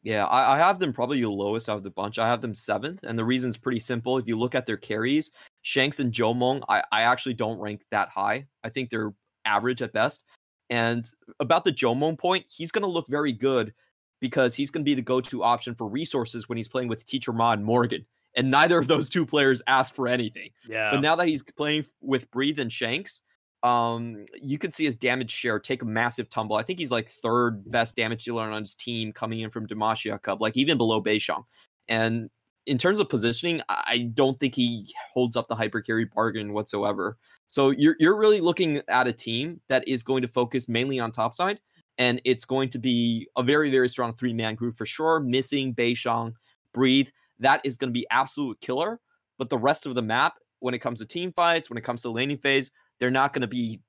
Yeah, 0.01 0.25
I, 0.25 0.55
I 0.55 0.57
have 0.57 0.79
them 0.79 0.93
probably 0.93 1.21
the 1.21 1.29
lowest 1.29 1.69
out 1.69 1.77
of 1.77 1.83
the 1.83 1.89
bunch. 1.89 2.19
I 2.19 2.27
have 2.27 2.41
them 2.41 2.53
seventh, 2.53 3.03
and 3.03 3.17
the 3.17 3.23
reason's 3.23 3.57
pretty 3.57 3.79
simple. 3.79 4.17
If 4.17 4.27
you 4.27 4.37
look 4.37 4.55
at 4.55 4.65
their 4.65 4.77
carries, 4.77 5.31
Shanks 5.61 5.99
and 5.99 6.11
Jiumeng, 6.11 6.61
I, 6.67 6.83
I 6.91 7.03
actually 7.03 7.35
don't 7.35 7.59
rank 7.59 7.83
that 7.91 8.09
high. 8.09 8.47
I 8.63 8.69
think 8.69 8.89
they're 8.89 9.13
average 9.45 9.81
at 9.81 9.93
best. 9.93 10.23
And 10.69 11.05
about 11.39 11.63
the 11.63 11.71
Jiumeng 11.71 12.17
point, 12.17 12.45
he's 12.49 12.71
going 12.71 12.83
to 12.83 12.87
look 12.87 13.07
very 13.07 13.31
good 13.31 13.73
because 14.19 14.55
he's 14.55 14.71
going 14.71 14.83
to 14.83 14.89
be 14.89 14.93
the 14.93 15.01
go-to 15.01 15.43
option 15.43 15.75
for 15.75 15.87
resources 15.87 16.47
when 16.47 16.57
he's 16.57 16.69
playing 16.69 16.87
with 16.87 17.05
Teacher 17.05 17.33
Ma 17.33 17.51
and 17.51 17.63
Morgan. 17.63 18.05
And 18.35 18.49
neither 18.49 18.79
of 18.79 18.87
those 18.87 19.09
two 19.09 19.25
players 19.25 19.61
asked 19.67 19.95
for 19.95 20.07
anything. 20.07 20.49
Yeah. 20.67 20.91
But 20.91 21.01
now 21.01 21.15
that 21.15 21.27
he's 21.27 21.43
playing 21.55 21.85
with 22.01 22.29
Breathe 22.31 22.59
and 22.59 22.71
Shanks, 22.71 23.21
um, 23.63 24.25
you 24.41 24.57
can 24.57 24.71
see 24.71 24.83
his 24.83 24.97
damage 24.97 25.31
share 25.31 25.57
take 25.59 25.81
a 25.81 25.85
massive 25.85 26.29
tumble. 26.29 26.57
I 26.57 26.63
think 26.63 26.79
he's 26.79 26.91
like 26.91 27.09
third 27.09 27.69
best 27.71 27.95
damage 27.95 28.25
dealer 28.25 28.43
on 28.43 28.61
his 28.61 28.75
team 28.75 29.13
coming 29.13 29.39
in 29.39 29.49
from 29.49 29.67
Demacia 29.67 30.21
Cup, 30.21 30.41
like 30.41 30.57
even 30.57 30.77
below 30.77 31.01
Beishang. 31.01 31.43
And 31.87 32.29
in 32.65 32.77
terms 32.77 32.99
of 32.99 33.09
positioning, 33.09 33.61
I 33.69 34.09
don't 34.13 34.39
think 34.39 34.55
he 34.55 34.93
holds 35.11 35.35
up 35.35 35.47
the 35.47 35.55
hyper 35.55 35.81
carry 35.81 36.05
bargain 36.05 36.53
whatsoever. 36.53 37.17
So 37.47 37.71
you're 37.71 37.95
you're 37.99 38.17
really 38.17 38.41
looking 38.41 38.81
at 38.87 39.07
a 39.07 39.13
team 39.13 39.61
that 39.69 39.87
is 39.87 40.03
going 40.03 40.21
to 40.23 40.27
focus 40.27 40.67
mainly 40.67 40.99
on 40.99 41.11
top 41.11 41.35
side, 41.35 41.59
and 41.97 42.21
it's 42.25 42.45
going 42.45 42.69
to 42.69 42.79
be 42.79 43.27
a 43.37 43.43
very 43.43 43.69
very 43.69 43.89
strong 43.89 44.13
three 44.13 44.33
man 44.33 44.55
group 44.55 44.77
for 44.77 44.85
sure. 44.85 45.19
Missing 45.19 45.75
Beishang, 45.75 46.33
Breathe, 46.73 47.09
that 47.43 47.61
is 47.63 47.75
going 47.75 47.89
to 47.89 47.93
be 47.93 48.07
absolute 48.09 48.59
killer. 48.61 48.99
But 49.37 49.49
the 49.49 49.57
rest 49.57 49.85
of 49.85 49.95
the 49.95 50.01
map, 50.01 50.35
when 50.59 50.73
it 50.73 50.79
comes 50.79 50.99
to 50.99 51.05
team 51.05 51.31
fights, 51.33 51.69
when 51.69 51.77
it 51.77 51.83
comes 51.83 52.01
to 52.03 52.09
laning 52.09 52.37
phase, 52.37 52.71
they're 52.99 53.11
not 53.11 53.33
going 53.33 53.41
to 53.41 53.47
be 53.47 53.81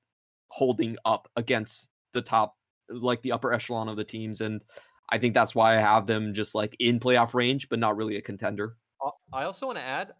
holding 0.47 0.97
up 1.05 1.29
against 1.35 1.89
the 2.13 2.21
top, 2.21 2.55
like 2.89 3.21
the 3.21 3.31
upper 3.31 3.53
echelon 3.53 3.89
of 3.89 3.97
the 3.97 4.03
teams. 4.03 4.41
And 4.41 4.63
I 5.09 5.17
think 5.17 5.33
that's 5.33 5.55
why 5.55 5.77
I 5.77 5.81
have 5.81 6.07
them 6.07 6.33
just 6.33 6.55
like 6.55 6.75
in 6.79 6.99
playoff 6.99 7.33
range, 7.33 7.69
but 7.69 7.79
not 7.79 7.95
really 7.95 8.17
a 8.17 8.21
contender. 8.21 8.77
I 9.31 9.43
also 9.43 9.67
want 9.67 9.77
to 9.77 9.83
add, 9.83 10.13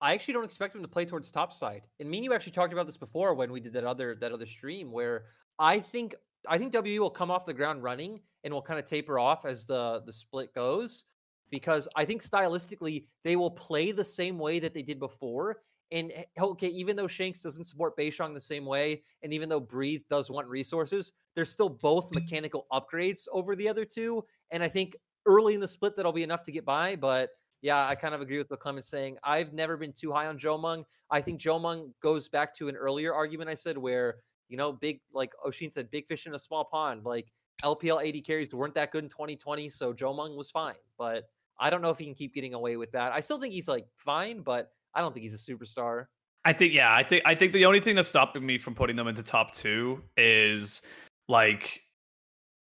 I 0.00 0.14
actually 0.14 0.34
don't 0.34 0.44
expect 0.44 0.72
them 0.72 0.82
to 0.82 0.88
play 0.88 1.04
towards 1.04 1.30
top 1.30 1.52
side. 1.52 1.82
And 2.00 2.10
me 2.10 2.18
and 2.18 2.24
you 2.24 2.34
actually 2.34 2.52
talked 2.52 2.72
about 2.72 2.86
this 2.86 2.96
before 2.96 3.34
when 3.34 3.52
we 3.52 3.60
did 3.60 3.74
that 3.74 3.84
other 3.84 4.16
that 4.16 4.32
other 4.32 4.46
stream 4.46 4.90
where 4.90 5.26
I 5.58 5.80
think 5.80 6.14
I 6.48 6.58
think 6.58 6.74
WE 6.74 6.98
will 6.98 7.10
come 7.10 7.30
off 7.30 7.46
the 7.46 7.54
ground 7.54 7.82
running 7.82 8.20
and 8.42 8.52
will 8.52 8.62
kind 8.62 8.80
of 8.80 8.84
taper 8.84 9.18
off 9.18 9.44
as 9.44 9.64
the 9.66 10.02
the 10.04 10.12
split 10.12 10.54
goes 10.54 11.04
because 11.52 11.86
I 11.94 12.04
think 12.04 12.24
stylistically 12.24 13.04
they 13.22 13.36
will 13.36 13.50
play 13.50 13.92
the 13.92 14.04
same 14.04 14.38
way 14.38 14.58
that 14.58 14.74
they 14.74 14.82
did 14.82 14.98
before. 14.98 15.58
And 15.92 16.10
eh, 16.12 16.24
okay, 16.40 16.68
even 16.68 16.96
though 16.96 17.06
Shanks 17.06 17.42
doesn't 17.42 17.66
support 17.66 17.96
Beishang 17.96 18.34
the 18.34 18.40
same 18.40 18.64
way, 18.64 19.02
and 19.22 19.32
even 19.32 19.48
though 19.48 19.60
Breathe 19.60 20.00
does 20.10 20.30
want 20.30 20.48
resources, 20.48 21.12
they're 21.36 21.44
still 21.44 21.68
both 21.68 22.12
mechanical 22.14 22.66
upgrades 22.72 23.28
over 23.30 23.54
the 23.54 23.68
other 23.68 23.84
two. 23.84 24.24
And 24.50 24.62
I 24.62 24.68
think 24.68 24.96
early 25.26 25.54
in 25.54 25.60
the 25.60 25.68
split 25.68 25.94
that'll 25.94 26.12
be 26.12 26.22
enough 26.22 26.42
to 26.44 26.52
get 26.52 26.64
by. 26.64 26.96
But 26.96 27.28
yeah, 27.60 27.86
I 27.86 27.94
kind 27.94 28.14
of 28.14 28.22
agree 28.22 28.38
with 28.38 28.50
what 28.50 28.60
Clement's 28.60 28.88
saying. 28.88 29.18
I've 29.22 29.52
never 29.52 29.76
been 29.76 29.92
too 29.92 30.10
high 30.10 30.26
on 30.26 30.38
Jiumeng. 30.38 30.84
I 31.10 31.20
think 31.20 31.38
Jiumeng 31.38 31.92
goes 32.02 32.28
back 32.28 32.54
to 32.56 32.68
an 32.68 32.76
earlier 32.76 33.12
argument 33.14 33.50
I 33.50 33.54
said 33.54 33.76
where, 33.76 34.16
you 34.48 34.56
know, 34.56 34.72
big, 34.72 35.00
like 35.12 35.32
Oshin 35.46 35.70
said, 35.70 35.90
big 35.90 36.06
fish 36.06 36.26
in 36.26 36.34
a 36.34 36.38
small 36.38 36.64
pond. 36.64 37.04
Like 37.04 37.30
LPL 37.62 38.06
AD 38.06 38.24
carries 38.24 38.52
weren't 38.54 38.74
that 38.74 38.90
good 38.90 39.04
in 39.04 39.10
2020. 39.10 39.68
So 39.68 39.92
Jiumeng 39.92 40.36
was 40.36 40.50
fine. 40.50 40.74
But 40.98 41.24
I 41.58 41.70
don't 41.70 41.82
know 41.82 41.90
if 41.90 41.98
he 41.98 42.04
can 42.04 42.14
keep 42.14 42.34
getting 42.34 42.54
away 42.54 42.76
with 42.76 42.92
that. 42.92 43.12
I 43.12 43.20
still 43.20 43.40
think 43.40 43.52
he's 43.52 43.68
like 43.68 43.86
fine, 43.96 44.42
but 44.42 44.70
I 44.94 45.00
don't 45.00 45.12
think 45.12 45.22
he's 45.22 45.34
a 45.34 45.52
superstar. 45.52 46.06
I 46.44 46.52
think 46.52 46.74
yeah, 46.74 46.94
I 46.94 47.02
think 47.02 47.22
I 47.24 47.34
think 47.34 47.52
the 47.52 47.64
only 47.64 47.80
thing 47.80 47.94
that's 47.94 48.08
stopping 48.08 48.44
me 48.44 48.58
from 48.58 48.74
putting 48.74 48.96
them 48.96 49.06
into 49.06 49.22
top 49.22 49.52
two 49.52 50.02
is 50.16 50.82
like 51.28 51.82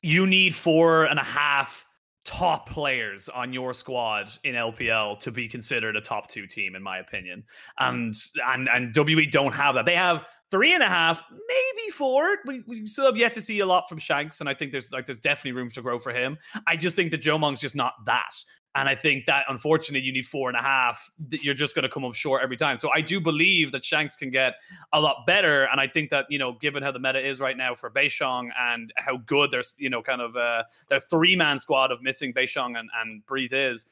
you 0.01 0.25
need 0.25 0.55
four 0.55 1.05
and 1.05 1.19
a 1.19 1.23
half 1.23 1.85
top 2.25 2.67
players 2.67 3.29
on 3.29 3.53
your 3.53 3.73
squad 3.73 4.31
in 4.43 4.55
LPL 4.55 5.19
to 5.19 5.31
be 5.31 5.47
considered 5.47 5.95
a 5.95 6.01
top 6.01 6.27
two 6.27 6.47
team, 6.47 6.75
in 6.75 6.81
my 6.81 6.97
opinion. 6.97 7.43
Mm. 7.79 7.89
And 7.89 8.15
and 8.47 8.69
and 8.69 8.95
WE 8.95 9.25
don't 9.27 9.53
have 9.53 9.75
that. 9.75 9.85
They 9.85 9.95
have 9.95 10.25
three 10.51 10.73
and 10.73 10.83
a 10.83 10.87
half, 10.87 11.21
maybe 11.31 11.91
four. 11.91 12.37
We, 12.45 12.63
we 12.67 12.87
still 12.87 13.05
have 13.05 13.17
yet 13.17 13.33
to 13.33 13.41
see 13.41 13.59
a 13.59 13.65
lot 13.65 13.87
from 13.89 13.99
Shanks, 13.99 14.39
and 14.39 14.49
I 14.49 14.53
think 14.53 14.71
there's 14.71 14.91
like 14.91 15.05
there's 15.05 15.19
definitely 15.19 15.53
room 15.53 15.69
to 15.71 15.81
grow 15.81 15.99
for 15.99 16.13
him. 16.13 16.37
I 16.67 16.75
just 16.75 16.95
think 16.95 17.11
that 17.11 17.21
Jiumeng's 17.21 17.61
just 17.61 17.75
not 17.75 17.93
that. 18.05 18.33
And 18.75 18.89
I 18.89 18.95
think 18.95 19.25
that 19.25 19.45
unfortunately 19.47 20.05
you 20.05 20.11
need 20.11 20.25
four 20.25 20.49
and 20.49 20.57
a 20.57 20.61
half. 20.61 21.09
That 21.29 21.43
you're 21.43 21.53
just 21.55 21.75
going 21.75 21.83
to 21.83 21.89
come 21.89 22.03
up 22.03 22.13
short 22.13 22.43
every 22.43 22.57
time. 22.57 22.75
So 22.75 22.89
I 22.93 23.01
do 23.01 23.19
believe 23.21 23.71
that 23.71 23.83
Shanks 23.83 24.15
can 24.15 24.29
get 24.29 24.55
a 24.93 24.99
lot 24.99 25.25
better. 25.25 25.63
And 25.71 25.79
I 25.79 25.87
think 25.87 26.09
that 26.09 26.25
you 26.29 26.37
know, 26.37 26.53
given 26.59 26.83
how 26.83 26.91
the 26.91 26.99
meta 26.99 27.25
is 27.25 27.39
right 27.39 27.55
now 27.57 27.73
for 27.73 27.89
Beishang 27.89 28.49
and 28.59 28.91
how 28.97 29.17
good 29.25 29.51
there's 29.51 29.75
you 29.79 29.89
know 29.89 30.01
kind 30.01 30.21
of 30.21 30.35
uh, 30.35 30.63
their 30.89 30.99
three 30.99 31.35
man 31.35 31.57
squad 31.57 31.91
of 31.91 32.01
missing 32.01 32.33
Beishang 32.33 32.77
and 32.77 32.89
and 33.01 33.25
Breathe 33.25 33.53
is. 33.53 33.85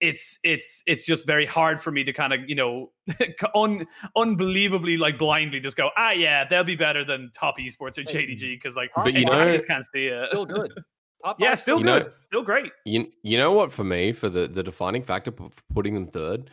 It's 0.00 0.40
it's 0.42 0.82
it's 0.88 1.06
just 1.06 1.28
very 1.28 1.46
hard 1.46 1.80
for 1.80 1.92
me 1.92 2.02
to 2.02 2.12
kind 2.12 2.32
of 2.32 2.40
you 2.48 2.56
know 2.56 2.90
un, 3.54 3.86
unbelievably 4.16 4.96
like 4.96 5.16
blindly 5.16 5.60
just 5.60 5.76
go 5.76 5.90
ah 5.96 6.10
yeah 6.10 6.44
they'll 6.44 6.64
be 6.64 6.74
better 6.74 7.04
than 7.04 7.30
top 7.32 7.56
esports 7.58 7.98
or 7.98 8.02
JDG 8.02 8.40
because 8.56 8.74
like 8.74 8.90
But 8.96 9.14
you 9.14 9.20
it's- 9.20 9.32
I 9.32 9.52
just 9.52 9.68
can't 9.68 9.84
see 9.94 10.06
it. 10.06 10.28
Still 10.30 10.46
good. 10.46 10.72
Top 11.24 11.40
yeah, 11.40 11.50
five 11.50 11.58
still 11.58 11.78
You 11.78 11.84
know- 11.84 12.00
good, 12.00 12.12
still 12.26 12.42
great. 12.42 12.72
You 12.84 13.10
you 13.22 13.36
know 13.38 13.52
what? 13.52 13.70
For 13.70 13.84
me, 13.84 14.12
for 14.12 14.28
the 14.28 14.48
the 14.48 14.62
defining 14.62 15.02
factor 15.02 15.30
for 15.30 15.50
for 15.50 15.62
putting 15.72 15.94
them 15.94 16.06
third, 16.08 16.50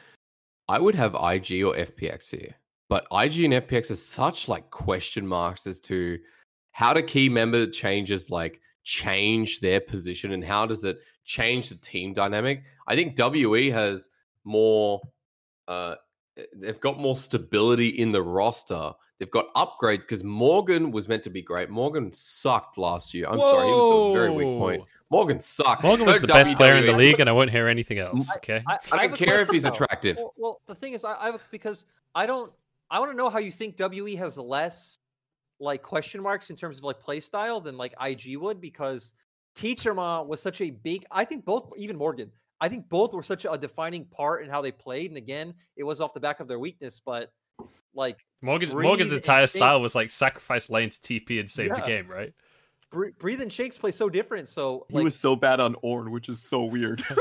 I 0.67 0.79
would 0.79 0.95
have 0.95 1.15
IG 1.15 1.63
or 1.63 1.75
FPX 1.75 2.29
here. 2.37 2.55
But 2.89 3.07
IG 3.11 3.43
and 3.45 3.53
FPX 3.53 3.91
are 3.91 3.95
such 3.95 4.47
like 4.47 4.69
question 4.71 5.25
marks 5.25 5.67
as 5.67 5.79
to 5.81 6.19
how 6.71 6.93
do 6.93 7.01
key 7.01 7.29
member 7.29 7.67
changes 7.67 8.29
like 8.29 8.59
change 8.83 9.59
their 9.59 9.79
position 9.79 10.31
and 10.31 10.43
how 10.43 10.65
does 10.65 10.83
it 10.83 10.99
change 11.25 11.69
the 11.69 11.75
team 11.75 12.13
dynamic? 12.13 12.63
I 12.87 12.95
think 12.95 13.15
WE 13.17 13.69
has 13.71 14.09
more 14.43 15.01
uh 15.67 15.95
they've 16.55 16.79
got 16.79 16.99
more 16.99 17.15
stability 17.15 17.89
in 17.89 18.11
the 18.11 18.21
roster. 18.21 18.93
They've 19.19 19.29
got 19.29 19.53
upgrades 19.53 19.99
because 19.99 20.23
Morgan 20.23 20.91
was 20.91 21.09
meant 21.09 21.23
to 21.23 21.29
be 21.29 21.41
great. 21.41 21.69
Morgan 21.69 22.13
sucked 22.13 22.77
last 22.77 23.13
year. 23.13 23.27
I'm 23.27 23.37
sorry, 23.37 23.67
he 23.67 23.73
was 23.73 24.11
a 24.11 24.17
very 24.17 24.31
weak 24.31 24.57
point. 24.57 24.83
Morgan 25.09 25.41
sucked. 25.41 25.83
Morgan 25.83 26.05
was 26.05 26.21
No 26.21 26.21
the 26.21 26.27
best 26.27 26.55
player 26.55 26.77
in 26.77 26.85
the 26.85 26.93
league, 26.93 27.19
and 27.19 27.29
I 27.29 27.33
won't 27.33 27.51
hear 27.51 27.67
anything 27.67 27.99
else. 27.99 28.31
Okay. 28.37 28.63
I, 28.65 28.77
I 28.93 29.01
have 29.01 29.11
don't 29.11 29.21
a 29.21 29.25
care 29.25 29.41
if 29.41 29.49
he's 29.49 29.65
attractive. 29.65 30.15
Well, 30.17 30.33
well, 30.37 30.61
the 30.67 30.75
thing 30.75 30.93
is, 30.93 31.03
I, 31.03 31.15
I 31.15 31.37
because 31.51 31.85
I 32.15 32.25
don't. 32.25 32.51
I 32.89 32.99
want 32.99 33.11
to 33.11 33.17
know 33.17 33.29
how 33.29 33.39
you 33.39 33.51
think 33.51 33.75
WE 33.77 34.15
has 34.15 34.37
less 34.37 34.99
like 35.59 35.81
question 35.81 36.23
marks 36.23 36.49
in 36.49 36.55
terms 36.55 36.77
of 36.77 36.85
like 36.85 37.01
play 37.01 37.19
style 37.19 37.59
than 37.59 37.77
like 37.77 37.93
IG 38.01 38.37
would 38.37 38.61
because 38.61 39.13
Teacher 39.53 39.93
Ma 39.93 40.21
was 40.21 40.41
such 40.41 40.61
a 40.61 40.69
big. 40.69 41.05
I 41.11 41.25
think 41.25 41.43
both, 41.43 41.71
even 41.75 41.97
Morgan. 41.97 42.31
I 42.61 42.69
think 42.69 42.87
both 42.89 43.13
were 43.13 43.23
such 43.23 43.45
a 43.49 43.57
defining 43.57 44.05
part 44.05 44.43
in 44.43 44.49
how 44.49 44.61
they 44.61 44.71
played. 44.71 45.11
And 45.11 45.17
again, 45.17 45.53
it 45.75 45.83
was 45.83 46.01
off 46.01 46.13
the 46.13 46.19
back 46.19 46.39
of 46.39 46.47
their 46.47 46.59
weakness, 46.59 47.01
but 47.05 47.31
like 47.93 48.17
Morgan, 48.41 48.69
Breathe 48.69 48.85
Morgan's 48.87 49.13
entire 49.13 49.47
think- 49.47 49.61
style 49.63 49.81
was 49.81 49.95
like 49.95 50.11
sacrifice 50.11 50.69
lane 50.69 50.89
to 50.89 50.97
TP 50.99 51.39
and 51.39 51.49
save 51.49 51.69
the 51.71 51.81
game, 51.81 52.07
right? 52.07 52.33
Bre- 52.91 53.09
Breathe 53.19 53.41
and 53.41 53.51
Shakes 53.53 53.77
play 53.77 53.91
so 53.91 54.09
different. 54.09 54.47
So 54.49 54.85
He 54.89 55.03
was 55.03 55.17
so 55.17 55.35
bad 55.35 55.59
on 55.59 55.75
Ornn, 55.83 56.09
which 56.09 56.27
is 56.29 56.41
so 56.41 56.63
weird. 56.63 57.03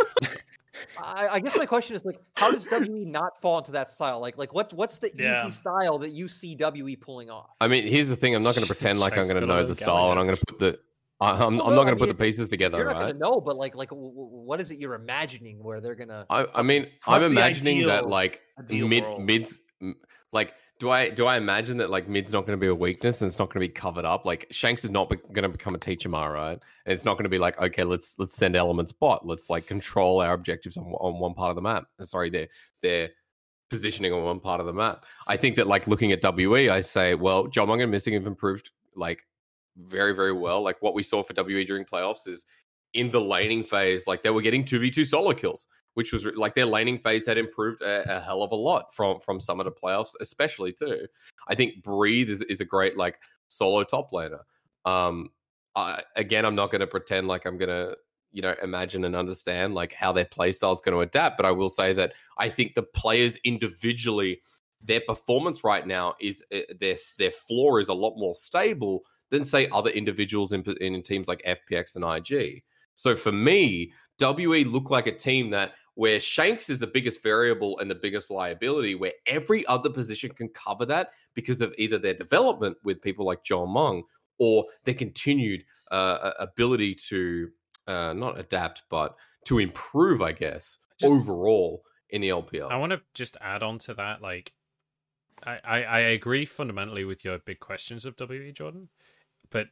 I, 1.02 1.28
I 1.32 1.40
guess 1.40 1.56
my 1.56 1.66
question 1.66 1.96
is 1.96 2.04
like, 2.04 2.20
how 2.36 2.50
does 2.52 2.68
WE 2.70 3.04
not 3.04 3.40
fall 3.40 3.58
into 3.58 3.72
that 3.72 3.90
style? 3.90 4.20
Like, 4.20 4.38
like 4.38 4.54
what 4.54 4.72
what's 4.74 4.98
the 4.98 5.10
Yeah. 5.14 5.42
easy 5.46 5.50
style 5.50 5.98
that 5.98 6.10
you 6.10 6.28
see 6.28 6.56
WE 6.58 6.94
pulling 6.96 7.30
off? 7.30 7.50
I 7.60 7.68
mean, 7.68 7.86
here's 7.86 8.08
the 8.08 8.16
thing. 8.16 8.34
I'm 8.34 8.42
not 8.42 8.54
going 8.54 8.66
to 8.66 8.72
pretend 8.72 9.00
like 9.00 9.16
I'm 9.16 9.24
going 9.24 9.40
to 9.40 9.46
know 9.46 9.64
the 9.64 9.74
style, 9.74 10.10
and 10.12 10.20
I'm 10.20 10.26
going 10.26 10.38
to 10.38 10.46
put 10.46 10.58
the. 10.58 10.78
I- 11.20 11.32
I'm, 11.32 11.54
I'm 11.54 11.56
Well, 11.58 11.70
not 11.70 11.80
I 11.80 11.84
going 11.84 11.96
to 11.98 12.06
put 12.06 12.08
the 12.08 12.14
pieces 12.14 12.48
together, 12.48 12.78
You're 12.78 12.86
not 12.86 12.94
right? 13.02 13.06
gonna 13.08 13.18
know, 13.18 13.40
but 13.40 13.56
like, 13.56 13.74
like 13.74 13.88
w- 13.88 14.08
w- 14.10 14.28
what 14.30 14.60
is 14.60 14.70
it 14.70 14.78
you're 14.78 14.94
imagining 14.94 15.60
where 15.64 15.80
they're 15.80 15.96
gonna? 15.96 16.24
I, 16.30 16.46
I 16.54 16.62
mean, 16.62 16.86
I'm 17.08 17.22
What's 17.22 17.34
the 17.34 17.40
imagining 17.40 17.86
that 17.88 18.06
like 18.08 18.40
mid 18.70 19.02
world? 19.02 19.22
mids, 19.24 19.60
m- 19.82 19.96
like 20.32 20.52
do 20.78 20.90
I 20.90 21.10
do 21.10 21.26
I 21.26 21.36
imagine 21.36 21.76
that 21.78 21.90
like 21.90 22.08
mid's 22.08 22.32
not 22.32 22.46
going 22.46 22.56
to 22.56 22.60
be 22.60 22.68
a 22.68 22.74
weakness 22.74 23.20
and 23.20 23.28
it's 23.28 23.38
not 23.38 23.46
going 23.46 23.60
to 23.62 23.68
be 23.68 23.68
covered 23.68 24.04
up? 24.04 24.24
Like 24.24 24.46
Shanks 24.50 24.84
is 24.84 24.90
not 24.90 25.08
going 25.08 25.42
to 25.42 25.48
become 25.48 25.74
a 25.74 25.78
Teacher 25.78 26.08
Ma, 26.08 26.26
right? 26.26 26.52
And 26.52 26.92
it's 26.92 27.04
not 27.04 27.14
going 27.14 27.24
to 27.24 27.30
be 27.30 27.38
like 27.38 27.60
okay, 27.60 27.82
let's 27.82 28.18
let's 28.18 28.36
send 28.36 28.54
elements 28.54 28.92
bot, 28.92 29.26
let's 29.26 29.50
like 29.50 29.66
control 29.66 30.20
our 30.20 30.34
objectives 30.34 30.76
on 30.76 30.84
on 30.84 31.18
one 31.18 31.34
part 31.34 31.50
of 31.50 31.56
the 31.56 31.62
map. 31.62 31.84
Uh, 31.98 32.04
Sorry, 32.04 32.30
their 32.30 32.48
their 32.82 33.10
positioning 33.70 34.12
on 34.12 34.22
one 34.22 34.40
part 34.40 34.60
of 34.60 34.66
the 34.66 34.72
map. 34.72 35.04
I 35.26 35.36
think 35.36 35.56
that 35.56 35.66
like 35.66 35.86
looking 35.86 36.12
at 36.12 36.22
WE, 36.22 36.70
I 36.70 36.80
say, 36.80 37.14
well, 37.14 37.48
John 37.48 37.68
Mungan 37.68 37.90
missing 37.90 38.14
have 38.14 38.26
improved 38.26 38.70
like 38.94 39.20
very 39.76 40.14
very 40.14 40.32
well. 40.32 40.62
Like 40.62 40.80
what 40.80 40.94
we 40.94 41.02
saw 41.02 41.22
for 41.22 41.34
WE 41.42 41.64
during 41.64 41.84
playoffs 41.84 42.28
is 42.28 42.46
in 42.94 43.10
the 43.10 43.20
laning 43.20 43.64
phase, 43.64 44.06
like 44.06 44.22
they 44.22 44.30
were 44.30 44.42
getting 44.42 44.64
2v2 44.64 45.06
solo 45.06 45.32
kills, 45.32 45.66
which 45.98 46.12
was 46.12 46.24
like 46.36 46.54
their 46.54 46.64
laning 46.64 46.96
phase 46.96 47.26
had 47.26 47.36
improved 47.36 47.82
a, 47.82 48.18
a 48.18 48.20
hell 48.20 48.44
of 48.44 48.52
a 48.52 48.54
lot 48.54 48.94
from 48.94 49.18
from 49.18 49.40
summer 49.40 49.64
to 49.64 49.70
playoffs, 49.72 50.12
especially 50.20 50.72
too. 50.72 51.08
I 51.48 51.56
think 51.56 51.82
Breathe 51.82 52.30
is, 52.30 52.40
is 52.42 52.60
a 52.60 52.64
great 52.64 52.96
like 52.96 53.18
solo 53.48 53.82
top 53.82 54.12
laner. 54.12 54.42
Um, 54.84 55.30
I, 55.74 56.04
again, 56.14 56.44
I'm 56.44 56.54
not 56.54 56.70
going 56.70 56.82
to 56.82 56.86
pretend 56.86 57.26
like 57.26 57.46
I'm 57.46 57.58
going 57.58 57.70
to 57.70 57.96
you 58.30 58.42
know 58.42 58.54
imagine 58.62 59.06
and 59.06 59.16
understand 59.16 59.74
like 59.74 59.92
how 59.92 60.12
their 60.12 60.26
play 60.26 60.52
style 60.52 60.70
is 60.70 60.80
going 60.80 60.94
to 60.94 61.00
adapt, 61.00 61.36
but 61.36 61.44
I 61.44 61.50
will 61.50 61.68
say 61.68 61.92
that 61.94 62.12
I 62.38 62.48
think 62.48 62.76
the 62.76 62.84
players 62.84 63.36
individually, 63.38 64.40
their 64.80 65.00
performance 65.00 65.64
right 65.64 65.84
now 65.84 66.14
is 66.20 66.44
uh, 66.54 66.60
their 66.78 66.94
their 67.18 67.32
floor 67.32 67.80
is 67.80 67.88
a 67.88 67.94
lot 67.94 68.16
more 68.16 68.36
stable 68.36 69.02
than 69.30 69.42
say 69.42 69.66
other 69.72 69.90
individuals 69.90 70.52
in 70.52 70.62
in 70.80 71.02
teams 71.02 71.26
like 71.26 71.42
FPX 71.42 71.96
and 71.96 72.04
IG. 72.04 72.62
So 72.94 73.16
for 73.16 73.32
me, 73.32 73.92
WE 74.20 74.64
look 74.64 74.90
like 74.90 75.06
a 75.06 75.16
team 75.16 75.50
that 75.50 75.72
where 75.98 76.20
Shanks 76.20 76.70
is 76.70 76.78
the 76.78 76.86
biggest 76.86 77.24
variable 77.24 77.76
and 77.80 77.90
the 77.90 77.94
biggest 77.96 78.30
liability, 78.30 78.94
where 78.94 79.14
every 79.26 79.66
other 79.66 79.90
position 79.90 80.30
can 80.30 80.48
cover 80.50 80.86
that 80.86 81.10
because 81.34 81.60
of 81.60 81.74
either 81.76 81.98
their 81.98 82.14
development 82.14 82.76
with 82.84 83.02
people 83.02 83.26
like 83.26 83.42
Jiumeng 83.42 84.02
or 84.38 84.66
their 84.84 84.94
continued 84.94 85.64
uh, 85.90 86.30
ability 86.38 86.94
to 87.08 87.48
uh, 87.88 88.12
not 88.12 88.38
adapt, 88.38 88.84
but 88.88 89.16
to 89.46 89.58
improve, 89.58 90.22
I 90.22 90.30
guess, 90.30 90.78
Just- 91.00 91.12
overall 91.12 91.82
in 92.10 92.20
the 92.20 92.28
LPL. 92.28 92.70
I 92.70 92.76
want 92.76 92.92
to 92.92 93.00
just 93.12 93.36
add 93.40 93.64
on 93.64 93.78
to 93.78 93.94
that. 93.94 94.22
Like, 94.22 94.52
I, 95.44 95.58
I, 95.64 95.82
I 95.82 95.98
agree 95.98 96.46
fundamentally 96.46 97.04
with 97.04 97.24
your 97.24 97.40
big 97.40 97.58
questions 97.58 98.04
of 98.04 98.14
WE 98.20 98.52
Jordan, 98.52 98.90
but 99.50 99.66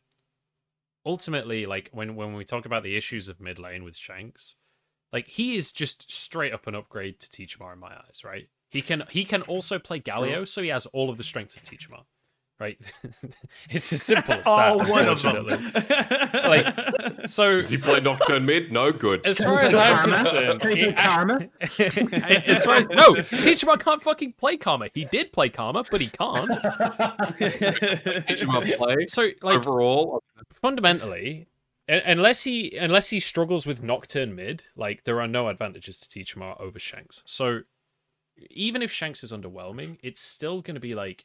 ultimately, 1.04 1.66
like 1.66 1.88
when 1.92 2.16
when 2.16 2.34
we 2.34 2.44
talk 2.44 2.66
about 2.66 2.82
the 2.82 2.96
issues 2.96 3.28
of 3.28 3.40
mid 3.40 3.60
lane 3.60 3.84
with 3.84 3.96
Shanks, 3.96 4.56
like 5.12 5.26
he 5.28 5.56
is 5.56 5.72
just 5.72 6.10
straight 6.10 6.52
up 6.52 6.66
an 6.66 6.74
upgrade 6.74 7.20
to 7.20 7.30
Teacher 7.30 7.58
Ma 7.60 7.72
in 7.72 7.78
my 7.78 7.92
eyes. 7.92 8.22
Right? 8.24 8.48
He 8.70 8.82
can 8.82 9.04
he 9.10 9.24
can 9.24 9.42
also 9.42 9.78
play 9.78 10.00
Galio, 10.00 10.46
so 10.46 10.62
he 10.62 10.68
has 10.68 10.86
all 10.86 11.10
of 11.10 11.16
the 11.16 11.24
strengths 11.24 11.56
of 11.56 11.62
Teacher 11.62 11.88
Ma. 11.90 11.98
Right? 12.58 12.78
it's 13.70 13.92
as 13.92 14.02
simple 14.02 14.32
as 14.32 14.44
oh, 14.46 14.56
that. 14.56 14.68
All 14.70 14.90
one 14.90 15.06
of 15.08 15.20
them. 15.20 15.46
Like, 16.32 17.28
so 17.28 17.52
Does 17.60 17.68
he 17.68 17.76
play 17.76 18.00
Nocturne 18.00 18.46
mid? 18.46 18.72
No 18.72 18.92
good. 18.92 19.26
as 19.26 19.36
far 19.44 19.60
as 19.60 19.74
I'm 19.74 20.08
concerned, 20.10 20.60
Can 20.62 20.70
he 20.70 20.76
he- 20.76 20.84
play 20.84 20.94
Karma? 20.94 21.48
I- 21.60 22.42
as 22.46 22.64
far 22.64 22.76
as, 22.76 22.86
no, 22.88 23.14
Teachable 23.16 23.76
can't 23.76 24.00
fucking 24.00 24.32
play 24.38 24.56
Karma. 24.56 24.88
He 24.94 25.04
did 25.04 25.32
play 25.34 25.50
Karma, 25.50 25.84
but 25.90 26.00
he 26.00 26.06
can't. 26.08 26.48
Did 27.38 28.48
play 28.78 29.06
So, 29.08 29.30
like, 29.42 29.56
overall? 29.58 30.22
fundamentally, 30.52 31.40
un- 31.40 31.46
unless 31.88 32.42
he 32.42 32.76
unless 32.76 33.08
he 33.10 33.20
struggles 33.20 33.66
with 33.66 33.82
Nocturne 33.82 34.34
mid, 34.34 34.64
like 34.76 35.04
there 35.04 35.20
are 35.20 35.28
no 35.28 35.48
advantages 35.48 35.98
to 35.98 36.08
Teacher 36.08 36.38
Ma 36.38 36.54
over 36.58 36.78
Shanks. 36.78 37.22
So, 37.26 37.60
even 38.50 38.82
if 38.82 38.90
Shanks 38.92 39.22
is 39.24 39.32
underwhelming, 39.32 39.98
it's 40.02 40.20
still 40.20 40.60
going 40.62 40.74
to 40.74 40.80
be 40.80 40.94
like 40.94 41.24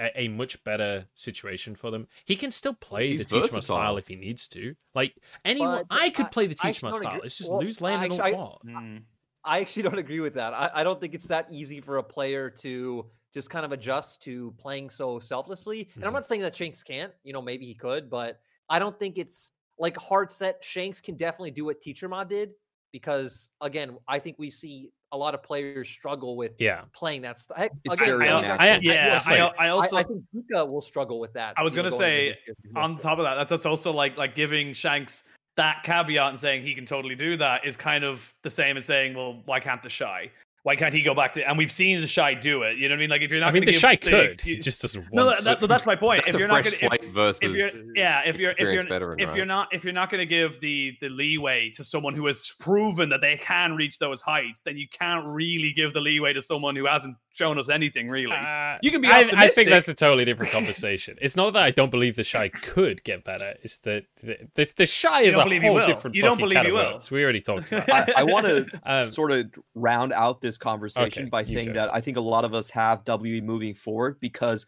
a, 0.00 0.22
a 0.22 0.28
much 0.28 0.62
better 0.64 1.06
situation 1.14 1.74
for 1.76 1.90
them. 1.90 2.08
He 2.24 2.34
can 2.36 2.50
still 2.50 2.74
play 2.74 3.10
He's 3.10 3.20
the 3.20 3.24
Teacher 3.26 3.36
Ma 3.40 3.42
versatile. 3.46 3.62
style 3.62 3.96
if 3.96 4.08
he 4.08 4.16
needs 4.16 4.48
to. 4.48 4.74
Like 4.94 5.14
anyone, 5.44 5.84
But 5.88 5.96
I 6.02 6.10
could 6.10 6.26
I- 6.26 6.30
play 6.30 6.46
the 6.46 6.56
I 6.62 6.68
actually 6.68 6.92
style. 6.94 7.14
agree- 7.16 7.26
It's 7.26 7.38
just 7.38 7.50
well, 7.50 7.60
lose 7.60 7.80
lane 7.80 7.94
and 8.02 8.04
actually, 8.12 8.32
I- 8.32 8.36
bot. 8.36 8.62
Mm. 8.66 9.02
I 9.44 9.60
actually 9.60 9.82
don't 9.82 9.98
agree 9.98 10.20
with 10.20 10.34
that. 10.34 10.54
I, 10.54 10.70
I 10.76 10.84
don't 10.84 10.98
think 10.98 11.14
it's 11.14 11.28
that 11.28 11.50
easy 11.50 11.80
for 11.80 11.98
a 11.98 12.02
player 12.02 12.48
to 12.60 13.04
just 13.34 13.50
kind 13.50 13.64
of 13.66 13.72
adjust 13.72 14.22
to 14.22 14.54
playing 14.58 14.88
so 14.88 15.18
selflessly. 15.18 15.88
And 15.96 16.04
I'm 16.04 16.10
Mhm. 16.10 16.14
not 16.14 16.24
saying 16.24 16.40
that 16.42 16.56
Shanks 16.56 16.82
can't. 16.82 17.12
You 17.24 17.32
know, 17.34 17.42
maybe 17.42 17.66
he 17.66 17.74
could, 17.74 18.08
but 18.08 18.40
I 18.70 18.78
don't 18.78 18.98
think 18.98 19.18
it's 19.18 19.52
like 19.78 19.96
hard 19.96 20.30
set. 20.32 20.62
Shanks 20.62 21.00
can 21.00 21.16
definitely 21.16 21.50
do 21.50 21.64
what 21.64 21.80
Teacher 21.80 22.08
Ma 22.08 22.24
did 22.24 22.50
because, 22.92 23.50
again, 23.60 23.96
I 24.06 24.18
think 24.18 24.38
we 24.38 24.50
see 24.50 24.90
a 25.12 25.16
lot 25.16 25.34
of 25.34 25.42
players 25.42 25.88
struggle 25.88 26.36
with 26.36 26.54
Yeah. 26.58 26.82
playing 26.94 27.22
that 27.22 27.38
style. 27.38 27.68
It's 27.84 28.00
again, 28.00 28.18
very 28.18 28.28
I- 28.28 28.38
unnatural. 28.38 28.60
I- 28.60 28.78
Yeah, 28.82 29.20
will 29.30 29.52
I, 29.58 29.66
I 29.66 29.68
also 29.68 29.96
I, 29.96 30.00
I 30.00 30.02
think 30.02 30.22
Zuka 30.34 30.68
will 30.68 30.80
struggle 30.80 31.20
with 31.20 31.32
that. 31.34 31.54
I 31.56 31.62
was 31.62 31.74
gonna 31.74 31.90
say, 31.90 32.30
this 32.30 32.36
year 32.46 32.54
as 32.66 32.72
well. 32.74 32.84
on 32.84 32.98
top 32.98 33.18
of 33.18 33.24
that, 33.24 33.34
that's, 33.36 33.50
that's 33.50 33.66
also 33.66 33.92
like 33.92 34.16
like 34.16 34.34
giving 34.34 34.72
Shanks 34.72 35.24
that 35.56 35.82
caveat 35.84 36.28
and 36.30 36.38
saying 36.38 36.64
he 36.64 36.74
can 36.74 36.84
totally 36.84 37.14
do 37.14 37.36
that 37.36 37.64
is 37.64 37.76
kind 37.76 38.02
of 38.02 38.34
the 38.42 38.50
same 38.50 38.76
as 38.76 38.84
saying, 38.84 39.14
well, 39.14 39.40
why 39.44 39.60
can't 39.60 39.80
TheShy? 39.82 40.30
Why 40.64 40.76
can't 40.76 40.94
he 40.94 41.02
go 41.02 41.14
back 41.14 41.34
to? 41.34 41.46
And 41.46 41.58
we've 41.58 41.70
seen 41.70 42.00
TheShy 42.02 42.40
do 42.40 42.62
it. 42.62 42.78
You 42.78 42.88
know 42.88 42.94
what 42.94 42.98
I 42.98 43.00
mean? 43.00 43.10
Like 43.10 43.20
if 43.20 43.30
you're 43.30 43.38
not 43.38 43.50
I 43.50 43.52
mean, 43.52 43.64
going 43.64 43.66
the 43.66 43.72
to 43.72 43.78
shy 43.78 43.96
give 43.96 44.10
could. 44.12 44.24
excuse- 44.24 44.56
He 44.56 44.62
just 44.62 44.80
doesn't 44.80 45.12
no, 45.12 45.26
want 45.26 45.36
that, 45.36 45.44
that, 45.44 45.54
to. 45.56 45.60
but 45.60 45.66
that's 45.66 45.84
my 45.86 45.94
point. 45.94 46.24
That's 46.24 46.30
if 46.30 46.36
a 46.36 46.38
you're 46.38 46.48
not 46.48 46.62
fresh 46.64 46.80
going 46.80 46.90
to, 46.90 46.98
slate 46.98 47.12
versus 47.12 47.40
if 47.42 47.54
you're 47.54 47.94
yeah 47.94 48.22
if 48.24 48.38
you're 48.38 48.52
if 48.52 48.72
you're 48.72 48.82
veteran, 48.86 49.20
if 49.20 49.28
right? 49.28 49.36
you're 49.36 49.44
not 49.44 49.68
if 49.74 49.84
you're 49.84 49.92
not 49.92 50.08
going 50.08 50.20
to 50.20 50.26
give 50.26 50.58
the 50.60 50.96
the 51.02 51.10
leeway 51.10 51.68
to 51.74 51.84
someone 51.84 52.14
who 52.14 52.24
has 52.26 52.54
proven 52.60 53.10
that 53.10 53.20
they 53.20 53.36
can 53.36 53.76
reach 53.76 53.98
those 53.98 54.22
heights 54.22 54.62
then 54.62 54.78
you 54.78 54.88
can't 54.88 55.26
really 55.26 55.70
give 55.72 55.92
the 55.92 56.00
leeway 56.00 56.32
to 56.32 56.40
someone 56.40 56.74
who 56.74 56.86
hasn't 56.86 57.14
shown 57.34 57.58
us 57.58 57.68
anything 57.68 58.08
really 58.08 58.32
Uh, 58.32 58.78
you 58.80 58.90
can 58.92 59.00
be 59.00 59.08
I, 59.08 59.28
I 59.36 59.48
think 59.48 59.68
that's 59.68 59.88
a 59.88 59.94
totally 59.94 60.24
different 60.24 60.52
conversation. 60.58 61.18
it's 61.20 61.36
not 61.36 61.52
that 61.54 61.62
I 61.62 61.70
don't 61.72 61.90
believe 61.90 62.14
TheShy 62.16 62.52
could 62.62 63.02
get 63.04 63.24
better. 63.24 63.54
It's 63.62 63.78
that 63.78 64.04
the, 64.22 64.38
the, 64.54 64.64
TheShy 64.66 65.22
You 65.22 65.28
is 65.28 65.34
don't 65.34 65.42
a 65.42 65.44
believe 65.44 65.62
he 65.62 65.66
whole 65.68 65.76
will. 65.76 65.86
different 65.86 66.14
You 66.16 66.22
don't 66.22 66.38
believe 66.38 66.56
can 66.56 66.66
he 66.66 66.70
of 66.70 66.76
will. 66.76 66.92
worms. 66.92 67.10
We 67.10 67.22
already 67.24 67.40
talked 67.40 67.72
about. 67.72 67.90
I, 67.90 68.12
I 68.18 68.22
want 68.22 68.46
to 68.46 68.66
Um, 68.86 69.10
sort 69.10 69.32
of 69.32 69.46
round 69.74 70.12
out 70.12 70.40
this 70.40 70.56
conversation 70.56 71.24
Okay, 71.24 71.30
by 71.30 71.42
saying 71.42 71.72
that 71.72 71.92
I 71.92 72.00
think 72.00 72.16
a 72.16 72.20
lot 72.20 72.44
of 72.44 72.54
us 72.54 72.70
have 72.70 73.02
WE 73.06 73.40
moving 73.40 73.74
forward 73.74 74.20
because 74.20 74.64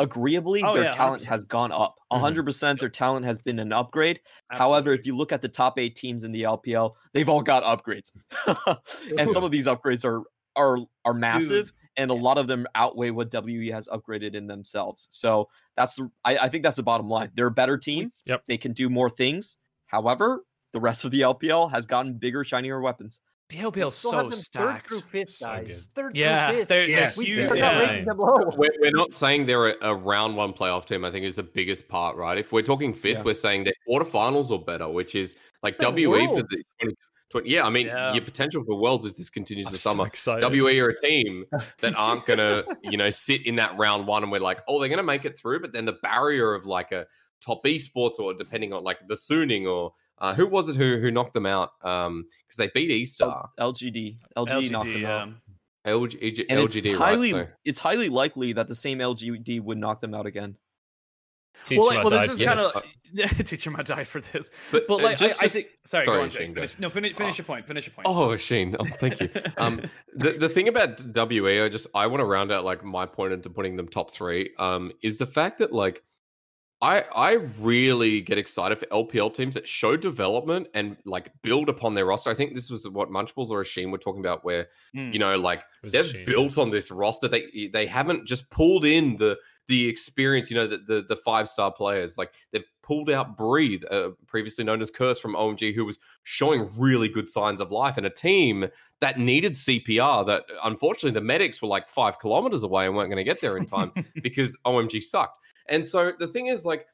agreeably 0.00 0.62
Oh, 0.64 0.74
their 0.74 0.84
yeah, 0.84 0.90
talent 0.90 1.22
100%. 1.22 1.26
has 1.26 1.44
gone 1.44 1.70
up. 1.72 1.96
Mhm. 2.12 2.20
100% 2.20 2.78
their 2.80 2.88
talent 2.88 3.26
has 3.26 3.40
been 3.40 3.58
an 3.58 3.72
upgrade. 3.72 4.20
However, 4.48 4.92
if 4.92 5.06
you 5.06 5.16
look 5.16 5.32
at 5.32 5.42
the 5.42 5.48
top 5.48 5.78
8 5.78 5.94
teams 5.94 6.24
in 6.24 6.32
the 6.32 6.42
LPL, 6.42 6.94
they've 7.12 7.28
all 7.28 7.42
got 7.42 7.62
upgrades. 7.64 8.12
and 9.18 9.30
some 9.30 9.44
of 9.44 9.50
these 9.50 9.66
upgrades 9.66 10.04
are 10.04 10.22
are 10.56 10.78
are 11.04 11.14
massive 11.14 11.72
and 11.98 12.10
a 12.10 12.14
lot 12.14 12.38
of 12.38 12.46
them 12.46 12.66
outweigh 12.74 13.10
what 13.10 13.30
WE 13.44 13.68
has 13.68 13.86
upgraded 13.88 14.34
in 14.34 14.46
themselves. 14.46 15.06
So 15.10 15.48
that's 15.76 16.00
I, 16.24 16.38
I 16.38 16.48
think 16.48 16.62
that's 16.64 16.76
the 16.76 16.82
bottom 16.82 17.08
line. 17.10 17.30
They're 17.34 17.48
a 17.48 17.50
better 17.50 17.76
team. 17.76 18.10
Yep. 18.24 18.44
They 18.48 18.56
can 18.56 18.72
do 18.72 18.88
more 18.88 19.10
things. 19.10 19.56
However, 19.86 20.44
the 20.72 20.80
rest 20.80 21.04
of 21.04 21.10
the 21.10 21.20
LPL 21.22 21.70
has 21.72 21.84
gotten 21.86 22.14
bigger, 22.14 22.44
shinier 22.44 22.80
weapons. 22.80 23.18
the 23.50 23.56
LPL 23.58 23.88
is 23.88 23.94
still 23.94 24.10
so 24.10 24.16
have 24.18 24.24
them 24.26 24.32
third 24.32 24.38
stacked 24.40 24.88
through 24.88 25.00
fifth, 25.00 25.30
So 25.30 25.46
guys. 25.46 25.86
good. 25.88 25.94
Third 25.94 26.16
yeah 26.16 26.50
through 26.50 26.58
fifth. 26.60 26.68
they're, 26.68 26.88
Yeah. 26.88 26.98
they're 27.00 27.12
we 27.16 27.24
huge 27.26 27.38
are 27.38 27.48
not 27.48 27.56
yeah. 27.58 27.70
insane. 27.72 27.88
ranking 27.88 28.04
them 28.06 28.18
low. 28.18 28.52
We're, 28.56 28.70
we're 28.80 28.90
not 28.92 29.12
saying 29.14 29.46
they're 29.46 29.68
a, 29.70 29.74
a 29.90 29.94
round 29.94 30.36
one 30.36 30.52
playoff 30.52 30.84
team. 30.86 31.04
I 31.04 31.10
think 31.10 31.24
is 31.24 31.36
the 31.36 31.42
biggest 31.42 31.88
part, 31.88 32.16
right? 32.16 32.36
If 32.38 32.52
we're 32.52 32.62
talking 32.62 32.92
fifth, 32.92 33.16
Yeah. 33.18 33.22
we're 33.22 33.34
saying 33.34 33.64
they're 33.64 33.72
quarterfinals 33.88 34.50
or 34.50 34.62
better, 34.62 34.88
which 34.88 35.14
is 35.14 35.34
like 35.62 35.78
The 35.78 35.90
WE 35.90 36.04
for 36.04 36.10
Worlds. 36.34 36.48
the 36.80 36.94
20, 37.30 37.44
20 37.48 37.50
yeah. 37.50 37.66
I 37.66 37.70
mean, 37.70 37.86
Yeah. 37.86 38.12
your 38.14 38.24
potential 38.24 38.62
for 38.64 38.80
worlds 38.80 39.04
if 39.06 39.14
this 39.16 39.30
continues 39.30 39.66
I'm 39.66 39.72
the 39.72 39.78
so 39.78 39.90
summer. 39.90 40.06
excited. 40.06 40.48
WE 40.50 40.78
are 40.80 40.88
a 40.90 40.96
team 41.00 41.44
that 41.80 41.94
aren't 41.96 42.26
gonna, 42.26 42.64
you 42.82 42.96
know, 42.96 43.10
sit 43.10 43.46
in 43.46 43.56
that 43.56 43.76
round 43.78 44.06
one 44.06 44.22
and 44.22 44.32
we're 44.32 44.40
like, 44.40 44.60
oh, 44.68 44.80
they're 44.80 44.88
gonna 44.88 45.02
make 45.02 45.24
it 45.24 45.38
through, 45.38 45.60
but 45.60 45.72
then 45.72 45.84
the 45.84 45.96
barrier 46.02 46.54
of 46.54 46.64
like 46.66 46.92
a 46.92 47.06
top 47.44 47.62
esports 47.64 48.18
or 48.18 48.34
depending 48.34 48.72
on 48.72 48.82
like 48.82 48.98
the 49.08 49.14
Suning 49.14 49.66
or 49.66 49.92
uh, 50.20 50.34
who 50.34 50.46
was 50.46 50.68
it 50.68 50.74
who 50.76 50.98
who 50.98 51.10
knocked 51.10 51.34
them 51.34 51.46
out? 51.46 51.70
Um, 51.84 52.24
because 52.46 52.56
they 52.56 52.68
beat 52.74 52.90
E 52.90 53.04
Star, 53.04 53.48
LGD. 53.60 54.16
LGD, 54.36 54.70
knocked 54.70 54.88
LGD, 54.88 54.94
them 55.02 55.06
out. 55.06 55.28
yeah. 55.28 55.92
LG, 55.92 56.20
LG, 56.20 56.44
And 56.50 56.58
LGD, 56.60 56.76
it's 56.76 56.86
right? 56.88 56.96
highly 56.96 57.30
So- 57.30 57.46
it's 57.64 57.78
highly 57.78 58.08
likely 58.08 58.52
that 58.54 58.66
the 58.68 58.74
same 58.74 58.98
LGD 58.98 59.60
would 59.62 59.78
knock 59.78 60.00
them 60.00 60.14
out 60.14 60.26
again. 60.26 60.56
Teach 61.64 61.78
well, 61.78 61.88
like, 61.88 62.04
well, 62.04 62.10
this 62.20 62.30
is 62.32 62.38
kind 62.38 62.60
for 62.60 62.78
of 62.78 62.84
this. 63.12 63.50
teacher 63.50 63.70
might 63.70 63.86
die 63.86 64.04
for 64.04 64.20
this. 64.20 64.50
But, 64.70 64.86
But 64.86 65.00
uh, 65.00 65.02
like, 65.04 65.18
just- 65.18 65.42
I, 65.42 65.46
I 65.46 65.48
think. 65.48 65.68
Sorry, 65.84 66.06
go 66.06 66.20
on, 66.20 66.30
Shane, 66.30 66.52
go. 66.52 66.60
Finish, 66.60 66.78
no, 66.78 66.90
finish, 66.90 67.14
finish 67.16 67.34
Oh. 67.34 67.38
your 67.38 67.44
point. 67.46 67.66
Finish 67.66 67.86
your 67.86 67.94
point. 67.94 68.06
Oh, 68.06 68.36
Sheen. 68.36 68.76
Oh, 68.78 68.84
thank 68.84 69.20
you. 69.20 69.28
Um, 69.58 69.80
the 70.14 70.32
the 70.32 70.48
thing 70.48 70.68
about 70.68 71.00
WE, 71.14 71.62
I 71.62 71.68
just 71.68 71.86
I 71.94 72.06
want 72.06 72.20
to 72.20 72.24
round 72.26 72.52
out 72.52 72.64
like 72.64 72.84
my 72.84 73.06
point 73.06 73.32
into 73.32 73.50
putting 73.50 73.76
them 73.76 73.88
top 73.88 74.12
three. 74.12 74.50
Um, 74.58 74.92
is 75.02 75.18
the 75.18 75.26
fact 75.26 75.58
that 75.58 75.72
like 75.72 76.02
I 76.80 77.00
I 77.12 77.32
really 77.60 78.20
get 78.20 78.38
excited 78.38 78.78
for 78.78 78.86
LPL 78.86 79.34
teams 79.34 79.54
that 79.54 79.66
show 79.66 79.96
development 79.96 80.68
and 80.74 80.96
like 81.04 81.32
build 81.42 81.68
upon 81.68 81.94
their 81.94 82.04
roster. 82.06 82.30
I 82.30 82.34
think 82.34 82.54
this 82.54 82.70
was 82.70 82.86
what 82.88 83.08
Munchables 83.10 83.50
or 83.50 83.64
Asheen 83.64 83.90
were 83.90 83.98
talking 83.98 84.20
about, 84.20 84.44
where 84.44 84.68
Mm. 84.94 85.12
you 85.12 85.18
know, 85.18 85.36
like 85.36 85.60
It 85.60 85.64
was 85.82 85.94
a 85.94 85.96
they've 86.02 86.10
shame. 86.12 86.24
built 86.26 86.56
on 86.58 86.70
this 86.70 86.90
roster. 86.92 87.26
They 87.26 87.68
they 87.72 87.86
haven't 87.86 88.28
just 88.28 88.48
pulled 88.50 88.84
in 88.84 89.16
the 89.16 89.36
the 89.68 89.86
experience, 89.88 90.50
you 90.50 90.56
know, 90.56 90.66
the 90.66 90.78
the, 90.78 91.04
the 91.08 91.16
five 91.16 91.48
star 91.48 91.72
players. 91.72 92.18
Like 92.18 92.32
they've 92.52 92.66
pulled 92.82 93.10
out 93.10 93.36
Breathe, 93.36 93.82
uh, 93.90 94.10
previously 94.26 94.64
known 94.64 94.80
as 94.80 94.90
Curse 94.90 95.20
from 95.20 95.34
OMG, 95.34 95.74
who 95.74 95.84
was 95.84 95.98
showing 96.24 96.68
really 96.78 97.08
good 97.08 97.28
signs 97.28 97.60
of 97.60 97.70
life, 97.70 97.96
and 97.96 98.06
a 98.06 98.10
team 98.10 98.66
that 99.00 99.18
needed 99.18 99.52
CPR. 99.52 100.26
That 100.26 100.44
unfortunately 100.64 101.12
the 101.12 101.24
medics 101.24 101.62
were 101.62 101.68
like 101.68 101.88
five 101.88 102.18
kilometers 102.18 102.62
away 102.62 102.86
and 102.86 102.96
weren't 102.96 103.10
going 103.10 103.24
to 103.24 103.24
get 103.24 103.40
there 103.40 103.56
in 103.56 103.66
time 103.66 103.92
because 104.22 104.56
OMG 104.66 105.02
sucked. 105.02 105.38
And 105.68 105.84
so 105.84 106.12
the 106.18 106.26
thing 106.26 106.46
is, 106.46 106.64
like, 106.64 106.86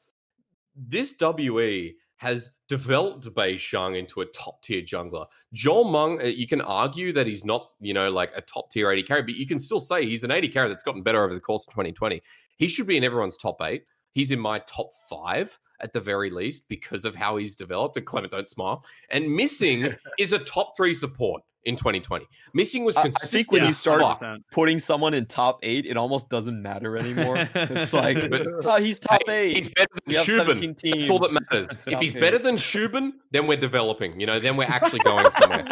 this 0.75 1.15
WE 1.19 1.95
has 2.17 2.49
developed 2.67 3.25
Beishang 3.33 3.97
into 3.97 4.21
a 4.21 4.25
top 4.27 4.61
tier 4.63 4.81
jungler. 4.81 5.25
Jiumeng, 5.53 6.23
uh, 6.23 6.27
you 6.27 6.47
can 6.47 6.61
argue 6.61 7.11
that 7.13 7.27
he's 7.27 7.43
not, 7.43 7.71
you 7.79 7.93
know, 7.93 8.09
like 8.09 8.31
a 8.35 8.41
top 8.41 8.71
tier 8.71 8.91
AD 8.91 9.05
carry, 9.05 9.21
but 9.21 9.35
you 9.35 9.45
can 9.45 9.59
still 9.59 9.79
say 9.79 10.05
he's 10.05 10.23
an 10.23 10.31
AD 10.31 10.51
carry 10.51 10.69
that's 10.69 10.83
gotten 10.83 11.03
better 11.03 11.23
over 11.23 11.33
the 11.33 11.41
course 11.41 11.67
of 11.67 11.73
2020. 11.73 12.21
He 12.57 12.67
should 12.67 12.87
be 12.87 12.97
in 12.97 13.03
everyone's 13.03 13.37
top 13.37 13.57
eight. 13.61 13.83
He's 14.13 14.31
in 14.31 14.39
my 14.39 14.59
top 14.59 14.89
five 15.09 15.59
at 15.81 15.91
the 15.91 15.99
very 15.99 16.29
least 16.29 16.63
because 16.69 17.03
of 17.03 17.15
how 17.15 17.35
he's 17.37 17.55
developed. 17.55 17.97
And 17.97 18.05
Clement, 18.05 18.31
don't 18.31 18.47
smile. 18.47 18.85
And 19.09 19.29
missing 19.35 19.93
is 20.19 20.31
a 20.31 20.39
top 20.39 20.77
three 20.77 20.93
support 20.93 21.41
in 21.65 21.75
2020. 21.75 22.25
Missing 22.53 22.85
was 22.85 22.95
I- 22.95 23.01
I 23.01 23.03
consistent. 23.05 23.31
think 23.31 23.51
when 23.51 23.63
you 23.63 23.69
as 23.69 23.77
start- 23.79 24.19
fuck. 24.19 24.37
Putting 24.53 24.79
someone 24.79 25.13
in 25.13 25.25
top 25.25 25.59
eight, 25.63 25.85
it 25.85 25.97
almost 25.97 26.29
doesn't 26.29 26.61
matter 26.61 26.95
anymore. 26.95 27.35
It's 27.55 27.91
like, 28.03 28.29
But- 28.29 28.47
oh, 28.63 28.77
he's 28.79 29.01
top 29.01 29.21
Hey, 29.27 29.49
eight. 29.49 29.57
He's 29.57 29.69
better 29.69 29.89
than 30.05 30.15
have 30.15 30.25
Shubin. 30.25 30.97
That's 30.97 31.09
all 31.09 31.19
that 31.19 31.33
matters. 31.33 31.67
if 31.87 31.99
he's 31.99 32.15
it. 32.15 32.21
better 32.21 32.37
than 32.37 32.55
Shubin, 32.55 33.13
then 33.31 33.45
we're 33.47 33.57
developing. 33.57 34.17
You 34.17 34.27
know, 34.27 34.39
then 34.39 34.55
we're 34.55 34.63
actually 34.67 34.99
going 34.99 35.29
somewhere. 35.31 35.65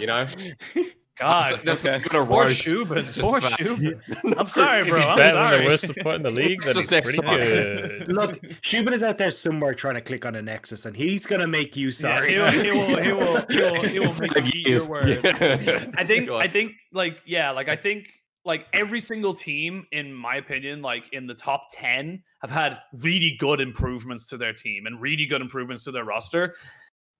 you 0.00 0.06
know, 0.06 0.26
God, 1.20 1.60
that's 1.64 1.84
okay. 1.86 2.02
gonna 2.08 2.26
poor 2.26 2.42
roast. 2.42 2.64
Shubin. 2.66 2.96
It's 2.98 3.14
just 3.14 3.20
Poor 3.28 3.40
facts. 3.40 3.56
Shubin. 3.62 4.00
I'm 4.38 4.48
sorry, 4.48 4.82
If 4.82 4.88
bro. 4.88 5.00
he's 5.00 5.10
I'm 5.10 5.16
better 5.16 5.38
than 5.38 5.48
sorry. 5.48 5.58
the 5.60 5.66
worst 5.66 5.86
support 5.86 6.16
in 6.16 6.22
the 6.22 6.30
league, 6.30 6.60
then 6.64 6.68
It's 6.70 6.78
he's 6.78 6.86
just 6.88 7.04
pretty 7.04 7.20
next 7.22 7.28
time. 7.28 7.38
good. 7.38 8.08
Look, 8.12 8.42
Shubin 8.62 8.92
is 8.92 9.02
out 9.02 9.18
there 9.18 9.30
somewhere 9.30 9.74
trying 9.74 9.94
to 9.96 10.00
click 10.00 10.24
on 10.26 10.34
a 10.36 10.42
Nexus, 10.42 10.86
and 10.86 10.96
he's 10.96 11.26
gonna 11.26 11.46
make 11.46 11.76
you 11.76 11.86
Yeah, 11.86 11.92
sorry. 11.92 12.32
he 12.32 12.38
will, 12.38 12.50
he 12.50 12.70
will, 12.70 12.96
he 13.02 13.12
will, 13.12 13.46
he 13.48 13.56
will, 13.60 13.82
he 13.84 13.98
will 14.00 14.14
make 14.14 14.34
you 14.36 14.50
eat 14.54 14.66
your 14.68 14.88
words. 14.88 15.20
Yeah. 15.24 15.86
I 15.96 16.04
think 16.04 16.30
I 16.30 16.48
think 16.48 16.72
like 16.92 17.20
yeah, 17.26 17.50
like 17.50 17.68
I 17.68 17.76
think 17.76 18.06
like 18.46 18.66
every 18.72 19.02
single 19.02 19.34
team 19.34 19.86
in 19.92 20.14
my 20.14 20.36
opinion 20.36 20.80
like 20.80 21.04
in 21.12 21.26
the 21.26 21.34
top 21.34 21.66
10 21.72 22.22
have 22.40 22.50
had 22.50 22.78
really 23.02 23.36
good 23.38 23.60
improvements 23.60 24.30
to 24.30 24.38
their 24.38 24.54
team 24.54 24.86
and 24.86 24.98
really 24.98 25.26
good 25.26 25.42
improvements 25.42 25.84
to 25.84 25.90
their 25.90 26.04
roster. 26.06 26.54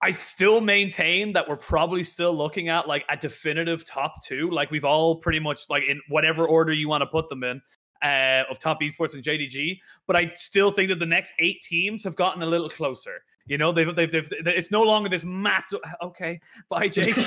I 0.02 0.10
still 0.10 0.60
maintain 0.60 1.32
that 1.34 1.46
we're 1.46 1.56
probably 1.56 2.02
still 2.04 2.32
looking 2.34 2.68
at 2.68 2.88
like 2.88 3.04
a 3.10 3.16
definitive 3.16 3.84
top 3.84 4.22
2 4.24 4.50
like 4.50 4.70
we've 4.70 4.84
all 4.84 5.16
pretty 5.16 5.40
much 5.40 5.68
like 5.68 5.82
in 5.88 6.00
whatever 6.08 6.48
order 6.48 6.72
you 6.72 6.88
want 6.88 7.02
to 7.02 7.06
put 7.06 7.28
them 7.28 7.44
in 7.44 7.60
uh, 8.02 8.44
of 8.50 8.58
top 8.58 8.80
esports 8.80 9.14
and 9.14 9.22
JDG, 9.22 9.78
but 10.06 10.16
I 10.16 10.30
still 10.34 10.70
think 10.70 10.88
that 10.88 10.98
the 10.98 11.06
next 11.06 11.34
8 11.38 11.60
teams 11.62 12.02
have 12.04 12.16
gotten 12.16 12.42
a 12.42 12.46
little 12.46 12.70
closer. 12.70 13.22
You 13.50 13.58
know, 13.58 13.72
they've, 13.72 13.92
they've, 13.96 14.10
they've, 14.12 14.28
it's 14.46 14.70
no 14.70 14.82
longer 14.84 15.08
this 15.08 15.24
massive. 15.24 15.80
Okay, 16.02 16.40
bye, 16.68 16.88
Jake. 16.88 17.16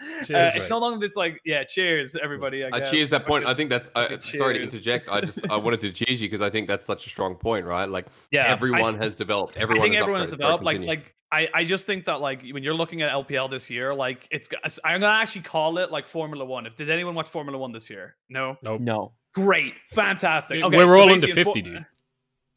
Uh, 0.00 0.24
Cheers, 0.24 0.54
it's 0.56 0.70
no 0.70 0.78
longer 0.78 0.98
this 0.98 1.16
like 1.16 1.40
yeah. 1.44 1.64
Cheers, 1.64 2.16
everybody. 2.16 2.64
I 2.64 2.68
I 2.72 2.80
cheers 2.80 3.10
that 3.10 3.26
point. 3.26 3.46
I 3.46 3.52
think 3.54 3.68
that's. 3.68 3.90
Uh, 3.94 4.16
sorry 4.18 4.54
to 4.54 4.62
interject. 4.62 5.08
I 5.10 5.20
just 5.20 5.48
I 5.50 5.56
wanted 5.56 5.80
to 5.80 5.92
cheers 5.92 6.22
you 6.22 6.28
because 6.28 6.40
I 6.40 6.50
think 6.50 6.66
that's 6.68 6.86
such 6.86 7.06
a 7.06 7.08
strong 7.08 7.34
point, 7.34 7.66
right? 7.66 7.88
Like 7.88 8.06
yeah, 8.30 8.44
I- 8.44 8.48
everyone 8.48 8.96
has 8.98 9.14
developed. 9.16 9.56
Everyone 9.56 9.80
I 9.80 9.82
think 9.82 9.94
has 9.94 10.02
everyone 10.02 10.20
has 10.20 10.30
upgraded. 10.30 10.38
Sorry, 10.40 10.58
developed. 10.58 10.64
Like, 10.64 10.80
like 10.86 11.14
I, 11.32 11.48
I 11.52 11.64
just 11.64 11.86
think 11.86 12.04
that 12.06 12.20
like 12.20 12.42
when 12.52 12.62
you're 12.62 12.74
looking 12.74 13.02
at 13.02 13.12
LPL 13.12 13.50
this 13.50 13.68
year, 13.68 13.92
like 13.94 14.26
it's. 14.30 14.48
I'm 14.84 15.00
gonna 15.00 15.20
actually 15.20 15.42
call 15.42 15.78
it 15.78 15.90
like 15.90 16.06
Formula 16.06 16.44
One. 16.44 16.64
If 16.66 16.74
did 16.76 16.90
anyone 16.90 17.14
watch 17.14 17.28
Formula 17.28 17.58
One 17.58 17.72
this 17.72 17.90
year? 17.90 18.16
No. 18.28 18.56
Nope. 18.62 18.80
No. 18.80 19.12
Great, 19.34 19.74
fantastic. 19.86 20.56
We- 20.58 20.64
Okay, 20.64 20.76
we're 20.76 20.88
so 20.88 20.94
all 20.94 21.02
under 21.02 21.14
basically 21.14 21.40
in 21.40 21.44
50, 21.46 21.62
Fo- 21.62 21.68
dude. 21.70 21.86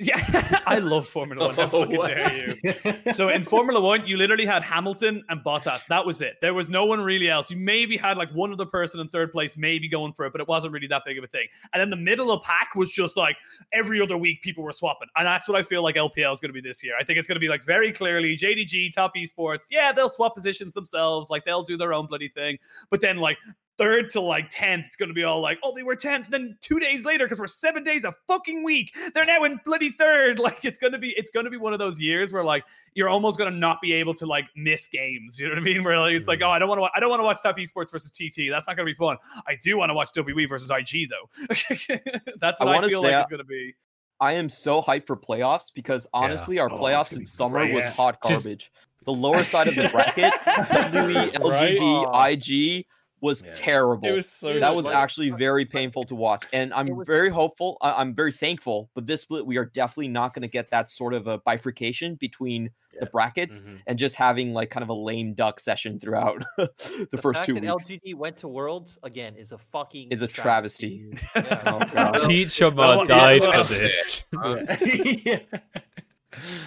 Yeah, 0.03 0.61
I 0.65 0.79
love 0.79 1.07
Formula 1.07 1.47
One. 1.47 1.55
How 1.55 1.63
Oh, 1.73 1.85
fucking 1.85 2.01
dare 2.05 2.55
you? 3.03 3.11
so 3.11 3.29
in 3.29 3.43
Formula 3.43 3.79
One, 3.79 4.05
you 4.07 4.17
literally 4.17 4.45
had 4.47 4.63
Hamilton 4.63 5.23
and 5.29 5.43
Bottas. 5.43 5.85
That 5.87 6.05
was 6.05 6.21
it. 6.21 6.37
There 6.41 6.55
was 6.55 6.71
no 6.71 6.85
one 6.85 7.01
really 7.01 7.29
else. 7.29 7.51
You 7.51 7.57
maybe 7.57 7.97
had 7.97 8.17
like 8.17 8.31
one 8.31 8.51
other 8.51 8.65
person 8.65 8.99
in 8.99 9.07
third 9.07 9.31
place, 9.31 9.55
maybe 9.55 9.87
going 9.87 10.13
for 10.13 10.25
it, 10.25 10.31
but 10.31 10.41
it 10.41 10.47
wasn't 10.47 10.73
really 10.73 10.87
that 10.87 11.03
big 11.05 11.19
of 11.19 11.23
a 11.23 11.27
thing. 11.27 11.47
And 11.73 11.79
then 11.79 11.91
the 11.91 11.97
middle 11.97 12.31
of 12.31 12.41
pack 12.41 12.73
was 12.75 12.91
just 12.91 13.15
like 13.15 13.35
every 13.73 14.01
other 14.01 14.17
week 14.17 14.41
people 14.41 14.63
were 14.63 14.73
swapping, 14.73 15.07
and 15.15 15.25
that's 15.25 15.47
what 15.47 15.57
I 15.57 15.61
feel 15.61 15.83
like 15.83 15.95
LPL 15.95 16.33
is 16.33 16.39
going 16.39 16.49
to 16.49 16.53
be 16.53 16.67
this 16.67 16.83
year. 16.83 16.93
I 16.99 17.03
think 17.03 17.19
it's 17.19 17.27
going 17.27 17.35
to 17.35 17.39
be 17.39 17.49
like 17.49 17.63
very 17.63 17.91
clearly 17.91 18.35
JDG, 18.35 18.93
top 18.93 19.13
esports. 19.15 19.67
Yeah, 19.69 19.91
they'll 19.91 20.09
swap 20.09 20.35
positions 20.35 20.73
themselves, 20.73 21.29
like 21.29 21.45
they'll 21.45 21.63
do 21.63 21.77
their 21.77 21.93
own 21.93 22.07
bloody 22.07 22.29
thing. 22.29 22.57
But 22.89 23.01
then 23.01 23.17
like 23.17 23.37
third 23.81 24.09
to 24.11 24.21
like 24.21 24.51
10th, 24.51 24.85
it's 24.85 24.95
going 24.95 25.09
to 25.09 25.13
be 25.13 25.23
all 25.23 25.41
like, 25.41 25.57
oh, 25.63 25.73
they 25.75 25.81
were 25.81 25.95
10th. 25.95 26.29
Then 26.29 26.55
two 26.61 26.79
days 26.79 27.03
later, 27.03 27.25
because 27.25 27.39
we're 27.39 27.47
seven 27.47 27.83
days 27.83 28.03
a 28.03 28.13
fucking 28.27 28.63
week, 28.63 28.95
they're 29.15 29.25
now 29.25 29.43
in 29.43 29.59
bloody 29.65 29.89
third. 29.89 30.39
Like 30.51 30.63
it's 30.65 30.77
going 30.77 30.93
to 30.93 30.99
be, 30.99 31.09
it's 31.17 31.29
going 31.29 31.45
to 31.45 31.49
be 31.49 31.57
one 31.57 31.71
of 31.73 31.79
those 31.79 31.99
years 31.99 32.33
where 32.33 32.43
like 32.43 32.63
you're 32.93 33.09
almost 33.09 33.37
going 33.37 33.51
to 33.51 33.57
not 33.57 33.79
be 33.81 33.93
able 33.93 34.13
to 34.15 34.25
like 34.25 34.45
miss 34.55 34.87
games. 34.87 35.39
You 35.39 35.47
know 35.47 35.53
what 35.55 35.61
I 35.61 35.65
mean? 35.65 35.83
Where 35.83 35.99
like, 35.99 36.13
it's 36.13 36.27
like, 36.27 36.39
mm. 36.39 36.47
oh, 36.47 36.49
I 36.49 36.59
don't 36.59 36.67
want 36.69 36.81
to, 36.81 36.89
I 36.95 36.99
don't 36.99 37.09
want 37.09 37.19
to 37.21 37.23
watch 37.23 37.41
top 37.41 37.57
esports 37.57 37.91
versus 37.91 38.11
TT. 38.11 38.49
That's 38.49 38.67
not 38.67 38.75
going 38.75 38.85
to 38.87 38.91
be 38.91 38.95
fun. 38.95 39.17
I 39.47 39.55
do 39.61 39.77
want 39.77 39.89
to 39.89 39.93
watch 39.93 40.09
WE 40.15 40.45
versus 40.45 40.69
IG 40.71 41.09
though. 41.09 41.55
That's 42.39 42.59
what 42.59 42.69
I, 42.69 42.73
wanna 42.73 42.89
feel 42.89 43.01
like 43.01 43.13
I- 43.13 43.21
it's 43.21 43.29
going 43.29 43.39
to 43.39 43.43
be. 43.45 43.73
I 44.19 44.33
am 44.33 44.49
so 44.49 44.81
hyped 44.83 45.07
for 45.07 45.17
playoffs 45.17 45.71
because 45.73 46.07
honestly, 46.13 46.59
our 46.59 46.71
Oh, 46.71 46.77
playoffs 46.77 47.17
in 47.17 47.25
summer 47.25 47.59
great. 47.59 47.73
was 47.73 47.85
Yeah. 47.85 47.91
hot 47.91 48.19
Just- 48.27 48.45
garbage. 48.45 48.71
The 49.05 49.13
lower 49.13 49.43
side 49.43 49.67
of 49.67 49.73
the 49.73 49.89
bracket, 49.89 50.31
WE, 50.93 51.49
Right? 51.49 51.75
LGD, 51.79 52.77
IG, 52.79 52.85
was 53.21 53.43
Yeah. 53.45 53.51
terrible. 53.53 54.07
It 54.07 54.15
was 54.15 54.27
so 54.29 54.59
that 54.59 54.75
was 54.75 54.87
actually 54.87 55.29
very 55.29 55.63
painful 55.65 56.03
to 56.05 56.15
watch, 56.15 56.43
and 56.51 56.73
I'm 56.73 57.05
very 57.05 57.29
hopeful. 57.29 57.77
I- 57.81 57.93
I'm 58.01 58.13
very 58.15 58.31
thankful. 58.31 58.89
But 58.95 59.07
this 59.07 59.21
split, 59.21 59.45
we 59.45 59.57
are 59.57 59.65
definitely 59.65 60.07
not 60.09 60.33
going 60.33 60.41
to 60.41 60.47
get 60.47 60.71
that 60.71 60.89
sort 60.89 61.13
of 61.13 61.27
a 61.27 61.37
bifurcation 61.37 62.15
between 62.15 62.71
the 62.99 63.05
brackets 63.05 63.61
Mhm. 63.61 63.79
and 63.87 63.97
just 63.97 64.15
having 64.17 64.53
like 64.53 64.69
kind 64.69 64.83
of 64.83 64.89
a 64.89 64.93
lame 64.93 65.33
duck 65.33 65.59
session 65.61 65.99
throughout 65.99 66.43
the, 66.57 67.07
The 67.11 67.17
first 67.17 67.45
two 67.45 67.53
that 67.53 67.61
weeks. 67.61 67.85
LGD 67.87 68.15
went 68.15 68.37
to 68.37 68.47
Worlds 68.49 68.99
again 69.03 69.35
is 69.37 69.51
a 69.53 69.57
fucking 69.57 70.09
Is 70.11 70.21
a 70.21 70.27
travesty. 70.27 71.09
Yeah. 71.35 71.61
Oh, 71.65 71.79
God. 71.93 72.13
Teacher 72.27 72.69
died 72.71 73.43
yeah. 73.43 73.63
for 73.63 73.73
this. 73.73 74.25
yeah. 74.33 75.39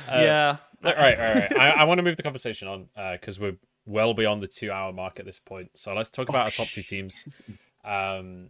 Uh, 0.09 0.21
yeah. 0.21 0.57
All 0.85 0.93
right, 0.93 1.19
all 1.19 1.35
right. 1.35 1.59
I, 1.59 1.71
I 1.71 1.85
want 1.85 1.99
to 1.99 2.03
move 2.03 2.17
the 2.17 2.23
conversation 2.23 2.69
on 2.69 2.89
because 3.13 3.41
we're 3.41 3.57
well 3.87 4.15
beyond 4.15 4.43
the 4.43 4.47
two-hour 4.47 4.93
mark 4.93 5.19
at 5.21 5.27
this 5.27 5.39
point. 5.39 5.71
So 5.75 5.95
let's 5.95 6.11
talk 6.11 6.29
about 6.29 6.47
our 6.47 6.51
top 6.51 6.69
two 6.69 6.83
teams. 6.83 7.25
Um, 7.85 8.49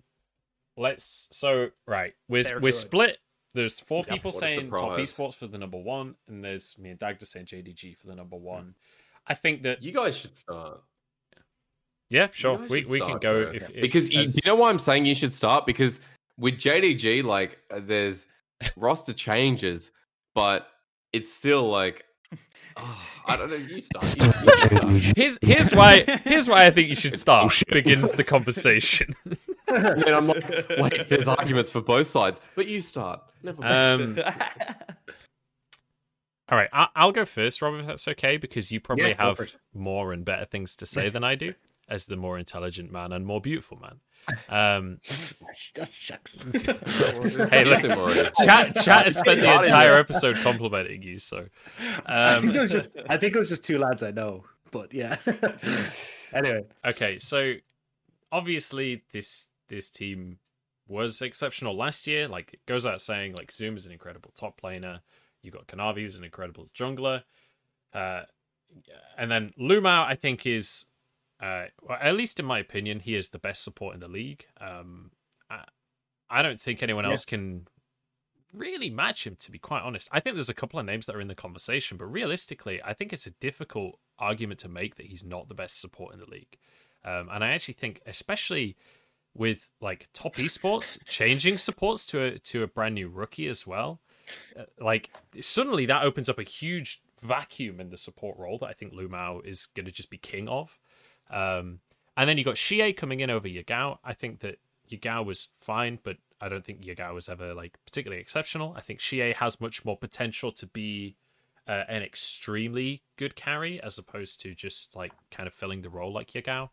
let's. 0.76 1.28
So 1.32 1.70
right, 1.88 2.14
we're 2.28 2.44
They're 2.44 2.54
we're 2.56 2.70
good. 2.70 2.74
split. 2.74 3.18
There's 3.52 3.80
four 3.80 4.04
Yeah, 4.06 4.14
people 4.14 4.30
saying 4.30 4.70
top 4.70 4.96
esports 4.98 5.34
for 5.34 5.48
the 5.48 5.58
number 5.58 5.76
one, 5.76 6.14
and 6.28 6.44
there's 6.44 6.78
me 6.78 6.90
and 6.90 6.98
Dagda 7.00 7.24
saying 7.26 7.46
JDG 7.46 7.96
for 7.96 8.06
the 8.06 8.14
number 8.14 8.36
one. 8.36 8.76
I 9.26 9.34
think 9.34 9.62
that 9.62 9.82
you 9.82 9.90
guys 9.90 10.16
should 10.16 10.36
start. 10.36 10.82
yeah, 12.10 12.28
sure, 12.30 12.58
we, 12.68 12.84
we 12.88 13.00
can 13.00 13.18
go 13.18 13.40
if, 13.52 13.70
if 13.70 13.80
because 13.80 14.08
you, 14.10 14.20
as- 14.20 14.36
you 14.36 14.42
know 14.46 14.54
why 14.54 14.70
I'm 14.70 14.78
saying 14.78 15.04
you 15.04 15.14
should 15.16 15.34
start 15.34 15.66
because 15.66 15.98
with 16.38 16.54
JDG, 16.54 17.24
like 17.24 17.58
uh, 17.72 17.80
there's 17.82 18.26
roster 18.76 19.12
changes, 19.12 19.90
but 20.34 20.68
it's 21.12 21.32
still 21.32 21.68
like 21.68 22.04
oh, 22.76 23.06
I 23.26 23.36
don't 23.36 23.50
know. 23.50 23.56
You 23.56 23.80
start. 23.80 24.16
You, 24.20 24.52
you 24.62 24.68
start. 24.68 25.16
here's 25.16 25.38
here's 25.42 25.74
why 25.74 26.02
here's 26.24 26.48
why 26.48 26.66
I 26.66 26.70
think 26.70 26.88
you 26.88 26.94
should 26.94 27.16
start. 27.18 27.62
Begins 27.70 28.12
the 28.12 28.24
conversation. 28.24 29.14
I 29.68 29.94
mean, 29.94 30.12
I'm 30.14 30.26
like, 30.26 30.68
wait, 30.78 31.08
there's 31.08 31.26
arguments 31.40 31.70
for 31.70 31.80
both 31.80 32.06
sides, 32.06 32.40
but 32.54 32.66
you 32.66 32.80
start. 32.80 33.20
Never 33.42 33.62
mind. 33.62 34.18
Um, 34.18 34.24
all 36.50 36.58
right, 36.58 36.68
I, 36.72 36.88
I'll 36.94 37.12
go 37.12 37.24
first, 37.24 37.62
Rob, 37.62 37.74
if 37.80 37.86
that's 37.86 38.06
okay, 38.08 38.36
because 38.36 38.70
you 38.70 38.80
probably 38.80 39.08
Yeah, 39.10 39.22
have 39.22 39.56
more 39.72 40.12
and 40.12 40.24
better 40.24 40.44
things 40.44 40.76
to 40.76 40.86
say 40.86 41.08
than 41.08 41.24
I 41.24 41.34
do, 41.34 41.54
as 41.88 42.06
the 42.06 42.16
more 42.16 42.38
intelligent 42.38 42.90
man 42.90 43.12
and 43.12 43.26
more 43.26 43.40
beautiful 43.40 43.78
man. 43.78 44.00
Um, 44.48 45.00
Shucks. 45.54 46.46
Hey, 47.50 47.64
Listen, 47.64 47.90
Maureen. 47.90 48.30
chat 48.42 48.74
chat 48.76 49.04
has 49.04 49.18
spent 49.18 49.40
the 49.40 49.60
entire 49.60 49.98
episode 49.98 50.36
complimenting 50.38 51.02
you, 51.02 51.18
so 51.18 51.44
I 52.06 52.40
think 52.40 52.52
um, 52.52 52.56
it 52.56 52.60
was 52.62 52.72
just. 52.72 52.96
I 53.10 53.18
think 53.18 53.34
it 53.36 53.38
was 53.38 53.50
just 53.50 53.64
two 53.64 53.76
lads 53.76 54.02
I 54.02 54.12
know, 54.12 54.44
but 54.70 54.94
yeah. 54.94 55.16
anyway, 56.32 56.64
okay. 56.86 57.18
So 57.18 57.56
obviously, 58.32 59.02
this 59.12 59.48
this 59.68 59.90
team 59.90 60.38
was 60.88 61.20
exceptional 61.20 61.76
last 61.76 62.06
year. 62.06 62.26
Like 62.26 62.54
it 62.54 62.64
goes 62.66 62.86
out 62.86 63.02
saying, 63.02 63.34
like 63.34 63.52
Zoom 63.52 63.76
is 63.76 63.84
an 63.84 63.92
incredible 63.92 64.32
top 64.34 64.60
laner. 64.62 65.00
You 65.42 65.50
got 65.50 65.66
Kanavi, 65.66 66.00
who's 66.02 66.16
an 66.16 66.24
incredible 66.24 66.66
jungler, 66.74 67.24
uh, 67.92 68.22
and 69.16 69.30
then 69.30 69.52
LvMao, 69.58 70.04
I 70.04 70.14
think 70.14 70.46
is, 70.46 70.86
uh, 71.44 71.66
well, 71.82 71.98
at 72.00 72.14
least 72.16 72.40
in 72.40 72.46
my 72.46 72.58
opinion, 72.58 73.00
he 73.00 73.14
is 73.14 73.28
the 73.28 73.38
best 73.38 73.62
support 73.62 73.94
in 73.94 74.00
the 74.00 74.08
league. 74.08 74.46
Um, 74.60 75.10
I, 75.50 75.64
I 76.30 76.42
don't 76.42 76.58
think 76.60 76.82
anyone 76.82 77.04
Yeah. 77.04 77.10
else 77.10 77.24
can 77.24 77.66
really 78.54 78.88
match 78.90 79.26
him, 79.26 79.36
to 79.36 79.50
be 79.50 79.58
quite 79.58 79.82
honest. 79.82 80.08
I 80.12 80.20
think 80.20 80.36
there's 80.36 80.48
a 80.48 80.54
couple 80.54 80.78
of 80.80 80.86
names 80.86 81.06
that 81.06 81.16
are 81.16 81.20
in 81.20 81.28
the 81.28 81.34
conversation, 81.34 81.96
but 81.98 82.06
realistically, 82.06 82.80
I 82.82 82.92
think 82.94 83.12
it's 83.12 83.26
a 83.26 83.32
difficult 83.32 83.98
argument 84.18 84.60
to 84.60 84.68
make 84.68 84.94
that 84.96 85.06
he's 85.06 85.24
not 85.24 85.48
the 85.48 85.54
best 85.54 85.80
support 85.80 86.14
in 86.14 86.20
the 86.20 86.30
league. 86.30 86.56
Um, 87.04 87.28
and 87.30 87.44
I 87.44 87.48
actually 87.50 87.74
think, 87.74 88.00
especially 88.06 88.76
with 89.34 89.72
like 89.80 90.08
top 90.14 90.36
esports 90.36 90.98
changing 91.06 91.58
supports 91.58 92.06
to 92.06 92.22
a 92.22 92.38
to 92.38 92.62
a 92.62 92.66
brand 92.68 92.94
new 92.94 93.08
rookie 93.08 93.48
as 93.48 93.66
well, 93.66 94.00
uh, 94.58 94.62
like 94.80 95.10
suddenly 95.40 95.84
that 95.86 96.04
opens 96.04 96.28
up 96.28 96.38
a 96.38 96.44
huge 96.44 97.02
vacuum 97.20 97.80
in 97.80 97.90
the 97.90 97.96
support 97.96 98.38
role 98.38 98.58
that 98.58 98.68
I 98.68 98.72
think 98.72 98.94
LvMao 98.94 99.44
is 99.44 99.66
going 99.66 99.86
to 99.86 99.92
just 99.92 100.08
be 100.10 100.16
king 100.18 100.48
of. 100.48 100.78
Um, 101.34 101.80
and 102.16 102.28
then 102.28 102.38
you 102.38 102.44
got 102.44 102.54
Xiye 102.54 102.96
coming 102.96 103.20
in 103.20 103.28
over 103.28 103.48
Yagao. 103.48 103.98
I 104.04 104.12
think 104.12 104.40
that 104.40 104.58
Yagao 104.90 105.24
was 105.24 105.48
fine, 105.58 105.98
but 106.02 106.16
I 106.40 106.48
don't 106.48 106.64
think 106.64 106.82
Yagao 106.82 107.14
was 107.14 107.28
ever 107.28 107.52
like 107.54 107.76
particularly 107.84 108.20
exceptional. 108.20 108.74
I 108.76 108.80
think 108.80 109.00
Xiye 109.00 109.34
has 109.34 109.60
much 109.60 109.84
more 109.84 109.96
potential 109.96 110.52
to 110.52 110.66
be 110.66 111.16
uh, 111.66 111.84
an 111.88 112.02
extremely 112.02 113.02
good 113.16 113.34
carry 113.34 113.82
as 113.82 113.98
opposed 113.98 114.40
to 114.42 114.54
just 114.54 114.94
like 114.94 115.12
kind 115.30 115.46
of 115.46 115.54
filling 115.54 115.82
the 115.82 115.90
role 115.90 116.12
like 116.12 116.32
Yagao. 116.32 116.70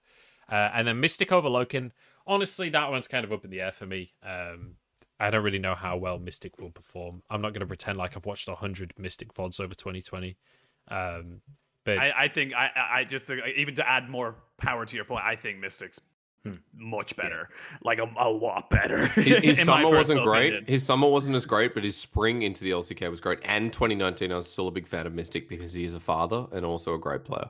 Uh, 0.50 0.70
and 0.74 0.88
then 0.88 1.00
Mystic 1.00 1.32
over 1.32 1.48
Loken. 1.50 1.92
Honestly, 2.28 2.70
that 2.70 2.92
one's 2.92 3.08
kind 3.08 3.26
of 3.26 3.32
up 3.32 3.44
in 3.44 3.52
the 3.52 3.62
air 3.62 3.72
for 3.72 3.86
me. 3.86 4.14
Um, 4.22 4.76
I 5.20 5.30
don't 5.30 5.44
really 5.44 5.60
know 5.60 5.76
how 5.76 5.98
well 5.98 6.20
Mystic 6.20 6.60
will 6.60 6.72
perform. 6.72 7.24
I'm 7.30 7.42
not 7.42 7.54
going 7.54 7.62
to 7.62 7.68
pretend 7.68 7.98
like 7.98 8.18
I've 8.18 8.26
watched 8.26 8.48
100 8.48 8.94
Mystic 8.98 9.34
VODs 9.34 9.60
over 9.60 9.74
2020. 9.74 10.36
Um, 10.90 11.42
but 11.84 11.98
I, 11.98 12.14
I 12.18 12.28
think 12.28 12.54
I, 12.54 12.70
I 12.76 13.04
just 13.04 13.30
uh, 13.30 13.36
even 13.56 13.76
to 13.76 13.90
add 13.90 14.10
more 14.10 14.36
power 14.58 14.86
to 14.86 14.96
your 14.96 15.06
point, 15.06 15.24
I 15.26 15.36
think 15.36 15.60
Mystics 15.60 16.00
Hmm. 16.44 16.56
much 16.74 17.16
better, 17.16 17.50
like 17.84 18.00
a, 18.00 18.12
a 18.18 18.28
lot 18.28 18.72
better. 18.72 19.06
His, 19.22 19.44
his 19.44 19.64
summer 19.64 19.92
wasn't 19.92 20.24
great. 20.24 20.48
opinion. 20.54 20.66
His 20.68 20.84
summer 20.84 21.08
wasn't 21.08 21.36
as 21.36 21.46
great, 21.46 21.76
but 21.76 21.84
his 21.84 21.96
spring 21.96 22.42
into 22.42 22.64
the 22.64 22.72
LCK 22.72 23.08
was 23.12 23.22
great. 23.22 23.38
And 23.44 23.72
2019, 23.72 24.32
I 24.32 24.36
was 24.38 24.52
still 24.52 24.68
a 24.68 24.72
big 24.72 24.88
fan 24.88 25.06
of 25.06 25.14
Mystic 25.14 25.48
because 25.48 25.72
he 25.76 25.86
is 25.86 25.94
a 25.94 26.00
father 26.00 26.48
and 26.52 26.66
also 26.66 26.96
a 26.96 26.98
great 27.00 27.26
player. 27.26 27.48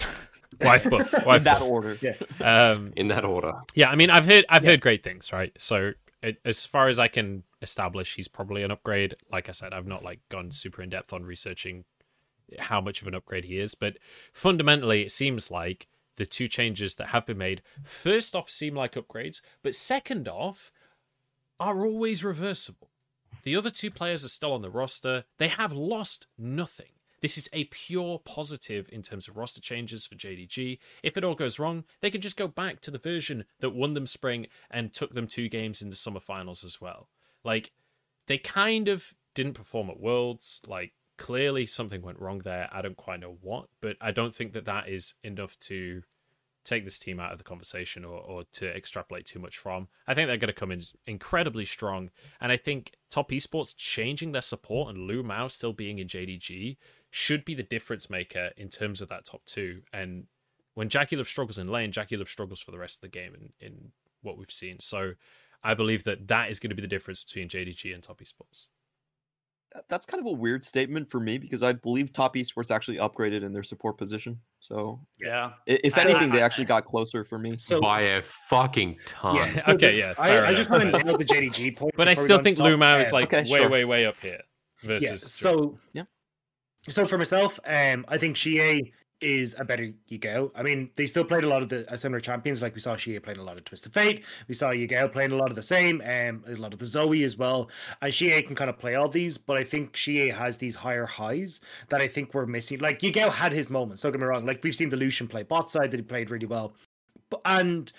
wife 0.60 0.90
buff, 0.90 1.12
in 1.14 1.22
that 1.44 1.44
buff. 1.44 1.62
order. 1.62 1.98
Um, 2.42 2.92
In 2.96 3.06
that 3.08 3.24
order, 3.24 3.52
Yeah, 3.74 3.90
I 3.90 3.94
mean, 3.94 4.10
I've 4.10 4.26
heard 4.26 4.44
I've 4.48 4.64
Yeah. 4.64 4.70
heard 4.70 4.80
great 4.80 5.04
things, 5.04 5.32
right? 5.32 5.52
So 5.58 5.92
it, 6.22 6.38
as 6.44 6.66
far 6.66 6.88
as 6.88 6.98
I 6.98 7.06
can 7.08 7.44
establish, 7.62 8.16
he's 8.16 8.26
probably 8.28 8.64
an 8.64 8.70
upgrade. 8.72 9.14
Like 9.30 9.48
I 9.48 9.52
said, 9.52 9.72
I've 9.72 9.86
not 9.86 10.02
like 10.02 10.18
gone 10.30 10.50
super 10.50 10.82
in 10.82 10.90
depth 10.90 11.12
on 11.12 11.24
researching 11.24 11.84
how 12.58 12.80
much 12.80 13.02
of 13.02 13.08
an 13.08 13.14
upgrade 13.14 13.44
he 13.44 13.58
is, 13.58 13.74
but 13.74 13.98
fundamentally, 14.32 15.02
it 15.02 15.10
seems 15.10 15.50
like 15.50 15.88
the 16.16 16.26
two 16.26 16.48
changes 16.48 16.94
that 16.94 17.08
have 17.08 17.26
been 17.26 17.38
made, 17.38 17.62
first 17.82 18.34
off, 18.34 18.48
seem 18.48 18.74
like 18.74 18.94
upgrades, 18.94 19.40
but 19.62 19.74
second 19.74 20.28
off, 20.28 20.72
are 21.58 21.84
always 21.84 22.24
reversible. 22.24 22.90
The 23.42 23.56
other 23.56 23.70
two 23.70 23.90
players 23.90 24.24
are 24.24 24.28
still 24.28 24.52
on 24.52 24.62
the 24.62 24.70
roster. 24.70 25.24
They 25.38 25.48
have 25.48 25.72
lost 25.72 26.26
nothing. 26.36 26.90
This 27.22 27.38
is 27.38 27.48
a 27.52 27.64
pure 27.64 28.18
positive 28.18 28.88
in 28.92 29.02
terms 29.02 29.26
of 29.26 29.36
roster 29.36 29.60
changes 29.60 30.06
for 30.06 30.16
JDG. 30.16 30.78
If 31.02 31.16
it 31.16 31.24
all 31.24 31.34
goes 31.34 31.58
wrong, 31.58 31.84
they 32.00 32.10
can 32.10 32.20
just 32.20 32.36
go 32.36 32.46
back 32.46 32.80
to 32.80 32.90
the 32.90 32.98
version 32.98 33.44
that 33.60 33.70
won 33.70 33.94
them 33.94 34.06
spring 34.06 34.48
and 34.70 34.92
took 34.92 35.14
them 35.14 35.26
two 35.26 35.48
games 35.48 35.80
in 35.80 35.90
the 35.90 35.96
summer 35.96 36.20
finals 36.20 36.62
as 36.62 36.80
well. 36.80 37.08
Like, 37.42 37.72
they 38.26 38.38
kind 38.38 38.88
of 38.88 39.14
didn't 39.34 39.54
perform 39.54 39.88
at 39.88 40.00
Worlds. 40.00 40.60
Like, 40.66 40.92
clearly 41.16 41.66
something 41.66 42.02
went 42.02 42.20
wrong 42.20 42.40
there. 42.40 42.68
I 42.72 42.82
don't 42.82 42.96
quite 42.96 43.20
know 43.20 43.38
what, 43.40 43.68
but 43.80 43.96
I 44.00 44.10
don't 44.10 44.34
think 44.34 44.52
that 44.52 44.66
that 44.66 44.88
is 44.88 45.14
enough 45.22 45.58
to 45.60 46.02
take 46.66 46.84
this 46.84 46.98
team 46.98 47.20
out 47.20 47.32
of 47.32 47.38
the 47.38 47.44
conversation 47.44 48.04
or, 48.04 48.18
or 48.18 48.44
to 48.52 48.68
extrapolate 48.76 49.24
too 49.24 49.38
much 49.38 49.56
from. 49.56 49.88
I 50.06 50.14
think 50.14 50.26
they're 50.26 50.36
going 50.36 50.48
to 50.48 50.52
come 50.52 50.72
in 50.72 50.82
incredibly 51.06 51.64
strong. 51.64 52.10
And 52.40 52.50
I 52.50 52.56
think 52.56 52.92
Top 53.08 53.30
Esports 53.30 53.74
changing 53.76 54.32
their 54.32 54.42
support 54.42 54.94
and 54.94 55.08
LvMao 55.08 55.50
still 55.50 55.72
being 55.72 55.98
in 55.98 56.08
JDG 56.08 56.76
should 57.10 57.44
be 57.44 57.54
the 57.54 57.62
difference 57.62 58.10
maker 58.10 58.50
in 58.56 58.68
terms 58.68 59.00
of 59.00 59.08
that 59.08 59.24
top 59.24 59.44
two. 59.46 59.82
And 59.92 60.26
when 60.74 60.88
Jackie 60.88 61.16
Love 61.16 61.28
struggles 61.28 61.58
in 61.58 61.68
lane, 61.68 61.92
Jackie 61.92 62.16
Love 62.16 62.28
struggles 62.28 62.60
for 62.60 62.72
the 62.72 62.78
rest 62.78 62.96
of 62.96 63.00
the 63.02 63.08
game 63.08 63.34
in, 63.34 63.52
in 63.66 63.92
what 64.22 64.36
we've 64.36 64.50
seen. 64.50 64.80
So 64.80 65.12
I 65.62 65.74
believe 65.74 66.04
that 66.04 66.28
that 66.28 66.50
is 66.50 66.58
going 66.58 66.70
to 66.70 66.76
be 66.76 66.82
the 66.82 66.88
difference 66.88 67.24
between 67.24 67.48
JDG 67.48 67.94
and 67.94 68.02
Top 68.02 68.20
Esports. 68.20 68.66
That- 69.76 69.84
That's 69.90 70.06
kind 70.06 70.20
of 70.20 70.26
a 70.26 70.32
weird 70.34 70.64
statement 70.64 71.08
for 71.10 71.20
me 71.20 71.36
because 71.36 71.62
I 71.62 71.72
believe 71.72 72.10
Top 72.12 72.34
Esports 72.34 72.70
actually 72.70 72.96
upgraded 72.96 73.42
in 73.42 73.52
their 73.52 73.62
support 73.62 73.98
position. 73.98 74.40
So 74.60 75.00
Yeah, 75.20 75.52
i- 75.68 75.78
if 75.84 75.98
I- 75.98 76.02
anything, 76.02 76.30
they 76.30 76.40
actually 76.40 76.64
got 76.64 76.86
closer 76.86 77.24
for 77.24 77.38
me. 77.38 77.56
So 77.58 77.80
by 77.80 78.00
a 78.00 78.22
fucking 78.22 78.98
ton. 79.04 79.36
Yeah. 79.36 79.60
So 79.66 79.72
Okay, 79.74 79.90
the- 79.92 79.98
yeah, 79.98 80.14
I, 80.18 80.28
fair 80.28 80.46
I 80.46 80.54
just 80.54 80.70
enough. 80.70 80.82
want 80.82 80.94
to 80.94 81.04
nail 81.04 81.18
the 81.18 81.24
JDG 81.26 81.70
point. 81.76 81.92
But 81.96 82.08
I 82.08 82.14
still 82.14 82.42
think 82.42 82.58
on 82.58 82.70
to 82.70 82.98
is 83.00 83.12
like 83.12 83.32
Okay, 83.32 83.42
way, 83.50 83.58
sure. 83.60 83.68
way, 83.68 83.84
way 83.84 84.06
up 84.06 84.16
here 84.22 84.40
versus. 84.82 85.10
yeah. 85.10 85.16
So 85.16 85.78
Yeah. 85.92 86.04
So 86.88 87.04
for 87.04 87.18
myself, 87.18 87.58
um, 87.66 88.04
I 88.08 88.16
think 88.16 88.36
Xiye 88.36 88.92
is 89.20 89.54
a 89.58 89.64
better 89.64 89.92
Yagao. 90.10 90.50
I 90.54 90.62
mean, 90.62 90.90
they 90.94 91.06
still 91.06 91.24
played 91.24 91.44
a 91.44 91.48
lot 91.48 91.62
of 91.62 91.68
the 91.68 91.90
uh, 91.90 91.96
similar 91.96 92.20
champions. 92.20 92.60
Like 92.60 92.74
we 92.74 92.80
saw 92.80 92.94
Xiye 92.94 93.22
playing 93.22 93.38
a 93.38 93.42
lot 93.42 93.56
of 93.56 93.64
Twisted 93.64 93.94
Fate. 93.94 94.24
We 94.48 94.54
saw 94.54 94.70
Yagao 94.70 95.12
playing 95.12 95.32
a 95.32 95.36
lot 95.36 95.50
of 95.50 95.56
the 95.56 95.62
same, 95.62 96.02
um, 96.02 96.44
a 96.46 96.56
lot 96.56 96.72
of 96.72 96.78
the 96.78 96.86
Zoe 96.86 97.24
as 97.24 97.36
well. 97.36 97.70
And 98.02 98.12
Xiye 98.12 98.46
can 98.46 98.54
kind 98.54 98.68
of 98.70 98.78
play 98.78 98.94
all 98.94 99.08
these, 99.08 99.38
but 99.38 99.56
I 99.56 99.64
think 99.64 99.94
Xiye 99.94 100.32
has 100.32 100.56
these 100.56 100.76
higher 100.76 101.06
highs 101.06 101.60
that 101.88 102.00
I 102.00 102.08
think 102.08 102.34
we're 102.34 102.46
missing. 102.46 102.80
Like 102.80 103.00
Yagao 103.00 103.30
had 103.30 103.52
his 103.52 103.70
moments. 103.70 104.02
Don't 104.02 104.12
get 104.12 104.20
me 104.20 104.26
wrong. 104.26 104.44
Like 104.44 104.62
we've 104.62 104.74
seen 104.74 104.90
the 104.90 104.96
Lucian 104.96 105.28
play 105.28 105.42
bot 105.42 105.70
side 105.70 105.90
that 105.90 105.98
he 105.98 106.02
played 106.02 106.30
really 106.30 106.46
well, 106.46 106.74
but 107.30 107.40
and 107.46 107.92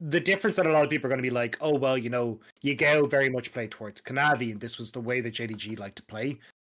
the 0.00 0.20
difference 0.20 0.56
that 0.56 0.66
a 0.66 0.70
lot 0.70 0.84
of 0.84 0.90
people 0.90 1.06
are 1.06 1.10
going 1.10 1.18
to 1.18 1.22
be 1.22 1.30
like, 1.30 1.56
oh 1.60 1.74
well, 1.74 1.96
you 1.96 2.10
know, 2.10 2.40
Yigao 2.64 3.08
very 3.08 3.28
much 3.28 3.52
played 3.52 3.70
towards 3.70 4.00
Kanavi, 4.00 4.52
and 4.52 4.60
this 4.60 4.78
was 4.78 4.92
the 4.92 5.00
way 5.00 5.20
that 5.20 5.34
JDG 5.34 5.78
liked 5.78 5.96
to 5.96 6.02
play. 6.02 6.38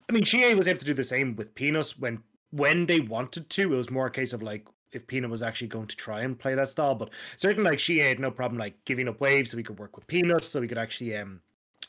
I 0.09 0.13
mean, 0.13 0.25
Xiye 0.25 0.57
was 0.57 0.67
able 0.67 0.81
to 0.81 0.85
do 0.85 0.95
the 0.95 1.05
same 1.05 1.37
with 1.37 1.55
Peanuts 1.55 1.99
when 1.99 2.21
when 2.51 2.87
they 2.87 3.01
wanted 3.01 3.49
to. 3.51 3.73
It 3.73 3.77
was 3.77 3.91
more 3.91 4.07
a 4.07 4.11
case 4.11 4.33
of 4.33 4.43
like 4.43 4.67
if 4.93 5.07
Peanut 5.07 5.31
was 5.31 5.43
actually 5.43 5.69
going 5.69 5.87
to 5.87 5.97
try 5.97 6.23
and 6.23 6.39
play 6.39 6.55
that 6.55 6.69
style. 6.69 6.95
But 6.95 7.11
certainly, 7.37 7.71
like 7.71 7.79
she 7.79 7.99
had 7.99 8.19
no 8.19 8.31
problem 8.31 8.59
like 8.59 8.85
giving 8.85 9.09
up 9.09 9.21
waves 9.21 9.51
so 9.51 9.57
we 9.57 9.63
could 9.63 9.79
work 9.79 9.97
with 9.97 10.07
Peanuts, 10.07 10.49
so 10.49 10.61
we 10.61 10.69
could 10.69 10.79
actually 10.79 11.17
um 11.17 11.41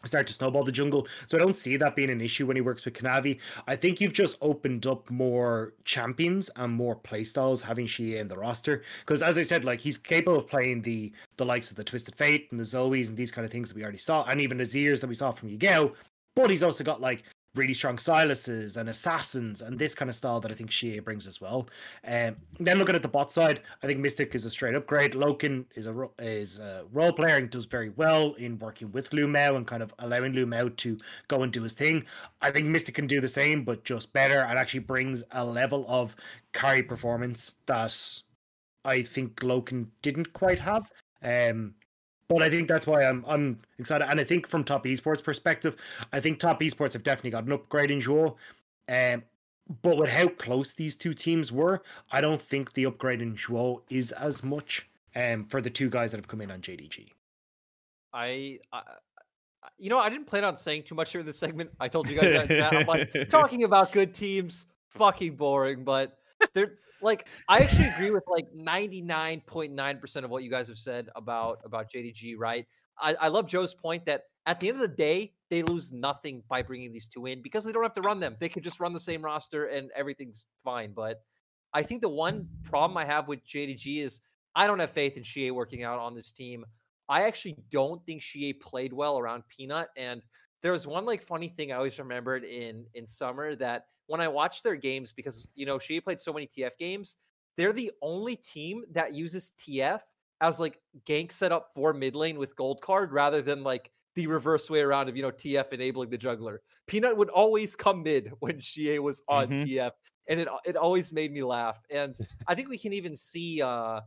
start 0.05 0.27
to 0.27 0.33
snowball 0.33 0.63
the 0.63 0.71
jungle. 0.71 1.07
So 1.27 1.37
I 1.37 1.41
don't 1.41 1.55
see 1.55 1.77
that 1.77 1.95
being 1.95 2.09
an 2.09 2.21
issue 2.21 2.47
when 2.47 2.55
he 2.55 2.61
works 2.61 2.85
with 2.85 2.95
Kanavi. 2.95 3.39
I 3.67 3.75
think 3.75 4.01
you've 4.01 4.13
just 4.13 4.37
opened 4.41 4.87
up 4.87 5.09
more 5.09 5.73
champions 5.85 6.49
and 6.55 6.73
more 6.73 6.95
playstyles 6.95 7.61
having 7.61 7.85
Xiye 7.85 8.19
in 8.19 8.27
the 8.27 8.37
roster. 8.37 8.83
Because 9.01 9.21
as 9.21 9.37
I 9.37 9.43
said, 9.43 9.63
like 9.63 9.79
he's 9.79 9.97
capable 9.97 10.37
of 10.37 10.47
playing 10.47 10.81
the 10.81 11.11
the 11.37 11.45
likes 11.45 11.71
of 11.71 11.77
the 11.77 11.83
Twisted 11.83 12.15
Fate 12.15 12.47
and 12.51 12.59
the 12.59 12.63
Zoes 12.63 13.09
and 13.09 13.17
these 13.17 13.31
kind 13.31 13.45
of 13.45 13.51
things 13.51 13.69
that 13.69 13.75
we 13.75 13.83
already 13.83 13.97
saw, 13.97 14.23
and 14.25 14.41
even 14.41 14.57
the 14.57 14.63
Zeers 14.63 15.01
that 15.01 15.07
we 15.07 15.15
saw 15.15 15.31
from 15.31 15.49
Yagao. 15.49 15.93
But 16.35 16.49
he's 16.49 16.63
also 16.63 16.83
got 16.83 17.01
like 17.01 17.23
really 17.55 17.73
strong 17.73 17.97
Sylases 17.97 18.77
and 18.77 18.87
assassins 18.87 19.61
and 19.61 19.77
this 19.77 19.93
kind 19.93 20.09
of 20.09 20.15
style 20.15 20.39
that 20.39 20.51
I 20.51 20.55
think 20.55 20.69
Xiye 20.69 21.03
brings 21.03 21.27
as 21.27 21.41
well. 21.41 21.67
Um, 22.07 22.37
then 22.59 22.77
looking 22.77 22.95
at 22.95 23.01
the 23.01 23.07
bot 23.07 23.31
side, 23.31 23.61
I 23.83 23.87
think 23.87 23.99
Mystic 23.99 24.33
is 24.35 24.45
a 24.45 24.49
straight 24.49 24.75
upgrade. 24.75 25.13
Loken 25.13 25.65
is 25.75 25.87
a 25.87 26.09
is 26.19 26.59
a 26.59 26.85
role 26.93 27.11
player 27.11 27.35
and 27.35 27.49
does 27.49 27.65
very 27.65 27.89
well 27.89 28.33
in 28.33 28.57
working 28.59 28.91
with 28.91 29.09
LvMao 29.09 29.57
and 29.57 29.67
kind 29.67 29.83
of 29.83 29.93
allowing 29.99 30.33
LvMao 30.33 30.75
to 30.77 30.97
go 31.27 31.43
and 31.43 31.51
do 31.51 31.63
his 31.63 31.73
thing. 31.73 32.05
I 32.41 32.51
think 32.51 32.67
Mystic 32.67 32.95
can 32.95 33.07
do 33.07 33.19
the 33.19 33.27
same, 33.27 33.63
but 33.63 33.83
just 33.83 34.13
better 34.13 34.41
and 34.41 34.57
actually 34.57 34.81
brings 34.81 35.23
a 35.31 35.43
level 35.43 35.85
of 35.87 36.15
carry 36.53 36.83
performance 36.83 37.55
that 37.65 38.21
I 38.85 39.03
think 39.03 39.35
Loken 39.41 39.87
didn't 40.01 40.31
quite 40.33 40.59
have. 40.59 40.89
Um, 41.23 41.75
but 42.33 42.41
I 42.43 42.49
think 42.49 42.67
that's 42.67 42.87
why 42.87 43.03
I'm 43.03 43.23
I'm 43.27 43.59
excited. 43.77 44.07
And 44.09 44.19
I 44.19 44.23
think 44.23 44.47
from 44.47 44.63
top 44.63 44.85
esports 44.85 45.23
perspective, 45.23 45.75
I 46.13 46.19
think 46.19 46.39
top 46.39 46.61
esports 46.61 46.93
have 46.93 47.03
definitely 47.03 47.31
got 47.31 47.43
an 47.45 47.51
upgrade 47.51 47.91
in 47.91 47.99
Joel. 47.99 48.37
Um, 48.89 49.23
but 49.81 49.97
with 49.97 50.09
how 50.09 50.27
close 50.27 50.73
these 50.73 50.95
two 50.97 51.13
teams 51.13 51.51
were, 51.51 51.81
I 52.11 52.21
don't 52.21 52.41
think 52.41 52.73
the 52.73 52.85
upgrade 52.85 53.21
in 53.21 53.35
Joel 53.35 53.83
is 53.89 54.11
as 54.13 54.43
much 54.43 54.87
um 55.15 55.45
for 55.45 55.61
the 55.61 55.69
two 55.69 55.89
guys 55.89 56.11
that 56.11 56.17
have 56.17 56.27
come 56.27 56.41
in 56.41 56.51
on 56.51 56.61
JDG. 56.61 57.09
I, 58.13 58.59
I, 58.71 58.77
I- 58.77 58.81
you 59.77 59.89
know, 59.89 59.99
I 59.99 60.09
didn't 60.09 60.25
plan 60.25 60.43
on 60.43 60.57
saying 60.57 60.83
too 60.83 60.95
much 60.95 61.11
during 61.11 61.25
this 61.27 61.37
segment. 61.37 61.69
I 61.79 61.87
told 61.87 62.09
you 62.09 62.19
guys 62.19 62.33
that. 62.33 62.47
that. 62.47 62.73
I'm 62.73 62.87
like 62.87 63.11
talking 63.29 63.63
about 63.63 63.91
good 63.91 64.11
teams, 64.13 64.65
fucking 64.89 65.35
boring. 65.35 65.83
But 65.83 66.17
they're 66.55 66.77
like, 67.01 67.27
I 67.47 67.59
actually 67.59 67.87
agree 67.89 68.11
with 68.11 68.23
like 68.27 68.47
99.9 68.53 70.01
percent 70.01 70.25
of 70.25 70.31
what 70.31 70.43
you 70.43 70.49
guys 70.49 70.67
have 70.67 70.77
said 70.77 71.09
about 71.15 71.59
about 71.65 71.91
JDG. 71.91 72.35
Right? 72.37 72.65
I, 72.99 73.15
I 73.19 73.27
love 73.29 73.47
Joe's 73.47 73.73
point 73.73 74.05
that 74.05 74.23
at 74.45 74.59
the 74.59 74.69
end 74.69 74.77
of 74.77 74.81
the 74.81 74.95
day, 74.95 75.33
they 75.49 75.63
lose 75.63 75.91
nothing 75.91 76.43
by 76.49 76.61
bringing 76.61 76.91
these 76.91 77.07
two 77.07 77.25
in 77.25 77.41
because 77.41 77.63
they 77.63 77.71
don't 77.71 77.83
have 77.83 77.93
to 77.95 78.01
run 78.01 78.19
them. 78.19 78.35
They 78.39 78.49
could 78.49 78.63
just 78.63 78.79
run 78.79 78.93
the 78.93 78.99
same 78.99 79.21
roster 79.21 79.65
and 79.65 79.91
everything's 79.95 80.45
fine. 80.63 80.93
But 80.95 81.21
I 81.73 81.83
think 81.83 82.01
the 82.01 82.09
one 82.09 82.47
problem 82.63 82.97
I 82.97 83.05
have 83.05 83.27
with 83.27 83.45
JDG 83.45 84.01
is 84.01 84.21
I 84.55 84.67
don't 84.67 84.79
have 84.79 84.91
faith 84.91 85.17
in 85.17 85.23
Xiye 85.23 85.51
working 85.51 85.83
out 85.83 85.99
on 85.99 86.15
this 86.15 86.31
team. 86.31 86.65
I 87.07 87.23
actually 87.23 87.57
don't 87.69 88.03
think 88.05 88.21
Xiye 88.21 88.59
played 88.59 88.93
well 88.93 89.19
around 89.19 89.43
Peanut. 89.49 89.89
And 89.97 90.21
there 90.61 90.71
was 90.71 90.87
one 90.87 91.05
like 91.05 91.21
funny 91.21 91.49
thing 91.49 91.71
I 91.71 91.75
always 91.75 91.99
remembered 91.99 92.43
in 92.43 92.85
in 92.93 93.05
summer 93.05 93.55
that 93.55 93.85
when 94.11 94.21
I 94.21 94.27
watch 94.27 94.63
their 94.63 94.75
games, 94.75 95.11
because 95.13 95.47
you 95.55 95.65
know 95.65 95.77
Xiye 95.77 96.03
played 96.03 96.21
so 96.21 96.33
many 96.33 96.47
TF 96.47 96.77
games, 96.77 97.17
they're 97.57 97.73
the 97.73 97.91
only 98.01 98.35
team 98.35 98.83
that 98.91 99.13
uses 99.13 99.51
TF 99.57 100.03
as 100.41 100.59
like 100.59 100.79
gank 101.05 101.31
setup 101.31 101.69
for 101.73 101.93
mid 101.93 102.15
lane 102.15 102.37
with 102.39 102.55
gold 102.55 102.81
card 102.81 103.11
rather 103.11 103.41
than 103.41 103.63
like 103.63 103.91
the 104.15 104.27
reverse 104.27 104.69
way 104.69 104.81
around 104.81 105.09
of 105.09 105.15
you 105.15 105.21
know 105.23 105.31
TF 105.31 105.73
enabling 105.73 106.09
the 106.09 106.17
jungler. 106.17 106.59
Peanut 106.87 107.17
would 107.17 107.29
always 107.29 107.75
come 107.75 108.03
mid 108.03 108.31
when 108.39 108.59
Xiye 108.59 108.99
was 108.99 109.21
on 109.27 109.53
Mhm. 109.53 109.55
TF, 109.55 109.93
and 110.27 110.39
it 110.39 110.47
it 110.65 110.75
always 110.75 111.13
made 111.13 111.31
me 111.31 111.43
laugh. 111.43 111.79
And 111.89 112.19
I 112.47 112.55
think 112.55 112.69
we 112.69 112.77
can 112.77 112.93
even 112.93 113.15
see 113.15 113.61
uh 113.61 114.01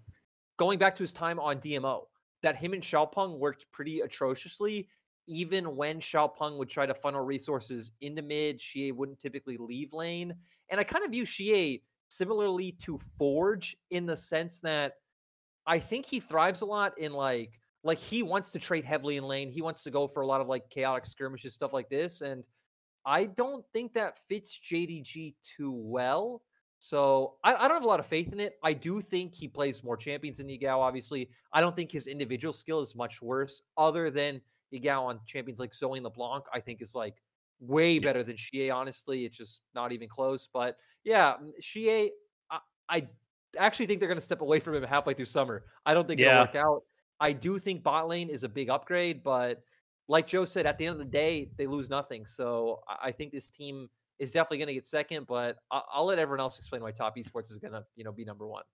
going 0.57 0.79
back 0.79 0.97
to 0.97 1.03
his 1.03 1.13
time 1.13 1.39
on 1.41 1.59
DMO 1.61 2.09
that 2.43 2.57
him 2.57 2.73
and 2.75 2.83
Xiaopeng 2.83 3.39
worked 3.39 3.67
pretty 3.73 4.01
atrociously. 4.01 4.89
Even 5.27 5.77
when 5.77 6.01
Xiaopeng 6.01 6.59
would 6.59 6.69
try 6.69 6.87
to 6.87 6.95
funnel 6.95 7.25
resources 7.25 7.93
into 8.01 8.23
mid, 8.23 8.59
Xiye 8.59 8.95
wouldn't 8.95 9.21
typically 9.21 9.57
leave 9.57 9.93
lane. 9.93 10.35
And 10.71 10.81
I 10.81 10.85
kind 10.85 11.05
of 11.05 11.11
view 11.11 11.25
Xiye 11.25 11.83
similarly 12.09 12.73
to 12.83 12.99
Forge 13.19 13.77
in 13.91 14.07
the 14.07 14.17
sense 14.17 14.61
that 14.61 14.95
I 15.67 15.79
think 15.79 16.07
he 16.07 16.21
thrives 16.21 16.61
a 16.61 16.67
lot 16.67 16.99
in 16.99 17.13
like 17.13 17.59
like 17.83 17.99
he 17.99 18.23
wants 18.23 18.51
to 18.53 18.59
trade 18.59 18.85
heavily 18.85 19.19
in 19.19 19.25
lane. 19.25 19.51
He 19.51 19.63
wants 19.63 19.83
to 19.85 19.91
go 19.91 20.09
for 20.09 20.23
a 20.23 20.27
lot 20.27 20.41
of 20.41 20.49
like 20.49 20.71
chaotic 20.71 21.05
skirmishes, 21.05 21.53
stuff 21.53 21.73
like 21.75 21.91
this. 21.91 22.23
And 22.23 22.49
I 23.05 23.27
don't 23.27 23.65
think 23.73 23.93
that 23.93 24.19
fits 24.27 24.59
JDG 24.59 25.35
too 25.43 25.73
well. 25.73 26.43
So 26.79 27.35
I, 27.45 27.55
I 27.55 27.69
don't 27.69 27.77
have 27.77 27.85
a 27.85 27.87
lot 27.87 28.01
of 28.01 28.07
faith 28.07 28.33
in 28.33 28.41
it. 28.41 28.55
I 28.63 28.73
do 28.73 29.01
think 29.01 29.35
he 29.35 29.49
plays 29.49 29.85
more 29.85 29.97
champions 29.97 30.39
than 30.39 30.49
Yagao, 30.49 30.79
obviously. 30.79 31.31
I 31.53 31.61
don't 31.61 31.77
think 31.77 31.93
his 31.93 32.07
individual 32.07 32.53
skill 32.53 32.81
is 32.81 32.95
much 32.95 33.21
worse, 33.21 33.63
other 33.77 34.11
than 34.11 34.41
Yagao 34.75 35.03
on 35.05 35.21
champions 35.27 35.61
like 35.61 35.75
Zoe 35.75 36.01
LeBlanc, 36.01 36.45
I 36.53 36.61
think 36.61 36.83
is 36.83 36.95
like 36.95 37.23
way 37.61 37.99
better 37.99 38.23
than 38.23 38.37
Xiye, 38.37 38.75
honestly. 38.75 39.25
It's 39.25 39.37
just 39.37 39.63
not 39.75 39.93
even 39.93 40.09
close. 40.09 40.49
But 40.53 40.77
yeah, 41.05 41.35
mm, 41.43 41.53
Xiye, 41.63 42.11
I, 42.51 42.59
I 42.89 43.09
actually 43.59 43.87
think 43.87 44.01
they're 44.01 44.09
going 44.09 44.19
to 44.19 44.25
step 44.25 44.41
away 44.41 44.61
from 44.61 44.75
him 44.75 44.83
halfway 44.83 45.15
through 45.15 45.27
summer. 45.27 45.65
I 45.87 45.95
don't 45.95 46.07
think 46.07 46.21
Yeah. 46.21 46.31
it'll 46.31 46.41
work 46.41 46.57
out. 46.57 46.83
I 47.21 47.33
do 47.33 47.59
think 47.59 47.83
bot 47.85 48.09
lane 48.09 48.29
is 48.29 48.43
a 48.45 48.49
big 48.49 48.69
upgrade, 48.69 49.23
but 49.23 49.63
like 50.09 50.27
Joe 50.27 50.45
said, 50.45 50.67
at 50.67 50.77
the 50.79 50.87
end 50.87 50.93
of 50.95 50.99
the 50.99 51.11
day, 51.11 51.51
they 51.57 51.67
lose 51.67 51.89
nothing. 51.89 52.27
So 52.27 52.81
I, 52.89 53.09
I 53.09 53.13
think 53.13 53.33
this 53.33 53.49
team 53.49 53.89
is 54.19 54.33
definitely 54.33 54.59
going 54.59 54.69
to 54.69 54.75
get 54.75 54.87
second, 54.87 55.27
but 55.27 55.57
I, 55.71 55.81
I'll 55.93 56.07
let 56.07 56.19
everyone 56.19 56.41
else 56.41 56.59
explain 56.59 56.83
why 56.83 56.91
top 56.91 57.17
esports 57.17 57.51
is 57.51 57.59
going 57.59 57.73
to, 57.73 57.85
you 57.97 58.05
know, 58.05 58.13
be 58.13 58.25
number 58.25 58.47
one. 58.47 58.65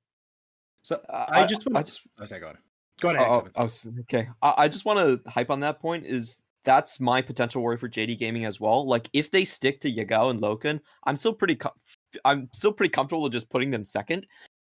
So 0.83 0.97
Uh, 1.09 1.27
I 1.29 1.47
just 1.47 1.67
I 1.69 1.73
want 1.73 1.87
just 1.87 2.01
Oh, 2.19 2.25
sorry, 2.25 2.41
go 2.41 2.49
on. 2.49 2.59
Go 3.01 3.11
ahead. 3.11 3.27
Oh, 3.27 3.41
Kevin. 3.41 3.53
oh, 3.57 4.01
okay. 4.01 4.29
I, 4.43 4.55
I 4.59 4.69
just 4.69 4.85
want 4.85 4.99
to 4.99 5.31
hype 5.31 5.51
on 5.51 5.61
that 5.61 5.81
point. 5.81 6.07
Is 6.07 6.41
that's 6.65 7.01
my 7.01 7.23
potential 7.23 7.63
worry 7.63 7.77
for 7.77 7.89
JD 7.89 8.19
Gaming 8.19 8.45
as 8.45 8.61
well. 8.61 8.87
Like 8.87 9.09
if 9.13 9.31
they 9.31 9.45
stick 9.45 9.81
to 9.81 9.93
Yagao 9.93 10.31
and 10.31 10.41
Loken, 10.41 10.81
I'm 11.05 11.17
still 11.17 11.33
pretty. 11.33 11.55
Com- 11.55 11.73
I'm 12.25 12.49
still 12.53 12.73
pretty 12.73 12.91
comfortable 12.91 13.23
with 13.23 13.33
just 13.33 13.51
putting 13.51 13.71
them 13.71 13.85
second. 13.85 14.27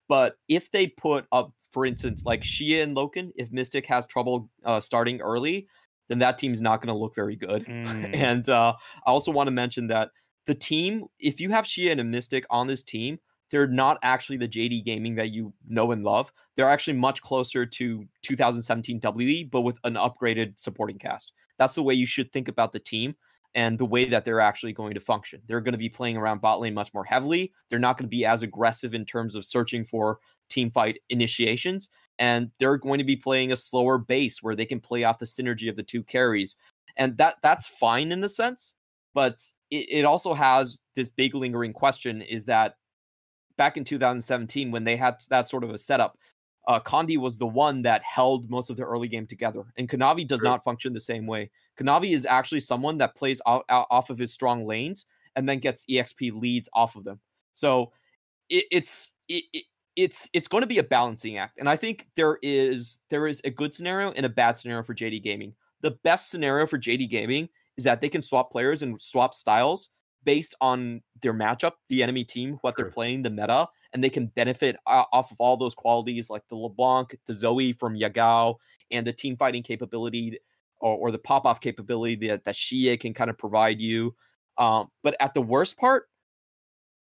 But 0.08 0.36
if 0.48 0.70
they 0.70 0.89
put 0.89 1.26
up, 1.32 1.52
for 1.70 1.84
instance, 1.84 2.24
like 2.24 2.42
Xiye 2.42 2.82
and 2.82 2.97
Loken, 2.97 3.31
if 3.36 3.52
Mystic 3.52 3.86
has 3.86 4.07
trouble 4.07 4.48
uh, 4.65 4.81
starting 4.81 5.20
early, 5.20 5.68
then 6.08 6.18
that 6.18 6.39
team's 6.39 6.62
not 6.62 6.81
going 6.81 6.94
to 6.94 6.98
look 6.98 7.15
very 7.15 7.36
good. 7.36 7.66
Mm. 7.68 8.15
And 8.15 8.48
uh, 8.48 8.74
I 9.07 9.10
also 9.10 9.31
want 9.31 9.47
to 9.48 9.52
mention 9.52 9.86
that 9.89 10.10
the 10.47 10.55
team, 10.55 11.05
if 11.20 11.40
you 11.40 11.50
have 11.50 11.66
Xiye 11.66 11.90
and 11.92 12.00
a 12.00 12.05
Mystic 12.05 12.44
on 12.50 12.66
this 12.66 12.82
team, 12.82 13.18
they're 13.50 13.66
not 13.66 13.98
actually 14.02 14.36
the 14.36 14.48
JD 14.48 14.84
Gaming 14.84 15.14
that 15.16 15.30
you 15.30 15.52
know 15.66 15.92
and 15.92 16.04
love. 16.04 16.32
They're 16.56 16.68
actually 16.68 16.98
much 16.98 17.22
closer 17.22 17.64
to 17.64 18.06
2017 18.22 19.00
WE, 19.02 19.44
but 19.44 19.62
with 19.62 19.78
an 19.84 19.94
upgraded 19.94 20.58
supporting 20.58 20.98
cast. 20.98 21.32
That's 21.58 21.74
the 21.74 21.82
way 21.82 21.94
you 21.94 22.06
should 22.06 22.32
think 22.32 22.48
about 22.48 22.72
the 22.72 22.78
team 22.78 23.14
and 23.54 23.78
the 23.78 23.84
way 23.84 24.04
that 24.04 24.24
they're 24.24 24.40
actually 24.40 24.72
going 24.72 24.94
to 24.94 25.00
function. 25.00 25.40
They're 25.46 25.60
going 25.60 25.72
to 25.72 25.78
be 25.78 25.88
playing 25.88 26.16
around 26.16 26.40
bot 26.40 26.60
lane 26.60 26.74
much 26.74 26.92
more 26.92 27.04
heavily. 27.04 27.52
They're 27.68 27.78
not 27.78 27.96
going 27.96 28.04
to 28.04 28.16
be 28.16 28.24
as 28.24 28.42
aggressive 28.42 28.94
in 28.94 29.04
terms 29.04 29.34
of 29.34 29.44
searching 29.44 29.84
for 29.84 30.20
team 30.48 30.70
fight 30.70 31.00
initiations. 31.10 31.88
And 32.18 32.50
they're 32.58 32.76
going 32.76 32.98
to 32.98 33.04
be 33.04 33.16
playing 33.16 33.52
a 33.52 33.56
slower 33.56 33.98
base 33.98 34.42
where 34.42 34.56
they 34.56 34.66
can 34.66 34.80
play 34.80 35.04
off 35.04 35.18
the 35.18 35.26
synergy 35.26 35.68
of 35.68 35.76
the 35.76 35.82
two 35.82 36.02
carries. 36.02 36.56
And 36.96 37.16
that 37.18 37.36
that's 37.42 37.66
fine 37.66 38.12
in 38.12 38.22
a 38.24 38.28
sense, 38.28 38.74
but 39.14 39.40
it, 39.70 39.86
it 39.90 40.04
also 40.04 40.34
has 40.34 40.78
this 40.96 41.08
big 41.08 41.34
lingering 41.34 41.72
question 41.72 42.22
is 42.22 42.44
that 42.46 42.74
back 43.58 43.76
in 43.76 43.84
2017 43.84 44.70
when 44.70 44.84
they 44.84 44.96
had 44.96 45.16
that 45.28 45.48
sort 45.48 45.64
of 45.64 45.70
a 45.70 45.76
setup, 45.76 46.16
uh, 46.66 46.80
Condi 46.80 47.18
was 47.18 47.36
the 47.36 47.46
one 47.46 47.82
that 47.82 48.02
held 48.02 48.48
most 48.48 48.70
of 48.70 48.76
the 48.76 48.84
early 48.84 49.08
game 49.08 49.26
together, 49.26 49.64
and 49.76 49.88
Kanavi 49.88 50.26
does 50.26 50.38
True. 50.38 50.48
not 50.48 50.64
function 50.64 50.94
the 50.94 51.00
same 51.00 51.26
way. 51.26 51.50
Kanavi 51.78 52.14
is 52.14 52.24
actually 52.24 52.60
someone 52.60 52.98
that 52.98 53.14
plays 53.14 53.42
out, 53.46 53.64
out, 53.68 53.86
off 53.90 54.10
of 54.10 54.18
his 54.18 54.32
strong 54.32 54.66
lanes 54.66 55.04
and 55.36 55.48
then 55.48 55.58
gets 55.58 55.84
exp 55.88 56.32
leads 56.32 56.68
off 56.72 56.96
of 56.96 57.04
them. 57.04 57.20
So 57.54 57.92
it, 58.48 58.64
it's 58.70 59.12
it, 59.28 59.44
it, 59.52 59.64
it's 59.96 60.28
it's 60.32 60.48
going 60.48 60.62
to 60.62 60.66
be 60.66 60.78
a 60.78 60.84
balancing 60.84 61.38
act, 61.38 61.58
and 61.58 61.68
I 61.68 61.76
think 61.76 62.06
there 62.16 62.38
is 62.42 62.98
there 63.10 63.26
is 63.26 63.40
a 63.44 63.50
good 63.50 63.74
scenario 63.74 64.12
and 64.12 64.26
a 64.26 64.30
bad 64.30 64.56
scenario 64.56 64.82
for 64.82 64.94
JD 64.94 65.22
Gaming. 65.22 65.54
The 65.80 65.92
best 66.04 66.30
scenario 66.30 66.66
for 66.66 66.78
JD 66.78 67.08
Gaming 67.08 67.48
is 67.76 67.84
that 67.84 68.00
they 68.00 68.08
can 68.08 68.22
swap 68.22 68.50
players 68.50 68.82
and 68.82 69.00
swap 69.00 69.34
styles 69.34 69.88
based 70.28 70.55
on 70.60 71.00
their 71.23 71.32
matchup, 71.32 71.73
the 71.89 72.02
enemy 72.02 72.23
team, 72.23 72.58
what 72.60 72.76
they're 72.76 72.90
playing, 72.90 73.23
the 73.23 73.31
meta, 73.31 73.66
and 73.94 74.05
they 74.05 74.10
can 74.10 74.26
benefit 74.26 74.76
uh, 74.86 75.05
off 75.10 75.31
of 75.31 75.39
all 75.40 75.57
those 75.57 75.74
qualities 75.74 76.28
like 76.28 76.42
the 76.50 76.55
LeBlanc, 76.55 77.16
the 77.24 77.32
Zoe 77.32 77.73
from 77.73 77.98
Yagao, 77.98 78.57
and 78.90 79.07
the 79.07 79.12
team 79.15 79.39
fighting 79.39 79.62
capability 79.62 80.39
or, 80.81 80.98
or 80.98 81.10
the 81.10 81.18
pop 81.18 81.47
off 81.47 81.62
capability 81.62 82.28
that, 82.28 82.44
that 82.44 82.57
Xiye 82.57 83.00
can 83.00 83.15
kind 83.15 83.31
of 83.31 83.39
provide 83.39 83.81
you. 83.81 84.15
Um, 84.58 84.89
but 85.02 85.16
at 85.18 85.32
the 85.32 85.40
worst 85.40 85.78
part, 85.78 86.10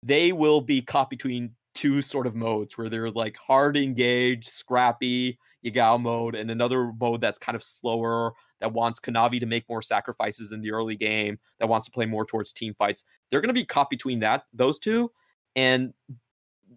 they 0.02 0.33
will 0.33 0.60
be 0.60 0.83
caught 0.83 1.09
between 1.09 1.52
two 1.73 2.02
sort 2.02 2.26
of 2.26 2.34
modes 2.34 2.76
where 2.76 2.89
they're 2.89 3.12
like 3.12 3.36
hard 3.36 3.76
engaged, 3.76 4.49
scrappy, 4.49 5.39
Yagao 5.65 6.01
mode, 6.01 6.34
and 6.34 6.51
another 6.51 6.91
mode 6.99 7.20
that's 7.20 7.39
kind 7.39 7.55
of 7.55 7.62
slower, 7.62 8.33
that 8.65 8.73
wants 8.73 8.99
Kanavi 8.99 9.39
to 9.41 9.47
make 9.47 9.68
more 9.68 9.83
sacrifices 9.83 10.51
in 10.51 10.62
the 10.62 10.73
early 10.73 10.97
game, 10.97 11.39
that 11.60 11.68
wants 11.68 11.84
to 11.84 11.93
play 11.93 12.07
more 12.07 12.25
towards 12.25 12.51
team 12.51 12.75
fights. 12.78 13.05
They're 13.31 13.43
going 13.43 13.49
to 13.49 13.55
be 13.55 13.67
caught 13.67 13.91
between 13.91 14.20
that, 14.20 14.44
those 14.55 14.78
two. 14.78 15.12
And 15.55 15.93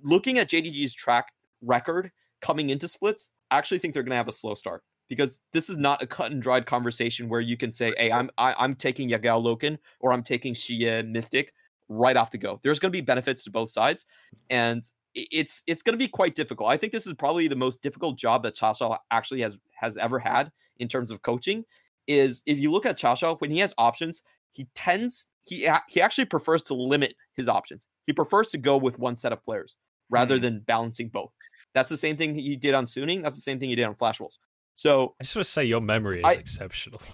looking 0.04 0.38
at 0.38 0.50
JDG's 0.50 0.94
track 0.94 1.32
record 1.62 2.12
coming 2.42 2.72
into 2.72 2.90
splits, 2.90 3.30
I 3.50 3.58
actually 3.58 3.80
think 3.80 3.94
they're 3.94 4.04
going 4.04 4.12
to 4.12 4.18
have 4.18 4.28
a 4.28 4.34
slow 4.34 4.54
start 4.54 4.84
because 5.08 5.42
this 5.54 5.70
is 5.70 5.78
not 5.78 6.02
a 6.02 6.08
cut 6.08 6.34
and 6.34 6.42
dried 6.42 6.66
conversation 6.66 7.30
where 7.30 7.40
you 7.40 7.56
can 7.56 7.72
say, 7.72 7.94
"Hey, 7.98 8.12
I'm 8.12 8.30
I, 8.38 8.54
I'm 8.60 8.76
taking 8.76 9.10
Yagao 9.10 9.42
Loken 9.42 9.78
or 10.02 10.12
I'm 10.12 10.24
taking 10.24 10.54
Xiye 10.54 11.08
Mystic 11.08 11.54
right 11.88 12.18
off 12.18 12.32
the 12.32 12.38
go." 12.38 12.60
There's 12.64 12.80
going 12.80 12.92
to 12.92 12.98
be 12.98 13.02
benefits 13.02 13.46
to 13.46 13.50
both 13.50 13.70
sides, 13.70 14.06
and 14.50 14.84
it's 15.16 15.64
it's 15.68 15.84
going 15.84 15.94
to 15.94 15.98
be 15.98 16.10
quite 16.10 16.36
difficult. 16.36 16.70
I 16.70 16.76
think 16.76 16.92
this 16.92 17.08
is 17.08 17.14
probably 17.14 17.48
the 17.48 17.56
most 17.56 17.82
difficult 17.82 18.18
job 18.18 18.44
that 18.44 18.58
Chasha 18.58 18.98
actually 19.10 19.42
has 19.42 19.58
has 19.80 19.96
ever 19.96 20.20
had 20.20 20.52
in 20.80 20.88
terms 20.88 21.12
of 21.12 21.22
coaching. 21.22 21.64
Is 22.08 22.42
if 22.46 22.58
you 22.58 22.72
look 22.72 22.86
at 22.86 22.98
Chasha 22.98 23.40
when 23.42 23.52
he 23.52 23.60
has 23.60 23.74
options, 23.78 24.22
he 24.54 24.68
tends 24.76 25.26
he 25.46 25.70
he 25.90 26.02
actually 26.02 26.26
prefers 26.26 26.64
to 26.64 26.74
limit 26.74 27.16
his 27.36 27.48
options. 27.50 27.86
He 28.06 28.14
prefers 28.14 28.50
to 28.52 28.58
go 28.58 28.78
with 28.78 28.98
one 28.98 29.16
set 29.18 29.34
of 29.34 29.44
players 29.44 29.76
rather 30.10 30.36
Hmm. 30.38 30.42
than 30.42 30.60
balancing 30.62 31.10
both. 31.10 31.32
That's 31.74 31.90
the 31.90 31.98
same 31.98 32.16
thing 32.16 32.34
he 32.36 32.56
did 32.56 32.74
on 32.74 32.86
Suning. 32.86 33.24
That's 33.24 33.36
the 33.36 33.42
same 33.42 33.60
thing 33.60 33.68
he 33.70 33.76
did 33.76 33.84
on 33.84 33.96
Flash 33.96 34.20
Wolves. 34.22 34.40
So 34.76 35.16
I 35.20 35.24
just 35.24 35.36
want 35.36 35.46
to 35.46 35.52
say 35.52 35.66
your 35.66 35.82
memory 35.82 36.20
is 36.20 36.26
I- 36.26 36.34
exceptional. 36.34 37.02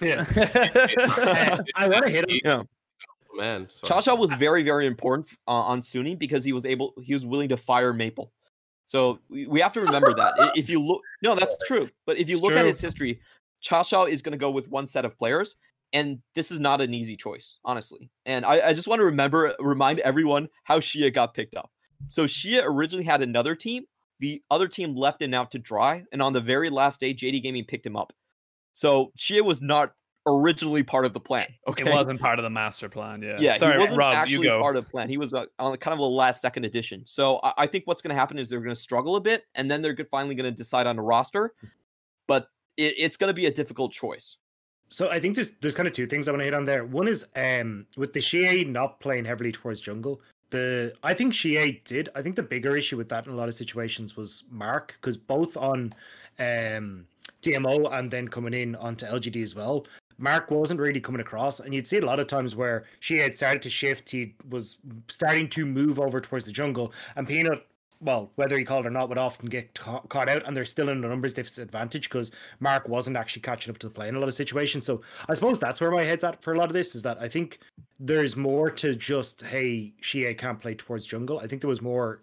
Yeah. 0.00 0.24
I 1.76 1.88
want 1.88 2.04
to 2.04 2.10
hit 2.10 2.30
him. 2.30 2.38
yeah, 2.44 2.62
Man, 3.36 3.68
sorry. 3.70 3.88
Cha 3.88 4.00
Cha 4.00 4.14
was 4.14 4.32
very 4.32 4.62
very 4.62 4.86
important 4.86 5.26
uh, 5.46 5.50
on 5.52 5.82
Suning 5.82 6.18
because 6.18 6.42
he 6.44 6.52
was 6.54 6.64
able 6.64 6.94
he 7.02 7.12
was 7.12 7.26
willing 7.26 7.50
to 7.50 7.56
fire 7.58 7.92
Maple. 7.92 8.32
So 8.90 9.20
we, 9.28 9.46
we 9.46 9.60
have 9.60 9.72
to 9.74 9.80
remember 9.80 10.12
that 10.14 10.34
if 10.56 10.68
you 10.68 10.82
look, 10.82 11.00
no, 11.22 11.36
that's 11.36 11.54
true. 11.64 11.88
But 12.06 12.18
if 12.18 12.28
you 12.28 12.34
It's 12.34 12.42
look 12.42 12.54
at 12.54 12.64
his 12.64 12.80
history, 12.80 13.20
Cha 13.60 13.84
Cha 13.84 14.06
is 14.06 14.20
going 14.20 14.32
to 14.32 14.38
go 14.38 14.50
with 14.50 14.68
one 14.68 14.88
set 14.88 15.04
of 15.04 15.16
players, 15.16 15.54
and 15.92 16.18
this 16.34 16.50
is 16.50 16.58
not 16.58 16.80
an 16.80 16.92
easy 16.92 17.16
choice, 17.16 17.58
honestly. 17.64 18.10
And 18.26 18.44
I, 18.44 18.70
I 18.70 18.72
just 18.72 18.88
want 18.88 18.98
to 18.98 19.04
remember 19.04 19.54
remind 19.60 20.00
everyone 20.00 20.48
how 20.64 20.80
Xiye 20.80 21.14
got 21.14 21.34
picked 21.34 21.54
up. 21.54 21.70
So 22.08 22.24
Xiye 22.24 22.64
originally 22.64 23.04
had 23.04 23.22
another 23.22 23.54
team. 23.54 23.84
The 24.18 24.42
other 24.50 24.66
team 24.66 24.96
left 24.96 25.22
him 25.22 25.34
out 25.34 25.52
to 25.52 25.60
dry, 25.60 26.02
and 26.10 26.20
on 26.20 26.32
the 26.32 26.40
very 26.40 26.68
last 26.68 26.98
day, 26.98 27.14
JD 27.14 27.44
Gaming 27.44 27.66
picked 27.66 27.86
him 27.86 27.94
up. 27.94 28.12
So 28.74 29.12
Xiye 29.16 29.44
was 29.44 29.62
not 29.62 29.92
originally 30.26 30.82
part 30.82 31.04
of 31.04 31.12
the 31.12 31.20
plan. 31.20 31.46
Okay, 31.66 31.84
It 31.84 31.92
wasn't 31.92 32.20
part 32.20 32.38
of 32.38 32.42
the 32.42 32.50
master 32.50 32.88
plan. 32.88 33.22
Yeah. 33.22 33.36
yeah, 33.38 33.56
Sorry, 33.56 33.74
he 33.74 33.78
wasn't 33.78 33.98
Rob. 33.98 34.14
actually 34.14 34.38
you 34.38 34.44
go. 34.44 34.60
part 34.60 34.76
of 34.76 34.84
the 34.84 34.90
plan. 34.90 35.08
He 35.08 35.16
was 35.16 35.32
uh, 35.32 35.46
on 35.58 35.76
kind 35.76 35.92
of 35.92 35.98
the 35.98 36.04
last 36.04 36.40
second 36.40 36.64
edition. 36.64 37.02
So 37.06 37.40
I, 37.42 37.52
I 37.58 37.66
think 37.66 37.86
what's 37.86 38.02
going 38.02 38.14
to 38.14 38.18
happen 38.18 38.38
is 38.38 38.48
they're 38.48 38.60
going 38.60 38.74
to 38.74 38.80
struggle 38.80 39.16
a 39.16 39.20
bit, 39.20 39.44
and 39.54 39.70
then 39.70 39.82
they're 39.82 39.96
finally 40.10 40.34
going 40.34 40.50
to 40.50 40.56
decide 40.56 40.86
on 40.86 40.98
a 40.98 41.02
roster. 41.02 41.54
But 42.26 42.48
it, 42.76 42.94
it's 42.98 43.16
going 43.16 43.28
to 43.28 43.34
be 43.34 43.46
a 43.46 43.52
difficult 43.52 43.92
choice. 43.92 44.36
So 44.88 45.08
I 45.08 45.20
think 45.20 45.36
there's 45.36 45.52
there's 45.60 45.74
kind 45.74 45.86
of 45.86 45.94
two 45.94 46.06
things 46.06 46.26
I 46.28 46.32
want 46.32 46.40
to 46.40 46.44
hit 46.44 46.54
on 46.54 46.64
there. 46.64 46.84
One 46.84 47.06
is 47.08 47.26
um 47.36 47.86
with 47.96 48.12
the 48.12 48.20
Xiye 48.20 48.66
not 48.66 49.00
playing 49.00 49.24
heavily 49.24 49.52
towards 49.52 49.80
jungle. 49.80 50.20
The 50.50 50.92
I 51.04 51.14
think 51.14 51.32
Xiye 51.32 51.84
did. 51.84 52.08
I 52.16 52.22
think 52.22 52.34
the 52.34 52.42
bigger 52.42 52.76
issue 52.76 52.96
with 52.96 53.08
that 53.10 53.26
in 53.26 53.32
a 53.32 53.36
lot 53.36 53.48
of 53.48 53.54
situations 53.54 54.16
was 54.16 54.44
Mark 54.50 54.96
because 55.00 55.16
both 55.16 55.56
on 55.56 55.94
um 56.40 57.06
DMO 57.42 57.92
and 57.96 58.10
then 58.10 58.26
coming 58.28 58.52
in 58.52 58.74
onto 58.76 59.06
LGD 59.06 59.42
as 59.42 59.54
well. 59.54 59.86
Mark 60.20 60.50
wasn't 60.50 60.78
really 60.78 61.00
coming 61.00 61.20
across, 61.20 61.60
and 61.60 61.74
you'd 61.74 61.86
see 61.86 61.98
a 61.98 62.04
lot 62.04 62.20
of 62.20 62.26
times 62.26 62.54
where 62.54 62.84
she 63.00 63.16
had 63.16 63.34
started 63.34 63.62
to 63.62 63.70
shift. 63.70 64.08
He 64.10 64.34
was 64.50 64.78
starting 65.08 65.48
to 65.50 65.66
move 65.66 65.98
over 65.98 66.20
towards 66.20 66.44
the 66.44 66.52
jungle, 66.52 66.92
and 67.16 67.26
Peanut 67.26 67.66
well, 68.02 68.30
whether 68.36 68.56
he 68.56 68.64
called 68.64 68.86
or 68.86 68.90
not, 68.90 69.08
would 69.10 69.18
often 69.18 69.48
get 69.48 69.74
ca- 69.74 70.00
caught 70.00 70.28
out, 70.28 70.46
and 70.46 70.56
they're 70.56 70.64
still 70.64 70.88
in 70.88 71.04
a 71.04 71.08
numbers 71.08 71.34
disadvantage 71.34 72.08
because 72.08 72.32
Mark 72.58 72.88
wasn't 72.88 73.16
actually 73.16 73.42
catching 73.42 73.70
up 73.70 73.78
to 73.78 73.88
the 73.88 73.94
play 73.94 74.08
in 74.08 74.16
a 74.16 74.18
lot 74.18 74.28
of 74.28 74.34
situations. 74.34 74.86
So 74.86 75.02
I 75.28 75.34
suppose 75.34 75.60
that's 75.60 75.80
where 75.80 75.90
my 75.90 76.02
head's 76.02 76.24
at 76.24 76.42
for 76.42 76.54
a 76.54 76.58
lot 76.58 76.70
of 76.70 76.72
this 76.72 76.94
is 76.94 77.02
that 77.02 77.18
I 77.20 77.28
think 77.28 77.58
there's 77.98 78.36
more 78.36 78.70
to 78.70 78.94
just 78.96 79.42
hey, 79.42 79.92
Xiye 80.02 80.36
can't 80.36 80.60
play 80.60 80.74
towards 80.74 81.06
jungle. 81.06 81.40
I 81.40 81.46
think 81.46 81.60
there 81.60 81.68
was 81.68 81.82
more 81.82 82.22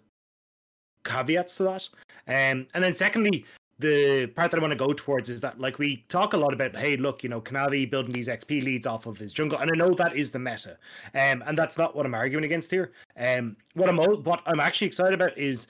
caveats 1.04 1.56
to 1.58 1.62
that. 1.64 1.88
Um, 2.26 2.66
and 2.74 2.82
then 2.84 2.92
secondly, 2.92 3.44
the 3.78 4.26
part 4.34 4.50
that 4.50 4.58
I 4.58 4.60
want 4.60 4.72
to 4.72 4.78
go 4.78 4.92
towards 4.92 5.28
is 5.28 5.40
that 5.40 5.60
like 5.60 5.78
we 5.78 6.04
talk 6.08 6.32
a 6.32 6.36
lot 6.36 6.52
about, 6.52 6.76
hey, 6.76 6.96
look, 6.96 7.22
you 7.22 7.28
know, 7.28 7.40
Kanavi 7.40 7.88
building 7.90 8.12
these 8.12 8.28
XP 8.28 8.62
leads 8.62 8.86
off 8.86 9.06
of 9.06 9.18
his 9.18 9.32
jungle, 9.32 9.58
and 9.58 9.70
I 9.70 9.74
know 9.74 9.92
that 9.92 10.16
is 10.16 10.30
the 10.30 10.38
meta, 10.38 10.78
um, 11.14 11.42
and 11.46 11.56
that's 11.56 11.78
not 11.78 11.94
what 11.94 12.04
I'm 12.04 12.14
arguing 12.14 12.44
against 12.44 12.70
here. 12.70 12.92
Um, 13.16 13.56
what 13.74 13.88
I'm 13.88 13.96
what 13.96 14.42
I'm 14.46 14.60
actually 14.60 14.88
excited 14.88 15.14
about 15.14 15.36
is 15.38 15.68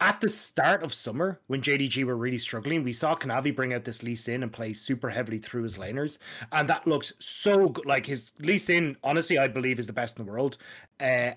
at 0.00 0.20
the 0.20 0.28
start 0.28 0.82
of 0.82 0.92
summer 0.92 1.40
when 1.46 1.62
JDG 1.62 2.04
were 2.04 2.16
really 2.16 2.38
struggling, 2.38 2.82
we 2.82 2.92
saw 2.92 3.14
Kanavi 3.14 3.54
bring 3.54 3.72
out 3.72 3.84
this 3.84 4.02
Lee 4.02 4.14
Sin 4.14 4.42
and 4.42 4.52
play 4.52 4.72
super 4.72 5.08
heavily 5.08 5.38
through 5.38 5.62
his 5.62 5.76
laners, 5.76 6.18
and 6.52 6.68
that 6.68 6.86
looks 6.86 7.12
so 7.18 7.68
good. 7.70 7.86
Like 7.86 8.06
his 8.06 8.32
Lee 8.38 8.58
Sin, 8.58 8.96
honestly, 9.02 9.38
I 9.38 9.48
believe 9.48 9.78
is 9.78 9.86
the 9.86 9.92
best 9.92 10.18
in 10.18 10.24
the 10.24 10.30
world. 10.30 10.58
Uh, 11.00 11.32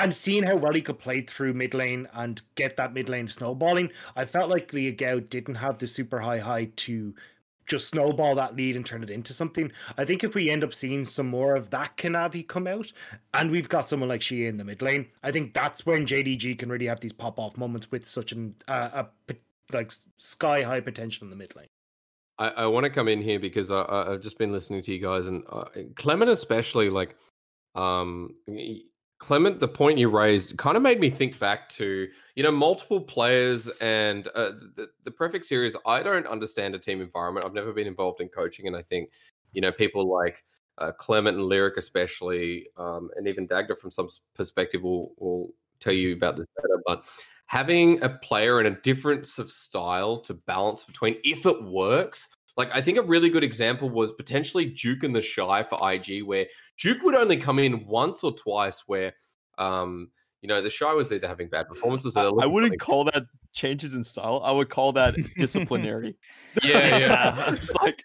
and 0.00 0.12
seeing 0.14 0.42
how 0.42 0.56
well 0.56 0.72
he 0.72 0.80
could 0.80 0.98
play 0.98 1.20
through 1.20 1.52
mid 1.52 1.74
lane 1.74 2.08
and 2.14 2.42
get 2.54 2.76
that 2.76 2.94
mid 2.94 3.08
lane 3.08 3.28
snowballing, 3.28 3.90
I 4.16 4.24
felt 4.24 4.50
like 4.50 4.72
Liu 4.72 4.92
Gao 4.92 5.20
didn't 5.20 5.56
have 5.56 5.78
the 5.78 5.86
super 5.86 6.18
high 6.18 6.38
high 6.38 6.66
to 6.76 7.14
just 7.66 7.88
snowball 7.88 8.34
that 8.34 8.56
lead 8.56 8.74
and 8.74 8.84
turn 8.84 9.02
it 9.02 9.10
into 9.10 9.32
something. 9.32 9.70
I 9.96 10.04
think 10.04 10.24
if 10.24 10.34
we 10.34 10.50
end 10.50 10.64
up 10.64 10.74
seeing 10.74 11.04
some 11.04 11.28
more 11.28 11.54
of 11.54 11.70
that 11.70 11.96
Kanavi 11.96 12.48
come 12.48 12.66
out, 12.66 12.92
and 13.34 13.50
we've 13.50 13.68
got 13.68 13.86
someone 13.86 14.08
like 14.08 14.22
Xiye 14.22 14.48
in 14.48 14.56
the 14.56 14.64
mid 14.64 14.82
lane, 14.82 15.06
I 15.22 15.30
think 15.30 15.54
that's 15.54 15.86
when 15.86 16.06
JDG 16.06 16.58
can 16.58 16.68
really 16.68 16.86
have 16.86 17.00
these 17.00 17.12
pop 17.12 17.38
off 17.38 17.56
moments 17.56 17.90
with 17.92 18.04
such 18.04 18.32
an 18.32 18.52
uh, 18.68 19.04
a 19.28 19.34
like 19.72 19.92
sky 20.18 20.62
high 20.62 20.80
potential 20.80 21.24
in 21.24 21.30
the 21.30 21.36
mid 21.36 21.54
lane. 21.54 21.68
I, 22.38 22.48
I 22.48 22.66
want 22.66 22.84
to 22.84 22.90
come 22.90 23.06
in 23.06 23.20
here 23.20 23.38
because 23.38 23.70
I, 23.70 24.10
have 24.10 24.22
just 24.22 24.38
been 24.38 24.50
listening 24.50 24.82
to 24.82 24.92
you 24.92 24.98
guys 24.98 25.26
and 25.26 25.44
uh, 25.50 25.66
Clement 25.96 26.30
especially 26.30 26.88
like 26.88 27.14
um 27.76 28.34
Clement, 29.20 29.60
the 29.60 29.68
point 29.68 29.98
you 29.98 30.08
raised 30.08 30.56
kind 30.56 30.78
of 30.78 30.82
made 30.82 30.98
me 30.98 31.10
think 31.10 31.38
back 31.38 31.68
to, 31.68 32.08
you 32.34 32.42
know, 32.42 32.50
multiple 32.50 33.00
players 33.00 33.68
and 33.80 34.26
uh, 34.28 34.52
the, 34.74 34.88
the 35.04 35.10
Prefix 35.10 35.46
series. 35.46 35.76
I 35.86 36.02
don't 36.02 36.26
understand 36.26 36.74
a 36.74 36.78
team 36.78 37.02
environment. 37.02 37.44
I've 37.44 37.52
never 37.52 37.72
been 37.72 37.86
involved 37.86 38.22
in 38.22 38.28
coaching. 38.28 38.66
And 38.66 38.74
I 38.74 38.80
think, 38.80 39.10
you 39.52 39.60
know, 39.60 39.70
people 39.70 40.10
like 40.10 40.42
uh, 40.78 40.92
Clement 40.92 41.36
and 41.36 41.46
Lyric, 41.46 41.76
especially, 41.76 42.66
um, 42.78 43.10
and 43.14 43.28
even 43.28 43.46
Dagda 43.46 43.76
from 43.76 43.90
some 43.90 44.08
perspective 44.34 44.82
will, 44.82 45.12
will 45.18 45.52
tell 45.80 45.92
you 45.92 46.14
about 46.14 46.38
this 46.38 46.46
better. 46.56 46.82
But 46.86 47.04
having 47.44 48.02
a 48.02 48.08
player 48.08 48.58
and 48.58 48.68
a 48.68 48.80
difference 48.80 49.38
of 49.38 49.50
style 49.50 50.18
to 50.22 50.32
balance 50.32 50.82
between, 50.84 51.18
if 51.24 51.44
it 51.44 51.62
works, 51.62 52.30
like 52.56 52.70
I 52.74 52.82
think 52.82 52.98
a 52.98 53.02
really 53.02 53.30
good 53.30 53.44
example 53.44 53.88
was 53.88 54.12
potentially 54.12 54.66
Duke 54.66 55.02
and 55.02 55.14
TheShy 55.14 55.68
for 55.68 55.92
IG, 55.92 56.24
where 56.24 56.46
Duke 56.78 57.02
would 57.02 57.14
only 57.14 57.36
come 57.36 57.58
in 57.58 57.86
once 57.86 58.22
or 58.24 58.32
twice, 58.32 58.82
where 58.86 59.14
um, 59.58 60.10
you 60.42 60.48
know, 60.48 60.62
TheShy 60.62 60.96
was 60.96 61.12
either 61.12 61.28
having 61.28 61.48
bad 61.48 61.68
performances. 61.68 62.16
I, 62.16 62.24
I 62.24 62.46
wouldn't 62.46 62.80
call 62.80 63.04
that 63.04 63.24
changes 63.52 63.92
in 63.92 64.02
style. 64.02 64.40
I 64.42 64.52
would 64.52 64.70
call 64.70 64.92
that 64.92 65.14
disciplinary. 65.36 66.16
yeah, 66.62 66.96
yeah. 66.96 67.56
like 67.82 68.02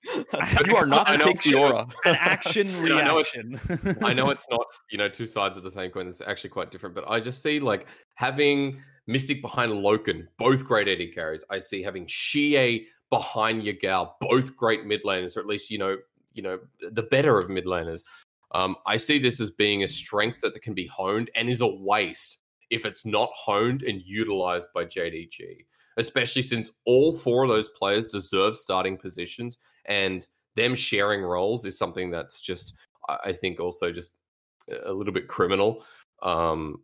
you 0.65 0.75
are 0.75 0.85
not 0.85 1.07
to 1.07 1.19
pick 1.19 1.38
Fiora. 1.38 1.90
An 2.03 2.17
action 2.19 2.67
reaction. 2.82 3.59
I 3.69 3.91
know, 3.91 4.07
I 4.07 4.14
know 4.14 4.30
it's 4.32 4.48
not, 4.49 4.65
you 4.91 4.98
know, 4.98 5.07
two 5.07 5.25
sides 5.25 5.56
of 5.56 5.64
the 5.64 5.72
same 5.72 5.91
coin. 5.91 6.07
It's 6.07 6.22
actually 6.22 6.49
quite 6.49 6.72
different. 6.72 6.93
But 6.93 7.09
I 7.09 7.22
just 7.22 7.41
see 7.41 7.59
like 7.61 7.88
having 8.15 8.82
Mystic 9.07 9.41
behind 9.41 9.72
Loken, 9.72 10.27
both 10.38 10.65
great 10.65 10.90
AD 10.90 11.14
carries. 11.14 11.45
I 11.49 11.59
see 11.59 11.82
having 11.82 12.06
Xiye 12.06 12.85
behind 13.09 13.64
your 13.64 13.75
Yagao, 13.75 14.14
both 14.19 14.56
great 14.56 14.85
mid 14.85 15.03
laners, 15.03 15.38
or 15.38 15.40
at 15.40 15.45
least 15.45 15.69
you 15.69 15.77
know, 15.77 15.98
you 16.34 16.43
know, 16.43 16.59
the 16.92 17.03
better 17.03 17.38
of 17.38 17.50
mid 17.50 17.66
laners. 17.66 18.03
Um, 18.51 18.75
I 18.85 18.98
see 18.98 19.19
this 19.19 19.42
as 19.42 19.50
being 19.50 19.84
a 19.84 19.88
strength 19.88 20.42
that 20.42 20.61
can 20.61 20.74
be 20.74 20.88
honed 20.88 21.30
and 21.35 21.50
is 21.50 21.61
a 21.61 21.67
waste 21.67 22.40
if 22.69 22.85
it's 22.85 23.06
not 23.06 23.30
honed 23.34 23.84
and 23.84 24.01
utilized 24.01 24.69
by 24.74 24.85
JDG, 24.85 25.66
especially 25.98 26.42
since 26.42 26.72
all 26.85 27.14
four 27.14 27.43
of 27.43 27.50
those 27.50 27.69
players 27.69 28.08
deserve 28.08 28.56
starting 28.56 28.98
positions 28.98 29.58
and 29.85 30.27
them 30.56 30.75
sharing 30.75 31.22
roles 31.22 31.66
is 31.66 31.77
something 31.77 32.09
that's 32.09 32.40
just, 32.40 32.75
I 33.24 33.34
think, 33.34 33.59
also 33.59 33.92
just 33.92 34.16
a 34.85 34.92
little 34.92 35.14
bit 35.14 35.27
criminal. 35.27 35.84
Um, 36.24 36.82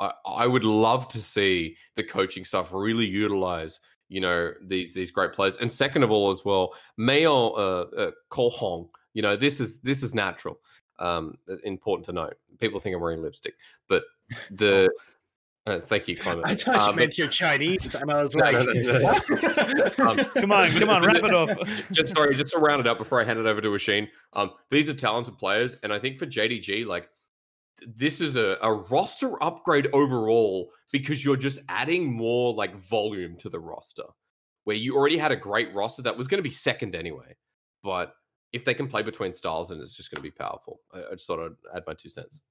I, 0.00 0.12
I 0.26 0.46
would 0.46 0.64
love 0.64 1.08
to 1.08 1.22
see 1.22 1.76
the 1.96 2.04
coaching 2.04 2.44
staff 2.44 2.72
really 2.72 3.06
utilize 3.06 3.80
you 4.08 4.20
know 4.20 4.52
these 4.62 4.94
these 4.94 5.10
great 5.10 5.32
players. 5.32 5.56
And 5.56 5.70
second 5.70 6.02
of 6.02 6.10
all, 6.10 6.30
as 6.30 6.44
well, 6.44 6.74
Mayo 6.96 7.50
uh, 7.50 7.86
uh, 7.96 8.10
Hong. 8.30 8.88
You 9.12 9.22
know 9.22 9.36
this 9.36 9.60
is 9.60 9.80
this 9.80 10.02
is 10.02 10.14
natural. 10.14 10.58
Um, 10.98 11.36
important 11.64 12.06
to 12.06 12.12
note. 12.12 12.34
People 12.58 12.80
think 12.80 12.94
I'm 12.94 13.02
wearing 13.02 13.22
lipstick, 13.22 13.54
but 13.88 14.04
the 14.50 14.90
uh, 15.66 15.80
thank 15.80 16.08
you, 16.08 16.16
Clement. 16.16 16.46
I 16.46 16.54
thought 16.54 16.74
you 16.74 16.80
um, 16.80 16.96
meant 16.96 17.16
you're 17.16 17.28
Chinese, 17.28 17.94
and 17.94 18.10
I 18.10 18.20
was 18.20 18.34
like, 18.34 18.54
no, 18.54 18.62
no, 18.64 19.90
no, 19.98 20.08
um, 20.10 20.16
"Come 20.34 20.52
on, 20.52 20.68
come 20.70 20.90
on, 20.90 21.02
wrap 21.02 21.16
it 21.16 21.34
up." 21.34 21.48
just 21.92 22.14
sorry, 22.14 22.36
just 22.36 22.52
to 22.52 22.58
round 22.58 22.80
it 22.80 22.86
up 22.86 22.98
before 22.98 23.20
I 23.20 23.24
hand 23.24 23.38
it 23.38 23.46
over 23.46 23.60
to 23.60 23.68
Ashin. 23.68 24.08
Um, 24.34 24.50
these 24.70 24.90
are 24.90 24.94
talented 24.94 25.38
players, 25.38 25.76
and 25.82 25.92
I 25.92 25.98
think 25.98 26.18
for 26.18 26.26
JDG, 26.26 26.86
like 26.86 27.08
this 27.86 28.20
is 28.20 28.36
a, 28.36 28.56
a 28.62 28.72
roster 28.72 29.42
upgrade 29.42 29.88
overall 29.92 30.70
because 30.92 31.24
you're 31.24 31.36
just 31.36 31.60
adding 31.68 32.12
more 32.12 32.54
like 32.54 32.76
volume 32.76 33.36
to 33.38 33.48
the 33.48 33.60
roster 33.60 34.04
where 34.64 34.76
you 34.76 34.96
already 34.96 35.18
had 35.18 35.32
a 35.32 35.36
great 35.36 35.74
roster 35.74 36.02
that 36.02 36.16
was 36.16 36.26
going 36.26 36.38
to 36.38 36.42
be 36.42 36.50
second 36.50 36.94
anyway. 36.94 37.36
But 37.82 38.14
if 38.52 38.64
they 38.64 38.74
can 38.74 38.88
play 38.88 39.02
between 39.02 39.32
styles, 39.32 39.68
then 39.68 39.80
it's 39.80 39.96
just 39.96 40.10
going 40.10 40.16
to 40.16 40.22
be 40.22 40.30
powerful. 40.30 40.80
I, 40.92 41.00
I 41.00 41.10
just 41.12 41.26
thought 41.26 41.44
I'd 41.44 41.76
add 41.76 41.82
my 41.86 41.94
two 41.94 42.08
cents. 42.08 42.42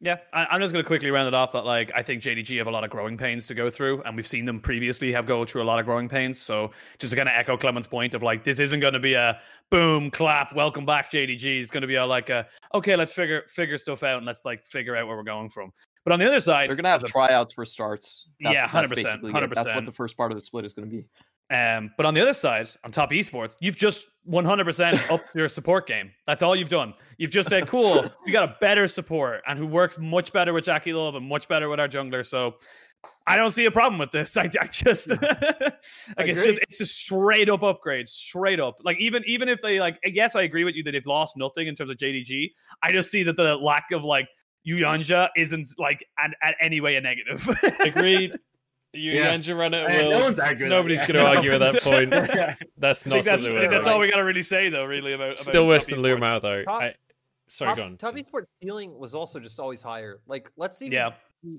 Yeah, 0.00 0.18
I, 0.32 0.54
am 0.54 0.60
just 0.60 0.72
going 0.72 0.84
to 0.84 0.86
quickly 0.86 1.10
round 1.10 1.26
it 1.26 1.34
off 1.34 1.50
that 1.52 1.64
like 1.64 1.90
I 1.92 2.02
think 2.02 2.22
JDG 2.22 2.56
have 2.58 2.68
a 2.68 2.70
lot 2.70 2.84
of 2.84 2.90
growing 2.90 3.16
pains 3.16 3.48
to 3.48 3.54
go 3.54 3.68
through, 3.68 4.00
and 4.02 4.14
we've 4.14 4.28
seen 4.28 4.44
them 4.44 4.60
previously 4.60 5.10
have 5.12 5.26
go 5.26 5.44
through 5.44 5.62
a 5.62 5.64
lot 5.64 5.80
of 5.80 5.86
growing 5.86 6.08
pains. 6.08 6.38
So 6.38 6.70
just 7.00 7.10
to 7.10 7.16
kind 7.16 7.28
of 7.28 7.34
echo 7.36 7.56
Clement's 7.56 7.88
point 7.88 8.14
of 8.14 8.22
like 8.22 8.44
this 8.44 8.60
isn't 8.60 8.78
going 8.78 8.92
to 8.92 9.00
be 9.00 9.14
a 9.14 9.40
boom 9.70 10.08
clap, 10.12 10.54
welcome 10.54 10.86
back 10.86 11.10
JDG. 11.10 11.60
It's 11.60 11.70
going 11.72 11.80
to 11.80 11.88
be 11.88 11.96
a 11.96 12.06
like 12.06 12.30
a 12.30 12.46
okay, 12.74 12.94
let's 12.94 13.12
figure 13.12 13.42
figure 13.48 13.76
stuff 13.76 14.04
out 14.04 14.18
and 14.18 14.26
let's 14.26 14.44
like 14.44 14.64
figure 14.64 14.94
out 14.94 15.08
where 15.08 15.16
we're 15.16 15.24
going 15.24 15.48
from. 15.48 15.72
But 16.04 16.12
on 16.12 16.20
the 16.20 16.28
other 16.28 16.40
side, 16.40 16.68
they're 16.68 16.76
going 16.76 16.84
to 16.84 16.90
have 16.90 17.04
tryouts 17.04 17.52
for 17.52 17.64
starts. 17.64 18.28
That's, 18.40 18.54
yeah, 18.54 18.68
hundred 18.68 18.90
percent, 18.90 19.28
hundred 19.28 19.48
percent. 19.48 19.66
That's 19.66 19.74
what 19.74 19.84
the 19.84 19.92
first 19.92 20.16
part 20.16 20.30
of 20.30 20.38
the 20.38 20.44
split 20.44 20.64
is 20.64 20.74
going 20.74 20.88
to 20.88 20.96
be. 20.96 21.04
Um, 21.50 21.92
but 21.96 22.04
on 22.04 22.14
the 22.14 22.20
other 22.20 22.34
side, 22.34 22.68
on 22.84 22.90
top 22.90 23.10
esports, 23.10 23.56
you've 23.60 23.76
just 23.76 24.06
100% 24.30 25.10
up 25.10 25.22
your 25.34 25.48
support 25.48 25.86
game. 25.86 26.10
That's 26.26 26.42
all 26.42 26.54
you've 26.54 26.68
done. 26.68 26.92
You've 27.16 27.30
just 27.30 27.48
said, 27.48 27.66
cool, 27.66 28.04
we 28.26 28.32
got 28.32 28.48
a 28.48 28.56
better 28.60 28.86
support 28.86 29.42
and 29.46 29.58
who 29.58 29.66
works 29.66 29.98
much 29.98 30.32
better 30.32 30.52
with 30.52 30.64
JackeyLove 30.64 31.16
and 31.16 31.26
much 31.26 31.48
better 31.48 31.68
with 31.68 31.80
our 31.80 31.88
jungler. 31.88 32.24
So 32.24 32.56
I 33.26 33.36
don't 33.36 33.50
see 33.50 33.64
a 33.64 33.70
problem 33.70 33.98
with 33.98 34.10
this. 34.10 34.36
I, 34.36 34.50
I 34.60 34.66
just 34.66 35.08
like 35.10 35.22
it's 36.18 36.44
just 36.44 36.58
it's 36.60 36.78
just 36.78 36.96
straight 36.96 37.48
up 37.48 37.62
upgrade, 37.62 38.08
straight 38.08 38.60
up. 38.60 38.76
Like 38.82 38.98
even 39.00 39.22
even 39.26 39.48
if 39.48 39.62
they 39.62 39.80
like, 39.80 39.98
yes, 40.04 40.34
I 40.34 40.42
agree 40.42 40.64
with 40.64 40.74
you 40.74 40.82
that 40.84 40.92
they've 40.92 41.06
lost 41.06 41.36
nothing 41.36 41.66
in 41.66 41.74
terms 41.74 41.90
of 41.90 41.96
JDG. 41.96 42.50
I 42.82 42.92
just 42.92 43.10
see 43.10 43.22
that 43.22 43.36
the 43.36 43.56
lack 43.56 43.86
of 43.92 44.04
like 44.04 44.28
Uyanja 44.66 45.28
isn't 45.36 45.68
like 45.78 46.04
at, 46.18 46.30
at 46.42 46.56
any 46.60 46.80
way 46.80 46.96
a 46.96 47.00
negative. 47.00 47.48
Agreed. 47.80 48.32
You 48.94 49.12
yeah. 49.12 49.34
Yanja 49.34 49.56
run 49.56 49.74
it. 49.74 49.86
No 49.86 50.68
Nobody's 50.68 51.00
going 51.00 51.14
to 51.14 51.26
argue 51.26 51.52
at 51.52 51.58
that 51.58 51.82
point. 51.82 52.10
That's 52.78 53.06
not 53.06 53.24
that's, 53.24 53.42
something. 53.42 53.70
that's 53.70 53.86
all 53.86 53.98
we 53.98 54.10
got 54.10 54.16
to 54.16 54.24
really 54.24 54.42
say, 54.42 54.70
though. 54.70 54.84
Really 54.84 55.12
about 55.12 55.38
still 55.38 55.66
worse 55.66 55.86
than 55.86 56.00
Lure 56.00 56.18
though. 56.18 56.62
Top, 56.62 56.82
I, 56.82 56.94
sorry, 57.48 57.68
top, 57.68 57.76
go 57.76 57.84
on. 57.84 57.96
Top 57.98 58.14
esports 58.14 58.46
ceiling 58.62 58.98
was 58.98 59.14
also 59.14 59.38
just 59.40 59.60
always 59.60 59.82
higher. 59.82 60.20
Like, 60.26 60.50
let's 60.56 60.78
see. 60.78 60.88
Yeah. 60.88 61.10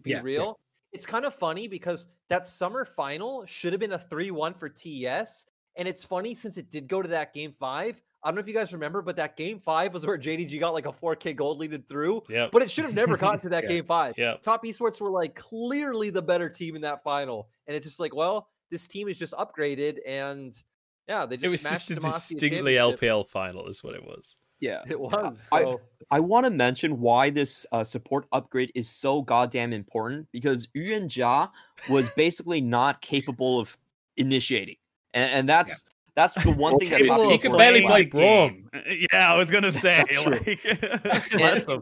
Be 0.02 0.12
yeah, 0.12 0.22
real. 0.24 0.46
Yeah. 0.46 0.54
It's 0.94 1.06
kind 1.06 1.24
of 1.24 1.36
funny 1.36 1.68
because 1.68 2.08
that 2.30 2.48
summer 2.48 2.84
final 2.84 3.46
should 3.46 3.74
have 3.74 3.80
been 3.80 3.94
a 3.94 4.00
three-one 4.00 4.56
for 4.56 4.68
TES, 4.68 5.46
and 5.76 5.88
it's 5.88 6.04
funny 6.04 6.34
since 6.34 6.58
it 6.58 6.72
did 6.72 6.88
go 6.88 7.04
to 7.04 7.08
that 7.10 7.32
game 7.32 7.52
five. 7.52 8.02
I 8.24 8.28
don't 8.28 8.36
know 8.36 8.42
if 8.42 8.48
you 8.48 8.54
guys 8.54 8.74
remember, 8.74 9.02
but 9.02 9.16
that 9.16 9.38
game 9.38 9.60
five 9.60 9.94
was 9.94 10.06
where 10.06 10.18
JDG 10.18 10.60
got 10.60 10.74
like 10.74 10.86
a 10.86 10.92
4K 10.92 11.36
gold 11.36 11.58
leaded 11.58 11.88
through. 11.88 12.24
Yeah. 12.30 12.48
But 12.52 12.62
it 12.62 12.70
should 12.70 12.84
have 12.84 12.94
never 12.94 13.16
gotten 13.16 13.40
to 13.42 13.50
that 13.50 13.64
yeah. 13.64 13.70
game 13.70 13.86
five. 13.86 14.16
Yeah. 14.18 14.36
Top 14.42 14.64
esports 14.64 15.00
were 15.00 15.10
like 15.10 15.36
clearly 15.36 16.10
the 16.10 16.22
better 16.22 16.50
team 16.50 16.76
in 16.76 16.82
that 16.82 17.02
final. 17.02 17.48
And 17.68 17.76
it's 17.76 17.86
just 17.88 18.00
like, 18.00 18.14
well, 18.14 18.50
this 18.72 18.88
team 18.88 19.08
is 19.08 19.18
just 19.18 19.34
upgraded 19.34 20.00
and 20.06 20.54
yeah, 21.08 21.26
they 21.26 21.38
just 21.38 21.46
It 21.46 21.50
was 21.50 21.64
just 21.64 21.92
a 21.92 21.96
distinctly 21.96 22.76
LPL 22.76 23.28
final, 23.28 23.68
is 23.68 23.84
what 23.84 23.96
it 23.96 24.04
was. 24.04 24.36
Yeah. 24.60 24.82
It 24.88 25.00
was. 25.00 25.48
So. 25.50 25.80
I, 26.12 26.18
I 26.18 26.20
want 26.20 26.46
to 26.46 26.50
mention 26.50 27.00
why 27.00 27.30
this 27.30 27.66
uh, 27.72 27.86
support 27.86 28.28
upgrade 28.34 28.72
is 28.76 28.90
so 28.90 29.22
goddamn 29.22 29.72
important 29.72 30.28
because 30.34 30.68
Yuan 30.74 31.08
Jia 31.08 31.50
was 31.90 32.10
basically 32.10 32.60
not 32.60 33.02
capable 33.02 33.62
of 33.62 33.78
initiating. 34.18 34.76
And, 35.14 35.32
and 35.32 35.50
that's 35.50 35.86
that's 36.16 36.34
the 36.44 36.52
one 36.52 36.78
thing 36.80 36.90
that 36.90 37.32
he 37.32 37.38
can 37.38 37.52
barely 37.56 37.82
play 37.82 38.06
Braum. 38.06 38.66
Yeah, 39.12 39.34
I 39.34 39.38
was 39.38 39.52
gonna 39.52 39.72
say 39.72 40.04
That's 40.10 41.68
like, 41.68 41.82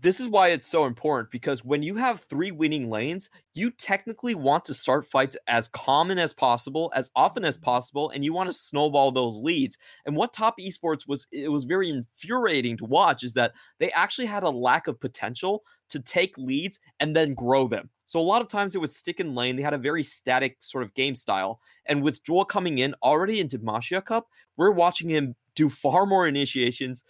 this 0.00 0.20
is 0.20 0.28
why 0.28 0.48
it's 0.48 0.66
so 0.66 0.84
important 0.84 1.30
because 1.30 1.64
when 1.64 1.82
you 1.82 1.96
have 1.96 2.20
three 2.20 2.50
winning 2.50 2.90
lanes, 2.90 3.30
you 3.54 3.70
technically 3.70 4.34
want 4.34 4.64
to 4.66 4.74
start 4.74 5.06
fights 5.06 5.36
as 5.46 5.68
common 5.68 6.18
as 6.18 6.32
possible, 6.32 6.92
as 6.94 7.10
often 7.16 7.44
as 7.44 7.56
mm-hmm. 7.56 7.64
possible, 7.64 8.10
and 8.10 8.24
you 8.24 8.32
want 8.32 8.48
to 8.48 8.52
snowball 8.52 9.10
those 9.10 9.40
leads. 9.42 9.76
And 10.06 10.14
what 10.14 10.32
top 10.32 10.58
esports 10.60 11.08
was 11.08 11.26
it 11.32 11.50
was 11.50 11.64
very 11.64 11.90
infuriating 11.90 12.76
to 12.78 12.84
watch 12.84 13.24
is 13.24 13.34
that 13.34 13.52
they 13.78 13.90
actually 13.92 14.26
had 14.26 14.42
a 14.42 14.50
lack 14.50 14.86
of 14.86 15.00
potential 15.00 15.64
to 15.90 16.00
take 16.00 16.36
leads 16.38 16.78
and 17.00 17.16
then 17.16 17.34
grow 17.34 17.66
them. 17.66 17.90
So 18.04 18.20
a 18.20 18.22
lot 18.22 18.42
of 18.42 18.48
times 18.48 18.72
they 18.72 18.78
would 18.78 18.90
stick 18.90 19.20
in 19.20 19.34
lane. 19.34 19.56
They 19.56 19.62
had 19.62 19.74
a 19.74 19.78
very 19.78 20.02
static 20.02 20.56
sort 20.60 20.84
of 20.84 20.94
game 20.94 21.14
style. 21.14 21.60
And 21.86 22.02
with 22.02 22.24
Joel 22.24 22.44
coming 22.44 22.78
in 22.78 22.94
already 23.02 23.40
into 23.40 23.58
Demacia 23.58 24.04
Cup, 24.04 24.28
we're 24.56 24.70
watching 24.70 25.08
him 25.08 25.34
do 25.54 25.68
far 25.68 26.06
more 26.06 26.28
initiations, 26.28 27.02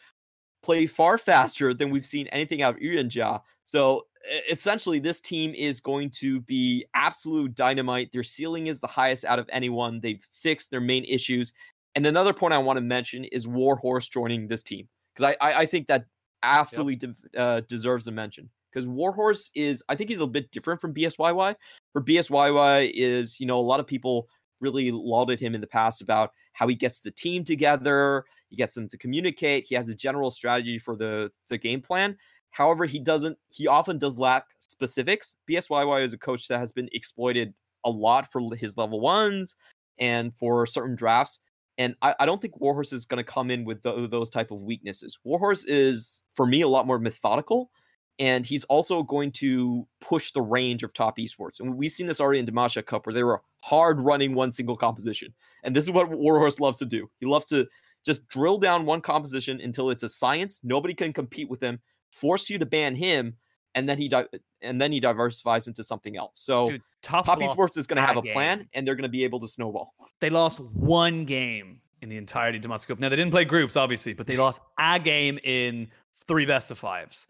play 0.62 0.86
far 0.86 1.18
faster 1.18 1.72
than 1.72 1.90
we've 1.90 2.06
seen 2.06 2.26
anything 2.28 2.62
out 2.62 2.74
of 2.74 2.80
Yuanjia. 2.80 3.40
So 3.64 4.06
essentially, 4.50 4.98
this 4.98 5.20
team 5.20 5.54
is 5.54 5.80
going 5.80 6.10
to 6.10 6.40
be 6.42 6.84
absolute 6.94 7.54
dynamite. 7.54 8.12
Their 8.12 8.22
ceiling 8.22 8.66
is 8.66 8.80
the 8.80 8.86
highest 8.86 9.24
out 9.24 9.38
of 9.38 9.48
anyone. 9.52 10.00
They've 10.00 10.24
fixed 10.30 10.70
their 10.70 10.80
main 10.80 11.04
issues. 11.04 11.52
And 11.94 12.06
another 12.06 12.32
point 12.32 12.54
I 12.54 12.58
want 12.58 12.76
to 12.76 12.82
mention 12.82 13.24
is 13.24 13.46
Warhorse 13.46 14.08
joining 14.08 14.48
this 14.48 14.62
team 14.62 14.88
because 15.14 15.34
I, 15.40 15.46
I 15.46 15.60
I 15.60 15.66
think 15.66 15.86
that 15.88 16.04
absolutely 16.42 16.96
de- 16.96 17.38
uh, 17.38 17.60
deserves 17.60 18.06
a 18.06 18.12
mention 18.12 18.48
because 18.72 18.86
Warhorse 18.86 19.50
is 19.54 19.82
I 19.88 19.96
think 19.96 20.10
he's 20.10 20.20
a 20.20 20.26
bit 20.26 20.50
different 20.50 20.80
from 20.80 20.94
BSYY. 20.94 21.54
For 21.92 22.02
BSYY 22.02 22.92
is 22.94 23.40
you 23.40 23.46
know 23.46 23.58
a 23.58 23.60
lot 23.60 23.80
of 23.80 23.86
people 23.86 24.28
really 24.60 24.90
lauded 24.90 25.40
him 25.40 25.54
in 25.54 25.60
the 25.60 25.66
past 25.66 26.02
about 26.02 26.32
how 26.52 26.66
he 26.66 26.74
gets 26.74 27.00
the 27.00 27.10
team 27.10 27.44
together, 27.44 28.24
he 28.48 28.56
gets 28.56 28.74
them 28.74 28.88
to 28.88 28.98
communicate, 28.98 29.66
he 29.68 29.74
has 29.74 29.88
a 29.88 29.94
general 29.94 30.30
strategy 30.30 30.78
for 30.78 30.96
the 30.96 31.30
the 31.48 31.58
game 31.58 31.80
plan. 31.80 32.16
However, 32.50 32.86
he 32.86 32.98
doesn't 32.98 33.38
he 33.50 33.66
often 33.66 33.98
does 33.98 34.18
lack 34.18 34.44
specifics. 34.58 35.36
BSYY 35.48 36.02
is 36.02 36.12
a 36.12 36.18
coach 36.18 36.48
that 36.48 36.60
has 36.60 36.72
been 36.72 36.88
exploited 36.92 37.54
a 37.84 37.90
lot 37.90 38.30
for 38.30 38.42
his 38.56 38.76
level 38.76 39.00
ones 39.00 39.56
and 39.98 40.34
for 40.36 40.66
certain 40.66 40.96
drafts. 40.96 41.40
And 41.78 41.94
I, 42.02 42.14
I 42.18 42.26
don't 42.26 42.42
think 42.42 42.60
Warhorse 42.60 42.92
is 42.92 43.06
going 43.06 43.24
to 43.24 43.30
come 43.30 43.50
in 43.50 43.64
with 43.64 43.82
tho- 43.82 44.06
those 44.06 44.30
type 44.30 44.50
of 44.50 44.60
weaknesses. 44.62 45.18
Warhorse 45.22 45.64
is, 45.66 46.22
for 46.34 46.44
me, 46.44 46.62
a 46.62 46.68
lot 46.68 46.86
more 46.86 46.98
methodical, 46.98 47.70
and 48.18 48.46
he's 48.46 48.64
also 48.64 49.02
going 49.02 49.30
to 49.32 49.86
push 50.00 50.32
the 50.32 50.42
range 50.42 50.82
of 50.82 50.92
top 50.92 51.18
esports. 51.18 51.60
And 51.60 51.76
we've 51.76 51.92
seen 51.92 52.06
this 52.06 52.20
already 52.20 52.40
in 52.40 52.46
Demacia 52.46 52.84
Cup, 52.84 53.06
where 53.06 53.14
they 53.14 53.22
were 53.22 53.42
hard 53.62 54.00
running 54.00 54.34
one 54.34 54.52
single 54.52 54.76
composition. 54.76 55.32
And 55.62 55.74
this 55.74 55.84
is 55.84 55.90
what 55.90 56.10
Warhorse 56.10 56.60
loves 56.60 56.78
to 56.78 56.84
do. 56.84 57.10
He 57.20 57.26
loves 57.26 57.46
to 57.46 57.66
just 58.04 58.26
drill 58.28 58.58
down 58.58 58.86
one 58.86 59.00
composition 59.00 59.60
until 59.60 59.90
it's 59.90 60.02
a 60.02 60.08
science. 60.08 60.60
Nobody 60.62 60.94
can 60.94 61.12
compete 61.12 61.48
with 61.48 61.62
him. 61.62 61.80
Force 62.10 62.48
you 62.48 62.58
to 62.58 62.66
ban 62.66 62.94
him, 62.94 63.36
and 63.74 63.86
then 63.88 63.98
he 63.98 64.08
di- 64.08 64.26
and 64.62 64.80
then 64.80 64.90
he 64.92 64.98
diversifies 64.98 65.66
into 65.68 65.82
something 65.82 66.16
else. 66.16 66.40
So 66.40 66.66
Dude, 66.66 66.82
top, 67.02 67.26
top 67.26 67.38
esports 67.40 67.76
is 67.76 67.86
going 67.86 67.98
to 67.98 68.02
have 68.02 68.16
a 68.16 68.22
game. 68.22 68.32
plan, 68.32 68.68
and 68.72 68.86
they're 68.86 68.94
going 68.94 69.02
to 69.02 69.10
be 69.10 69.24
able 69.24 69.38
to 69.40 69.48
snowball. 69.48 69.94
They 70.20 70.30
lost 70.30 70.60
one 70.72 71.26
game 71.26 71.80
in 72.00 72.08
the 72.08 72.16
entirety 72.16 72.58
of 72.58 72.64
Demacia 72.64 72.88
Cup. 72.88 73.00
Now 73.00 73.10
they 73.10 73.16
didn't 73.16 73.30
play 73.30 73.44
groups, 73.44 73.76
obviously, 73.76 74.14
but 74.14 74.26
they 74.26 74.36
lost 74.38 74.62
a 74.78 74.98
game 74.98 75.38
in 75.44 75.88
three 76.26 76.46
best 76.46 76.70
of 76.70 76.78
fives. 76.78 77.26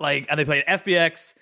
Like, 0.00 0.26
and 0.30 0.38
they 0.38 0.44
played 0.44 0.64
FPX, 0.68 1.34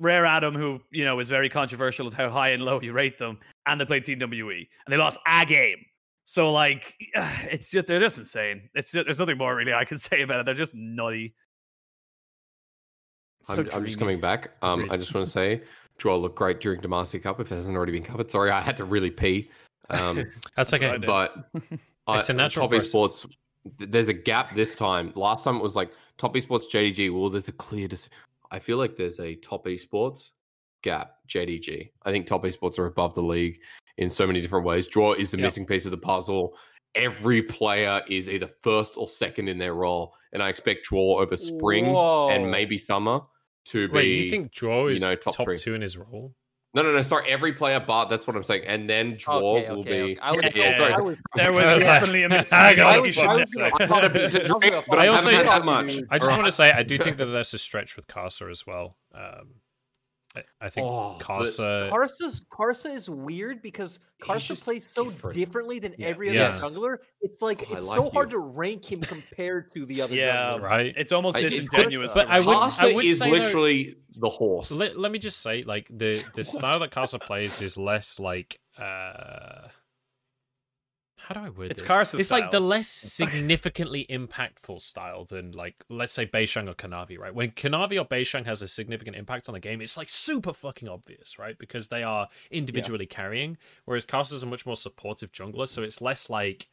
Rare 0.00 0.26
Atom, 0.26 0.54
who 0.54 0.80
you 0.90 1.04
know 1.04 1.18
is 1.18 1.28
very 1.28 1.48
controversial 1.48 2.04
with 2.04 2.14
how 2.14 2.30
high 2.30 2.50
and 2.50 2.62
low 2.62 2.80
you 2.80 2.92
rate 2.92 3.18
them, 3.18 3.38
and 3.66 3.80
they 3.80 3.84
played 3.84 4.04
Team 4.04 4.18
WE, 4.20 4.68
and 4.86 4.92
they 4.92 4.96
lost 4.96 5.18
a 5.26 5.44
game. 5.44 5.78
So 6.24 6.52
like, 6.52 6.94
it's 7.50 7.70
just 7.70 7.86
they're 7.86 8.00
just 8.00 8.18
insane. 8.18 8.68
It's 8.74 8.92
just, 8.92 9.06
there's 9.06 9.18
nothing 9.18 9.38
more 9.38 9.56
really 9.56 9.72
I 9.72 9.84
can 9.84 9.96
say 9.98 10.22
about 10.22 10.40
it. 10.40 10.46
They're 10.46 10.54
just 10.54 10.74
nutty. 10.74 11.34
So 13.42 13.62
I'm, 13.62 13.68
I'm 13.72 13.86
just 13.86 13.98
coming 13.98 14.20
back. 14.20 14.50
Um, 14.62 14.90
I 14.90 14.96
just 14.96 15.14
want 15.14 15.26
to 15.26 15.32
say, 15.32 15.62
Joel 15.98 16.20
looked 16.20 16.36
great 16.36 16.60
during 16.60 16.80
Demacia 16.80 17.22
Cup. 17.22 17.40
If 17.40 17.50
it 17.50 17.54
hasn't 17.54 17.76
already 17.76 17.92
been 17.92 18.02
covered, 18.02 18.30
sorry, 18.30 18.50
I 18.50 18.60
had 18.60 18.76
to 18.76 18.84
really 18.84 19.10
pee. 19.10 19.48
Um, 19.90 20.16
That's 20.16 20.30
That's 20.70 20.74
okay. 20.74 20.90
I 20.90 20.92
did. 20.98 21.06
but 21.06 21.48
I, 22.06 22.18
It's 22.18 22.28
a 22.28 22.34
natural 22.34 22.64
Top 22.64 22.70
process. 22.70 22.92
Esports. 22.92 23.30
Th- 23.78 23.90
There's 23.90 24.08
a 24.08 24.12
gap 24.14 24.54
this 24.54 24.74
time. 24.74 25.12
Last 25.16 25.44
time 25.44 25.56
it 25.56 25.62
was 25.62 25.76
like 25.76 25.90
Top 26.16 26.34
Esports 26.34 26.70
JDG. 26.70 27.12
Well, 27.12 27.30
there's 27.30 27.48
a 27.48 27.52
clear. 27.52 27.88
Dis- 27.88 28.08
I 28.50 28.58
feel 28.58 28.76
like 28.78 28.96
there's 28.96 29.20
a 29.20 29.34
Top 29.36 29.66
Esports 29.66 30.30
gap 30.82 31.16
JDG. 31.28 31.90
I 32.04 32.10
think 32.10 32.26
Top 32.26 32.44
Esports 32.44 32.78
are 32.78 32.86
above 32.86 33.14
the 33.14 33.22
league 33.22 33.60
in 33.98 34.08
so 34.08 34.26
many 34.26 34.40
different 34.40 34.64
ways. 34.64 34.86
Draw 34.86 35.14
is 35.14 35.30
the 35.32 35.38
Yep. 35.38 35.42
missing 35.44 35.66
piece 35.66 35.84
of 35.84 35.90
the 35.90 35.98
puzzle. 35.98 36.56
Every 36.94 37.42
player 37.42 38.00
is 38.08 38.30
either 38.30 38.48
first 38.62 38.94
or 38.96 39.06
second 39.06 39.48
in 39.48 39.58
their 39.58 39.74
role, 39.74 40.14
and 40.32 40.42
I 40.42 40.48
expect 40.48 40.84
Draw 40.84 41.20
over 41.20 41.36
spring 41.36 41.86
Whoa. 41.86 42.30
and 42.30 42.50
maybe 42.50 42.78
summer 42.78 43.20
to 43.66 43.88
Wait, 43.92 44.02
be. 44.02 44.24
you 44.24 44.30
think 44.30 44.52
Draw 44.52 44.84
you 44.86 44.92
is 44.92 45.00
know, 45.02 45.14
top 45.14 45.34
top, 45.34 45.48
two 45.56 45.74
in 45.74 45.82
his 45.82 45.98
role? 45.98 46.34
No, 46.74 46.82
no, 46.82 46.92
no. 46.92 47.00
Sorry, 47.02 47.26
every 47.30 47.52
player, 47.54 47.80
but 47.80 48.06
that's 48.06 48.26
what 48.26 48.36
I'm 48.36 48.42
saying. 48.44 48.64
And 48.66 48.88
then 48.88 49.16
Draw 49.18 49.36
Okay, 49.38 49.70
will 49.70 49.78
okay, 49.80 49.90
be. 49.90 50.12
okay. 50.12 50.18
I 50.20 50.32
was, 50.32 50.46
Yeah, 50.54 50.76
sorry, 50.76 50.92
I 50.94 51.00
was, 51.00 51.16
There 51.34 51.52
was 51.52 51.64
I 51.64 51.72
was 51.74 51.84
like- 51.84 51.94
definitely 52.00 52.22
a 52.22 52.26
I 52.26 52.28
mistake. 52.28 52.76
got 52.76 52.86
I 52.86 52.96
it. 52.96 53.02
we 53.02 53.08
I 53.08 53.10
should 53.10 53.26
was 53.28 53.38
have 53.38 53.48
said. 53.48 53.70
gonna- 53.72 53.84
I 53.84 53.86
thought 53.86 54.04
it'd 54.04 54.12
be 54.12 54.18
to 54.18 54.24
I 54.24 54.28
was 54.42 54.48
gonna 54.50 54.60
drink, 54.70 54.84
but 54.88 54.98
I 54.98 55.04
I 55.04 55.08
also- 55.08 55.30
had 55.30 55.46
that 55.46 55.64
much. 55.64 55.86
I 56.10 56.18
just 56.18 56.24
Alright. 56.30 56.36
want 56.38 56.46
to 56.46 56.52
say 56.52 56.70
I 56.70 56.82
do 56.82 56.98
think 56.98 57.16
that 57.16 57.26
there's 57.26 57.54
a 57.54 57.58
stretch 57.58 57.96
with 57.96 58.06
Karsa 58.06 58.50
as 58.50 58.66
well. 58.66 58.96
Um, 59.14 59.54
I, 60.36 60.42
I 60.60 60.68
think 60.68 60.86
Oh, 60.86 61.16
but- 61.18 61.26
Karsa. 61.26 61.90
Karsa's 61.90 62.42
Karsa 62.52 62.94
is 62.94 63.08
weird 63.08 63.62
because 63.62 63.98
He's 64.18 64.26
Karsa 64.28 64.62
plays 64.62 64.86
so 64.86 65.04
different. 65.04 65.36
differently 65.36 65.78
than 65.78 65.94
Yeah. 65.96 66.08
every 66.08 66.28
other 66.28 66.38
Yeah. 66.38 66.54
jungler. 66.54 66.98
It's 67.22 67.40
like 67.40 67.62
Oh, 67.70 67.74
it's 67.74 67.86
like 67.86 67.96
so 67.96 68.10
hard 68.10 68.30
to 68.30 68.38
rank 68.38 68.84
him 68.90 69.00
compared 69.00 69.72
to 69.72 69.86
the 69.86 70.02
other 70.02 70.14
Yeah. 70.14 70.52
junglers. 70.54 70.60
right. 70.62 70.94
It's 70.96 71.12
almost 71.12 71.38
I- 71.38 71.40
it- 71.42 71.50
disingenuous. 71.50 72.12
but 72.14 72.24
to 72.24 72.30
I 72.30 72.40
would- 72.40 72.46
them. 72.46 72.54
Karsa 72.54 72.94
would 72.94 73.04
is 73.06 73.18
say, 73.18 73.30
though- 73.30 73.36
literally 73.38 73.96
the 74.20 74.28
horse. 74.28 74.70
Let, 74.70 74.98
let 74.98 75.12
me 75.12 75.18
just 75.18 75.40
say, 75.40 75.62
like 75.62 75.88
the 75.90 76.22
the 76.34 76.44
style 76.44 76.78
that 76.80 76.90
Karsa 76.90 77.20
plays 77.20 77.62
is 77.62 77.78
less 77.78 78.18
like. 78.20 78.60
uh 78.76 79.68
How 81.28 81.34
do 81.34 81.46
I 81.46 81.50
word 81.50 81.70
It's 81.70 81.82
this? 81.82 82.14
It's 82.14 82.30
like 82.30 82.50
the 82.50 82.58
less 82.58 82.88
significantly 82.88 84.06
impactful 84.08 84.80
style 84.80 85.26
than 85.26 85.52
like 85.52 85.74
let's 85.90 86.14
say 86.14 86.24
Beishang 86.24 86.70
or 86.70 86.74
Kanavi, 86.74 87.18
right? 87.18 87.34
When 87.34 87.50
Kanavi 87.50 88.00
or 88.00 88.06
Beishang 88.06 88.46
has 88.46 88.62
a 88.62 88.68
significant 88.68 89.14
impact 89.14 89.46
on 89.46 89.52
the 89.52 89.60
game, 89.60 89.82
it's 89.82 89.98
like 89.98 90.08
super 90.08 90.54
fucking 90.54 90.88
obvious, 90.88 91.38
right? 91.38 91.58
Because 91.58 91.88
they 91.88 92.02
are 92.02 92.28
individually 92.50 93.04
carrying, 93.04 93.58
whereas 93.84 94.06
Karsa's 94.06 94.42
a 94.42 94.46
much 94.46 94.64
more 94.64 94.74
supportive 94.74 95.30
jungler, 95.30 95.68
so 95.68 95.82
it's 95.82 96.00
less 96.00 96.30
like 96.30 96.68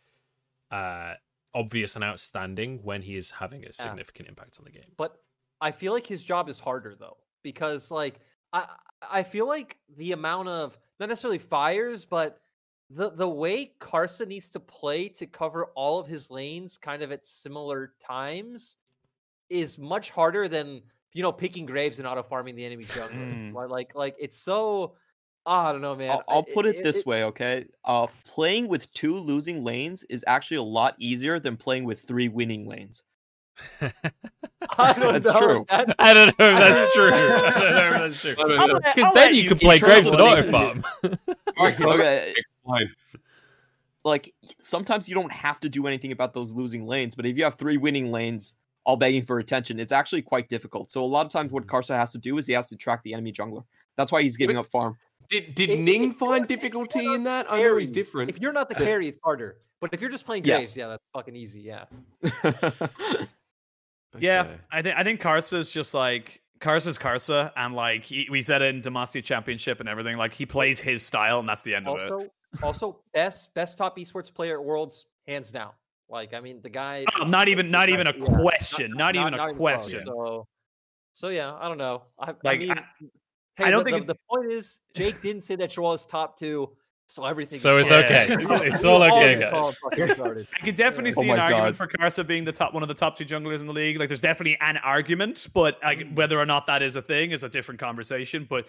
uh 0.72 1.16
obvious 1.54 1.96
and 1.96 2.06
outstanding 2.06 2.80
when 2.82 3.02
he 3.02 3.18
is 3.18 3.32
having 3.32 3.66
a 3.66 3.74
significant 3.74 4.30
impact 4.30 4.58
on 4.58 4.64
the 4.64 4.72
game. 4.72 4.90
But 4.96 5.20
I 5.60 5.72
feel 5.72 5.92
like 5.92 6.08
his 6.08 6.24
job 6.24 6.48
is 6.48 6.62
harder 6.62 6.96
though 6.98 7.18
because 7.44 7.92
like 7.92 8.22
I 8.54 8.68
I 9.02 9.24
feel 9.24 9.50
like 9.50 9.76
the 9.98 10.14
amount 10.14 10.48
of 10.48 10.78
not 10.98 11.10
necessarily 11.10 11.40
fires, 11.40 12.06
but 12.06 12.40
the 12.90 13.12
the 13.12 13.28
way 13.28 13.74
Karsa 13.80 14.28
needs 14.28 14.50
to 14.52 14.60
play 14.60 15.10
to 15.10 15.26
cover 15.26 15.66
all 15.76 16.00
of 16.00 16.08
his 16.08 16.30
lanes 16.30 16.78
kind 16.78 17.02
of 17.02 17.12
at 17.12 17.26
similar 17.26 17.94
times 18.00 18.76
is 19.50 19.78
much 19.80 20.10
harder 20.12 20.48
than 20.48 20.82
you 21.14 21.22
know 21.22 21.32
picking 21.32 21.66
graves 21.66 22.00
and 22.00 22.08
auto 22.08 22.24
farming 22.24 22.56
the 22.56 22.66
enemy 22.66 22.84
jungler. 22.84 23.52
Mm. 23.52 23.70
Like- 23.70 23.96
Like 23.96 24.16
it's 24.20 24.38
so 24.38 24.96
ah, 25.46 25.70
I 25.70 25.72
don't 25.72 25.82
know, 25.82 25.96
man. 25.96 26.12
I'll, 26.12 26.24
I'll 26.28 26.44
put 26.44 26.66
it, 26.66 26.84
this 26.84 27.06
way, 27.06 27.24
okay? 27.26 27.66
Uh, 27.84 28.08
playing 28.26 28.68
with 28.68 28.92
two 28.94 29.16
losing 29.16 29.64
lanes 29.64 30.04
is 30.04 30.24
actually 30.28 30.58
a 30.58 30.64
lot 30.64 30.96
easier 30.98 31.40
than 31.40 31.56
playing 31.56 31.84
with 31.86 32.02
three 32.02 32.28
winning 32.30 32.68
lanes. 32.68 33.04
I 34.78 34.94
don't 34.94 35.14
That's 35.14 35.28
know. 35.32 35.40
true. 35.40 35.66
That, 35.70 35.96
I 36.00 36.14
don't 36.14 36.38
know 36.40 36.50
if 36.50 36.60
that's 36.60 36.94
true. 36.96 37.12
I 37.14 37.20
don't 37.60 37.72
know 37.72 37.88
if 37.88 37.94
that's 37.94 38.22
true. 38.22 38.36
No, 38.38 38.48
no, 38.48 38.56
I'll 38.62 38.68
no. 38.68 38.74
let- 38.76 38.96
Because 38.96 39.14
then 39.14 39.36
you 39.36 39.44
you 39.44 39.50
can 39.50 39.60
play 39.60 39.80
Graves 39.80 40.12
and 40.12 40.22
auto 40.22 40.52
farm. 40.52 40.84
Okay, 41.60 42.34
like 44.04 44.34
sometimes 44.60 45.08
you 45.10 45.16
don't 45.16 45.32
have 45.32 45.60
to 45.62 45.70
do 45.70 45.88
anything 45.88 46.12
about 46.12 46.34
those 46.34 46.54
losing 46.54 46.86
lanes, 46.86 47.16
but 47.16 47.26
if 47.26 47.38
you 47.38 47.44
have 47.44 47.56
three 47.56 47.78
winning 47.78 48.12
lanes 48.12 48.56
all 48.84 48.98
begging 48.98 49.24
for 49.26 49.40
attention, 49.40 49.80
it's 49.80 49.92
actually 49.92 50.22
quite 50.22 50.48
difficult. 50.50 50.92
So 50.92 51.04
a 51.04 51.06
lot 51.06 51.26
of 51.26 51.32
times, 51.32 51.52
what 51.52 51.66
mm-hmm. 51.66 51.76
Karsa 51.76 51.96
has 51.96 52.12
to 52.12 52.18
do 52.18 52.38
is 52.38 52.46
he 52.46 52.54
has 52.54 52.68
to 52.68 52.76
track 52.76 53.02
the 53.04 53.14
enemy 53.14 53.32
jungler. 53.34 53.64
That's 53.96 54.12
why 54.12 54.22
he's 54.22 54.38
giving 54.38 54.58
up 54.58 54.68
farm. 54.68 54.98
Did 55.30 55.56
did 55.56 55.70
If- 55.72 55.80
Ning 55.80 56.12
if 56.12 56.18
find 56.18 56.30
you're- 56.30 56.42
if 56.44 56.50
you're 56.50 56.58
difficulty 56.86 57.14
in 57.16 57.24
that? 57.24 57.48
I 57.52 57.64
know 57.64 57.78
he's 57.78 57.90
different. 57.92 58.30
If 58.30 58.42
you're 58.42 58.54
not 58.54 58.70
the 58.70 58.76
carry, 58.86 59.08
it's 59.08 59.18
harder. 59.24 59.58
But 59.82 59.94
if 59.94 60.02
you're 60.02 60.12
just 60.12 60.26
playing 60.26 60.44
Graves, 60.44 60.76
Yes. 60.76 60.78
yeah, 60.78 60.88
that's 60.88 61.04
fucking 61.14 61.36
easy. 61.36 61.62
Yeah. 61.62 61.86
Yeah, 64.20 64.48
I 64.72 64.82
think 64.82 64.98
I 64.98 65.04
think 65.04 65.22
Karsa's 65.22 65.70
just 65.70 65.94
like 65.94 66.42
Karsa's 66.60 66.98
Karsa, 66.98 67.52
and 67.58 67.74
like 67.74 68.04
he, 68.04 68.28
we 68.30 68.42
said 68.42 68.62
in 68.62 68.82
Demacia 68.82 69.24
Championship 69.24 69.80
and 69.80 69.90
everything. 69.90 70.18
Like 70.18 70.34
he 70.34 70.46
plays 70.46 70.80
his 70.80 71.04
style, 71.04 71.40
and 71.40 71.48
that's 71.48 71.62
the 71.62 71.76
end 71.76 71.88
of 71.88 72.00
it. 72.00 72.12
Also, 72.12 72.30
also 72.64 73.02
best 73.14 73.54
best 73.54 73.78
top 73.78 73.98
esports 73.98 74.34
player 74.34 74.60
at 74.60 74.66
Worlds, 74.66 75.06
hands 75.28 75.52
down. 75.52 75.72
Like, 76.10 76.34
I 76.34 76.40
mean, 76.40 76.62
the 76.62 76.70
guy. 76.70 77.06
Oh, 77.20 77.26
not 77.26 77.48
even 77.48 77.72
not 77.72 77.90
even 77.90 78.08
a 78.08 78.14
yeah, 78.16 78.26
question. 78.26 78.92
Not, 78.96 79.16
even 79.16 79.34
a 79.34 79.38
close. 79.38 79.58
question. 79.58 80.02
So, 80.02 80.48
so 81.14 81.30
yeah, 81.30 81.56
I 81.60 81.68
don't 81.68 81.78
know. 81.78 82.04
I, 82.20 82.34
I 82.46 82.58
mean, 82.58 82.72
I- 82.72 82.84
hey, 83.56 83.66
I 83.66 83.72
don't 83.72 83.84
the, 83.84 83.92
think 83.92 84.08
the, 84.08 84.14
the 84.14 84.20
point 84.30 84.52
is, 84.52 84.80
Jake 84.94 85.22
didn't 85.22 85.42
say 85.42 85.56
that 85.56 85.72
Joel 85.72 85.94
is 85.94 86.06
top 86.06 86.38
two. 86.38 86.76
So 87.08 87.24
everything. 87.26 87.60
So 87.60 87.78
it's 87.78 87.92
okay. 87.92 88.28
It's, 88.30 88.62
it's 88.74 88.86
all 88.86 89.04
okay, 89.04 89.36
the 89.36 89.42
guys. 89.42 90.48
I 90.60 90.66
could 90.66 90.76
definitely 90.76 91.12
Oh 91.12 91.22
see 91.22 91.28
my 91.28 91.34
an 91.36 91.40
argument 91.40 91.76
for 91.76 91.88
Karsa 91.88 92.26
being 92.26 92.44
the 92.44 92.52
top 92.52 92.74
one 92.74 92.82
of 92.82 92.90
the 92.90 92.96
top 92.96 93.16
two 93.16 93.26
junglers 93.26 93.62
in 93.62 93.68
the 93.68 93.74
league. 93.74 94.00
Like, 94.00 94.10
there's 94.10 94.22
definitely 94.22 94.58
an 94.62 94.78
argument, 94.78 95.48
but 95.54 95.78
like, 95.84 96.12
whether 96.16 96.40
or 96.40 96.46
not 96.48 96.66
that 96.68 96.82
is 96.82 96.96
a 96.96 97.02
thing 97.02 97.32
is 97.32 97.44
a 97.44 97.50
different 97.50 97.80
conversation. 97.80 98.48
But 98.50 98.68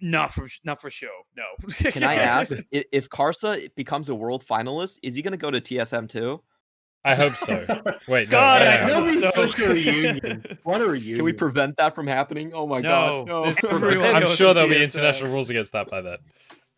not 0.00 0.32
for 0.32 0.48
not 0.64 0.80
for 0.80 0.90
show. 0.90 1.08
No. 1.36 1.44
Can 1.90 2.04
I 2.04 2.14
ask 2.14 2.56
i- 2.56 2.84
if 2.92 3.08
Karsa 3.10 3.68
becomes 3.74 4.08
a 4.08 4.14
world 4.14 4.44
finalist? 4.48 4.98
Is 5.02 5.14
he 5.14 5.22
going 5.22 5.32
to 5.32 5.36
go 5.38 5.50
to 5.50 5.60
TSM 5.60 6.08
too? 6.08 6.40
I 7.04 7.14
hope 7.14 7.36
so. 7.36 7.54
Wait, 8.08 8.28
no. 8.28 8.32
God, 8.38 8.62
no, 8.62 8.68
I 8.70 8.76
no, 8.80 8.86
no. 8.86 8.94
Hope 8.94 9.04
be 9.08 9.14
so. 9.14 9.30
such 9.30 9.58
a 9.60 9.68
reunion. 9.68 10.58
What 10.64 10.80
a 10.80 10.86
reunion! 10.86 11.16
Can 11.16 11.24
we 11.24 11.32
prevent 11.32 11.76
that 11.76 11.94
from 11.94 12.06
happening? 12.06 12.52
Oh 12.54 12.66
my 12.66 12.80
No. 12.80 13.24
god! 13.26 13.46
This- 13.46 13.62
I'm 13.64 14.26
sure 14.34 14.54
there'll 14.54 14.70
be 14.70 14.82
international 14.82 15.32
rules 15.32 15.50
against 15.50 15.72
that 15.72 15.90
by 15.90 16.00
then. 16.00 16.18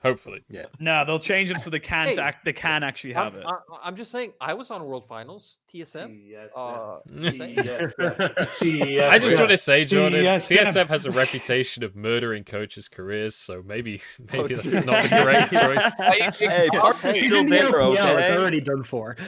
Hopefully. 0.02 0.42
Yeah. 0.48 0.64
No, 0.78 1.04
they'll 1.04 1.18
change 1.18 1.50
them 1.50 1.58
so 1.58 1.68
they 1.68 1.78
can't 1.78 2.16
Hey, 2.16 2.22
act. 2.22 2.44
They 2.44 2.54
can 2.54 2.82
actually 2.82 3.12
have 3.12 3.34
I'm, 3.34 3.40
it. 3.40 3.46
I- 3.46 3.78
I'm 3.88 3.96
just 3.96 4.10
saying. 4.10 4.32
I 4.40 4.54
was 4.54 4.70
on 4.70 4.82
World 4.84 5.06
Finals 5.06 5.58
TSM. 5.72 6.22
Uh, 6.56 6.96
I 7.06 7.22
just. 7.22 7.40
I 7.40 9.18
just 9.18 9.38
want 9.38 9.50
to 9.50 9.56
say, 9.56 9.84
Jordan, 9.84 10.24
TSM. 10.24 10.56
TSM 10.64 10.88
has 10.88 11.06
a 11.06 11.10
reputation 11.10 11.82
of 11.84 11.94
murdering 11.96 12.44
coaches' 12.44 12.88
careers, 12.88 13.36
so 13.36 13.62
maybe 13.66 14.00
maybe 14.32 14.38
Oh, 14.38 14.48
that's 14.48 14.84
not 14.86 15.02
the 15.02 15.08
correct 15.08 15.52
choice. 15.52 15.92
Hey, 16.38 16.68
Karsa's 16.72 17.16
He's 17.16 17.26
still 17.26 17.40
in 17.40 17.46
the 17.50 17.56
there, 17.56 17.70
LPL, 17.72 18.20
It's 18.22 18.30
already 18.38 18.60
done 18.60 18.82
for. 18.82 19.16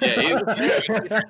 Yeah, 0.00 0.20
he's- 0.20 1.22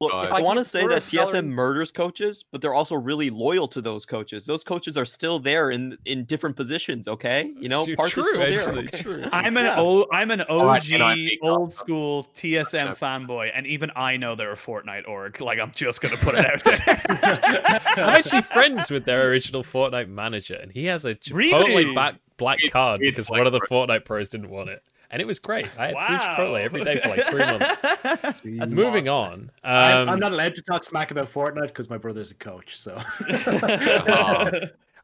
Look, 0.00 0.12
Guys. 0.12 0.30
I 0.32 0.40
want 0.40 0.58
to 0.58 0.64
say 0.64 0.86
that 0.86 1.04
TSM 1.06 1.24
coloring- 1.24 1.50
murders 1.50 1.92
coaches, 1.92 2.44
but 2.50 2.60
they're 2.62 2.72
also 2.74 2.94
really 2.94 3.30
loyal 3.30 3.68
to 3.68 3.80
those 3.82 4.06
coaches. 4.06 4.46
Those 4.46 4.64
coaches 4.64 4.96
are 4.96 5.04
still 5.04 5.38
there 5.38 5.70
in 5.70 5.96
in 6.06 6.24
different 6.24 6.56
positions. 6.56 7.08
Okay, 7.08 7.52
you 7.60 7.68
know, 7.68 7.84
True, 7.84 7.95
Parth 7.96 8.08
is 8.08 8.12
true, 8.12 8.24
still 8.24 8.38
there. 8.40 8.58
actually, 8.60 8.84
okay? 8.88 9.02
true. 9.02 9.24
I'm 9.32 9.56
an 9.56 9.64
Yeah. 9.66 9.76
o- 9.80 10.06
I'm 10.12 10.30
an 10.30 10.42
OG 10.42 10.92
and 10.92 11.02
I 11.02 11.14
think 11.14 11.40
old 11.42 11.58
also- 11.62 11.74
school 11.84 12.24
TSM 12.34 12.72
Yeah. 12.86 12.92
fanboy, 12.92 13.50
and 13.54 13.66
even 13.66 13.90
I 13.96 14.16
know 14.16 14.34
they're 14.34 14.52
a 14.52 14.56
Fortnite 14.56 15.08
org. 15.08 15.40
Like 15.40 15.58
I'm 15.58 15.70
just 15.74 16.00
gonna 16.00 16.16
put 16.16 16.34
it 16.36 16.46
out 16.46 16.64
there. 16.64 17.80
I'm 17.96 18.10
actually 18.10 18.42
friends 18.42 18.90
with 18.90 19.04
their 19.04 19.28
original 19.30 19.62
Fortnite 19.62 20.08
manager, 20.08 20.54
and 20.56 20.70
he 20.72 20.84
has 20.86 21.04
a 21.04 21.14
ch- 21.14 21.30
Really? 21.30 21.50
totally 21.52 21.94
back 21.94 22.16
black 22.36 22.62
It- 22.62 22.72
card 22.72 23.00
because 23.00 23.30
like 23.30 23.38
one 23.38 23.46
of 23.46 23.52
the 23.52 23.60
pro- 23.68 23.86
Fortnite 23.86 24.04
pros 24.04 24.28
didn't 24.28 24.50
want 24.50 24.68
it, 24.70 24.82
and 25.10 25.22
it 25.22 25.24
was 25.26 25.38
great. 25.38 25.66
I 25.78 25.86
had 25.88 25.94
free 25.94 26.16
Wow. 26.16 26.36
Chipotle 26.36 26.60
every 26.60 26.84
day 26.84 27.00
for 27.02 27.08
like 27.08 27.26
three 27.28 27.38
months. 27.44 27.80
That's 28.02 28.74
Moving 28.74 29.08
awesome. 29.08 29.50
on, 29.64 29.70
I'm, 29.72 29.96
um, 30.02 30.08
I'm 30.10 30.18
not 30.20 30.32
allowed 30.32 30.54
to 30.56 30.62
talk 30.62 30.84
smack 30.84 31.10
about 31.10 31.32
Fortnite 31.32 31.68
because 31.68 31.88
my 31.88 31.96
brother's 31.98 32.30
a 32.30 32.34
coach. 32.34 32.76
So 32.78 33.00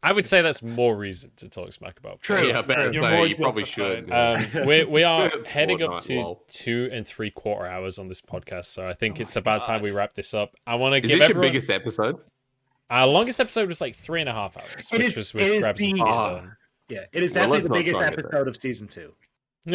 I 0.05 0.13
would 0.13 0.27
say 0.27 0.43
that's 0.43 0.63
more 0.63 0.97
reason 0.97 1.31
to 1.37 1.49
talk 1.49 1.73
smack 1.73 1.99
about. 1.99 2.21
True. 2.23 2.37
Fortnite. 2.39 2.49
yeah, 2.49 2.59
I 2.59 2.63
better 2.63 2.93
You're 2.93 3.05
say, 3.05 3.27
you 3.27 3.37
probably 3.37 3.65
should. 3.65 4.11
Um, 4.11 4.67
we 4.67 4.85
we 4.85 5.05
are 5.05 5.31
heading 5.47 5.83
up 5.83 6.01
to 6.03 6.15
lol. 6.19 6.45
two 6.49 6.89
and 6.93 7.07
three 7.07 7.31
quarter 7.31 7.67
hours 7.67 7.99
on 7.99 8.09
this 8.09 8.21
podcast, 8.21 8.67
so 8.67 8.87
I 8.89 8.95
think 8.95 9.19
Oh 9.19 9.23
it's 9.23 9.37
my 9.37 9.41
about 9.41 9.65
time 9.65 9.83
we 9.83 9.93
wrap 9.93 10.15
this 10.15 10.35
up. 10.35 10.55
I 10.67 10.75
want 10.75 10.95
to 10.95 11.01
give 11.01 11.11
this 11.11 11.19
your 11.19 11.25
everyone. 11.31 11.49
biggest 11.49 11.71
episode? 11.71 12.19
Our 12.91 13.07
longest 13.07 13.41
episode 13.41 13.69
was 13.69 13.81
like 13.81 13.95
three 13.95 14.21
and 14.21 14.29
a 14.29 14.33
half 14.33 14.57
hours, 14.57 14.91
It 14.93 14.99
which 14.99 15.07
is- 15.07 15.17
was 15.17 15.35
with 15.35 15.45
it 15.45 15.53
is 15.53 15.63
Grabs 15.63 15.81
and 15.81 15.91
the- 15.91 15.95
Peter 15.95 16.07
Ah. 16.07 16.43
yeah, 16.89 17.05
it 17.13 17.23
is 17.23 17.33
Well, 17.33 17.49
definitely 17.49 17.59
let's 17.59 17.69
the 17.69 17.75
biggest 17.75 17.97
try 17.99 18.07
and 18.09 18.17
get 18.17 18.25
episode 18.27 18.49
of 18.49 18.57
season 18.57 18.89
two. 18.89 19.13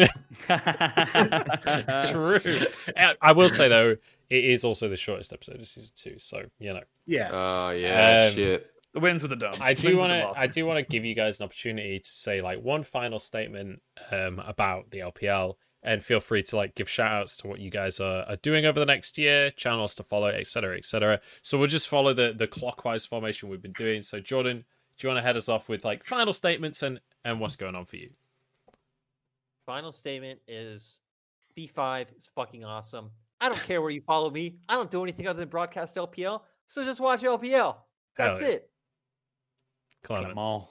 True. 2.10 2.38
Uh, 2.96 3.14
I 3.20 3.32
will 3.32 3.48
say 3.48 3.68
though, 3.68 3.96
it 4.30 4.44
is 4.44 4.64
also 4.64 4.88
the 4.88 4.96
shortest 4.96 5.32
episode 5.32 5.60
of 5.60 5.66
season 5.66 5.92
two, 5.94 6.14
so 6.18 6.42
you 6.58 6.72
know. 6.74 6.82
Yeah, 7.06 7.30
Oh 7.32 7.70
yeah, 7.70 8.26
Um, 8.28 8.34
shit. 8.34 8.70
The 8.98 9.04
wins 9.04 9.22
with 9.22 9.30
the 9.30 9.36
dome. 9.36 9.52
I 9.60 9.74
do 9.74 9.96
want 9.96 10.10
to. 10.10 10.32
I 10.36 10.46
do 10.46 10.66
want 10.66 10.78
to 10.78 10.82
give 10.82 11.04
you 11.04 11.14
guys 11.14 11.40
an 11.40 11.44
opportunity 11.44 11.98
to 11.98 12.08
say 12.08 12.40
like 12.40 12.60
one 12.62 12.82
final 12.82 13.18
statement 13.18 13.80
um, 14.10 14.40
about 14.40 14.90
the 14.90 14.98
LPL, 14.98 15.54
and 15.82 16.02
feel 16.02 16.20
free 16.20 16.42
to 16.44 16.56
like 16.56 16.74
give 16.74 16.88
shout 16.88 17.12
outs 17.12 17.36
to 17.38 17.48
what 17.48 17.60
you 17.60 17.70
guys 17.70 18.00
are, 18.00 18.24
are 18.28 18.36
doing 18.36 18.66
over 18.66 18.80
the 18.80 18.86
next 18.86 19.18
year, 19.18 19.50
channels 19.50 19.94
to 19.96 20.02
follow, 20.02 20.28
etc., 20.28 20.76
etc. 20.78 21.20
So 21.42 21.58
we'll 21.58 21.68
just 21.68 21.88
follow 21.88 22.12
the 22.12 22.34
the 22.36 22.46
clockwise 22.46 23.06
formation 23.06 23.48
we've 23.48 23.62
been 23.62 23.72
doing. 23.72 24.02
So 24.02 24.20
Jordan, 24.20 24.64
do 24.98 25.06
you 25.06 25.12
want 25.12 25.18
to 25.18 25.26
head 25.26 25.36
us 25.36 25.48
off 25.48 25.68
with 25.68 25.84
like 25.84 26.04
final 26.04 26.32
statements 26.32 26.82
and 26.82 27.00
and 27.24 27.40
what's 27.40 27.56
going 27.56 27.74
on 27.74 27.84
for 27.84 27.96
you? 27.96 28.10
Final 29.66 29.92
statement 29.92 30.40
is 30.48 30.98
B5 31.56 32.06
is 32.16 32.28
fucking 32.34 32.64
awesome. 32.64 33.10
I 33.40 33.48
don't 33.48 33.62
care 33.62 33.80
where 33.80 33.90
you 33.90 34.00
follow 34.00 34.30
me. 34.30 34.56
I 34.68 34.74
don't 34.74 34.90
do 34.90 35.02
anything 35.02 35.28
other 35.28 35.38
than 35.38 35.48
broadcast 35.48 35.94
LPL. 35.94 36.40
So 36.66 36.82
just 36.82 37.00
watch 37.00 37.22
LPL. 37.22 37.76
That's 38.16 38.40
yeah. 38.40 38.48
it. 38.48 38.70
Clement. 40.02 40.30
Come 40.30 40.38
on. 40.38 40.66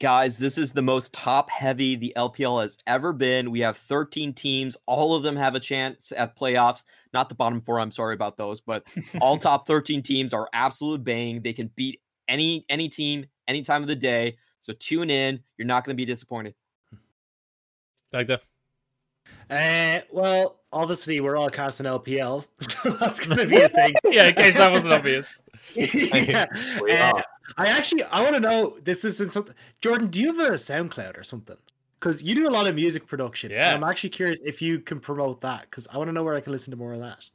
Guys, 0.00 0.38
this 0.38 0.56
is 0.56 0.72
the 0.72 0.80
most 0.80 1.12
top 1.12 1.50
heavy 1.50 1.94
the 1.94 2.12
LPL 2.16 2.62
has 2.62 2.78
ever 2.86 3.12
been. 3.12 3.50
We 3.50 3.60
have 3.60 3.76
13 3.76 4.32
teams. 4.32 4.76
All 4.86 5.14
of 5.14 5.22
them 5.22 5.36
have 5.36 5.54
a 5.54 5.60
chance 5.60 6.10
at 6.16 6.38
playoffs. 6.38 6.84
Not 7.12 7.28
the 7.28 7.34
bottom 7.34 7.60
four, 7.60 7.78
I'm 7.78 7.90
sorry 7.90 8.14
about 8.14 8.38
those, 8.38 8.62
but 8.62 8.86
all 9.20 9.36
top 9.38 9.66
13 9.66 10.02
teams 10.02 10.32
are 10.32 10.48
absolute 10.54 11.04
bang. 11.04 11.42
They 11.42 11.52
can 11.52 11.70
beat 11.76 12.00
any 12.28 12.64
any 12.70 12.88
team 12.88 13.26
any 13.46 13.60
time 13.60 13.82
of 13.82 13.88
the 13.88 13.96
day. 13.96 14.38
So 14.60 14.72
tune 14.78 15.10
in. 15.10 15.40
You're 15.58 15.66
not 15.66 15.84
going 15.84 15.94
to 15.94 16.00
be 16.00 16.06
disappointed. 16.06 16.54
Dagda? 18.12 18.40
Uh, 19.50 20.00
well, 20.12 20.60
obviously 20.72 21.20
we're 21.20 21.36
all 21.36 21.50
casting 21.50 21.86
LPL, 21.86 22.44
so 22.60 22.90
that's 22.90 23.24
going 23.24 23.38
to 23.38 23.46
be 23.46 23.60
a 23.60 23.68
thing. 23.70 23.94
yeah, 24.04 24.28
in 24.28 24.34
case 24.34 24.56
that 24.56 24.70
wasn't 24.70 24.92
obvious. 24.92 25.42
yeah. 25.74 26.46
We 27.58 27.64
are. 27.64 27.66
I 27.66 27.70
actually 27.70 28.04
I 28.04 28.22
want 28.22 28.34
to 28.34 28.40
know. 28.40 28.76
This 28.82 29.02
has 29.02 29.18
been 29.18 29.30
something. 29.30 29.54
Jordan, 29.80 30.08
do 30.08 30.20
you 30.20 30.34
have 30.34 30.52
a 30.52 30.54
SoundCloud 30.54 31.18
or 31.18 31.22
something? 31.22 31.56
Because 31.98 32.22
you 32.22 32.34
do 32.34 32.48
a 32.48 32.50
lot 32.50 32.66
of 32.66 32.74
music 32.74 33.06
production. 33.06 33.50
and 33.50 33.58
Yeah. 33.58 33.74
I'm 33.74 33.84
actually 33.84 34.10
curious 34.10 34.40
if 34.44 34.62
you 34.62 34.78
can 34.80 35.00
promote 35.00 35.40
that 35.42 35.62
because 35.70 35.86
I 35.92 35.98
want 35.98 36.08
to 36.08 36.12
know 36.12 36.24
where 36.24 36.34
I 36.34 36.40
can 36.40 36.52
listen 36.52 36.70
to 36.70 36.76
more 36.76 36.94
of 36.94 37.00
that. 37.00 37.28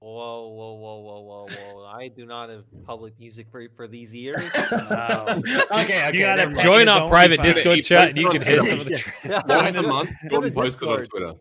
Whoa, 0.00 0.48
whoa, 0.48 0.74
whoa, 0.74 0.98
whoa, 1.00 1.20
whoa, 1.20 1.46
whoa. 1.74 1.84
I 1.86 2.08
do 2.08 2.24
not 2.24 2.48
have 2.48 2.64
public 2.86 3.18
music 3.20 3.48
for, 3.50 3.66
for 3.76 3.86
these 3.86 4.14
years. 4.14 4.50
Wow. 4.70 5.26
okay, 5.38 5.60
okay. 5.72 6.10
you 6.14 6.20
gotta 6.20 6.36
never 6.36 6.50
mind. 6.52 6.52
Making 6.56 6.62
Join 6.62 6.88
our 6.88 7.08
private. 7.08 7.42
Discord 7.42 7.76
He 7.76 7.82
chat 7.82 8.10
and 8.10 8.18
you 8.18 8.30
can 8.30 8.40
hear 8.42 8.60
Twitter. 8.60 8.70
some 8.70 8.80
of 8.80 8.86
the. 8.88 9.12
Yeah. 9.24 9.42
Once 9.46 9.76
a 9.84 9.88
month, 9.88 10.10
Give 10.10 10.24
it 10.24 10.30
Jordan 10.30 10.52
posted 10.54 10.88
on 10.88 11.04
Twitter. 11.04 11.32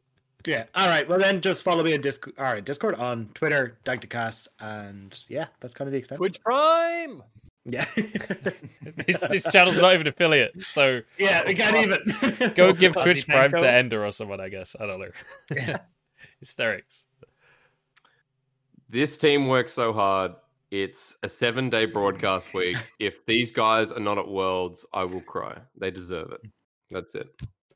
Yeah. 0.46 0.66
All 0.76 0.88
right. 0.88 1.08
Well, 1.08 1.20
then 1.20 1.42
just 1.42 1.64
follow 1.64 1.84
me 1.84 1.94
on 1.94 2.02
Discord. 2.02 2.36
All 2.38 2.46
right, 2.46 2.64
Discord 2.64 2.96
on 2.96 3.30
Twitter, 3.34 3.78
Dagdacast, 3.86 4.48
and 4.60 5.18
yeah, 5.30 5.48
that's 5.60 5.74
kind 5.74 5.88
of 5.88 5.92
the 5.94 5.98
extent. 5.98 6.18
Twitch 6.18 6.42
Prime. 6.42 7.22
Yeah. 7.66 7.86
this 9.08 9.22
this 9.22 9.52
channel's 9.52 9.76
not 9.76 9.94
even 9.94 10.08
affiliate, 10.08 10.62
so 10.64 11.02
yeah, 11.18 11.44
we 11.46 11.54
can't 11.54 11.76
even 11.76 12.54
go 12.56 12.74
give 12.74 12.96
Twitch 12.96 13.28
Prime 13.28 13.52
to 13.52 13.70
Ender 13.70 14.06
or 14.06 14.12
someone. 14.12 14.40
I 14.40 14.50
guess 14.50 14.76
I 14.80 14.86
don't 14.86 15.00
know. 15.00 15.12
Yeah. 15.52 15.78
Hysterics. 16.40 17.06
This 18.90 19.18
team 19.18 19.48
works 19.48 19.74
so 19.74 19.94
hard. 19.94 20.34
It's 20.72 21.18
a 21.24 21.30
seven 21.30 21.70
day 21.70 21.86
broadcast 21.86 22.54
week. 22.54 22.78
if 23.00 23.26
these 23.26 23.52
guys 23.52 23.92
are 23.92 24.00
not 24.00 24.18
at 24.18 24.28
Worlds, 24.28 24.86
I 24.94 25.04
will 25.04 25.22
cry. 25.22 25.58
They 25.78 25.92
deserve 25.92 26.32
it. 26.32 26.42
That's 26.90 27.14
it. 27.16 27.28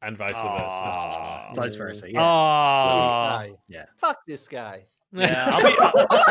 And 0.01 0.17
vice 0.17 0.29
versa. 0.29 0.43
Aw. 0.43 1.53
Vice 1.55 1.75
versa. 1.75 2.11
Yeah. 2.11 2.21
Aw. 2.21 3.29
Guy. 3.29 3.51
yeah. 3.67 3.85
Fuck 3.95 4.19
this 4.27 4.47
guy. 4.47 4.85
Yeah, 5.15 5.47
I'll 5.53 5.61
be, 5.61 5.77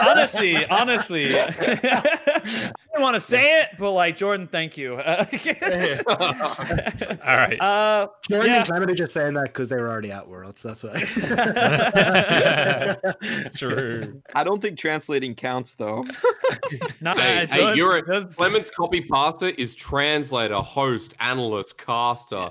honestly, 0.01 0.67
honestly, 0.67 1.39
I 1.41 1.51
didn't 1.53 2.73
want 2.99 3.15
to 3.15 3.21
say 3.21 3.61
it, 3.61 3.69
but 3.79 3.93
like 3.93 4.17
Jordan, 4.17 4.49
thank 4.49 4.77
you. 4.77 4.97
Uh, 4.97 5.25
All 6.11 7.37
right. 7.37 7.57
uh, 7.61 8.09
Jordan 8.29 8.51
Yeah. 8.51 8.57
and 8.59 8.67
Clement 8.67 8.91
are 8.91 8.95
just 8.95 9.15
saying 9.15 9.35
that 9.35 9.45
because 9.45 9.69
they 9.69 9.77
were 9.77 9.89
already 9.89 10.11
at 10.11 10.27
Worlds. 10.29 10.63
That's 10.63 10.83
why. 10.83 11.01
True. 13.57 14.21
I 14.35 14.45
don't 14.45 14.61
think 14.61 14.79
translating 14.79 15.35
counts 15.35 15.75
though. 15.77 16.05
no, 17.01 17.15
Hey, 17.15 17.43
it 17.45 17.51
hey, 17.51 17.61
does- 17.61 17.77
you're 17.77 17.97
it 17.99 18.07
does- 18.07 18.35
Clement's 18.35 18.71
copy 18.71 19.01
pasta 19.03 19.59
is 19.61 19.75
translator, 19.75 20.57
host, 20.57 21.15
analyst, 21.21 21.79
caster, 21.79 22.49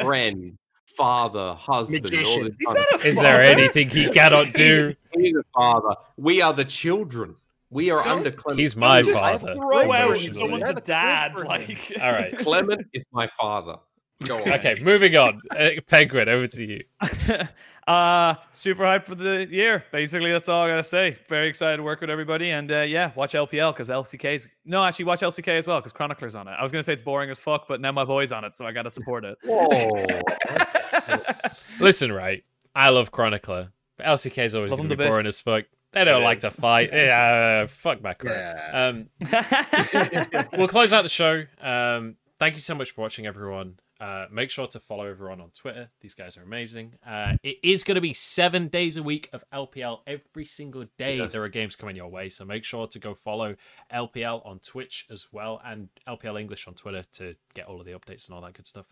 friend, 0.00 0.56
father, 0.96 1.54
husband. 1.54 2.04
All 2.06 2.10
Magician. 2.18 2.56
this 2.58 2.66
kind 2.66 2.78
of- 2.78 2.86
not 2.92 3.04
Is 3.06 3.20
there 3.20 3.42
anything 3.42 3.88
he 3.90 4.08
cannot 4.10 4.52
do? 4.54 4.94
He's 5.14 5.34
a 5.36 5.42
father. 5.54 5.94
We 6.16 6.40
are 6.42 6.52
the 6.52 6.64
children. 6.64 7.36
We 7.70 7.90
are 7.90 8.00
under 8.06 8.30
Clement. 8.30 8.60
He's 8.60 8.76
my 8.76 9.00
Just 9.02 9.14
father. 9.14 9.54
Throw 9.56 9.92
out 9.92 10.18
someone's 10.20 10.68
a 10.68 10.74
dad. 10.74 11.34
Like. 11.36 11.92
All 12.02 12.12
right. 12.12 12.36
Clement 12.38 12.86
is 12.92 13.04
my 13.12 13.26
father. 13.26 13.76
Go 14.24 14.36
on. 14.42 14.52
Okay, 14.52 14.76
moving 14.82 15.16
on. 15.16 15.40
Uh, 15.50 15.70
Penguin, 15.88 16.28
over 16.28 16.46
to 16.46 16.64
you. 16.64 16.84
uh 17.88 18.34
super 18.52 18.84
hyped 18.84 19.04
for 19.04 19.16
the 19.16 19.46
year 19.50 19.82
basically 19.90 20.30
that's 20.30 20.48
all 20.48 20.64
i 20.64 20.68
gotta 20.68 20.84
say 20.84 21.16
very 21.28 21.48
excited 21.48 21.78
to 21.78 21.82
work 21.82 22.00
with 22.00 22.10
everybody 22.10 22.50
and 22.50 22.70
uh 22.70 22.82
yeah 22.82 23.10
watch 23.16 23.32
lpl 23.32 23.72
because 23.74 23.88
lck's 23.90 24.46
no 24.64 24.84
actually 24.84 25.04
watch 25.04 25.20
lck 25.20 25.48
as 25.48 25.66
well 25.66 25.80
because 25.80 25.92
chronicler's 25.92 26.36
on 26.36 26.46
it 26.46 26.52
i 26.52 26.62
was 26.62 26.70
gonna 26.70 26.82
say 26.82 26.92
it's 26.92 27.02
boring 27.02 27.28
as 27.28 27.40
fuck 27.40 27.66
but 27.66 27.80
now 27.80 27.90
my 27.90 28.04
boy's 28.04 28.30
on 28.30 28.44
it 28.44 28.54
so 28.54 28.64
i 28.64 28.70
gotta 28.72 28.90
support 28.90 29.24
it 29.24 29.36
Whoa. 29.44 30.04
Listen, 31.80 32.12
right. 32.12 32.44
I 32.74 32.90
love 32.90 33.10
Chronicler. 33.10 33.72
But 33.96 34.06
LCK 34.06 34.44
is 34.44 34.54
always 34.54 34.70
Love 34.70 34.78
going 34.78 34.88
to 34.88 34.96
be 34.96 35.02
to 35.04 35.08
boring 35.10 35.26
as 35.26 35.40
fuck. 35.40 35.64
They 35.92 36.04
don't 36.04 36.22
It 36.22 36.24
like 36.24 36.36
is. 36.38 36.42
to 36.44 36.50
fight. 36.50 36.90
Yeah, 36.92 37.66
fuck 37.66 38.00
back 38.00 38.22
Yeah. 38.24 38.70
Um, 38.72 39.08
we'll 40.58 40.68
close 40.68 40.92
out 40.92 41.02
the 41.02 41.08
show. 41.08 41.44
Um, 41.60 42.16
thank 42.38 42.54
you 42.54 42.60
so 42.60 42.74
much 42.74 42.92
for 42.92 43.02
watching, 43.02 43.26
everyone. 43.26 43.78
Uh, 44.02 44.26
make 44.32 44.50
sure 44.50 44.66
to 44.66 44.80
follow 44.80 45.06
everyone 45.06 45.40
on 45.40 45.48
Twitter. 45.50 45.88
These 46.00 46.14
guys 46.14 46.36
are 46.36 46.42
amazing. 46.42 46.94
Uh, 47.06 47.36
it 47.44 47.58
is 47.62 47.84
going 47.84 47.94
to 47.94 48.00
be 48.00 48.12
seven 48.12 48.66
days 48.66 48.96
a 48.96 49.02
week 49.02 49.30
of 49.32 49.44
LPL 49.52 50.00
every 50.08 50.44
single 50.44 50.86
day. 50.98 51.18
Yes. 51.18 51.32
There 51.32 51.44
are 51.44 51.48
games 51.48 51.76
coming 51.76 51.94
your 51.94 52.08
way, 52.08 52.28
so 52.28 52.44
make 52.44 52.64
sure 52.64 52.88
to 52.88 52.98
go 52.98 53.14
follow 53.14 53.54
LPL 53.94 54.44
on 54.44 54.58
Twitch 54.58 55.06
as 55.08 55.28
well 55.30 55.60
and 55.64 55.88
LPL 56.08 56.40
English 56.40 56.66
on 56.66 56.74
Twitter 56.74 57.04
to 57.12 57.36
get 57.54 57.66
all 57.66 57.78
of 57.78 57.86
the 57.86 57.92
updates 57.92 58.26
and 58.26 58.34
all 58.34 58.40
that 58.40 58.54
good 58.54 58.66
stuff. 58.66 58.86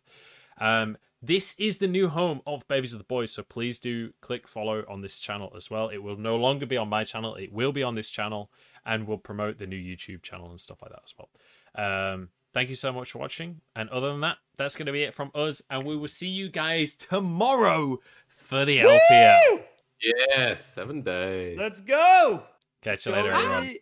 Um, 0.58 0.96
this 1.20 1.56
is 1.58 1.78
the 1.78 1.88
new 1.88 2.08
home 2.08 2.40
of 2.46 2.68
Babies 2.68 2.92
of 2.92 2.98
the 2.98 3.04
Boys, 3.04 3.32
so 3.32 3.42
please 3.42 3.80
do 3.80 4.12
click 4.20 4.46
follow 4.46 4.84
on 4.88 5.00
this 5.00 5.18
channel 5.18 5.52
as 5.56 5.68
well. 5.68 5.88
It 5.88 5.98
will 5.98 6.18
no 6.18 6.36
longer 6.36 6.66
be 6.66 6.76
on 6.76 6.88
my 6.88 7.02
channel; 7.02 7.34
it 7.34 7.52
will 7.52 7.72
be 7.72 7.82
on 7.82 7.96
this 7.96 8.10
channel, 8.10 8.52
and 8.86 9.08
we'll 9.08 9.18
promote 9.18 9.58
the 9.58 9.66
new 9.66 9.76
YouTube 9.76 10.22
channel 10.22 10.50
and 10.50 10.60
stuff 10.60 10.80
like 10.82 10.92
that 10.92 11.02
as 11.04 11.14
well. 11.18 11.30
Um, 11.74 12.28
thank 12.52 12.68
you 12.68 12.74
so 12.74 12.92
much 12.92 13.12
for 13.12 13.18
watching, 13.18 13.60
and 13.76 13.88
other 13.90 14.10
than 14.10 14.20
that, 14.20 14.38
that's 14.56 14.76
going 14.76 14.86
to 14.86 14.92
be 14.92 15.02
it 15.02 15.14
from 15.14 15.30
us, 15.34 15.62
and 15.70 15.82
we 15.84 15.96
will 15.96 16.08
see 16.08 16.28
you 16.28 16.48
guys 16.48 16.94
tomorrow 16.96 17.98
for 18.28 18.64
the 18.64 18.78
LPL. 18.78 19.62
Yes, 20.02 20.64
seven 20.64 21.02
days. 21.02 21.58
Let's 21.58 21.80
go. 21.80 22.42
Catch 22.82 23.06
you 23.06 23.12
Let's 23.12 23.24
later, 23.24 23.30
go. 23.30 23.52
everyone. 23.52 23.76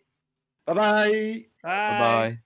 Bye 0.65 0.73
bye. 0.73 1.45
Bye 1.63 1.99
bye. 1.99 2.39